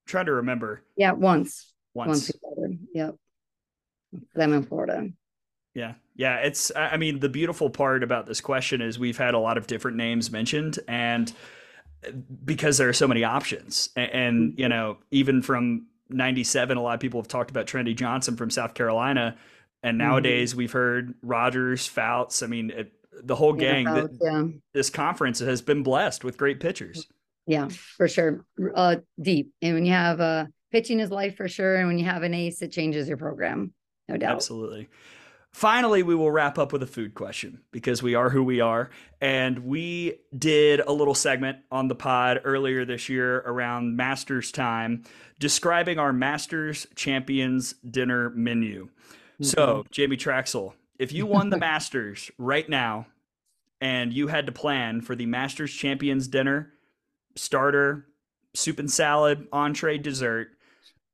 trying 0.06 0.26
to 0.26 0.32
remember. 0.32 0.82
Yeah, 0.96 1.12
once. 1.12 1.74
Once. 1.92 2.30
once 2.56 2.78
yep 2.94 3.16
them 4.34 4.52
in 4.52 4.62
Florida. 4.64 5.08
Yeah. 5.74 5.94
Yeah. 6.16 6.38
It's, 6.38 6.72
I 6.74 6.96
mean, 6.96 7.20
the 7.20 7.28
beautiful 7.28 7.70
part 7.70 8.02
about 8.02 8.26
this 8.26 8.40
question 8.40 8.80
is 8.80 8.98
we've 8.98 9.18
had 9.18 9.34
a 9.34 9.38
lot 9.38 9.56
of 9.56 9.66
different 9.66 9.96
names 9.96 10.30
mentioned 10.30 10.78
and 10.88 11.32
because 12.44 12.78
there 12.78 12.88
are 12.88 12.94
so 12.94 13.06
many 13.06 13.24
options. 13.24 13.88
And, 13.96 14.54
you 14.56 14.68
know, 14.68 14.98
even 15.10 15.42
from 15.42 15.86
97, 16.08 16.76
a 16.76 16.82
lot 16.82 16.94
of 16.94 17.00
people 17.00 17.20
have 17.20 17.28
talked 17.28 17.50
about 17.50 17.66
Trinity 17.66 17.94
Johnson 17.94 18.36
from 18.36 18.50
South 18.50 18.74
Carolina. 18.74 19.36
And 19.82 19.98
mm-hmm. 19.98 20.08
nowadays 20.08 20.50
mm-hmm. 20.50 20.58
we've 20.58 20.72
heard 20.72 21.14
Rogers, 21.22 21.86
Fouts. 21.86 22.42
I 22.42 22.46
mean, 22.46 22.70
it, 22.70 22.92
the 23.22 23.36
whole 23.36 23.52
gang, 23.52 23.86
yeah, 23.86 23.94
Fouts, 23.94 24.18
yeah. 24.20 24.44
this 24.72 24.90
conference 24.90 25.38
has 25.40 25.62
been 25.62 25.82
blessed 25.82 26.24
with 26.24 26.36
great 26.36 26.60
pitchers. 26.60 27.06
Yeah, 27.46 27.68
for 27.68 28.08
sure. 28.08 28.44
Uh, 28.74 28.96
deep. 29.20 29.52
And 29.62 29.74
when 29.74 29.86
you 29.86 29.92
have 29.92 30.20
uh, 30.20 30.46
pitching 30.70 31.00
is 31.00 31.10
life 31.10 31.36
for 31.36 31.48
sure. 31.48 31.76
And 31.76 31.86
when 31.86 31.98
you 31.98 32.04
have 32.04 32.22
an 32.22 32.34
ace, 32.34 32.62
it 32.62 32.72
changes 32.72 33.08
your 33.08 33.16
program 33.16 33.72
no 34.08 34.16
doubt. 34.16 34.36
Absolutely. 34.36 34.88
Finally, 35.52 36.02
we 36.02 36.14
will 36.14 36.30
wrap 36.30 36.58
up 36.58 36.72
with 36.72 36.82
a 36.82 36.86
food 36.86 37.14
question 37.14 37.60
because 37.72 38.02
we 38.02 38.14
are 38.14 38.30
who 38.30 38.44
we 38.44 38.60
are. 38.60 38.90
And 39.20 39.60
we 39.60 40.20
did 40.36 40.80
a 40.80 40.92
little 40.92 41.14
segment 41.14 41.58
on 41.70 41.88
the 41.88 41.94
pod 41.94 42.40
earlier 42.44 42.84
this 42.84 43.08
year 43.08 43.38
around 43.38 43.96
Masters 43.96 44.52
time 44.52 45.04
describing 45.38 45.98
our 45.98 46.12
Masters 46.12 46.86
Champions 46.94 47.74
dinner 47.90 48.30
menu. 48.30 48.84
Mm-hmm. 48.84 49.44
So, 49.44 49.84
Jamie 49.90 50.16
Trachsel, 50.16 50.74
if 50.98 51.12
you 51.12 51.26
won 51.26 51.50
the 51.50 51.56
Masters 51.58 52.30
right 52.38 52.68
now 52.68 53.06
and 53.80 54.12
you 54.12 54.28
had 54.28 54.46
to 54.46 54.52
plan 54.52 55.00
for 55.00 55.16
the 55.16 55.26
Masters 55.26 55.72
Champions 55.72 56.28
dinner, 56.28 56.72
starter, 57.36 58.06
soup 58.54 58.78
and 58.78 58.90
salad, 58.90 59.48
entree, 59.52 59.98
dessert, 59.98 60.48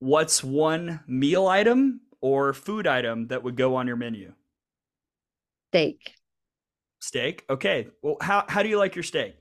what's 0.00 0.44
one 0.44 1.00
meal 1.06 1.47
item 1.47 2.00
or 2.25 2.55
food 2.55 2.86
item 2.86 3.27
that 3.27 3.43
would 3.43 3.55
go 3.55 3.77
on 3.77 3.86
your 3.86 3.97
menu? 3.97 4.33
Steak. 5.69 6.15
Steak. 6.99 7.44
Okay. 7.51 7.89
Well, 8.01 8.17
how 8.19 8.47
how 8.49 8.62
do 8.62 8.70
you 8.70 8.78
like 8.78 8.97
your 8.97 9.03
steak? 9.03 9.36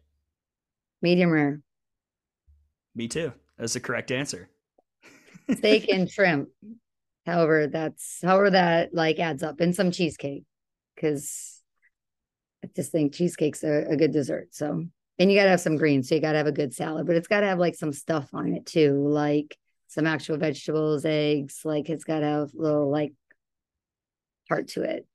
Medium 1.02 1.32
rare. 1.32 1.62
Me 2.94 3.08
too. 3.08 3.32
That's 3.58 3.72
the 3.72 3.80
correct 3.80 4.12
answer. 4.12 4.50
Steak 5.50 5.88
and 5.94 6.12
shrimp. 6.12 6.50
However, 7.26 7.68
that's 7.68 8.20
however 8.22 8.50
that 8.50 8.94
like 8.94 9.18
adds 9.18 9.44
up, 9.44 9.62
and 9.62 9.74
some 9.74 9.92
cheesecake, 9.92 10.44
because 10.94 11.62
I 12.66 12.70
just 12.76 12.92
think 12.92 13.14
cheesecake's 13.14 13.64
a, 13.64 13.86
a 13.92 13.96
good 13.96 14.12
dessert. 14.12 14.50
So, 14.52 14.84
and 15.20 15.32
you 15.32 15.38
gotta 15.38 15.52
have 15.52 15.62
some 15.62 15.78
greens, 15.78 16.10
so 16.10 16.16
you 16.16 16.22
gotta 16.22 16.38
have 16.38 16.48
a 16.48 16.52
good 16.52 16.74
salad, 16.74 17.08
but 17.08 17.16
it's 17.16 17.30
gotta 17.30 17.46
have 17.48 17.60
like 17.60 17.76
some 17.76 17.94
stuff 17.94 18.34
on 18.34 18.54
it 18.54 18.66
too, 18.66 19.08
like 19.08 19.58
some 19.94 20.08
actual 20.08 20.38
vegetables, 20.38 21.06
eggs. 21.06 21.62
Like 21.64 21.90
it's 21.90 22.04
have 22.04 22.24
a 22.24 22.50
little 22.56 22.90
like 22.90 23.14
heart 24.50 24.68
to 24.70 24.82
it. 24.84 25.06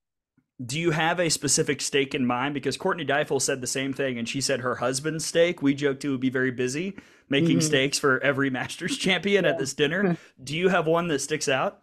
Do 0.64 0.78
you 0.78 0.90
have 0.90 1.20
a 1.20 1.28
specific 1.28 1.80
steak 1.80 2.14
in 2.14 2.26
mind? 2.26 2.52
Because 2.54 2.76
Courtney 2.76 3.04
Deifel 3.04 3.40
said 3.40 3.60
the 3.60 3.66
same 3.66 3.92
thing, 3.92 4.18
and 4.18 4.28
she 4.28 4.40
said 4.40 4.60
her 4.60 4.76
husband's 4.76 5.24
steak. 5.24 5.62
We 5.62 5.72
joked 5.74 6.02
he 6.02 6.08
would 6.08 6.20
be 6.20 6.30
very 6.30 6.50
busy 6.50 6.96
making 7.28 7.58
Mhm. 7.58 7.62
steaks 7.62 7.98
for 7.98 8.18
every 8.22 8.50
Masters 8.58 8.96
champion 8.96 9.44
at 9.44 9.58
this 9.58 9.74
dinner. 9.74 10.16
Do 10.42 10.56
you 10.56 10.68
have 10.68 10.86
one 10.86 11.08
that 11.08 11.20
sticks 11.20 11.48
out? 11.48 11.82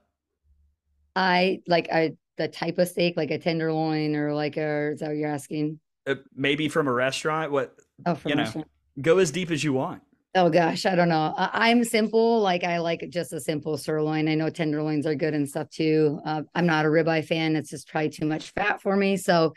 I 1.15 1.61
like 1.67 1.87
I 1.91 2.17
the 2.37 2.47
type 2.49 2.77
of 2.77 2.87
steak, 2.89 3.15
like 3.15 3.31
a 3.31 3.37
tenderloin 3.37 4.15
or 4.15 4.33
like 4.33 4.57
a 4.57 4.91
is 4.91 4.99
that 4.99 5.07
what 5.07 5.17
you're 5.17 5.31
asking? 5.31 5.79
Uh, 6.07 6.15
maybe 6.35 6.67
from 6.67 6.87
a 6.87 6.91
restaurant. 6.93 7.51
What 7.51 7.77
Oh, 8.05 8.15
from 8.15 8.31
you 8.31 8.35
a 8.35 8.37
know? 8.37 8.43
restaurant. 8.43 8.67
Go 9.01 9.17
as 9.19 9.31
deep 9.31 9.51
as 9.51 9.63
you 9.63 9.71
want. 9.73 10.01
Oh 10.37 10.49
gosh, 10.49 10.85
I 10.85 10.95
don't 10.95 11.07
know. 11.07 11.33
I, 11.37 11.69
I'm 11.69 11.85
simple. 11.85 12.41
Like 12.41 12.65
I 12.65 12.79
like 12.79 13.07
just 13.09 13.31
a 13.31 13.39
simple 13.39 13.77
sirloin. 13.77 14.27
I 14.27 14.35
know 14.35 14.49
tenderloins 14.49 15.05
are 15.07 15.15
good 15.15 15.33
and 15.33 15.47
stuff 15.47 15.69
too. 15.69 16.19
Uh, 16.25 16.41
I'm 16.53 16.65
not 16.65 16.85
a 16.85 16.89
ribeye 16.89 17.23
fan. 17.23 17.55
It's 17.55 17.69
just 17.69 17.87
probably 17.87 18.09
too 18.09 18.25
much 18.25 18.51
fat 18.51 18.81
for 18.81 18.97
me. 18.97 19.15
So 19.15 19.53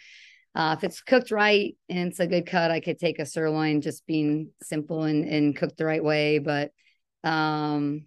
uh, 0.55 0.77
if 0.79 0.85
it's 0.85 1.01
cooked 1.01 1.33
right 1.33 1.77
and 1.89 2.09
it's 2.09 2.21
a 2.21 2.29
good 2.29 2.47
cut, 2.47 2.71
I 2.71 2.79
could 2.79 2.97
take 2.97 3.19
a 3.19 3.27
sirloin, 3.27 3.81
just 3.81 4.07
being 4.07 4.51
simple 4.63 5.03
and, 5.03 5.25
and 5.25 5.57
cooked 5.57 5.79
the 5.79 5.85
right 5.85 6.03
way. 6.03 6.39
But 6.39 6.71
um, 7.25 8.05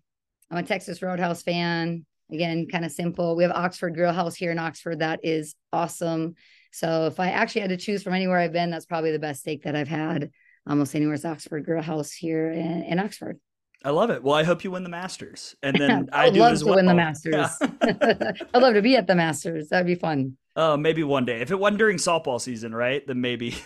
I'm 0.49 0.57
a 0.57 0.63
Texas 0.63 1.01
Roadhouse 1.01 1.41
fan. 1.41 2.05
Again, 2.31 2.67
kind 2.71 2.85
of 2.85 2.93
simple. 2.93 3.35
We 3.35 3.43
have 3.43 3.51
Oxford 3.51 3.95
Grill 3.95 4.13
House 4.13 4.35
here 4.35 4.51
in 4.51 4.59
Oxford. 4.59 4.99
That 4.99 5.19
is 5.23 5.55
awesome. 5.73 6.35
So 6.71 7.07
if 7.07 7.19
I 7.19 7.31
actually 7.31 7.61
had 7.61 7.71
to 7.71 7.77
choose 7.77 8.01
from 8.01 8.13
anywhere 8.13 8.37
I've 8.37 8.53
been, 8.53 8.69
that's 8.69 8.85
probably 8.85 9.11
the 9.11 9.19
best 9.19 9.41
steak 9.41 9.63
that 9.63 9.75
I've 9.75 9.89
had 9.89 10.31
almost 10.67 10.95
anywhere. 10.95 11.15
It's 11.15 11.25
Oxford 11.25 11.65
Grill 11.65 11.81
House 11.81 12.11
here 12.11 12.51
in, 12.51 12.83
in 12.83 12.99
Oxford. 12.99 13.39
I 13.83 13.89
love 13.89 14.11
it. 14.11 14.21
Well, 14.21 14.35
I 14.35 14.43
hope 14.43 14.63
you 14.63 14.69
win 14.71 14.83
the 14.83 14.89
Masters, 14.89 15.55
and 15.63 15.75
then 15.75 16.09
I, 16.13 16.25
I 16.25 16.29
do 16.29 16.39
love 16.39 16.53
as 16.53 16.59
to 16.59 16.65
well. 16.67 16.75
win 16.75 16.85
the 16.85 16.91
Yeah. 16.91 16.95
Masters. 16.95 17.57
I'd 18.53 18.61
love 18.61 18.75
to 18.75 18.81
be 18.81 18.95
at 18.95 19.07
the 19.07 19.15
Masters. 19.15 19.69
That'd 19.69 19.87
be 19.87 19.95
fun. 19.95 20.37
Oh, 20.55 20.77
maybe 20.77 21.03
one 21.03 21.25
day. 21.25 21.41
If 21.41 21.49
it 21.49 21.57
wasn't 21.59 21.79
during 21.79 21.97
softball 21.97 22.39
season, 22.39 22.75
right? 22.75 23.05
Then 23.07 23.21
maybe. 23.21 23.55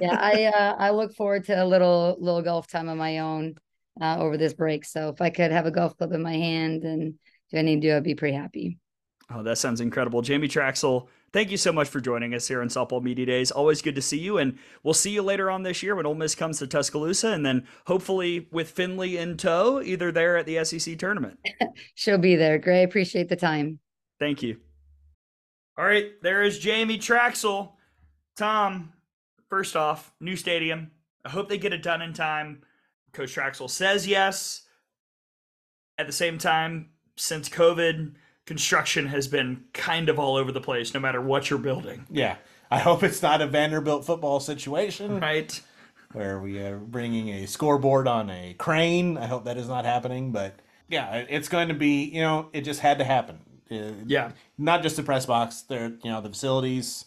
Yeah, 0.00 0.16
I 0.18 0.44
uh, 0.44 0.76
I 0.78 0.90
look 0.90 1.14
forward 1.14 1.44
to 1.46 1.62
a 1.62 1.66
little 1.66 2.16
little 2.20 2.40
golf 2.40 2.68
time 2.68 2.88
of 2.88 2.96
my 2.96 3.18
own 3.18 3.56
uh, 4.00 4.16
over 4.18 4.38
this 4.38 4.54
break. 4.54 4.84
So 4.86 5.10
if 5.10 5.20
I 5.20 5.28
could 5.28 5.50
have 5.52 5.66
a 5.66 5.70
golf 5.70 5.96
club 5.98 6.12
in 6.12 6.22
my 6.22 6.32
hand 6.32 6.84
and 6.84 7.14
do 7.50 7.58
I 7.58 7.62
need 7.62 7.82
to 7.82 7.88
do, 7.88 7.96
I'd 7.96 8.04
be 8.04 8.14
pretty 8.14 8.36
happy. 8.36 8.78
Oh, 9.30 9.42
that 9.42 9.58
sounds 9.58 9.80
incredible. 9.82 10.22
Jamie 10.22 10.48
Trachsel, 10.48 11.08
thank 11.32 11.50
you 11.50 11.56
so 11.56 11.72
much 11.72 11.88
for 11.88 12.00
joining 12.00 12.34
us 12.34 12.48
here 12.48 12.60
on 12.60 12.68
Softball 12.68 13.02
Media 13.02 13.26
Days. 13.26 13.50
Always 13.50 13.82
good 13.82 13.94
to 13.94 14.02
see 14.02 14.18
you, 14.18 14.38
and 14.38 14.58
we'll 14.82 14.94
see 14.94 15.10
you 15.10 15.22
later 15.22 15.50
on 15.50 15.62
this 15.62 15.82
year 15.82 15.94
when 15.94 16.06
Ole 16.06 16.14
Miss 16.14 16.34
comes 16.34 16.58
to 16.58 16.66
Tuscaloosa, 16.66 17.28
and 17.28 17.44
then 17.44 17.66
hopefully 17.86 18.48
with 18.52 18.70
Finley 18.70 19.16
in 19.16 19.36
tow, 19.36 19.80
either 19.82 20.12
there 20.12 20.36
at 20.36 20.46
the 20.46 20.64
SEC 20.64 20.98
tournament. 20.98 21.38
She'll 21.94 22.18
be 22.18 22.36
there. 22.36 22.58
Gray, 22.58 22.82
Appreciate 22.82 23.28
the 23.28 23.36
time. 23.36 23.78
Thank 24.18 24.42
you. 24.42 24.58
All 25.78 25.84
right, 25.84 26.10
there 26.22 26.42
is 26.42 26.58
Jamie 26.58 26.98
Trachsel. 26.98 27.72
Tom, 28.36 28.92
first 29.48 29.76
off, 29.76 30.12
new 30.20 30.36
stadium. 30.36 30.90
I 31.24 31.30
hope 31.30 31.48
they 31.48 31.58
get 31.58 31.72
it 31.72 31.82
done 31.82 32.02
in 32.02 32.12
time. 32.12 32.62
Coach 33.12 33.34
Trachsel 33.34 33.68
says 33.68 34.06
yes. 34.06 34.62
At 35.98 36.06
the 36.06 36.12
same 36.12 36.38
time, 36.38 36.90
since 37.16 37.48
COVID, 37.48 38.14
construction 38.46 39.06
has 39.06 39.28
been 39.28 39.64
kind 39.72 40.08
of 40.08 40.18
all 40.18 40.36
over 40.36 40.52
the 40.52 40.60
place, 40.60 40.92
no 40.94 41.00
matter 41.00 41.20
what 41.20 41.50
you're 41.50 41.58
building. 41.58 42.06
Yeah. 42.10 42.36
I 42.70 42.78
hope 42.78 43.02
it's 43.02 43.22
not 43.22 43.40
a 43.42 43.46
Vanderbilt 43.46 44.04
football 44.04 44.38
situation 44.40 45.20
Right? 45.20 45.60
where 46.12 46.40
we 46.40 46.58
are 46.58 46.78
bringing 46.78 47.28
a 47.28 47.46
scoreboard 47.46 48.08
on 48.08 48.30
a 48.30 48.54
crane. 48.58 49.16
I 49.18 49.26
hope 49.26 49.44
that 49.44 49.56
is 49.56 49.68
not 49.68 49.84
happening, 49.84 50.32
but 50.32 50.54
yeah, 50.88 51.24
it's 51.28 51.48
going 51.48 51.68
to 51.68 51.74
be, 51.74 52.04
you 52.04 52.20
know, 52.20 52.48
it 52.52 52.62
just 52.62 52.80
had 52.80 52.98
to 52.98 53.04
happen. 53.04 53.38
Uh, 53.70 53.92
Yeah. 54.06 54.32
Not 54.58 54.82
just 54.82 54.96
the 54.96 55.02
press 55.04 55.26
box, 55.26 55.62
there, 55.62 55.92
you 56.02 56.10
know, 56.10 56.20
the 56.20 56.28
facilities, 56.30 57.04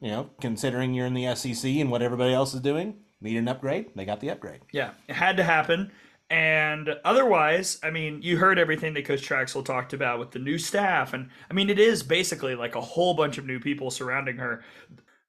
you 0.00 0.10
know, 0.10 0.30
considering 0.40 0.94
you're 0.94 1.06
in 1.06 1.14
the 1.14 1.34
SEC 1.34 1.70
and 1.76 1.90
what 1.90 2.00
everybody 2.02 2.32
else 2.32 2.54
is 2.54 2.60
doing, 2.60 2.96
need 3.20 3.36
an 3.36 3.48
upgrade. 3.48 3.90
They 3.94 4.04
got 4.06 4.20
the 4.20 4.30
upgrade. 4.30 4.60
Yeah, 4.72 4.90
it 5.08 5.14
had 5.14 5.36
to 5.38 5.44
happen. 5.44 5.90
And 6.30 6.88
otherwise, 7.04 7.78
I 7.82 7.90
mean, 7.90 8.22
you 8.22 8.38
heard 8.38 8.58
everything 8.58 8.94
that 8.94 9.04
Coach 9.04 9.28
Trachsel 9.28 9.64
talked 9.64 9.92
about 9.92 10.18
with 10.18 10.30
the 10.30 10.38
new 10.38 10.58
staff. 10.58 11.12
And 11.12 11.28
I 11.50 11.54
mean, 11.54 11.70
it 11.70 11.78
is 11.78 12.02
basically 12.02 12.54
like 12.54 12.74
a 12.74 12.80
whole 12.80 13.14
bunch 13.14 13.38
of 13.38 13.46
new 13.46 13.60
people 13.60 13.90
surrounding 13.90 14.38
her. 14.38 14.62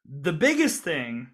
The 0.05 0.33
biggest 0.33 0.83
thing, 0.83 1.29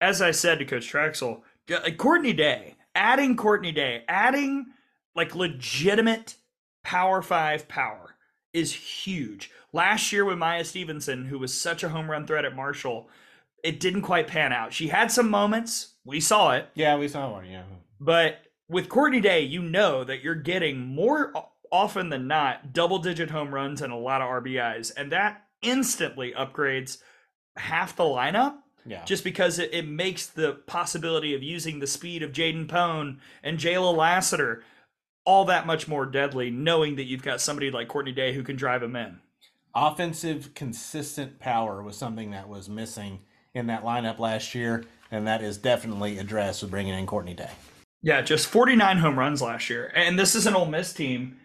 as 0.00 0.22
I 0.22 0.30
said 0.30 0.58
to 0.58 0.64
Coach 0.64 0.90
Trachsel, 0.90 1.42
like 1.68 1.92
uh, 1.92 1.96
Courtney 1.96 2.32
Day, 2.32 2.76
adding 2.94 3.36
Courtney 3.36 3.72
Day, 3.72 4.04
adding 4.08 4.66
like 5.14 5.34
legitimate 5.34 6.36
Power 6.82 7.20
Five 7.20 7.68
power 7.68 8.14
is 8.52 8.72
huge. 8.72 9.50
Last 9.72 10.12
year 10.12 10.24
with 10.24 10.38
Maya 10.38 10.64
Stevenson, 10.64 11.26
who 11.26 11.38
was 11.38 11.52
such 11.52 11.82
a 11.82 11.88
home 11.88 12.10
run 12.10 12.26
threat 12.26 12.44
at 12.44 12.56
Marshall, 12.56 13.08
it 13.62 13.80
didn't 13.80 14.02
quite 14.02 14.28
pan 14.28 14.52
out. 14.52 14.72
She 14.72 14.88
had 14.88 15.10
some 15.10 15.28
moments. 15.28 15.94
We 16.04 16.20
saw 16.20 16.52
it. 16.52 16.68
Yeah, 16.74 16.96
we 16.96 17.08
saw 17.08 17.32
one. 17.32 17.46
Yeah. 17.46 17.64
But 18.00 18.38
with 18.68 18.88
Courtney 18.88 19.20
Day, 19.20 19.42
you 19.42 19.62
know 19.62 20.04
that 20.04 20.22
you're 20.22 20.34
getting 20.34 20.78
more 20.80 21.32
often 21.70 22.08
than 22.10 22.26
not 22.26 22.72
double 22.72 22.98
digit 22.98 23.30
home 23.30 23.52
runs 23.54 23.80
and 23.82 23.92
a 23.92 23.96
lot 23.96 24.22
of 24.22 24.28
RBIs. 24.28 24.92
And 24.96 25.12
that 25.12 25.44
instantly 25.62 26.32
upgrades 26.32 26.98
half 27.56 27.96
the 27.96 28.04
lineup 28.04 28.56
Yeah. 28.84 29.04
just 29.04 29.24
because 29.24 29.58
it, 29.58 29.70
it 29.72 29.86
makes 29.88 30.26
the 30.26 30.52
possibility 30.66 31.34
of 31.34 31.42
using 31.42 31.78
the 31.80 31.86
speed 31.86 32.22
of 32.22 32.32
Jaden 32.32 32.68
Pone 32.68 33.20
and 33.42 33.58
Jalia 33.58 33.96
Lassiter 33.96 34.62
all 35.24 35.44
that 35.46 35.66
much 35.66 35.88
more 35.88 36.06
deadly, 36.06 36.50
knowing 36.50 36.94
that 36.96 37.04
you've 37.04 37.22
got 37.22 37.40
somebody 37.40 37.70
like 37.70 37.88
Courtney 37.88 38.12
Day 38.12 38.32
who 38.32 38.44
can 38.44 38.54
drive 38.56 38.80
them 38.80 38.94
in. 38.94 39.18
offensive 39.74 40.54
consistent 40.54 41.40
power 41.40 41.82
was 41.82 41.96
something 41.96 42.30
that 42.30 42.48
was 42.48 42.68
missing 42.68 43.20
in 43.52 43.66
that 43.66 43.82
lineup 43.82 44.18
last 44.20 44.54
year, 44.54 44.84
and 45.10 45.26
that 45.26 45.42
is 45.42 45.58
definitely 45.58 46.18
addressed 46.18 46.62
with 46.62 46.70
bringing 46.70 46.94
in 46.94 47.06
Courtney 47.06 47.34
Day. 47.34 47.50
Yeah, 48.06 48.22
just 48.22 48.46
49 48.46 48.98
home 48.98 49.18
runs 49.18 49.42
last 49.42 49.68
year. 49.68 49.90
And 49.92 50.16
this 50.16 50.36
is 50.36 50.46
an 50.46 50.54
Ole 50.54 50.66
Miss 50.66 50.92
team, 50.92 51.38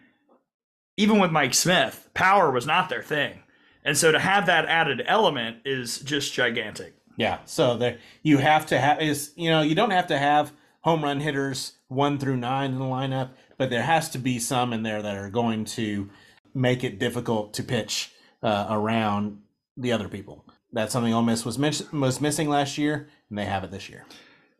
even 0.96 1.18
with 1.18 1.32
Mike 1.32 1.56
Smith, 1.56 2.08
power 2.14 2.52
was 2.52 2.68
not 2.68 2.88
their 2.88 3.02
thing. 3.02 3.40
And 3.84 3.98
so 3.98 4.12
to 4.12 4.20
have 4.20 4.46
that 4.46 4.68
added 4.68 5.02
element 5.08 5.58
is 5.66 5.98
just 6.02 6.36
gigantic. 6.36 6.94
Yeah, 7.18 7.40
so 7.46 7.78
there 7.78 7.98
you 8.22 8.38
have 8.38 8.68
to 8.68 8.78
have 8.78 9.02
is 9.02 9.32
you 9.36 9.50
know 9.50 9.64
you 9.64 9.74
don't 9.74 9.90
have 9.90 10.06
to 10.08 10.20
have 10.20 10.54
home 10.82 11.04
run 11.04 11.20
hitters 11.20 11.74
one 11.88 12.20
through 12.20 12.38
nine 12.38 12.74
in 12.74 12.78
the 12.78 12.86
lineup, 12.86 13.32
but 13.58 13.72
there 13.72 13.82
has 13.82 14.10
to 14.10 14.20
be 14.20 14.38
some 14.38 14.72
in 14.72 14.84
there 14.84 15.02
that 15.02 15.18
are 15.18 15.32
going 15.32 15.66
to 15.66 16.12
make 16.54 16.84
it 16.84 17.00
difficult 17.00 17.56
to 17.56 17.64
pitch 17.64 18.12
uh, 18.44 18.68
around 18.70 19.42
the 19.78 19.92
other 19.92 20.08
people. 20.08 20.46
That's 20.72 20.94
something 20.94 21.12
Ole 21.12 21.24
Miss 21.24 21.44
was 21.44 21.58
miss- 21.58 21.92
was 21.92 22.22
missing 22.22 22.50
last 22.50 22.78
year, 22.78 23.10
and 23.30 23.40
they 23.40 23.46
have 23.46 23.64
it 23.64 23.72
this 23.72 23.90
year. 23.90 24.06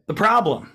The 0.08 0.16
problem, 0.16 0.72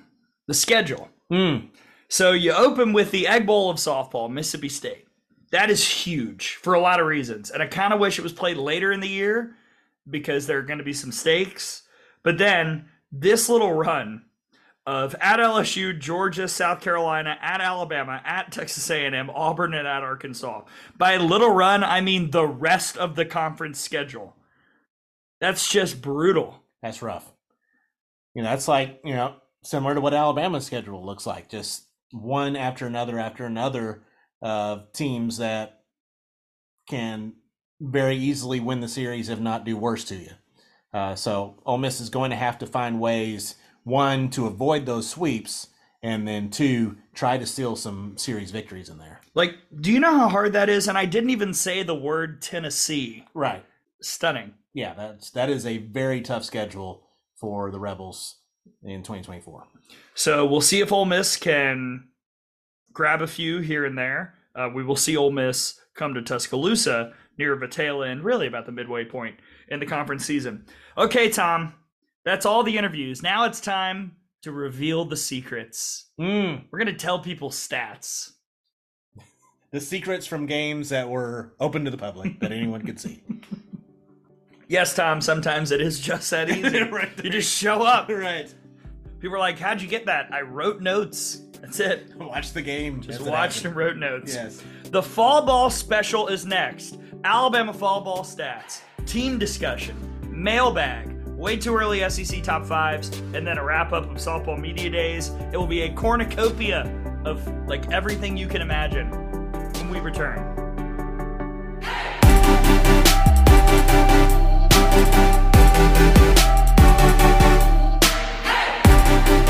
the 0.46 0.54
schedule. 0.54 1.10
Hmm. 1.30 1.66
So 2.08 2.32
you 2.32 2.52
open 2.52 2.92
with 2.92 3.10
the 3.10 3.26
Egg 3.26 3.46
Bowl 3.46 3.70
of 3.70 3.78
softball, 3.78 4.30
Mississippi 4.30 4.68
State. 4.68 5.06
That 5.50 5.70
is 5.70 5.86
huge 5.86 6.54
for 6.56 6.74
a 6.74 6.80
lot 6.80 7.00
of 7.00 7.06
reasons. 7.06 7.50
And 7.50 7.62
I 7.62 7.66
kind 7.66 7.92
of 7.92 8.00
wish 8.00 8.18
it 8.18 8.22
was 8.22 8.32
played 8.32 8.56
later 8.56 8.92
in 8.92 9.00
the 9.00 9.08
year 9.08 9.56
because 10.08 10.46
there 10.46 10.58
are 10.58 10.62
going 10.62 10.78
to 10.78 10.84
be 10.84 10.92
some 10.92 11.12
stakes. 11.12 11.82
But 12.22 12.38
then 12.38 12.88
this 13.10 13.48
little 13.48 13.72
run 13.72 14.24
of 14.86 15.16
at 15.20 15.40
LSU, 15.40 15.98
Georgia, 15.98 16.46
South 16.46 16.80
Carolina, 16.80 17.36
at 17.40 17.60
Alabama, 17.60 18.22
at 18.24 18.52
Texas 18.52 18.88
A&M, 18.88 19.30
Auburn, 19.30 19.74
and 19.74 19.86
at 19.86 20.02
Arkansas. 20.04 20.62
By 20.96 21.16
little 21.16 21.50
run, 21.50 21.82
I 21.82 22.00
mean 22.00 22.30
the 22.30 22.46
rest 22.46 22.96
of 22.96 23.16
the 23.16 23.24
conference 23.24 23.80
schedule. 23.80 24.36
That's 25.40 25.68
just 25.68 26.00
brutal. 26.00 26.62
That's 26.82 27.02
rough. 27.02 27.32
You 28.34 28.42
know, 28.42 28.50
that's 28.50 28.68
like, 28.68 29.00
you 29.04 29.14
know, 29.14 29.34
similar 29.66 29.94
to 29.94 30.00
what 30.00 30.14
Alabama's 30.14 30.64
schedule 30.64 31.04
looks 31.04 31.26
like. 31.26 31.48
Just 31.48 31.84
one 32.12 32.56
after 32.56 32.86
another 32.86 33.18
after 33.18 33.44
another 33.44 34.02
of 34.40 34.92
teams 34.92 35.38
that 35.38 35.80
can 36.88 37.34
very 37.80 38.16
easily 38.16 38.60
win 38.60 38.80
the 38.80 38.88
series, 38.88 39.28
if 39.28 39.40
not 39.40 39.64
do 39.64 39.76
worse 39.76 40.04
to 40.04 40.14
you. 40.14 40.30
Uh, 40.94 41.14
so 41.14 41.56
Ole 41.66 41.78
Miss 41.78 42.00
is 42.00 42.08
going 42.08 42.30
to 42.30 42.36
have 42.36 42.58
to 42.58 42.66
find 42.66 43.00
ways, 43.00 43.56
one, 43.84 44.30
to 44.30 44.46
avoid 44.46 44.86
those 44.86 45.10
sweeps, 45.10 45.68
and 46.02 46.26
then 46.26 46.48
two, 46.48 46.96
try 47.14 47.36
to 47.36 47.44
steal 47.44 47.76
some 47.76 48.16
series 48.16 48.50
victories 48.50 48.88
in 48.88 48.98
there. 48.98 49.20
Like, 49.34 49.56
do 49.80 49.92
you 49.92 50.00
know 50.00 50.16
how 50.16 50.28
hard 50.28 50.52
that 50.52 50.68
is? 50.68 50.88
And 50.88 50.96
I 50.96 51.04
didn't 51.04 51.30
even 51.30 51.52
say 51.52 51.82
the 51.82 51.94
word 51.94 52.40
Tennessee. 52.40 53.24
Right. 53.34 53.64
Stunning. 54.00 54.54
Yeah, 54.72 54.94
that's 54.94 55.30
that 55.30 55.50
is 55.50 55.66
a 55.66 55.78
very 55.78 56.20
tough 56.20 56.44
schedule 56.44 57.08
for 57.40 57.70
the 57.70 57.80
Rebels 57.80 58.36
in 58.82 59.02
2024. 59.02 59.64
So 60.14 60.46
we'll 60.46 60.60
see 60.60 60.80
if 60.80 60.92
Ole 60.92 61.04
Miss 61.04 61.36
can 61.36 62.08
grab 62.92 63.22
a 63.22 63.26
few 63.26 63.58
here 63.58 63.84
and 63.84 63.96
there. 63.96 64.34
Uh, 64.54 64.70
we 64.74 64.82
will 64.82 64.96
see 64.96 65.16
Ole 65.16 65.30
Miss 65.32 65.78
come 65.94 66.14
to 66.14 66.22
Tuscaloosa 66.22 67.12
near 67.38 67.56
the 67.56 67.68
tail 67.68 68.02
end, 68.02 68.24
really 68.24 68.46
about 68.46 68.66
the 68.66 68.72
midway 68.72 69.04
point 69.04 69.36
in 69.68 69.80
the 69.80 69.86
conference 69.86 70.24
season. 70.24 70.64
Okay, 70.96 71.28
Tom, 71.28 71.74
that's 72.24 72.46
all 72.46 72.62
the 72.62 72.76
interviews. 72.78 73.22
Now 73.22 73.44
it's 73.44 73.60
time 73.60 74.16
to 74.42 74.52
reveal 74.52 75.04
the 75.04 75.16
secrets. 75.16 76.10
Mm, 76.20 76.64
We're 76.70 76.78
going 76.78 76.86
to 76.86 76.94
tell 76.94 77.18
people 77.18 77.50
stats. 77.50 78.30
the 79.70 79.80
secrets 79.80 80.26
from 80.26 80.46
games 80.46 80.88
that 80.88 81.08
were 81.08 81.54
open 81.60 81.84
to 81.84 81.90
the 81.90 81.98
public 81.98 82.40
that 82.40 82.52
anyone 82.52 82.82
could 82.82 83.00
see. 83.00 83.22
Yes, 84.68 84.94
Tom, 84.94 85.20
sometimes 85.20 85.70
it 85.70 85.80
is 85.80 86.00
just 86.00 86.30
that 86.30 86.50
easy. 86.50 86.82
Right 86.82 87.08
you 87.22 87.30
just 87.30 87.56
show 87.56 87.82
up. 87.82 88.08
right. 88.10 88.52
People 89.20 89.36
are 89.36 89.40
like, 89.40 89.58
How'd 89.58 89.80
you 89.80 89.88
get 89.88 90.06
that? 90.06 90.32
I 90.32 90.40
wrote 90.42 90.80
notes. 90.80 91.42
That's 91.60 91.80
it. 91.80 92.14
Watch 92.18 92.52
the 92.52 92.62
game. 92.62 93.00
Just 93.00 93.22
watched 93.22 93.64
and 93.64 93.74
wrote 93.74 93.96
notes. 93.96 94.34
Yes. 94.34 94.62
The 94.90 95.02
fall 95.02 95.44
ball 95.46 95.70
special 95.70 96.28
is 96.28 96.44
next. 96.44 96.98
Alabama 97.24 97.72
fall 97.72 98.02
ball 98.02 98.22
stats, 98.22 98.82
team 99.06 99.38
discussion, 99.38 99.96
mailbag, 100.30 101.12
way 101.36 101.56
too 101.56 101.74
early 101.74 102.08
SEC 102.08 102.42
top 102.42 102.64
fives, 102.64 103.18
and 103.34 103.46
then 103.46 103.58
a 103.58 103.64
wrap 103.64 103.92
up 103.92 104.04
of 104.04 104.16
softball 104.18 104.58
media 104.60 104.90
days. 104.90 105.30
It 105.52 105.56
will 105.56 105.66
be 105.66 105.82
a 105.82 105.92
cornucopia 105.92 106.82
of 107.24 107.46
like 107.66 107.90
everything 107.90 108.36
you 108.36 108.46
can 108.46 108.62
imagine 108.62 109.10
when 109.72 109.90
we 109.90 109.98
return. 109.98 110.65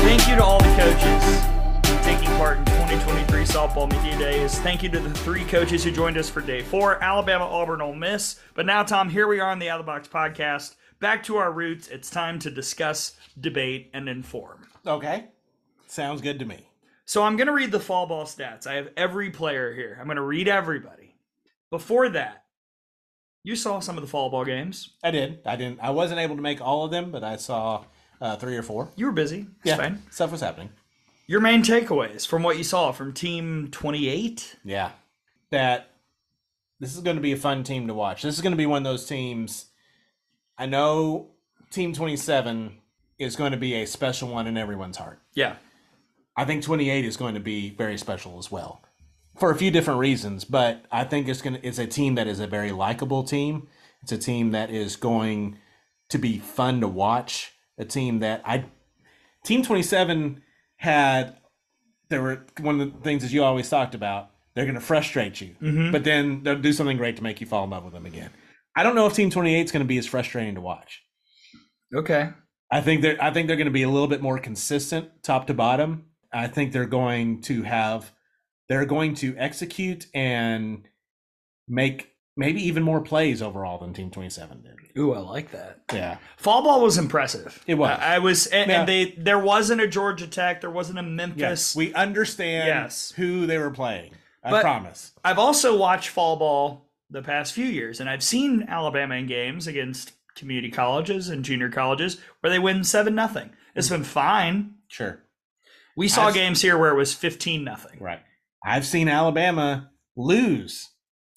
Thank 0.03 0.27
you 0.27 0.35
to 0.35 0.43
all 0.43 0.59
the 0.59 0.75
coaches 0.75 2.03
taking 2.03 2.27
part 2.37 2.57
in 2.57 2.65
2023 2.65 3.43
softball 3.43 3.89
media 3.89 4.17
days. 4.17 4.59
Thank 4.59 4.83
you 4.83 4.89
to 4.89 4.99
the 4.99 5.09
three 5.09 5.45
coaches 5.45 5.83
who 5.83 5.91
joined 5.91 6.17
us 6.17 6.29
for 6.29 6.41
day 6.41 6.61
four 6.61 7.01
Alabama, 7.01 7.45
Auburn, 7.45 7.81
Ole 7.81 7.95
Miss. 7.95 8.39
But 8.55 8.65
now, 8.65 8.83
Tom, 8.83 9.09
here 9.09 9.27
we 9.27 9.39
are 9.39 9.49
on 9.49 9.59
the 9.59 9.69
Out 9.69 9.79
of 9.79 9.85
the 9.85 9.91
Box 9.91 10.07
podcast. 10.07 10.75
Back 10.99 11.23
to 11.23 11.37
our 11.37 11.51
roots. 11.51 11.87
It's 11.87 12.09
time 12.09 12.39
to 12.39 12.51
discuss, 12.51 13.15
debate, 13.39 13.91
and 13.93 14.09
inform. 14.09 14.67
Okay. 14.85 15.27
Sounds 15.87 16.21
good 16.21 16.39
to 16.39 16.45
me. 16.45 16.67
So 17.05 17.23
I'm 17.23 17.37
going 17.37 17.47
to 17.47 17.53
read 17.53 17.71
the 17.71 17.79
fall 17.79 18.05
ball 18.05 18.25
stats. 18.25 18.67
I 18.67 18.73
have 18.73 18.89
every 18.97 19.29
player 19.29 19.73
here. 19.73 19.97
I'm 19.99 20.07
going 20.07 20.17
to 20.17 20.23
read 20.23 20.49
everybody. 20.49 21.15
Before 21.69 22.09
that, 22.09 22.43
you 23.43 23.55
saw 23.55 23.79
some 23.79 23.97
of 23.97 24.01
the 24.01 24.07
fall 24.09 24.29
ball 24.29 24.45
games. 24.45 24.91
I 25.03 25.11
did. 25.11 25.39
I 25.45 25.55
didn't. 25.55 25.79
I 25.81 25.89
wasn't 25.91 26.19
able 26.19 26.35
to 26.35 26.41
make 26.41 26.61
all 26.61 26.83
of 26.85 26.91
them, 26.91 27.11
but 27.11 27.23
I 27.23 27.37
saw 27.37 27.85
uh, 28.19 28.35
three 28.37 28.57
or 28.57 28.63
four. 28.63 28.91
You 28.95 29.05
were 29.07 29.11
busy. 29.11 29.41
It's 29.59 29.65
Yeah, 29.65 29.77
fine. 29.77 30.01
stuff 30.09 30.31
was 30.31 30.41
happening. 30.41 30.69
Your 31.27 31.41
main 31.41 31.61
takeaways 31.61 32.25
from 32.25 32.43
what 32.43 32.57
you 32.57 32.63
saw 32.63 32.91
from 32.91 33.13
Team 33.13 33.67
28? 33.71 34.57
Yeah, 34.63 34.91
that 35.51 35.91
this 36.79 36.93
is 36.95 37.01
going 37.01 37.17
to 37.17 37.21
be 37.21 37.33
a 37.33 37.37
fun 37.37 37.63
team 37.63 37.87
to 37.87 37.93
watch. 37.93 38.21
This 38.21 38.35
is 38.35 38.41
going 38.41 38.51
to 38.53 38.57
be 38.57 38.65
one 38.65 38.77
of 38.79 38.83
those 38.91 39.05
teams. 39.05 39.65
I 40.57 40.65
know 40.65 41.31
Team 41.71 41.93
Twenty 41.93 42.15
Seven 42.17 42.77
is 43.19 43.35
going 43.35 43.51
to 43.51 43.57
be 43.57 43.73
a 43.75 43.85
special 43.87 44.29
one 44.29 44.47
in 44.47 44.57
everyone's 44.57 44.97
heart. 44.97 45.19
Yeah. 45.33 45.55
I 46.39 46.45
think 46.45 46.61
28 46.63 47.03
is 47.03 47.17
going 47.17 47.33
to 47.33 47.39
be 47.39 47.71
very 47.71 47.97
special 47.97 48.37
as 48.37 48.51
well 48.51 48.83
for 49.37 49.51
a 49.51 49.55
few 49.55 49.71
different 49.71 49.99
reasons, 49.99 50.43
but 50.45 50.85
I 50.91 51.03
think 51.03 51.27
it's 51.27 51.41
going 51.41 51.55
to 51.61 51.65
it's 51.67 51.79
a 51.79 51.87
team 51.87 52.15
that 52.15 52.27
is 52.27 52.39
a 52.39 52.47
very 52.47 52.71
likable 52.71 53.23
team. 53.23 53.67
It's 54.03 54.11
a 54.11 54.17
team 54.17 54.51
that 54.51 54.69
is 54.69 54.95
going 54.95 55.57
to 56.09 56.17
be 56.17 56.39
fun 56.39 56.81
to 56.81 56.87
watch, 56.87 57.53
a 57.77 57.85
team 57.85 58.19
that 58.19 58.41
I 58.45 58.65
Team 59.43 59.63
27 59.63 60.41
had 60.77 61.37
there 62.09 62.21
were 62.21 62.45
one 62.61 62.79
of 62.81 62.93
the 62.93 62.99
things 62.99 63.21
that 63.23 63.31
you 63.31 63.43
always 63.43 63.69
talked 63.69 63.93
about, 63.95 64.31
they're 64.53 64.65
going 64.65 64.75
to 64.75 64.81
frustrate 64.81 65.41
you, 65.41 65.55
Mhm. 65.61 65.91
but 65.91 66.03
then 66.03 66.41
they'll 66.43 66.57
do 66.59 66.71
something 66.73 66.97
great 66.97 67.17
to 67.17 67.23
make 67.23 67.41
you 67.41 67.47
fall 67.47 67.63
in 67.65 67.69
love 67.69 67.83
with 67.83 67.93
them 67.93 68.05
again. 68.05 68.29
I 68.75 68.83
don't 68.83 68.95
know 68.95 69.07
if 69.07 69.13
Team 69.13 69.29
28 69.29 69.65
is 69.65 69.71
going 69.71 69.83
to 69.83 69.87
be 69.87 69.97
as 69.97 70.05
frustrating 70.07 70.55
to 70.55 70.61
watch. 70.61 71.03
Okay. 71.93 72.29
I 72.71 72.81
think 72.81 73.01
they're 73.01 73.21
I 73.23 73.31
think 73.31 73.47
they're 73.47 73.55
going 73.57 73.65
to 73.65 73.71
be 73.71 73.83
a 73.83 73.89
little 73.89 74.07
bit 74.07 74.21
more 74.21 74.39
consistent 74.39 75.23
top 75.23 75.47
to 75.47 75.53
bottom. 75.53 76.05
I 76.33 76.47
think 76.47 76.71
they're 76.73 76.85
going 76.85 77.41
to 77.43 77.63
have 77.63 78.11
they're 78.69 78.85
going 78.85 79.15
to 79.15 79.35
execute 79.37 80.07
and 80.13 80.87
make 81.67 82.13
maybe 82.35 82.61
even 82.67 82.83
more 82.83 83.01
plays 83.01 83.41
overall 83.41 83.79
than 83.79 83.93
Team 83.93 84.11
27 84.11 84.61
did. 84.61 84.99
Ooh, 84.99 85.13
I 85.13 85.19
like 85.19 85.51
that. 85.51 85.81
Yeah. 85.93 86.17
Fall 86.37 86.63
ball 86.63 86.81
was 86.81 86.97
impressive. 86.97 87.63
It 87.67 87.75
was. 87.75 87.97
I, 87.99 88.15
I 88.15 88.19
was, 88.19 88.47
and, 88.47 88.69
Yeah. 88.69 88.79
and 88.79 88.89
they 88.89 89.11
there 89.17 89.39
wasn't 89.39 89.81
a 89.81 89.87
Georgia 89.87 90.27
Tech, 90.27 90.61
there 90.61 90.71
wasn't 90.71 90.99
a 90.99 91.03
Memphis. 91.03 91.39
Yes. 91.39 91.75
We 91.75 91.93
understand 91.93 92.67
Yes. 92.67 93.11
who 93.15 93.45
they 93.45 93.57
were 93.57 93.71
playing. 93.71 94.13
I 94.43 94.51
But- 94.51 94.61
promise. 94.61 95.13
I've 95.23 95.39
also 95.39 95.77
watched 95.77 96.09
fall 96.09 96.35
ball 96.37 96.89
the 97.09 97.21
past 97.21 97.53
few 97.53 97.65
years, 97.65 97.99
and 97.99 98.09
I've 98.09 98.23
seen 98.23 98.65
Alabama 98.67 99.15
in 99.15 99.27
games 99.27 99.67
against 99.67 100.13
community 100.35 100.69
colleges 100.69 101.29
and 101.29 101.43
junior 101.43 101.69
colleges 101.69 102.17
where 102.41 102.51
they 102.51 102.59
win 102.59 102.83
seven 102.83 103.15
nothing. 103.15 103.49
It's 103.75 103.87
hmm. 103.89 103.95
been 103.95 104.03
fine. 104.03 104.75
Sure. 104.87 105.19
We 105.95 106.07
saw 106.07 106.27
I've- 106.27 106.37
games 106.37 106.61
here 106.61 106.77
where 106.77 106.91
it 106.91 106.95
was 106.97 107.13
fifteen 107.13 107.63
nothing. 107.63 107.99
Right. 107.99 108.19
I've 108.65 108.85
seen 108.85 109.07
Alabama 109.07 109.91
lose 110.15 110.89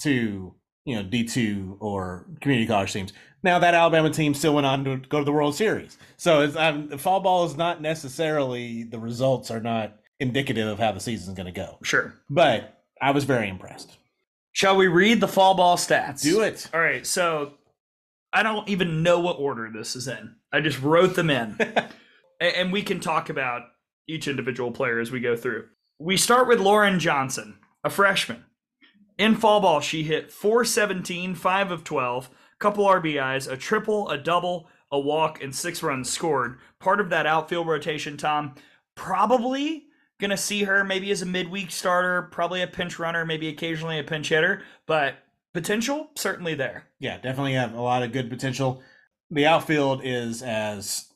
to, 0.02 0.55
you 0.84 0.97
know, 0.97 1.02
D2 1.02 1.76
or 1.81 2.26
community 2.40 2.66
college 2.66 2.92
teams. 2.92 3.12
Now 3.42 3.58
that 3.58 3.74
Alabama 3.74 4.10
team 4.10 4.34
still 4.34 4.55
went 4.55 4.66
on 4.66 4.84
to 4.84 4.97
go 4.97 5.18
to 5.18 5.24
the 5.24 5.32
World 5.32 5.55
Series. 5.55 5.97
So 6.16 6.42
it's 6.42 6.57
um, 6.57 6.89
the 6.89 6.99
fall 6.99 7.20
ball 7.20 7.44
is 7.47 7.57
not 7.57 7.81
necessarily 7.81 8.84
the 8.84 8.99
results 8.99 9.50
are 9.50 9.60
not 9.60 9.97
indicative 10.18 10.68
of 10.68 10.78
how 10.78 10.92
the 10.92 11.00
season's 11.00 11.36
going 11.36 11.47
to 11.47 11.52
go. 11.52 11.78
Sure. 11.82 12.15
But 12.28 12.82
I 13.00 13.12
was 13.12 13.24
very 13.24 13.49
impressed. 13.49 13.97
Shall 14.52 14.76
we 14.76 14.89
read 14.89 15.20
the 15.20 15.28
fall 15.28 15.55
ball 15.55 15.76
stats? 15.76 16.23
Do 16.23 16.42
it. 16.42 16.68
All 16.74 16.81
right, 16.81 17.07
so 17.07 17.55
I 18.32 18.42
don't 18.42 18.68
even 18.68 19.02
know 19.02 19.20
what 19.20 19.39
order 19.39 19.70
this 19.73 19.97
is 19.97 20.08
in. 20.08 20.34
I 20.52 20.60
just 20.60 20.81
wrote 20.82 21.15
them 21.15 21.31
in. 21.31 21.57
And 22.40 22.73
we 22.73 22.82
can 22.82 23.00
talk 23.00 23.28
about 23.28 23.62
each 24.08 24.26
individual 24.26 24.73
player 24.73 24.99
as 24.99 25.10
we 25.10 25.20
go 25.20 25.36
through. 25.36 25.66
We 26.02 26.16
start 26.16 26.48
with 26.48 26.60
Lauren 26.60 26.98
Johnson, 26.98 27.58
a 27.84 27.90
freshman. 27.90 28.46
In 29.18 29.34
fall 29.34 29.60
ball, 29.60 29.80
she 29.80 30.02
hit 30.02 30.32
417, 30.32 31.34
5 31.34 31.70
of 31.70 31.84
12, 31.84 32.30
couple 32.58 32.86
RBIs, 32.86 33.52
a 33.52 33.54
triple, 33.58 34.08
a 34.08 34.16
double, 34.16 34.66
a 34.90 34.98
walk, 34.98 35.42
and 35.42 35.54
six 35.54 35.82
runs 35.82 36.08
scored. 36.08 36.58
Part 36.78 37.02
of 37.02 37.10
that 37.10 37.26
outfield 37.26 37.66
rotation, 37.66 38.16
Tom. 38.16 38.54
Probably 38.94 39.88
gonna 40.18 40.38
see 40.38 40.62
her 40.62 40.84
maybe 40.84 41.10
as 41.10 41.20
a 41.20 41.26
midweek 41.26 41.70
starter, 41.70 42.22
probably 42.32 42.62
a 42.62 42.66
pinch 42.66 42.98
runner, 42.98 43.26
maybe 43.26 43.48
occasionally 43.48 43.98
a 43.98 44.02
pinch 44.02 44.30
hitter, 44.30 44.62
but 44.86 45.16
potential 45.52 46.12
certainly 46.16 46.54
there. 46.54 46.84
Yeah, 46.98 47.18
definitely 47.18 47.52
have 47.52 47.74
a 47.74 47.80
lot 47.82 48.02
of 48.02 48.12
good 48.12 48.30
potential. 48.30 48.82
The 49.30 49.44
outfield 49.44 50.00
is 50.02 50.42
as 50.42 51.09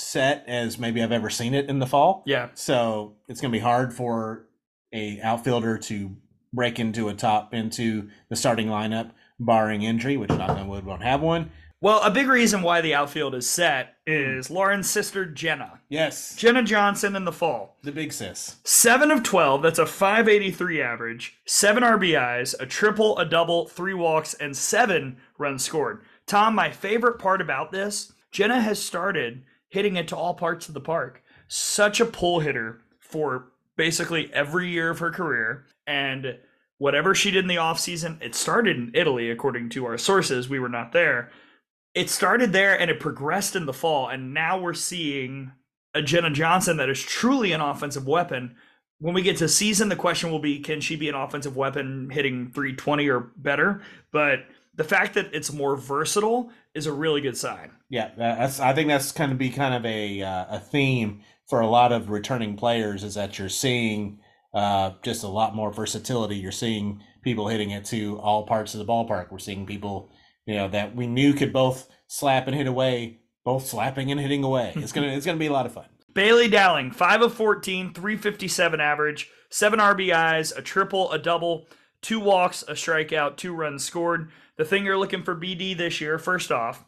set 0.00 0.44
as 0.46 0.78
maybe 0.78 1.02
I've 1.02 1.12
ever 1.12 1.30
seen 1.30 1.54
it 1.54 1.68
in 1.68 1.78
the 1.78 1.86
fall. 1.86 2.22
Yeah. 2.26 2.48
So 2.54 3.16
it's 3.28 3.40
going 3.40 3.52
to 3.52 3.56
be 3.56 3.62
hard 3.62 3.92
for 3.94 4.46
a 4.92 5.20
outfielder 5.20 5.78
to 5.78 6.16
break 6.52 6.78
into 6.80 7.08
a 7.08 7.14
top 7.14 7.54
into 7.54 8.08
the 8.28 8.36
starting 8.36 8.66
lineup, 8.68 9.10
barring 9.38 9.82
injury, 9.82 10.16
which 10.16 10.30
knock 10.30 10.50
on 10.50 10.68
wood 10.68 10.84
won't 10.84 11.02
have 11.02 11.20
one. 11.20 11.50
Well, 11.82 12.02
a 12.02 12.10
big 12.10 12.26
reason 12.28 12.60
why 12.60 12.82
the 12.82 12.94
outfield 12.94 13.34
is 13.34 13.48
set 13.48 13.94
is 14.06 14.50
Lauren's 14.50 14.90
sister 14.90 15.24
Jenna. 15.24 15.80
Yes, 15.88 16.36
Jenna 16.36 16.62
Johnson 16.62 17.16
in 17.16 17.24
the 17.24 17.32
fall. 17.32 17.78
the 17.82 17.90
big 17.90 18.12
sis. 18.12 18.56
7 18.64 19.10
of 19.10 19.22
12, 19.22 19.62
that's 19.62 19.78
a 19.78 19.86
583 19.86 20.82
average, 20.82 21.38
7 21.46 21.82
RBIs, 21.82 22.54
a 22.60 22.66
triple, 22.66 23.16
a 23.16 23.24
double, 23.24 23.66
three 23.66 23.94
walks, 23.94 24.34
and 24.34 24.54
7 24.54 25.16
runs 25.38 25.64
scored. 25.64 26.02
Tom, 26.26 26.54
my 26.54 26.70
favorite 26.70 27.18
part 27.18 27.40
about 27.40 27.72
this, 27.72 28.12
Jenna 28.30 28.60
has 28.60 28.78
started 28.82 29.42
hitting 29.70 29.96
it 29.96 30.08
to 30.08 30.16
all 30.16 30.34
parts 30.34 30.68
of 30.68 30.74
the 30.74 30.80
park. 30.80 31.22
Such 31.48 32.00
a 32.00 32.06
pull 32.06 32.40
hitter 32.40 32.82
for 32.98 33.46
basically 33.76 34.30
every 34.32 34.68
year 34.68 34.90
of 34.90 34.98
her 34.98 35.10
career. 35.10 35.64
And 35.86 36.38
whatever 36.78 37.14
she 37.14 37.30
did 37.30 37.44
in 37.44 37.48
the 37.48 37.56
offseason, 37.56 38.22
it 38.22 38.34
started 38.34 38.76
in 38.76 38.90
Italy, 38.94 39.30
according 39.30 39.70
to 39.70 39.86
our 39.86 39.98
sources. 39.98 40.48
We 40.48 40.58
were 40.58 40.68
not 40.68 40.92
there. 40.92 41.30
It 41.94 42.10
started 42.10 42.52
there 42.52 42.78
and 42.78 42.90
it 42.90 43.00
progressed 43.00 43.56
in 43.56 43.66
the 43.66 43.72
fall. 43.72 44.08
And 44.08 44.34
now 44.34 44.60
we're 44.60 44.74
seeing 44.74 45.52
a 45.94 46.02
Jenna 46.02 46.30
Johnson 46.30 46.76
that 46.76 46.88
is 46.88 47.00
truly 47.00 47.52
an 47.52 47.60
offensive 47.60 48.06
weapon. 48.06 48.56
When 48.98 49.14
we 49.14 49.22
get 49.22 49.38
to 49.38 49.48
season, 49.48 49.88
the 49.88 49.96
question 49.96 50.30
will 50.30 50.38
be 50.38 50.60
can 50.60 50.80
she 50.80 50.94
be 50.94 51.08
an 51.08 51.14
offensive 51.14 51.56
weapon 51.56 52.10
hitting 52.10 52.50
320 52.52 53.08
or 53.08 53.30
better? 53.36 53.82
But 54.12 54.40
the 54.80 54.84
fact 54.84 55.12
that 55.12 55.34
it's 55.34 55.52
more 55.52 55.76
versatile 55.76 56.50
is 56.74 56.86
a 56.86 56.92
really 56.92 57.20
good 57.20 57.36
sign. 57.36 57.70
Yeah, 57.90 58.12
that's. 58.16 58.60
I 58.60 58.72
think 58.72 58.88
that's 58.88 59.12
going 59.12 59.28
to 59.28 59.36
be 59.36 59.50
kind 59.50 59.74
of 59.74 59.84
a 59.84 60.22
uh, 60.22 60.56
a 60.56 60.58
theme 60.58 61.20
for 61.50 61.60
a 61.60 61.66
lot 61.66 61.92
of 61.92 62.08
returning 62.08 62.56
players 62.56 63.04
is 63.04 63.14
that 63.16 63.38
you're 63.38 63.50
seeing 63.50 64.20
uh, 64.54 64.92
just 65.02 65.22
a 65.22 65.28
lot 65.28 65.54
more 65.54 65.70
versatility. 65.70 66.36
You're 66.36 66.50
seeing 66.50 67.02
people 67.20 67.46
hitting 67.46 67.72
it 67.72 67.84
to 67.86 68.18
all 68.20 68.46
parts 68.46 68.72
of 68.72 68.78
the 68.78 68.90
ballpark. 68.90 69.30
We're 69.30 69.38
seeing 69.38 69.66
people, 69.66 70.10
you 70.46 70.54
know, 70.54 70.68
that 70.68 70.96
we 70.96 71.06
knew 71.06 71.34
could 71.34 71.52
both 71.52 71.86
slap 72.06 72.46
and 72.46 72.56
hit 72.56 72.66
away, 72.66 73.18
both 73.44 73.66
slapping 73.66 74.10
and 74.10 74.18
hitting 74.18 74.44
away. 74.44 74.72
It's 74.76 74.92
gonna 74.92 75.08
it's 75.08 75.26
gonna 75.26 75.36
be 75.36 75.48
a 75.48 75.52
lot 75.52 75.66
of 75.66 75.74
fun. 75.74 75.84
Bailey 76.14 76.48
Dowling, 76.48 76.90
5 76.90 77.20
of 77.20 77.34
14, 77.34 77.92
357 77.92 78.80
average, 78.80 79.30
seven 79.50 79.78
RBIs, 79.78 80.56
a 80.56 80.62
triple, 80.62 81.12
a 81.12 81.18
double, 81.18 81.66
two 82.00 82.18
walks, 82.18 82.62
a 82.62 82.72
strikeout, 82.72 83.36
two 83.36 83.54
runs 83.54 83.84
scored. 83.84 84.30
The 84.60 84.66
thing 84.66 84.84
you're 84.84 84.98
looking 84.98 85.22
for 85.22 85.34
BD 85.34 85.74
this 85.74 86.02
year, 86.02 86.18
first 86.18 86.52
off, 86.52 86.84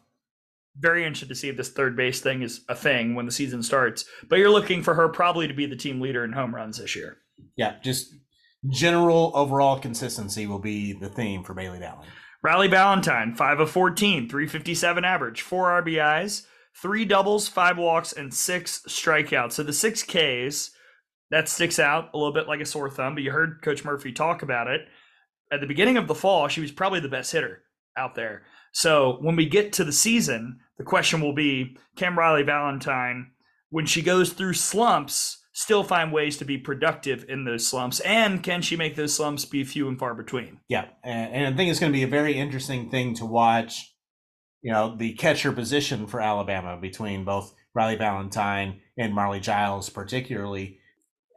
very 0.77 1.05
interested 1.05 1.29
to 1.29 1.35
see 1.35 1.49
if 1.49 1.57
this 1.57 1.71
third 1.71 1.97
base 1.97 2.21
thing 2.21 2.43
is 2.43 2.61
a 2.69 2.75
thing 2.75 3.15
when 3.15 3.25
the 3.25 3.31
season 3.31 3.63
starts. 3.63 4.05
But 4.29 4.37
you're 4.37 4.51
looking 4.51 4.83
for 4.83 4.93
her 4.93 5.09
probably 5.09 5.47
to 5.47 5.55
be 5.55 5.65
the 5.65 5.75
team 5.75 5.99
leader 5.99 6.23
in 6.23 6.33
home 6.33 6.53
runs 6.53 6.77
this 6.77 6.95
year. 6.95 7.17
Yeah, 7.55 7.77
just 7.83 8.13
general 8.69 9.31
overall 9.33 9.79
consistency 9.79 10.45
will 10.45 10.59
be 10.59 10.93
the 10.93 11.09
theme 11.09 11.43
for 11.43 11.55
Bailey 11.55 11.79
Dowling. 11.79 12.09
Riley 12.43 12.67
Valentine, 12.67 13.33
5 13.33 13.61
of 13.61 13.71
14, 13.71 14.29
357 14.29 15.03
average, 15.03 15.41
4 15.41 15.81
RBIs, 15.81 16.45
3 16.79 17.05
doubles, 17.05 17.47
5 17.47 17.79
walks, 17.79 18.13
and 18.13 18.31
6 18.31 18.83
strikeouts. 18.87 19.53
So 19.53 19.63
the 19.63 19.73
6 19.73 20.03
Ks, 20.03 20.69
that 21.31 21.49
sticks 21.49 21.79
out 21.79 22.11
a 22.13 22.17
little 22.19 22.33
bit 22.33 22.47
like 22.47 22.61
a 22.61 22.67
sore 22.67 22.91
thumb, 22.91 23.15
but 23.15 23.23
you 23.23 23.31
heard 23.31 23.63
Coach 23.63 23.83
Murphy 23.83 24.11
talk 24.11 24.43
about 24.43 24.67
it. 24.67 24.81
At 25.51 25.59
the 25.59 25.67
beginning 25.67 25.97
of 25.97 26.07
the 26.07 26.13
fall, 26.13 26.47
she 26.47 26.61
was 26.61 26.71
probably 26.71 26.99
the 26.99 27.09
best 27.09 27.31
hitter 27.31 27.62
out 27.97 28.15
there. 28.15 28.43
So 28.71 29.17
when 29.21 29.35
we 29.35 29.47
get 29.47 29.73
to 29.73 29.83
the 29.83 29.91
season, 29.91 30.59
the 30.77 30.83
question 30.83 31.21
will 31.21 31.33
be 31.33 31.77
Cam 31.95 32.17
Riley 32.17 32.43
Valentine, 32.43 33.31
when 33.69 33.85
she 33.85 34.01
goes 34.01 34.33
through 34.33 34.53
slumps, 34.53 35.43
still 35.53 35.83
find 35.83 36.11
ways 36.11 36.37
to 36.37 36.45
be 36.45 36.57
productive 36.57 37.25
in 37.29 37.45
those 37.45 37.65
slumps? 37.65 37.99
And 38.01 38.43
can 38.43 38.61
she 38.61 38.75
make 38.75 38.95
those 38.95 39.15
slumps 39.15 39.45
be 39.45 39.63
few 39.63 39.87
and 39.87 39.97
far 39.97 40.13
between? 40.13 40.59
Yeah, 40.67 40.85
and, 41.03 41.53
I 41.53 41.57
think 41.57 41.69
it's 41.69 41.79
going 41.79 41.91
to 41.91 41.97
be 41.97 42.03
a 42.03 42.07
very 42.07 42.33
interesting 42.33 42.89
thing 42.89 43.13
to 43.15 43.25
watch. 43.25 43.95
You 44.61 44.71
know, 44.71 44.95
the 44.95 45.13
catcher 45.13 45.51
position 45.51 46.07
for 46.07 46.21
Alabama 46.21 46.77
between 46.77 47.25
both 47.25 47.53
Riley 47.73 47.95
Valentine 47.95 48.81
and 48.97 49.13
Marley 49.13 49.39
Giles, 49.39 49.89
particularly. 49.89 50.79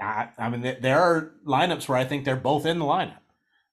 I, 0.00 0.28
I 0.38 0.48
mean, 0.48 0.76
there 0.80 1.00
are 1.00 1.32
lineups 1.46 1.88
where 1.88 1.98
I 1.98 2.04
think 2.04 2.24
they're 2.24 2.36
both 2.36 2.66
in 2.66 2.78
the 2.78 2.84
lineup, 2.84 3.20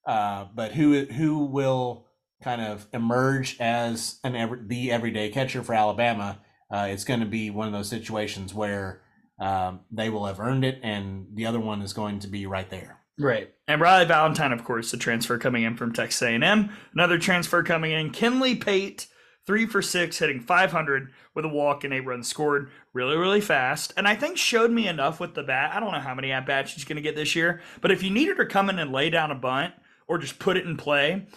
uh, 0.08 0.45
but 0.56 0.72
who 0.72 1.06
who 1.06 1.45
will 1.45 2.02
kind 2.44 2.62
of 2.62 2.88
emerge 2.94 3.58
as 3.60 4.20
an 4.24 4.68
the 4.68 4.92
everyday 4.92 5.30
catcher 5.30 5.64
for 5.64 5.74
Alabama? 5.74 6.40
Uh, 6.72 6.88
it's 6.90 7.04
going 7.04 7.20
to 7.20 7.26
be 7.26 7.50
one 7.50 7.68
of 7.68 7.74
those 7.74 7.90
situations 7.90 8.54
where 8.54 9.02
um, 9.40 9.82
they 9.92 10.10
will 10.10 10.26
have 10.26 10.40
earned 10.40 10.66
it, 10.66 10.80
and 10.84 11.28
the 11.34 11.46
other 11.46 11.60
one 11.60 11.82
is 11.82 11.94
going 11.94 12.20
to 12.20 12.28
be 12.28 12.46
right 12.46 12.70
there. 12.70 13.00
Right. 13.20 13.54
And 13.68 13.80
Riley 13.80 14.06
Valentine, 14.06 14.52
of 14.52 14.64
course, 14.64 14.92
the 14.92 14.98
transfer 14.98 15.38
coming 15.38 15.64
in 15.64 15.78
from 15.78 15.94
Texas 15.94 16.22
A&M. 16.22 16.72
Another 16.94 17.20
transfer 17.20 17.62
coming 17.62 17.92
in, 17.92 18.10
Kinley 18.10 18.56
Pate, 18.56 19.08
three 19.46 19.66
for 19.68 19.82
six, 19.82 20.18
hitting 20.18 20.40
500 20.40 21.12
with 21.36 21.46
a 21.46 21.50
walk 21.50 21.84
and 21.84 21.94
eight 21.94 22.06
runs 22.06 22.28
scored. 22.28 22.72
Really, 22.94 23.18
really 23.18 23.42
fast. 23.42 23.94
And 23.98 24.08
I 24.08 24.16
think 24.16 24.38
showed 24.38 24.72
me 24.72 24.88
enough 24.88 25.20
with 25.20 25.36
the 25.36 25.44
bat. 25.44 25.76
I 25.76 25.80
don't 25.80 25.92
know 25.92 26.00
how 26.00 26.16
many 26.16 26.32
at 26.32 26.48
bats 26.48 26.72
she's 26.72 26.86
going 26.86 26.96
to 26.96 27.02
get 27.02 27.16
this 27.16 27.36
year, 27.36 27.62
but 27.82 27.92
if 27.92 28.02
you 28.02 28.10
needed 28.10 28.38
her 28.38 28.46
to 28.46 28.50
come 28.50 28.70
in 28.70 28.80
and 28.80 28.92
lay 28.92 29.10
down 29.10 29.32
a 29.32 29.36
bunt 29.36 29.74
or 30.08 30.18
just 30.18 30.40
put 30.40 30.58
it 30.58 30.66
in 30.66 30.76
play, 30.76 31.28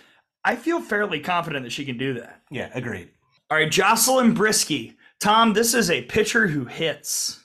I 0.47 0.55
feel 0.55 0.81
fairly 0.81 1.19
confident 1.19 1.65
that 1.65 1.73
she 1.73 1.85
can 1.85 1.99
do 1.99 2.15
that. 2.15 2.41
Yeah, 2.53 2.71
agreed. 2.73 3.11
All 3.51 3.59
right, 3.59 3.71
Jocelyn 3.71 4.33
Briski. 4.33 4.95
Tom, 5.19 5.55
this 5.55 5.75
is 5.75 5.91
a 5.91 6.03
pitcher 6.03 6.47
who 6.47 6.67
hits. 6.67 7.45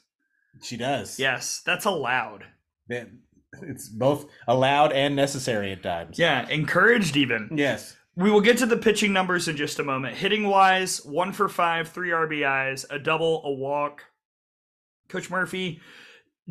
She 0.62 0.78
does. 0.78 1.18
Yes, 1.18 1.64
that's 1.66 1.86
allowed. 1.86 2.46
It's 2.88 3.90
both 3.90 4.28
allowed 4.48 4.94
and 4.94 5.16
necessary 5.16 5.72
at 5.72 5.82
times. 5.82 6.20
Yeah, 6.20 6.48
encouraged 6.48 7.18
even. 7.18 7.50
Yes. 7.56 7.98
We 8.16 8.30
will 8.30 8.42
get 8.42 8.60
to 8.60 8.68
the 8.68 8.78
pitching 8.78 9.14
numbers 9.14 9.48
in 9.48 9.58
just 9.58 9.80
a 9.80 9.84
moment. 9.84 10.16
Hitting 10.16 10.48
wise, 10.48 11.04
one 11.04 11.34
for 11.34 11.50
five, 11.50 11.90
three 11.90 12.10
RBIs, 12.10 12.86
a 12.92 13.00
double, 13.00 13.42
a 13.46 13.52
walk. 13.52 14.04
Coach 15.10 15.32
Murphy 15.32 15.82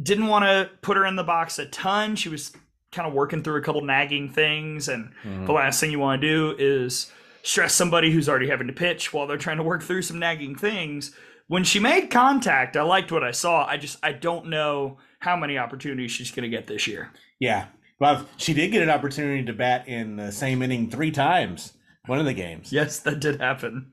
didn't 0.02 0.26
want 0.26 0.44
to 0.44 0.68
put 0.82 0.96
her 0.96 1.06
in 1.06 1.14
the 1.14 1.22
box 1.22 1.60
a 1.60 1.66
ton. 1.66 2.16
She 2.16 2.28
was 2.28 2.52
kind 2.92 3.06
of 3.06 3.14
working 3.14 3.42
through 3.42 3.56
a 3.56 3.62
couple 3.62 3.82
nagging 3.82 4.28
things, 4.28 4.88
and 4.88 5.10
the 5.22 5.28
mm-hmm. 5.28 5.52
last 5.52 5.80
thing 5.80 5.90
you 5.90 5.98
want 5.98 6.20
to 6.20 6.26
do 6.26 6.54
is 6.58 7.10
stress 7.42 7.74
somebody 7.74 8.10
who's 8.10 8.28
already 8.28 8.48
having 8.48 8.66
to 8.66 8.72
pitch 8.72 9.12
while 9.12 9.26
they're 9.26 9.38
trying 9.38 9.56
to 9.56 9.62
work 9.62 9.82
through 9.82 10.02
some 10.02 10.18
nagging 10.18 10.56
things. 10.56 11.14
When 11.46 11.64
she 11.64 11.80
made 11.80 12.10
contact, 12.10 12.76
I 12.76 12.82
liked 12.82 13.10
what 13.10 13.24
I 13.24 13.30
saw. 13.30 13.66
I 13.66 13.76
just 13.76 13.98
I 14.02 14.12
don't 14.12 14.46
know 14.46 14.98
how 15.20 15.36
many 15.36 15.58
opportunities 15.58 16.10
she's 16.10 16.30
going 16.30 16.48
to 16.48 16.56
get 16.56 16.66
this 16.66 16.86
year. 16.86 17.10
Yeah. 17.38 17.66
Well, 17.98 18.26
she 18.36 18.54
did 18.54 18.72
get 18.72 18.82
an 18.82 18.90
opportunity 18.90 19.44
to 19.44 19.52
bat 19.52 19.86
in 19.86 20.16
the 20.16 20.32
same 20.32 20.62
inning 20.62 20.90
three 20.90 21.10
times. 21.10 21.74
One 22.06 22.18
of 22.18 22.24
the 22.24 22.32
games. 22.32 22.72
Yes, 22.72 23.00
that 23.00 23.20
did 23.20 23.40
happen. 23.40 23.92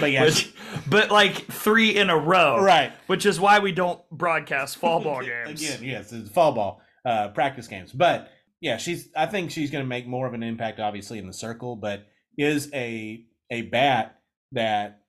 But 0.00 0.10
yeah, 0.10 0.24
Which, 0.24 0.52
but 0.88 1.12
like 1.12 1.34
three 1.46 1.96
in 1.96 2.10
a 2.10 2.18
row, 2.18 2.60
Right. 2.60 2.92
Which 3.06 3.24
is 3.24 3.38
why 3.38 3.60
we 3.60 3.70
don't 3.70 4.00
broadcast 4.10 4.76
fall 4.78 5.00
ball 5.00 5.22
games. 5.22 5.62
Again, 5.62 5.84
yes, 5.84 6.12
it's 6.12 6.28
fall 6.28 6.52
ball 6.52 6.82
uh, 7.06 7.28
practice 7.28 7.68
games. 7.68 7.92
But 7.92 8.30
yeah, 8.60 8.76
she's. 8.78 9.08
I 9.16 9.26
think 9.26 9.50
she's 9.50 9.70
going 9.70 9.84
to 9.84 9.88
make 9.88 10.06
more 10.06 10.26
of 10.26 10.34
an 10.34 10.42
impact, 10.42 10.80
obviously, 10.80 11.18
in 11.18 11.26
the 11.26 11.32
circle. 11.32 11.76
But 11.76 12.06
is 12.36 12.68
a 12.74 13.24
a 13.50 13.62
bat 13.62 14.18
that 14.52 15.02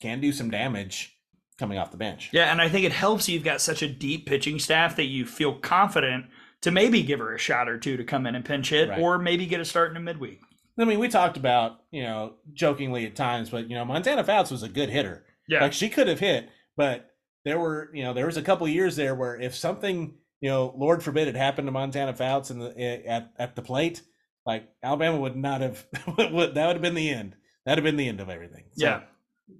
can 0.00 0.20
do 0.20 0.32
some 0.32 0.50
damage 0.50 1.16
coming 1.58 1.78
off 1.78 1.90
the 1.90 1.96
bench. 1.96 2.30
Yeah, 2.32 2.50
and 2.50 2.60
I 2.60 2.68
think 2.68 2.84
it 2.86 2.92
helps 2.92 3.28
you've 3.28 3.44
got 3.44 3.60
such 3.60 3.82
a 3.82 3.88
deep 3.88 4.26
pitching 4.26 4.58
staff 4.58 4.96
that 4.96 5.04
you 5.04 5.24
feel 5.26 5.54
confident 5.54 6.26
to 6.62 6.70
maybe 6.70 7.02
give 7.02 7.18
her 7.18 7.34
a 7.34 7.38
shot 7.38 7.68
or 7.68 7.78
two 7.78 7.96
to 7.96 8.04
come 8.04 8.26
in 8.26 8.34
and 8.34 8.44
pinch 8.44 8.70
hit, 8.70 8.88
Right. 8.88 9.00
or 9.00 9.18
maybe 9.18 9.46
get 9.46 9.60
a 9.60 9.64
start 9.64 9.90
in 9.90 9.96
a 9.96 10.00
midweek. 10.00 10.40
I 10.78 10.84
mean, 10.84 10.98
we 10.98 11.08
talked 11.08 11.36
about 11.36 11.80
you 11.90 12.02
know 12.02 12.34
jokingly 12.52 13.04
at 13.06 13.16
times, 13.16 13.50
but 13.50 13.68
you 13.68 13.74
know 13.76 13.84
Montana 13.84 14.24
Fouts 14.24 14.50
was 14.50 14.62
a 14.62 14.68
good 14.68 14.90
hitter. 14.90 15.24
Yeah, 15.48 15.60
Like 15.62 15.72
she 15.72 15.88
could 15.88 16.08
have 16.08 16.20
hit, 16.20 16.48
but 16.76 17.10
there 17.44 17.58
were 17.58 17.90
you 17.92 18.02
know 18.04 18.14
there 18.14 18.26
was 18.26 18.36
a 18.36 18.42
couple 18.42 18.66
years 18.68 18.96
there 18.96 19.14
where 19.14 19.38
if 19.40 19.54
something 19.54 20.14
you 20.42 20.50
know 20.50 20.74
Lord 20.76 21.02
forbid 21.02 21.28
it 21.28 21.34
happened 21.36 21.66
to 21.68 21.72
Montana 21.72 22.12
Fouts 22.12 22.50
in 22.50 22.58
the 22.58 22.78
eh, 22.78 23.00
at 23.06 23.32
at 23.38 23.56
the 23.56 23.62
plate, 23.62 24.02
like 24.44 24.68
Alabama 24.82 25.18
would 25.18 25.36
not 25.36 25.62
have 25.62 25.86
that 26.18 26.32
would 26.32 26.54
have 26.56 26.82
been 26.82 26.94
the 26.94 27.08
end. 27.08 27.34
That'd 27.64 27.82
have 27.82 27.90
been 27.90 27.96
the 27.96 28.08
end 28.08 28.20
of 28.20 28.28
everything. 28.28 28.64
So, 28.76 29.00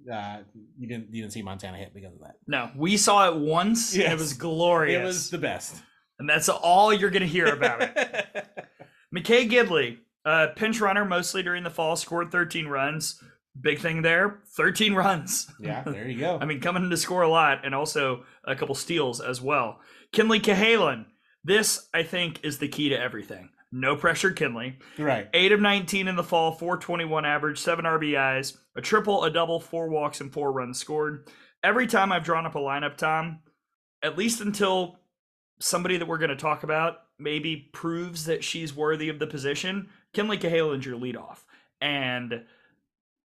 yeah. 0.07 0.13
uh, 0.13 0.43
you 0.77 0.87
didn't 0.87 1.07
you 1.13 1.21
didn't 1.23 1.33
see 1.33 1.41
Montana 1.41 1.77
hit 1.77 1.93
because 1.93 2.13
of 2.13 2.19
that. 2.19 2.35
No, 2.47 2.69
we 2.75 2.97
saw 2.97 3.29
it 3.29 3.35
once. 3.37 3.93
and 3.93 4.03
Yes. 4.03 4.11
it 4.11 4.19
was 4.19 4.33
glorious. 4.33 5.01
It 5.01 5.03
was 5.05 5.29
the 5.31 5.37
best. 5.39 5.81
and 6.19 6.29
that's 6.29 6.49
all 6.49 6.93
you're 6.93 7.09
going 7.09 7.21
to 7.23 7.27
hear 7.27 7.47
about 7.47 7.81
it. 7.81 8.45
McKay 9.15 9.49
Gidley, 9.49 9.97
uh, 10.25 10.47
pinch 10.55 10.81
runner 10.81 11.05
mostly 11.05 11.43
during 11.43 11.63
the 11.63 11.69
fall, 11.69 11.95
scored 11.95 12.31
13 12.31 12.67
runs. 12.67 13.21
Big 13.61 13.79
thing 13.79 14.01
there, 14.01 14.39
13 14.57 14.95
runs. 14.95 15.47
yeah, 15.59 15.83
there 15.83 16.07
you 16.07 16.19
go. 16.27 16.39
I 16.41 16.45
mean, 16.45 16.59
coming 16.59 16.83
in 16.83 16.89
to 16.89 16.97
score 16.97 17.21
a 17.21 17.29
lot 17.29 17.63
and 17.63 17.75
also 17.75 18.23
a 18.45 18.55
couple 18.55 18.73
steals 18.73 19.21
as 19.21 19.39
well. 19.41 19.79
Kenleigh 20.13 20.39
Cahalan, 20.39 21.05
this 21.43 21.89
I 21.93 22.03
think 22.03 22.39
is 22.43 22.59
the 22.59 22.67
key 22.67 22.89
to 22.89 22.99
everything. 22.99 23.49
No 23.71 23.95
pressure, 23.95 24.31
Kenleigh. 24.31 24.73
right. 24.99 25.27
8 25.33 25.51
of 25.51 25.59
19 25.59 26.07
in 26.07 26.15
the 26.15 26.23
fall, 26.23 26.51
421 26.51 27.25
average, 27.25 27.57
7 27.57 27.83
RBIs, 27.83 28.55
a 28.75 28.81
triple, 28.81 29.23
a 29.23 29.31
double, 29.31 29.59
4 29.59 29.89
walks, 29.89 30.21
and 30.21 30.31
4 30.31 30.51
runs 30.51 30.77
scored. 30.77 31.27
Every 31.63 31.87
time 31.87 32.11
I've 32.11 32.23
drawn 32.23 32.45
up 32.45 32.53
a 32.55 32.59
lineup, 32.59 32.97
Tom, 32.97 33.39
at 34.03 34.17
least 34.17 34.41
until 34.41 34.99
somebody 35.59 35.97
that 35.97 36.07
we're 36.07 36.19
going 36.19 36.29
to 36.29 36.35
talk 36.35 36.63
about 36.63 36.99
maybe 37.17 37.69
proves 37.73 38.25
that 38.25 38.43
she's 38.43 38.75
worthy 38.75 39.09
of 39.09 39.17
the 39.17 39.27
position, 39.27 39.89
Kenleigh 40.13 40.37
Cahalan's 40.37 40.85
your 40.85 40.99
leadoff. 40.99 41.39
And 41.81 42.43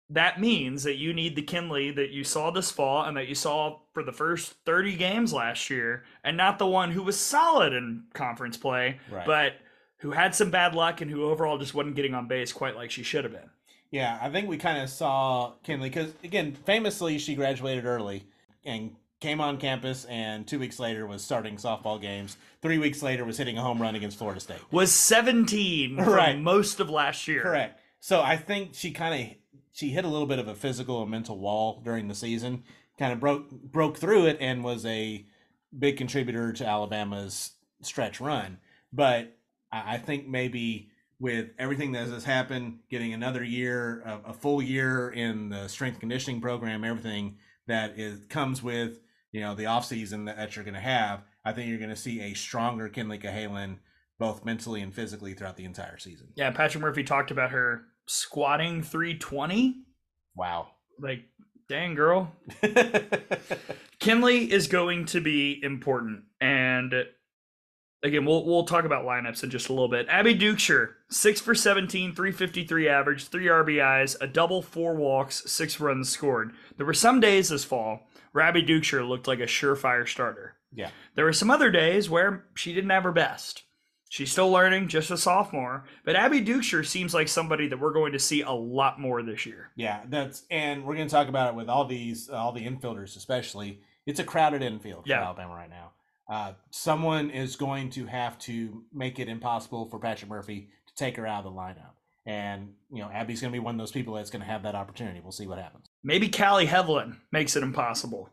that 0.09 0.39
means 0.39 0.83
that 0.83 0.95
you 0.95 1.13
need 1.13 1.35
the 1.35 1.41
Kenleigh 1.41 1.91
that 1.95 2.11
you 2.11 2.23
saw 2.23 2.51
this 2.51 2.69
fall 2.71 3.03
and 3.05 3.17
that 3.17 3.27
you 3.27 3.35
saw 3.35 3.79
for 3.93 4.03
the 4.03 4.11
first 4.11 4.53
30 4.65 4.95
games 4.95 5.33
last 5.33 5.69
year, 5.69 6.03
and 6.23 6.37
not 6.37 6.59
the 6.59 6.67
one 6.67 6.91
who 6.91 7.01
was 7.03 7.19
solid 7.19 7.73
in 7.73 8.03
conference 8.13 8.55
play, 8.57 8.99
Right. 9.09 9.25
but 9.25 9.53
who 9.99 10.11
had 10.11 10.35
some 10.35 10.51
bad 10.51 10.75
luck 10.75 11.01
and 11.01 11.09
who 11.09 11.23
overall 11.25 11.57
just 11.57 11.73
wasn't 11.73 11.95
getting 11.95 12.13
on 12.13 12.27
base 12.27 12.53
quite 12.53 12.75
like 12.75 12.91
she 12.91 13.01
should 13.03 13.23
have 13.23 13.33
been. 13.33 13.49
Yeah, 13.91 14.19
I 14.21 14.29
think 14.29 14.47
we 14.49 14.57
kind 14.57 14.79
of 14.81 14.89
saw 14.89 15.53
Kenleigh 15.63 15.89
because 15.89 16.13
again, 16.23 16.53
famously, 16.65 17.17
she 17.17 17.33
graduated 17.33 17.85
early 17.85 18.25
and 18.63 18.95
came 19.21 19.39
on 19.41 19.57
campus, 19.57 20.05
and 20.05 20.45
two 20.45 20.59
weeks 20.59 20.77
later 20.79 21.07
was 21.07 21.23
starting 21.23 21.55
softball 21.55 21.99
games. 21.99 22.35
Three 22.61 22.77
weeks 22.77 23.01
later 23.01 23.23
was 23.25 23.37
hitting 23.37 23.57
a 23.57 23.61
home 23.61 23.81
run 23.81 23.95
against 23.95 24.17
Florida 24.19 24.39
State. 24.41 24.59
Was 24.71 24.91
17 24.91 25.95
for 26.03 26.11
Right. 26.11 26.37
most 26.39 26.79
of 26.79 26.89
last 26.89 27.27
year. 27.27 27.41
Correct. 27.41 27.79
So 28.01 28.21
I 28.21 28.35
think 28.37 28.75
she 28.75 28.91
kind 28.91 29.19
of 29.31 29.37
she 29.75 29.89
hit 29.89 30.05
a 30.05 30.09
little 30.09 30.25
bit 30.25 30.39
of 30.39 30.47
a 30.47 30.55
physical 30.55 31.01
and 31.01 31.11
mental 31.11 31.37
wall 31.37 31.81
during 31.83 32.07
the 32.07 32.15
season. 32.15 32.63
Kind 32.97 33.11
of 33.11 33.19
broke 33.19 33.51
broke 33.51 33.97
through 33.97 34.27
it 34.27 34.37
and 34.39 34.63
was 34.63 34.85
a 34.85 35.25
big 35.77 35.97
contributor 35.97 36.53
to 36.53 36.65
Alabama's 36.65 37.51
stretch 37.81 38.21
run. 38.21 38.57
But 38.93 39.35
I 39.73 39.97
think 39.97 40.29
maybe 40.29 40.91
with 41.19 41.49
everything 41.59 41.91
that 41.91 42.07
has 42.07 42.23
happened, 42.23 42.79
getting 42.89 43.13
another 43.13 43.43
year, 43.43 44.01
a, 44.25 44.33
full 44.33 44.61
year 44.61 45.09
in 45.09 45.49
the 45.49 45.67
strength 45.67 45.99
conditioning 45.99 46.39
program, 46.39 46.85
everything 46.85 47.37
that 47.67 47.99
is 47.99 48.25
comes 48.27 48.63
with 48.63 49.01
you 49.33 49.41
know 49.41 49.55
the 49.55 49.65
off 49.65 49.85
season 49.85 50.23
that, 50.25 50.37
that 50.37 50.55
you're 50.55 50.63
going 50.63 50.75
to 50.75 50.79
have, 50.79 51.21
I 51.43 51.51
think 51.51 51.67
you're 51.67 51.79
going 51.79 51.89
to 51.89 51.97
see 51.97 52.21
a 52.21 52.33
stronger 52.33 52.87
Kenleigh 52.87 53.19
Cahalan 53.19 53.79
both 54.17 54.45
mentally 54.45 54.81
and 54.81 54.95
physically 54.95 55.33
throughout 55.33 55.57
the 55.57 55.65
entire 55.65 55.97
season. 55.97 56.29
Yeah, 56.35 56.51
Patrick 56.51 56.81
Murphy 56.81 57.03
talked 57.03 57.31
about 57.31 57.51
her 57.51 57.83
squatting 58.07 58.83
320. 58.83 59.83
Wow. 60.35 60.67
Like, 60.99 61.23
dang, 61.67 61.95
girl. 61.95 62.31
Kenleigh 63.99 64.51
is 64.51 64.67
going 64.67 65.05
to 65.07 65.21
be 65.21 65.59
important. 65.63 66.23
And 66.39 66.93
again, 68.03 68.25
we'll 68.25 68.45
we'll 68.45 68.65
talk 68.65 68.85
about 68.85 69.05
lineups 69.05 69.43
in 69.43 69.49
just 69.49 69.69
a 69.69 69.73
little 69.73 69.89
bit. 69.89 70.07
Abby 70.09 70.35
Dukeshire, 70.35 70.93
six 71.09 71.41
for 71.41 71.55
17, 71.55 72.15
353 72.15 72.87
average, 72.87 73.27
three 73.27 73.47
RBIs, 73.47 74.15
a 74.21 74.27
double, 74.27 74.61
four 74.61 74.95
walks, 74.95 75.49
six 75.51 75.79
runs 75.79 76.09
scored. 76.09 76.53
There 76.77 76.85
were 76.85 76.93
some 76.93 77.19
days 77.19 77.49
this 77.49 77.63
fall 77.63 78.07
where 78.31 78.43
Abby 78.43 78.63
Dukeshire 78.63 79.07
looked 79.07 79.27
like 79.27 79.39
a 79.39 79.43
surefire 79.43 80.07
starter. 80.07 80.55
Yeah. 80.73 80.89
There 81.15 81.25
were 81.25 81.33
some 81.33 81.49
other 81.49 81.71
days 81.71 82.09
where 82.09 82.45
she 82.53 82.73
didn't 82.73 82.89
have 82.89 83.03
her 83.03 83.11
best. 83.11 83.63
She's 84.15 84.31
still 84.31 84.49
learning, 84.49 84.87
just 84.87 85.11
a 85.11 85.17
sophomore. 85.17 85.83
But 86.05 86.15
Abby 86.15 86.39
Dukeshire 86.39 86.85
seems 86.85 87.13
like 87.13 87.27
somebody 87.27 87.67
that 87.67 87.77
we're 87.77 87.91
going 87.91 88.13
to 88.13 88.19
see 88.19 88.43
a 88.43 88.51
lot 88.51 88.97
more 88.97 89.21
this 89.21 89.45
year. 89.45 89.71
Yeah, 89.75 90.03
that's 90.07 90.43
and 90.49 90.85
we're 90.85 90.95
going 90.95 91.09
to 91.09 91.11
talk 91.11 91.27
about 91.27 91.49
it 91.49 91.55
with 91.55 91.67
all 91.67 91.83
these 91.83 92.29
all 92.29 92.53
the 92.53 92.65
infielders 92.65 93.17
especially. 93.17 93.81
It's 94.05 94.21
a 94.21 94.23
crowded 94.23 94.61
infield 94.61 95.05
for 95.05 95.11
Alabama 95.11 95.53
right 95.53 95.69
now. 95.69 95.91
Uh, 96.29 96.53
someone 96.71 97.29
is 97.29 97.57
going 97.57 97.89
to 97.89 98.05
have 98.05 98.39
to 98.39 98.85
make 98.93 99.19
it 99.19 99.27
impossible 99.27 99.89
for 99.89 99.99
Patrick 99.99 100.29
Murphy 100.29 100.69
to 100.87 100.95
take 100.95 101.17
her 101.17 101.27
out 101.27 101.45
of 101.45 101.53
the 101.53 101.59
lineup. 101.59 101.91
And, 102.25 102.73
you 102.89 103.01
know, 103.01 103.09
Abby's 103.09 103.41
going 103.41 103.51
to 103.51 103.59
be 103.59 103.63
one 103.63 103.75
of 103.75 103.79
those 103.79 103.91
people 103.91 104.13
that's 104.13 104.29
going 104.29 104.43
to 104.43 104.47
have 104.47 104.63
that 104.63 104.75
opportunity. 104.75 105.19
We'll 105.19 105.33
see 105.33 105.45
what 105.45 105.59
happens. 105.59 105.87
Maybe 106.05 106.29
Kali 106.29 106.67
Heivilin 106.67 107.17
makes 107.33 107.57
it 107.57 107.63
impossible. 107.63 108.29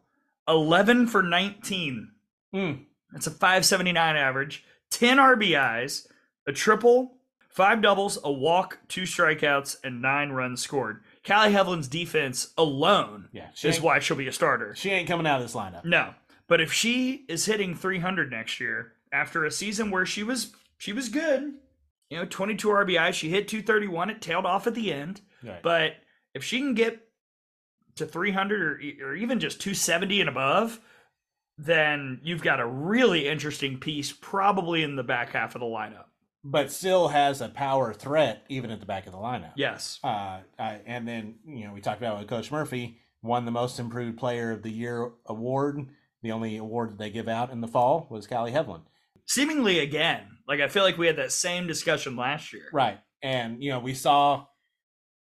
11 0.47 1.09
for 1.09 1.25
19. 1.25 2.13
Hmm. 2.55 2.73
That's 3.13 3.27
a 3.27 3.31
579 3.31 4.17
average, 4.17 4.65
10 4.93 5.19
RBIs, 5.19 6.07
a 6.47 6.53
triple, 6.53 7.17
five 7.49 7.83
doubles, 7.83 8.19
a 8.23 8.31
walk, 8.31 8.79
two 8.89 9.03
strikeouts, 9.03 9.77
and 9.85 10.03
nine 10.03 10.31
runs 10.31 10.61
scored. 10.61 11.03
Kali 11.25 11.53
Heivilin's 11.53 11.89
defense 11.89 12.53
alone 12.59 13.29
Yeah, 13.33 13.49
is 13.63 13.81
why 13.81 13.99
she'll 14.01 14.17
be 14.17 14.27
a 14.27 14.33
starter. 14.33 14.75
She 14.75 14.91
ain't 14.91 15.09
coming 15.09 15.27
out 15.27 15.41
of 15.41 15.47
this 15.47 15.55
lineup. 15.55 15.85
No, 15.85 16.15
but 16.49 16.61
if 16.61 16.73
she 16.73 17.25
is 17.29 17.47
hitting 17.47 17.75
300 17.75 18.31
next 18.31 18.61
year 18.61 18.93
after 19.13 19.45
a 19.45 19.51
season 19.51 19.91
where 19.91 20.07
she 20.07 20.23
was 20.23 20.53
she 20.79 20.93
was 20.93 21.09
good, 21.09 21.55
you 22.11 22.19
know, 22.19 22.25
22 22.25 22.69
RBI, 22.69 23.13
she 23.13 23.31
hit 23.31 23.47
231, 23.47 24.11
it 24.11 24.21
tailed 24.21 24.47
off 24.47 24.67
at 24.67 24.75
the 24.75 24.93
end. 24.93 25.21
Right. 25.45 25.63
But 25.63 25.93
if 26.35 26.43
she 26.43 26.59
can 26.59 26.75
get 26.75 27.07
to 27.97 28.07
300 28.07 28.63
or, 28.63 29.07
or 29.07 29.15
even 29.15 29.39
just 29.39 29.61
270 29.61 30.21
and 30.21 30.29
above, 30.29 30.81
then 31.59 32.21
you've 32.23 32.43
got 32.43 32.61
a 32.61 32.67
really 32.67 33.29
interesting 33.29 33.79
piece 33.79 34.13
probably 34.13 34.83
in 34.83 34.97
the 34.97 35.03
back 35.03 35.31
half 35.33 35.55
of 35.55 35.61
the 35.61 35.67
lineup. 35.67 36.07
but 36.45 36.73
still 36.73 37.09
has 37.09 37.41
a 37.41 37.49
power 37.49 37.93
threat 37.95 38.45
even 38.49 38.71
at 38.71 38.81
the 38.81 38.87
back 38.87 39.07
of 39.07 39.13
the 39.13 39.19
lineup. 39.19 39.53
Yes. 39.57 40.01
Uh, 40.03 40.41
I, 40.59 40.81
and 40.87 41.07
then 41.07 41.37
you 41.47 41.67
know 41.67 41.73
we 41.73 41.81
talked 41.81 42.01
about 42.01 42.19
with 42.19 42.29
Coach 42.29 42.51
Murphy 42.51 42.99
won 43.23 43.45
the 43.45 43.53
Most 43.53 43.79
Improved 43.79 44.19
Player 44.19 44.51
of 44.51 44.63
the 44.63 44.71
Year 44.71 45.13
award. 45.27 45.87
The 46.23 46.33
only 46.33 46.57
award 46.57 46.91
that 46.91 46.99
they 46.99 47.11
give 47.11 47.29
out 47.29 47.51
in 47.53 47.61
the 47.61 47.69
fall 47.69 48.09
was 48.11 48.27
Kali 48.27 48.51
Heivilin. 48.53 48.83
Seemingly 49.27 49.79
again, 49.79 50.23
like 50.49 50.61
I 50.61 50.67
feel 50.69 50.83
like 50.83 50.99
we 50.99 51.07
had 51.07 51.17
that 51.17 51.31
same 51.33 51.67
discussion 51.69 52.17
last 52.17 52.53
year. 52.53 52.69
Right. 52.73 52.99
And, 53.23 53.63
you 53.63 53.71
know, 53.71 53.79
we 53.79 53.95
saw 53.95 54.47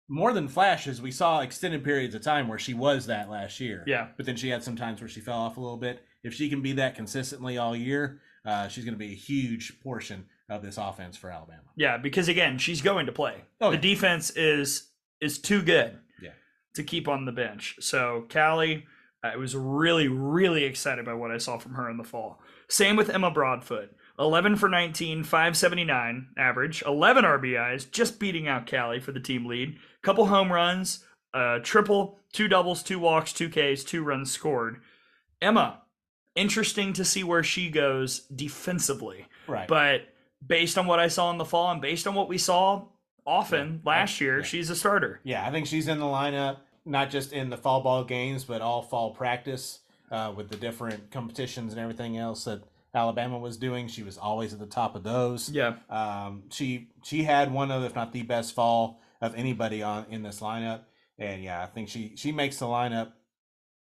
more 0.07 0.31
than 0.33 0.47
flashes, 0.47 1.01
we 1.01 1.11
saw 1.11 1.41
extended 1.41 1.83
periods 1.83 2.15
of 2.15 2.21
time 2.21 2.47
where 2.47 2.59
she 2.59 2.73
was 2.73 3.07
that 3.07 3.29
last 3.29 3.59
year. 3.59 3.83
Yeah. 3.85 4.07
But 4.15 4.25
then 4.25 4.35
she 4.37 4.49
had 4.49 4.63
some 4.63 4.75
times 4.77 5.01
where 5.01 5.09
she 5.09 5.19
fell 5.19 5.39
off 5.39 5.57
a 5.57 5.61
little 5.61 5.77
bit. 5.77 6.03
If 6.23 6.33
she 6.33 6.49
can 6.49 6.61
be 6.61 6.73
that 6.73 6.95
consistently 6.95 7.57
all 7.57 7.75
year, 7.75 8.21
uh, 8.45 8.67
she's 8.67 8.85
going 8.85 8.93
to 8.93 8.99
be 8.99 9.11
a 9.11 9.15
huge 9.15 9.79
portion 9.81 10.25
of 10.49 10.61
this 10.61 10.77
offense 10.77 11.17
for 11.17 11.29
Alabama. 11.29 11.61
Yeah, 11.75 11.97
because 11.97 12.27
again, 12.27 12.57
she's 12.57 12.81
going 12.81 13.05
to 13.05 13.11
play. 13.11 13.43
Oh, 13.59 13.69
the 13.69 13.77
yeah. 13.77 13.81
defense 13.81 14.31
is 14.31 14.89
is 15.19 15.39
too 15.39 15.61
good. 15.61 15.97
Yeah. 16.21 16.31
To 16.75 16.83
keep 16.83 17.07
on 17.07 17.25
the 17.25 17.31
bench. 17.31 17.75
So 17.79 18.25
Kali, 18.29 18.85
I 19.23 19.35
was 19.37 19.55
really, 19.55 20.07
really 20.07 20.63
excited 20.63 21.05
by 21.05 21.13
what 21.13 21.31
I 21.31 21.37
saw 21.37 21.57
from 21.57 21.75
her 21.75 21.89
in 21.89 21.97
the 21.97 22.03
fall. 22.03 22.41
Same 22.67 22.95
with 22.95 23.09
Emma 23.09 23.31
Broadfoot. 23.31 23.95
11 24.19 24.55
for 24.55 24.69
19, 24.69 25.23
579 25.23 26.27
average, 26.37 26.83
11 26.85 27.23
RBIs, 27.23 27.89
just 27.89 28.19
beating 28.19 28.47
out 28.47 28.67
Kali 28.67 28.99
for 28.99 29.11
the 29.11 29.19
team 29.19 29.45
lead. 29.47 29.77
Couple 30.03 30.27
home 30.27 30.51
runs, 30.51 31.03
uh, 31.33 31.59
triple, 31.63 32.19
two 32.31 32.47
doubles, 32.47 32.83
two 32.83 32.99
walks, 32.99 33.33
two 33.33 33.49
Ks, 33.49 33.83
two 33.83 34.03
runs 34.03 34.29
scored. 34.31 34.81
Emma, 35.41 35.80
interesting 36.35 36.93
to 36.93 37.05
see 37.05 37.23
where 37.23 37.43
she 37.43 37.69
goes 37.69 38.21
defensively. 38.35 39.27
Right. 39.47 39.67
But 39.67 40.03
based 40.45 40.77
on 40.77 40.87
what 40.87 40.99
I 40.99 41.07
saw 41.07 41.31
in 41.31 41.37
the 41.37 41.45
fall 41.45 41.71
and 41.71 41.81
based 41.81 42.07
on 42.07 42.15
what 42.15 42.29
we 42.29 42.37
saw 42.37 42.85
often 43.25 43.81
last 43.85 44.21
year, 44.21 44.37
yeah. 44.37 44.43
she's 44.43 44.69
a 44.69 44.75
starter. 44.75 45.19
Yeah, 45.23 45.45
I 45.45 45.51
think 45.51 45.67
she's 45.67 45.87
in 45.87 45.99
the 45.99 46.05
lineup, 46.05 46.57
not 46.85 47.09
just 47.09 47.33
in 47.33 47.49
the 47.49 47.57
fall 47.57 47.81
ball 47.81 48.03
games, 48.03 48.43
but 48.43 48.61
all 48.61 48.81
fall 48.81 49.11
practice 49.11 49.79
uh, 50.11 50.33
with 50.35 50.49
the 50.49 50.57
different 50.57 51.11
competitions 51.11 51.73
and 51.73 51.81
everything 51.81 52.17
else 52.17 52.45
that 52.45 52.63
Alabama 52.93 53.39
was 53.39 53.57
doing. 53.57 53.87
She 53.87 54.03
was 54.03 54.17
always 54.17 54.53
at 54.53 54.59
the 54.59 54.65
top 54.65 54.95
of 54.95 55.03
those. 55.03 55.49
Yeah. 55.49 55.75
Um, 55.89 56.43
she 56.49 56.89
she 57.03 57.23
had 57.23 57.51
one 57.51 57.71
of, 57.71 57.83
if 57.83 57.95
not 57.95 58.11
the 58.11 58.23
best 58.23 58.53
fall 58.53 59.01
of 59.21 59.35
anybody 59.35 59.81
on 59.83 60.05
in 60.09 60.23
this 60.23 60.41
lineup, 60.41 60.81
and 61.17 61.43
yeah, 61.43 61.63
I 61.63 61.67
think 61.67 61.89
she 61.89 62.13
she 62.15 62.31
makes 62.31 62.57
the 62.57 62.65
lineup. 62.65 63.13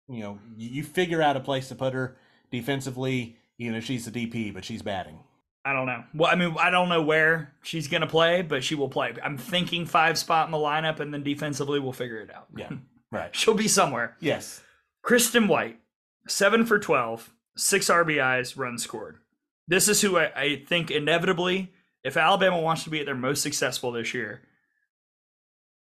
You 0.09 0.21
know, 0.21 0.39
you, 0.55 0.69
you 0.69 0.83
figure 0.83 1.21
out 1.21 1.35
a 1.35 1.41
place 1.41 1.67
to 1.67 1.75
put 1.75 1.93
her 1.93 2.17
defensively, 2.51 3.37
even 3.57 3.75
if 3.75 3.83
she's 3.83 4.09
the 4.09 4.11
DP, 4.11 4.53
but 4.53 4.65
she's 4.65 4.81
batting. 4.81 5.19
I 5.65 5.73
don't 5.73 5.85
know. 5.85 6.03
Well, 6.13 6.31
I 6.31 6.35
mean, 6.35 6.55
I 6.57 6.69
don't 6.69 6.87
know 6.87 7.01
where 7.01 7.53
she's 7.61 7.89
going 7.89 8.01
to 8.01 8.07
play, 8.07 8.41
but 8.41 8.63
she 8.63 8.73
will 8.73 8.87
play. 8.87 9.13
I'm 9.21 9.37
thinking 9.37 9.85
five 9.85 10.17
spot 10.17 10.47
in 10.47 10.51
the 10.51 10.57
lineup, 10.57 11.01
and 11.01 11.13
then 11.13 11.23
defensively 11.23 11.79
we'll 11.79 11.91
figure 11.91 12.21
it 12.21 12.33
out. 12.33 12.47
Yeah, 12.55 12.69
right. 13.11 13.35
She'll 13.35 13.53
be 13.53 13.67
somewhere. 13.67 14.15
Yes. 14.21 14.61
Kristen 15.01 15.47
White, 15.47 15.79
seven 16.27 16.65
for 16.65 16.79
12, 16.79 17.33
six 17.57 17.89
RBIs, 17.89 18.57
runs 18.57 18.83
scored. 18.83 19.17
This 19.67 19.89
is 19.89 19.99
who 20.01 20.17
I, 20.17 20.31
I 20.35 20.63
think 20.65 20.89
inevitably, 20.89 21.73
if 22.03 22.15
Alabama 22.15 22.61
wants 22.61 22.85
to 22.85 22.89
be 22.89 23.01
at 23.01 23.05
their 23.05 23.15
most 23.15 23.41
successful 23.41 23.91
this 23.91 24.13
year, 24.13 24.41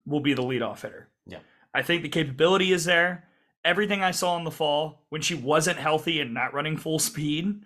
will 0.06 0.20
be 0.20 0.34
the 0.34 0.42
leadoff 0.42 0.82
hitter. 0.82 1.08
Yeah. 1.26 1.38
I 1.74 1.80
think 1.82 2.02
the 2.02 2.08
capability 2.08 2.72
is 2.72 2.84
there. 2.84 3.24
Everything 3.64 4.02
I 4.02 4.10
saw 4.10 4.36
in 4.36 4.44
the 4.44 4.50
fall 4.50 5.06
when 5.08 5.22
she 5.22 5.34
wasn't 5.34 5.78
healthy 5.78 6.20
and 6.20 6.34
not 6.34 6.52
running 6.52 6.76
full 6.76 6.98
speed 6.98 7.62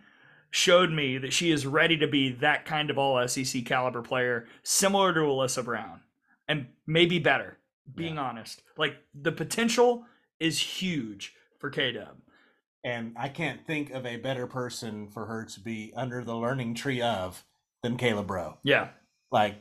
showed 0.50 0.91
me 0.91 1.18
that 1.18 1.33
she 1.33 1.50
is 1.50 1.66
ready 1.66 1.97
to 1.97 2.07
be 2.07 2.33
that 2.33 2.65
kind 2.65 2.91
of 2.91 2.99
all 2.99 3.26
SEC 3.26 3.65
caliber 3.65 4.02
player, 4.02 4.47
similar 4.62 5.12
to 5.12 5.20
Alyssa 5.20 5.65
Brown, 5.65 6.00
and 6.49 6.66
maybe 6.86 7.18
better, 7.18 7.58
being 7.94 8.18
honest. 8.18 8.62
Like 8.76 8.97
the 9.15 9.33
potential 9.33 10.05
is 10.39 10.58
huge 10.58 11.34
for 11.58 11.70
K 11.70 11.92
Dub. 11.92 12.16
And 12.84 13.16
I 13.18 13.28
can't 13.28 13.66
think 13.66 13.91
of 13.91 14.07
a 14.07 14.16
better 14.16 14.47
person 14.47 15.08
for 15.08 15.26
her 15.26 15.44
to 15.44 15.60
be 15.60 15.92
under 15.97 16.23
the 16.23 16.36
learning 16.36 16.76
tree 16.76 17.02
of 17.02 17.42
than 17.83 17.97
Kayla 17.97 18.25
Braud. 18.25 18.58
Yeah. 18.62 18.91
Like, 19.33 19.57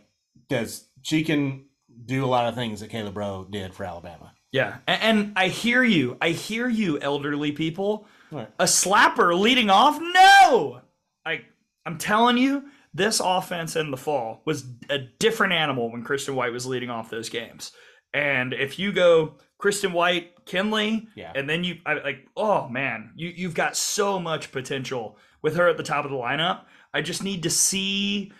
because 0.47 0.87
she 1.01 1.23
can 1.23 1.65
do 2.05 2.23
a 2.23 2.27
lot 2.27 2.47
of 2.47 2.53
things 2.53 2.81
that 2.81 2.91
Kayla 2.91 3.11
Braud 3.11 3.51
did 3.51 3.73
for 3.73 3.83
Alabama. 3.83 4.34
Yeah. 4.51 4.77
And, 4.87 5.01
and 5.01 5.33
I 5.35 5.47
hear 5.49 5.83
you. 5.83 6.17
I 6.21 6.29
hear 6.29 6.67
you, 6.69 6.99
elderly 6.99 7.51
people. 7.51 8.07
Right. 8.31 8.49
A 8.59 8.63
slapper 8.65 9.37
leading 9.39 9.69
off? 9.69 9.99
No! 10.01 10.81
I 11.25 11.41
I'm 11.85 11.97
telling 11.97 12.37
you, 12.37 12.65
this 12.93 13.19
offense 13.23 13.75
in 13.75 13.91
the 13.91 13.97
fall 13.97 14.41
was 14.45 14.65
a 14.89 14.97
different 15.19 15.53
animal 15.53 15.91
when 15.91 16.03
Kristen 16.03 16.35
White 16.35 16.53
was 16.53 16.65
leading 16.65 16.89
off 16.89 17.09
those 17.09 17.29
games. 17.29 17.71
And 18.13 18.53
if 18.53 18.79
you 18.79 18.91
go 18.93 19.35
Kristen 19.57 19.93
White, 19.93 20.45
Kenleigh, 20.45 21.01
Yeah. 21.15 21.31
and 21.35 21.49
then 21.49 21.63
you 21.63 21.77
I, 21.85 21.95
like, 21.95 22.27
oh 22.37 22.67
man, 22.69 23.11
you 23.15 23.29
you've 23.35 23.53
got 23.55 23.75
so 23.77 24.19
much 24.19 24.51
potential 24.51 25.17
with 25.41 25.57
her 25.57 25.67
at 25.67 25.77
the 25.77 25.83
top 25.83 26.05
of 26.05 26.11
the 26.11 26.17
lineup. 26.17 26.61
I 26.93 27.01
just 27.01 27.23
need 27.23 27.43
to 27.43 27.49
see 27.49 28.31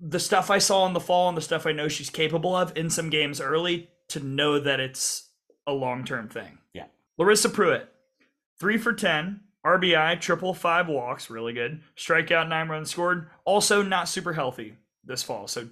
the 0.00 0.20
stuff 0.20 0.50
I 0.50 0.58
saw 0.58 0.86
in 0.86 0.92
the 0.94 1.00
fall 1.00 1.28
and 1.28 1.36
the 1.36 1.42
stuff 1.42 1.66
I 1.66 1.72
know 1.72 1.88
she's 1.88 2.10
capable 2.10 2.56
of 2.56 2.76
in 2.76 2.88
some 2.90 3.10
games 3.10 3.40
early 3.40 3.90
to 4.08 4.20
know 4.20 4.58
that 4.58 4.80
it's 4.80 5.27
a 5.68 5.72
long 5.72 6.04
term 6.04 6.28
thing. 6.28 6.58
Yeah. 6.72 6.86
Larissa 7.18 7.48
Preuitt, 7.50 7.86
three 8.58 8.78
for 8.78 8.92
10, 8.92 9.40
RBI, 9.64 10.20
triple, 10.20 10.54
five 10.54 10.88
walks, 10.88 11.30
really 11.30 11.52
good. 11.52 11.82
Strikeout, 11.96 12.48
nine 12.48 12.68
runs 12.68 12.90
scored. 12.90 13.28
Also, 13.44 13.82
not 13.82 14.08
super 14.08 14.32
healthy 14.32 14.74
this 15.04 15.22
fall, 15.22 15.46
so 15.46 15.68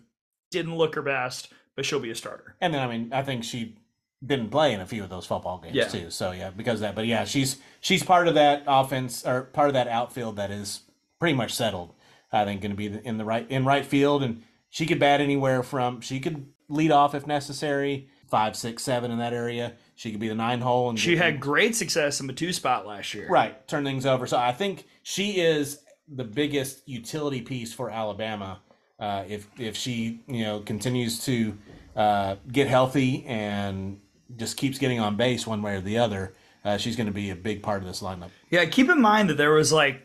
didn't 0.50 0.76
look 0.76 0.94
her 0.94 1.02
best, 1.02 1.52
but 1.74 1.84
she'll 1.84 1.98
be 2.00 2.10
a 2.10 2.14
starter. 2.14 2.54
And 2.60 2.72
then, 2.74 2.82
I 2.82 2.86
mean, 2.86 3.12
I 3.12 3.22
think 3.22 3.42
she 3.42 3.76
didn't 4.24 4.50
play 4.50 4.72
in 4.72 4.80
a 4.80 4.86
few 4.86 5.02
of 5.02 5.10
those 5.10 5.26
football 5.26 5.58
games 5.58 5.74
Yeah. 5.74 5.88
too. 5.88 6.10
So 6.10 6.30
yeah, 6.32 6.50
because 6.50 6.74
of 6.74 6.80
that. 6.80 6.94
But 6.94 7.06
yeah, 7.06 7.24
she's 7.24 7.58
she's 7.80 8.02
part 8.02 8.28
of 8.28 8.34
that 8.34 8.64
offense 8.66 9.26
or 9.26 9.42
part 9.42 9.68
of 9.68 9.74
that 9.74 9.88
outfield 9.88 10.36
that 10.36 10.50
is 10.50 10.80
pretty 11.18 11.34
much 11.34 11.52
settled. 11.54 11.92
I 12.32 12.44
think 12.44 12.60
going 12.60 12.70
to 12.70 12.76
be 12.76 12.86
in 12.86 13.18
the 13.18 13.24
right 13.24 13.48
in 13.50 13.64
right 13.64 13.84
field, 13.84 14.22
and 14.22 14.42
she 14.68 14.84
could 14.86 14.98
bat 14.98 15.20
anywhere 15.20 15.62
from 15.62 16.00
she 16.00 16.18
could 16.20 16.46
lead 16.68 16.90
off 16.90 17.14
if 17.14 17.26
necessary, 17.26 18.08
five, 18.28 18.56
six, 18.56 18.82
seven 18.82 19.10
in 19.10 19.18
that 19.18 19.32
area. 19.32 19.74
She 19.96 20.10
could 20.10 20.20
be 20.20 20.28
the 20.28 20.34
nine 20.34 20.60
hole, 20.60 20.90
and 20.90 20.98
She 21.00 21.16
had 21.16 21.40
great 21.40 21.74
success 21.74 22.20
in 22.20 22.26
the 22.26 22.32
two 22.32 22.52
spot 22.52 22.86
last 22.86 23.12
year. 23.14 23.26
right 23.28 23.66
turn 23.66 23.82
things 23.84 24.06
over. 24.06 24.26
So 24.26 24.36
I 24.36 24.52
think 24.52 24.86
she 25.02 25.40
is 25.40 25.80
the 26.06 26.22
biggest 26.24 26.86
utility 26.88 27.40
piece 27.40 27.72
for 27.72 27.90
Alabama. 27.90 28.60
Uh, 29.00 29.24
if 29.28 29.48
if 29.58 29.76
she 29.76 30.20
you 30.28 30.44
know 30.44 30.60
continues 30.60 31.24
to 31.24 31.56
uh, 31.96 32.36
get 32.52 32.68
healthy 32.68 33.24
and 33.26 33.98
just 34.36 34.56
keeps 34.56 34.78
getting 34.78 35.00
on 35.00 35.16
base 35.16 35.46
one 35.46 35.62
way 35.62 35.76
or 35.76 35.80
the 35.80 35.98
other, 35.98 36.34
uh, 36.64 36.76
she's 36.76 36.94
going 36.96 37.06
to 37.06 37.12
be 37.12 37.30
a 37.30 37.36
big 37.36 37.62
part 37.62 37.80
of 37.82 37.88
this 37.88 38.00
lineup. 38.02 38.30
Yeah, 38.50 38.64
keep 38.66 38.88
in 38.90 39.00
mind 39.00 39.30
that 39.30 39.36
there 39.36 39.52
was 39.52 39.72
like 39.72 40.02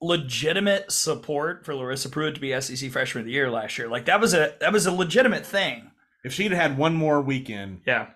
legitimate 0.00 0.92
support 0.92 1.64
for 1.64 1.74
Larissa 1.74 2.08
Preuitt 2.08 2.34
to 2.34 2.40
be 2.40 2.58
SEC 2.60 2.90
Freshman 2.90 3.22
of 3.22 3.26
the 3.26 3.32
Year 3.32 3.50
last 3.50 3.78
year. 3.78 3.88
Like 3.88 4.04
that 4.06 4.20
was 4.20 4.34
a 4.34 4.54
that 4.60 4.72
was 4.72 4.86
a 4.86 4.92
legitimate 4.92 5.44
thing. 5.46 5.90
If 6.24 6.32
she'd 6.32 6.52
had 6.52 6.76
one 6.76 6.94
more 6.94 7.20
weekend, 7.22 7.82
Yeah, 7.86 8.08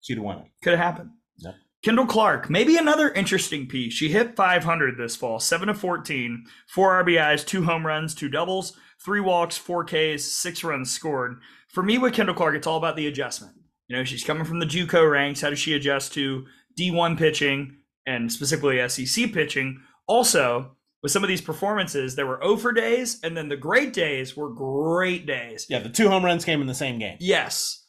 she'd 0.00 0.16
have 0.16 0.24
won 0.24 0.38
it. 0.38 0.46
could 0.62 0.74
have 0.74 0.82
happened. 0.84 1.10
Yeah. 1.36 1.52
Kendall 1.84 2.06
Clark, 2.06 2.50
maybe 2.50 2.76
another 2.76 3.10
interesting 3.12 3.66
piece. 3.66 3.92
She 3.92 4.08
hit 4.08 4.36
500 4.36 4.96
this 4.98 5.16
fall, 5.16 5.38
7 5.38 5.68
to 5.68 5.74
14, 5.74 6.44
4 6.68 7.04
RBIs, 7.04 7.46
2 7.46 7.64
home 7.64 7.86
runs, 7.86 8.14
2 8.14 8.28
doubles, 8.28 8.76
3 9.04 9.20
walks, 9.20 9.56
4 9.56 9.84
Ks, 9.84 10.24
6 10.24 10.64
runs 10.64 10.90
scored. 10.90 11.36
For 11.68 11.82
me 11.82 11.98
with 11.98 12.14
Kendall 12.14 12.34
Clark, 12.34 12.56
it's 12.56 12.66
all 12.66 12.78
about 12.78 12.96
the 12.96 13.06
adjustment. 13.06 13.54
You 13.86 13.96
know, 13.96 14.04
she's 14.04 14.24
coming 14.24 14.44
from 14.44 14.58
the 14.58 14.66
JUCO 14.66 15.10
ranks. 15.10 15.40
How 15.40 15.50
does 15.50 15.58
she 15.58 15.74
adjust 15.74 16.12
to 16.14 16.44
D1 16.78 17.16
pitching 17.16 17.76
and 18.06 18.30
specifically 18.32 18.86
SEC 18.88 19.32
pitching? 19.32 19.80
Also, 20.06 20.72
with 21.02 21.12
some 21.12 21.22
of 21.22 21.28
these 21.28 21.40
performances, 21.40 22.16
there 22.16 22.26
were 22.26 22.42
over 22.42 22.72
days, 22.72 23.20
and 23.22 23.36
then 23.36 23.48
the 23.48 23.56
great 23.56 23.92
days 23.92 24.36
were 24.36 24.50
great 24.50 25.26
days. 25.26 25.66
Yeah, 25.70 25.78
the 25.78 25.88
two 25.88 26.08
home 26.08 26.24
runs 26.24 26.44
came 26.44 26.60
in 26.60 26.66
the 26.66 26.74
same 26.74 26.98
game, 26.98 27.16
Yes, 27.20 27.86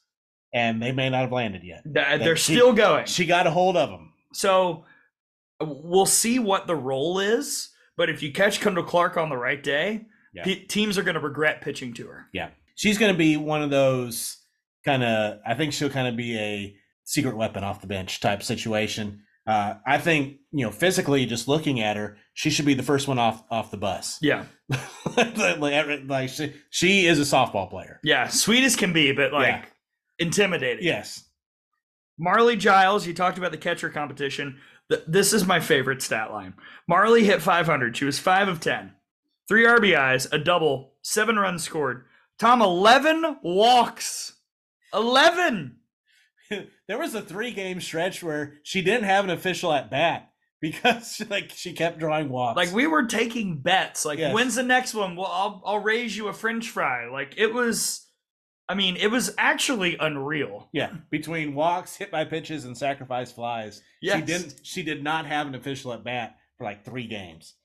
and 0.53 0.81
they 0.81 0.91
may 0.91 1.09
not 1.09 1.21
have 1.21 1.31
landed 1.31 1.63
yet. 1.63 1.83
th- 1.83 2.19
they're 2.19 2.35
she- 2.35 2.53
still 2.55 2.73
going. 2.73 3.05
She 3.05 3.25
got 3.25 3.47
a 3.47 3.51
hold 3.51 3.77
of 3.77 3.89
them. 3.89 4.13
So 4.33 4.85
uh, 5.61 5.65
we'll 5.67 6.05
see 6.05 6.39
what 6.39 6.67
the 6.67 6.75
role 6.75 7.19
is. 7.19 7.69
But 7.97 8.09
if 8.09 8.23
you 8.23 8.31
catch 8.31 8.61
Kendall 8.61 8.83
Clark 8.83 9.17
on 9.17 9.29
the 9.29 9.37
right 9.37 9.61
day, 9.61 10.05
Yeah. 10.33 10.43
pe- 10.43 10.65
teams 10.65 10.97
are 10.97 11.03
going 11.03 11.15
to 11.15 11.19
regret 11.21 11.61
pitching 11.61 11.93
to 11.95 12.07
her. 12.07 12.25
Yeah, 12.33 12.49
she's 12.75 12.97
going 12.97 13.11
to 13.11 13.17
be 13.17 13.35
one 13.37 13.61
of 13.61 13.69
those 13.69 14.37
kind 14.85 15.03
of. 15.03 15.39
I 15.45 15.53
think 15.55 15.73
she'll 15.73 15.89
kind 15.89 16.07
of 16.07 16.15
be 16.15 16.37
a 16.37 16.75
secret 17.03 17.35
weapon 17.35 17.63
off 17.63 17.81
the 17.81 17.87
bench 17.87 18.19
type 18.21 18.41
situation. 18.43 19.23
Uh, 19.47 19.73
I 19.85 19.97
think 19.97 20.37
you 20.51 20.63
know 20.65 20.71
physically, 20.71 21.25
just 21.25 21.47
looking 21.47 21.81
at 21.81 21.97
her, 21.97 22.17
she 22.35 22.49
should 22.51 22.65
be 22.65 22.75
the 22.75 22.83
first 22.83 23.07
one 23.07 23.17
off 23.19 23.43
off 23.51 23.71
the 23.71 23.77
bus. 23.77 24.19
Yeah, 24.21 24.45
like, 25.17 26.07
like 26.07 26.29
she, 26.29 26.53
she 26.69 27.05
is 27.07 27.19
a 27.19 27.23
softball 27.23 27.69
player. 27.69 27.99
yeah, 28.03 28.27
sweet 28.27 28.63
as 28.63 28.75
can 28.75 28.93
be, 28.93 29.11
but 29.11 29.33
like 29.33 29.47
Yeah. 29.47 29.65
Intimidating. 30.19 30.83
Yes, 30.85 31.25
Marley 32.17 32.55
Giles, 32.57 33.07
you 33.07 33.13
talked 33.13 33.37
about 33.37 33.51
the 33.51 33.57
catcher 33.57 33.89
competition. 33.89 34.59
This 35.07 35.33
is 35.33 35.45
my 35.45 35.59
favorite 35.59 36.01
stat 36.01 36.31
line. 36.31 36.55
Marley 36.87 37.23
hit 37.23 37.41
500. 37.41 37.95
She 37.95 38.05
was 38.05 38.17
5 38.19 38.47
of 38.47 38.59
10. 38.59 38.91
Three 39.47 39.63
RBIs, 39.65 40.31
a 40.31 40.37
double, 40.39 40.93
seven 41.03 41.37
runs 41.37 41.63
scored. 41.63 42.05
Tom, 42.39 42.61
11 42.61 43.37
walks. 43.43 44.33
11. 44.93 45.75
there 46.87 46.97
was 46.97 47.13
a 47.13 47.21
three 47.21 47.51
game 47.51 47.79
stretch 47.79 48.23
where 48.23 48.55
she 48.63 48.81
didn't 48.81 49.03
have 49.03 49.23
an 49.25 49.29
official 49.29 49.71
at 49.71 49.91
bat 49.91 50.31
because 50.61 51.21
like 51.29 51.51
she 51.55 51.73
kept 51.73 51.99
drawing 51.99 52.29
walks. 52.29 52.57
Like 52.57 52.73
we 52.73 52.87
were 52.87 53.05
taking 53.05 53.61
bets. 53.61 54.05
Like, 54.05 54.19
Yes. 54.19 54.33
when's 54.33 54.55
the 54.55 54.63
next 54.63 54.93
one? 54.95 55.15
Well, 55.15 55.27
I'll 55.31 55.61
I'll 55.65 55.79
raise 55.79 56.17
you 56.17 56.27
a 56.27 56.33
French 56.33 56.69
fry. 56.69 57.07
Like 57.07 57.35
it 57.37 57.53
was. 57.53 58.07
I 58.69 58.75
mean, 58.75 58.95
it 58.97 59.07
was 59.09 59.33
actually 59.37 59.97
unreal. 59.99 60.69
yeah, 60.71 60.91
between 61.09 61.55
walks, 61.55 61.95
hit 61.95 62.11
by 62.11 62.23
pitches, 62.25 62.65
and 62.65 62.77
sacrifice 62.77 63.31
flies, 63.31 63.81
she 64.03 64.21
didn't. 64.21 64.59
She 64.63 64.83
did 64.83 65.03
not 65.03 65.25
have 65.25 65.47
an 65.47 65.55
official 65.55 65.91
at 65.91 66.03
bat 66.03 66.37
for 66.57 66.63
like 66.65 66.85
three 66.85 67.07
games. 67.07 67.55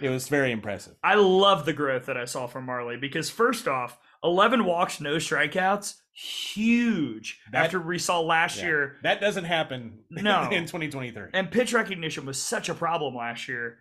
It 0.00 0.08
was 0.10 0.28
very 0.28 0.52
impressive. 0.52 0.94
I 1.04 1.14
love 1.14 1.64
the 1.66 1.72
growth 1.72 2.06
that 2.06 2.16
I 2.16 2.24
saw 2.26 2.46
from 2.46 2.64
Marley 2.66 2.96
because 2.96 3.30
first 3.30 3.66
off, 3.68 3.98
11 4.24 4.64
walks, 4.64 5.00
no 5.00 5.16
strikeouts, 5.16 5.94
huge. 6.12 7.40
That- 7.52 7.66
after 7.66 7.80
we 7.80 7.98
saw 7.98 8.20
last 8.20 8.58
Yeah. 8.58 8.64
year, 8.66 8.96
That 9.02 9.20
doesn't 9.20 9.44
happen 9.44 10.04
No. 10.10 10.42
in 10.52 10.64
2023. 10.66 11.30
and 11.32 11.50
pitch 11.50 11.72
recognition 11.72 12.26
was 12.26 12.40
such 12.42 12.68
a 12.68 12.74
problem 12.74 13.14
last 13.14 13.48
year. 13.48 13.78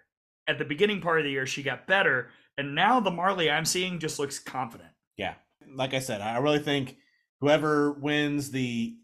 At 0.48 0.58
the 0.58 0.66
beginning 0.66 1.02
part 1.02 1.20
of 1.20 1.26
the 1.26 1.32
year, 1.32 1.46
she 1.48 1.64
got 1.64 1.88
better, 1.88 2.30
and 2.58 2.76
now 2.76 3.00
the 3.00 3.12
Marley 3.12 3.50
I'm 3.50 3.66
seeing 3.66 4.00
just 4.00 4.20
looks 4.20 4.40
confident. 4.40 4.90
Yeah. 5.18 5.34
Like 5.74 5.94
I 5.94 6.00
said, 6.00 6.22
I 6.22 6.38
really 6.38 6.60
think 6.60 6.98
whoever 7.42 7.92
wins 7.92 8.52
the 8.52 8.96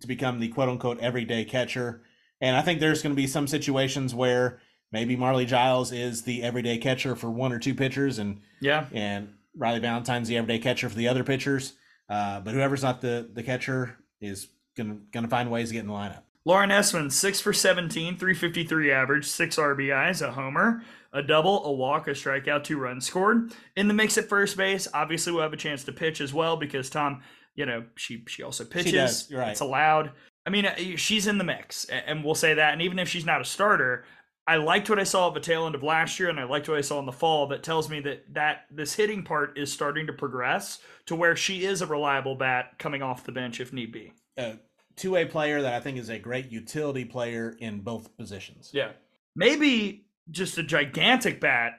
to 0.00 0.06
become 0.06 0.40
the 0.40 0.48
quote 0.48 0.68
unquote 0.68 1.00
everyday 1.00 1.44
catcher, 1.44 2.02
and 2.40 2.56
I 2.56 2.62
think 2.62 2.80
there's 2.80 3.02
going 3.02 3.14
to 3.14 3.20
be 3.20 3.26
some 3.26 3.46
situations 3.46 4.14
where 4.14 4.60
maybe 4.92 5.16
Marley 5.16 5.46
Giles 5.46 5.92
is 5.92 6.22
the 6.22 6.42
everyday 6.42 6.78
catcher 6.78 7.14
for 7.14 7.30
one 7.30 7.52
or 7.52 7.58
two 7.58 7.74
pitchers, 7.74 8.18
and 8.18 8.40
Yeah, 8.60 8.86
and 8.92 9.34
Riley 9.56 9.80
Valentine's 9.80 10.28
the 10.28 10.36
everyday 10.36 10.58
catcher 10.58 10.88
for 10.88 10.96
the 10.96 11.08
other 11.08 11.24
pitchers. 11.24 11.74
Uh, 12.08 12.40
but 12.40 12.54
whoever's 12.54 12.82
not 12.82 13.00
the 13.00 13.28
the 13.32 13.42
catcher 13.42 13.96
is 14.20 14.48
gonna 14.76 14.98
gonna 15.12 15.28
find 15.28 15.50
ways 15.50 15.68
to 15.68 15.74
get 15.74 15.80
in 15.80 15.86
the 15.86 15.92
lineup. 15.92 16.22
Lauren 16.44 16.70
Esman, 16.70 17.12
six 17.12 17.40
for 17.40 17.52
17, 17.52 18.16
353 18.16 18.90
average, 18.90 19.26
six 19.26 19.56
RBIs, 19.56 20.26
a 20.26 20.32
homer, 20.32 20.82
a 21.12 21.22
double, 21.22 21.64
a 21.66 21.72
walk, 21.72 22.08
a 22.08 22.12
strikeout, 22.12 22.64
two 22.64 22.78
runs 22.78 23.06
scored. 23.06 23.52
In 23.76 23.88
the 23.88 23.94
mix 23.94 24.16
at 24.16 24.28
first 24.28 24.56
base, 24.56 24.88
obviously 24.94 25.32
we'll 25.32 25.42
have 25.42 25.52
a 25.52 25.58
chance 25.58 25.84
to 25.84 25.92
pitch 25.92 26.20
as 26.20 26.32
well 26.32 26.56
because 26.56 26.88
Tom, 26.88 27.22
you 27.54 27.66
know, 27.66 27.84
she 27.96 28.24
she 28.26 28.42
also 28.42 28.64
pitches. 28.64 28.92
does, 28.92 29.30
you're 29.30 29.40
right. 29.40 29.50
It's 29.50 29.60
allowed. 29.60 30.12
I 30.46 30.50
mean, 30.50 30.64
uh, 30.64 30.76
she's 30.96 31.26
in 31.26 31.36
the 31.36 31.44
mix, 31.44 31.84
and 31.84 32.24
we'll 32.24 32.34
say 32.34 32.54
that. 32.54 32.72
And 32.72 32.80
even 32.80 32.98
if 32.98 33.08
she's 33.08 33.26
not 33.26 33.42
a 33.42 33.44
starter, 33.44 34.06
I 34.46 34.56
liked 34.56 34.88
what 34.88 34.98
I 34.98 35.04
saw 35.04 35.28
at 35.28 35.34
the 35.34 35.40
tail 35.40 35.66
end 35.66 35.74
of 35.74 35.82
last 35.82 36.18
year, 36.18 36.30
and 36.30 36.40
I 36.40 36.44
liked 36.44 36.68
what 36.68 36.78
I 36.78 36.80
saw 36.80 36.98
in 36.98 37.06
the 37.06 37.12
fall. 37.12 37.48
That 37.48 37.62
tells 37.62 37.90
me 37.90 38.00
that 38.00 38.24
that 38.32 38.62
this 38.70 38.94
hitting 38.94 39.22
part 39.22 39.58
is 39.58 39.70
starting 39.70 40.06
to 40.06 40.12
progress 40.14 40.78
to 41.06 41.14
where 41.14 41.36
she 41.36 41.64
is 41.64 41.82
a 41.82 41.86
reliable 41.86 42.34
bat 42.34 42.78
coming 42.78 43.02
off 43.02 43.24
the 43.24 43.32
bench 43.32 43.60
if 43.60 43.72
need 43.72 43.92
be. 43.92 44.14
A 44.38 44.58
two 44.96 45.12
way 45.12 45.24
player 45.24 45.62
that 45.62 45.74
I 45.74 45.80
think 45.80 45.98
is 45.98 46.08
a 46.08 46.18
great 46.18 46.50
utility 46.50 47.04
player 47.04 47.56
in 47.58 47.80
both 47.80 48.16
positions. 48.16 48.70
Yeah. 48.72 48.92
Maybe 49.36 50.06
just 50.30 50.58
a 50.58 50.62
gigantic 50.62 51.40
bat 51.40 51.74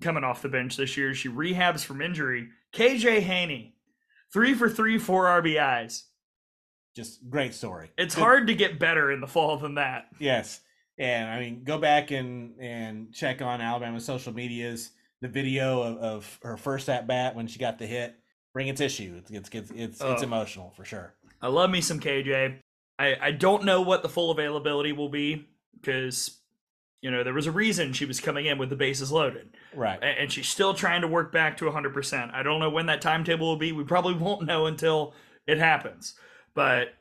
coming 0.00 0.24
off 0.24 0.42
the 0.42 0.48
bench 0.48 0.76
this 0.76 0.96
year. 0.96 1.14
She 1.14 1.28
rehabs 1.28 1.84
from 1.84 2.02
injury. 2.02 2.48
KJ 2.74 3.20
Haney, 3.20 3.74
three 4.32 4.54
for 4.54 4.68
three, 4.68 4.98
four 4.98 5.24
RBIs. 5.26 6.02
Just 6.94 7.28
great 7.28 7.54
story. 7.54 7.90
It's 7.98 8.14
Good- 8.14 8.20
hard 8.22 8.46
to 8.48 8.54
get 8.54 8.78
better 8.78 9.12
in 9.12 9.20
the 9.20 9.26
fall 9.26 9.56
than 9.58 9.74
that. 9.74 10.06
Yes. 10.18 10.60
And 10.98 11.28
I 11.28 11.40
mean, 11.40 11.62
go 11.64 11.76
back 11.78 12.10
and 12.10 12.58
and 12.58 13.12
check 13.12 13.42
on 13.42 13.60
Alabama's 13.60 14.04
social 14.06 14.32
medias, 14.32 14.92
the 15.20 15.28
video 15.28 15.82
of, 15.82 15.98
of 15.98 16.38
her 16.42 16.56
first 16.56 16.88
at 16.88 17.06
bat 17.06 17.34
when 17.36 17.46
she 17.46 17.58
got 17.58 17.78
the 17.78 17.86
hit. 17.86 18.14
Bring 18.54 18.70
a 18.70 18.72
tissue. 18.72 19.16
It's 19.18 19.30
it's 19.30 19.50
it's 19.52 19.70
it's, 19.72 20.00
Oh. 20.02 20.12
it's 20.14 20.22
emotional 20.22 20.70
for 20.74 20.86
sure. 20.86 21.14
I 21.42 21.48
love 21.48 21.70
me 21.70 21.80
some 21.80 22.00
KJ. 22.00 22.58
I, 22.98 23.16
I 23.20 23.30
don't 23.30 23.64
know 23.64 23.80
what 23.82 24.02
the 24.02 24.08
full 24.08 24.30
availability 24.30 24.92
will 24.92 25.08
be 25.10 25.46
because, 25.74 26.38
you 27.02 27.10
know, 27.10 27.22
there 27.22 27.34
was 27.34 27.46
a 27.46 27.52
reason 27.52 27.92
she 27.92 28.06
was 28.06 28.20
coming 28.20 28.46
in 28.46 28.56
with 28.58 28.70
the 28.70 28.76
bases 28.76 29.12
loaded. 29.12 29.50
Right. 29.74 29.98
A- 30.02 30.20
And 30.20 30.32
she's 30.32 30.48
still 30.48 30.72
trying 30.72 31.02
to 31.02 31.08
work 31.08 31.30
back 31.32 31.58
to 31.58 31.66
100%. 31.66 32.32
I 32.32 32.42
don't 32.42 32.58
know 32.60 32.70
when 32.70 32.86
that 32.86 33.02
timetable 33.02 33.46
will 33.48 33.56
be. 33.58 33.72
We 33.72 33.84
probably 33.84 34.14
won't 34.24 34.46
know 34.46 34.66
until 34.66 35.14
it 35.46 35.58
happens. 35.58 36.14
But 36.54 36.94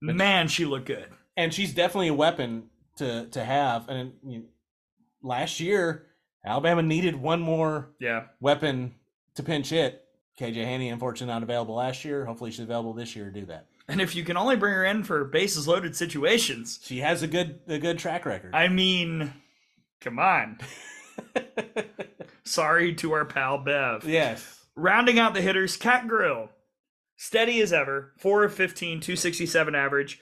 But- 0.00 0.14
man, 0.14 0.46
she 0.48 0.64
looked 0.64 0.86
good. 0.86 1.06
And 1.36 1.52
she's 1.52 1.74
definitely 1.74 2.08
a 2.08 2.14
weapon 2.14 2.68
to 2.96 3.26
to 3.28 3.42
have. 3.44 3.88
And 3.88 4.12
you 4.26 4.38
know, 4.40 4.44
last 5.22 5.58
year, 5.58 6.06
Alabama 6.44 6.82
needed 6.82 7.16
one 7.16 7.40
more 7.40 7.90
Yeah. 7.98 8.24
weapon 8.40 8.94
to 9.34 9.42
pinch 9.42 9.70
hit. 9.70 10.04
KJ 10.40 10.54
Haney, 10.64 10.88
unfortunately, 10.88 11.32
not 11.32 11.42
available 11.42 11.74
last 11.74 12.04
year. 12.04 12.24
Hopefully, 12.24 12.50
she's 12.50 12.60
available 12.60 12.94
this 12.94 13.14
year 13.14 13.26
to 13.26 13.30
do 13.30 13.44
that. 13.46 13.66
And 13.88 14.00
if 14.00 14.14
you 14.14 14.24
can 14.24 14.36
only 14.36 14.56
bring 14.56 14.72
her 14.72 14.84
in 14.84 15.04
for 15.04 15.24
bases 15.24 15.68
loaded 15.68 15.94
situations, 15.94 16.80
She 16.82 16.98
has 17.00 17.22
a 17.22 17.26
good 17.26 17.60
a 17.68 17.78
good 17.78 17.98
track 17.98 18.24
record. 18.24 18.54
I 18.54 18.68
mean, 18.68 19.32
come 20.00 20.18
on. 20.18 20.58
Sorry 22.44 22.94
to 22.96 23.12
our 23.12 23.24
pal 23.24 23.58
Bev. 23.58 24.04
yes. 24.08 24.56
Rounding 24.76 25.18
out 25.18 25.34
the 25.34 25.42
hitters, 25.42 25.76
Kat 25.76 26.08
Grill. 26.08 26.48
Steady 27.16 27.60
as 27.60 27.70
ever, 27.72 28.12
4 28.18 28.44
of 28.44 28.54
15, 28.54 29.00
267 29.00 29.74
average. 29.74 30.20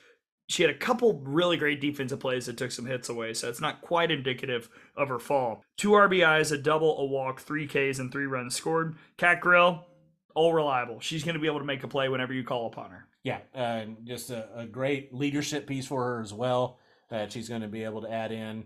She 0.49 0.63
had 0.65 0.71
a 0.71 0.77
couple 0.79 1.21
really 1.25 1.57
great 1.57 1.81
defensive 1.81 2.19
plays 2.19 2.47
that 2.47 2.57
took 2.57 2.73
some 2.73 2.87
hits 2.87 3.09
away, 3.09 3.35
so 3.35 3.49
it's 3.49 3.61
not 3.61 3.83
quite 3.83 4.11
indicative 4.11 4.69
of 4.97 5.09
her 5.09 5.19
fall. 5.21 5.63
Two 5.77 5.91
RBIs, 5.91 6.51
a 6.51 6.59
double, 6.59 6.99
a 6.99 7.05
walk, 7.05 7.41
three 7.41 7.67
Ks, 7.69 7.99
and 8.01 8.11
three 8.11 8.27
runs 8.27 8.57
scored. 8.57 8.97
Kat 9.17 9.41
Grill, 9.41 9.87
all 10.39 10.55
reliable. 10.55 11.01
She's 11.01 11.25
going 11.25 11.35
to 11.35 11.41
be 11.41 11.49
able 11.49 11.59
to 11.59 11.65
make 11.65 11.83
a 11.83 11.89
play 11.89 12.09
whenever 12.09 12.33
you 12.33 12.45
call 12.45 12.69
upon 12.69 12.93
her. 12.93 13.09
Yeah, 13.25 13.41
uh, 13.53 13.87
just 14.05 14.31
a, 14.31 14.49
a 14.55 14.67
great 14.67 15.13
leadership 15.13 15.67
piece 15.67 15.85
for 15.85 16.05
her 16.05 16.21
as 16.23 16.33
well. 16.33 16.79
That 17.11 17.33
she's 17.33 17.49
going 17.49 17.63
to 17.63 17.69
be 17.69 17.83
able 17.83 18.03
to 18.03 18.13
add 18.13 18.31
in. 18.31 18.65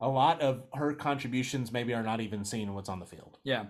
A 0.00 0.08
lot 0.08 0.42
of 0.42 0.64
her 0.74 0.92
contributions 0.92 1.72
maybe 1.72 1.94
are 1.94 2.02
not 2.02 2.20
even 2.20 2.44
seen 2.44 2.68
in 2.68 2.74
what's 2.74 2.90
on 2.90 2.98
the 2.98 3.06
field. 3.06 3.38
Yeah. 3.42 3.66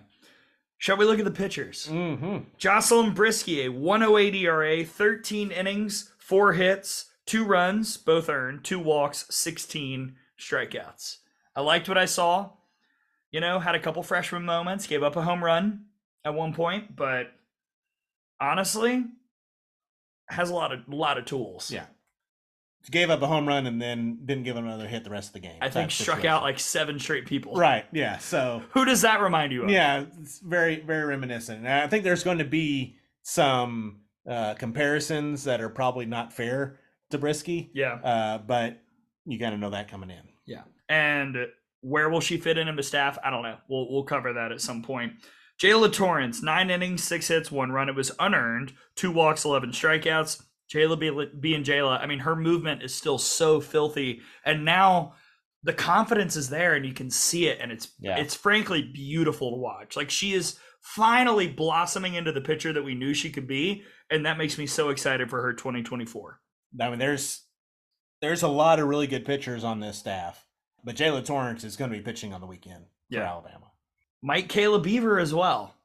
Shall 0.77 0.97
we 0.97 1.05
look 1.05 1.19
at 1.19 1.25
the 1.25 1.31
pitchers? 1.31 1.87
Mm-hmm. 1.89 2.49
Jocelyn 2.57 3.15
Briski, 3.15 3.65
a 3.65 3.69
108 3.69 4.35
ERA, 4.35 4.83
13 4.83 5.51
innings, 5.51 6.11
four 6.17 6.53
hits, 6.53 7.05
two 7.25 7.45
runs, 7.45 7.95
both 7.95 8.27
earned, 8.27 8.65
two 8.65 8.79
walks, 8.79 9.25
16 9.29 10.15
strikeouts. 10.37 11.19
I 11.55 11.61
liked 11.61 11.87
what 11.87 11.97
I 11.97 12.05
saw. 12.05 12.49
You 13.31 13.39
know, 13.39 13.59
had 13.59 13.75
a 13.75 13.79
couple 13.79 14.03
freshman 14.03 14.43
moments, 14.43 14.87
gave 14.87 15.03
up 15.03 15.15
a 15.15 15.21
home 15.21 15.43
run 15.43 15.85
at 16.25 16.33
one 16.33 16.53
point, 16.53 16.95
but 16.95 17.31
honestly, 18.39 19.05
has 20.29 20.49
a 20.49 20.53
lot 20.53 20.71
of 20.71 20.79
a 20.91 20.95
lot 20.95 21.17
of 21.17 21.25
tools. 21.25 21.71
Yeah. 21.71 21.85
gave 22.91 23.09
up 23.09 23.21
a 23.21 23.27
home 23.27 23.47
run 23.47 23.65
and 23.67 23.81
then 23.81 24.19
didn't 24.25 24.43
give 24.43 24.55
him 24.55 24.65
another 24.65 24.87
hit 24.87 25.03
the 25.03 25.09
rest 25.09 25.29
of 25.29 25.33
the 25.33 25.39
game. 25.39 25.57
I 25.61 25.69
think 25.69 25.91
struck 25.91 26.17
situation. 26.17 26.29
out 26.29 26.43
like 26.43 26.59
seven 26.59 26.99
straight 26.99 27.25
people. 27.25 27.55
right. 27.55 27.85
Yeah. 27.91 28.17
So 28.17 28.63
Who 28.71 28.85
does 28.85 29.01
that 29.01 29.21
remind 29.21 29.51
you 29.51 29.63
of? 29.63 29.69
yeah, 29.69 30.05
it's 30.21 30.39
very 30.39 30.81
very 30.81 31.05
reminiscent. 31.05 31.59
And 31.59 31.67
I 31.67 31.87
think 31.87 32.03
there's 32.03 32.23
going 32.23 32.39
to 32.39 32.45
be 32.45 32.97
some 33.23 34.01
uh, 34.29 34.53
comparisons 34.55 35.43
that 35.45 35.61
are 35.61 35.69
probably 35.69 36.05
not 36.05 36.33
fair 36.33 36.79
to 37.11 37.17
Briski. 37.19 37.69
Yeah. 37.73 37.93
Uh, 37.95 38.37
but 38.39 38.81
you 39.25 39.37
got 39.39 39.51
to 39.51 39.57
know 39.57 39.71
that 39.71 39.89
coming 39.89 40.09
in. 40.09 40.23
Yeah. 40.45 40.61
And 40.89 41.35
where 41.81 42.09
will 42.09 42.21
she 42.21 42.37
fit 42.37 42.57
in 42.57 42.67
in 42.67 42.75
the 42.75 42.83
staff? 42.83 43.17
I 43.23 43.29
don't 43.29 43.43
know. 43.43 43.57
We'll 43.67 43.91
we'll 43.91 44.03
cover 44.03 44.33
that 44.33 44.51
at 44.51 44.61
some 44.61 44.81
point. 44.83 45.13
Jaala 45.61 45.91
Torrence, 45.91 46.43
nine 46.43 46.69
innings, 46.69 47.03
six 47.03 47.27
hits, 47.27 47.51
one 47.51 47.71
run. 47.71 47.89
It 47.89 47.95
was 47.95 48.11
unearned, 48.19 48.73
two 48.95 49.11
walks, 49.11 49.45
eleven 49.45 49.69
strikeouts. 49.71 50.41
Jaala 50.73 50.99
be, 50.99 51.29
being 51.39 51.63
Jaala, 51.63 51.99
I 52.01 52.07
mean, 52.07 52.19
her 52.19 52.35
movement 52.35 52.81
is 52.83 52.93
still 52.93 53.17
so 53.17 53.61
filthy, 53.61 54.21
and 54.43 54.65
now 54.65 55.13
the 55.63 55.73
confidence 55.73 56.35
is 56.35 56.49
there, 56.49 56.73
and 56.73 56.85
you 56.85 56.93
can 56.93 57.09
see 57.09 57.47
it, 57.47 57.59
and 57.61 57.71
it's 57.71 57.93
Yeah. 57.99 58.17
it's 58.17 58.35
frankly 58.35 58.81
beautiful 58.83 59.51
to 59.51 59.57
watch. 59.57 59.95
Like 59.95 60.09
she 60.09 60.33
is 60.33 60.59
finally 60.81 61.47
blossoming 61.47 62.13
into 62.15 62.31
the 62.31 62.41
pitcher 62.41 62.71
that 62.73 62.83
we 62.83 62.93
knew 62.95 63.13
she 63.13 63.31
could 63.31 63.47
be, 63.47 63.83
and 64.09 64.25
that 64.25 64.37
makes 64.37 64.57
me 64.57 64.67
so 64.67 64.89
excited 64.89 65.29
for 65.29 65.41
her 65.41 65.53
2024. 65.53 66.39
I 66.81 66.89
mean, 66.89 66.99
there's 66.99 67.43
there's 68.21 68.43
a 68.43 68.47
lot 68.47 68.79
of 68.79 68.87
really 68.87 69.07
good 69.07 69.25
pitchers 69.25 69.63
on 69.63 69.79
this 69.79 69.97
staff, 69.99 70.45
but 70.83 70.95
Jaala 70.95 71.23
Torrence 71.23 71.63
is 71.63 71.75
going 71.77 71.91
to 71.91 71.97
be 71.97 72.03
pitching 72.03 72.33
on 72.33 72.41
the 72.41 72.47
weekend 72.47 72.85
for 73.11 73.17
Yeah. 73.17 73.29
Alabama. 73.29 73.71
Mike 74.25 74.49
Kayla 74.49 74.81
Beaver 74.81 75.19
as 75.19 75.35
well. 75.35 75.75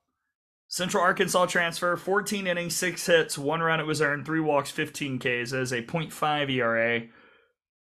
Central 0.67 1.03
Arkansas 1.03 1.45
transfer, 1.45 1.95
14 1.95 2.47
innings, 2.47 2.75
six 2.75 3.05
hits, 3.05 3.37
one 3.37 3.61
run. 3.61 3.81
It 3.81 3.87
was 3.87 4.01
earned, 4.01 4.25
three 4.25 4.41
walks, 4.41 4.71
15 4.71 5.19
Ks 5.19 5.53
as 5.53 5.73
a 5.73 5.83
0.5 5.83 6.51
ERA. 6.51 7.03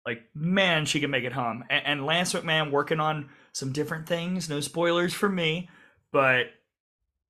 Like, 0.06 0.22
man, 0.36 0.86
she 0.86 1.00
can 1.00 1.10
make 1.10 1.24
it 1.24 1.32
hum. 1.32 1.64
And, 1.68 1.84
and 1.84 2.06
Lance 2.06 2.32
McMahon 2.32 2.70
working 2.70 3.00
on 3.00 3.28
some 3.52 3.72
different 3.72 4.06
things. 4.06 4.48
No 4.48 4.60
spoilers 4.60 5.12
for 5.12 5.28
me, 5.28 5.68
but 6.12 6.46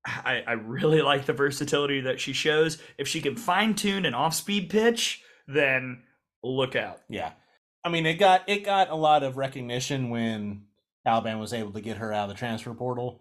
I, 0.05 0.43
I 0.47 0.53
really 0.53 1.01
like 1.01 1.25
the 1.25 1.33
versatility 1.33 2.03
that 2.03 2.20
she 2.20 2.35
shows. 2.35 2.77
If 2.99 3.09
she 3.09 3.23
can 3.23 3.35
fine 3.35 3.75
tune 3.75 4.05
an 4.05 4.12
off 4.12 4.35
speed 4.35 4.69
pitch, 4.69 5.23
then 5.49 6.03
look 6.43 6.77
out. 6.77 7.01
Yeah, 7.09 7.33
I 7.83 7.89
mean, 7.89 8.05
it 8.05 8.19
got 8.19 8.47
it 8.47 8.62
got 8.62 8.91
a 8.91 8.95
lot 8.95 9.23
of 9.23 9.39
recognition 9.39 10.11
when 10.11 10.66
Alabama 11.07 11.41
was 11.41 11.52
able 11.52 11.70
to 11.73 11.81
get 11.81 11.97
her 11.99 12.12
out 12.12 12.25
of 12.25 12.28
the 12.31 12.35
transfer 12.39 12.75
portal. 12.75 13.20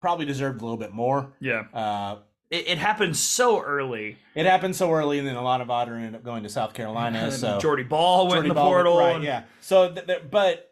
Probably 0.00 0.26
deserved 0.26 0.60
a 0.60 0.64
little 0.64 0.76
bit 0.78 0.92
more. 0.92 1.32
Yeah. 1.40 1.62
Uh, 1.72 2.18
It, 2.50 2.68
it 2.68 2.78
happened 2.78 3.16
so 3.16 3.60
early. 3.62 4.18
it 4.34 4.44
happened 4.46 4.76
so 4.76 4.92
early, 4.92 5.18
and 5.18 5.26
then 5.26 5.36
a 5.36 5.42
lot 5.42 5.60
of 5.60 5.70
otter 5.70 5.94
ended 5.94 6.14
up 6.16 6.24
going 6.24 6.42
to 6.42 6.48
South 6.48 6.74
Carolina. 6.74 7.18
And 7.20 7.32
So 7.32 7.58
Jordy 7.60 7.84
Bahl 7.84 8.24
went 8.24 8.34
Jordy 8.34 8.44
in 8.46 8.48
the 8.48 8.54
Ball, 8.54 8.70
portal. 8.70 8.98
right? 8.98 9.14
and- 9.16 9.24
Yeah. 9.24 9.44
So, 9.60 9.92
th- 9.92 10.06
th- 10.06 10.22
but 10.30 10.70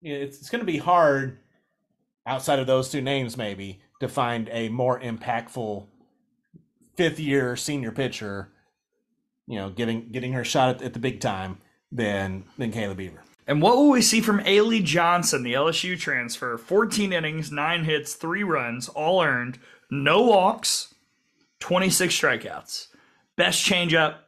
you 0.00 0.14
know, 0.14 0.20
it's 0.24 0.38
it's 0.38 0.48
going 0.50 0.60
to 0.60 0.66
be 0.66 0.78
hard 0.78 1.38
outside 2.26 2.58
of 2.58 2.66
those 2.66 2.90
two 2.90 3.02
names, 3.02 3.36
maybe, 3.36 3.80
to 4.00 4.08
find 4.08 4.48
a 4.52 4.68
more 4.70 4.98
impactful 5.00 5.86
fifth 6.96 7.18
year 7.20 7.56
senior 7.56 7.92
pitcher. 7.92 8.50
You 9.46 9.56
know, 9.58 9.70
getting 9.70 10.10
getting 10.12 10.32
her 10.32 10.44
shot 10.44 10.76
at, 10.76 10.82
at 10.82 10.92
the 10.94 10.98
big 11.00 11.20
time 11.20 11.58
than 11.92 12.44
than 12.56 12.72
Kayla 12.72 12.96
Beaver. 12.96 13.22
And 13.50 13.60
what 13.60 13.74
will 13.74 13.90
we 13.90 14.00
see 14.00 14.20
from 14.20 14.38
Alea 14.46 14.80
Johnson, 14.80 15.42
the 15.42 15.54
LSU 15.54 15.98
transfer? 15.98 16.56
14 16.56 17.12
innings, 17.12 17.50
nine 17.50 17.82
hits, 17.82 18.14
three 18.14 18.44
runs, 18.44 18.88
all 18.88 19.24
earned, 19.24 19.58
no 19.90 20.22
walks, 20.22 20.94
26 21.58 22.14
strikeouts. 22.14 22.86
Best 23.36 23.66
changeup 23.66 24.18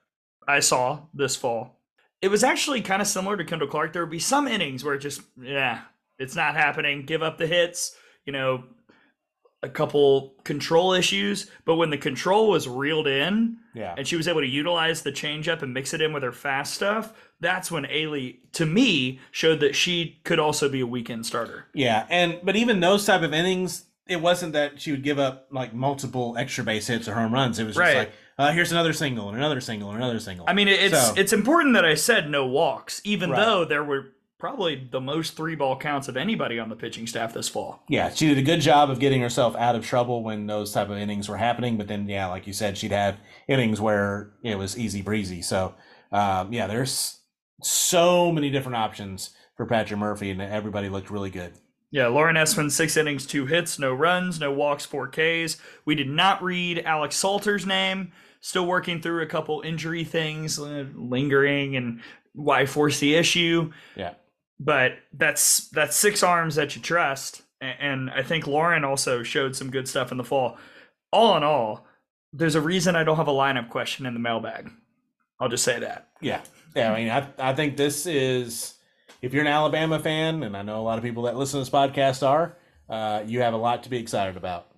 I 0.48 0.58
saw 0.58 1.02
this 1.14 1.36
fall. 1.36 1.78
It 2.20 2.32
was 2.32 2.42
actually 2.42 2.80
kind 2.80 3.00
of 3.00 3.06
similar 3.06 3.36
to 3.36 3.44
Kendall 3.44 3.68
Clark. 3.68 3.92
There 3.92 4.02
would 4.02 4.10
be 4.10 4.18
some 4.18 4.48
innings 4.48 4.82
where 4.82 4.94
it 4.94 4.98
just, 4.98 5.20
yeah, 5.40 5.82
it's 6.18 6.34
not 6.34 6.56
happening. 6.56 7.06
Give 7.06 7.22
up 7.22 7.38
the 7.38 7.46
hits, 7.46 7.94
you 8.26 8.32
know, 8.32 8.64
a 9.62 9.68
couple 9.68 10.34
control 10.44 10.92
issues. 10.92 11.50
But 11.64 11.76
when 11.76 11.90
the 11.90 11.98
control 11.98 12.48
was 12.48 12.68
reeled 12.68 13.06
in, 13.06 13.58
Yeah. 13.74 13.94
and 13.96 14.06
she 14.06 14.16
was 14.16 14.26
able 14.26 14.40
to 14.40 14.46
utilize 14.46 15.02
the 15.02 15.12
changeup 15.12 15.62
and 15.62 15.72
mix 15.72 15.94
it 15.94 16.00
in 16.02 16.12
with 16.12 16.22
her 16.24 16.32
fast 16.32 16.74
stuff, 16.74 17.12
that's 17.40 17.70
when 17.70 17.84
Alea, 17.86 18.34
to 18.52 18.66
me, 18.66 19.20
showed 19.30 19.60
that 19.60 19.76
she 19.76 20.20
could 20.24 20.38
also 20.40 20.68
be 20.68 20.80
a 20.80 20.86
weekend 20.86 21.26
starter. 21.26 21.66
Yeah, 21.74 22.06
and 22.10 22.40
but 22.42 22.56
even 22.56 22.80
those 22.80 23.04
type 23.06 23.22
of 23.22 23.32
innings, 23.32 23.84
it 24.08 24.20
wasn't 24.20 24.52
that 24.54 24.80
she 24.80 24.90
would 24.90 25.04
give 25.04 25.18
up 25.20 25.46
like 25.52 25.72
multiple 25.72 26.34
extra 26.36 26.64
base 26.64 26.88
hits 26.88 27.06
or 27.06 27.14
home 27.14 27.32
runs. 27.32 27.58
It 27.58 27.64
was 27.64 27.76
Right. 27.76 27.86
just 27.86 27.98
like, 27.98 28.12
uh, 28.38 28.52
here's 28.52 28.72
another 28.72 28.92
single 28.92 29.28
and 29.28 29.36
another 29.38 29.60
single 29.60 29.90
and 29.90 29.98
another 29.98 30.18
single. 30.18 30.44
I 30.48 30.54
mean, 30.54 30.66
it's 30.68 31.08
So- 31.08 31.14
it's 31.16 31.32
important 31.32 31.74
that 31.74 31.84
I 31.84 31.94
said 31.94 32.28
no 32.28 32.44
walks, 32.46 33.00
even 33.04 33.30
Right. 33.30 33.44
though 33.44 33.64
there 33.64 33.84
were 33.84 34.12
probably 34.42 34.88
the 34.90 35.00
most 35.00 35.36
three 35.36 35.54
ball 35.54 35.78
counts 35.78 36.08
of 36.08 36.16
anybody 36.16 36.58
on 36.58 36.68
the 36.68 36.74
pitching 36.74 37.06
staff 37.06 37.32
this 37.32 37.48
fall. 37.48 37.84
yeah, 37.88 38.10
she 38.10 38.26
did 38.26 38.36
a 38.38 38.42
good 38.42 38.60
job 38.60 38.90
of 38.90 38.98
getting 38.98 39.20
herself 39.20 39.54
out 39.54 39.76
of 39.76 39.86
trouble 39.86 40.24
when 40.24 40.48
those 40.48 40.72
type 40.72 40.90
of 40.90 40.98
innings 40.98 41.28
were 41.28 41.36
happening. 41.36 41.78
But 41.78 41.86
then, 41.86 42.08
yeah, 42.08 42.26
like 42.26 42.48
you 42.48 42.52
said, 42.52 42.76
she'd 42.76 42.90
have 42.90 43.20
innings 43.46 43.80
where 43.80 44.32
it 44.42 44.58
was 44.58 44.76
easy 44.76 45.00
breezy. 45.00 45.42
So, 45.42 45.76
um, 46.10 46.52
yeah, 46.52 46.66
there's 46.66 47.20
so 47.62 48.32
many 48.32 48.50
different 48.50 48.74
options 48.74 49.30
for 49.56 49.64
Patrick 49.64 50.00
Murphy, 50.00 50.32
and 50.32 50.42
everybody 50.42 50.88
looked 50.88 51.08
really 51.08 51.30
good. 51.30 51.52
Yeah, 51.92 52.08
Lauren 52.08 52.34
Esman, 52.34 52.72
six 52.72 52.96
innings, 52.96 53.26
two 53.26 53.46
hits, 53.46 53.78
no 53.78 53.94
runs, 53.94 54.40
no 54.40 54.50
walks, 54.50 54.84
four 54.84 55.06
Ks. 55.06 55.56
We 55.84 55.94
did 55.94 56.08
not 56.08 56.42
read 56.42 56.80
Alex 56.80 57.14
Salter's 57.14 57.64
name. 57.64 58.10
Still 58.40 58.66
working 58.66 59.00
through 59.00 59.22
a 59.22 59.26
couple 59.26 59.60
injury 59.60 60.02
things, 60.02 60.58
uh, 60.58 60.86
lingering, 60.96 61.76
and 61.76 62.00
why 62.32 62.66
force 62.66 62.98
the 62.98 63.14
issue. 63.14 63.70
Yeah. 63.94 64.14
But 64.64 64.92
that's 65.12 65.68
that's 65.70 65.96
six 65.96 66.22
arms 66.22 66.54
that 66.54 66.76
you 66.76 66.82
trust, 66.82 67.42
and 67.60 68.10
I 68.10 68.22
think 68.22 68.46
Lauren 68.46 68.84
also 68.84 69.22
showed 69.22 69.56
some 69.56 69.70
good 69.70 69.88
stuff 69.88 70.12
in 70.12 70.18
the 70.18 70.24
fall. 70.24 70.58
All 71.10 71.36
in 71.36 71.42
all, 71.42 71.86
there's 72.32 72.54
a 72.54 72.60
reason 72.60 72.96
I 72.96 73.04
don't 73.04 73.16
have 73.16 73.28
a 73.28 73.32
lineup 73.32 73.68
question 73.68 74.06
in 74.06 74.14
the 74.14 74.20
mailbag. 74.20 74.70
I'll 75.40 75.48
just 75.48 75.64
say 75.64 75.80
that. 75.80 76.08
Yeah. 76.20 76.40
Yeah. 76.74 76.92
I 76.92 76.96
mean, 76.96 77.10
I, 77.10 77.50
I 77.50 77.54
think 77.54 77.76
this 77.76 78.06
is, 78.06 78.74
if 79.20 79.34
you're 79.34 79.42
an 79.42 79.48
Alabama 79.48 79.98
fan, 79.98 80.42
and 80.42 80.56
I 80.56 80.62
know 80.62 80.80
a 80.80 80.82
lot 80.82 80.98
of 80.98 81.04
people 81.04 81.24
that 81.24 81.36
listen 81.36 81.58
to 81.58 81.64
this 81.64 81.70
podcast 81.70 82.26
are, 82.26 82.56
uh, 82.88 83.24
you 83.26 83.40
have 83.40 83.52
a 83.52 83.58
lot 83.58 83.82
to 83.82 83.90
be 83.90 83.98
excited 83.98 84.36
about 84.36 84.68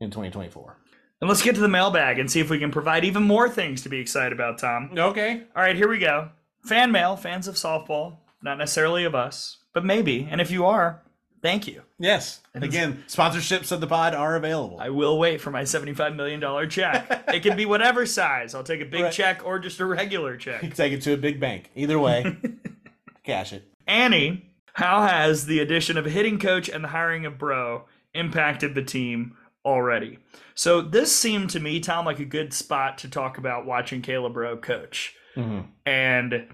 in 0.00 0.10
2024. 0.10 0.76
And 1.20 1.28
let's 1.28 1.42
get 1.42 1.54
to 1.54 1.60
the 1.60 1.68
mailbag 1.68 2.18
and 2.18 2.30
see 2.30 2.40
if 2.40 2.50
we 2.50 2.58
can 2.58 2.70
provide 2.70 3.04
even 3.04 3.22
more 3.22 3.48
things 3.48 3.82
to 3.82 3.88
be 3.88 3.98
excited 3.98 4.32
about, 4.32 4.58
Tom. 4.58 4.90
Okay. 4.96 5.42
All 5.54 5.62
right, 5.62 5.76
here 5.76 5.88
we 5.88 5.98
go. 5.98 6.30
Fan 6.64 6.90
mail, 6.90 7.16
fans 7.16 7.46
of 7.46 7.54
softball, 7.54 8.16
not 8.44 8.58
necessarily 8.58 9.04
of 9.04 9.14
us, 9.14 9.58
but 9.72 9.84
maybe. 9.84 10.28
And 10.30 10.40
if 10.40 10.50
you 10.50 10.66
are, 10.66 11.02
thank 11.42 11.66
you. 11.66 11.82
Yes. 11.98 12.40
And 12.54 12.62
Again, 12.64 13.02
sponsorships 13.08 13.72
of 13.72 13.80
the 13.80 13.86
pod 13.86 14.14
are 14.14 14.36
available. 14.36 14.78
I 14.80 14.90
will 14.90 15.18
wait 15.18 15.40
for 15.40 15.50
my 15.50 15.62
$75 15.62 16.14
million 16.14 16.68
check. 16.70 17.24
it 17.28 17.42
can 17.42 17.56
be 17.56 17.66
whatever 17.66 18.06
size. 18.06 18.54
I'll 18.54 18.62
take 18.62 18.80
a 18.80 18.84
big 18.84 19.02
Right. 19.02 19.12
check 19.12 19.44
or 19.44 19.58
just 19.58 19.80
a 19.80 19.84
regular 19.86 20.36
check. 20.36 20.62
You 20.62 20.68
can 20.68 20.76
take 20.76 20.92
it 20.92 21.02
to 21.02 21.12
a 21.14 21.16
big 21.16 21.40
bank. 21.40 21.70
Either 21.74 21.98
way, 21.98 22.36
cash 23.24 23.52
it. 23.52 23.64
Annie, 23.86 24.50
how 24.74 25.06
has 25.06 25.46
the 25.46 25.58
addition 25.60 25.96
of 25.98 26.06
a 26.06 26.10
hitting 26.10 26.38
coach 26.38 26.68
and 26.68 26.82
the 26.84 26.88
hiring 26.88 27.26
of 27.26 27.38
Braud 27.38 27.82
impacted 28.14 28.74
the 28.74 28.82
team 28.82 29.36
already? 29.64 30.18
So 30.54 30.80
this 30.82 31.14
seemed 31.14 31.50
to 31.50 31.60
me, 31.60 31.80
Tom, 31.80 32.04
like 32.06 32.20
a 32.20 32.24
good 32.24 32.52
spot 32.52 32.98
to 32.98 33.08
talk 33.08 33.38
about 33.38 33.66
watching 33.66 34.02
Kayla 34.02 34.32
Braud 34.32 34.62
coach. 34.62 35.14
Mhm. 35.36 35.66
And 35.84 36.46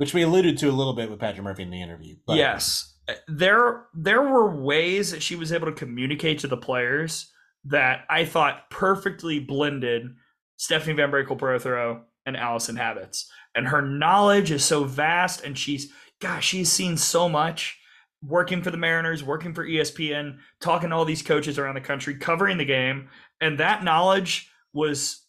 Which 0.00 0.14
we 0.14 0.22
alluded 0.22 0.56
to 0.58 0.70
a 0.70 0.72
little 0.72 0.94
bit 0.94 1.10
with 1.10 1.20
Patrick 1.20 1.44
Murphy 1.44 1.62
in 1.62 1.68
the 1.68 1.82
interview. 1.82 2.16
But 2.26 2.38
yes, 2.38 2.94
there 3.28 3.84
there 3.92 4.22
were 4.22 4.56
ways 4.56 5.10
that 5.10 5.22
she 5.22 5.36
was 5.36 5.52
able 5.52 5.66
to 5.66 5.72
communicate 5.72 6.38
to 6.38 6.46
the 6.46 6.56
players 6.56 7.30
that 7.64 8.06
I 8.08 8.24
thought 8.24 8.70
perfectly 8.70 9.40
blended 9.40 10.14
Stephanie 10.56 10.96
VanBrakle 10.96 11.38
Prothro 11.38 12.04
and 12.24 12.34
Alyson 12.34 12.78
Habetz. 12.78 13.26
And 13.54 13.68
her 13.68 13.82
knowledge 13.82 14.50
is 14.50 14.64
so 14.64 14.84
vast 14.84 15.44
and 15.44 15.58
she's 15.58 15.92
gosh, 16.18 16.46
she's 16.46 16.72
seen 16.72 16.96
so 16.96 17.28
much 17.28 17.78
working 18.22 18.62
for 18.62 18.70
the 18.70 18.78
Mariners, 18.78 19.22
working 19.22 19.52
for 19.52 19.66
ESPN, 19.66 20.38
talking 20.62 20.88
to 20.88 20.96
all 20.96 21.04
these 21.04 21.22
coaches 21.22 21.58
around 21.58 21.74
the 21.74 21.80
country, 21.82 22.14
covering 22.14 22.56
the 22.56 22.64
game, 22.64 23.10
and 23.42 23.58
that 23.58 23.84
knowledge 23.84 24.50
was 24.72 25.26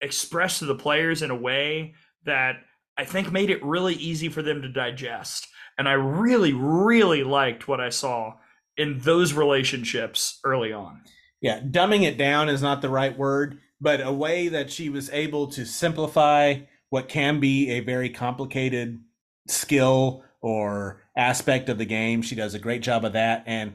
expressed 0.00 0.60
to 0.60 0.64
the 0.64 0.74
players 0.74 1.20
in 1.20 1.30
a 1.30 1.36
way 1.36 1.94
that 2.24 2.56
I 2.96 3.04
think 3.04 3.32
made 3.32 3.50
it 3.50 3.64
really 3.64 3.94
easy 3.94 4.28
for 4.28 4.42
them 4.42 4.62
to 4.62 4.68
digest. 4.68 5.48
And 5.78 5.88
I 5.88 5.92
really, 5.92 6.52
really 6.52 7.24
liked 7.24 7.66
what 7.66 7.80
I 7.80 7.88
saw 7.88 8.34
in 8.76 8.98
those 9.00 9.32
relationships 9.32 10.38
early 10.44 10.72
on. 10.72 11.02
Yeah, 11.40 11.60
dumbing 11.60 12.02
it 12.02 12.16
down 12.16 12.48
is 12.48 12.62
not 12.62 12.80
the 12.80 12.88
right 12.88 13.16
word, 13.16 13.58
but 13.80 14.00
a 14.00 14.12
way 14.12 14.48
that 14.48 14.70
she 14.70 14.88
was 14.88 15.10
able 15.10 15.48
to 15.48 15.64
simplify 15.66 16.60
what 16.90 17.08
can 17.08 17.40
be 17.40 17.70
a 17.70 17.80
very 17.80 18.08
complicated 18.08 19.00
skill 19.48 20.24
or 20.40 21.02
aspect 21.16 21.68
of 21.68 21.78
the 21.78 21.84
game. 21.84 22.22
She 22.22 22.34
does 22.34 22.54
a 22.54 22.58
great 22.58 22.82
job 22.82 23.04
of 23.04 23.12
that. 23.14 23.44
And 23.46 23.74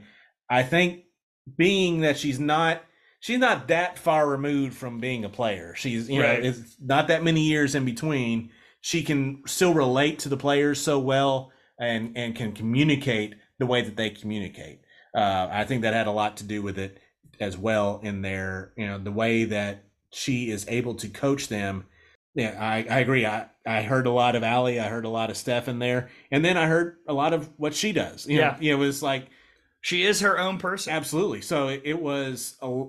I 0.49 0.63
think 0.63 1.03
being 1.57 2.01
that 2.01 2.17
she's 2.17 2.39
not 2.39 2.81
she's 3.19 3.39
not 3.39 3.67
that 3.67 3.99
far 3.99 4.27
removed 4.27 4.73
from 4.75 4.99
being 4.99 5.25
a 5.25 5.29
player. 5.29 5.73
She's 5.75 6.09
you 6.09 6.21
Right. 6.21 6.41
know, 6.41 6.49
it's 6.49 6.75
not 6.79 7.07
that 7.09 7.23
many 7.23 7.41
years 7.41 7.75
in 7.75 7.85
between. 7.85 8.51
She 8.81 9.03
can 9.03 9.41
still 9.45 9.73
relate 9.73 10.19
to 10.19 10.29
the 10.29 10.37
players 10.37 10.79
so 10.81 10.99
well 10.99 11.51
and 11.79 12.17
and 12.17 12.35
can 12.35 12.51
communicate 12.53 13.35
the 13.59 13.65
way 13.65 13.81
that 13.81 13.95
they 13.97 14.09
communicate. 14.09 14.81
Uh, 15.15 15.47
I 15.51 15.65
think 15.65 15.81
that 15.81 15.93
had 15.93 16.07
a 16.07 16.11
lot 16.11 16.37
to 16.37 16.43
do 16.43 16.61
with 16.61 16.77
it 16.77 16.99
as 17.39 17.57
well 17.57 17.99
in 18.03 18.21
their 18.21 18.73
you 18.77 18.87
know 18.87 18.97
the 18.97 19.11
way 19.11 19.45
that 19.45 19.83
she 20.11 20.49
is 20.51 20.65
able 20.67 20.95
to 20.95 21.09
coach 21.09 21.47
them. 21.47 21.85
Yeah, 22.35 22.55
I, 22.59 22.77
I 22.89 22.99
agree. 22.99 23.25
I, 23.25 23.47
I 23.65 23.81
heard 23.81 24.07
a 24.07 24.11
lot 24.11 24.35
of 24.35 24.43
Allie. 24.43 24.79
I 24.79 24.87
heard 24.87 25.05
a 25.05 25.09
lot 25.09 25.29
of 25.29 25.37
Steph 25.37 25.67
in 25.67 25.79
there, 25.79 26.09
and 26.31 26.45
then 26.45 26.57
I 26.57 26.67
heard 26.67 26.97
a 27.07 27.13
lot 27.13 27.33
of 27.33 27.49
what 27.57 27.73
she 27.73 27.91
does. 27.91 28.27
You 28.27 28.37
Yeah. 28.37 28.51
know, 28.51 28.57
it 28.61 28.73
was 28.75 29.01
like 29.03 29.27
She 29.81 30.03
is 30.03 30.21
her 30.21 30.37
own 30.39 30.57
person. 30.57 30.93
Absolutely. 30.93 31.41
So 31.41 31.69
it, 31.69 31.81
it 31.85 32.01
was 32.01 32.55
a 32.61 32.85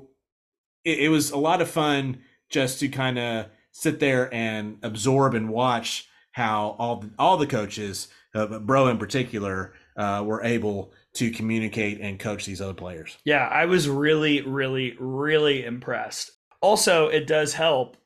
it, 0.85 1.01
it 1.01 1.09
was 1.09 1.31
a 1.31 1.39
lot 1.39 1.61
of 1.61 1.71
fun 1.71 2.23
just 2.49 2.81
to 2.81 2.89
kind 2.89 3.19
of 3.19 3.47
sit 3.73 4.01
there 4.01 4.33
and 4.35 4.79
absorb 4.83 5.35
and 5.35 5.49
watch 5.49 6.09
how 6.33 6.77
all 6.79 6.97
the, 6.97 7.11
all 7.19 7.37
the 7.37 7.47
coaches, 7.47 8.09
uh, 8.35 8.47
but 8.47 8.67
Braud 8.67 8.91
in 8.91 8.99
particular, 8.99 9.75
uh, 9.97 10.23
were 10.25 10.43
able 10.43 10.93
to 11.15 11.31
communicate 11.31 12.01
and 12.01 12.19
coach 12.19 12.47
these 12.47 12.61
other 12.61 12.75
players. 12.75 13.19
Yeah, 13.25 13.47
I 13.49 13.67
was 13.67 13.89
really, 13.89 14.43
really, 14.43 14.97
really 14.99 15.65
impressed. 15.65 16.31
Also, 16.61 17.09
it 17.09 17.27
does 17.27 17.55
help 17.55 17.97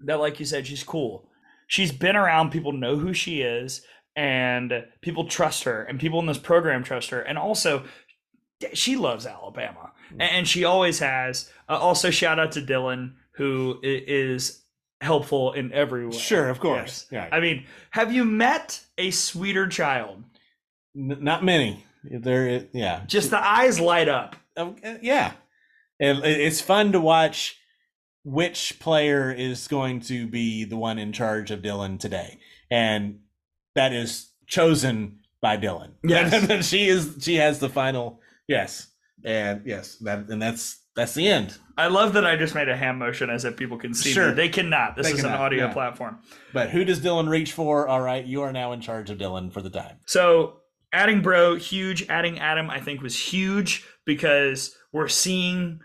that, 0.00 0.20
like 0.20 0.38
you 0.38 0.46
said, 0.46 0.66
she's 0.66 0.82
cool. 0.82 1.28
She's 1.66 1.92
been 1.92 2.16
around, 2.16 2.50
people 2.50 2.72
know 2.72 2.96
who 2.96 3.12
she 3.12 3.40
is, 3.40 3.82
and 4.14 4.84
people 5.00 5.26
trust 5.26 5.64
her, 5.64 5.82
and 5.82 6.00
people 6.00 6.18
in 6.20 6.26
this 6.26 6.38
program 6.38 6.82
trust 6.82 7.10
her. 7.10 7.20
And 7.20 7.38
also, 7.38 7.84
she 8.74 8.96
loves 8.96 9.26
Alabama, 9.26 9.92
and 10.10 10.22
and 10.22 10.48
she 10.48 10.64
always 10.64 10.98
has. 10.98 11.50
Uh, 11.68 11.78
also, 11.78 12.10
shout 12.10 12.38
out 12.38 12.52
to 12.52 12.60
Dylan, 12.60 13.14
who 13.38 13.78
is 13.82 14.62
helpful 15.00 15.52
in 15.52 15.72
every 15.72 16.06
way. 16.06 16.12
Sure, 16.16 16.48
of 16.48 16.58
course. 16.60 17.06
Yeah. 17.10 17.28
I 17.32 17.38
mean, 17.40 17.64
have 17.90 18.12
you 18.12 18.24
met 18.24 18.80
a 18.98 19.10
sweeter 19.12 19.68
child? 19.68 20.24
N- 20.96 21.18
not 21.20 21.44
many. 21.44 21.84
There, 22.02 22.66
yeah. 22.72 23.02
Just 23.06 23.30
the 23.30 23.38
eyes 23.44 23.78
light 23.80 24.08
up. 24.08 24.36
Um, 24.56 24.74
uh, 24.84 24.94
yeah, 25.00 25.32
and 26.00 26.18
it- 26.24 26.40
it's 26.40 26.60
fun 26.60 26.92
to 26.92 27.00
watch 27.00 27.56
which 28.24 28.78
player 28.80 29.30
is 29.32 29.68
going 29.68 30.00
to 30.00 30.26
be 30.26 30.64
the 30.64 30.76
one 30.76 30.98
in 30.98 31.12
charge 31.12 31.50
of 31.52 31.62
Dylan 31.62 31.98
today, 31.98 32.38
and 32.70 33.20
that 33.76 33.92
is 33.92 34.30
chosen 34.48 35.20
by 35.40 35.56
Dylan. 35.56 35.92
Yes. 36.02 36.66
she 36.68 36.88
is. 36.88 37.18
She 37.20 37.36
has 37.36 37.60
the 37.60 37.68
final 37.68 38.20
yes, 38.48 38.88
and 39.24 39.62
yes, 39.64 39.96
that 39.98 40.28
and 40.28 40.42
that's 40.42 40.80
that's 40.98 41.14
the 41.14 41.28
end. 41.28 41.56
I 41.76 41.86
love 41.86 42.14
that 42.14 42.26
I 42.26 42.34
just 42.34 42.56
made 42.56 42.68
a 42.68 42.76
hand 42.76 42.98
motion 42.98 43.30
as 43.30 43.44
if 43.44 43.56
people 43.56 43.78
can 43.78 43.94
see 43.94 44.10
Sure. 44.12 44.30
me. 44.30 44.34
They 44.34 44.48
cannot. 44.48 44.96
This 44.96 45.06
They 45.06 45.12
is 45.12 45.22
an 45.22 45.30
audio 45.30 45.66
yeah. 45.66 45.72
platform. 45.72 46.18
But 46.52 46.70
who 46.70 46.84
does 46.84 46.98
Dylan 47.00 47.28
reach 47.28 47.52
for? 47.52 47.86
All 47.86 48.00
right, 48.00 48.24
you 48.24 48.42
are 48.42 48.52
now 48.52 48.72
in 48.72 48.80
charge 48.80 49.08
of 49.10 49.18
Dylan 49.18 49.52
for 49.52 49.62
the 49.62 49.70
time. 49.70 49.98
So 50.06 50.56
adding 50.92 51.22
Braud, 51.22 51.60
huge. 51.60 52.08
Adding 52.08 52.40
Adam, 52.40 52.68
I 52.68 52.80
think, 52.80 53.00
was 53.00 53.32
huge 53.32 53.86
because 54.04 54.74
we're 54.92 55.06
seeing 55.06 55.78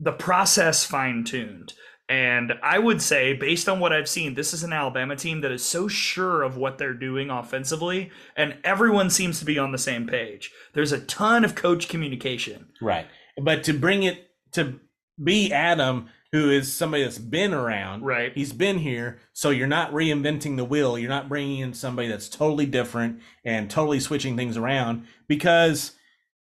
the 0.00 0.12
process 0.12 0.84
fine 0.84 1.22
tuned. 1.22 1.72
And 2.08 2.54
I 2.62 2.80
would 2.80 3.00
say, 3.00 3.32
based 3.32 3.68
on 3.68 3.78
what 3.78 3.92
I've 3.92 4.08
seen, 4.08 4.34
this 4.34 4.52
is 4.52 4.64
an 4.64 4.72
Alabama 4.72 5.14
team 5.14 5.40
that 5.42 5.52
is 5.52 5.64
so 5.64 5.86
sure 5.86 6.42
of 6.42 6.56
what 6.56 6.76
they're 6.78 6.92
doing 6.94 7.30
offensively, 7.30 8.10
and 8.36 8.56
everyone 8.64 9.08
seems 9.08 9.38
to 9.38 9.44
be 9.44 9.56
on 9.56 9.70
the 9.70 9.78
same 9.78 10.08
page. 10.08 10.50
There's 10.74 10.90
a 10.92 10.98
ton 11.00 11.44
of 11.44 11.54
coach 11.54 11.88
communication. 11.88 12.70
Right. 12.82 13.06
But 13.40 13.62
to 13.64 13.72
bring 13.72 14.02
it 14.02 14.28
to 14.52 14.80
be 15.22 15.52
Adam, 15.52 16.08
who 16.32 16.50
is 16.50 16.72
somebody 16.72 17.02
that's 17.02 17.18
been 17.18 17.52
around, 17.52 18.04
Right. 18.04 18.32
He's 18.34 18.52
been 18.52 18.78
here, 18.78 19.18
so 19.32 19.50
you're 19.50 19.66
not 19.66 19.92
reinventing 19.92 20.56
the 20.56 20.64
wheel. 20.64 20.98
You're 20.98 21.10
not 21.10 21.28
bringing 21.28 21.58
in 21.58 21.74
somebody 21.74 22.08
that's 22.08 22.28
totally 22.28 22.66
different 22.66 23.20
and 23.44 23.70
totally 23.70 24.00
switching 24.00 24.36
things 24.36 24.56
around 24.56 25.06
because 25.28 25.92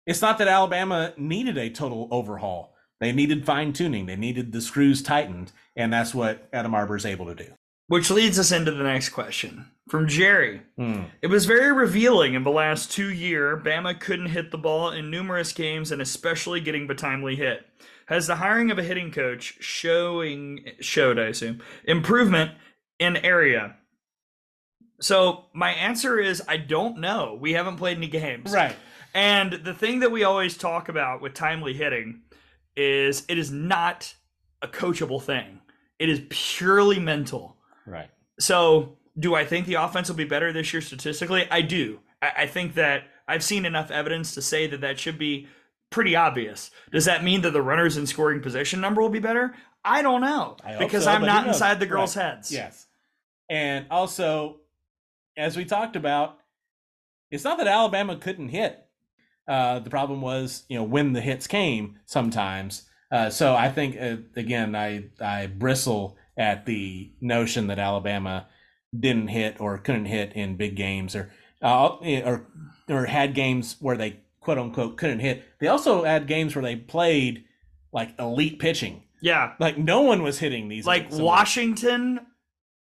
it's 0.07 0.23
not 0.23 0.39
that 0.39 0.49
Alabama 0.49 1.13
needed 1.17 1.59
a 1.59 1.71
total 1.71 2.09
overhaul. 2.11 2.75
They 3.01 3.13
needed 3.13 3.47
fine 3.47 3.73
tuning. 3.73 4.07
They 4.07 4.17
needed 4.17 4.53
the 4.53 4.61
screws 4.61 5.03
tightened, 5.03 5.53
and 5.75 5.93
that's 5.93 6.15
what 6.15 6.49
Adam 6.53 6.75
Arbour 6.75 6.97
is 6.97 7.07
able 7.07 7.27
to 7.27 7.35
do. 7.35 7.53
Which 7.89 8.11
leads 8.11 8.39
us 8.39 8.53
into 8.53 8.71
the 8.71 8.85
next 8.85 9.09
question 9.09 9.67
from 9.89 10.07
Jerry. 10.07 10.63
Hmm. 10.77 11.05
It 11.23 11.27
was 11.27 11.47
very 11.47 11.73
revealing 11.73 12.35
in 12.35 12.45
the 12.45 12.51
last 12.51 12.93
two 12.93 13.11
year. 13.11 13.57
Bama 13.57 13.99
couldn't 13.99 14.27
hit 14.27 14.53
the 14.53 14.59
ball 14.59 14.91
in 14.91 15.11
numerous 15.11 15.53
games 15.53 15.91
and 15.91 16.01
especially 16.01 16.61
getting 16.61 16.87
the 16.87 16.95
timely 16.95 17.35
hit. 17.35 17.67
Has 18.11 18.27
the 18.27 18.35
hiring 18.35 18.73
of 18.73 18.79
a 18.79 18.83
hitting 18.83 19.13
coach 19.13 19.57
showing 19.61 20.65
showed, 20.81 21.17
I 21.17 21.27
assume, 21.27 21.63
improvement 21.85 22.51
in 22.99 23.17
area? 23.17 23.77
So 25.01 25.45
my 25.55 25.71
answer 25.71 26.19
is 26.19 26.43
I 26.49 26.57
don't 26.57 26.99
know. 26.99 27.39
We 27.41 27.53
haven't 27.53 27.77
played 27.77 27.97
any 27.97 28.09
games. 28.09 28.53
Right. 28.53 28.75
And 29.15 29.53
the 29.53 29.73
thing 29.73 30.01
that 30.01 30.11
we 30.11 30.25
always 30.25 30.57
talk 30.57 30.89
about 30.89 31.23
with 31.23 31.35
timely 31.35 31.73
hitting 31.73 32.23
is 32.77 33.25
it 33.29 33.39
is 33.39 33.53
not 33.53 34.13
a 34.61 34.67
coachable 34.67 35.23
thing. 35.23 35.61
It 36.01 36.09
is 36.09 36.21
purely 36.31 36.99
mental. 36.99 37.59
Right. 37.87 38.11
So, 38.41 38.97
do 39.19 39.37
I 39.37 39.45
think 39.45 39.67
the 39.67 39.75
offense 39.75 40.09
will 40.09 40.17
be 40.17 40.25
better 40.25 40.53
this 40.53 40.73
year 40.73 40.81
statistically? 40.81 41.47
I 41.49 41.63
do. 41.63 42.01
I, 42.21 42.33
I 42.39 42.47
think 42.47 42.75
that 42.75 43.05
I've 43.29 43.45
seen 43.45 43.65
enough 43.65 43.93
evidence 43.93 44.35
to 44.35 44.43
say 44.43 44.67
that 44.67 44.81
that 44.81 44.99
should 44.99 45.19
be 45.19 45.47
pretty 45.91 46.17
obvious. 46.17 46.71
Does 46.93 47.05
that 47.05 47.25
mean 47.25 47.43
that 47.43 47.53
the 47.53 47.63
runners 47.63 47.97
in 47.97 48.07
scoring 48.07 48.41
position 48.41 48.81
number 48.81 49.03
will 49.03 49.09
be 49.11 49.19
better? 49.19 49.55
I 49.85 50.03
don't 50.03 50.21
know 50.21 50.57
I 50.65 50.77
because 50.79 51.05
so, 51.05 51.11
I'm 51.11 51.23
not 51.23 51.47
inside 51.47 51.81
the 51.81 51.87
girls' 51.87 52.17
Right. 52.17 52.25
heads. 52.27 52.53
Yes. 52.53 52.87
And 53.49 53.87
also, 53.91 54.61
as 55.37 55.57
we 55.57 55.65
talked 55.65 55.97
about, 55.97 56.39
it's 57.31 57.45
not 57.45 57.59
that 57.59 57.67
Alabama 57.67 58.17
couldn't 58.17 58.51
hit. 58.51 58.87
Uh, 59.49 59.81
the 59.81 59.91
problem 59.91 60.21
was, 60.21 60.65
you 60.69 60.77
know, 60.77 60.85
when 60.85 61.13
the 61.13 61.21
hits 61.21 61.47
came 61.47 61.99
sometimes. 62.05 62.89
Uh, 63.11 63.31
so 63.31 63.57
I 63.57 63.71
think 63.71 63.97
uh, 64.01 64.17
again, 64.37 64.77
I 64.77 65.07
I 65.21 65.47
bristle 65.47 66.17
at 66.37 66.67
the 66.67 67.11
notion 67.21 67.67
that 67.67 67.79
Alabama 67.79 68.47
didn't 68.97 69.29
hit 69.29 69.61
or 69.61 69.79
couldn't 69.79 70.05
hit 70.07 70.35
in 70.35 70.57
big 70.57 70.77
games 70.77 71.17
or 71.17 71.33
uh, 71.63 71.97
or 72.25 72.47
or 72.89 73.07
had 73.07 73.35
games 73.35 73.77
where 73.81 73.97
they 73.97 74.21
quote 74.55 74.59
unquote 74.59 74.97
couldn't 74.97 75.21
hit. 75.21 75.45
They 75.61 75.69
also 75.69 76.03
had 76.05 76.27
games 76.27 76.57
where 76.57 76.63
they 76.63 76.75
played 76.77 77.45
like 77.93 78.19
elite 78.19 78.59
pitching. 78.59 79.05
Yeah. 79.23 79.53
Like 79.61 79.79
no 79.79 80.01
one 80.01 80.23
was 80.23 80.39
hitting 80.41 80.69
these. 80.69 80.87
Like 80.87 81.05
some 81.05 81.13
of 81.13 81.19
the- 81.19 81.25
Washington 81.25 82.21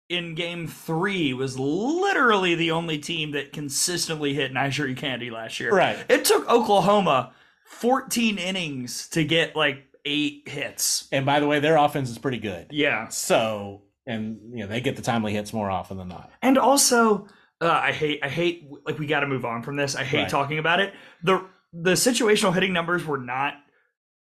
in 0.09 0.33
game 0.35 0.67
three 0.67 1.33
was 1.33 1.59
literally 1.59 2.55
the 2.55 2.71
only 2.71 2.97
team 2.97 3.31
that 3.31 3.51
consistently 3.51 4.33
hit 4.33 4.53
NiJaree 4.53 4.95
Canady 4.95 5.29
last 5.29 5.59
year. 5.59 5.73
Right. 5.75 5.97
It 6.07 6.23
took 6.23 6.49
Oklahoma 6.49 7.33
14 7.65 8.37
innings 8.37 9.09
to 9.09 9.25
get 9.25 9.53
like 9.57 9.83
eight 10.05 10.47
hits. 10.47 11.09
And 11.11 11.25
by 11.25 11.41
the 11.41 11.47
way, 11.47 11.59
their 11.59 11.75
offense 11.75 12.09
is 12.09 12.17
pretty 12.17 12.37
good. 12.39 12.67
Yeah. 12.71 13.09
So, 13.09 13.81
and 14.05 14.39
you 14.53 14.59
know, 14.59 14.67
they 14.67 14.79
get 14.79 14.95
the 14.95 15.01
timely 15.01 15.33
hits 15.33 15.51
more 15.51 15.69
often 15.69 15.97
than 15.97 16.07
not. 16.07 16.31
And 16.41 16.57
also, 16.57 17.27
uh, 17.59 17.67
I 17.69 17.91
hate, 17.91 18.19
I 18.23 18.29
hate, 18.29 18.69
like 18.85 18.99
we 18.99 19.07
got 19.07 19.21
to 19.21 19.27
move 19.27 19.43
on 19.43 19.63
from 19.63 19.75
this. 19.75 19.95
I 19.97 20.03
hate 20.05 20.19
Right. 20.19 20.29
talking 20.29 20.59
about 20.59 20.79
it. 20.79 20.93
The 21.23 21.43
the 21.73 21.93
situational 21.93 22.53
hitting 22.53 22.73
numbers 22.73 23.05
were 23.05 23.17
not 23.17 23.53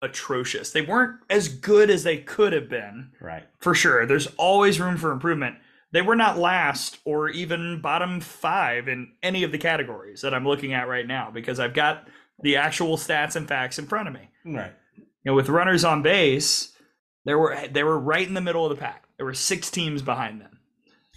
atrocious. 0.01 0.71
They 0.71 0.81
weren't 0.81 1.19
as 1.29 1.47
good 1.47 1.89
as 1.89 2.03
they 2.03 2.17
could 2.17 2.53
have 2.53 2.69
been. 2.69 3.11
Right. 3.21 3.43
For 3.59 3.73
sure. 3.73 4.05
There's 4.05 4.27
always 4.37 4.79
room 4.79 4.97
for 4.97 5.11
improvement. 5.11 5.57
They 5.91 6.01
were 6.01 6.15
not 6.15 6.37
last 6.37 6.99
or 7.05 7.29
even 7.29 7.79
bottom 7.79 8.19
five 8.19 8.87
in 8.87 9.11
any 9.21 9.43
of 9.43 9.51
the 9.51 9.57
categories 9.57 10.21
that 10.21 10.33
I'm 10.33 10.47
looking 10.47 10.73
at 10.73 10.87
right 10.87 11.07
now 11.07 11.31
because 11.31 11.59
I've 11.59 11.73
got 11.73 12.07
the 12.41 12.57
actual 12.57 12.97
stats 12.97 13.35
and 13.35 13.47
facts 13.47 13.79
in 13.79 13.85
front 13.85 14.07
of 14.07 14.13
me. 14.13 14.29
Right. 14.43 14.73
You 14.97 15.31
know, 15.31 15.35
with 15.35 15.49
runners 15.49 15.85
on 15.85 16.01
base, 16.01 16.75
there 17.25 17.37
were 17.37 17.57
they 17.71 17.83
were 17.83 17.99
right 17.99 18.27
in 18.27 18.33
the 18.33 18.41
middle 18.41 18.65
of 18.65 18.69
the 18.69 18.81
pack. 18.81 19.05
There 19.17 19.25
were 19.25 19.33
six 19.33 19.69
teams 19.69 20.01
behind 20.01 20.41
them. 20.41 20.59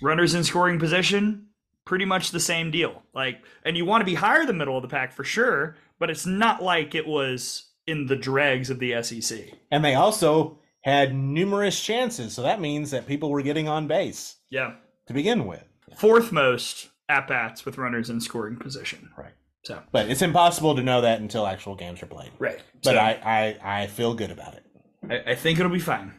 Runners 0.03 0.35
in 0.35 0.45
scoring 0.45 0.79
position, 0.79 1.47
pretty 1.87 2.05
much 2.05 2.31
the 2.31 2.39
same 2.39 2.71
deal. 2.71 3.03
Like, 3.15 3.39
and 3.65 3.77
you 3.77 3.87
want 3.87 4.03
to 4.03 4.05
be 4.05 4.15
higher 4.15 4.41
than 4.41 4.49
the 4.49 4.55
middle 4.55 4.77
of 4.77 4.83
the 4.83 4.89
pack 4.89 5.13
for 5.13 5.25
sure, 5.25 5.77
but 5.99 6.10
it's 6.10 6.26
not 6.26 6.62
like 6.62 6.94
it 6.94 7.07
was 7.07 7.70
in 7.86 8.07
the 8.07 8.16
dregs 8.16 8.70
of 8.70 8.78
the 8.78 9.00
SEC. 9.02 9.39
And 9.70 9.84
they 9.84 9.94
also 9.94 10.58
had 10.83 11.15
numerous 11.15 11.83
chances. 11.83 12.33
So 12.34 12.42
that 12.42 12.60
means 12.60 12.91
that 12.91 13.07
people 13.07 13.31
were 13.31 13.42
getting 13.42 13.68
on 13.68 13.86
base 13.86 14.36
Yeah. 14.50 14.75
to 15.07 15.12
begin 15.12 15.47
with. 15.47 15.62
Fourth 15.97 16.33
most 16.33 16.91
at 17.08 17.28
bats 17.28 17.65
with 17.65 17.78
runners 17.78 18.10
in 18.10 18.20
scoring 18.20 18.57
position. 18.57 19.10
Right. 19.16 19.33
So 19.65 19.83
But 19.92 20.10
it's 20.10 20.23
impossible 20.23 20.75
to 20.76 20.83
know 20.83 21.00
that 21.00 21.20
until 21.20 21.47
actual 21.47 21.75
games 21.76 22.02
are 22.02 22.07
played. 22.07 22.31
right. 22.39 22.60
But 22.84 22.92
So- 22.94 22.99
I, 22.99 23.57
I, 23.62 23.83
I 23.83 23.86
feel 23.86 24.15
good 24.15 24.31
about 24.31 24.55
it. 24.55 24.65
I, 25.08 25.33
I 25.33 25.34
think 25.36 25.58
it'll 25.58 25.70
be 25.73 25.78
fine. 25.78 26.12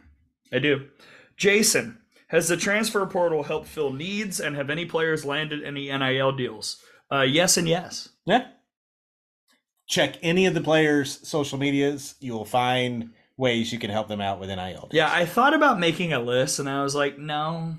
I 0.52 0.58
do. 0.58 0.88
Jason, 1.36 1.98
has 2.28 2.48
the 2.48 2.56
transfer 2.56 3.04
portal 3.06 3.42
helped 3.44 3.68
fill 3.68 3.92
needs 3.92 4.40
and 4.40 4.56
have 4.56 4.70
any 4.70 4.84
players 4.86 5.24
landed 5.24 5.62
any 5.62 5.88
NIL 5.90 6.32
deals? 6.32 6.82
Uh, 7.10 7.22
yes 7.22 7.56
and 7.56 7.68
yes. 7.68 8.08
Yeah. 8.26 8.46
Check 9.88 10.16
any 10.22 10.46
of 10.46 10.54
the 10.54 10.60
players' 10.60 11.26
social 11.26 11.58
medias. 11.58 12.14
You 12.20 12.34
will 12.34 12.44
find 12.44 13.10
ways 13.36 13.72
you 13.72 13.78
can 13.78 13.90
help 13.90 14.08
them 14.08 14.20
out 14.20 14.38
with 14.38 14.48
NIL. 14.50 14.88
Yeah, 14.92 15.10
I 15.12 15.24
thought 15.24 15.54
about 15.54 15.80
making 15.80 16.12
a 16.12 16.20
list 16.20 16.58
and 16.58 16.68
I 16.68 16.82
was 16.82 16.94
like, 16.94 17.18
no, 17.18 17.74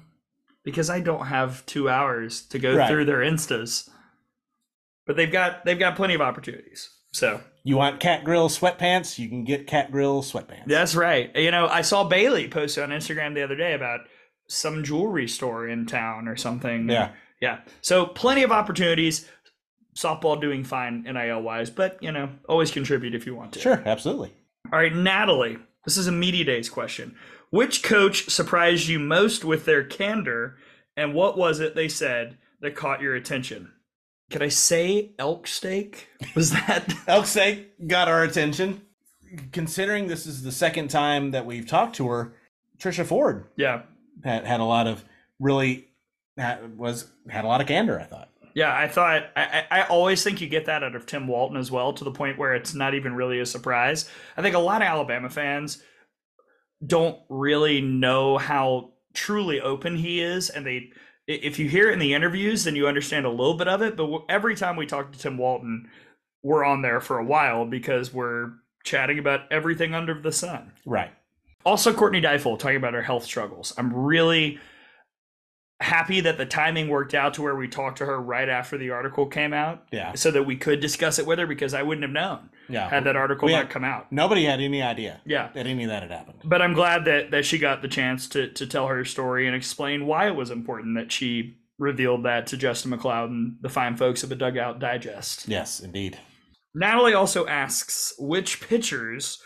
because 0.63 0.89
I 0.89 0.99
don't 1.01 1.27
have 1.27 1.65
two 1.65 1.89
hours 1.89 2.41
to 2.47 2.59
go 2.59 2.75
Right. 2.75 2.89
through 2.89 3.05
their 3.05 3.19
instas. 3.19 3.89
But 5.05 5.15
they've 5.15 5.31
got 5.31 5.65
they've 5.65 5.79
got 5.79 5.95
plenty 5.95 6.13
of 6.13 6.21
opportunities. 6.21 6.89
So 7.11 7.41
You 7.63 7.77
want 7.77 7.99
Kat 7.99 8.23
Grill 8.23 8.47
sweatpants? 8.49 9.17
You 9.19 9.27
can 9.27 9.43
get 9.43 9.67
Kat 9.67 9.91
Grill 9.91 10.21
sweatpants. 10.23 10.67
that's 10.67 10.95
right. 10.95 11.35
You 11.35 11.51
know, 11.51 11.67
I 11.67 11.81
saw 11.81 12.03
Bailey 12.03 12.47
post 12.47 12.77
on 12.77 12.89
Instagram 12.89 13.33
the 13.33 13.43
other 13.43 13.55
day 13.55 13.73
about 13.73 14.01
some 14.47 14.83
jewelry 14.83 15.27
store 15.27 15.67
in 15.67 15.85
town 15.85 16.27
or 16.27 16.35
something. 16.35 16.89
Yeah. 16.89 17.11
Yeah. 17.41 17.59
So 17.81 18.05
plenty 18.05 18.43
of 18.43 18.51
opportunities. 18.51 19.27
Softball 19.99 20.39
doing 20.39 20.63
fine 20.63 21.03
NIL 21.03 21.41
wise, 21.41 21.69
but 21.69 22.01
you 22.01 22.11
know, 22.11 22.29
always 22.47 22.71
contribute 22.71 23.13
if 23.13 23.25
you 23.25 23.35
want 23.35 23.53
to. 23.53 23.59
Sure, 23.59 23.81
absolutely. 23.85 24.33
All 24.71 24.79
right, 24.79 24.95
Natalie. 24.95 25.57
This 25.85 25.97
is 25.97 26.07
a 26.07 26.11
media 26.11 26.45
days 26.45 26.69
question. 26.69 27.15
Which 27.49 27.83
coach 27.83 28.29
surprised 28.29 28.87
you 28.87 28.99
most 28.99 29.43
with 29.43 29.65
their 29.65 29.83
candor, 29.83 30.57
and 30.95 31.13
what 31.13 31.37
was 31.37 31.59
it 31.59 31.75
they 31.75 31.87
said 31.89 32.37
that 32.61 32.75
caught 32.75 33.01
your 33.01 33.15
attention? 33.15 33.71
Could 34.29 34.43
I 34.43 34.49
say 34.49 35.11
elk 35.17 35.47
steak? 35.47 36.07
Was 36.35 36.51
that 36.51 36.93
Elk 37.07 37.25
Steak 37.25 37.87
got 37.87 38.07
our 38.07 38.23
attention. 38.23 38.81
Considering 39.51 40.07
this 40.07 40.25
is 40.25 40.43
the 40.43 40.51
second 40.51 40.89
time 40.89 41.31
that 41.31 41.45
we've 41.45 41.67
talked 41.67 41.95
to 41.97 42.07
her, 42.07 42.33
Trisha 42.77 43.05
Ford 43.05 43.45
yeah. 43.55 43.83
had, 44.23 44.45
had 44.45 44.59
a 44.59 44.63
lot 44.63 44.87
of 44.87 45.03
really 45.39 45.87
had, 46.37 46.77
was 46.77 47.11
had 47.27 47.45
a 47.45 47.47
lot 47.47 47.61
of 47.61 47.67
candor. 47.67 47.99
I 47.99 48.03
thought. 48.03 48.28
Yeah, 48.59 48.75
I 48.75 48.89
thought 48.89 49.29
I, 49.37 49.63
I 49.71 49.81
always 49.83 50.21
think 50.21 50.41
you 50.41 50.49
get 50.49 50.65
that 50.65 50.83
out 50.83 50.93
of 50.93 51.05
Tim 51.05 51.27
Walton 51.29 51.55
as 51.55 51.71
well, 51.71 51.93
to 51.93 52.03
the 52.03 52.11
point 52.11 52.37
where 52.37 52.53
it's 52.53 52.73
not 52.73 52.93
even 52.93 53.15
really 53.15 53.39
a 53.39 53.45
surprise. 53.45 54.09
I 54.35 54.41
think 54.41 54.53
a 54.53 54.59
lot 54.59 54.81
of 54.81 54.87
Alabama 54.89 55.29
fans 55.29 55.81
don't 56.85 57.17
really 57.29 57.79
know 57.79 58.37
how 58.37 58.95
truly 59.13 59.61
open 59.61 59.95
he 59.95 60.19
is, 60.19 60.49
and 60.49 60.65
they 60.65 60.91
if 61.25 61.57
you 61.57 61.69
hear 61.69 61.89
it 61.89 61.93
in 61.93 61.99
the 61.99 62.13
interviews, 62.13 62.65
then 62.65 62.75
you 62.75 62.85
understand 62.85 63.25
a 63.25 63.29
little 63.29 63.53
bit 63.53 63.69
of 63.69 63.81
it. 63.81 63.95
But 63.95 64.25
every 64.27 64.57
time 64.57 64.75
we 64.75 64.85
talk 64.85 65.13
to 65.13 65.19
Tim 65.19 65.37
Walton, 65.37 65.89
we're 66.43 66.65
on 66.65 66.81
there 66.81 66.99
for 66.99 67.17
a 67.17 67.23
while 67.23 67.65
because 67.65 68.13
we're 68.13 68.51
chatting 68.83 69.19
about 69.19 69.49
everything 69.53 69.95
under 69.95 70.19
the 70.19 70.33
sun. 70.33 70.73
Right. 70.85 71.13
Also, 71.65 71.93
Courtney 71.93 72.19
Deifel 72.19 72.59
talking 72.59 72.75
about 72.75 72.93
her 72.93 73.03
health 73.03 73.23
struggles. 73.23 73.73
I'm 73.77 73.93
really 73.93 74.59
happy 75.81 76.19
that 76.21 76.37
the 76.37 76.45
timing 76.45 76.89
worked 76.89 77.13
out 77.13 77.33
to 77.35 77.41
where 77.41 77.55
we 77.55 77.67
talked 77.67 77.97
to 77.99 78.05
her 78.05 78.19
right 78.19 78.49
after 78.49 78.77
the 78.77 78.89
article 78.89 79.25
came 79.25 79.53
out 79.53 79.85
Yeah. 79.91 80.13
so 80.13 80.29
that 80.31 80.43
we 80.43 80.57
could 80.57 80.81
discuss 80.81 81.19
it 81.19 81.25
with 81.25 81.39
her 81.39 81.47
because 81.47 81.73
I 81.73 81.83
wouldn't 81.83 82.03
have 82.03 82.11
known 82.11 82.49
Yeah. 82.67 82.89
had 82.89 83.05
that 83.05 83.15
article 83.15 83.45
We 83.45 83.53
not 83.53 83.63
had- 83.63 83.69
come 83.69 83.85
out. 83.85 84.11
Nobody 84.11 84.43
had 84.43 84.59
any 84.59 84.81
idea. 84.81 85.21
Yeah. 85.25 85.49
That 85.53 85.67
any 85.67 85.83
of 85.85 85.89
that 85.89 86.01
had 86.03 86.11
happened. 86.11 86.39
But 86.43 86.61
I'm 86.61 86.73
glad 86.73 87.05
that 87.05 87.31
that 87.31 87.45
she 87.45 87.57
got 87.57 87.81
the 87.81 87.87
chance 87.87 88.27
to 88.29 88.49
to 88.49 88.67
tell 88.67 88.87
her 88.87 89.05
story 89.05 89.47
and 89.47 89.55
explain 89.55 90.05
why 90.05 90.27
it 90.27 90.35
was 90.35 90.51
important 90.51 90.95
that 90.97 91.11
she 91.13 91.55
revealed 91.77 92.23
that 92.25 92.45
to 92.47 92.57
Justin 92.57 92.91
McLeod 92.91 93.27
and 93.27 93.55
the 93.61 93.69
fine 93.69 93.95
folks 93.95 94.21
at 94.21 94.29
the 94.29 94.35
Dugout 94.35 94.79
Digest. 94.79 95.47
Yes, 95.47 95.79
indeed. 95.79 96.19
Natalie 96.75 97.13
also 97.13 97.47
asks 97.47 98.13
which 98.19 98.59
pitchers 98.59 99.41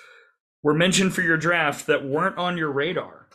were 0.63 0.73
mentioned 0.73 1.13
for 1.13 1.21
your 1.21 1.37
draft 1.37 1.85
that 1.85 2.03
weren't 2.03 2.39
on 2.39 2.57
your 2.57 2.71
radar. 2.71 3.27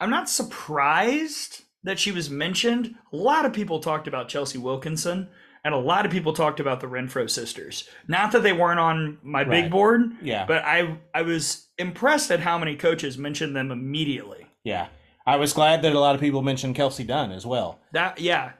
I'm 0.00 0.08
not 0.08 0.30
surprised 0.30 1.64
that 1.84 1.98
she 1.98 2.12
was 2.12 2.30
mentioned. 2.30 2.94
A 3.12 3.16
lot 3.16 3.44
of 3.46 3.52
people 3.52 3.80
talked 3.80 4.06
about 4.06 4.28
Chelsea 4.28 4.58
Wilkinson, 4.58 5.28
and 5.64 5.74
a 5.74 5.78
lot 5.78 6.06
of 6.06 6.12
people 6.12 6.32
talked 6.32 6.60
about 6.60 6.80
the 6.80 6.86
Renfroe 6.86 7.28
sisters. 7.28 7.88
Not 8.08 8.32
that 8.32 8.42
they 8.42 8.52
weren't 8.52 8.80
on 8.80 9.18
my 9.22 9.44
big 9.44 9.70
board, 9.70 10.12
Yeah. 10.22 10.46
but 10.46 10.62
I 10.64 10.98
I 11.14 11.22
was 11.22 11.68
impressed 11.78 12.30
at 12.30 12.40
how 12.40 12.58
many 12.58 12.76
coaches 12.76 13.16
mentioned 13.18 13.54
them 13.56 13.70
immediately. 13.70 14.46
Yeah. 14.64 14.88
I 15.26 15.36
was 15.36 15.52
glad 15.52 15.82
that 15.82 15.94
a 15.94 16.00
lot 16.00 16.14
of 16.14 16.20
people 16.20 16.42
mentioned 16.42 16.76
Kelsi 16.76 17.06
Dunne 17.06 17.30
as 17.32 17.44
well. 17.46 17.78
That 17.92 18.20
yeah, 18.20 18.52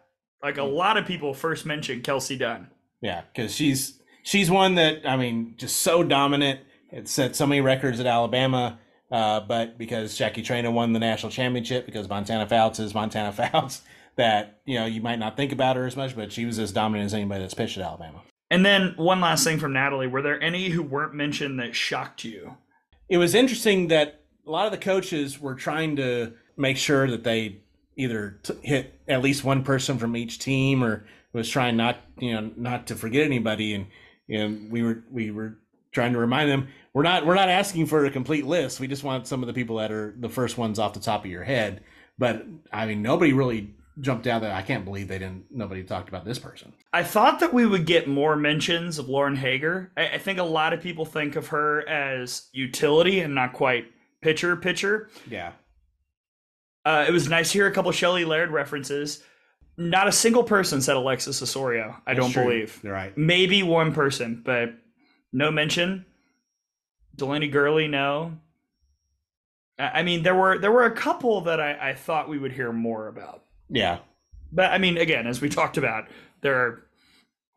like 0.43 0.59
a 0.59 0.63
lot 0.63 0.97
of 0.97 1.07
people 1.07 1.35
first 1.35 1.65
mentioned 1.67 2.05
Kelsi 2.05 2.39
Dunne. 2.39 2.69
Yeah, 3.01 3.23
because 3.33 3.55
she's 3.55 4.01
she's 4.23 4.51
one 4.51 4.75
that 4.75 5.07
I 5.09 5.17
mean, 5.17 5.55
just 5.57 5.77
so 5.77 6.03
dominant. 6.03 6.61
It 6.93 7.09
set 7.09 7.35
so 7.37 7.47
many 7.47 7.61
records 7.61 7.99
at 8.01 8.07
Alabama, 8.07 8.79
uh, 9.11 9.41
but 9.41 9.77
because 9.77 10.17
Jackie 10.17 10.43
Traina 10.43 10.73
won 10.73 10.93
the 10.93 10.99
national 10.99 11.33
championship, 11.33 11.87
because 11.87 12.09
Montana 12.09 12.47
Fouts 12.47 12.79
is 12.79 12.95
Montana 12.95 13.33
Fouts, 13.51 13.83
that 14.17 14.61
you 14.65 14.79
know 14.79 14.87
you 14.87 15.01
might 15.01 15.19
not 15.19 15.37
think 15.37 15.53
about 15.53 15.77
her 15.77 15.87
as 15.87 15.97
much, 15.97 16.15
but 16.15 16.33
she 16.33 16.45
was 16.45 16.59
as 16.59 16.73
dominant 16.73 17.07
as 17.07 17.15
anybody 17.15 17.43
that's 17.43 17.55
pitched 17.55 17.79
at 17.79 17.85
Alabama. 17.85 18.23
And 18.51 18.67
then 18.67 18.95
one 18.97 19.21
last 19.21 19.45
thing 19.45 19.59
from 19.59 19.73
Natalie: 19.73 20.07
Were 20.07 20.23
there 20.23 20.41
any 20.43 20.69
who 20.69 20.83
weren't 20.83 21.15
mentioned 21.15 21.59
that 21.61 21.75
shocked 21.75 22.25
you? 22.25 22.57
It 23.09 23.19
was 23.19 23.35
interesting 23.35 23.89
that 23.89 24.23
a 24.47 24.51
lot 24.51 24.67
of 24.67 24.73
the 24.73 24.79
coaches 24.79 25.41
were 25.41 25.55
trying 25.55 25.97
to 25.97 26.35
make 26.57 26.77
sure 26.77 27.11
that 27.11 27.25
they 27.25 27.61
either 27.97 28.39
t- 28.43 28.55
hit 28.63 29.01
at 29.09 29.23
least 29.23 29.45
one 29.45 29.65
person 29.65 29.99
from 29.99 30.17
each 30.17 30.39
team, 30.39 30.85
or 30.85 31.07
was 31.33 31.49
trying 31.49 31.77
not 31.77 31.99
you 32.19 32.33
know 32.33 32.51
not 32.57 32.87
to 32.89 32.95
forget 32.95 33.25
anybody, 33.25 33.75
and 33.75 33.87
and 34.29 34.71
we 34.71 34.83
were 34.83 35.03
we 35.11 35.31
were 35.31 35.59
trying 35.93 36.13
to 36.13 36.19
remind 36.19 36.51
them 36.51 36.69
we're 36.93 37.03
not 37.03 37.25
we're 37.27 37.35
not 37.35 37.49
asking 37.49 37.87
for 37.87 38.05
a 38.05 38.11
complete 38.11 38.47
list. 38.47 38.81
We 38.81 38.87
just 38.89 39.05
want 39.05 39.27
some 39.27 39.43
of 39.43 39.47
the 39.47 39.53
people 39.53 39.77
that 39.77 39.93
are 39.93 40.15
the 40.19 40.29
first 40.29 40.59
ones 40.59 40.79
off 40.79 40.93
the 40.95 41.01
top 41.01 41.25
of 41.25 41.31
your 41.31 41.45
head. 41.45 41.83
But 42.19 42.45
I 42.73 42.87
mean, 42.87 43.03
nobody 43.03 43.33
really 43.33 43.75
jumped 44.01 44.27
out 44.27 44.43
that 44.43 44.53
I 44.53 44.63
can't 44.63 44.85
believe 44.85 45.09
they 45.09 45.19
didn't. 45.19 45.47
Nobody 45.51 45.83
talked 45.83 46.09
about 46.09 46.25
this 46.25 46.39
person. 46.39 46.73
I 46.93 47.03
thought 47.03 47.41
that 47.41 47.53
we 47.53 47.67
would 47.67 47.87
get 47.87 48.09
more 48.09 48.35
mentions 48.37 48.99
of 48.99 49.09
Lauren 49.09 49.37
Haeger. 49.37 49.93
I, 49.97 50.09
I 50.11 50.19
think 50.19 50.39
a 50.39 50.43
lot 50.45 50.73
of 50.73 50.81
people 50.81 51.05
think 51.05 51.37
of 51.37 51.49
her 51.49 51.87
as 51.89 52.49
utility 52.53 53.21
and 53.21 53.35
not 53.35 53.53
quite 53.53 53.87
pitcher 54.23 54.57
pitcher. 54.57 55.09
Yeah, 55.29 55.53
Uh, 56.85 57.05
it 57.07 57.11
was 57.13 57.29
nice 57.29 57.53
to 57.53 57.59
hear 57.59 57.67
a 57.67 57.73
couple 57.73 57.91
Shelley 57.93 58.25
Laird 58.25 58.51
references. 58.51 59.23
Not 59.77 60.09
a 60.09 60.13
single 60.13 60.45
person 60.45 60.81
said 60.83 60.97
Alexis 60.97 61.43
Osorio. 61.43 61.97
I 62.07 62.15
don't 62.15 62.33
believe. 62.35 62.81
You're 62.83 62.93
right. 62.93 63.17
Maybe 63.17 63.63
one 63.63 63.93
person, 63.93 64.43
but 64.45 64.75
no 65.33 65.51
mention. 65.51 66.05
Delanie 67.17 67.53
Gourley, 67.53 67.89
no. 67.89 68.39
I 69.79 70.03
mean, 70.03 70.23
there 70.23 70.35
were 70.35 70.59
there 70.59 70.73
were 70.73 70.85
a 70.85 70.91
couple 70.95 71.41
that 71.43 71.61
I, 71.61 71.91
I 71.91 71.95
thought 71.95 72.29
we 72.29 72.39
would 72.39 72.53
hear 72.53 72.73
more 72.73 73.09
about. 73.09 73.45
Yeah, 73.71 73.99
But 74.53 74.73
I 74.73 74.79
mean, 74.79 74.99
again, 74.99 75.27
as 75.27 75.41
we 75.41 75.49
talked 75.49 75.77
about, 75.79 76.09
there 76.43 76.55
are 76.57 76.83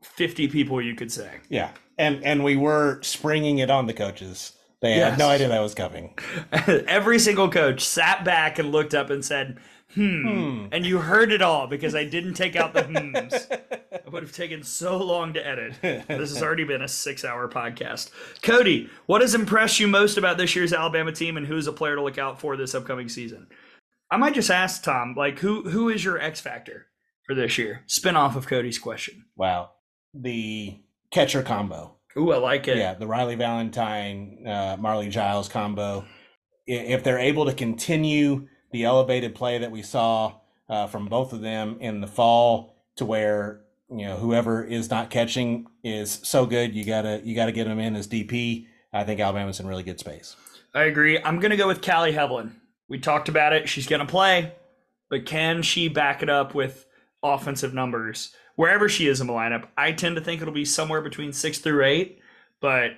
fifty 0.01 0.47
people 0.47 0.81
you 0.81 0.95
could 0.95 1.11
say. 1.11 1.39
yeah, 1.49 1.71
and 1.97 2.23
and 2.23 2.43
we 2.43 2.55
were 2.55 3.01
springing 3.01 3.57
it 3.57 3.69
on 3.69 3.87
the 3.87 3.93
coaches. 3.93 4.53
They 4.81 4.93
had 4.95 5.17
no 5.17 5.29
idea 5.29 5.47
that 5.47 5.59
was 5.61 5.73
coming. 5.73 6.17
Every 6.67 7.17
single 7.17 7.49
coach 7.49 7.81
sat 7.85 8.25
back 8.25 8.59
and 8.59 8.71
looked 8.73 8.93
up 8.93 9.09
and 9.09 9.23
said, 9.23 9.57
hmm. 9.93 10.67
And 10.71 10.85
you 10.85 10.99
heard 10.99 11.31
it 11.31 11.41
all 11.41 11.67
because 11.67 11.95
I 11.95 12.03
didn't 12.03 12.33
take 12.33 12.55
out 12.55 12.73
the 12.73 12.81
hmms. 12.83 13.51
it 13.51 14.11
would 14.11 14.23
have 14.23 14.31
taken 14.31 14.63
so 14.63 14.97
long 14.97 15.33
to 15.33 15.45
edit. 15.45 15.73
This 15.81 16.33
has 16.33 16.41
already 16.41 16.63
been 16.63 16.81
a 16.81 16.87
six 16.87 17.23
hour 17.23 17.47
podcast. 17.47 18.11
Cody, 18.41 18.89
what 19.05 19.21
has 19.21 19.35
impressed 19.35 19.79
you 19.79 19.87
most 19.87 20.17
about 20.17 20.37
this 20.37 20.55
year's 20.55 20.73
Alabama 20.73 21.11
team 21.11 21.37
and 21.37 21.47
who's 21.47 21.67
a 21.67 21.73
player 21.73 21.95
to 21.95 22.03
look 22.03 22.17
out 22.17 22.39
for 22.39 22.57
this 22.57 22.75
upcoming 22.75 23.09
season? 23.09 23.47
I 24.13 24.17
might 24.17 24.35
just 24.35 24.51
ask 24.51 24.83
Tom, 24.83 25.15
like, 25.17 25.39
who 25.39 25.69
who 25.69 25.89
is 25.89 26.05
your 26.05 26.19
X 26.19 26.39
factor 26.39 26.85
for 27.25 27.33
this 27.33 27.57
year? 27.57 27.83
Spin 27.87 28.15
off 28.15 28.35
of 28.35 28.45
Cody's 28.45 28.77
question. 28.77 29.25
Wow, 29.35 29.71
the 30.13 30.79
catcher 31.11 31.41
combo. 31.41 31.97
Ooh, 32.15 32.31
I 32.31 32.37
like 32.37 32.67
it. 32.67 32.77
Yeah, 32.77 32.93
the 32.93 33.07
Riley 33.07 33.35
Valentine, 33.35 34.45
uh, 34.45 34.77
Marley 34.79 35.09
Giles 35.09 35.49
combo. 35.49 36.05
If 36.67 37.03
they're 37.03 37.17
able 37.17 37.45
to 37.47 37.53
continue 37.53 38.47
the 38.73 38.83
elevated 38.83 39.35
play 39.35 39.59
that 39.59 39.71
we 39.71 39.81
saw 39.81 40.33
uh, 40.67 40.87
from 40.87 41.05
both 41.05 41.31
of 41.31 41.39
them 41.39 41.77
in 41.79 42.01
the 42.01 42.07
fall, 42.07 42.75
to 42.97 43.05
where 43.05 43.61
you 43.89 44.05
know 44.05 44.17
whoever 44.17 44.63
is 44.63 44.89
not 44.89 45.09
catching 45.09 45.67
is 45.83 46.19
so 46.23 46.45
good, 46.45 46.75
you 46.75 46.83
gotta 46.83 47.21
you 47.23 47.35
gotta 47.35 47.53
get 47.53 47.65
them 47.65 47.79
in 47.79 47.95
as 47.95 48.07
DP. 48.07 48.67
I 48.91 49.03
think 49.03 49.19
Alabama's 49.19 49.59
in 49.59 49.67
really 49.67 49.83
good 49.83 49.99
space. 49.99 50.35
I 50.75 50.83
agree. 50.83 51.19
I'm 51.19 51.39
to 51.51 51.57
go 51.57 51.67
with 51.67 51.81
Kali 51.81 52.13
Heivilin. 52.13 52.51
We 52.89 52.99
talked 52.99 53.29
about 53.29 53.53
it. 53.53 53.69
She's 53.69 53.87
to 54.05 54.11
play, 54.11 54.53
but 55.09 55.25
can 55.25 55.61
she 55.61 55.87
back 55.87 56.21
it 56.21 56.29
up 56.29 56.53
with 56.53 56.85
offensive 57.21 57.73
numbers 57.73 58.35
wherever 58.55 58.89
she 58.89 59.07
is 59.07 59.21
in 59.21 59.27
the 59.27 59.33
lineup? 59.33 59.67
I 59.77 59.91
tend 59.91 60.15
to 60.15 60.21
think 60.21 60.41
it'll 60.41 60.53
be 60.53 60.65
somewhere 60.65 61.01
between 61.01 61.31
six 61.31 61.59
through 61.59 61.85
eight, 61.85 62.19
but 62.59 62.91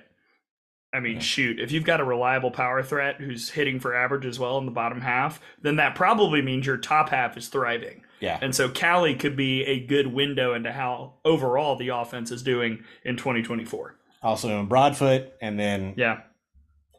I 0.96 1.00
mean, 1.00 1.20
shoot, 1.20 1.60
if 1.60 1.70
you've 1.72 1.84
got 1.84 2.00
a 2.00 2.04
reliable 2.04 2.50
power 2.50 2.82
threat 2.82 3.16
who's 3.20 3.50
hitting 3.50 3.78
for 3.80 3.94
average 3.94 4.24
as 4.24 4.38
well 4.38 4.56
in 4.58 4.64
the 4.64 4.72
bottom 4.72 5.02
half, 5.02 5.40
then 5.60 5.76
that 5.76 5.94
probably 5.94 6.40
means 6.40 6.66
your 6.66 6.78
top 6.78 7.10
half 7.10 7.36
is 7.36 7.48
thriving. 7.48 8.02
Yeah, 8.18 8.38
And 8.40 8.54
so 8.54 8.70
Kali 8.70 9.14
could 9.14 9.36
be 9.36 9.62
a 9.64 9.78
good 9.84 10.06
window 10.06 10.54
into 10.54 10.72
how 10.72 11.16
overall 11.26 11.76
the 11.76 11.88
offense 11.88 12.30
is 12.30 12.42
doing 12.42 12.82
in 13.04 13.16
2024. 13.18 13.98
also 14.22 14.64
Broadfoot, 14.64 15.34
and 15.42 15.60
then 15.60 15.92
Yeah. 15.98 16.20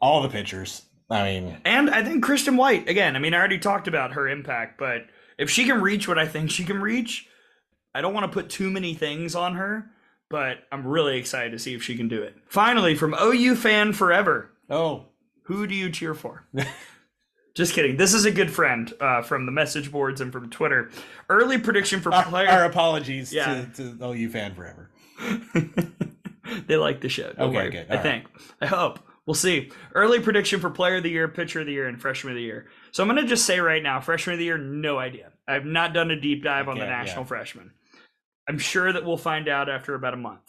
all 0.00 0.22
the 0.22 0.28
pitchers. 0.28 0.82
I 1.10 1.24
mean, 1.24 1.56
And 1.64 1.90
I 1.90 2.04
think 2.04 2.22
Kristen 2.22 2.56
White, 2.56 2.88
again, 2.88 3.16
I 3.16 3.18
mean, 3.18 3.34
I 3.34 3.38
already 3.38 3.58
talked 3.58 3.88
about 3.88 4.12
her 4.12 4.28
impact, 4.28 4.78
but 4.78 5.06
if 5.38 5.50
she 5.50 5.64
can 5.64 5.80
reach 5.82 6.06
what 6.06 6.18
I 6.18 6.26
think 6.26 6.50
she 6.52 6.64
can 6.64 6.80
reach, 6.80 7.26
I 7.94 8.00
don't 8.00 8.14
want 8.14 8.30
to 8.30 8.32
put 8.32 8.48
too 8.48 8.70
many 8.70 8.94
things 8.94 9.34
on 9.34 9.56
her, 9.56 9.90
but 10.30 10.58
I'm 10.70 10.86
really 10.86 11.18
excited 11.18 11.52
to 11.52 11.58
see 11.58 11.74
if 11.74 11.82
she 11.82 11.96
can 11.96 12.08
do 12.08 12.22
it. 12.22 12.34
Finally, 12.48 12.94
from 12.94 13.14
OU 13.14 13.56
fan 13.56 13.92
forever, 13.92 14.50
oh, 14.70 15.06
who 15.42 15.66
do 15.66 15.74
you 15.74 15.90
cheer 15.90 16.14
for? 16.14 16.44
Just 17.54 17.74
kidding. 17.74 17.96
This 17.96 18.14
is 18.14 18.24
a 18.24 18.30
good 18.30 18.52
friend 18.52 18.92
uh, 19.00 19.22
from 19.22 19.44
the 19.46 19.50
message 19.52 19.90
boards 19.90 20.20
and 20.20 20.30
from 20.32 20.48
Twitter. 20.48 20.90
Early 21.28 21.58
prediction 21.58 22.00
for 22.00 22.12
player. 22.12 22.48
our 22.48 22.64
apologies 22.64 23.32
Yeah. 23.32 23.64
to, 23.74 23.96
to 23.98 24.04
OU 24.04 24.30
fan 24.30 24.54
forever. 24.54 24.90
they 26.66 26.76
like 26.76 27.00
the 27.00 27.08
show. 27.08 27.32
Don't 27.32 27.48
Okay, 27.48 27.56
worry. 27.56 27.70
good. 27.70 27.86
I 27.90 27.96
All 27.96 28.02
think. 28.02 28.24
I 28.60 28.66
hope. 28.66 29.00
We'll 29.26 29.34
see. 29.34 29.70
Early 29.94 30.20
prediction 30.20 30.60
for 30.60 30.70
player 30.70 30.96
of 30.96 31.02
the 31.02 31.10
year, 31.10 31.26
pitcher 31.28 31.60
of 31.60 31.66
the 31.66 31.72
year, 31.72 31.86
and 31.88 32.00
freshman 32.00 32.32
of 32.32 32.36
the 32.36 32.42
year. 32.42 32.66
So 32.92 33.02
I'm 33.02 33.08
going 33.10 33.20
to 33.20 33.28
just 33.28 33.44
say 33.44 33.58
right 33.60 33.82
now, 33.82 34.00
freshman 34.00 34.34
of 34.34 34.38
the 34.38 34.44
year, 34.46 34.56
no 34.56 34.98
idea. 34.98 35.32
I've 35.46 35.66
not 35.66 35.92
done 35.92 36.10
a 36.10 36.20
deep 36.20 36.42
dive 36.44 36.68
on 36.68 36.78
the 36.78 36.86
national 36.86 37.24
yeah. 37.24 37.28
freshman. 37.28 37.72
I'm 38.48 38.58
sure 38.58 38.92
that 38.92 39.04
we'll 39.04 39.18
find 39.18 39.48
out 39.48 39.68
after 39.68 39.94
about 39.94 40.14
a 40.14 40.18
month. 40.18 40.40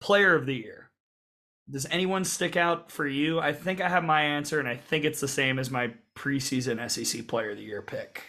Player 0.00 0.34
of 0.34 0.46
the 0.46 0.54
year. 0.54 0.90
Does 1.70 1.86
anyone 1.90 2.24
stick 2.24 2.56
out 2.56 2.90
for 2.90 3.06
you? 3.06 3.38
I 3.38 3.52
think 3.52 3.80
I 3.80 3.88
have 3.88 4.02
my 4.02 4.22
answer, 4.22 4.58
and 4.58 4.66
I 4.66 4.74
think 4.74 5.04
it's 5.04 5.20
the 5.20 5.28
same 5.28 5.58
as 5.58 5.70
my 5.70 5.92
preseason 6.16 6.90
SEC 6.90 7.28
player 7.28 7.50
of 7.50 7.58
the 7.58 7.62
year 7.62 7.82
pick. 7.82 8.24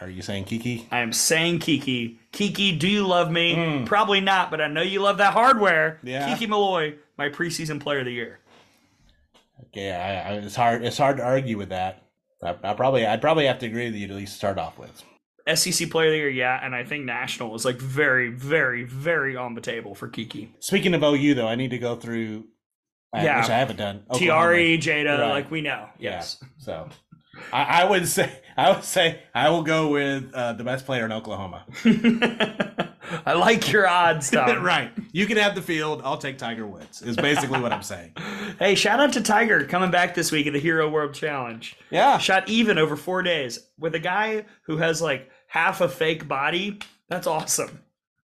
Are, 0.00 0.08
you 0.08 0.22
saying 0.22 0.44
Kiki? 0.44 0.88
I 0.90 1.00
am 1.00 1.12
saying 1.12 1.58
Kiki. 1.58 2.18
Kiki, 2.32 2.72
do 2.76 2.88
you 2.88 3.06
love 3.06 3.30
me? 3.30 3.56
Mm. 3.56 3.86
Probably 3.86 4.20
not, 4.20 4.50
but 4.50 4.60
I 4.60 4.68
know 4.68 4.80
you 4.80 5.02
love 5.02 5.18
that 5.18 5.34
hardware. 5.34 5.98
Yeah. 6.02 6.32
Kiki 6.32 6.50
Milloy, 6.50 6.96
my 7.18 7.28
preseason 7.28 7.78
player 7.78 7.98
of 7.98 8.06
the 8.06 8.12
year. 8.12 8.38
Okay, 9.66 9.92
I, 9.92 10.30
I, 10.30 10.32
it's 10.36 10.56
hard. 10.56 10.82
It's 10.82 10.96
hard 10.96 11.18
to 11.18 11.24
argue 11.24 11.58
with 11.58 11.70
that. 11.70 12.04
I, 12.42 12.56
I 12.62 12.72
probably, 12.72 13.04
I'd 13.04 13.20
probably 13.20 13.46
have 13.46 13.58
to 13.58 13.66
agree 13.66 13.86
with 13.86 13.96
you 13.96 14.06
to 14.06 14.14
at 14.14 14.18
least 14.18 14.36
start 14.36 14.56
off 14.56 14.78
with. 14.78 15.02
SEC 15.54 15.90
player 15.90 16.08
of 16.08 16.12
the 16.12 16.16
year, 16.18 16.28
yeah, 16.28 16.58
and 16.64 16.74
I 16.74 16.84
think 16.84 17.04
national 17.04 17.54
is 17.54 17.64
like 17.64 17.76
very, 17.76 18.30
very, 18.30 18.84
very 18.84 19.36
on 19.36 19.54
the 19.54 19.60
table 19.60 19.94
for 19.94 20.08
Kiki. 20.08 20.52
Speaking 20.60 20.92
of 20.94 21.02
OU, 21.02 21.34
though, 21.34 21.46
I 21.48 21.54
need 21.54 21.70
to 21.70 21.78
go 21.78 21.96
through. 21.96 22.44
Yeah. 23.14 23.40
which 23.40 23.48
I 23.50 23.58
haven't 23.58 23.76
done. 23.76 24.02
Tiare, 24.12 24.76
Jada, 24.78 25.18
Right. 25.18 25.30
like 25.30 25.50
we 25.50 25.62
know. 25.62 25.88
Yeah. 25.98 26.10
Yes. 26.16 26.42
So, 26.58 26.88
I, 27.52 27.82
I 27.82 27.84
would 27.88 28.06
say, 28.08 28.30
I 28.58 28.70
would 28.72 28.84
say, 28.84 29.20
I 29.34 29.48
will 29.48 29.62
go 29.62 29.88
with 29.88 30.34
uh, 30.34 30.52
the 30.52 30.64
best 30.64 30.84
player 30.84 31.06
in 31.06 31.12
Oklahoma. 31.12 31.64
I 33.24 33.34
like 33.34 33.70
your 33.72 33.86
odds, 33.86 34.30
Tom. 34.32 34.62
right. 34.62 34.90
You 35.12 35.26
can 35.26 35.36
have 35.36 35.54
the 35.54 35.62
field. 35.62 36.02
I'll 36.04 36.18
take 36.18 36.38
Tiger 36.38 36.66
Woods. 36.66 37.02
Is 37.02 37.16
basically 37.16 37.60
what 37.60 37.72
I'm 37.72 37.82
saying. 37.82 38.12
Hey, 38.58 38.74
shout 38.74 39.00
out 39.00 39.12
to 39.12 39.20
Tiger 39.20 39.66
coming 39.66 39.90
back 39.90 40.14
this 40.14 40.32
week 40.32 40.46
at 40.46 40.54
the 40.54 40.58
Hero 40.58 40.88
World 40.88 41.12
Challenge. 41.12 41.76
Yeah. 41.90 42.16
Shot 42.16 42.48
even 42.48 42.78
over 42.78 42.96
four 42.96 43.22
days 43.22 43.58
with 43.78 43.94
a 43.94 43.98
guy 43.98 44.46
who 44.62 44.78
has 44.78 45.02
like 45.02 45.28
half 45.56 45.80
a 45.80 45.88
fake 45.88 46.28
body. 46.28 46.78
That's 47.08 47.26
awesome. 47.26 47.80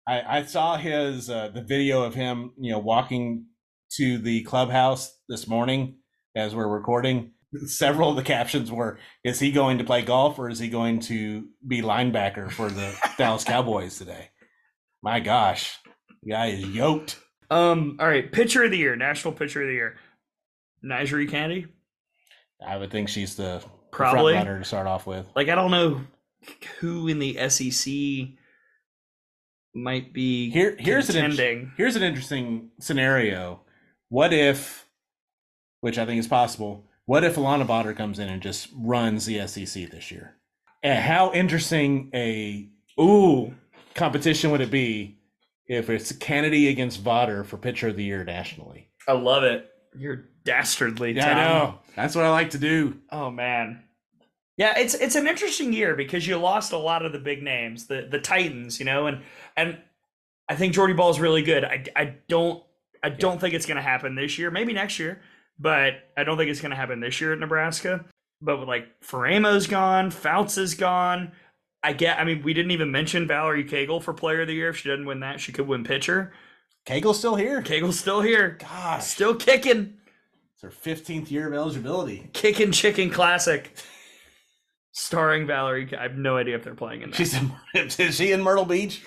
I, 0.06 0.40
I 0.40 0.43
saw 0.43 0.76
his 0.76 1.30
uh, 1.30 1.50
the 1.53 1.61
video 1.61 2.03
of 2.03 2.14
him, 2.14 2.51
you 2.60 2.74
know, 2.74 2.80
walking 2.80 3.45
to 3.93 4.18
the 4.18 4.43
clubhouse 4.43 5.18
this 5.30 5.48
morning 5.48 5.95
as 6.35 6.53
we're 6.53 6.68
recording. 6.68 7.32
Several 7.66 8.10
of 8.10 8.16
the 8.18 8.24
captions 8.24 8.69
were: 8.69 9.00
"Is 9.24 9.40
he 9.40 9.51
going 9.51 9.77
to 9.77 9.84
play 9.85 10.01
golf 10.01 10.40
or 10.40 10.50
is 10.50 10.60
he 10.60 10.68
going 10.68 11.00
to 11.01 11.48
be 11.66 11.82
linebacker 11.82 12.51
for 12.51 12.69
the 12.69 12.93
Dallas 13.18 13.45
Cowboys 13.45 13.98
today?" 13.98 14.30
My 15.01 15.22
gosh, 15.22 15.77
the 16.24 16.32
guy 16.32 16.48
is 16.48 16.68
yoked. 16.68 17.18
Um, 17.50 17.98
all 18.00 18.08
right, 18.08 18.30
pitcher 18.30 18.64
of 18.64 18.72
the 18.72 18.77
year, 18.77 18.95
national 18.98 19.34
pitcher 19.34 19.61
of 19.61 19.68
the 19.68 19.74
year. 19.74 19.98
NiJaree 20.84 21.30
Canady? 21.30 21.68
I 22.66 22.77
would 22.77 22.92
think 22.92 23.08
she's 23.08 23.35
the 23.35 23.64
Probably. 23.92 24.34
front 24.34 24.48
runner 24.48 24.60
to 24.60 24.66
start 24.66 24.88
off 24.88 25.06
with. 25.08 25.27
Like 25.35 25.48
I 25.48 25.56
don't 25.56 25.72
know 25.72 26.01
who 26.80 27.08
in 27.08 27.20
the 27.20 27.38
SEC 27.50 27.94
might 29.74 30.14
be 30.14 30.50
Here, 30.50 30.76
here's 30.78 31.10
an 31.10 31.16
contending. 31.22 31.60
inter- 31.61 31.74
here's 31.78 31.95
an 31.95 32.03
interesting 32.03 32.72
scenario. 32.80 33.61
What 34.10 34.34
if, 34.34 34.86
which 35.80 35.98
I 35.98 36.06
think 36.06 36.20
is 36.20 36.28
possible, 36.28 36.86
what 37.06 37.24
if 37.24 37.36
Alana 37.36 37.66
Vawter 37.66 37.95
comes 37.95 38.20
in 38.20 38.30
and 38.30 38.42
just 38.42 38.70
runs 38.76 39.26
the 39.26 39.45
SEC 39.48 39.90
this 39.90 40.11
year? 40.11 40.36
And 40.84 41.00
how 41.03 41.32
interesting 41.34 42.10
a 42.14 42.70
Ooh, 43.00 43.53
competition 43.95 44.52
would 44.52 44.61
it 44.61 44.72
be 44.72 45.18
if 45.68 45.90
it's 45.90 46.11
Canady 46.11 46.68
against 46.68 47.03
Vawter 47.03 47.45
for 47.45 47.58
pitcher 47.58 47.88
of 47.90 47.95
the 47.95 48.03
year 48.03 48.24
nationally? 48.24 48.90
I 49.08 49.14
love 49.14 49.44
it. 49.44 49.70
You're 49.98 50.26
dastardly. 50.44 51.14
Yeah, 51.14 51.30
I 51.32 51.34
know. 51.34 51.80
That's 51.95 52.16
what 52.16 52.26
I 52.26 52.30
like 52.32 52.50
to 52.52 52.58
do. 52.58 52.98
Oh 53.11 53.30
man. 53.32 53.84
Yeah, 54.62 54.78
it's 54.78 54.94
it's 54.94 55.16
an 55.16 55.28
interesting 55.28 55.74
year 55.74 55.96
because 55.96 56.28
you 56.28 56.38
lost 56.38 56.72
a 56.72 56.78
lot 56.78 57.04
of 57.04 57.14
the 57.14 57.18
big 57.18 57.42
names, 57.42 57.88
the 57.88 58.08
the 58.08 58.20
Titans, 58.20 58.78
you 58.78 58.86
know, 58.86 59.08
and 59.08 59.24
and 59.58 59.80
I 60.48 60.56
think 60.56 60.76
Jordy 60.76 60.94
Bahl 60.94 61.10
is 61.10 61.20
really 61.20 61.42
good. 61.42 61.66
I, 61.66 61.84
I 61.96 62.16
don't 62.28 62.64
I 63.02 63.10
don't 63.10 63.42
think 63.42 63.56
it's 63.56 63.66
gonna 63.66 63.82
happen 63.82 64.14
this 64.14 64.38
year. 64.38 64.52
Maybe 64.52 64.72
next 64.72 65.00
year, 65.00 65.20
but 65.58 66.12
I 66.16 66.24
don't 66.24 66.38
think 66.38 66.52
it's 66.52 66.62
gonna 66.62 66.76
happen 66.76 67.00
this 67.00 67.20
year 67.20 67.34
at 67.34 67.40
Nebraska. 67.40 68.06
But 68.40 68.60
with 68.60 68.68
like 68.68 69.02
Faramo's 69.02 69.66
gone, 69.66 70.12
Fouts 70.12 70.60
is 70.60 70.76
gone. 70.76 71.32
I 71.82 71.94
get. 71.94 72.20
I 72.20 72.24
mean, 72.24 72.44
we 72.44 72.54
didn't 72.54 72.70
even 72.70 72.92
mention 72.92 73.28
Valerie 73.28 73.66
Cagle 73.66 74.04
for 74.04 74.14
Player 74.14 74.42
of 74.42 74.48
the 74.48 74.54
Year. 74.54 74.70
If 74.70 74.78
she 74.78 74.90
doesn't 74.90 75.08
win 75.08 75.22
that, 75.22 75.40
she 75.40 75.52
could 75.52 75.66
win 75.66 75.84
pitcher. 75.84 76.34
Cagle's 76.86 77.18
still 77.18 77.36
here. 77.36 77.64
Cagle's 77.64 77.98
still 77.98 78.22
here, 78.22 78.58
Gosh, 78.60 79.06
still 79.06 79.34
kicking, 79.34 79.96
it's 80.54 80.62
her 80.62 80.70
15th 80.70 81.32
year 81.32 81.48
of 81.48 81.54
eligibility. 81.56 82.30
kicking 82.34 82.72
chicken 82.72 83.10
classic. 83.10 83.76
Starring 84.94 85.48
Valerie, 85.48 85.90
I 85.98 86.03
have 86.03 86.18
no 86.18 86.38
idea 86.38 86.56
if 86.56 86.64
they're 86.64 86.76
playing 86.76 87.02
in 87.02 87.11
that. 87.11 87.16
She's 87.16 87.34
in, 87.34 87.52
is 87.74 88.16
she 88.16 88.32
in 88.32 88.42
Myrtle 88.44 88.66
Beach? 88.66 89.03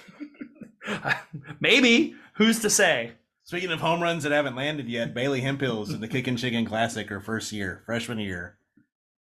Maybe. 1.60 2.14
Who's 2.36 2.60
to 2.60 2.70
say? 2.70 3.12
Speaking 3.44 3.70
of 3.70 3.80
home 3.80 4.02
runs 4.02 4.22
that 4.22 4.32
haven't 4.32 4.56
landed 4.56 4.88
yet, 4.88 5.12
Bailey 5.14 5.42
Hemphill's 5.42 5.92
in 5.92 6.00
the 6.00 6.08
Kickin' 6.08 6.36
Chicken 6.38 6.64
Classic 6.64 7.08
her 7.10 7.20
first 7.20 7.52
year, 7.52 7.82
freshman 7.84 8.18
year. 8.18 8.56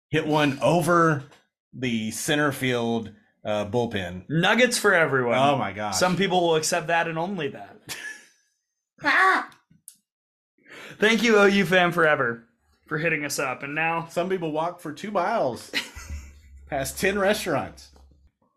Hit 0.10 0.28
one 0.28 0.60
over 0.62 1.24
the 1.74 2.12
center 2.12 2.52
field 2.52 3.12
uh, 3.46 3.66
bullpen. 3.66 4.30
Nuggets 4.30 4.78
for 4.78 4.94
everyone. 4.94 5.38
Oh 5.38 5.58
my 5.58 5.72
gosh. 5.72 5.96
Some 5.96 6.18
people 6.18 6.42
will 6.42 6.56
accept 6.58 6.88
that 6.88 7.08
and 7.08 7.18
only 7.18 7.48
that. 7.50 7.78
Thank 11.00 11.24
you, 11.24 11.40
OU 11.40 11.66
fan 11.66 11.92
forever, 11.94 12.44
for 12.88 12.98
hitting 12.98 13.24
us 13.26 13.40
up. 13.40 13.64
And 13.64 13.74
now 13.74 14.08
Some 14.10 14.30
people 14.30 14.52
walk 14.52 14.82
for 14.82 14.92
two 14.92 15.10
miles 15.10 15.72
past 16.72 16.98
10 17.00 17.20
restaurants. 17.20 17.90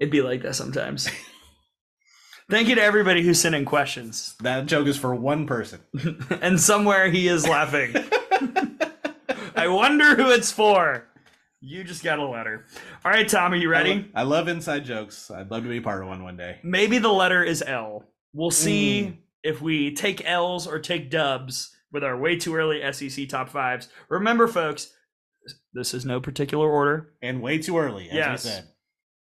it'd 0.00 0.10
be 0.12 0.22
like 0.22 0.40
that 0.42 0.54
sometimes. 0.54 1.10
Thank 2.50 2.68
you 2.68 2.74
to 2.76 2.82
everybody 2.82 3.22
who 3.22 3.34
sent 3.34 3.54
in 3.54 3.64
questions. 3.64 4.34
That 4.42 4.66
joke 4.66 4.86
is 4.86 4.96
for 4.96 5.14
one 5.14 5.46
person. 5.46 5.80
and 6.40 6.60
somewhere 6.60 7.10
he 7.10 7.26
is 7.28 7.46
laughing. 7.46 7.94
I 9.56 9.68
wonder 9.68 10.14
who 10.14 10.30
it's 10.30 10.52
for. 10.52 11.04
You 11.60 11.82
just 11.82 12.04
got 12.04 12.18
a 12.18 12.26
letter. 12.28 12.66
All 13.04 13.10
right, 13.10 13.26
Tom, 13.26 13.52
are 13.52 13.56
you 13.56 13.68
I, 13.68 13.78
ready? 13.78 13.94
lo- 13.94 14.04
I 14.14 14.22
love 14.22 14.48
inside 14.48 14.84
jokes. 14.84 15.30
I'd 15.30 15.50
love 15.50 15.62
to 15.64 15.68
be 15.68 15.80
part 15.80 16.02
of 16.02 16.08
one 16.08 16.22
one 16.22 16.36
day. 16.36 16.58
Maybe 16.62 16.98
the 16.98 17.12
letter 17.12 17.42
is 17.42 17.62
L. 17.66 18.04
We'll 18.34 18.50
see 18.50 19.02
Mm. 19.06 19.16
if 19.42 19.62
we 19.62 19.94
take 19.94 20.22
L's 20.28 20.66
or 20.66 20.78
take 20.78 21.10
dubs 21.10 21.74
with 21.90 22.04
our 22.04 22.16
way 22.18 22.36
too 22.36 22.54
early 22.54 22.82
SEC 22.92 23.26
top 23.28 23.48
fives. 23.48 23.88
Remember, 24.10 24.46
folks, 24.46 24.92
this 25.72 25.94
is 25.94 26.04
no 26.04 26.20
particular 26.20 26.68
order. 26.70 27.12
And 27.22 27.42
way 27.42 27.58
too 27.58 27.78
early, 27.78 28.08
as 28.08 28.14
Yes. 28.14 28.44
you 28.44 28.50
said. 28.50 28.68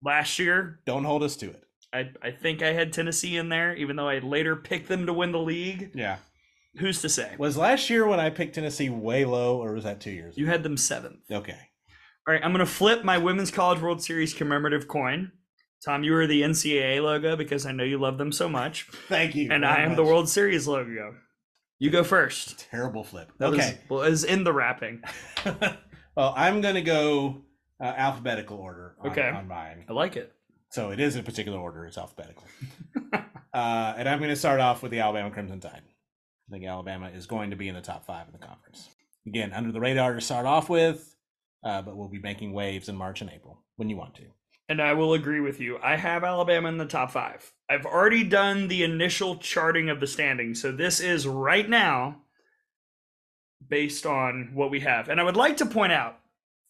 Last 0.03 0.39
year, 0.39 0.81
Don't 0.85 1.05
hold 1.05 1.23
us 1.23 1.37
to 1.37 1.47
it. 1.51 1.63
I, 1.93 2.11
I 2.23 2.31
think 2.33 2.63
I 2.63 2.73
had 2.73 2.93
Tennessee 2.93 3.37
in 3.37 3.49
there, 3.49 3.75
even 3.77 3.97
though 3.97 4.09
I 4.09 4.19
later 4.19 4.57
picked 4.57 4.89
them 4.89 5.07
to 5.07 5.13
win 5.13 5.33
the 5.33 5.39
league. 5.39 5.93
Yeah. 5.95 6.17
Who's 6.79 7.01
to 7.03 7.09
say? 7.09 7.35
Was 7.39 7.57
last 7.57 7.89
year 7.89 8.07
when 8.07 8.19
I 8.19 8.31
picked 8.31 8.57
Tennessee 8.57 8.91
way 8.91 9.25
low, 9.25 9.63
or 9.63 9.73
was 9.75 9.85
that 9.85 10.01
two 10.01 10.11
years? 10.11 10.37
You 10.37 10.47
had 10.47 10.63
them 10.65 10.77
seventh. 10.77 11.21
Okay. 11.31 11.57
All 12.27 12.35
right, 12.35 12.43
I'm 12.45 12.53
going 12.53 12.65
to 12.67 12.71
flip 12.71 13.05
my 13.05 13.17
Women's 13.19 13.51
College 13.53 13.81
World 13.81 14.03
Series 14.03 14.35
commemorative 14.35 14.89
coin. 14.89 15.31
Tom, 15.85 16.03
you 16.03 16.15
are 16.17 16.27
the 16.27 16.43
NCAA 16.43 17.01
logo 17.03 17.37
because 17.37 17.65
I 17.67 17.73
know 17.73 17.85
you 17.85 17.99
love 17.99 18.19
them 18.19 18.33
so 18.33 18.49
much. 18.49 18.89
Thank 19.09 19.35
you. 19.37 19.51
And 19.53 19.65
I 19.65 19.83
am 19.83 19.95
the. 19.95 20.03
World 20.03 20.29
Series 20.29 20.67
logo. 20.67 21.15
You 21.79 21.91
go 21.91 22.03
first. 22.03 22.59
Terrible 22.71 23.05
flip. 23.05 23.31
That 23.39 23.51
was- 23.51 23.61
okay. 23.61 23.79
well, 23.89 24.03
is 24.03 24.25
in 24.25 24.43
the 24.45 24.53
wrapping. 24.53 25.03
well, 26.17 26.33
I'm 26.37 26.61
going 26.61 26.75
to 26.77 26.83
go 26.83 27.43
uh, 27.81 27.85
alphabetical 27.85 28.59
order 28.59 28.95
on, 29.01 29.11
Okay. 29.11 29.29
on 29.29 29.49
mine. 29.49 29.85
I 29.89 29.93
like 29.93 30.17
it. 30.17 30.33
So 30.71 30.91
it 30.91 31.01
is 31.01 31.15
in 31.15 31.21
a 31.21 31.25
particular 31.25 31.59
order. 31.59 31.87
It's 31.87 31.99
alphabetical. 31.99 32.45
uh, 33.13 33.95
and 33.97 34.09
I'm 34.09 34.19
going 34.19 34.31
to 34.31 34.37
start 34.37 34.61
off 34.61 34.83
with 34.83 34.91
the 34.91 35.01
Alabama 35.01 35.31
Crimson 35.31 35.61
Tide. 35.61 35.83
I 36.49 36.51
think 36.51 36.65
Alabama 36.65 37.09
is 37.15 37.27
going 37.27 37.51
to 37.51 37.57
be 37.57 37.69
in 37.69 37.75
the 37.75 37.81
top 37.81 38.05
five 38.07 38.27
in 38.27 38.33
the 38.33 38.45
conference. 38.45 38.89
Again, 39.27 39.53
under 39.53 39.73
the 39.73 39.81
radar 39.81 40.15
to 40.15 40.21
start 40.21 40.47
off 40.47 40.69
with, 40.69 41.17
uh, 41.65 41.81
but 41.83 41.97
we'll 41.97 42.09
be 42.09 42.19
making 42.19 42.53
waves 42.53 42.89
in 42.89 42.97
March 42.97 43.21
and 43.21 43.31
April 43.31 43.63
when 43.77 43.89
you 43.89 43.97
want 43.97 44.15
to. 44.17 44.25
And 44.69 44.81
I 44.81 44.95
will 44.95 45.15
agree 45.15 45.41
with 45.41 45.61
you. 45.61 45.79
I 45.83 45.97
have 45.97 46.25
Alabama 46.25 46.69
in 46.69 46.79
the 46.79 46.87
top 46.87 47.11
five. 47.11 47.53
I've 47.71 47.87
already 47.87 48.25
done 48.25 48.69
the 48.69 48.83
initial 48.83 49.37
charting 49.37 49.91
of 49.91 50.01
the 50.01 50.07
standings. 50.07 50.61
So 50.61 50.73
this 50.73 51.01
is 51.01 51.27
right 51.27 51.69
now 51.69 52.23
based 53.69 54.07
on 54.07 54.51
what 54.55 54.71
we 54.71 54.81
have. 54.81 55.09
And 55.09 55.21
I 55.21 55.25
would 55.25 55.37
like 55.37 55.57
to 55.59 55.67
point 55.67 55.93
out, 55.93 56.19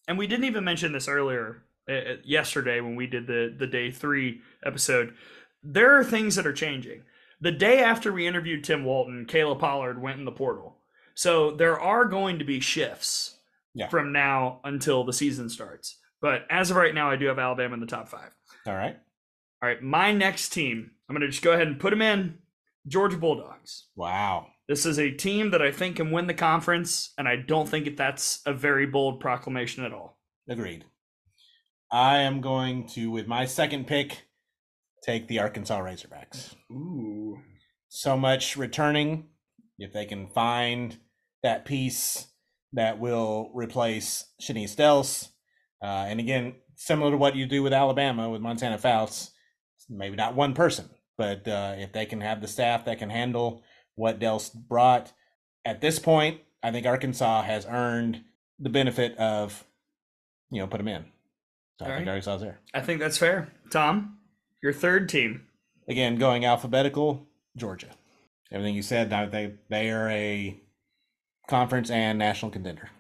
and 0.09 0.19
we 0.19 0.27
didn't 0.27 0.45
even 0.47 0.65
mention 0.65 0.93
this 0.93 1.09
earlier 1.09 1.63
uh, 1.91 2.17
yesterday 2.25 2.81
when 2.81 2.97
we 2.97 3.07
did 3.07 3.27
the, 3.27 3.55
the 3.59 3.67
day 3.67 3.91
three 3.91 4.41
episode, 4.65 5.15
there 5.63 5.99
are 5.99 6.05
things 6.05 6.37
that 6.37 6.47
are 6.47 6.53
changing. 6.53 7.03
The 7.41 7.53
day 7.53 7.81
after 7.81 8.13
we 8.13 8.27
interviewed 8.27 8.65
Tim 8.65 8.85
Walton, 8.85 9.27
Kayla 9.27 9.59
Pollard 9.59 10.01
went 10.01 10.19
in 10.19 10.25
the 10.25 10.33
portal. 10.33 10.77
So 11.15 11.51
there 11.53 11.79
are 11.81 12.05
going 12.07 12.39
to 12.39 12.45
be 12.45 12.61
shifts 12.61 13.39
Yeah. 13.75 13.89
from 13.89 14.13
now 14.13 14.61
until 14.65 15.05
the 15.05 15.13
season 15.13 15.49
starts. 15.49 15.99
But 16.21 16.47
as 16.51 16.71
of 16.71 16.77
right 16.77 16.95
now, 16.95 17.11
I 17.11 17.17
do 17.17 17.27
have 17.27 17.39
Alabama 17.39 17.75
in 17.75 17.81
the 17.81 17.87
top 17.87 18.09
five. 18.09 18.35
All 18.67 18.75
right. 18.75 18.97
All 19.63 19.69
right, 19.69 19.83
my 19.83 20.13
next 20.13 20.51
team, 20.51 20.91
I'm 21.09 21.15
going 21.15 21.23
to 21.23 21.29
just 21.29 21.43
go 21.43 21.53
ahead 21.53 21.67
and 21.67 21.79
put 21.81 21.91
them 21.91 22.03
in 22.03 22.39
Georgia 22.87 23.17
Bulldogs. 23.17 23.87
Wow. 23.97 24.49
This 24.69 24.87
is 24.87 24.99
a 24.99 25.11
team 25.11 25.51
that 25.51 25.61
I 25.61 25.71
think 25.71 25.97
can 25.97 26.11
win 26.11 26.27
the 26.27 26.35
conference, 26.35 27.13
and 27.19 27.29
I 27.29 27.37
don't 27.37 27.69
think 27.69 27.97
that's 27.97 28.41
a 28.47 28.55
very 28.55 28.87
bold 28.87 29.21
proclamation 29.21 29.85
at 29.85 29.93
all. 29.93 30.19
Agreed. 30.49 30.85
I 31.93 32.19
am 32.19 32.41
going 32.41 32.89
to, 32.89 33.11
with 33.11 33.27
my 33.27 33.45
second 33.45 33.87
pick, 33.87 34.23
take 35.03 35.29
the 35.29 35.39
Arkansas 35.39 35.79
Razorbacks. 35.81 36.55
Ooh. 36.73 37.39
So 37.89 38.17
much 38.17 38.57
returning. 38.57 39.29
If 39.79 39.93
they 39.93 40.07
can 40.07 40.29
find 40.29 40.97
that 41.43 41.67
piece 41.67 42.29
that 42.73 42.99
will 42.99 43.51
replace 43.55 44.25
Chenise 44.41 44.75
Delce, 44.75 45.29
uh, 45.83 46.07
and 46.09 46.21
again, 46.21 46.55
similar 46.77 47.11
to 47.11 47.17
what 47.17 47.37
you 47.37 47.47
do 47.47 47.63
with 47.63 47.73
Alabama 47.73 48.31
with 48.31 48.41
Montana 48.41 48.79
Fouts, 48.79 49.31
maybe 49.91 50.17
not 50.17 50.35
one 50.35 50.55
person, 50.55 50.89
but 51.19 51.47
uh, 51.47 51.75
if 51.77 51.93
they 51.93 52.07
can 52.07 52.23
have 52.23 52.41
the 52.41 52.49
staff 52.49 52.87
that 52.87 52.99
can 52.99 53.11
handle 53.11 53.63
what 53.95 54.19
Delce 54.21 54.53
brought 54.55 55.13
at 55.65 55.81
this 55.81 55.99
point, 55.99 56.41
I 56.63 56.71
think 56.71 56.87
Arkansas 56.87 57.43
has 57.43 57.67
earned 57.67 58.23
the 58.59 58.71
benefit 58.71 59.17
of, 59.19 59.65
you 60.51 60.61
know, 60.61 60.67
put 60.67 60.79
them 60.79 60.89
in. 60.89 61.05
So 61.79 61.87
I 61.87 61.89
think 61.89 61.99
right. 62.01 62.09
Arkansas 62.09 62.37
is 62.37 62.41
there. 62.43 62.61
I 62.73 62.81
think 62.81 63.01
that's 63.01 63.19
fair. 63.19 63.53
Tom, 63.71 64.19
your 64.63 64.73
third 64.73 65.09
team. 65.09 65.47
Again, 65.89 66.17
going 66.17 66.45
alphabetical, 66.45 67.27
Georgia. 67.57 67.89
Everything 68.53 68.75
you 68.75 68.83
said, 68.83 69.11
think 69.31 69.55
they 69.69 69.91
are 69.91 70.09
a 70.09 70.61
conference 71.49 71.91
and 71.91 72.19
national 72.19 72.51
contender. 72.53 72.91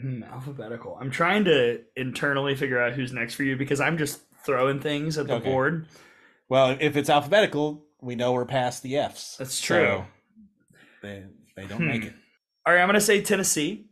Hmm, 0.00 0.22
alphabetical. 0.22 0.96
I'm 1.00 1.10
trying 1.10 1.44
to 1.46 1.80
internally 1.96 2.54
figure 2.54 2.80
out 2.80 2.92
who's 2.92 3.12
next 3.12 3.34
for 3.34 3.42
you 3.42 3.56
because 3.56 3.80
I'm 3.80 3.98
just 3.98 4.20
throwing 4.44 4.80
things 4.80 5.18
at 5.18 5.26
the 5.26 5.34
Okay. 5.36 5.50
board. 5.50 5.86
Well, 6.48 6.76
if 6.78 6.96
it's 6.96 7.10
alphabetical, 7.10 7.85
we 8.00 8.14
know 8.14 8.32
we're 8.32 8.44
past 8.44 8.82
the 8.82 8.96
F's. 8.98 9.36
That's 9.38 9.54
So 9.54 9.66
true. 9.66 10.04
they 11.02 11.24
they 11.56 11.66
don't 11.66 11.86
make 11.86 12.02
Hmm. 12.02 12.08
it. 12.08 12.14
All 12.66 12.74
right, 12.74 12.80
I'm 12.82 12.88
gonna 12.88 13.00
say 13.00 13.20
Tennessee. 13.22 13.86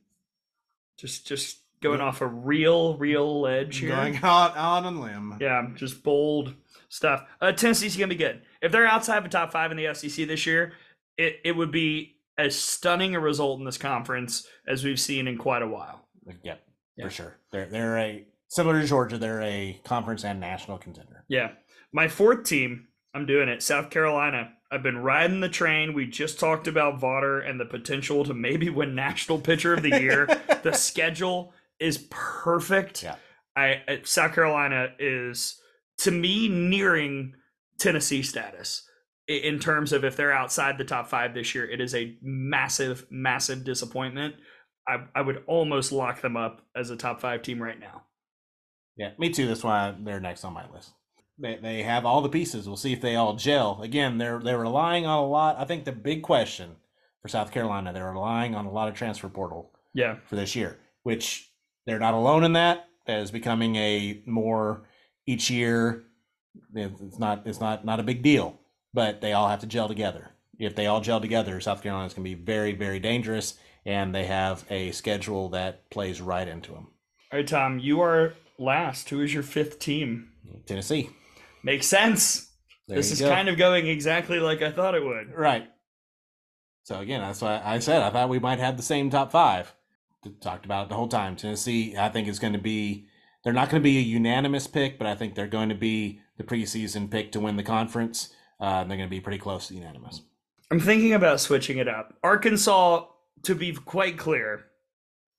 Just 0.98 1.26
just 1.26 1.60
going 1.80 2.00
off 2.00 2.20
a 2.20 2.26
real 2.26 2.96
real 2.96 3.40
ledge 3.40 3.78
here. 3.78 3.90
Going 3.90 4.18
out 4.22 4.56
on 4.56 4.84
a 4.84 4.90
limb. 5.00 5.38
Yeah, 5.40 5.68
just 5.74 6.02
bold 6.02 6.54
stuff. 6.88 7.26
Uh, 7.40 7.52
Tennessee's 7.52 7.96
gonna 7.96 8.08
be 8.08 8.14
good. 8.16 8.42
If 8.62 8.72
they're 8.72 8.86
outside 8.86 9.24
the 9.24 9.28
top 9.28 9.52
five 9.52 9.70
in 9.70 9.76
the 9.76 9.86
SEC 9.94 10.24
this 10.26 10.46
year, 10.46 10.72
it 11.16 11.40
it 11.44 11.52
would 11.52 11.70
be 11.70 12.16
as 12.36 12.56
stunning 12.58 13.14
a 13.14 13.20
result 13.20 13.58
in 13.60 13.64
this 13.64 13.78
conference 13.78 14.46
as 14.66 14.82
we've 14.84 14.98
seen 15.00 15.28
in 15.28 15.38
quite 15.38 15.62
a 15.62 15.68
while. 15.68 16.08
Yep, 16.42 16.66
Yeah. 16.96 17.04
for 17.04 17.10
sure. 17.10 17.36
They're 17.52 17.66
they're 17.66 17.98
a 17.98 18.26
similar 18.48 18.80
to 18.80 18.86
Georgia. 18.86 19.18
They're 19.18 19.42
a 19.42 19.80
conference 19.84 20.24
and 20.24 20.40
national 20.40 20.78
contender. 20.78 21.24
Yeah. 21.28 21.52
My 21.92 22.08
fourth 22.08 22.44
team, 22.44 22.88
I'm 23.14 23.26
doing 23.26 23.48
it. 23.48 23.62
South 23.62 23.90
Carolina. 23.90 24.52
I've 24.72 24.82
been 24.82 24.98
riding 24.98 25.40
the 25.40 25.48
train. 25.48 25.94
We 25.94 26.06
just 26.06 26.40
talked 26.40 26.66
about 26.66 27.00
Vawter 27.00 27.48
and 27.48 27.60
the 27.60 27.64
potential 27.64 28.24
to 28.24 28.34
maybe 28.34 28.68
win 28.70 28.94
National 28.96 29.38
Pitcher 29.38 29.74
of 29.74 29.82
the 29.82 30.00
Year. 30.00 30.26
the 30.64 30.72
schedule 30.72 31.52
is 31.78 32.06
perfect. 32.10 33.02
Yeah. 33.04 33.16
I 33.56 33.82
I- 33.86 34.00
South 34.04 34.34
Carolina 34.34 34.88
is 34.98 35.60
to 35.98 36.10
me 36.10 36.48
nearing 36.48 37.34
Tennessee 37.78 38.22
status 38.22 38.88
in 39.28 39.58
terms 39.58 39.92
of 39.92 40.04
if 40.04 40.16
they're 40.16 40.32
outside 40.32 40.76
the 40.76 40.84
top 40.84 41.08
five 41.08 41.34
this 41.34 41.54
year. 41.54 41.68
It 41.70 41.80
is 41.80 41.94
a 41.94 42.16
massive, 42.20 43.06
massive 43.10 43.64
disappointment. 43.64 44.34
I, 44.86 45.04
I 45.14 45.22
would 45.22 45.44
almost 45.46 45.92
lock 45.92 46.20
them 46.20 46.36
up 46.36 46.62
as 46.76 46.90
a 46.90 46.96
top 46.96 47.20
five 47.20 47.42
team 47.42 47.62
right 47.62 47.78
now. 47.78 48.02
Yeah, 48.96 49.10
me 49.18 49.30
too. 49.30 49.46
That's 49.46 49.64
why 49.64 49.94
they're 49.98 50.20
next 50.20 50.44
on 50.44 50.52
my 50.52 50.70
list. 50.70 50.90
They 51.38 51.56
they 51.56 51.82
have 51.82 52.06
all 52.06 52.20
the 52.20 52.28
pieces. 52.28 52.66
We'll 52.68 52.76
see 52.76 52.92
if 52.92 53.00
they 53.00 53.16
all 53.16 53.34
gel. 53.34 53.80
Again, 53.82 54.18
they're 54.18 54.38
they're 54.38 54.58
relying 54.58 55.04
on 55.06 55.18
a 55.18 55.26
lot. 55.26 55.56
I 55.58 55.64
think 55.64 55.84
the 55.84 55.92
big 55.92 56.22
question 56.22 56.76
for 57.22 57.28
South 57.28 57.50
Carolina, 57.50 57.92
they're 57.92 58.10
relying 58.12 58.54
on 58.54 58.66
a 58.66 58.70
lot 58.70 58.88
of 58.88 58.94
transfer 58.94 59.28
portal 59.28 59.72
Yeah. 59.94 60.16
for 60.26 60.36
this 60.36 60.54
year, 60.54 60.78
which 61.02 61.50
they're 61.86 61.98
not 61.98 62.14
alone 62.14 62.44
in 62.44 62.52
that. 62.52 62.88
That 63.06 63.20
is 63.20 63.30
becoming 63.30 63.76
a 63.76 64.22
more 64.26 64.86
each 65.26 65.50
year. 65.50 66.04
It's 66.74 67.18
not 67.18 67.46
it's 67.46 67.60
not 67.60 67.84
not 67.84 67.98
a 68.00 68.04
big 68.04 68.22
deal, 68.22 68.58
but 68.92 69.20
they 69.20 69.32
all 69.32 69.48
have 69.48 69.60
to 69.60 69.66
gel 69.66 69.88
together. 69.88 70.30
If 70.58 70.76
they 70.76 70.86
all 70.86 71.00
gel 71.00 71.20
together, 71.20 71.60
South 71.60 71.82
Carolina 71.82 72.06
is 72.06 72.14
going 72.14 72.24
to 72.30 72.36
be 72.36 72.40
very 72.42 72.72
very 72.74 73.00
dangerous, 73.00 73.58
and 73.84 74.14
they 74.14 74.26
have 74.26 74.64
a 74.70 74.92
schedule 74.92 75.48
that 75.48 75.90
plays 75.90 76.20
right 76.20 76.46
into 76.46 76.70
them. 76.72 76.86
All 77.32 77.38
right, 77.40 77.46
Tom, 77.48 77.80
you 77.80 78.00
are 78.02 78.34
last. 78.56 79.08
Who 79.08 79.20
is 79.20 79.34
your 79.34 79.42
fifth 79.42 79.80
team? 79.80 80.30
Tennessee. 80.66 81.10
Makes 81.64 81.86
sense. 81.86 82.52
There 82.86 82.96
this 82.96 83.10
is 83.10 83.20
go. 83.20 83.28
kind 83.28 83.48
of 83.48 83.56
going 83.56 83.86
exactly 83.86 84.38
like 84.38 84.60
I 84.60 84.70
thought 84.70 84.94
it 84.94 85.02
would. 85.02 85.34
Right. 85.34 85.66
So 86.82 87.00
again, 87.00 87.22
that's 87.22 87.40
why 87.40 87.60
I 87.64 87.78
said 87.78 88.02
I 88.02 88.10
thought 88.10 88.28
we 88.28 88.38
might 88.38 88.58
have 88.58 88.76
the 88.76 88.82
same 88.82 89.08
top 89.08 89.32
five. 89.32 89.74
Talked 90.40 90.66
about 90.66 90.84
it 90.84 90.88
the 90.90 90.94
whole 90.94 91.08
time. 91.08 91.36
Tennessee, 91.36 91.96
I 91.96 92.10
think 92.10 92.28
is 92.28 92.38
going 92.38 92.52
to 92.52 92.58
be. 92.58 93.06
They're 93.42 93.52
not 93.52 93.70
going 93.70 93.82
to 93.82 93.84
be 93.84 93.98
a 93.98 94.02
unanimous 94.02 94.66
pick, 94.66 94.98
but 94.98 95.06
I 95.06 95.14
think 95.14 95.34
they're 95.34 95.46
going 95.46 95.68
to 95.70 95.74
be 95.74 96.20
the 96.36 96.44
preseason 96.44 97.10
pick 97.10 97.32
to 97.32 97.40
win 97.40 97.56
the 97.56 97.62
conference. 97.62 98.30
Uh, 98.58 98.84
they're 98.84 98.96
going 98.96 99.08
to 99.08 99.14
be 99.14 99.20
pretty 99.20 99.38
close 99.38 99.68
to 99.68 99.74
unanimous. 99.74 100.22
I'm 100.70 100.80
thinking 100.80 101.12
about 101.12 101.40
switching 101.40 101.76
it 101.76 101.88
up. 101.88 102.14
Arkansas, 102.22 103.06
to 103.42 103.54
be 103.54 103.72
quite 103.72 104.18
clear, 104.18 104.66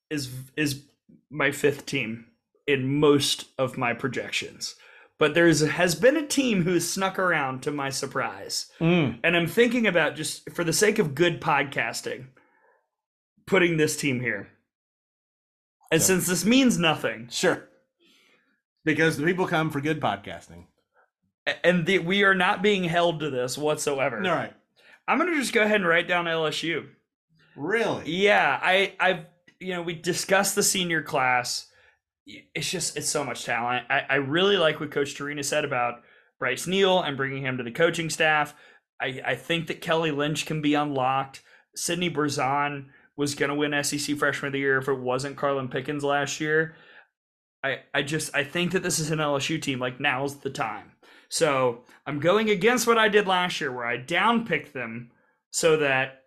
is 0.09 0.31
is 0.55 0.83
my 1.29 1.51
fifth 1.51 1.85
team 1.85 2.25
in 2.67 2.99
most 2.99 3.45
of 3.57 3.77
my 3.77 3.93
projections. 3.93 4.75
But 5.17 5.33
there's 5.33 5.61
has 5.61 5.95
been 5.95 6.17
a 6.17 6.27
team 6.27 6.63
who 6.63 6.73
has 6.73 6.89
snuck 6.91 7.17
around 7.17 7.63
to 7.63 7.71
my 7.71 7.89
surprise. 7.89 8.67
Mm. 8.81 9.19
And 9.23 9.35
I'm 9.37 9.47
thinking 9.47 9.87
about 9.87 10.15
just 10.15 10.49
for 10.51 10.63
the 10.65 10.73
sake 10.73 10.99
of 10.99 11.15
good 11.15 11.39
podcasting, 11.39 12.27
putting 13.47 13.77
this 13.77 13.95
team 13.95 14.19
here. 14.19 14.49
And 15.91 16.01
So- 16.01 16.07
since 16.15 16.27
this 16.27 16.45
means 16.45 16.77
nothing, 16.77 17.29
Sure. 17.29 17.69
Because 18.83 19.17
the 19.17 19.25
people 19.25 19.47
come 19.47 19.71
for 19.71 19.81
good 19.81 19.99
podcasting. 20.01 20.65
and 21.63 21.85
the, 21.85 21.99
we 21.99 22.23
are 22.23 22.35
not 22.35 22.61
being 22.61 22.83
held 22.83 23.19
to 23.21 23.29
this 23.29 23.57
whatsoever. 23.57 24.17
All 24.17 24.35
right. 24.35 24.53
I'm 25.07 25.17
gonna 25.19 25.35
just 25.35 25.53
go 25.53 25.61
ahead 25.61 25.75
and 25.77 25.87
write 25.87 26.07
down 26.07 26.25
LSU. 26.25 26.87
Really? 27.55 28.11
Yeah, 28.11 28.59
I 28.61 28.95
I've 28.99 29.25
you 29.59 29.73
know 29.73 29.81
we 29.83 29.93
discussed 29.93 30.55
the 30.55 30.63
senior 30.63 31.01
class. 31.03 31.67
It's 32.25 32.69
just 32.69 32.97
it's 32.97 33.09
so 33.09 33.23
much 33.23 33.45
talent. 33.45 33.85
I, 33.89 34.03
I 34.09 34.15
really 34.15 34.57
like 34.57 34.79
what 34.79 34.91
Coach 34.91 35.15
Torina 35.15 35.45
said 35.45 35.63
about 35.65 36.01
Bryce 36.39 36.65
Neal 36.67 37.01
and 37.01 37.15
bringing 37.17 37.43
him 37.43 37.57
to 37.57 37.63
the 37.63 37.71
coaching 37.71 38.09
staff. 38.09 38.55
I, 39.01 39.21
I 39.25 39.35
think 39.35 39.67
that 39.67 39.81
Kelly 39.81 40.11
Lynch 40.11 40.45
can 40.45 40.61
be 40.61 40.73
unlocked. 40.73 41.43
Sydney 41.75 42.09
Berzon 42.09 42.85
was 43.17 43.35
going 43.35 43.49
to 43.49 43.55
win 43.55 43.83
SEC 43.83 44.17
Freshman 44.17 44.47
of 44.47 44.53
the 44.53 44.59
Year 44.59 44.77
if 44.77 44.87
it 44.87 44.99
wasn't 44.99 45.35
Karlyn 45.37 45.69
Pickens 45.69 46.03
last 46.03 46.39
year. 46.39 46.75
I 47.63 47.79
I 47.93 48.01
just 48.01 48.33
I 48.35 48.43
think 48.43 48.71
that 48.71 48.83
this 48.83 48.99
is 48.99 49.11
an 49.11 49.19
LSU 49.19 49.61
team. 49.61 49.79
Like 49.79 49.99
now's 49.99 50.37
the 50.39 50.49
time. 50.49 50.91
So 51.29 51.83
I'm 52.05 52.19
going 52.19 52.49
against 52.49 52.87
what 52.87 52.97
I 52.97 53.09
did 53.09 53.27
last 53.27 53.59
year, 53.59 53.71
where 53.71 53.85
I 53.85 53.97
downpicked 53.97 54.71
them 54.71 55.11
so 55.51 55.77
that 55.77 56.21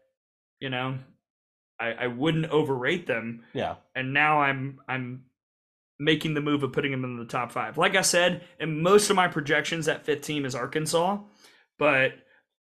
you 0.60 0.70
know 0.70 0.98
I, 1.80 1.92
I 1.92 2.06
wouldn't 2.08 2.46
overrate 2.50 3.06
them 3.06 3.44
Yeah. 3.52 3.76
and 3.94 4.12
now 4.12 4.40
I'm 4.40 4.80
I'm 4.88 5.24
making 5.98 6.34
the 6.34 6.40
move 6.40 6.62
of 6.62 6.72
putting 6.72 6.92
them 6.92 7.04
in 7.04 7.18
the 7.18 7.24
top 7.24 7.50
five. 7.52 7.76
Like 7.78 7.96
I 7.96 8.02
said, 8.02 8.42
in 8.60 8.82
most 8.82 9.10
of 9.10 9.16
my 9.16 9.28
projections, 9.28 9.86
that 9.86 10.04
fifth 10.04 10.22
team 10.22 10.44
is 10.44 10.54
Arkansas, 10.54 11.18
but 11.78 12.12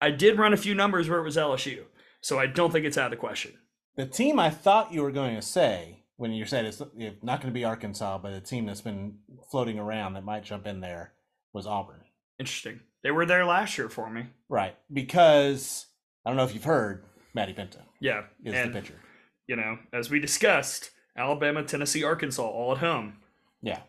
I 0.01 0.11
did 0.11 0.39
run 0.39 0.53
a 0.53 0.57
few 0.59 0.75
numbers 0.75 1.09
where 1.09 1.19
it 1.21 1.25
was 1.25 1.37
LSU, 1.37 1.85
so 2.21 2.39
I 2.39 2.47
don't 2.47 2.71
think 2.71 2.85
it's 2.85 2.99
out 2.99 3.07
of 3.07 3.11
the 3.13 3.17
question. 3.17 3.53
The 3.97 4.07
team 4.07 4.39
I 4.39 4.51
thought 4.51 4.93
you 4.93 5.03
were 5.03 5.13
going 5.13 5.37
to 5.37 5.43
say 5.43 6.05
when 6.17 6.33
you 6.33 6.45
said 6.45 6.65
it's 6.65 6.81
it's 6.97 7.23
not 7.23 7.41
going 7.41 7.53
to 7.53 7.59
be 7.59 7.65
Arkansas, 7.65 8.19
but 8.19 8.33
a 8.33 8.41
team 8.41 8.67
that's 8.67 8.81
been 8.81 9.19
floating 9.51 9.79
around 9.79 10.15
that 10.15 10.25
might 10.25 10.45
jump 10.45 10.67
in 10.67 10.81
there 10.81 11.13
was 11.53 11.67
Auburn. 11.67 12.01
Interesting. 12.39 12.81
They 13.03 13.11
were 13.13 13.27
there 13.27 13.45
last 13.45 13.79
year 13.79 13.89
for 13.89 14.11
me. 14.11 14.27
Right. 14.49 14.75
Because 14.93 15.87
I 16.25 16.31
don't 16.31 16.37
know 16.37 16.45
if 16.45 16.55
you've 16.55 16.65
heard, 16.65 17.05
Maddie 17.35 17.53
Penta 17.55 17.83
Yeah, 18.01 18.23
is 18.45 18.55
and 18.55 18.75
the 18.75 18.81
pitcher. 18.81 19.01
you 19.47 19.57
know, 19.57 19.79
as 19.93 20.11
we 20.11 20.19
discussed, 20.21 20.91
Alabama, 21.17 21.63
Tennessee, 21.63 22.05
Arkansas, 22.05 22.43
all 22.43 22.73
at 22.73 22.79
home. 22.79 23.19
Yeah. 23.63 23.81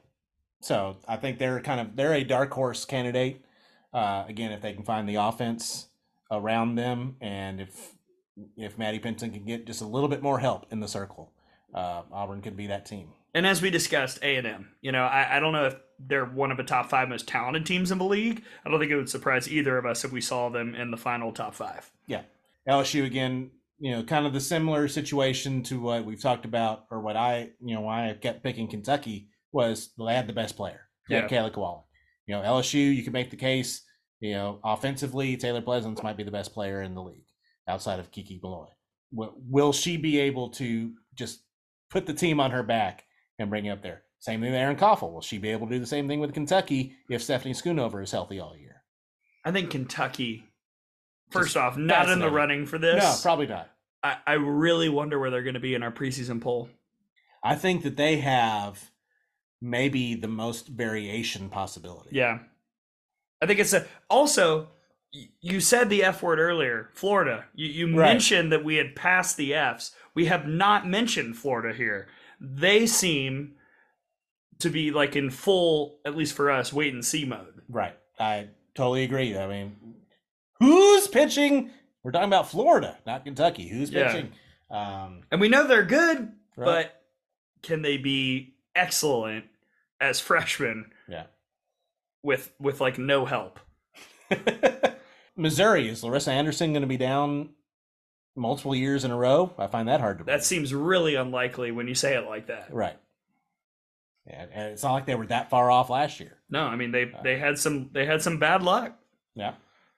So 0.62 0.98
I 1.08 1.18
think 1.18 1.38
they're 1.38 1.60
kind 1.60 1.80
of 1.80 1.95
they're 1.95 2.14
a 2.14 2.24
dark 2.24 2.52
horse 2.52 2.86
candidate. 2.86 3.44
Uh, 3.94 4.26
again, 4.28 4.52
if 4.52 4.62
they 4.62 4.74
can 4.74 4.84
find 4.84 5.08
the 5.08 5.16
offense 5.16 5.88
around 6.32 6.76
them, 6.76 7.16
and 7.22 7.62
if 7.62 7.94
if 8.58 8.78
Maddie 8.78 9.00
Penta 9.00 9.32
can 9.32 9.45
get 9.45 9.66
just 9.66 9.82
a 9.82 9.86
little 9.86 10.10
bit 10.10 10.22
more 10.22 10.40
help 10.40 10.66
in 10.72 10.80
the 10.80 10.88
circle, 10.88 11.32
uh, 11.74 12.02
Auburn 12.12 12.42
could 12.42 12.58
be 12.58 12.68
that 12.68 12.86
team. 12.86 13.10
And 13.34 13.45
as 13.45 13.62
we 13.62 13.70
discussed, 13.70 14.20
A 14.22 14.38
and 14.38 14.48
M. 14.48 14.70
You 14.82 14.92
know, 14.92 15.04
I, 15.04 15.38
I 15.38 15.40
don't 15.40 15.54
know 15.54 15.66
if 15.66 15.76
they're 16.00 16.26
one 16.26 16.52
of 16.52 16.58
the 16.58 16.64
top 16.64 16.90
five 16.90 17.10
most 17.10 17.28
talented 17.28 17.66
teams 17.66 17.92
in 17.92 17.98
the 17.98 18.06
league. 18.06 18.44
I 18.66 18.70
don't 18.70 18.80
think 18.80 18.92
it 18.92 18.95
would 18.95 19.10
surprise 19.10 19.50
either 19.50 19.78
of 19.78 19.86
us 19.86 20.06
if 20.06 20.12
we 20.12 20.22
saw 20.22 20.50
them 20.50 20.74
in 20.74 20.92
the 20.92 20.98
final 20.98 21.32
top 21.32 21.54
five. 21.54 21.92
Yeah. 22.08 22.22
LSU 22.68 23.06
again, 23.06 23.52
you 23.80 23.92
know, 23.92 24.04
kind 24.04 24.26
of 24.26 24.34
the 24.34 24.40
similar 24.42 24.88
situation 24.88 25.64
to 25.64 25.80
what 25.82 26.06
we've 26.06 26.22
talked 26.22 26.45
about, 26.45 26.86
or 26.92 27.02
what 27.02 27.18
I, 27.18 27.50
you 27.64 27.76
know, 27.76 27.82
why 27.82 28.10
I 28.10 28.14
kept 28.14 28.44
picking 28.44 28.68
Kentucky 28.70 29.30
was 29.52 29.92
they 29.98 30.14
had 30.14 30.28
the 30.28 30.34
best 30.34 30.56
player, 30.56 30.82
Yeah. 31.10 31.28
Kayla 31.28 31.52
Kowalik. 31.52 31.84
You 32.28 32.36
know, 32.36 32.42
LSU, 32.42 32.95
you 32.95 33.04
can 33.04 33.14
make 33.14 33.30
the 33.30 33.38
case, 33.38 33.84
you 34.20 34.34
know, 34.34 34.60
offensively, 34.64 35.38
Taylor 35.38 35.62
Pleasants 35.62 36.02
might 36.04 36.18
be 36.18 36.24
the 36.24 36.32
best 36.32 36.54
player 36.54 36.82
in 36.82 36.95
the 36.95 37.04
league 37.04 37.28
outside 37.68 38.00
of 38.00 38.12
Kiki 38.12 38.40
Milloy. 38.44 38.68
Will, 39.12 39.36
will 39.38 39.74
she 39.74 39.98
be 39.98 40.20
able 40.20 40.50
to 40.52 40.94
just 41.14 41.42
put 41.90 42.06
the 42.06 42.14
team 42.14 42.40
on 42.40 42.52
her 42.52 42.64
back 42.64 43.04
and 43.40 43.50
bring 43.50 43.66
it 43.66 43.72
up 43.72 43.84
there? 43.84 44.04
Same 44.20 44.42
thing 44.42 44.52
with 44.52 44.60
Erin 44.60 44.76
Coffel. 44.76 45.14
Will 45.14 45.22
she 45.22 45.38
be 45.38 45.50
able 45.50 45.68
to 45.68 45.74
do 45.74 45.80
the 45.80 45.86
same 45.86 46.08
thing 46.08 46.20
with 46.20 46.34
Kentucky 46.34 46.95
if 47.10 47.22
Stephanie 47.22 47.54
Schoonover 47.54 48.02
is 48.02 48.12
healthy 48.12 48.40
all 48.40 48.58
year? 48.58 48.82
I 49.45 49.52
think 49.52 49.70
Kentucky, 49.70 50.44
first 51.36 51.58
off, 51.58 51.78
not 51.78 52.10
in 52.10 52.20
the 52.20 52.30
running 52.30 52.66
for 52.66 52.78
this. 52.78 53.04
No, 53.04 53.16
probably 53.22 53.48
not. 53.48 53.70
I, 54.04 54.18
I 54.26 54.34
really 54.34 54.90
wonder 54.90 55.20
where 55.20 55.30
they're 55.30 55.44
going 55.44 55.56
to 55.56 55.60
be 55.60 55.74
in 55.76 55.84
our 55.84 55.92
preseason 55.92 56.42
poll. 56.42 56.70
I 57.44 57.56
think 57.56 57.84
that 57.84 57.96
they 57.98 58.18
have 58.18 58.92
maybe 59.62 60.16
the 60.16 60.28
most 60.28 60.68
variation 60.68 61.50
possibility. 61.50 62.10
Yeah. 62.14 62.40
I 63.42 63.46
think 63.46 63.60
it's 63.60 63.74
a 63.74 63.86
also 64.10 64.70
you 65.42 65.60
said 65.62 65.90
the 65.90 66.04
F 66.04 66.22
word 66.24 66.40
earlier, 66.40 66.90
Florida. 66.94 67.46
You 67.56 67.68
you 67.68 67.98
Right. 67.98 68.08
mentioned 68.12 68.52
that 68.52 68.64
we 68.64 68.76
had 68.76 68.96
passed 68.96 69.38
the 69.38 69.54
Fs. 69.54 69.92
We 70.14 70.26
have 70.26 70.48
not 70.48 70.88
mentioned 70.88 71.38
Florida 71.38 71.76
here. 71.76 72.08
They 72.40 72.86
seem 72.86 73.56
to 74.60 74.70
be 74.70 74.92
like 74.92 75.16
in 75.16 75.30
full, 75.30 76.00
at 76.06 76.16
least 76.16 76.34
for 76.34 76.50
us, 76.52 76.72
wait 76.74 76.94
and 76.94 77.04
see 77.04 77.26
mode. 77.26 77.62
Right. 77.70 77.96
I 78.20 78.50
totally 78.74 79.04
agree. 79.04 79.38
I 79.38 79.48
mean, 79.48 79.76
who's 80.59 81.08
pitching? 81.08 81.72
We're 82.03 82.11
talking 82.11 82.30
about 82.30 82.50
Florida, 82.50 82.98
not 83.06 83.24
Kentucky. 83.25 83.67
Who's 83.67 83.90
Yeah. 83.92 84.11
pitching? 84.11 84.32
Um, 84.69 85.22
And 85.32 85.40
we 85.42 85.50
know 85.50 85.67
they're 85.67 85.84
good, 85.85 86.32
Right. 86.56 86.66
but 86.66 87.01
can 87.61 87.82
they 87.82 87.98
be 87.98 88.56
excellent 88.75 89.45
as 90.00 90.19
freshmen 90.19 90.92
yeah. 91.08 91.25
with 92.24 92.51
with 92.59 92.82
like 92.82 92.98
no 92.98 93.25
help? 93.25 93.59
Missouri 95.35 95.88
is 95.90 96.03
Larissa 96.03 96.32
Anderson 96.32 96.72
going 96.74 96.82
to 96.82 96.88
be 96.88 96.98
down 96.98 97.50
multiple 98.35 98.75
years 98.75 99.03
in 99.03 99.11
a 99.11 99.17
row? 99.17 99.53
I 99.58 99.67
find 99.67 99.88
that 99.88 100.00
hard 100.00 100.17
to 100.19 100.24
believe. 100.24 100.40
That 100.40 100.45
seems 100.45 100.74
really 100.74 101.16
unlikely 101.16 101.72
when 101.72 101.88
you 101.88 101.95
say 101.95 102.16
it 102.16 102.25
like 102.25 102.48
that. 102.48 102.74
right. 102.74 102.98
And, 104.27 104.50
and 104.51 104.72
it's 104.74 104.82
not 104.82 104.93
like 104.93 105.06
they 105.06 105.14
were 105.14 105.27
that 105.27 105.51
far 105.51 105.69
off 105.69 105.92
last 105.92 106.19
year. 106.19 106.38
No, 106.50 106.64
I 106.64 106.75
mean 106.75 106.92
they 106.92 107.11
they 107.24 107.38
had 107.38 107.59
some 107.59 107.90
they 107.93 108.08
had 108.08 108.24
some 108.24 108.40
bad 108.40 108.64
luck. 108.64 108.98
Yeah. 109.35 109.53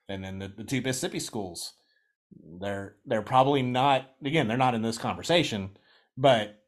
And 0.09 0.23
then 0.23 0.39
the, 0.39 0.47
the 0.47 0.63
two 0.63 0.81
Mississippi 0.81 1.19
schools, 1.19 1.73
they're 2.61 2.95
they're 3.05 3.21
probably 3.21 3.61
not 3.61 4.09
again, 4.23 4.47
they're 4.47 4.57
not 4.57 4.75
in 4.75 4.81
this 4.81 4.97
conversation, 4.97 5.77
but 6.17 6.59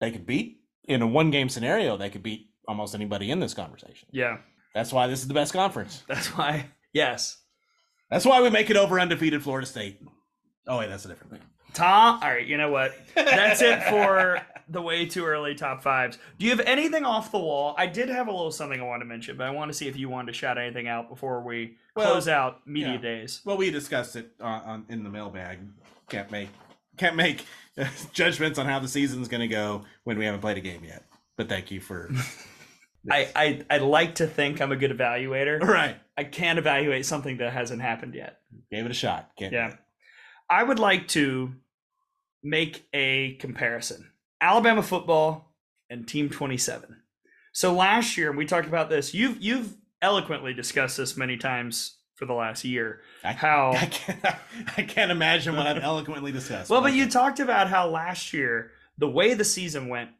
they 0.00 0.10
could 0.10 0.26
beat 0.26 0.60
in 0.84 1.02
a 1.02 1.06
one 1.06 1.30
game 1.30 1.48
scenario, 1.48 1.96
they 1.96 2.10
could 2.10 2.22
beat 2.22 2.50
almost 2.68 2.94
anybody 2.94 3.30
in 3.30 3.40
this 3.40 3.54
conversation. 3.54 4.08
Yeah, 4.12 4.38
That's 4.74 4.92
why 4.92 5.06
this 5.06 5.20
is 5.20 5.28
the 5.28 5.34
best 5.34 5.52
conference. 5.52 6.02
that's 6.08 6.28
why. 6.36 6.66
Yes, 6.92 7.38
That's 8.10 8.24
why 8.24 8.40
we 8.42 8.50
make 8.50 8.70
it 8.70 8.76
over 8.76 9.00
undefeated 9.00 9.42
Florida 9.42 9.66
State. 9.66 10.00
Oh 10.68 10.78
wait, 10.78 10.88
that's 10.88 11.04
a 11.04 11.08
different 11.08 11.32
thing. 11.32 11.42
Tom. 11.72 12.20
All 12.22 12.28
right, 12.30 12.46
you 12.46 12.56
know 12.56 12.70
what? 12.70 12.92
That's 13.14 13.60
it 13.62 13.82
for 13.84 14.40
the 14.68 14.82
way 14.82 15.06
too 15.06 15.24
early 15.24 15.54
top 15.54 15.82
fives. 15.82 16.18
Do 16.38 16.44
you 16.44 16.50
have 16.50 16.60
anything 16.66 17.04
off 17.04 17.30
the 17.30 17.38
wall? 17.38 17.74
I 17.78 17.86
did 17.86 18.08
have 18.08 18.28
a 18.28 18.32
little 18.32 18.50
something 18.50 18.80
I 18.80 18.84
wanted 18.84 19.04
to 19.04 19.08
mention, 19.08 19.36
but 19.36 19.46
I 19.46 19.50
want 19.50 19.70
to 19.70 19.74
see 19.76 19.88
if 19.88 19.96
you 19.96 20.08
wanted 20.08 20.32
to 20.32 20.38
shout 20.38 20.58
anything 20.58 20.88
out 20.88 21.08
before 21.08 21.42
we 21.42 21.76
Well, 21.96 22.12
close 22.12 22.28
out 22.28 22.66
media 22.66 22.92
yeah. 22.92 22.98
days. 22.98 23.40
Well, 23.44 23.56
we 23.56 23.70
discussed 23.70 24.16
it 24.16 24.32
on, 24.40 24.62
on 24.62 24.86
in 24.88 25.04
the 25.04 25.10
mailbag. 25.10 25.58
Can't 26.08 26.30
make 26.30 26.48
can't 26.96 27.16
make 27.16 27.44
uh, 27.78 27.86
judgments 28.12 28.58
on 28.58 28.66
how 28.66 28.78
the 28.78 28.88
season's 28.88 29.28
going 29.28 29.40
to 29.40 29.48
go 29.48 29.84
when 30.04 30.18
we 30.18 30.24
haven't 30.24 30.40
played 30.40 30.56
a 30.56 30.60
game 30.60 30.84
yet. 30.84 31.04
But 31.36 31.48
thank 31.48 31.70
you 31.70 31.80
for 31.80 32.10
I, 33.10 33.28
I 33.34 33.64
I 33.70 33.78
like 33.78 34.16
to 34.16 34.26
think 34.26 34.60
I'm 34.60 34.72
a 34.72 34.76
good 34.76 34.90
evaluator. 34.90 35.60
Right. 35.60 35.96
I 36.16 36.24
can't 36.24 36.58
evaluate 36.58 37.04
something 37.06 37.38
that 37.38 37.52
hasn't 37.52 37.82
happened 37.82 38.14
yet. 38.14 38.38
Gave 38.70 38.84
it 38.84 38.90
a 38.90 38.94
shot. 38.94 39.30
Can't 39.36 39.52
Yeah. 39.52 39.74
I 40.48 40.62
would 40.62 40.78
like 40.78 41.08
to 41.08 41.54
make 42.42 42.86
a 42.92 43.34
comparison. 43.34 44.10
Alabama 44.44 44.82
football 44.82 45.54
and 45.88 46.06
Team 46.06 46.28
27. 46.28 46.96
So 47.52 47.72
last 47.72 48.16
year, 48.18 48.28
and 48.28 48.36
we 48.38 48.44
talked 48.44 48.68
about 48.68 48.90
this. 48.90 49.14
You've 49.14 49.40
you've 49.40 49.74
eloquently 50.02 50.52
discussed 50.52 50.98
this 50.98 51.16
many 51.16 51.36
times 51.38 51.96
for 52.16 52.26
the 52.26 52.34
last 52.34 52.62
year. 52.64 53.00
I, 53.24 53.32
How 53.32 53.70
I 53.72 53.86
can't 53.86 54.24
I 54.76 54.82
can't 54.82 55.10
imagine 55.10 55.56
what 55.56 55.66
I've 55.66 55.82
eloquently 55.82 56.30
discussed. 56.30 56.68
well, 56.70 56.82
but 56.82 56.92
you 56.92 57.08
talked 57.08 57.40
about 57.40 57.68
how 57.68 57.88
last 57.88 58.32
year 58.34 58.72
the 58.98 59.08
way 59.08 59.32
the 59.34 59.44
season 59.44 59.88
went, 59.88 60.10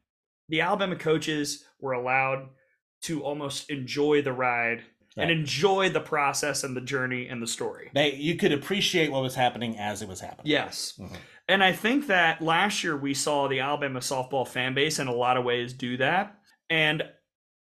the 0.49 0.62
Alabama 0.62 0.97
coaches 0.97 1.65
were 1.81 1.93
allowed 1.93 2.49
to 3.03 3.23
almost 3.23 3.69
enjoy 3.70 4.23
the 4.23 4.33
ride 4.33 4.83
and 5.17 5.31
enjoy 5.31 5.89
the 5.91 6.01
process 6.01 6.65
and 6.65 6.77
the 6.77 6.81
journey 6.81 7.28
and 7.28 7.41
the 7.43 7.47
story. 7.47 7.91
they 7.94 8.15
you 8.15 8.36
could 8.36 8.53
appreciate 8.53 9.12
what 9.12 9.23
was 9.23 9.35
happening 9.35 9.78
as 9.78 10.03
it 10.03 10.09
was 10.09 10.20
happening. 10.20 10.51
Yes. 10.51 10.94
Mhm. 10.99 11.17
And 11.49 11.63
I 11.63 11.73
think 11.73 12.07
that 12.07 12.41
last 12.41 12.83
year 12.83 12.97
we 12.97 13.15
saw 13.15 13.49
the 13.49 13.61
Alabama 13.61 14.01
softball 14.01 14.49
fan 14.49 14.75
base 14.75 14.99
in 14.99 15.09
a 15.09 15.15
lot 15.15 15.37
of 15.37 15.45
ways 15.45 15.73
do 15.73 15.97
that. 15.99 16.39
And 16.71 17.03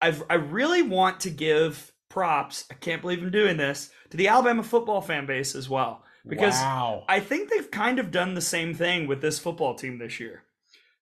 I've, 0.03 0.23
I 0.29 0.35
really 0.35 0.83
want 0.83 1.21
to 1.21 1.31
give 1.31 1.93
props, 2.09 2.65
I 2.71 2.75
can't 2.75 3.01
believe 3.01 3.23
I'm 3.23 3.31
doing 3.31 3.57
this, 3.57 3.91
to 4.11 4.17
the 4.17 4.29
Alabama 4.29 4.63
football 4.63 5.01
fan 5.01 5.27
base 5.27 5.55
as 5.55 5.69
well. 5.69 6.03
Because 6.27 6.55
wow. 6.55 7.05
I 7.09 7.21
think 7.21 7.49
they've 7.49 7.71
kind 7.71 7.99
of 7.99 8.11
done 8.11 8.35
the 8.35 8.41
same 8.41 8.75
thing 8.75 9.07
with 9.07 9.23
this 9.23 9.39
football 9.39 9.75
team 9.75 9.99
this 9.99 10.21
year. 10.21 10.43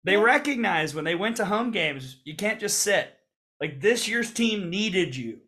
They 0.04 0.18
recognize 0.18 0.94
when 0.94 1.06
they 1.06 1.16
went 1.16 1.38
to 1.38 1.46
home 1.46 1.72
games, 1.72 2.18
you 2.24 2.36
can't 2.36 2.60
just 2.60 2.80
sit. 2.80 3.14
Like 3.60 3.82
this 3.82 4.08
year's 4.08 4.32
team 4.32 4.70
needed 4.70 5.16
you. 5.16 5.40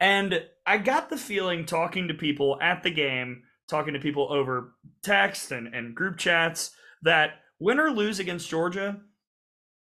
And 0.00 0.44
I 0.66 0.78
got 0.78 1.10
the 1.10 1.16
feeling 1.16 1.64
talking 1.64 2.08
to 2.08 2.14
people 2.14 2.58
at 2.60 2.82
the 2.82 2.90
game, 2.90 3.43
talking 3.68 3.94
to 3.94 4.00
people 4.00 4.32
over 4.32 4.74
text 5.02 5.52
and, 5.52 5.74
and 5.74 5.94
group 5.94 6.16
chats, 6.16 6.72
that 7.02 7.40
win 7.58 7.80
or 7.80 7.90
lose 7.90 8.18
against 8.18 8.48
Georgia, 8.48 9.00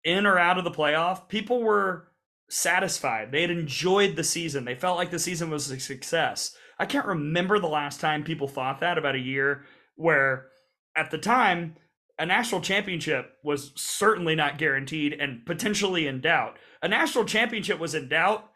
in 0.04 0.26
or 0.26 0.40
out 0.40 0.58
of 0.58 0.64
the 0.64 0.72
playoff, 0.72 1.28
people 1.28 1.62
were 1.62 2.08
satisfied. 2.50 3.32
They 3.32 3.42
had 3.42 3.52
enjoyed 3.52 4.16
the 4.16 4.24
season. 4.24 4.66
They 4.66 4.76
felt 4.76 4.98
like 4.98 5.12
the 5.12 5.20
season 5.20 5.50
was 5.50 5.70
a 5.70 5.80
success. 5.80 6.56
I 6.80 6.86
can't 6.86 7.06
remember 7.06 7.60
the 7.60 7.68
last 7.68 8.00
time 8.00 8.24
people 8.24 8.48
thought 8.48 8.80
that 8.80 8.98
about 8.98 9.16
a 9.16 9.20
year 9.20 9.66
where 9.96 10.48
at 10.96 11.12
the 11.12 11.18
time 11.18 11.76
a 12.18 12.26
national 12.26 12.62
championship 12.62 13.34
was 13.44 13.72
certainly 13.76 14.36
not 14.36 14.58
guaranteed 14.58 15.14
and 15.14 15.46
potentially 15.46 16.08
in 16.08 16.22
doubt. 16.22 16.58
A 16.82 16.88
national 16.88 17.26
championship 17.26 17.80
was 17.80 17.94
in 17.94 18.10
doubt 18.10 18.50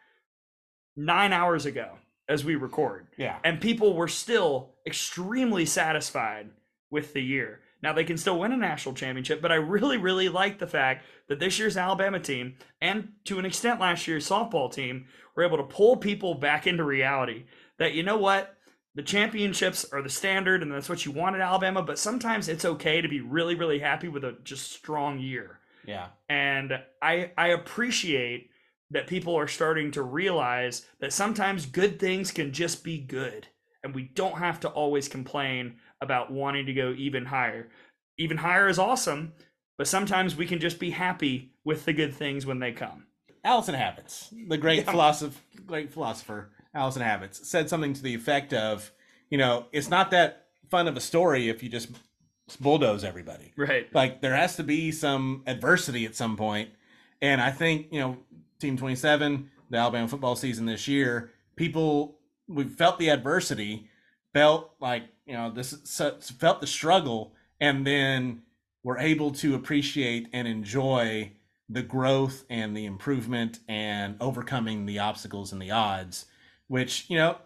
9 0.96 1.34
hours 1.34 1.66
ago 1.66 1.98
as 2.30 2.46
we 2.46 2.56
record 2.56 3.08
yeah. 3.18 3.38
and 3.44 3.60
people 3.60 3.94
were 3.96 4.08
still 4.08 4.72
extremely 4.88 5.66
satisfied 5.66 6.50
with 6.90 7.14
the 7.14 7.22
year. 7.22 7.60
Now 7.82 7.92
they 7.92 8.06
can 8.06 8.18
still 8.18 8.40
win 8.40 8.54
a 8.54 8.58
national 8.58 8.96
championship, 8.96 9.42
but 9.42 9.52
I 9.52 9.56
really, 9.56 9.98
really 9.98 10.30
like 10.30 10.58
the 10.60 10.68
fact 10.68 11.06
that 11.28 11.40
this 11.40 11.60
year's 11.60 11.76
Alabama 11.76 12.20
team 12.20 12.56
and 12.80 13.10
to 13.26 13.40
an 13.40 13.46
extent 13.46 13.82
last 13.82 14.08
year's 14.08 14.28
softball 14.30 14.72
team 14.74 15.06
were 15.36 15.44
able 15.44 15.58
to 15.58 15.64
pull 15.64 15.98
people 15.98 16.36
back 16.36 16.66
into 16.66 16.84
reality. 16.86 17.44
That 17.80 17.94
you 17.94 18.04
know 18.04 18.18
what, 18.18 18.56
the 18.96 19.02
championships 19.02 19.86
are 19.92 20.02
the 20.02 20.10
standard, 20.10 20.62
and 20.62 20.72
that's 20.72 20.88
what 20.88 21.04
you 21.06 21.12
want 21.12 21.36
at 21.36 21.42
Alabama. 21.42 21.82
But 21.82 22.00
sometimes 22.00 22.48
it's 22.48 22.64
okay 22.64 23.02
to 23.02 23.08
be 23.10 23.20
really, 23.20 23.56
really 23.56 23.80
happy 23.80 24.08
with 24.08 24.24
a 24.24 24.38
just 24.44 24.72
strong 24.72 25.20
year 25.20 25.60
Yeah. 25.86 26.08
and 26.30 26.72
i 27.02 27.32
i 27.38 27.48
appreciate 27.50 28.50
that 28.94 29.08
people 29.08 29.36
are 29.36 29.48
starting 29.48 29.92
to 29.92 30.02
realize 30.02 30.86
that 31.00 31.12
sometimes 31.14 31.66
good 31.66 32.00
things 32.00 32.32
can 32.32 32.52
just 32.54 32.84
be 32.84 32.98
good 32.98 33.48
and 33.84 33.94
we 33.94 34.04
don't 34.04 34.38
have 34.38 34.60
to 34.62 34.70
always 34.70 35.08
complain 35.10 35.76
about 36.02 36.32
wanting 36.32 36.66
to 36.66 36.74
go 36.74 36.94
even 36.98 37.26
higher 37.26 37.70
even 38.18 38.38
higher 38.38 38.68
is 38.68 38.80
awesome 38.80 39.34
but 39.78 39.88
sometimes 39.88 40.36
we 40.36 40.46
can 40.46 40.60
just 40.60 40.80
be 40.80 40.92
happy 40.92 41.52
with 41.66 41.86
the 41.86 41.94
good 41.94 42.14
things 42.14 42.46
when 42.46 42.60
they 42.60 42.72
come 42.72 43.06
Alyson 43.46 43.76
Habetz, 43.76 44.30
the 44.48 44.58
great 44.58 44.86
Yeah. 44.86 44.92
philosopher, 44.92 45.38
great 45.66 45.92
philosopher, 45.92 46.52
Alyson 46.74 47.02
Habetz, 47.04 47.44
said 47.44 47.70
something 47.70 47.94
to 47.94 48.02
the 48.02 48.16
effect 48.16 48.54
of, 48.54 48.92
you 49.30 49.38
know, 49.38 49.66
it's 49.74 49.90
not 49.90 50.12
that 50.12 50.48
fun 50.70 50.88
of 50.88 50.96
a 50.96 51.02
story 51.02 51.50
if 51.50 51.62
you 51.62 51.68
just 51.70 51.90
bulldoze 52.62 53.04
everybody. 53.04 53.52
right 53.58 53.94
Like 53.94 54.22
there 54.22 54.36
has 54.36 54.56
to 54.58 54.64
be 54.64 54.92
some 54.94 55.44
adversity 55.46 56.06
at 56.06 56.16
some 56.16 56.38
point. 56.38 56.70
point, 56.70 56.78
and 57.22 57.42
I 57.42 57.52
think 57.52 57.88
you 57.92 58.00
know, 58.00 58.18
Team 58.64 58.78
Twenty 58.78 58.96
Seven, 58.96 59.52
the 59.70 59.78
Alabama 59.78 60.08
football 60.08 60.36
season 60.36 60.66
this 60.66 60.88
year, 60.88 61.32
people 61.56 62.18
we 62.48 62.64
felt 62.64 62.98
the 62.98 63.10
adversity, 63.10 63.90
felt 64.34 64.74
like 64.80 65.04
you 65.26 65.34
know 65.34 65.52
this 65.52 65.74
felt 66.40 66.62
the 66.62 66.68
struggle, 66.68 67.34
and 67.60 67.86
then 67.86 68.42
were 68.84 68.98
able 68.98 69.32
to 69.32 69.54
appreciate 69.56 70.28
and 70.34 70.48
enjoy 70.48 71.32
the 71.70 71.82
growth 71.84 72.46
and 72.50 72.76
the 72.76 72.86
improvement 72.86 73.60
and 73.68 74.16
overcoming 74.20 74.86
the 74.86 75.00
obstacles 75.00 75.52
and 75.54 75.62
the 75.62 75.72
odds, 75.72 76.26
which 76.68 77.10
you 77.10 77.18
know, 77.18 77.38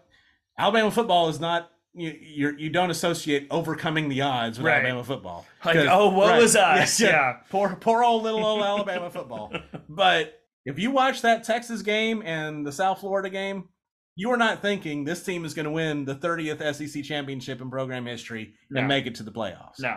Alabama 0.58 0.90
football 0.90 1.28
is 1.28 1.40
not 1.40 1.70
you 1.94 2.10
you 2.20 2.54
you 2.58 2.70
don't 2.70 2.90
associate 2.90 3.46
overcoming 3.50 4.08
the 4.08 4.20
odds 4.20 4.58
with 4.58 4.66
Right. 4.66 4.76
Alabama 4.84 5.02
football. 5.02 5.46
Like, 5.64 5.76
oh, 5.76 6.10
what 6.10 6.40
was 6.40 6.54
us? 6.74 7.00
Yeah. 7.00 7.38
poor 7.50 7.76
poor 7.76 8.04
old 8.04 8.22
little 8.22 8.44
old 8.44 8.62
Alabama 8.62 9.10
football. 9.10 9.52
But 9.88 10.37
if 10.68 10.78
you 10.78 10.90
watch 10.90 11.22
that 11.22 11.44
Texas 11.44 11.82
game 11.82 12.22
and 12.24 12.66
the 12.66 12.72
South 12.72 13.00
Florida 13.00 13.30
game, 13.30 13.68
you 14.16 14.30
are 14.30 14.36
not 14.36 14.60
thinking 14.62 15.04
this 15.04 15.22
team 15.22 15.44
is 15.44 15.54
going 15.54 15.64
to 15.64 15.70
win 15.70 16.04
the 16.04 16.14
30th 16.14 16.74
SEC 16.74 17.02
championship 17.04 17.60
in 17.60 17.70
program 17.70 18.04
history 18.06 18.54
and 18.70 18.82
No. 18.82 18.86
make 18.86 19.06
it 19.06 19.14
to 19.16 19.22
the 19.22 19.30
playoffs. 19.32 19.78
No. 19.80 19.96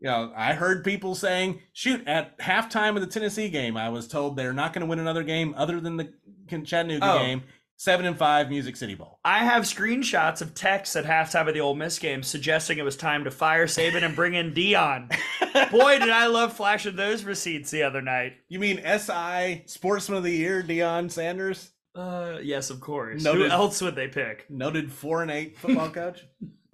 You 0.00 0.10
know, 0.10 0.32
I 0.36 0.54
heard 0.54 0.84
people 0.84 1.14
saying, 1.14 1.60
shoot, 1.72 2.06
at 2.06 2.38
halftime 2.38 2.94
of 2.96 3.00
the 3.02 3.06
Tennessee 3.06 3.48
game, 3.48 3.76
I 3.76 3.88
was 3.90 4.08
told 4.08 4.36
they're 4.36 4.52
not 4.52 4.72
going 4.72 4.80
to 4.80 4.86
win 4.86 4.98
another 4.98 5.22
game 5.22 5.54
other 5.56 5.80
than 5.80 5.96
the 5.96 6.12
Chattanooga 6.48 7.04
Oh. 7.06 7.18
game. 7.20 7.42
Seven 7.84 8.06
and 8.06 8.16
five, 8.16 8.48
Music 8.48 8.76
City 8.76 8.94
Bowl. 8.94 9.18
I 9.26 9.40
have 9.44 9.64
screenshots 9.64 10.40
of 10.40 10.54
texts 10.54 10.96
at 10.96 11.04
halftime 11.04 11.48
of 11.48 11.52
the 11.52 11.60
Ole 11.60 11.74
Miss 11.74 11.98
game 11.98 12.22
suggesting 12.22 12.78
it 12.78 12.82
was 12.82 12.96
time 12.96 13.24
to 13.24 13.30
fire 13.30 13.66
Saban 13.66 14.02
and 14.02 14.16
bring 14.16 14.32
in 14.32 14.54
Deion. 14.54 15.10
Boy, 15.70 15.98
did 15.98 16.08
I 16.08 16.28
love 16.28 16.54
flashing 16.54 16.96
those 16.96 17.24
receipts 17.24 17.70
the 17.70 17.82
other 17.82 18.00
night. 18.00 18.36
You 18.48 18.58
mean 18.58 18.78
SI 18.82 19.64
Sportsman 19.66 20.16
of 20.16 20.24
the 20.24 20.30
Year, 20.32 20.62
Deion 20.62 21.10
Sanders, 21.10 21.72
Uh, 21.94 22.38
yes, 22.42 22.70
of 22.70 22.80
course. 22.80 23.22
Noted. 23.22 23.48
Who 23.48 23.52
else 23.52 23.82
would 23.82 23.96
they 23.96 24.08
pick? 24.08 24.46
noted 24.48 24.90
four 24.90 25.20
and 25.20 25.30
eight 25.30 25.58
football 25.58 25.90
coach? 25.90 26.24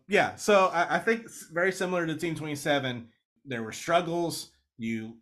yeah, 0.06 0.36
so 0.36 0.66
I, 0.72 0.94
I 0.94 0.98
think 1.00 1.22
it's 1.24 1.48
very 1.50 1.72
similar 1.72 2.06
to 2.06 2.14
Team 2.14 2.36
27. 2.36 3.08
There 3.46 3.64
were 3.64 3.72
struggles. 3.72 4.52
You 4.78 5.16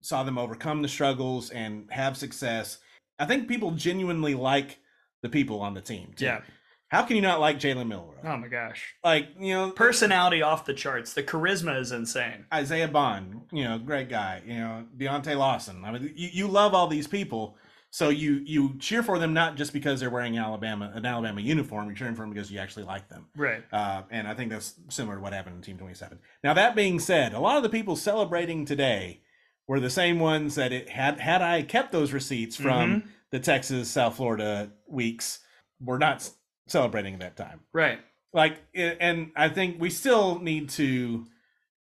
saw 0.00 0.24
them 0.24 0.36
overcome 0.36 0.82
the 0.82 0.88
struggles 0.88 1.50
and 1.50 1.88
have 1.92 2.16
success. 2.16 2.78
I 3.20 3.26
think 3.26 3.46
people 3.46 3.70
genuinely 3.70 4.34
like 4.34 4.78
the 5.22 5.28
people 5.28 5.60
on 5.60 5.74
the 5.74 5.80
team. 5.80 6.12
too. 6.16 6.26
Yeah. 6.26 6.40
How 6.88 7.04
can 7.04 7.16
you 7.16 7.22
not 7.22 7.40
like 7.40 7.58
Jalen 7.58 7.88
Milroe? 7.88 8.16
Oh 8.22 8.36
my 8.36 8.48
gosh. 8.48 8.94
Like, 9.02 9.28
you 9.40 9.54
know, 9.54 9.70
Personality 9.70 10.42
off 10.42 10.66
the 10.66 10.74
charts. 10.74 11.14
The 11.14 11.22
charisma 11.22 11.80
is 11.80 11.90
insane. 11.90 12.44
Isaiah 12.52 12.86
Bond, 12.88 13.42
you 13.50 13.64
know, 13.64 13.78
great 13.78 14.10
guy. 14.10 14.42
You 14.46 14.54
know, 14.58 14.84
Deontay 14.98 15.38
Lawson. 15.38 15.84
I 15.86 15.92
mean, 15.92 16.12
you, 16.14 16.28
you 16.30 16.48
love 16.48 16.74
all 16.74 16.88
these 16.88 17.06
people, 17.06 17.56
so 17.88 18.10
you 18.10 18.42
you 18.44 18.76
cheer 18.78 19.02
for 19.02 19.18
them 19.18 19.32
not 19.32 19.56
just 19.56 19.72
because 19.72 20.00
they're 20.00 20.10
wearing 20.10 20.36
Alabama 20.36 20.92
an 20.94 21.06
Alabama 21.06 21.40
uniform. 21.40 21.86
You're 21.86 21.96
cheering 21.96 22.14
for 22.14 22.22
them 22.24 22.30
because 22.34 22.50
you 22.50 22.58
actually 22.58 22.84
like 22.84 23.08
them. 23.08 23.26
Right. 23.34 23.64
Uh, 23.72 24.02
and 24.10 24.28
I 24.28 24.34
think 24.34 24.50
that's 24.50 24.74
similar 24.90 25.16
to 25.16 25.22
what 25.22 25.32
happened 25.32 25.56
in 25.56 25.62
Team 25.62 25.78
27. 25.78 26.18
Now 26.44 26.52
that 26.52 26.76
being 26.76 27.00
said, 27.00 27.32
a 27.32 27.40
lot 27.40 27.56
of 27.56 27.62
the 27.62 27.70
people 27.70 27.96
celebrating 27.96 28.66
today 28.66 29.22
were 29.66 29.80
the 29.80 29.88
same 29.88 30.18
ones 30.20 30.56
that 30.56 30.72
it 30.72 30.90
had 30.90 31.20
had 31.20 31.40
I 31.40 31.62
kept 31.62 31.90
those 31.90 32.12
receipts 32.12 32.54
from 32.56 33.04
the 33.32 33.40
Texas 33.40 33.90
South 33.90 34.16
Florida 34.16 34.70
weeks 34.86 35.40
were 35.80 35.98
not 35.98 36.28
celebrating 36.68 37.18
that 37.18 37.36
time 37.36 37.60
Right. 37.72 37.98
like 38.32 38.58
and 38.72 39.32
i 39.34 39.48
think 39.48 39.80
we 39.80 39.90
still 39.90 40.38
need 40.38 40.68
to 40.70 41.26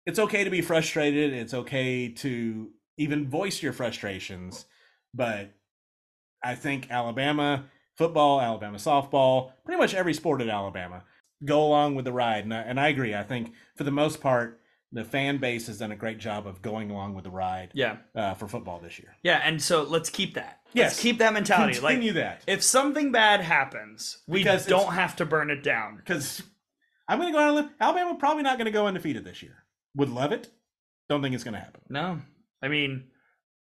it's 0.06 0.20
okay 0.20 0.46
to 0.46 0.50
be 0.50 0.62
frustrated 0.62 1.34
it's 1.34 1.54
okay 1.54 2.08
to 2.08 2.72
even 2.98 3.28
voice 3.30 3.62
your 3.62 3.74
frustrations 3.74 4.66
but 5.14 5.52
i 6.42 6.56
think 6.56 6.90
alabama 6.90 7.66
football 7.98 8.40
alabama 8.40 8.78
softball 8.78 9.52
pretty 9.66 9.78
much 9.80 9.94
every 9.94 10.14
sport 10.14 10.42
at 10.42 10.48
alabama 10.48 11.04
go 11.44 11.62
along 11.62 11.94
with 11.96 12.06
the 12.06 12.14
ride 12.14 12.46
and 12.46 12.54
I, 12.54 12.62
and 12.62 12.80
I 12.80 12.88
agree 12.88 13.14
i 13.14 13.24
think 13.24 13.52
for 13.76 13.84
the 13.84 13.92
most 13.92 14.22
part 14.22 14.62
the 14.94 15.04
fan 15.04 15.38
base 15.40 15.68
has 15.68 15.80
done 15.80 15.92
a 15.92 15.96
great 15.96 16.20
job 16.20 16.46
of 16.48 16.62
going 16.62 16.92
along 16.92 17.16
with 17.16 17.24
the 17.26 17.30
ride 17.32 17.72
Yeah. 17.74 17.98
uh, 18.16 18.36
for 18.36 18.48
football 18.48 18.80
this 18.80 19.00
year 19.00 19.16
Yeah. 19.24 19.42
And 19.44 19.62
so 19.62 19.84
let's 19.84 20.10
keep 20.10 20.36
that. 20.36 20.60
Yes. 20.74 20.92
Let's 20.92 21.02
keep 21.02 21.18
that 21.18 21.34
mentality. 21.34 21.74
continue 21.80 22.14
like, 22.14 22.16
that 22.24 22.44
if 22.48 22.64
something 22.64 23.12
bad 23.12 23.42
happens, 23.42 24.20
we 24.28 24.40
Because 24.44 24.66
don't 24.66 24.94
have 24.94 25.16
to 25.18 25.26
burn 25.26 25.50
it 25.52 25.64
down. 25.64 25.98
because 25.98 26.42
i'm 27.10 27.20
going 27.20 27.34
to 27.34 27.38
go 27.38 27.58
out 27.60 27.70
alabama 27.82 28.16
probably 28.16 28.44
not 28.44 28.58
going 28.58 28.66
to 28.66 28.72
go 28.72 28.88
undefeated 28.88 29.26
this 29.26 29.44
year 29.44 29.64
would 29.96 30.10
love 30.10 30.32
it 30.32 30.50
don't 31.10 31.22
think 31.22 31.36
it's 31.36 31.44
going 31.44 31.54
to 31.54 31.60
happen 31.60 31.82
No. 31.90 32.20
I 32.62 32.70
mean, 32.70 33.06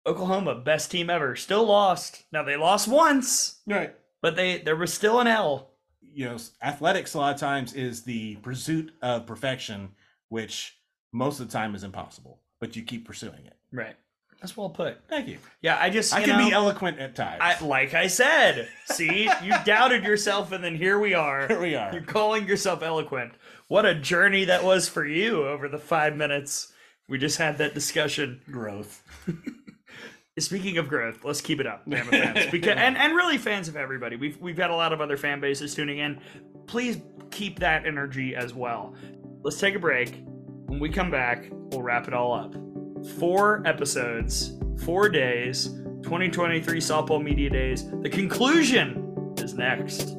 Oklahoma, 0.05 0.55
best 0.55 0.91
team 0.91 1.09
ever, 1.09 1.35
still 1.35 1.65
lost. 1.65 2.23
Now 2.31 2.43
they 2.43 2.55
lost 2.57 2.87
once, 2.87 3.61
right 3.67 3.95
but 4.21 4.35
they 4.35 4.59
there 4.59 4.75
was 4.77 4.93
still 4.93 5.19
an 5.19 5.27
L. 5.27 5.71
you 6.01 6.25
know, 6.25 6.37
athletics 6.61 7.13
a 7.13 7.17
lot 7.17 7.33
of 7.33 7.39
times 7.39 7.73
is 7.73 8.03
the 8.03 8.35
pursuit 8.37 8.91
of 9.01 9.25
perfection, 9.25 9.89
which 10.29 10.77
most 11.13 11.39
of 11.39 11.47
the 11.47 11.53
time 11.53 11.75
is 11.75 11.83
impossible, 11.83 12.39
but 12.59 12.75
you 12.75 12.83
keep 12.83 13.07
pursuing 13.07 13.45
it. 13.45 13.55
Right. 13.71 13.95
That's 14.41 14.57
well 14.57 14.69
put. 14.69 14.97
Thank 15.07 15.29
you. 15.29 15.37
Yeah, 15.61 15.77
I 15.79 15.89
just 15.89 16.13
I 16.13 16.21
can 16.21 16.45
be 16.45 16.51
eloquent 16.51 16.99
at 16.99 17.15
times. 17.15 17.39
I 17.39 17.63
like 17.63 17.93
I 17.93 18.07
said. 18.07 18.67
See, 18.87 19.29
you 19.41 19.53
doubted 19.65 20.03
yourself, 20.03 20.51
and 20.51 20.61
then 20.61 20.75
here 20.75 20.99
we 20.99 21.13
are. 21.13 21.47
Here 21.47 21.61
we 21.61 21.75
are. 21.75 21.93
You're 21.93 22.01
calling 22.01 22.45
yourself 22.45 22.83
eloquent. 22.83 23.31
What 23.69 23.85
a 23.85 23.95
journey 23.95 24.43
that 24.43 24.65
was 24.65 24.89
for 24.89 25.05
you 25.05 25.47
over 25.47 25.69
the 25.69 25.77
five 25.77 26.17
minutes 26.17 26.73
we 27.07 27.17
just 27.17 27.37
had 27.37 27.57
that 27.57 27.73
discussion. 27.73 28.41
Growth. 28.49 29.03
Speaking 30.39 30.79
of 30.79 30.87
growth, 30.87 31.23
let's 31.23 31.41
keep 31.41 31.59
it 31.59 31.67
up, 31.67 31.85
Bama 31.87 32.09
fans, 32.09 32.49
because 32.49 32.75
and, 32.75 32.97
and 32.97 33.15
really 33.15 33.37
fans 33.37 33.67
of 33.67 33.75
everybody. 33.75 34.15
We've 34.15 34.39
we've 34.41 34.55
got 34.55 34.71
a 34.71 34.75
lot 34.75 34.91
of 34.91 34.99
other 34.99 35.15
fan 35.15 35.39
bases 35.39 35.75
tuning 35.75 35.99
in. 35.99 36.19
Please 36.65 36.97
keep 37.29 37.59
that 37.59 37.85
energy 37.85 38.35
as 38.35 38.53
well. 38.53 38.95
Let's 39.43 39.59
take 39.59 39.75
a 39.75 39.79
break. 39.79 40.23
When 40.65 40.79
we 40.79 40.89
come 40.89 41.11
back, 41.11 41.45
we'll 41.51 41.81
wrap 41.81 42.07
it 42.07 42.13
all 42.13 42.33
up. 42.33 42.55
Four 43.19 43.61
episodes, 43.65 44.53
four 44.83 45.09
days, 45.09 45.67
2023 46.03 46.79
softball 46.79 47.21
media 47.23 47.49
days. 47.49 47.89
The 48.01 48.09
conclusion 48.09 49.33
is 49.37 49.53
next. 49.53 50.17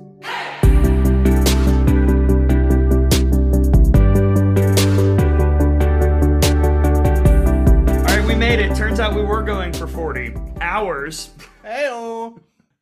All 6.66 8.02
right, 8.16 8.24
we 8.26 8.34
made 8.34 8.60
it. 8.60 8.74
Turns 8.76 8.98
out 9.00 9.14
we 9.14 9.23
were 9.23 9.42
going 9.42 9.73
for 9.73 9.86
40 9.86 10.34
hours. 10.60 11.31
Hey, 11.62 11.86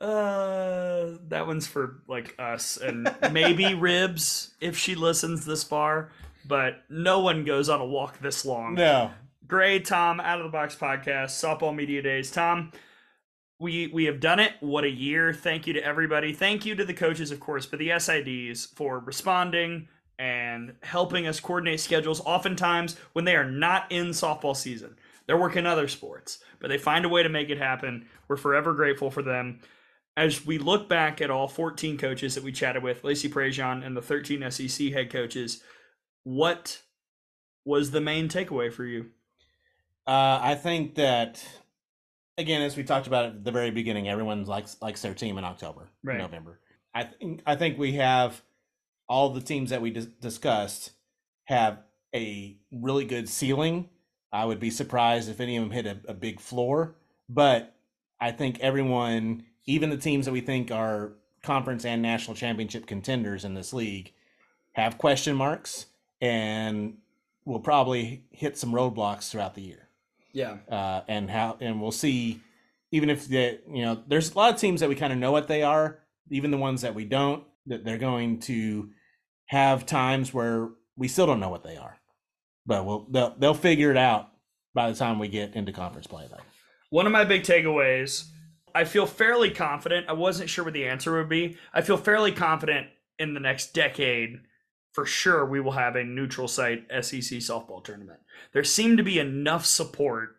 Uh, 0.00 1.12
that 1.28 1.46
one's 1.46 1.66
for 1.66 2.00
like 2.08 2.34
us 2.38 2.76
and 2.76 3.14
maybe 3.30 3.74
Ribs 3.88 4.54
if 4.60 4.76
she 4.76 4.94
listens 4.96 5.44
this 5.44 5.62
far, 5.62 6.10
but 6.46 6.82
no 6.88 7.20
one 7.20 7.44
goes 7.44 7.68
on 7.68 7.80
a 7.80 7.86
walk 7.86 8.18
this 8.20 8.44
long. 8.44 8.74
no. 8.74 9.10
Gray, 9.46 9.80
Tom, 9.80 10.18
Out 10.20 10.38
of 10.38 10.44
the 10.44 10.50
Box 10.52 10.74
podcast, 10.74 11.26
Softball 11.26 11.74
Media 11.74 12.00
Days. 12.00 12.30
Tom, 12.30 12.72
we 13.58 13.88
we 13.88 14.04
have 14.04 14.18
done 14.18 14.40
it. 14.40 14.52
What 14.60 14.84
a 14.84 14.90
year! 14.90 15.34
Thank 15.34 15.66
you 15.66 15.74
to 15.74 15.84
everybody. 15.84 16.32
Thank 16.32 16.64
you 16.64 16.74
to 16.74 16.84
the 16.84 16.94
coaches, 16.94 17.30
of 17.30 17.40
course, 17.40 17.66
but 17.66 17.78
the 17.78 17.90
SIDs 17.90 18.74
for 18.74 19.00
responding 19.00 19.88
and 20.18 20.74
helping 20.82 21.26
us 21.26 21.40
coordinate 21.40 21.80
schedules. 21.80 22.20
Oftentimes, 22.24 22.96
when 23.12 23.24
they 23.24 23.36
are 23.36 23.48
not 23.50 23.90
in 23.90 24.08
softball 24.08 24.56
season, 24.56 24.96
they're 25.26 25.36
working 25.36 25.66
other 25.66 25.88
sports, 25.88 26.38
but 26.58 26.68
they 26.68 26.78
find 26.78 27.04
a 27.04 27.08
way 27.08 27.22
to 27.22 27.28
make 27.28 27.50
it 27.50 27.58
happen. 27.58 28.06
We're 28.28 28.36
forever 28.36 28.72
grateful 28.72 29.10
for 29.10 29.22
them. 29.22 29.60
As 30.16 30.46
we 30.46 30.58
look 30.58 30.88
back 30.88 31.20
at 31.20 31.30
all 31.30 31.48
14 31.48 31.98
coaches 31.98 32.34
that 32.34 32.44
we 32.44 32.52
chatted 32.52 32.82
with, 32.82 33.04
Lacey 33.04 33.28
Prejean 33.28 33.84
and 33.84 33.96
the 33.96 34.02
13 34.02 34.50
SEC 34.50 34.92
head 34.92 35.10
coaches, 35.10 35.62
what 36.24 36.82
was 37.64 37.90
the 37.90 38.00
main 38.00 38.28
takeaway 38.28 38.72
for 38.72 38.84
you? 38.84 39.10
Uh, 40.06 40.38
I 40.42 40.54
think 40.54 40.96
that 40.96 41.44
again, 42.38 42.62
as 42.62 42.76
we 42.76 42.84
talked 42.84 43.06
about 43.06 43.26
at 43.26 43.44
the 43.44 43.52
very 43.52 43.70
beginning, 43.70 44.08
everyone 44.08 44.44
likes 44.44 44.76
likes 44.80 45.02
their 45.02 45.14
team 45.14 45.38
in 45.38 45.44
October, 45.44 45.90
Right. 46.02 46.18
November. 46.18 46.58
I 46.94 47.04
think 47.04 47.42
I 47.46 47.56
think 47.56 47.78
we 47.78 47.92
have 47.92 48.42
all 49.08 49.30
the 49.30 49.40
teams 49.40 49.70
that 49.70 49.82
we 49.82 49.90
dis- 49.90 50.06
discussed 50.06 50.92
have 51.44 51.78
a 52.14 52.56
really 52.70 53.04
good 53.04 53.28
ceiling. 53.28 53.88
I 54.32 54.44
would 54.44 54.60
be 54.60 54.70
surprised 54.70 55.28
if 55.28 55.40
any 55.40 55.56
of 55.56 55.62
them 55.64 55.70
hit 55.72 55.86
a, 55.86 55.98
a 56.08 56.14
big 56.14 56.40
floor, 56.40 56.96
but 57.28 57.74
I 58.20 58.32
think 58.32 58.60
everyone, 58.60 59.44
even 59.66 59.90
the 59.90 59.96
teams 59.96 60.24
that 60.26 60.32
we 60.32 60.40
think 60.40 60.70
are 60.70 61.12
conference 61.42 61.84
and 61.84 62.00
national 62.00 62.36
championship 62.36 62.86
contenders 62.86 63.44
in 63.44 63.54
this 63.54 63.72
league, 63.72 64.12
have 64.72 64.96
question 64.96 65.36
marks 65.36 65.86
and 66.22 66.94
we'll 67.44 67.58
probably 67.60 68.24
hit 68.30 68.56
some 68.56 68.72
roadblocks 68.72 69.30
throughout 69.30 69.54
the 69.54 69.60
year 69.62 69.88
Yeah. 70.32 70.56
uh, 70.70 71.02
and 71.08 71.28
how 71.30 71.56
and 71.60 71.80
we'll 71.82 71.90
see 71.92 72.40
even 72.92 73.10
if 73.10 73.28
the 73.28 73.60
you 73.70 73.84
know 73.84 74.02
there's 74.06 74.32
a 74.32 74.38
lot 74.38 74.54
of 74.54 74.60
teams 74.60 74.80
that 74.80 74.88
we 74.88 74.94
kind 74.94 75.12
of 75.12 75.18
know 75.18 75.32
what 75.32 75.48
they 75.48 75.62
are 75.62 75.98
even 76.30 76.50
the 76.50 76.56
ones 76.58 76.80
that 76.82 76.94
we 76.94 77.04
don't 77.04 77.44
that 77.66 77.84
they're 77.84 77.98
going 77.98 78.38
to 78.40 78.90
have 79.46 79.84
times 79.84 80.32
where 80.32 80.70
we 80.96 81.08
still 81.08 81.26
don't 81.26 81.40
know 81.40 81.50
what 81.50 81.64
they 81.64 81.76
are 81.76 81.98
but 82.64 82.86
we'll 82.86 83.06
they'll, 83.10 83.34
they'll 83.38 83.54
figure 83.54 83.90
it 83.90 83.96
out 83.96 84.30
by 84.72 84.90
the 84.90 84.96
time 84.96 85.18
we 85.18 85.28
get 85.28 85.54
into 85.56 85.72
conference 85.72 86.06
play 86.06 86.26
though 86.30 86.38
One 86.90 87.06
of 87.06 87.12
my 87.12 87.24
big 87.24 87.42
takeaways, 87.42 88.24
I 88.74 88.84
feel 88.84 89.04
fairly 89.06 89.50
confident. 89.50 90.06
I 90.08 90.12
wasn't 90.14 90.48
sure 90.48 90.64
what 90.64 90.72
the 90.74 90.86
answer 90.86 91.12
would 91.16 91.28
be. 91.28 91.56
I 91.74 91.80
feel 91.82 91.96
fairly 91.98 92.32
confident 92.32 92.86
in 93.18 93.34
the 93.34 93.40
next 93.40 93.74
decade, 93.74 94.40
for 94.92 95.06
sure, 95.06 95.44
we 95.44 95.60
will 95.60 95.72
have 95.72 95.96
a 95.96 96.04
neutral 96.04 96.48
site 96.48 96.86
SEC 96.90 97.38
softball 97.38 97.82
tournament. 97.82 98.20
There 98.52 98.64
seemed 98.64 98.98
to 98.98 99.04
be 99.04 99.18
enough 99.18 99.64
support 99.66 100.36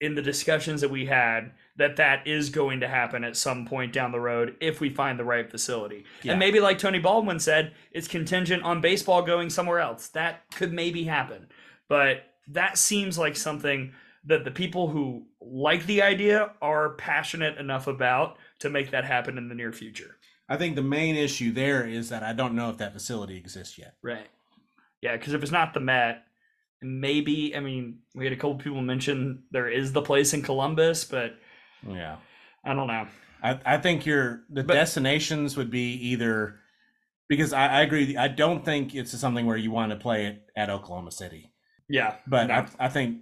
in 0.00 0.14
the 0.14 0.22
discussions 0.22 0.80
that 0.80 0.90
we 0.90 1.06
had 1.06 1.52
that 1.76 1.96
that 1.96 2.26
is 2.26 2.50
going 2.50 2.80
to 2.80 2.88
happen 2.88 3.22
at 3.22 3.36
some 3.36 3.66
point 3.66 3.92
down 3.92 4.12
the 4.12 4.20
road 4.20 4.56
if 4.60 4.80
we 4.80 4.88
find 4.90 5.18
the 5.18 5.24
right 5.24 5.50
facility. 5.50 6.04
Yeah. 6.22 6.32
And 6.32 6.38
maybe 6.38 6.58
like 6.58 6.78
Tony 6.78 6.98
Baldwin 6.98 7.38
said, 7.38 7.74
it's 7.92 8.08
contingent 8.08 8.62
on 8.62 8.80
baseball 8.80 9.22
going 9.22 9.50
somewhere 9.50 9.78
else. 9.78 10.08
That 10.08 10.42
could 10.54 10.72
maybe 10.72 11.04
happen. 11.04 11.48
But 11.88 12.24
that 12.48 12.78
seems 12.78 13.18
like 13.18 13.36
something 13.36 13.92
that 14.24 14.44
the 14.44 14.50
people 14.50 14.88
who 14.88 15.26
like 15.40 15.86
the 15.86 16.02
idea 16.02 16.52
are 16.60 16.90
passionate 16.90 17.58
enough 17.58 17.86
about 17.86 18.36
to 18.58 18.70
make 18.70 18.90
that 18.90 19.04
happen 19.04 19.38
in 19.38 19.48
the 19.48 19.54
near 19.54 19.72
future. 19.72 20.16
I 20.50 20.56
think 20.56 20.74
the 20.74 20.82
main 20.82 21.14
issue 21.16 21.52
there 21.52 21.86
is 21.86 22.08
that 22.08 22.22
I 22.24 22.32
don't 22.32 22.54
know 22.56 22.68
if 22.70 22.78
that 22.78 22.92
facility 22.92 23.36
exists 23.36 23.78
yet. 23.78 23.94
Right. 24.02 24.26
Yeah, 25.00 25.16
because 25.16 25.32
if 25.32 25.42
it's 25.42 25.52
not 25.52 25.72
the 25.72 25.80
Met, 25.80 26.24
maybe 26.82 27.54
I 27.56 27.60
mean 27.60 28.00
we 28.14 28.24
had 28.24 28.32
a 28.32 28.36
couple 28.36 28.56
people 28.56 28.82
mention 28.82 29.44
there 29.52 29.68
is 29.68 29.92
the 29.92 30.02
place 30.02 30.34
in 30.34 30.42
Columbus, 30.42 31.04
but 31.04 31.36
Yeah. 31.86 32.16
I 32.64 32.74
don't 32.74 32.88
know. 32.88 33.06
I, 33.42 33.58
I 33.64 33.78
think 33.78 34.04
your 34.04 34.42
the 34.50 34.64
But- 34.64 34.74
destinations 34.74 35.56
would 35.56 35.70
be 35.70 35.92
either 36.08 36.56
because 37.28 37.52
I, 37.52 37.66
I 37.68 37.80
agree. 37.82 38.16
I 38.16 38.26
don't 38.28 38.64
think 38.64 38.94
it's 38.94 39.12
something 39.18 39.46
where 39.46 39.56
you 39.56 39.70
want 39.70 39.92
to 39.92 39.96
play 39.96 40.26
it 40.26 40.42
at 40.56 40.68
Oklahoma 40.68 41.12
City, 41.12 41.52
Yeah, 41.88 42.16
but 42.26 42.48
no. 42.48 42.54
I, 42.54 42.66
I 42.86 42.88
think 42.88 43.18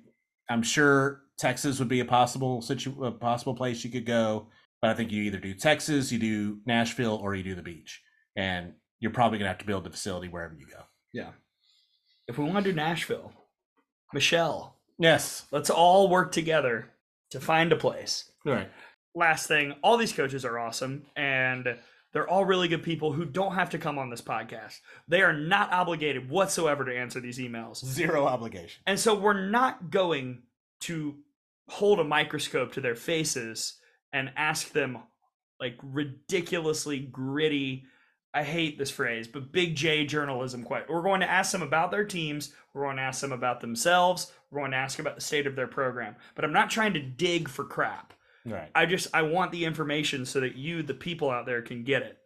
I'm 0.49 0.63
sure 0.63 1.21
Texas 1.37 1.79
would 1.79 1.89
be 1.89 2.01
a 2.01 2.07
possible 2.07 2.63
situ 2.63 3.05
a 3.05 3.13
possible 3.13 3.55
place 3.55 3.85
you 3.85 3.91
could 3.91 4.07
go. 4.07 4.47
But 4.81 4.91
I 4.91 4.95
think 4.95 5.11
you 5.11 5.23
either 5.25 5.39
do 5.39 5.55
Texas, 5.55 6.13
you 6.13 6.19
do 6.19 6.59
Nashville, 6.67 7.17
or 7.23 7.35
you 7.35 7.43
do 7.43 7.55
the 7.55 7.63
beach, 7.63 8.01
and 8.37 8.75
you're 9.01 9.11
probably 9.13 9.39
gonna 9.39 9.49
have 9.49 9.59
to 9.59 9.65
build 9.67 9.85
the 9.85 9.91
facility 9.91 10.29
wherever 10.29 10.55
you 10.55 10.67
go. 10.67 10.83
yeah. 11.13 11.31
If 12.27 12.37
we 12.37 12.45
want 12.45 12.65
to 12.65 12.71
do 12.73 12.77
Nashville, 12.77 13.33
Michelle, 14.13 14.77
Yes. 14.99 15.47
let's 15.51 15.71
all 15.71 16.09
work 16.11 16.31
together 16.33 16.91
to 17.31 17.41
find 17.41 17.73
a 17.73 17.77
place. 17.77 18.31
All 18.47 18.53
right. 18.53 18.71
last 19.15 19.47
thing 19.49 19.75
all 19.83 19.97
these 19.97 20.13
coaches 20.13 20.45
are 20.45 20.59
awesome 20.59 21.05
and 21.17 21.77
they're 22.13 22.29
all 22.29 22.45
really 22.45 22.69
good 22.69 22.83
people 22.83 23.13
who 23.13 23.25
don't 23.25 23.55
have 23.55 23.71
to 23.71 23.79
come 23.79 23.99
on 23.99 24.11
this 24.11 24.21
podcast 24.23 24.77
they 25.09 25.23
are 25.23 25.33
not 25.33 25.73
obligated 25.73 26.29
whatsoever 26.31 26.85
to 26.85 26.97
answer 26.97 27.19
these 27.21 27.39
emails 27.39 27.85
Zero 27.85 28.27
obligation. 28.27 28.81
and 28.87 28.99
so 28.99 29.15
we're 29.15 29.49
not 29.49 29.91
going 29.91 30.43
to 30.83 31.17
hold 31.69 31.99
a 32.01 32.05
microscope 32.05 32.73
to 32.73 32.81
their 32.81 32.95
faces 32.95 33.78
and 34.13 34.31
ask 34.37 34.73
them 34.73 34.99
like 35.61 35.77
ridiculously 35.83 36.99
gritty 37.01 37.85
i 38.35 38.43
hate 38.43 38.79
this 38.79 38.91
phrase 38.91 39.27
but 39.27 39.53
big 39.53 39.75
j 39.75 40.05
journalism 40.05 40.63
quite 40.63 40.89
we're 40.89 41.03
going 41.03 41.21
to 41.21 41.31
ask 41.31 41.53
them 41.53 41.63
about 41.63 41.91
their 41.91 42.05
teams 42.05 42.53
we're 42.75 42.85
going 42.85 42.97
to 42.97 43.03
ask 43.03 43.21
them 43.21 43.33
about 43.33 43.61
themselves 43.61 44.33
we're 44.51 44.61
going 44.61 44.71
to 44.71 44.77
ask 44.77 44.99
about 44.99 45.15
the 45.15 45.21
state 45.21 45.47
of 45.47 45.57
their 45.57 45.67
program 45.67 46.15
but 46.35 46.45
i'm 46.45 46.53
not 46.53 46.71
trying 46.71 46.95
to 46.95 47.01
dig 47.01 47.49
for 47.49 47.65
crap 47.65 48.13
Right. 48.51 48.71
I 48.75 48.87
just 48.87 49.09
I 49.13 49.23
want 49.23 49.53
the 49.53 49.65
information 49.65 50.25
so 50.25 50.41
that 50.41 50.57
you, 50.57 50.83
the 50.83 50.95
people 50.95 51.31
out 51.31 51.47
there, 51.47 51.63
can 51.63 51.85
get 51.85 52.03
it. 52.03 52.19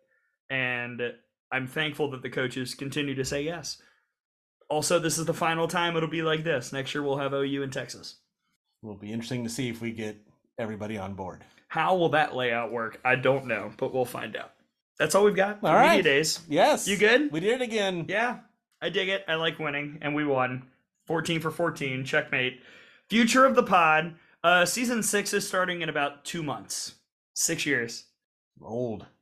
And 0.50 1.00
I'm 1.50 1.66
thankful 1.66 2.10
that 2.10 2.22
the 2.22 2.30
coaches 2.30 2.74
continue 2.74 3.14
to 3.14 3.24
say 3.24 3.42
yes. 3.42 3.80
Also, 4.68 4.98
this 4.98 5.18
is 5.18 5.26
the 5.26 5.34
final 5.34 5.68
time 5.68 5.96
it'll 5.96 6.08
be 6.08 6.22
like 6.22 6.44
this. 6.44 6.72
Next 6.72 6.94
year 6.94 7.02
we'll 7.02 7.18
have 7.18 7.32
OU 7.32 7.62
in 7.62 7.70
Texas. 7.70 8.16
Will 8.82 8.96
be 8.96 9.12
interesting 9.12 9.44
to 9.44 9.50
see 9.50 9.68
if 9.68 9.80
we 9.80 9.92
get 9.92 10.16
everybody 10.58 10.96
on 10.98 11.14
board. 11.14 11.44
How 11.72 11.96
will 11.96 12.10
that 12.10 12.36
layout 12.36 12.70
work? 12.70 13.00
I 13.02 13.14
don't 13.14 13.46
know, 13.46 13.72
but 13.78 13.94
we'll 13.94 14.04
find 14.04 14.36
out. 14.36 14.52
That's 14.98 15.14
all 15.14 15.24
we've 15.24 15.34
got 15.34 15.60
All 15.64 15.72
right. 15.72 16.04
days. 16.04 16.40
Yes. 16.46 16.86
You 16.86 16.98
good? 16.98 17.32
We 17.32 17.40
did 17.40 17.62
it 17.62 17.64
again. 17.64 18.04
Yeah, 18.10 18.40
I 18.82 18.90
dig 18.90 19.08
it. 19.08 19.24
I 19.26 19.36
like 19.36 19.58
winning, 19.58 19.96
and 20.02 20.14
we 20.14 20.22
won. 20.26 20.64
14 21.06 21.40
for 21.40 21.50
14. 21.50 22.04
Checkmate. 22.04 22.60
Future 23.08 23.46
of 23.46 23.54
the 23.54 23.62
pod. 23.62 24.16
Uh, 24.44 24.66
season 24.66 25.02
six 25.02 25.32
is 25.32 25.48
starting 25.48 25.80
in 25.80 25.88
about 25.88 26.26
two 26.26 26.42
months. 26.42 26.96
Six 27.32 27.64
years. 27.64 28.04
Old. 28.60 29.06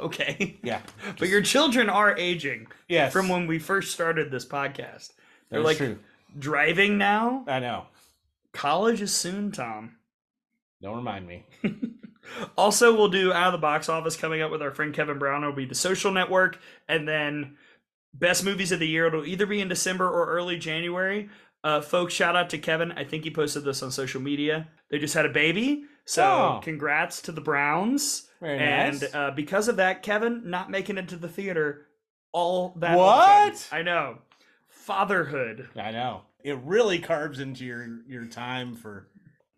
Okay. 0.00 0.58
Yeah. 0.62 0.80
But 1.18 1.28
your 1.28 1.42
children 1.42 1.90
are 1.90 2.16
aging 2.16 2.68
Yes. 2.88 3.12
from 3.12 3.28
when 3.28 3.48
we 3.48 3.58
first 3.58 3.92
started 3.92 4.30
this 4.30 4.46
podcast. 4.46 5.10
They're 5.50 5.60
like 5.60 5.78
true. 5.78 5.98
driving 6.38 6.98
now. 6.98 7.44
I 7.48 7.58
know. 7.58 7.86
College 8.52 9.02
is 9.02 9.12
soon, 9.12 9.50
Tom. 9.50 9.96
Don't 10.82 10.96
remind 10.96 11.26
me. 11.26 11.46
Also, 12.58 12.92
we'll 12.92 13.06
do 13.08 13.32
out 13.32 13.46
of 13.46 13.52
the 13.52 13.58
box 13.58 13.88
office 13.88 14.16
coming 14.16 14.42
up 14.42 14.50
with 14.50 14.60
our 14.60 14.72
friend 14.72 14.92
Kevin 14.92 15.16
Brown. 15.16 15.44
It'll 15.44 15.54
be 15.54 15.64
the 15.64 15.76
social 15.76 16.10
network, 16.10 16.58
and 16.88 17.06
then 17.06 17.56
best 18.12 18.44
movies 18.44 18.72
of 18.72 18.80
the 18.80 18.88
year. 18.88 19.06
It'll 19.06 19.24
either 19.24 19.46
be 19.46 19.60
in 19.60 19.68
December 19.68 20.08
or 20.10 20.26
early 20.26 20.58
January. 20.58 21.28
Uh, 21.62 21.80
folks, 21.80 22.14
shout 22.14 22.34
out 22.34 22.50
to 22.50 22.58
Kevin. 22.58 22.90
I 22.90 23.04
think 23.04 23.22
he 23.22 23.30
posted 23.30 23.62
this 23.62 23.80
on 23.80 23.92
social 23.92 24.20
media. 24.20 24.66
They 24.90 24.98
just 24.98 25.14
had 25.14 25.24
a 25.24 25.28
baby, 25.30 25.84
so 26.04 26.24
Oh. 26.24 26.60
congrats 26.64 27.22
to 27.22 27.32
the 27.32 27.40
Browns. 27.40 28.26
Very 28.40 28.58
and 28.58 29.00
nice. 29.00 29.14
uh, 29.14 29.30
because 29.30 29.68
of 29.68 29.76
that, 29.76 30.02
Kevin 30.02 30.50
not 30.50 30.68
making 30.68 30.98
it 30.98 31.08
to 31.10 31.16
the 31.16 31.28
theater 31.28 31.86
all 32.32 32.74
that. 32.78 32.98
What? 32.98 33.68
I 33.70 33.82
know. 33.82 34.18
Fatherhood. 34.68 35.68
I 35.76 35.92
know. 35.92 36.22
It 36.44 36.58
really 36.64 36.98
carves 36.98 37.38
into 37.38 37.64
your 37.64 38.00
your 38.08 38.26
time 38.26 38.74
for 38.74 39.08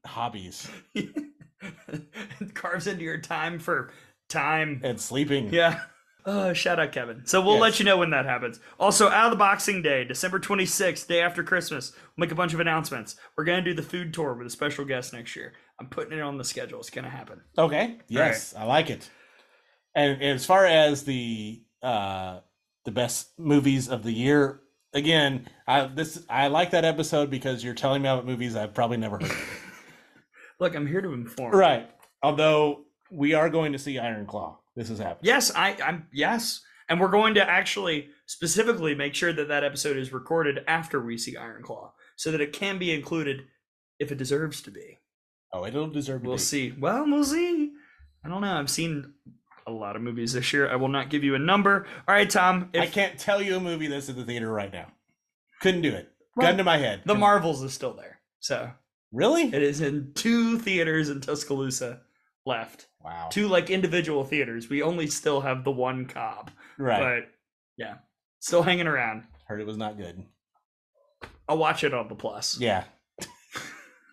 hobbies 0.08 0.68
carves 2.54 2.86
into 2.86 3.04
your 3.04 3.18
time 3.18 3.58
for 3.58 3.92
time. 4.28 4.80
and 4.84 5.00
sleeping. 5.00 5.52
Yeah. 5.52 5.80
Oh, 6.26 6.52
shout 6.52 6.78
out 6.78 6.92
Kevin. 6.92 7.22
So 7.24 7.40
we'll 7.40 7.58
let 7.58 7.78
you 7.78 7.86
know 7.86 7.96
when 7.96 8.10
that 8.10 8.26
happens. 8.26 8.60
Also, 8.78 9.08
out 9.08 9.26
of 9.26 9.30
the 9.30 9.36
Boxing 9.38 9.80
Day, 9.80 10.04
December 10.04 10.38
26th, 10.38 11.06
day 11.06 11.22
after 11.22 11.42
Christmas, 11.42 11.92
we'll 11.92 12.26
make 12.26 12.32
a 12.32 12.34
bunch 12.34 12.52
of 12.52 12.60
announcements. 12.60 13.16
We're 13.36 13.44
going 13.44 13.64
to 13.64 13.70
do 13.70 13.74
the 13.74 13.88
food 13.88 14.12
tour 14.12 14.34
with 14.34 14.46
a 14.46 14.50
special 14.50 14.84
guest 14.84 15.14
next 15.14 15.34
year. 15.36 15.54
I'm 15.80 15.86
putting 15.86 16.18
it 16.18 16.20
on 16.20 16.36
the 16.36 16.44
schedule. 16.44 16.80
It's 16.80 16.90
going 16.90 17.04
to 17.06 17.10
happen. 17.10 17.40
Okay. 17.56 17.98
Yes, 18.08 18.54
I 18.54 18.64
like 18.64 18.90
it. 18.90 19.08
And 19.94 20.22
as 20.22 20.44
far 20.44 20.66
as 20.66 21.04
the 21.04 21.62
uh 21.82 22.40
the 22.84 22.90
best 22.90 23.38
movies 23.38 23.88
of 23.88 24.02
the 24.02 24.12
year, 24.12 24.60
again, 24.92 25.48
I 25.66 25.86
this 25.86 26.24
I 26.28 26.48
like 26.48 26.72
that 26.72 26.84
episode 26.84 27.30
because 27.30 27.64
you're 27.64 27.74
telling 27.74 28.02
me 28.02 28.08
about 28.08 28.26
movies 28.26 28.54
I've 28.54 28.74
probably 28.74 28.98
never 28.98 29.16
heard 29.18 29.30
of. 29.30 29.62
Look, 30.60 30.74
I'm 30.74 30.86
here 30.86 31.00
to 31.00 31.12
inform. 31.12 31.54
right. 31.54 31.88
Although 32.22 32.84
we 33.10 33.34
are 33.34 33.48
going 33.48 33.72
to 33.72 33.78
see 33.78 33.98
Iron 33.98 34.26
Claw. 34.26 34.58
This 34.74 34.90
is 34.90 34.98
happening. 34.98 35.20
Yes, 35.22 35.52
I, 35.54 35.76
I'm. 35.84 36.06
Yes, 36.12 36.60
and 36.88 37.00
we're 37.00 37.08
going 37.08 37.34
to 37.34 37.48
actually 37.48 38.08
specifically 38.26 38.94
make 38.94 39.14
sure 39.14 39.32
that 39.32 39.48
that 39.48 39.64
episode 39.64 39.96
is 39.96 40.12
recorded 40.12 40.60
after 40.68 41.00
we 41.00 41.18
see 41.18 41.36
Iron 41.36 41.62
Claw, 41.62 41.92
so 42.16 42.30
that 42.30 42.40
it 42.40 42.52
can 42.52 42.78
be 42.78 42.92
included 42.92 43.42
if 43.98 44.12
it 44.12 44.18
deserves 44.18 44.62
to 44.62 44.70
be. 44.70 44.98
Oh, 45.52 45.64
it'll 45.64 45.88
deserve 45.88 46.20
to 46.20 46.22
be 46.22 46.28
We'll 46.28 46.38
see. 46.38 46.74
Well, 46.78 47.04
we'll 47.06 47.24
see. 47.24 47.72
I 48.24 48.28
don't 48.28 48.42
know. 48.42 48.56
I've 48.56 48.70
seen 48.70 49.14
a 49.66 49.72
lot 49.72 49.96
of 49.96 50.02
movies 50.02 50.32
this 50.32 50.52
year. 50.52 50.68
I 50.68 50.76
will 50.76 50.88
not 50.88 51.10
give 51.10 51.24
you 51.24 51.34
a 51.34 51.38
number. 51.40 51.86
All 52.06 52.14
right, 52.14 52.28
Tom. 52.28 52.70
If 52.72 52.82
I 52.82 52.86
can't 52.86 53.18
tell 53.18 53.42
you 53.42 53.56
a 53.56 53.60
movie 53.60 53.86
that's 53.86 54.08
at 54.08 54.16
the 54.16 54.24
theater 54.24 54.50
right 54.50 54.72
now. 54.72 54.92
Couldn't 55.60 55.82
do 55.82 55.90
it. 55.90 56.10
Well, 56.36 56.46
Gun 56.46 56.58
to 56.58 56.64
my 56.64 56.78
head. 56.78 57.02
The 57.04 57.16
Marvels 57.16 57.62
is 57.62 57.72
still 57.74 57.94
there, 57.94 58.20
so 58.38 58.70
Really? 59.12 59.44
it 59.44 59.62
is 59.62 59.80
in 59.80 60.12
two 60.14 60.58
theaters 60.58 61.08
in 61.08 61.20
Tuscaloosa 61.20 62.00
left. 62.44 62.88
Wow. 63.02 63.28
Two 63.30 63.48
like 63.48 63.70
individual 63.70 64.24
theaters. 64.24 64.68
We 64.68 64.82
only 64.82 65.06
still 65.06 65.40
have 65.40 65.64
the 65.64 65.70
one 65.70 66.06
Cobb, 66.06 66.50
Right. 66.78 67.00
but 67.22 67.30
yeah, 67.76 67.94
still 68.40 68.62
hanging 68.62 68.86
around. 68.86 69.24
Heard 69.46 69.60
it 69.60 69.66
was 69.66 69.76
not 69.78 69.96
good. 69.96 70.24
I'll 71.48 71.56
watch 71.58 71.84
it 71.84 71.94
on 71.94 72.08
the 72.08 72.14
plus. 72.14 72.58
Yeah. 72.60 72.84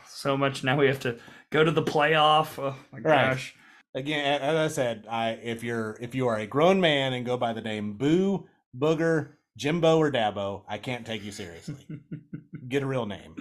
So 0.07 0.35
much 0.35 0.63
now 0.63 0.75
we 0.77 0.87
have 0.87 1.01
to 1.01 1.19
go 1.51 1.63
to 1.63 1.69
the 1.69 1.83
playoff. 1.83 2.57
Oh 2.57 2.75
my 2.91 2.99
Right. 2.99 3.29
gosh. 3.31 3.55
Again, 3.93 4.41
as 4.41 4.55
I 4.55 4.73
said, 4.73 5.05
I 5.09 5.31
if 5.31 5.63
you're 5.63 5.97
if 6.01 6.15
you 6.15 6.27
are 6.29 6.37
a 6.37 6.47
grown 6.47 6.81
man 6.81 7.13
and 7.13 7.25
go 7.25 7.37
by 7.37 7.53
the 7.53 7.61
name 7.61 7.93
Boo, 7.93 8.47
Booger, 8.75 9.33
Jimbo, 9.55 9.97
or 9.99 10.11
Dabo, 10.11 10.63
I 10.67 10.79
can't 10.79 11.05
take 11.05 11.23
you 11.23 11.31
seriously. 11.31 11.75
Get 12.67 12.81
a 12.81 12.87
real 12.87 13.05
name. 13.05 13.35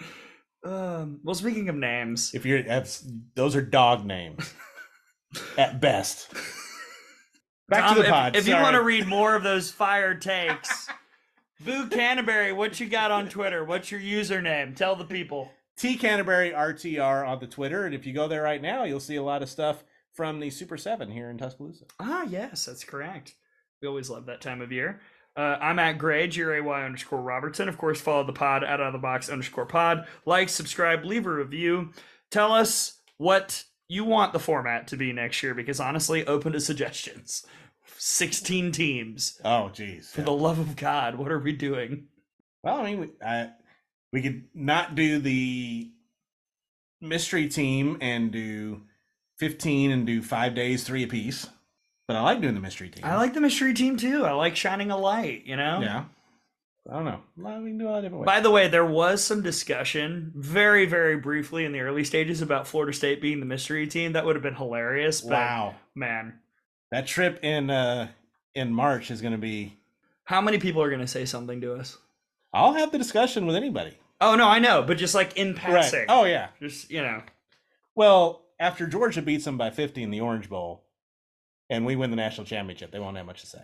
Um, 0.64 1.20
well, 1.22 1.34
speaking 1.34 1.68
of 1.68 1.74
names, 1.76 2.32
If 2.34 2.46
you're 2.46 2.62
that's 2.62 3.06
those 3.34 3.54
are 3.54 3.62
dog 3.62 4.04
names 4.06 4.52
at 5.58 5.80
best. 5.80 6.32
Back 7.68 7.84
Tom, 7.84 7.96
to 7.96 8.00
the 8.02 8.06
if- 8.08 8.12
pod. 8.12 8.36
If, 8.36 8.48
you 8.48 8.54
want 8.54 8.74
to 8.74 8.82
read 8.82 9.06
more 9.06 9.34
of 9.34 9.42
those 9.42 9.70
fire 9.70 10.14
takes, 10.14 10.88
Boo 11.60 11.86
Canterbury, 11.88 12.52
what 12.52 12.78
you 12.80 12.86
got 12.88 13.10
on 13.10 13.28
Twitter? 13.28 13.64
What's 13.64 13.90
your 13.90 14.00
username? 14.00 14.74
Tell 14.76 14.96
the 14.96 15.04
people. 15.04 15.50
T 15.76 15.96
Canterbury 15.96 16.50
RTR 16.52 17.26
on 17.26 17.40
the 17.40 17.46
Twitter, 17.46 17.84
and 17.84 17.94
if 17.94 18.06
you 18.06 18.12
go 18.12 18.28
there 18.28 18.42
right 18.42 18.62
now, 18.62 18.84
you'll 18.84 19.00
see 19.00 19.16
a 19.16 19.22
lot 19.22 19.42
of 19.42 19.48
stuff 19.50 19.82
from 20.12 20.38
the 20.40 20.48
Super 20.50 20.76
Seven 20.76 21.10
here 21.10 21.28
in 21.30 21.36
Tuscaloosa. 21.38 21.86
Ah, 21.98 22.22
yes, 22.22 22.64
that's 22.66 22.84
correct. 22.84 23.34
We 23.82 23.88
always 23.88 24.08
love 24.08 24.26
that 24.26 24.40
time 24.40 24.60
of 24.60 24.70
year. 24.70 25.00
Uh, 25.36 25.56
I'm 25.60 25.78
at 25.78 25.98
Gray, 25.98 26.28
G 26.28 26.42
R 26.42 26.54
A 26.54 26.62
Y 26.62 26.84
underscore 26.84 27.20
Robertson. 27.20 27.68
Of 27.68 27.78
course, 27.78 28.00
follow 28.00 28.24
the 28.24 28.32
pod 28.32 28.62
out 28.64 28.80
of 28.80 28.92
the 28.92 28.98
box 28.98 29.28
underscore 29.28 29.66
pod. 29.66 30.06
Like, 30.24 30.48
subscribe, 30.48 31.04
leave 31.04 31.26
a 31.26 31.32
review. 31.32 31.90
Tell 32.30 32.52
us 32.52 33.00
what 33.16 33.64
you 33.88 34.04
want 34.04 34.32
the 34.32 34.38
format 34.38 34.88
to 34.88 34.96
be 34.96 35.12
next 35.12 35.42
year 35.42 35.54
because 35.54 35.80
honestly, 35.80 36.26
open 36.26 36.52
to 36.52 36.60
suggestions. 36.60 37.44
16 37.96 38.72
teams. 38.72 39.40
Oh, 39.44 39.70
geez. 39.70 40.10
For 40.10 40.22
the 40.22 40.32
love 40.32 40.58
of 40.58 40.76
God, 40.76 41.16
what 41.16 41.32
are 41.32 41.38
we 41.38 41.52
doing? 41.52 42.06
Well, 42.62 42.76
I 42.76 42.84
mean, 42.84 43.00
we, 43.00 43.10
I, 43.24 43.50
we 44.12 44.22
could 44.22 44.44
not 44.54 44.94
do 44.94 45.18
the 45.18 45.90
mystery 47.00 47.48
team 47.48 47.98
and 48.00 48.30
do 48.30 48.82
15 49.38 49.90
and 49.90 50.06
do 50.06 50.22
five 50.22 50.54
days, 50.54 50.84
three 50.84 51.02
apiece. 51.02 51.48
But 52.06 52.16
I 52.16 52.20
like 52.22 52.40
doing 52.40 52.54
the 52.54 52.60
mystery 52.60 52.90
team. 52.90 53.04
I 53.04 53.16
like 53.16 53.32
the 53.34 53.40
mystery 53.40 53.72
team 53.74 53.96
too. 53.96 54.24
I 54.24 54.32
like 54.32 54.56
shining 54.56 54.90
a 54.90 54.96
light, 54.96 55.44
you 55.46 55.56
know? 55.56 55.80
Yeah. 55.82 56.04
I 56.90 56.96
don't 56.96 57.06
know. 57.06 57.20
Well, 57.38 57.62
we 57.62 57.70
can 57.70 57.78
do 57.78 57.88
a 57.88 57.90
lot 57.90 57.96
of 57.98 58.02
different 58.04 58.20
ways. 58.20 58.26
By 58.26 58.40
the 58.40 58.50
way, 58.50 58.68
there 58.68 58.84
was 58.84 59.24
some 59.24 59.42
discussion 59.42 60.30
very, 60.34 60.84
very 60.84 61.16
briefly 61.16 61.64
in 61.64 61.72
the 61.72 61.80
early 61.80 62.04
stages 62.04 62.42
about 62.42 62.66
Florida 62.66 62.92
State 62.92 63.22
being 63.22 63.40
the 63.40 63.46
mystery 63.46 63.86
team. 63.86 64.12
That 64.12 64.26
would 64.26 64.36
have 64.36 64.42
been 64.42 64.54
hilarious. 64.54 65.22
But 65.22 65.30
wow. 65.32 65.74
man, 65.94 66.40
That 66.90 67.06
trip 67.06 67.42
in 67.42 67.70
uh 67.70 68.08
in 68.54 68.70
March 68.74 69.10
is 69.10 69.22
going 69.22 69.32
to 69.32 69.38
be. 69.38 69.78
how 70.24 70.42
many 70.42 70.58
people 70.58 70.82
are 70.82 70.90
going 70.90 71.00
to 71.00 71.06
say 71.06 71.24
something 71.24 71.60
to 71.62 71.74
us? 71.74 71.96
I'll 72.52 72.74
have 72.74 72.92
the 72.92 72.98
discussion 72.98 73.46
with 73.46 73.56
anybody. 73.56 73.96
Oh 74.20 74.36
no, 74.36 74.46
I 74.46 74.58
know, 74.58 74.82
but 74.82 74.98
just 74.98 75.14
like 75.14 75.38
in 75.38 75.54
passing. 75.54 76.00
Right. 76.00 76.06
Oh 76.10 76.24
yeah. 76.24 76.48
just 76.60 76.90
you 76.90 77.00
know. 77.00 77.22
Well, 77.94 78.42
after 78.60 78.86
Georgia 78.86 79.22
beats 79.22 79.46
them 79.46 79.56
by 79.56 79.70
50 79.70 80.02
in 80.02 80.10
the 80.10 80.20
Orange 80.20 80.48
Bowl, 80.50 80.83
and 81.70 81.86
we 81.86 81.96
win 81.96 82.10
the 82.10 82.16
national 82.16 82.46
championship, 82.46 82.90
they 82.90 82.98
won't 82.98 83.16
have 83.16 83.26
much 83.26 83.40
to 83.40 83.46
say. 83.46 83.62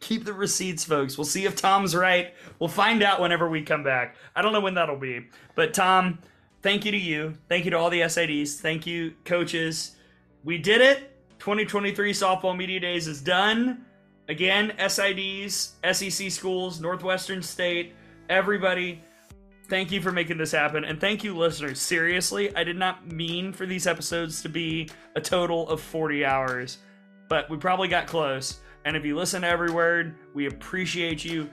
Keep 0.00 0.24
the 0.24 0.32
receipts, 0.32 0.84
folks. 0.84 1.18
We'll 1.18 1.24
see 1.24 1.46
if 1.46 1.56
Tom's 1.56 1.94
right. 1.94 2.32
We'll 2.58 2.68
find 2.68 3.02
out 3.02 3.20
whenever 3.20 3.48
we 3.48 3.62
come 3.62 3.82
back. 3.82 4.16
I 4.34 4.42
don't 4.42 4.52
know 4.52 4.60
when 4.60 4.74
that'll 4.74 4.98
be. 4.98 5.26
But 5.54 5.74
Tom, 5.74 6.20
thank 6.62 6.84
you 6.84 6.92
to 6.92 6.98
you. 6.98 7.34
Thank 7.48 7.64
you 7.64 7.70
to 7.72 7.78
all 7.78 7.90
the 7.90 8.02
SIDs. 8.02 8.60
Thank 8.60 8.86
you, 8.86 9.14
coaches. 9.24 9.96
We 10.44 10.58
did 10.58 10.80
it. 10.80 11.10
2023 11.40 12.12
Softball 12.12 12.56
Media 12.56 12.80
Days 12.80 13.08
is 13.08 13.20
done. 13.20 13.84
Again, 14.28 14.72
SIDs, 14.78 15.72
SEC 15.92 16.30
schools, 16.30 16.80
Northwestern 16.80 17.42
State, 17.42 17.92
everybody, 18.30 19.02
thank 19.74 19.90
you 19.90 20.00
for 20.00 20.12
making 20.12 20.38
this 20.38 20.52
happen. 20.52 20.84
And 20.84 21.00
thank 21.00 21.24
you, 21.24 21.36
listeners. 21.36 21.80
Seriously, 21.80 22.54
I 22.54 22.62
did 22.62 22.76
not 22.76 23.10
mean 23.10 23.52
for 23.52 23.66
these 23.66 23.88
episodes 23.88 24.40
to 24.42 24.48
be 24.48 24.88
a 25.16 25.20
total 25.20 25.68
of 25.68 25.80
40 25.80 26.24
hours, 26.24 26.78
but 27.28 27.50
we 27.50 27.56
probably 27.56 27.88
got 27.88 28.06
close. 28.06 28.60
And 28.84 28.96
if 28.96 29.04
you 29.04 29.16
listen 29.16 29.42
to 29.42 29.48
every 29.48 29.72
word, 29.72 30.14
we 30.32 30.46
appreciate 30.46 31.24
you 31.24 31.50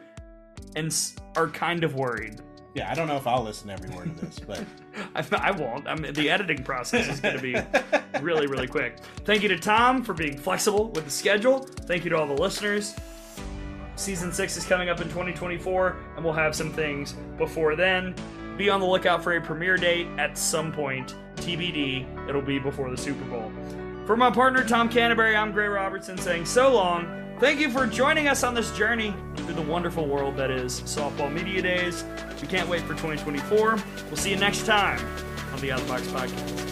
and 0.75 0.95
are 1.35 1.47
kind 1.47 1.83
of 1.83 1.95
worried. 1.95 2.39
Yeah, 2.75 2.91
I 2.91 2.93
don't 2.93 3.07
know 3.07 3.17
if 3.17 3.25
I'll 3.25 3.41
listen 3.41 3.69
to 3.69 3.73
every 3.73 3.89
word 3.89 4.09
of 4.09 4.21
this, 4.21 4.37
but 4.37 4.63
I, 5.15 5.25
I 5.47 5.49
won't. 5.49 5.87
I 5.87 5.95
mean, 5.95 6.13
the 6.13 6.29
editing 6.29 6.63
process 6.63 7.07
is 7.07 7.19
going 7.19 7.35
to 7.35 7.41
be 7.41 7.57
really, 8.21 8.45
really 8.45 8.67
quick. 8.67 8.99
Thank 9.25 9.41
you 9.41 9.49
to 9.49 9.57
Tom 9.57 10.03
for 10.03 10.13
being 10.13 10.37
flexible 10.37 10.91
with 10.91 11.05
the 11.05 11.11
schedule. 11.11 11.57
Thank 11.57 12.03
you 12.03 12.11
to 12.11 12.17
all 12.17 12.27
the 12.27 12.39
listeners. 12.39 12.93
Season 13.95 14.31
six 14.31 14.57
is 14.57 14.65
coming 14.65 14.89
up 14.89 14.99
in 15.01 15.07
2024, 15.09 15.97
and 16.15 16.23
we'll 16.23 16.33
have 16.33 16.55
some 16.55 16.71
things 16.71 17.13
before 17.37 17.75
then. 17.75 18.15
Be 18.57 18.69
on 18.69 18.79
the 18.79 18.85
lookout 18.85 19.23
for 19.23 19.35
a 19.35 19.41
premiere 19.41 19.77
date 19.77 20.07
at 20.17 20.37
some 20.37 20.71
point. 20.71 21.15
TBD. 21.35 22.29
It'll 22.29 22.41
be 22.41 22.59
before 22.59 22.89
the 22.89 22.97
Super 22.97 23.25
Bowl. 23.25 23.51
For 24.05 24.15
my 24.17 24.29
partner 24.29 24.63
Tom 24.63 24.89
Canterbury, 24.89 25.35
I'm 25.35 25.51
Gray 25.51 25.67
Robertson 25.67 26.17
saying 26.17 26.45
so 26.45 26.73
long. 26.73 27.35
Thank 27.39 27.59
you 27.59 27.71
for 27.71 27.87
joining 27.87 28.27
us 28.27 28.43
on 28.43 28.53
this 28.53 28.75
journey 28.77 29.15
through 29.35 29.55
the 29.55 29.61
wonderful 29.63 30.07
world 30.07 30.37
that 30.37 30.51
is 30.51 30.81
Softball 30.81 31.31
Media 31.33 31.61
Days. 31.61 32.03
We 32.39 32.47
can't 32.47 32.69
wait 32.69 32.81
for 32.81 32.89
2024. 32.89 33.79
We'll 34.07 34.15
see 34.15 34.29
you 34.29 34.37
next 34.37 34.65
time 34.65 34.99
on 35.51 35.59
the 35.59 35.71
Out 35.71 35.81
of 35.81 35.87
the 35.87 35.93
Box 35.93 36.07
Podcast. 36.07 36.71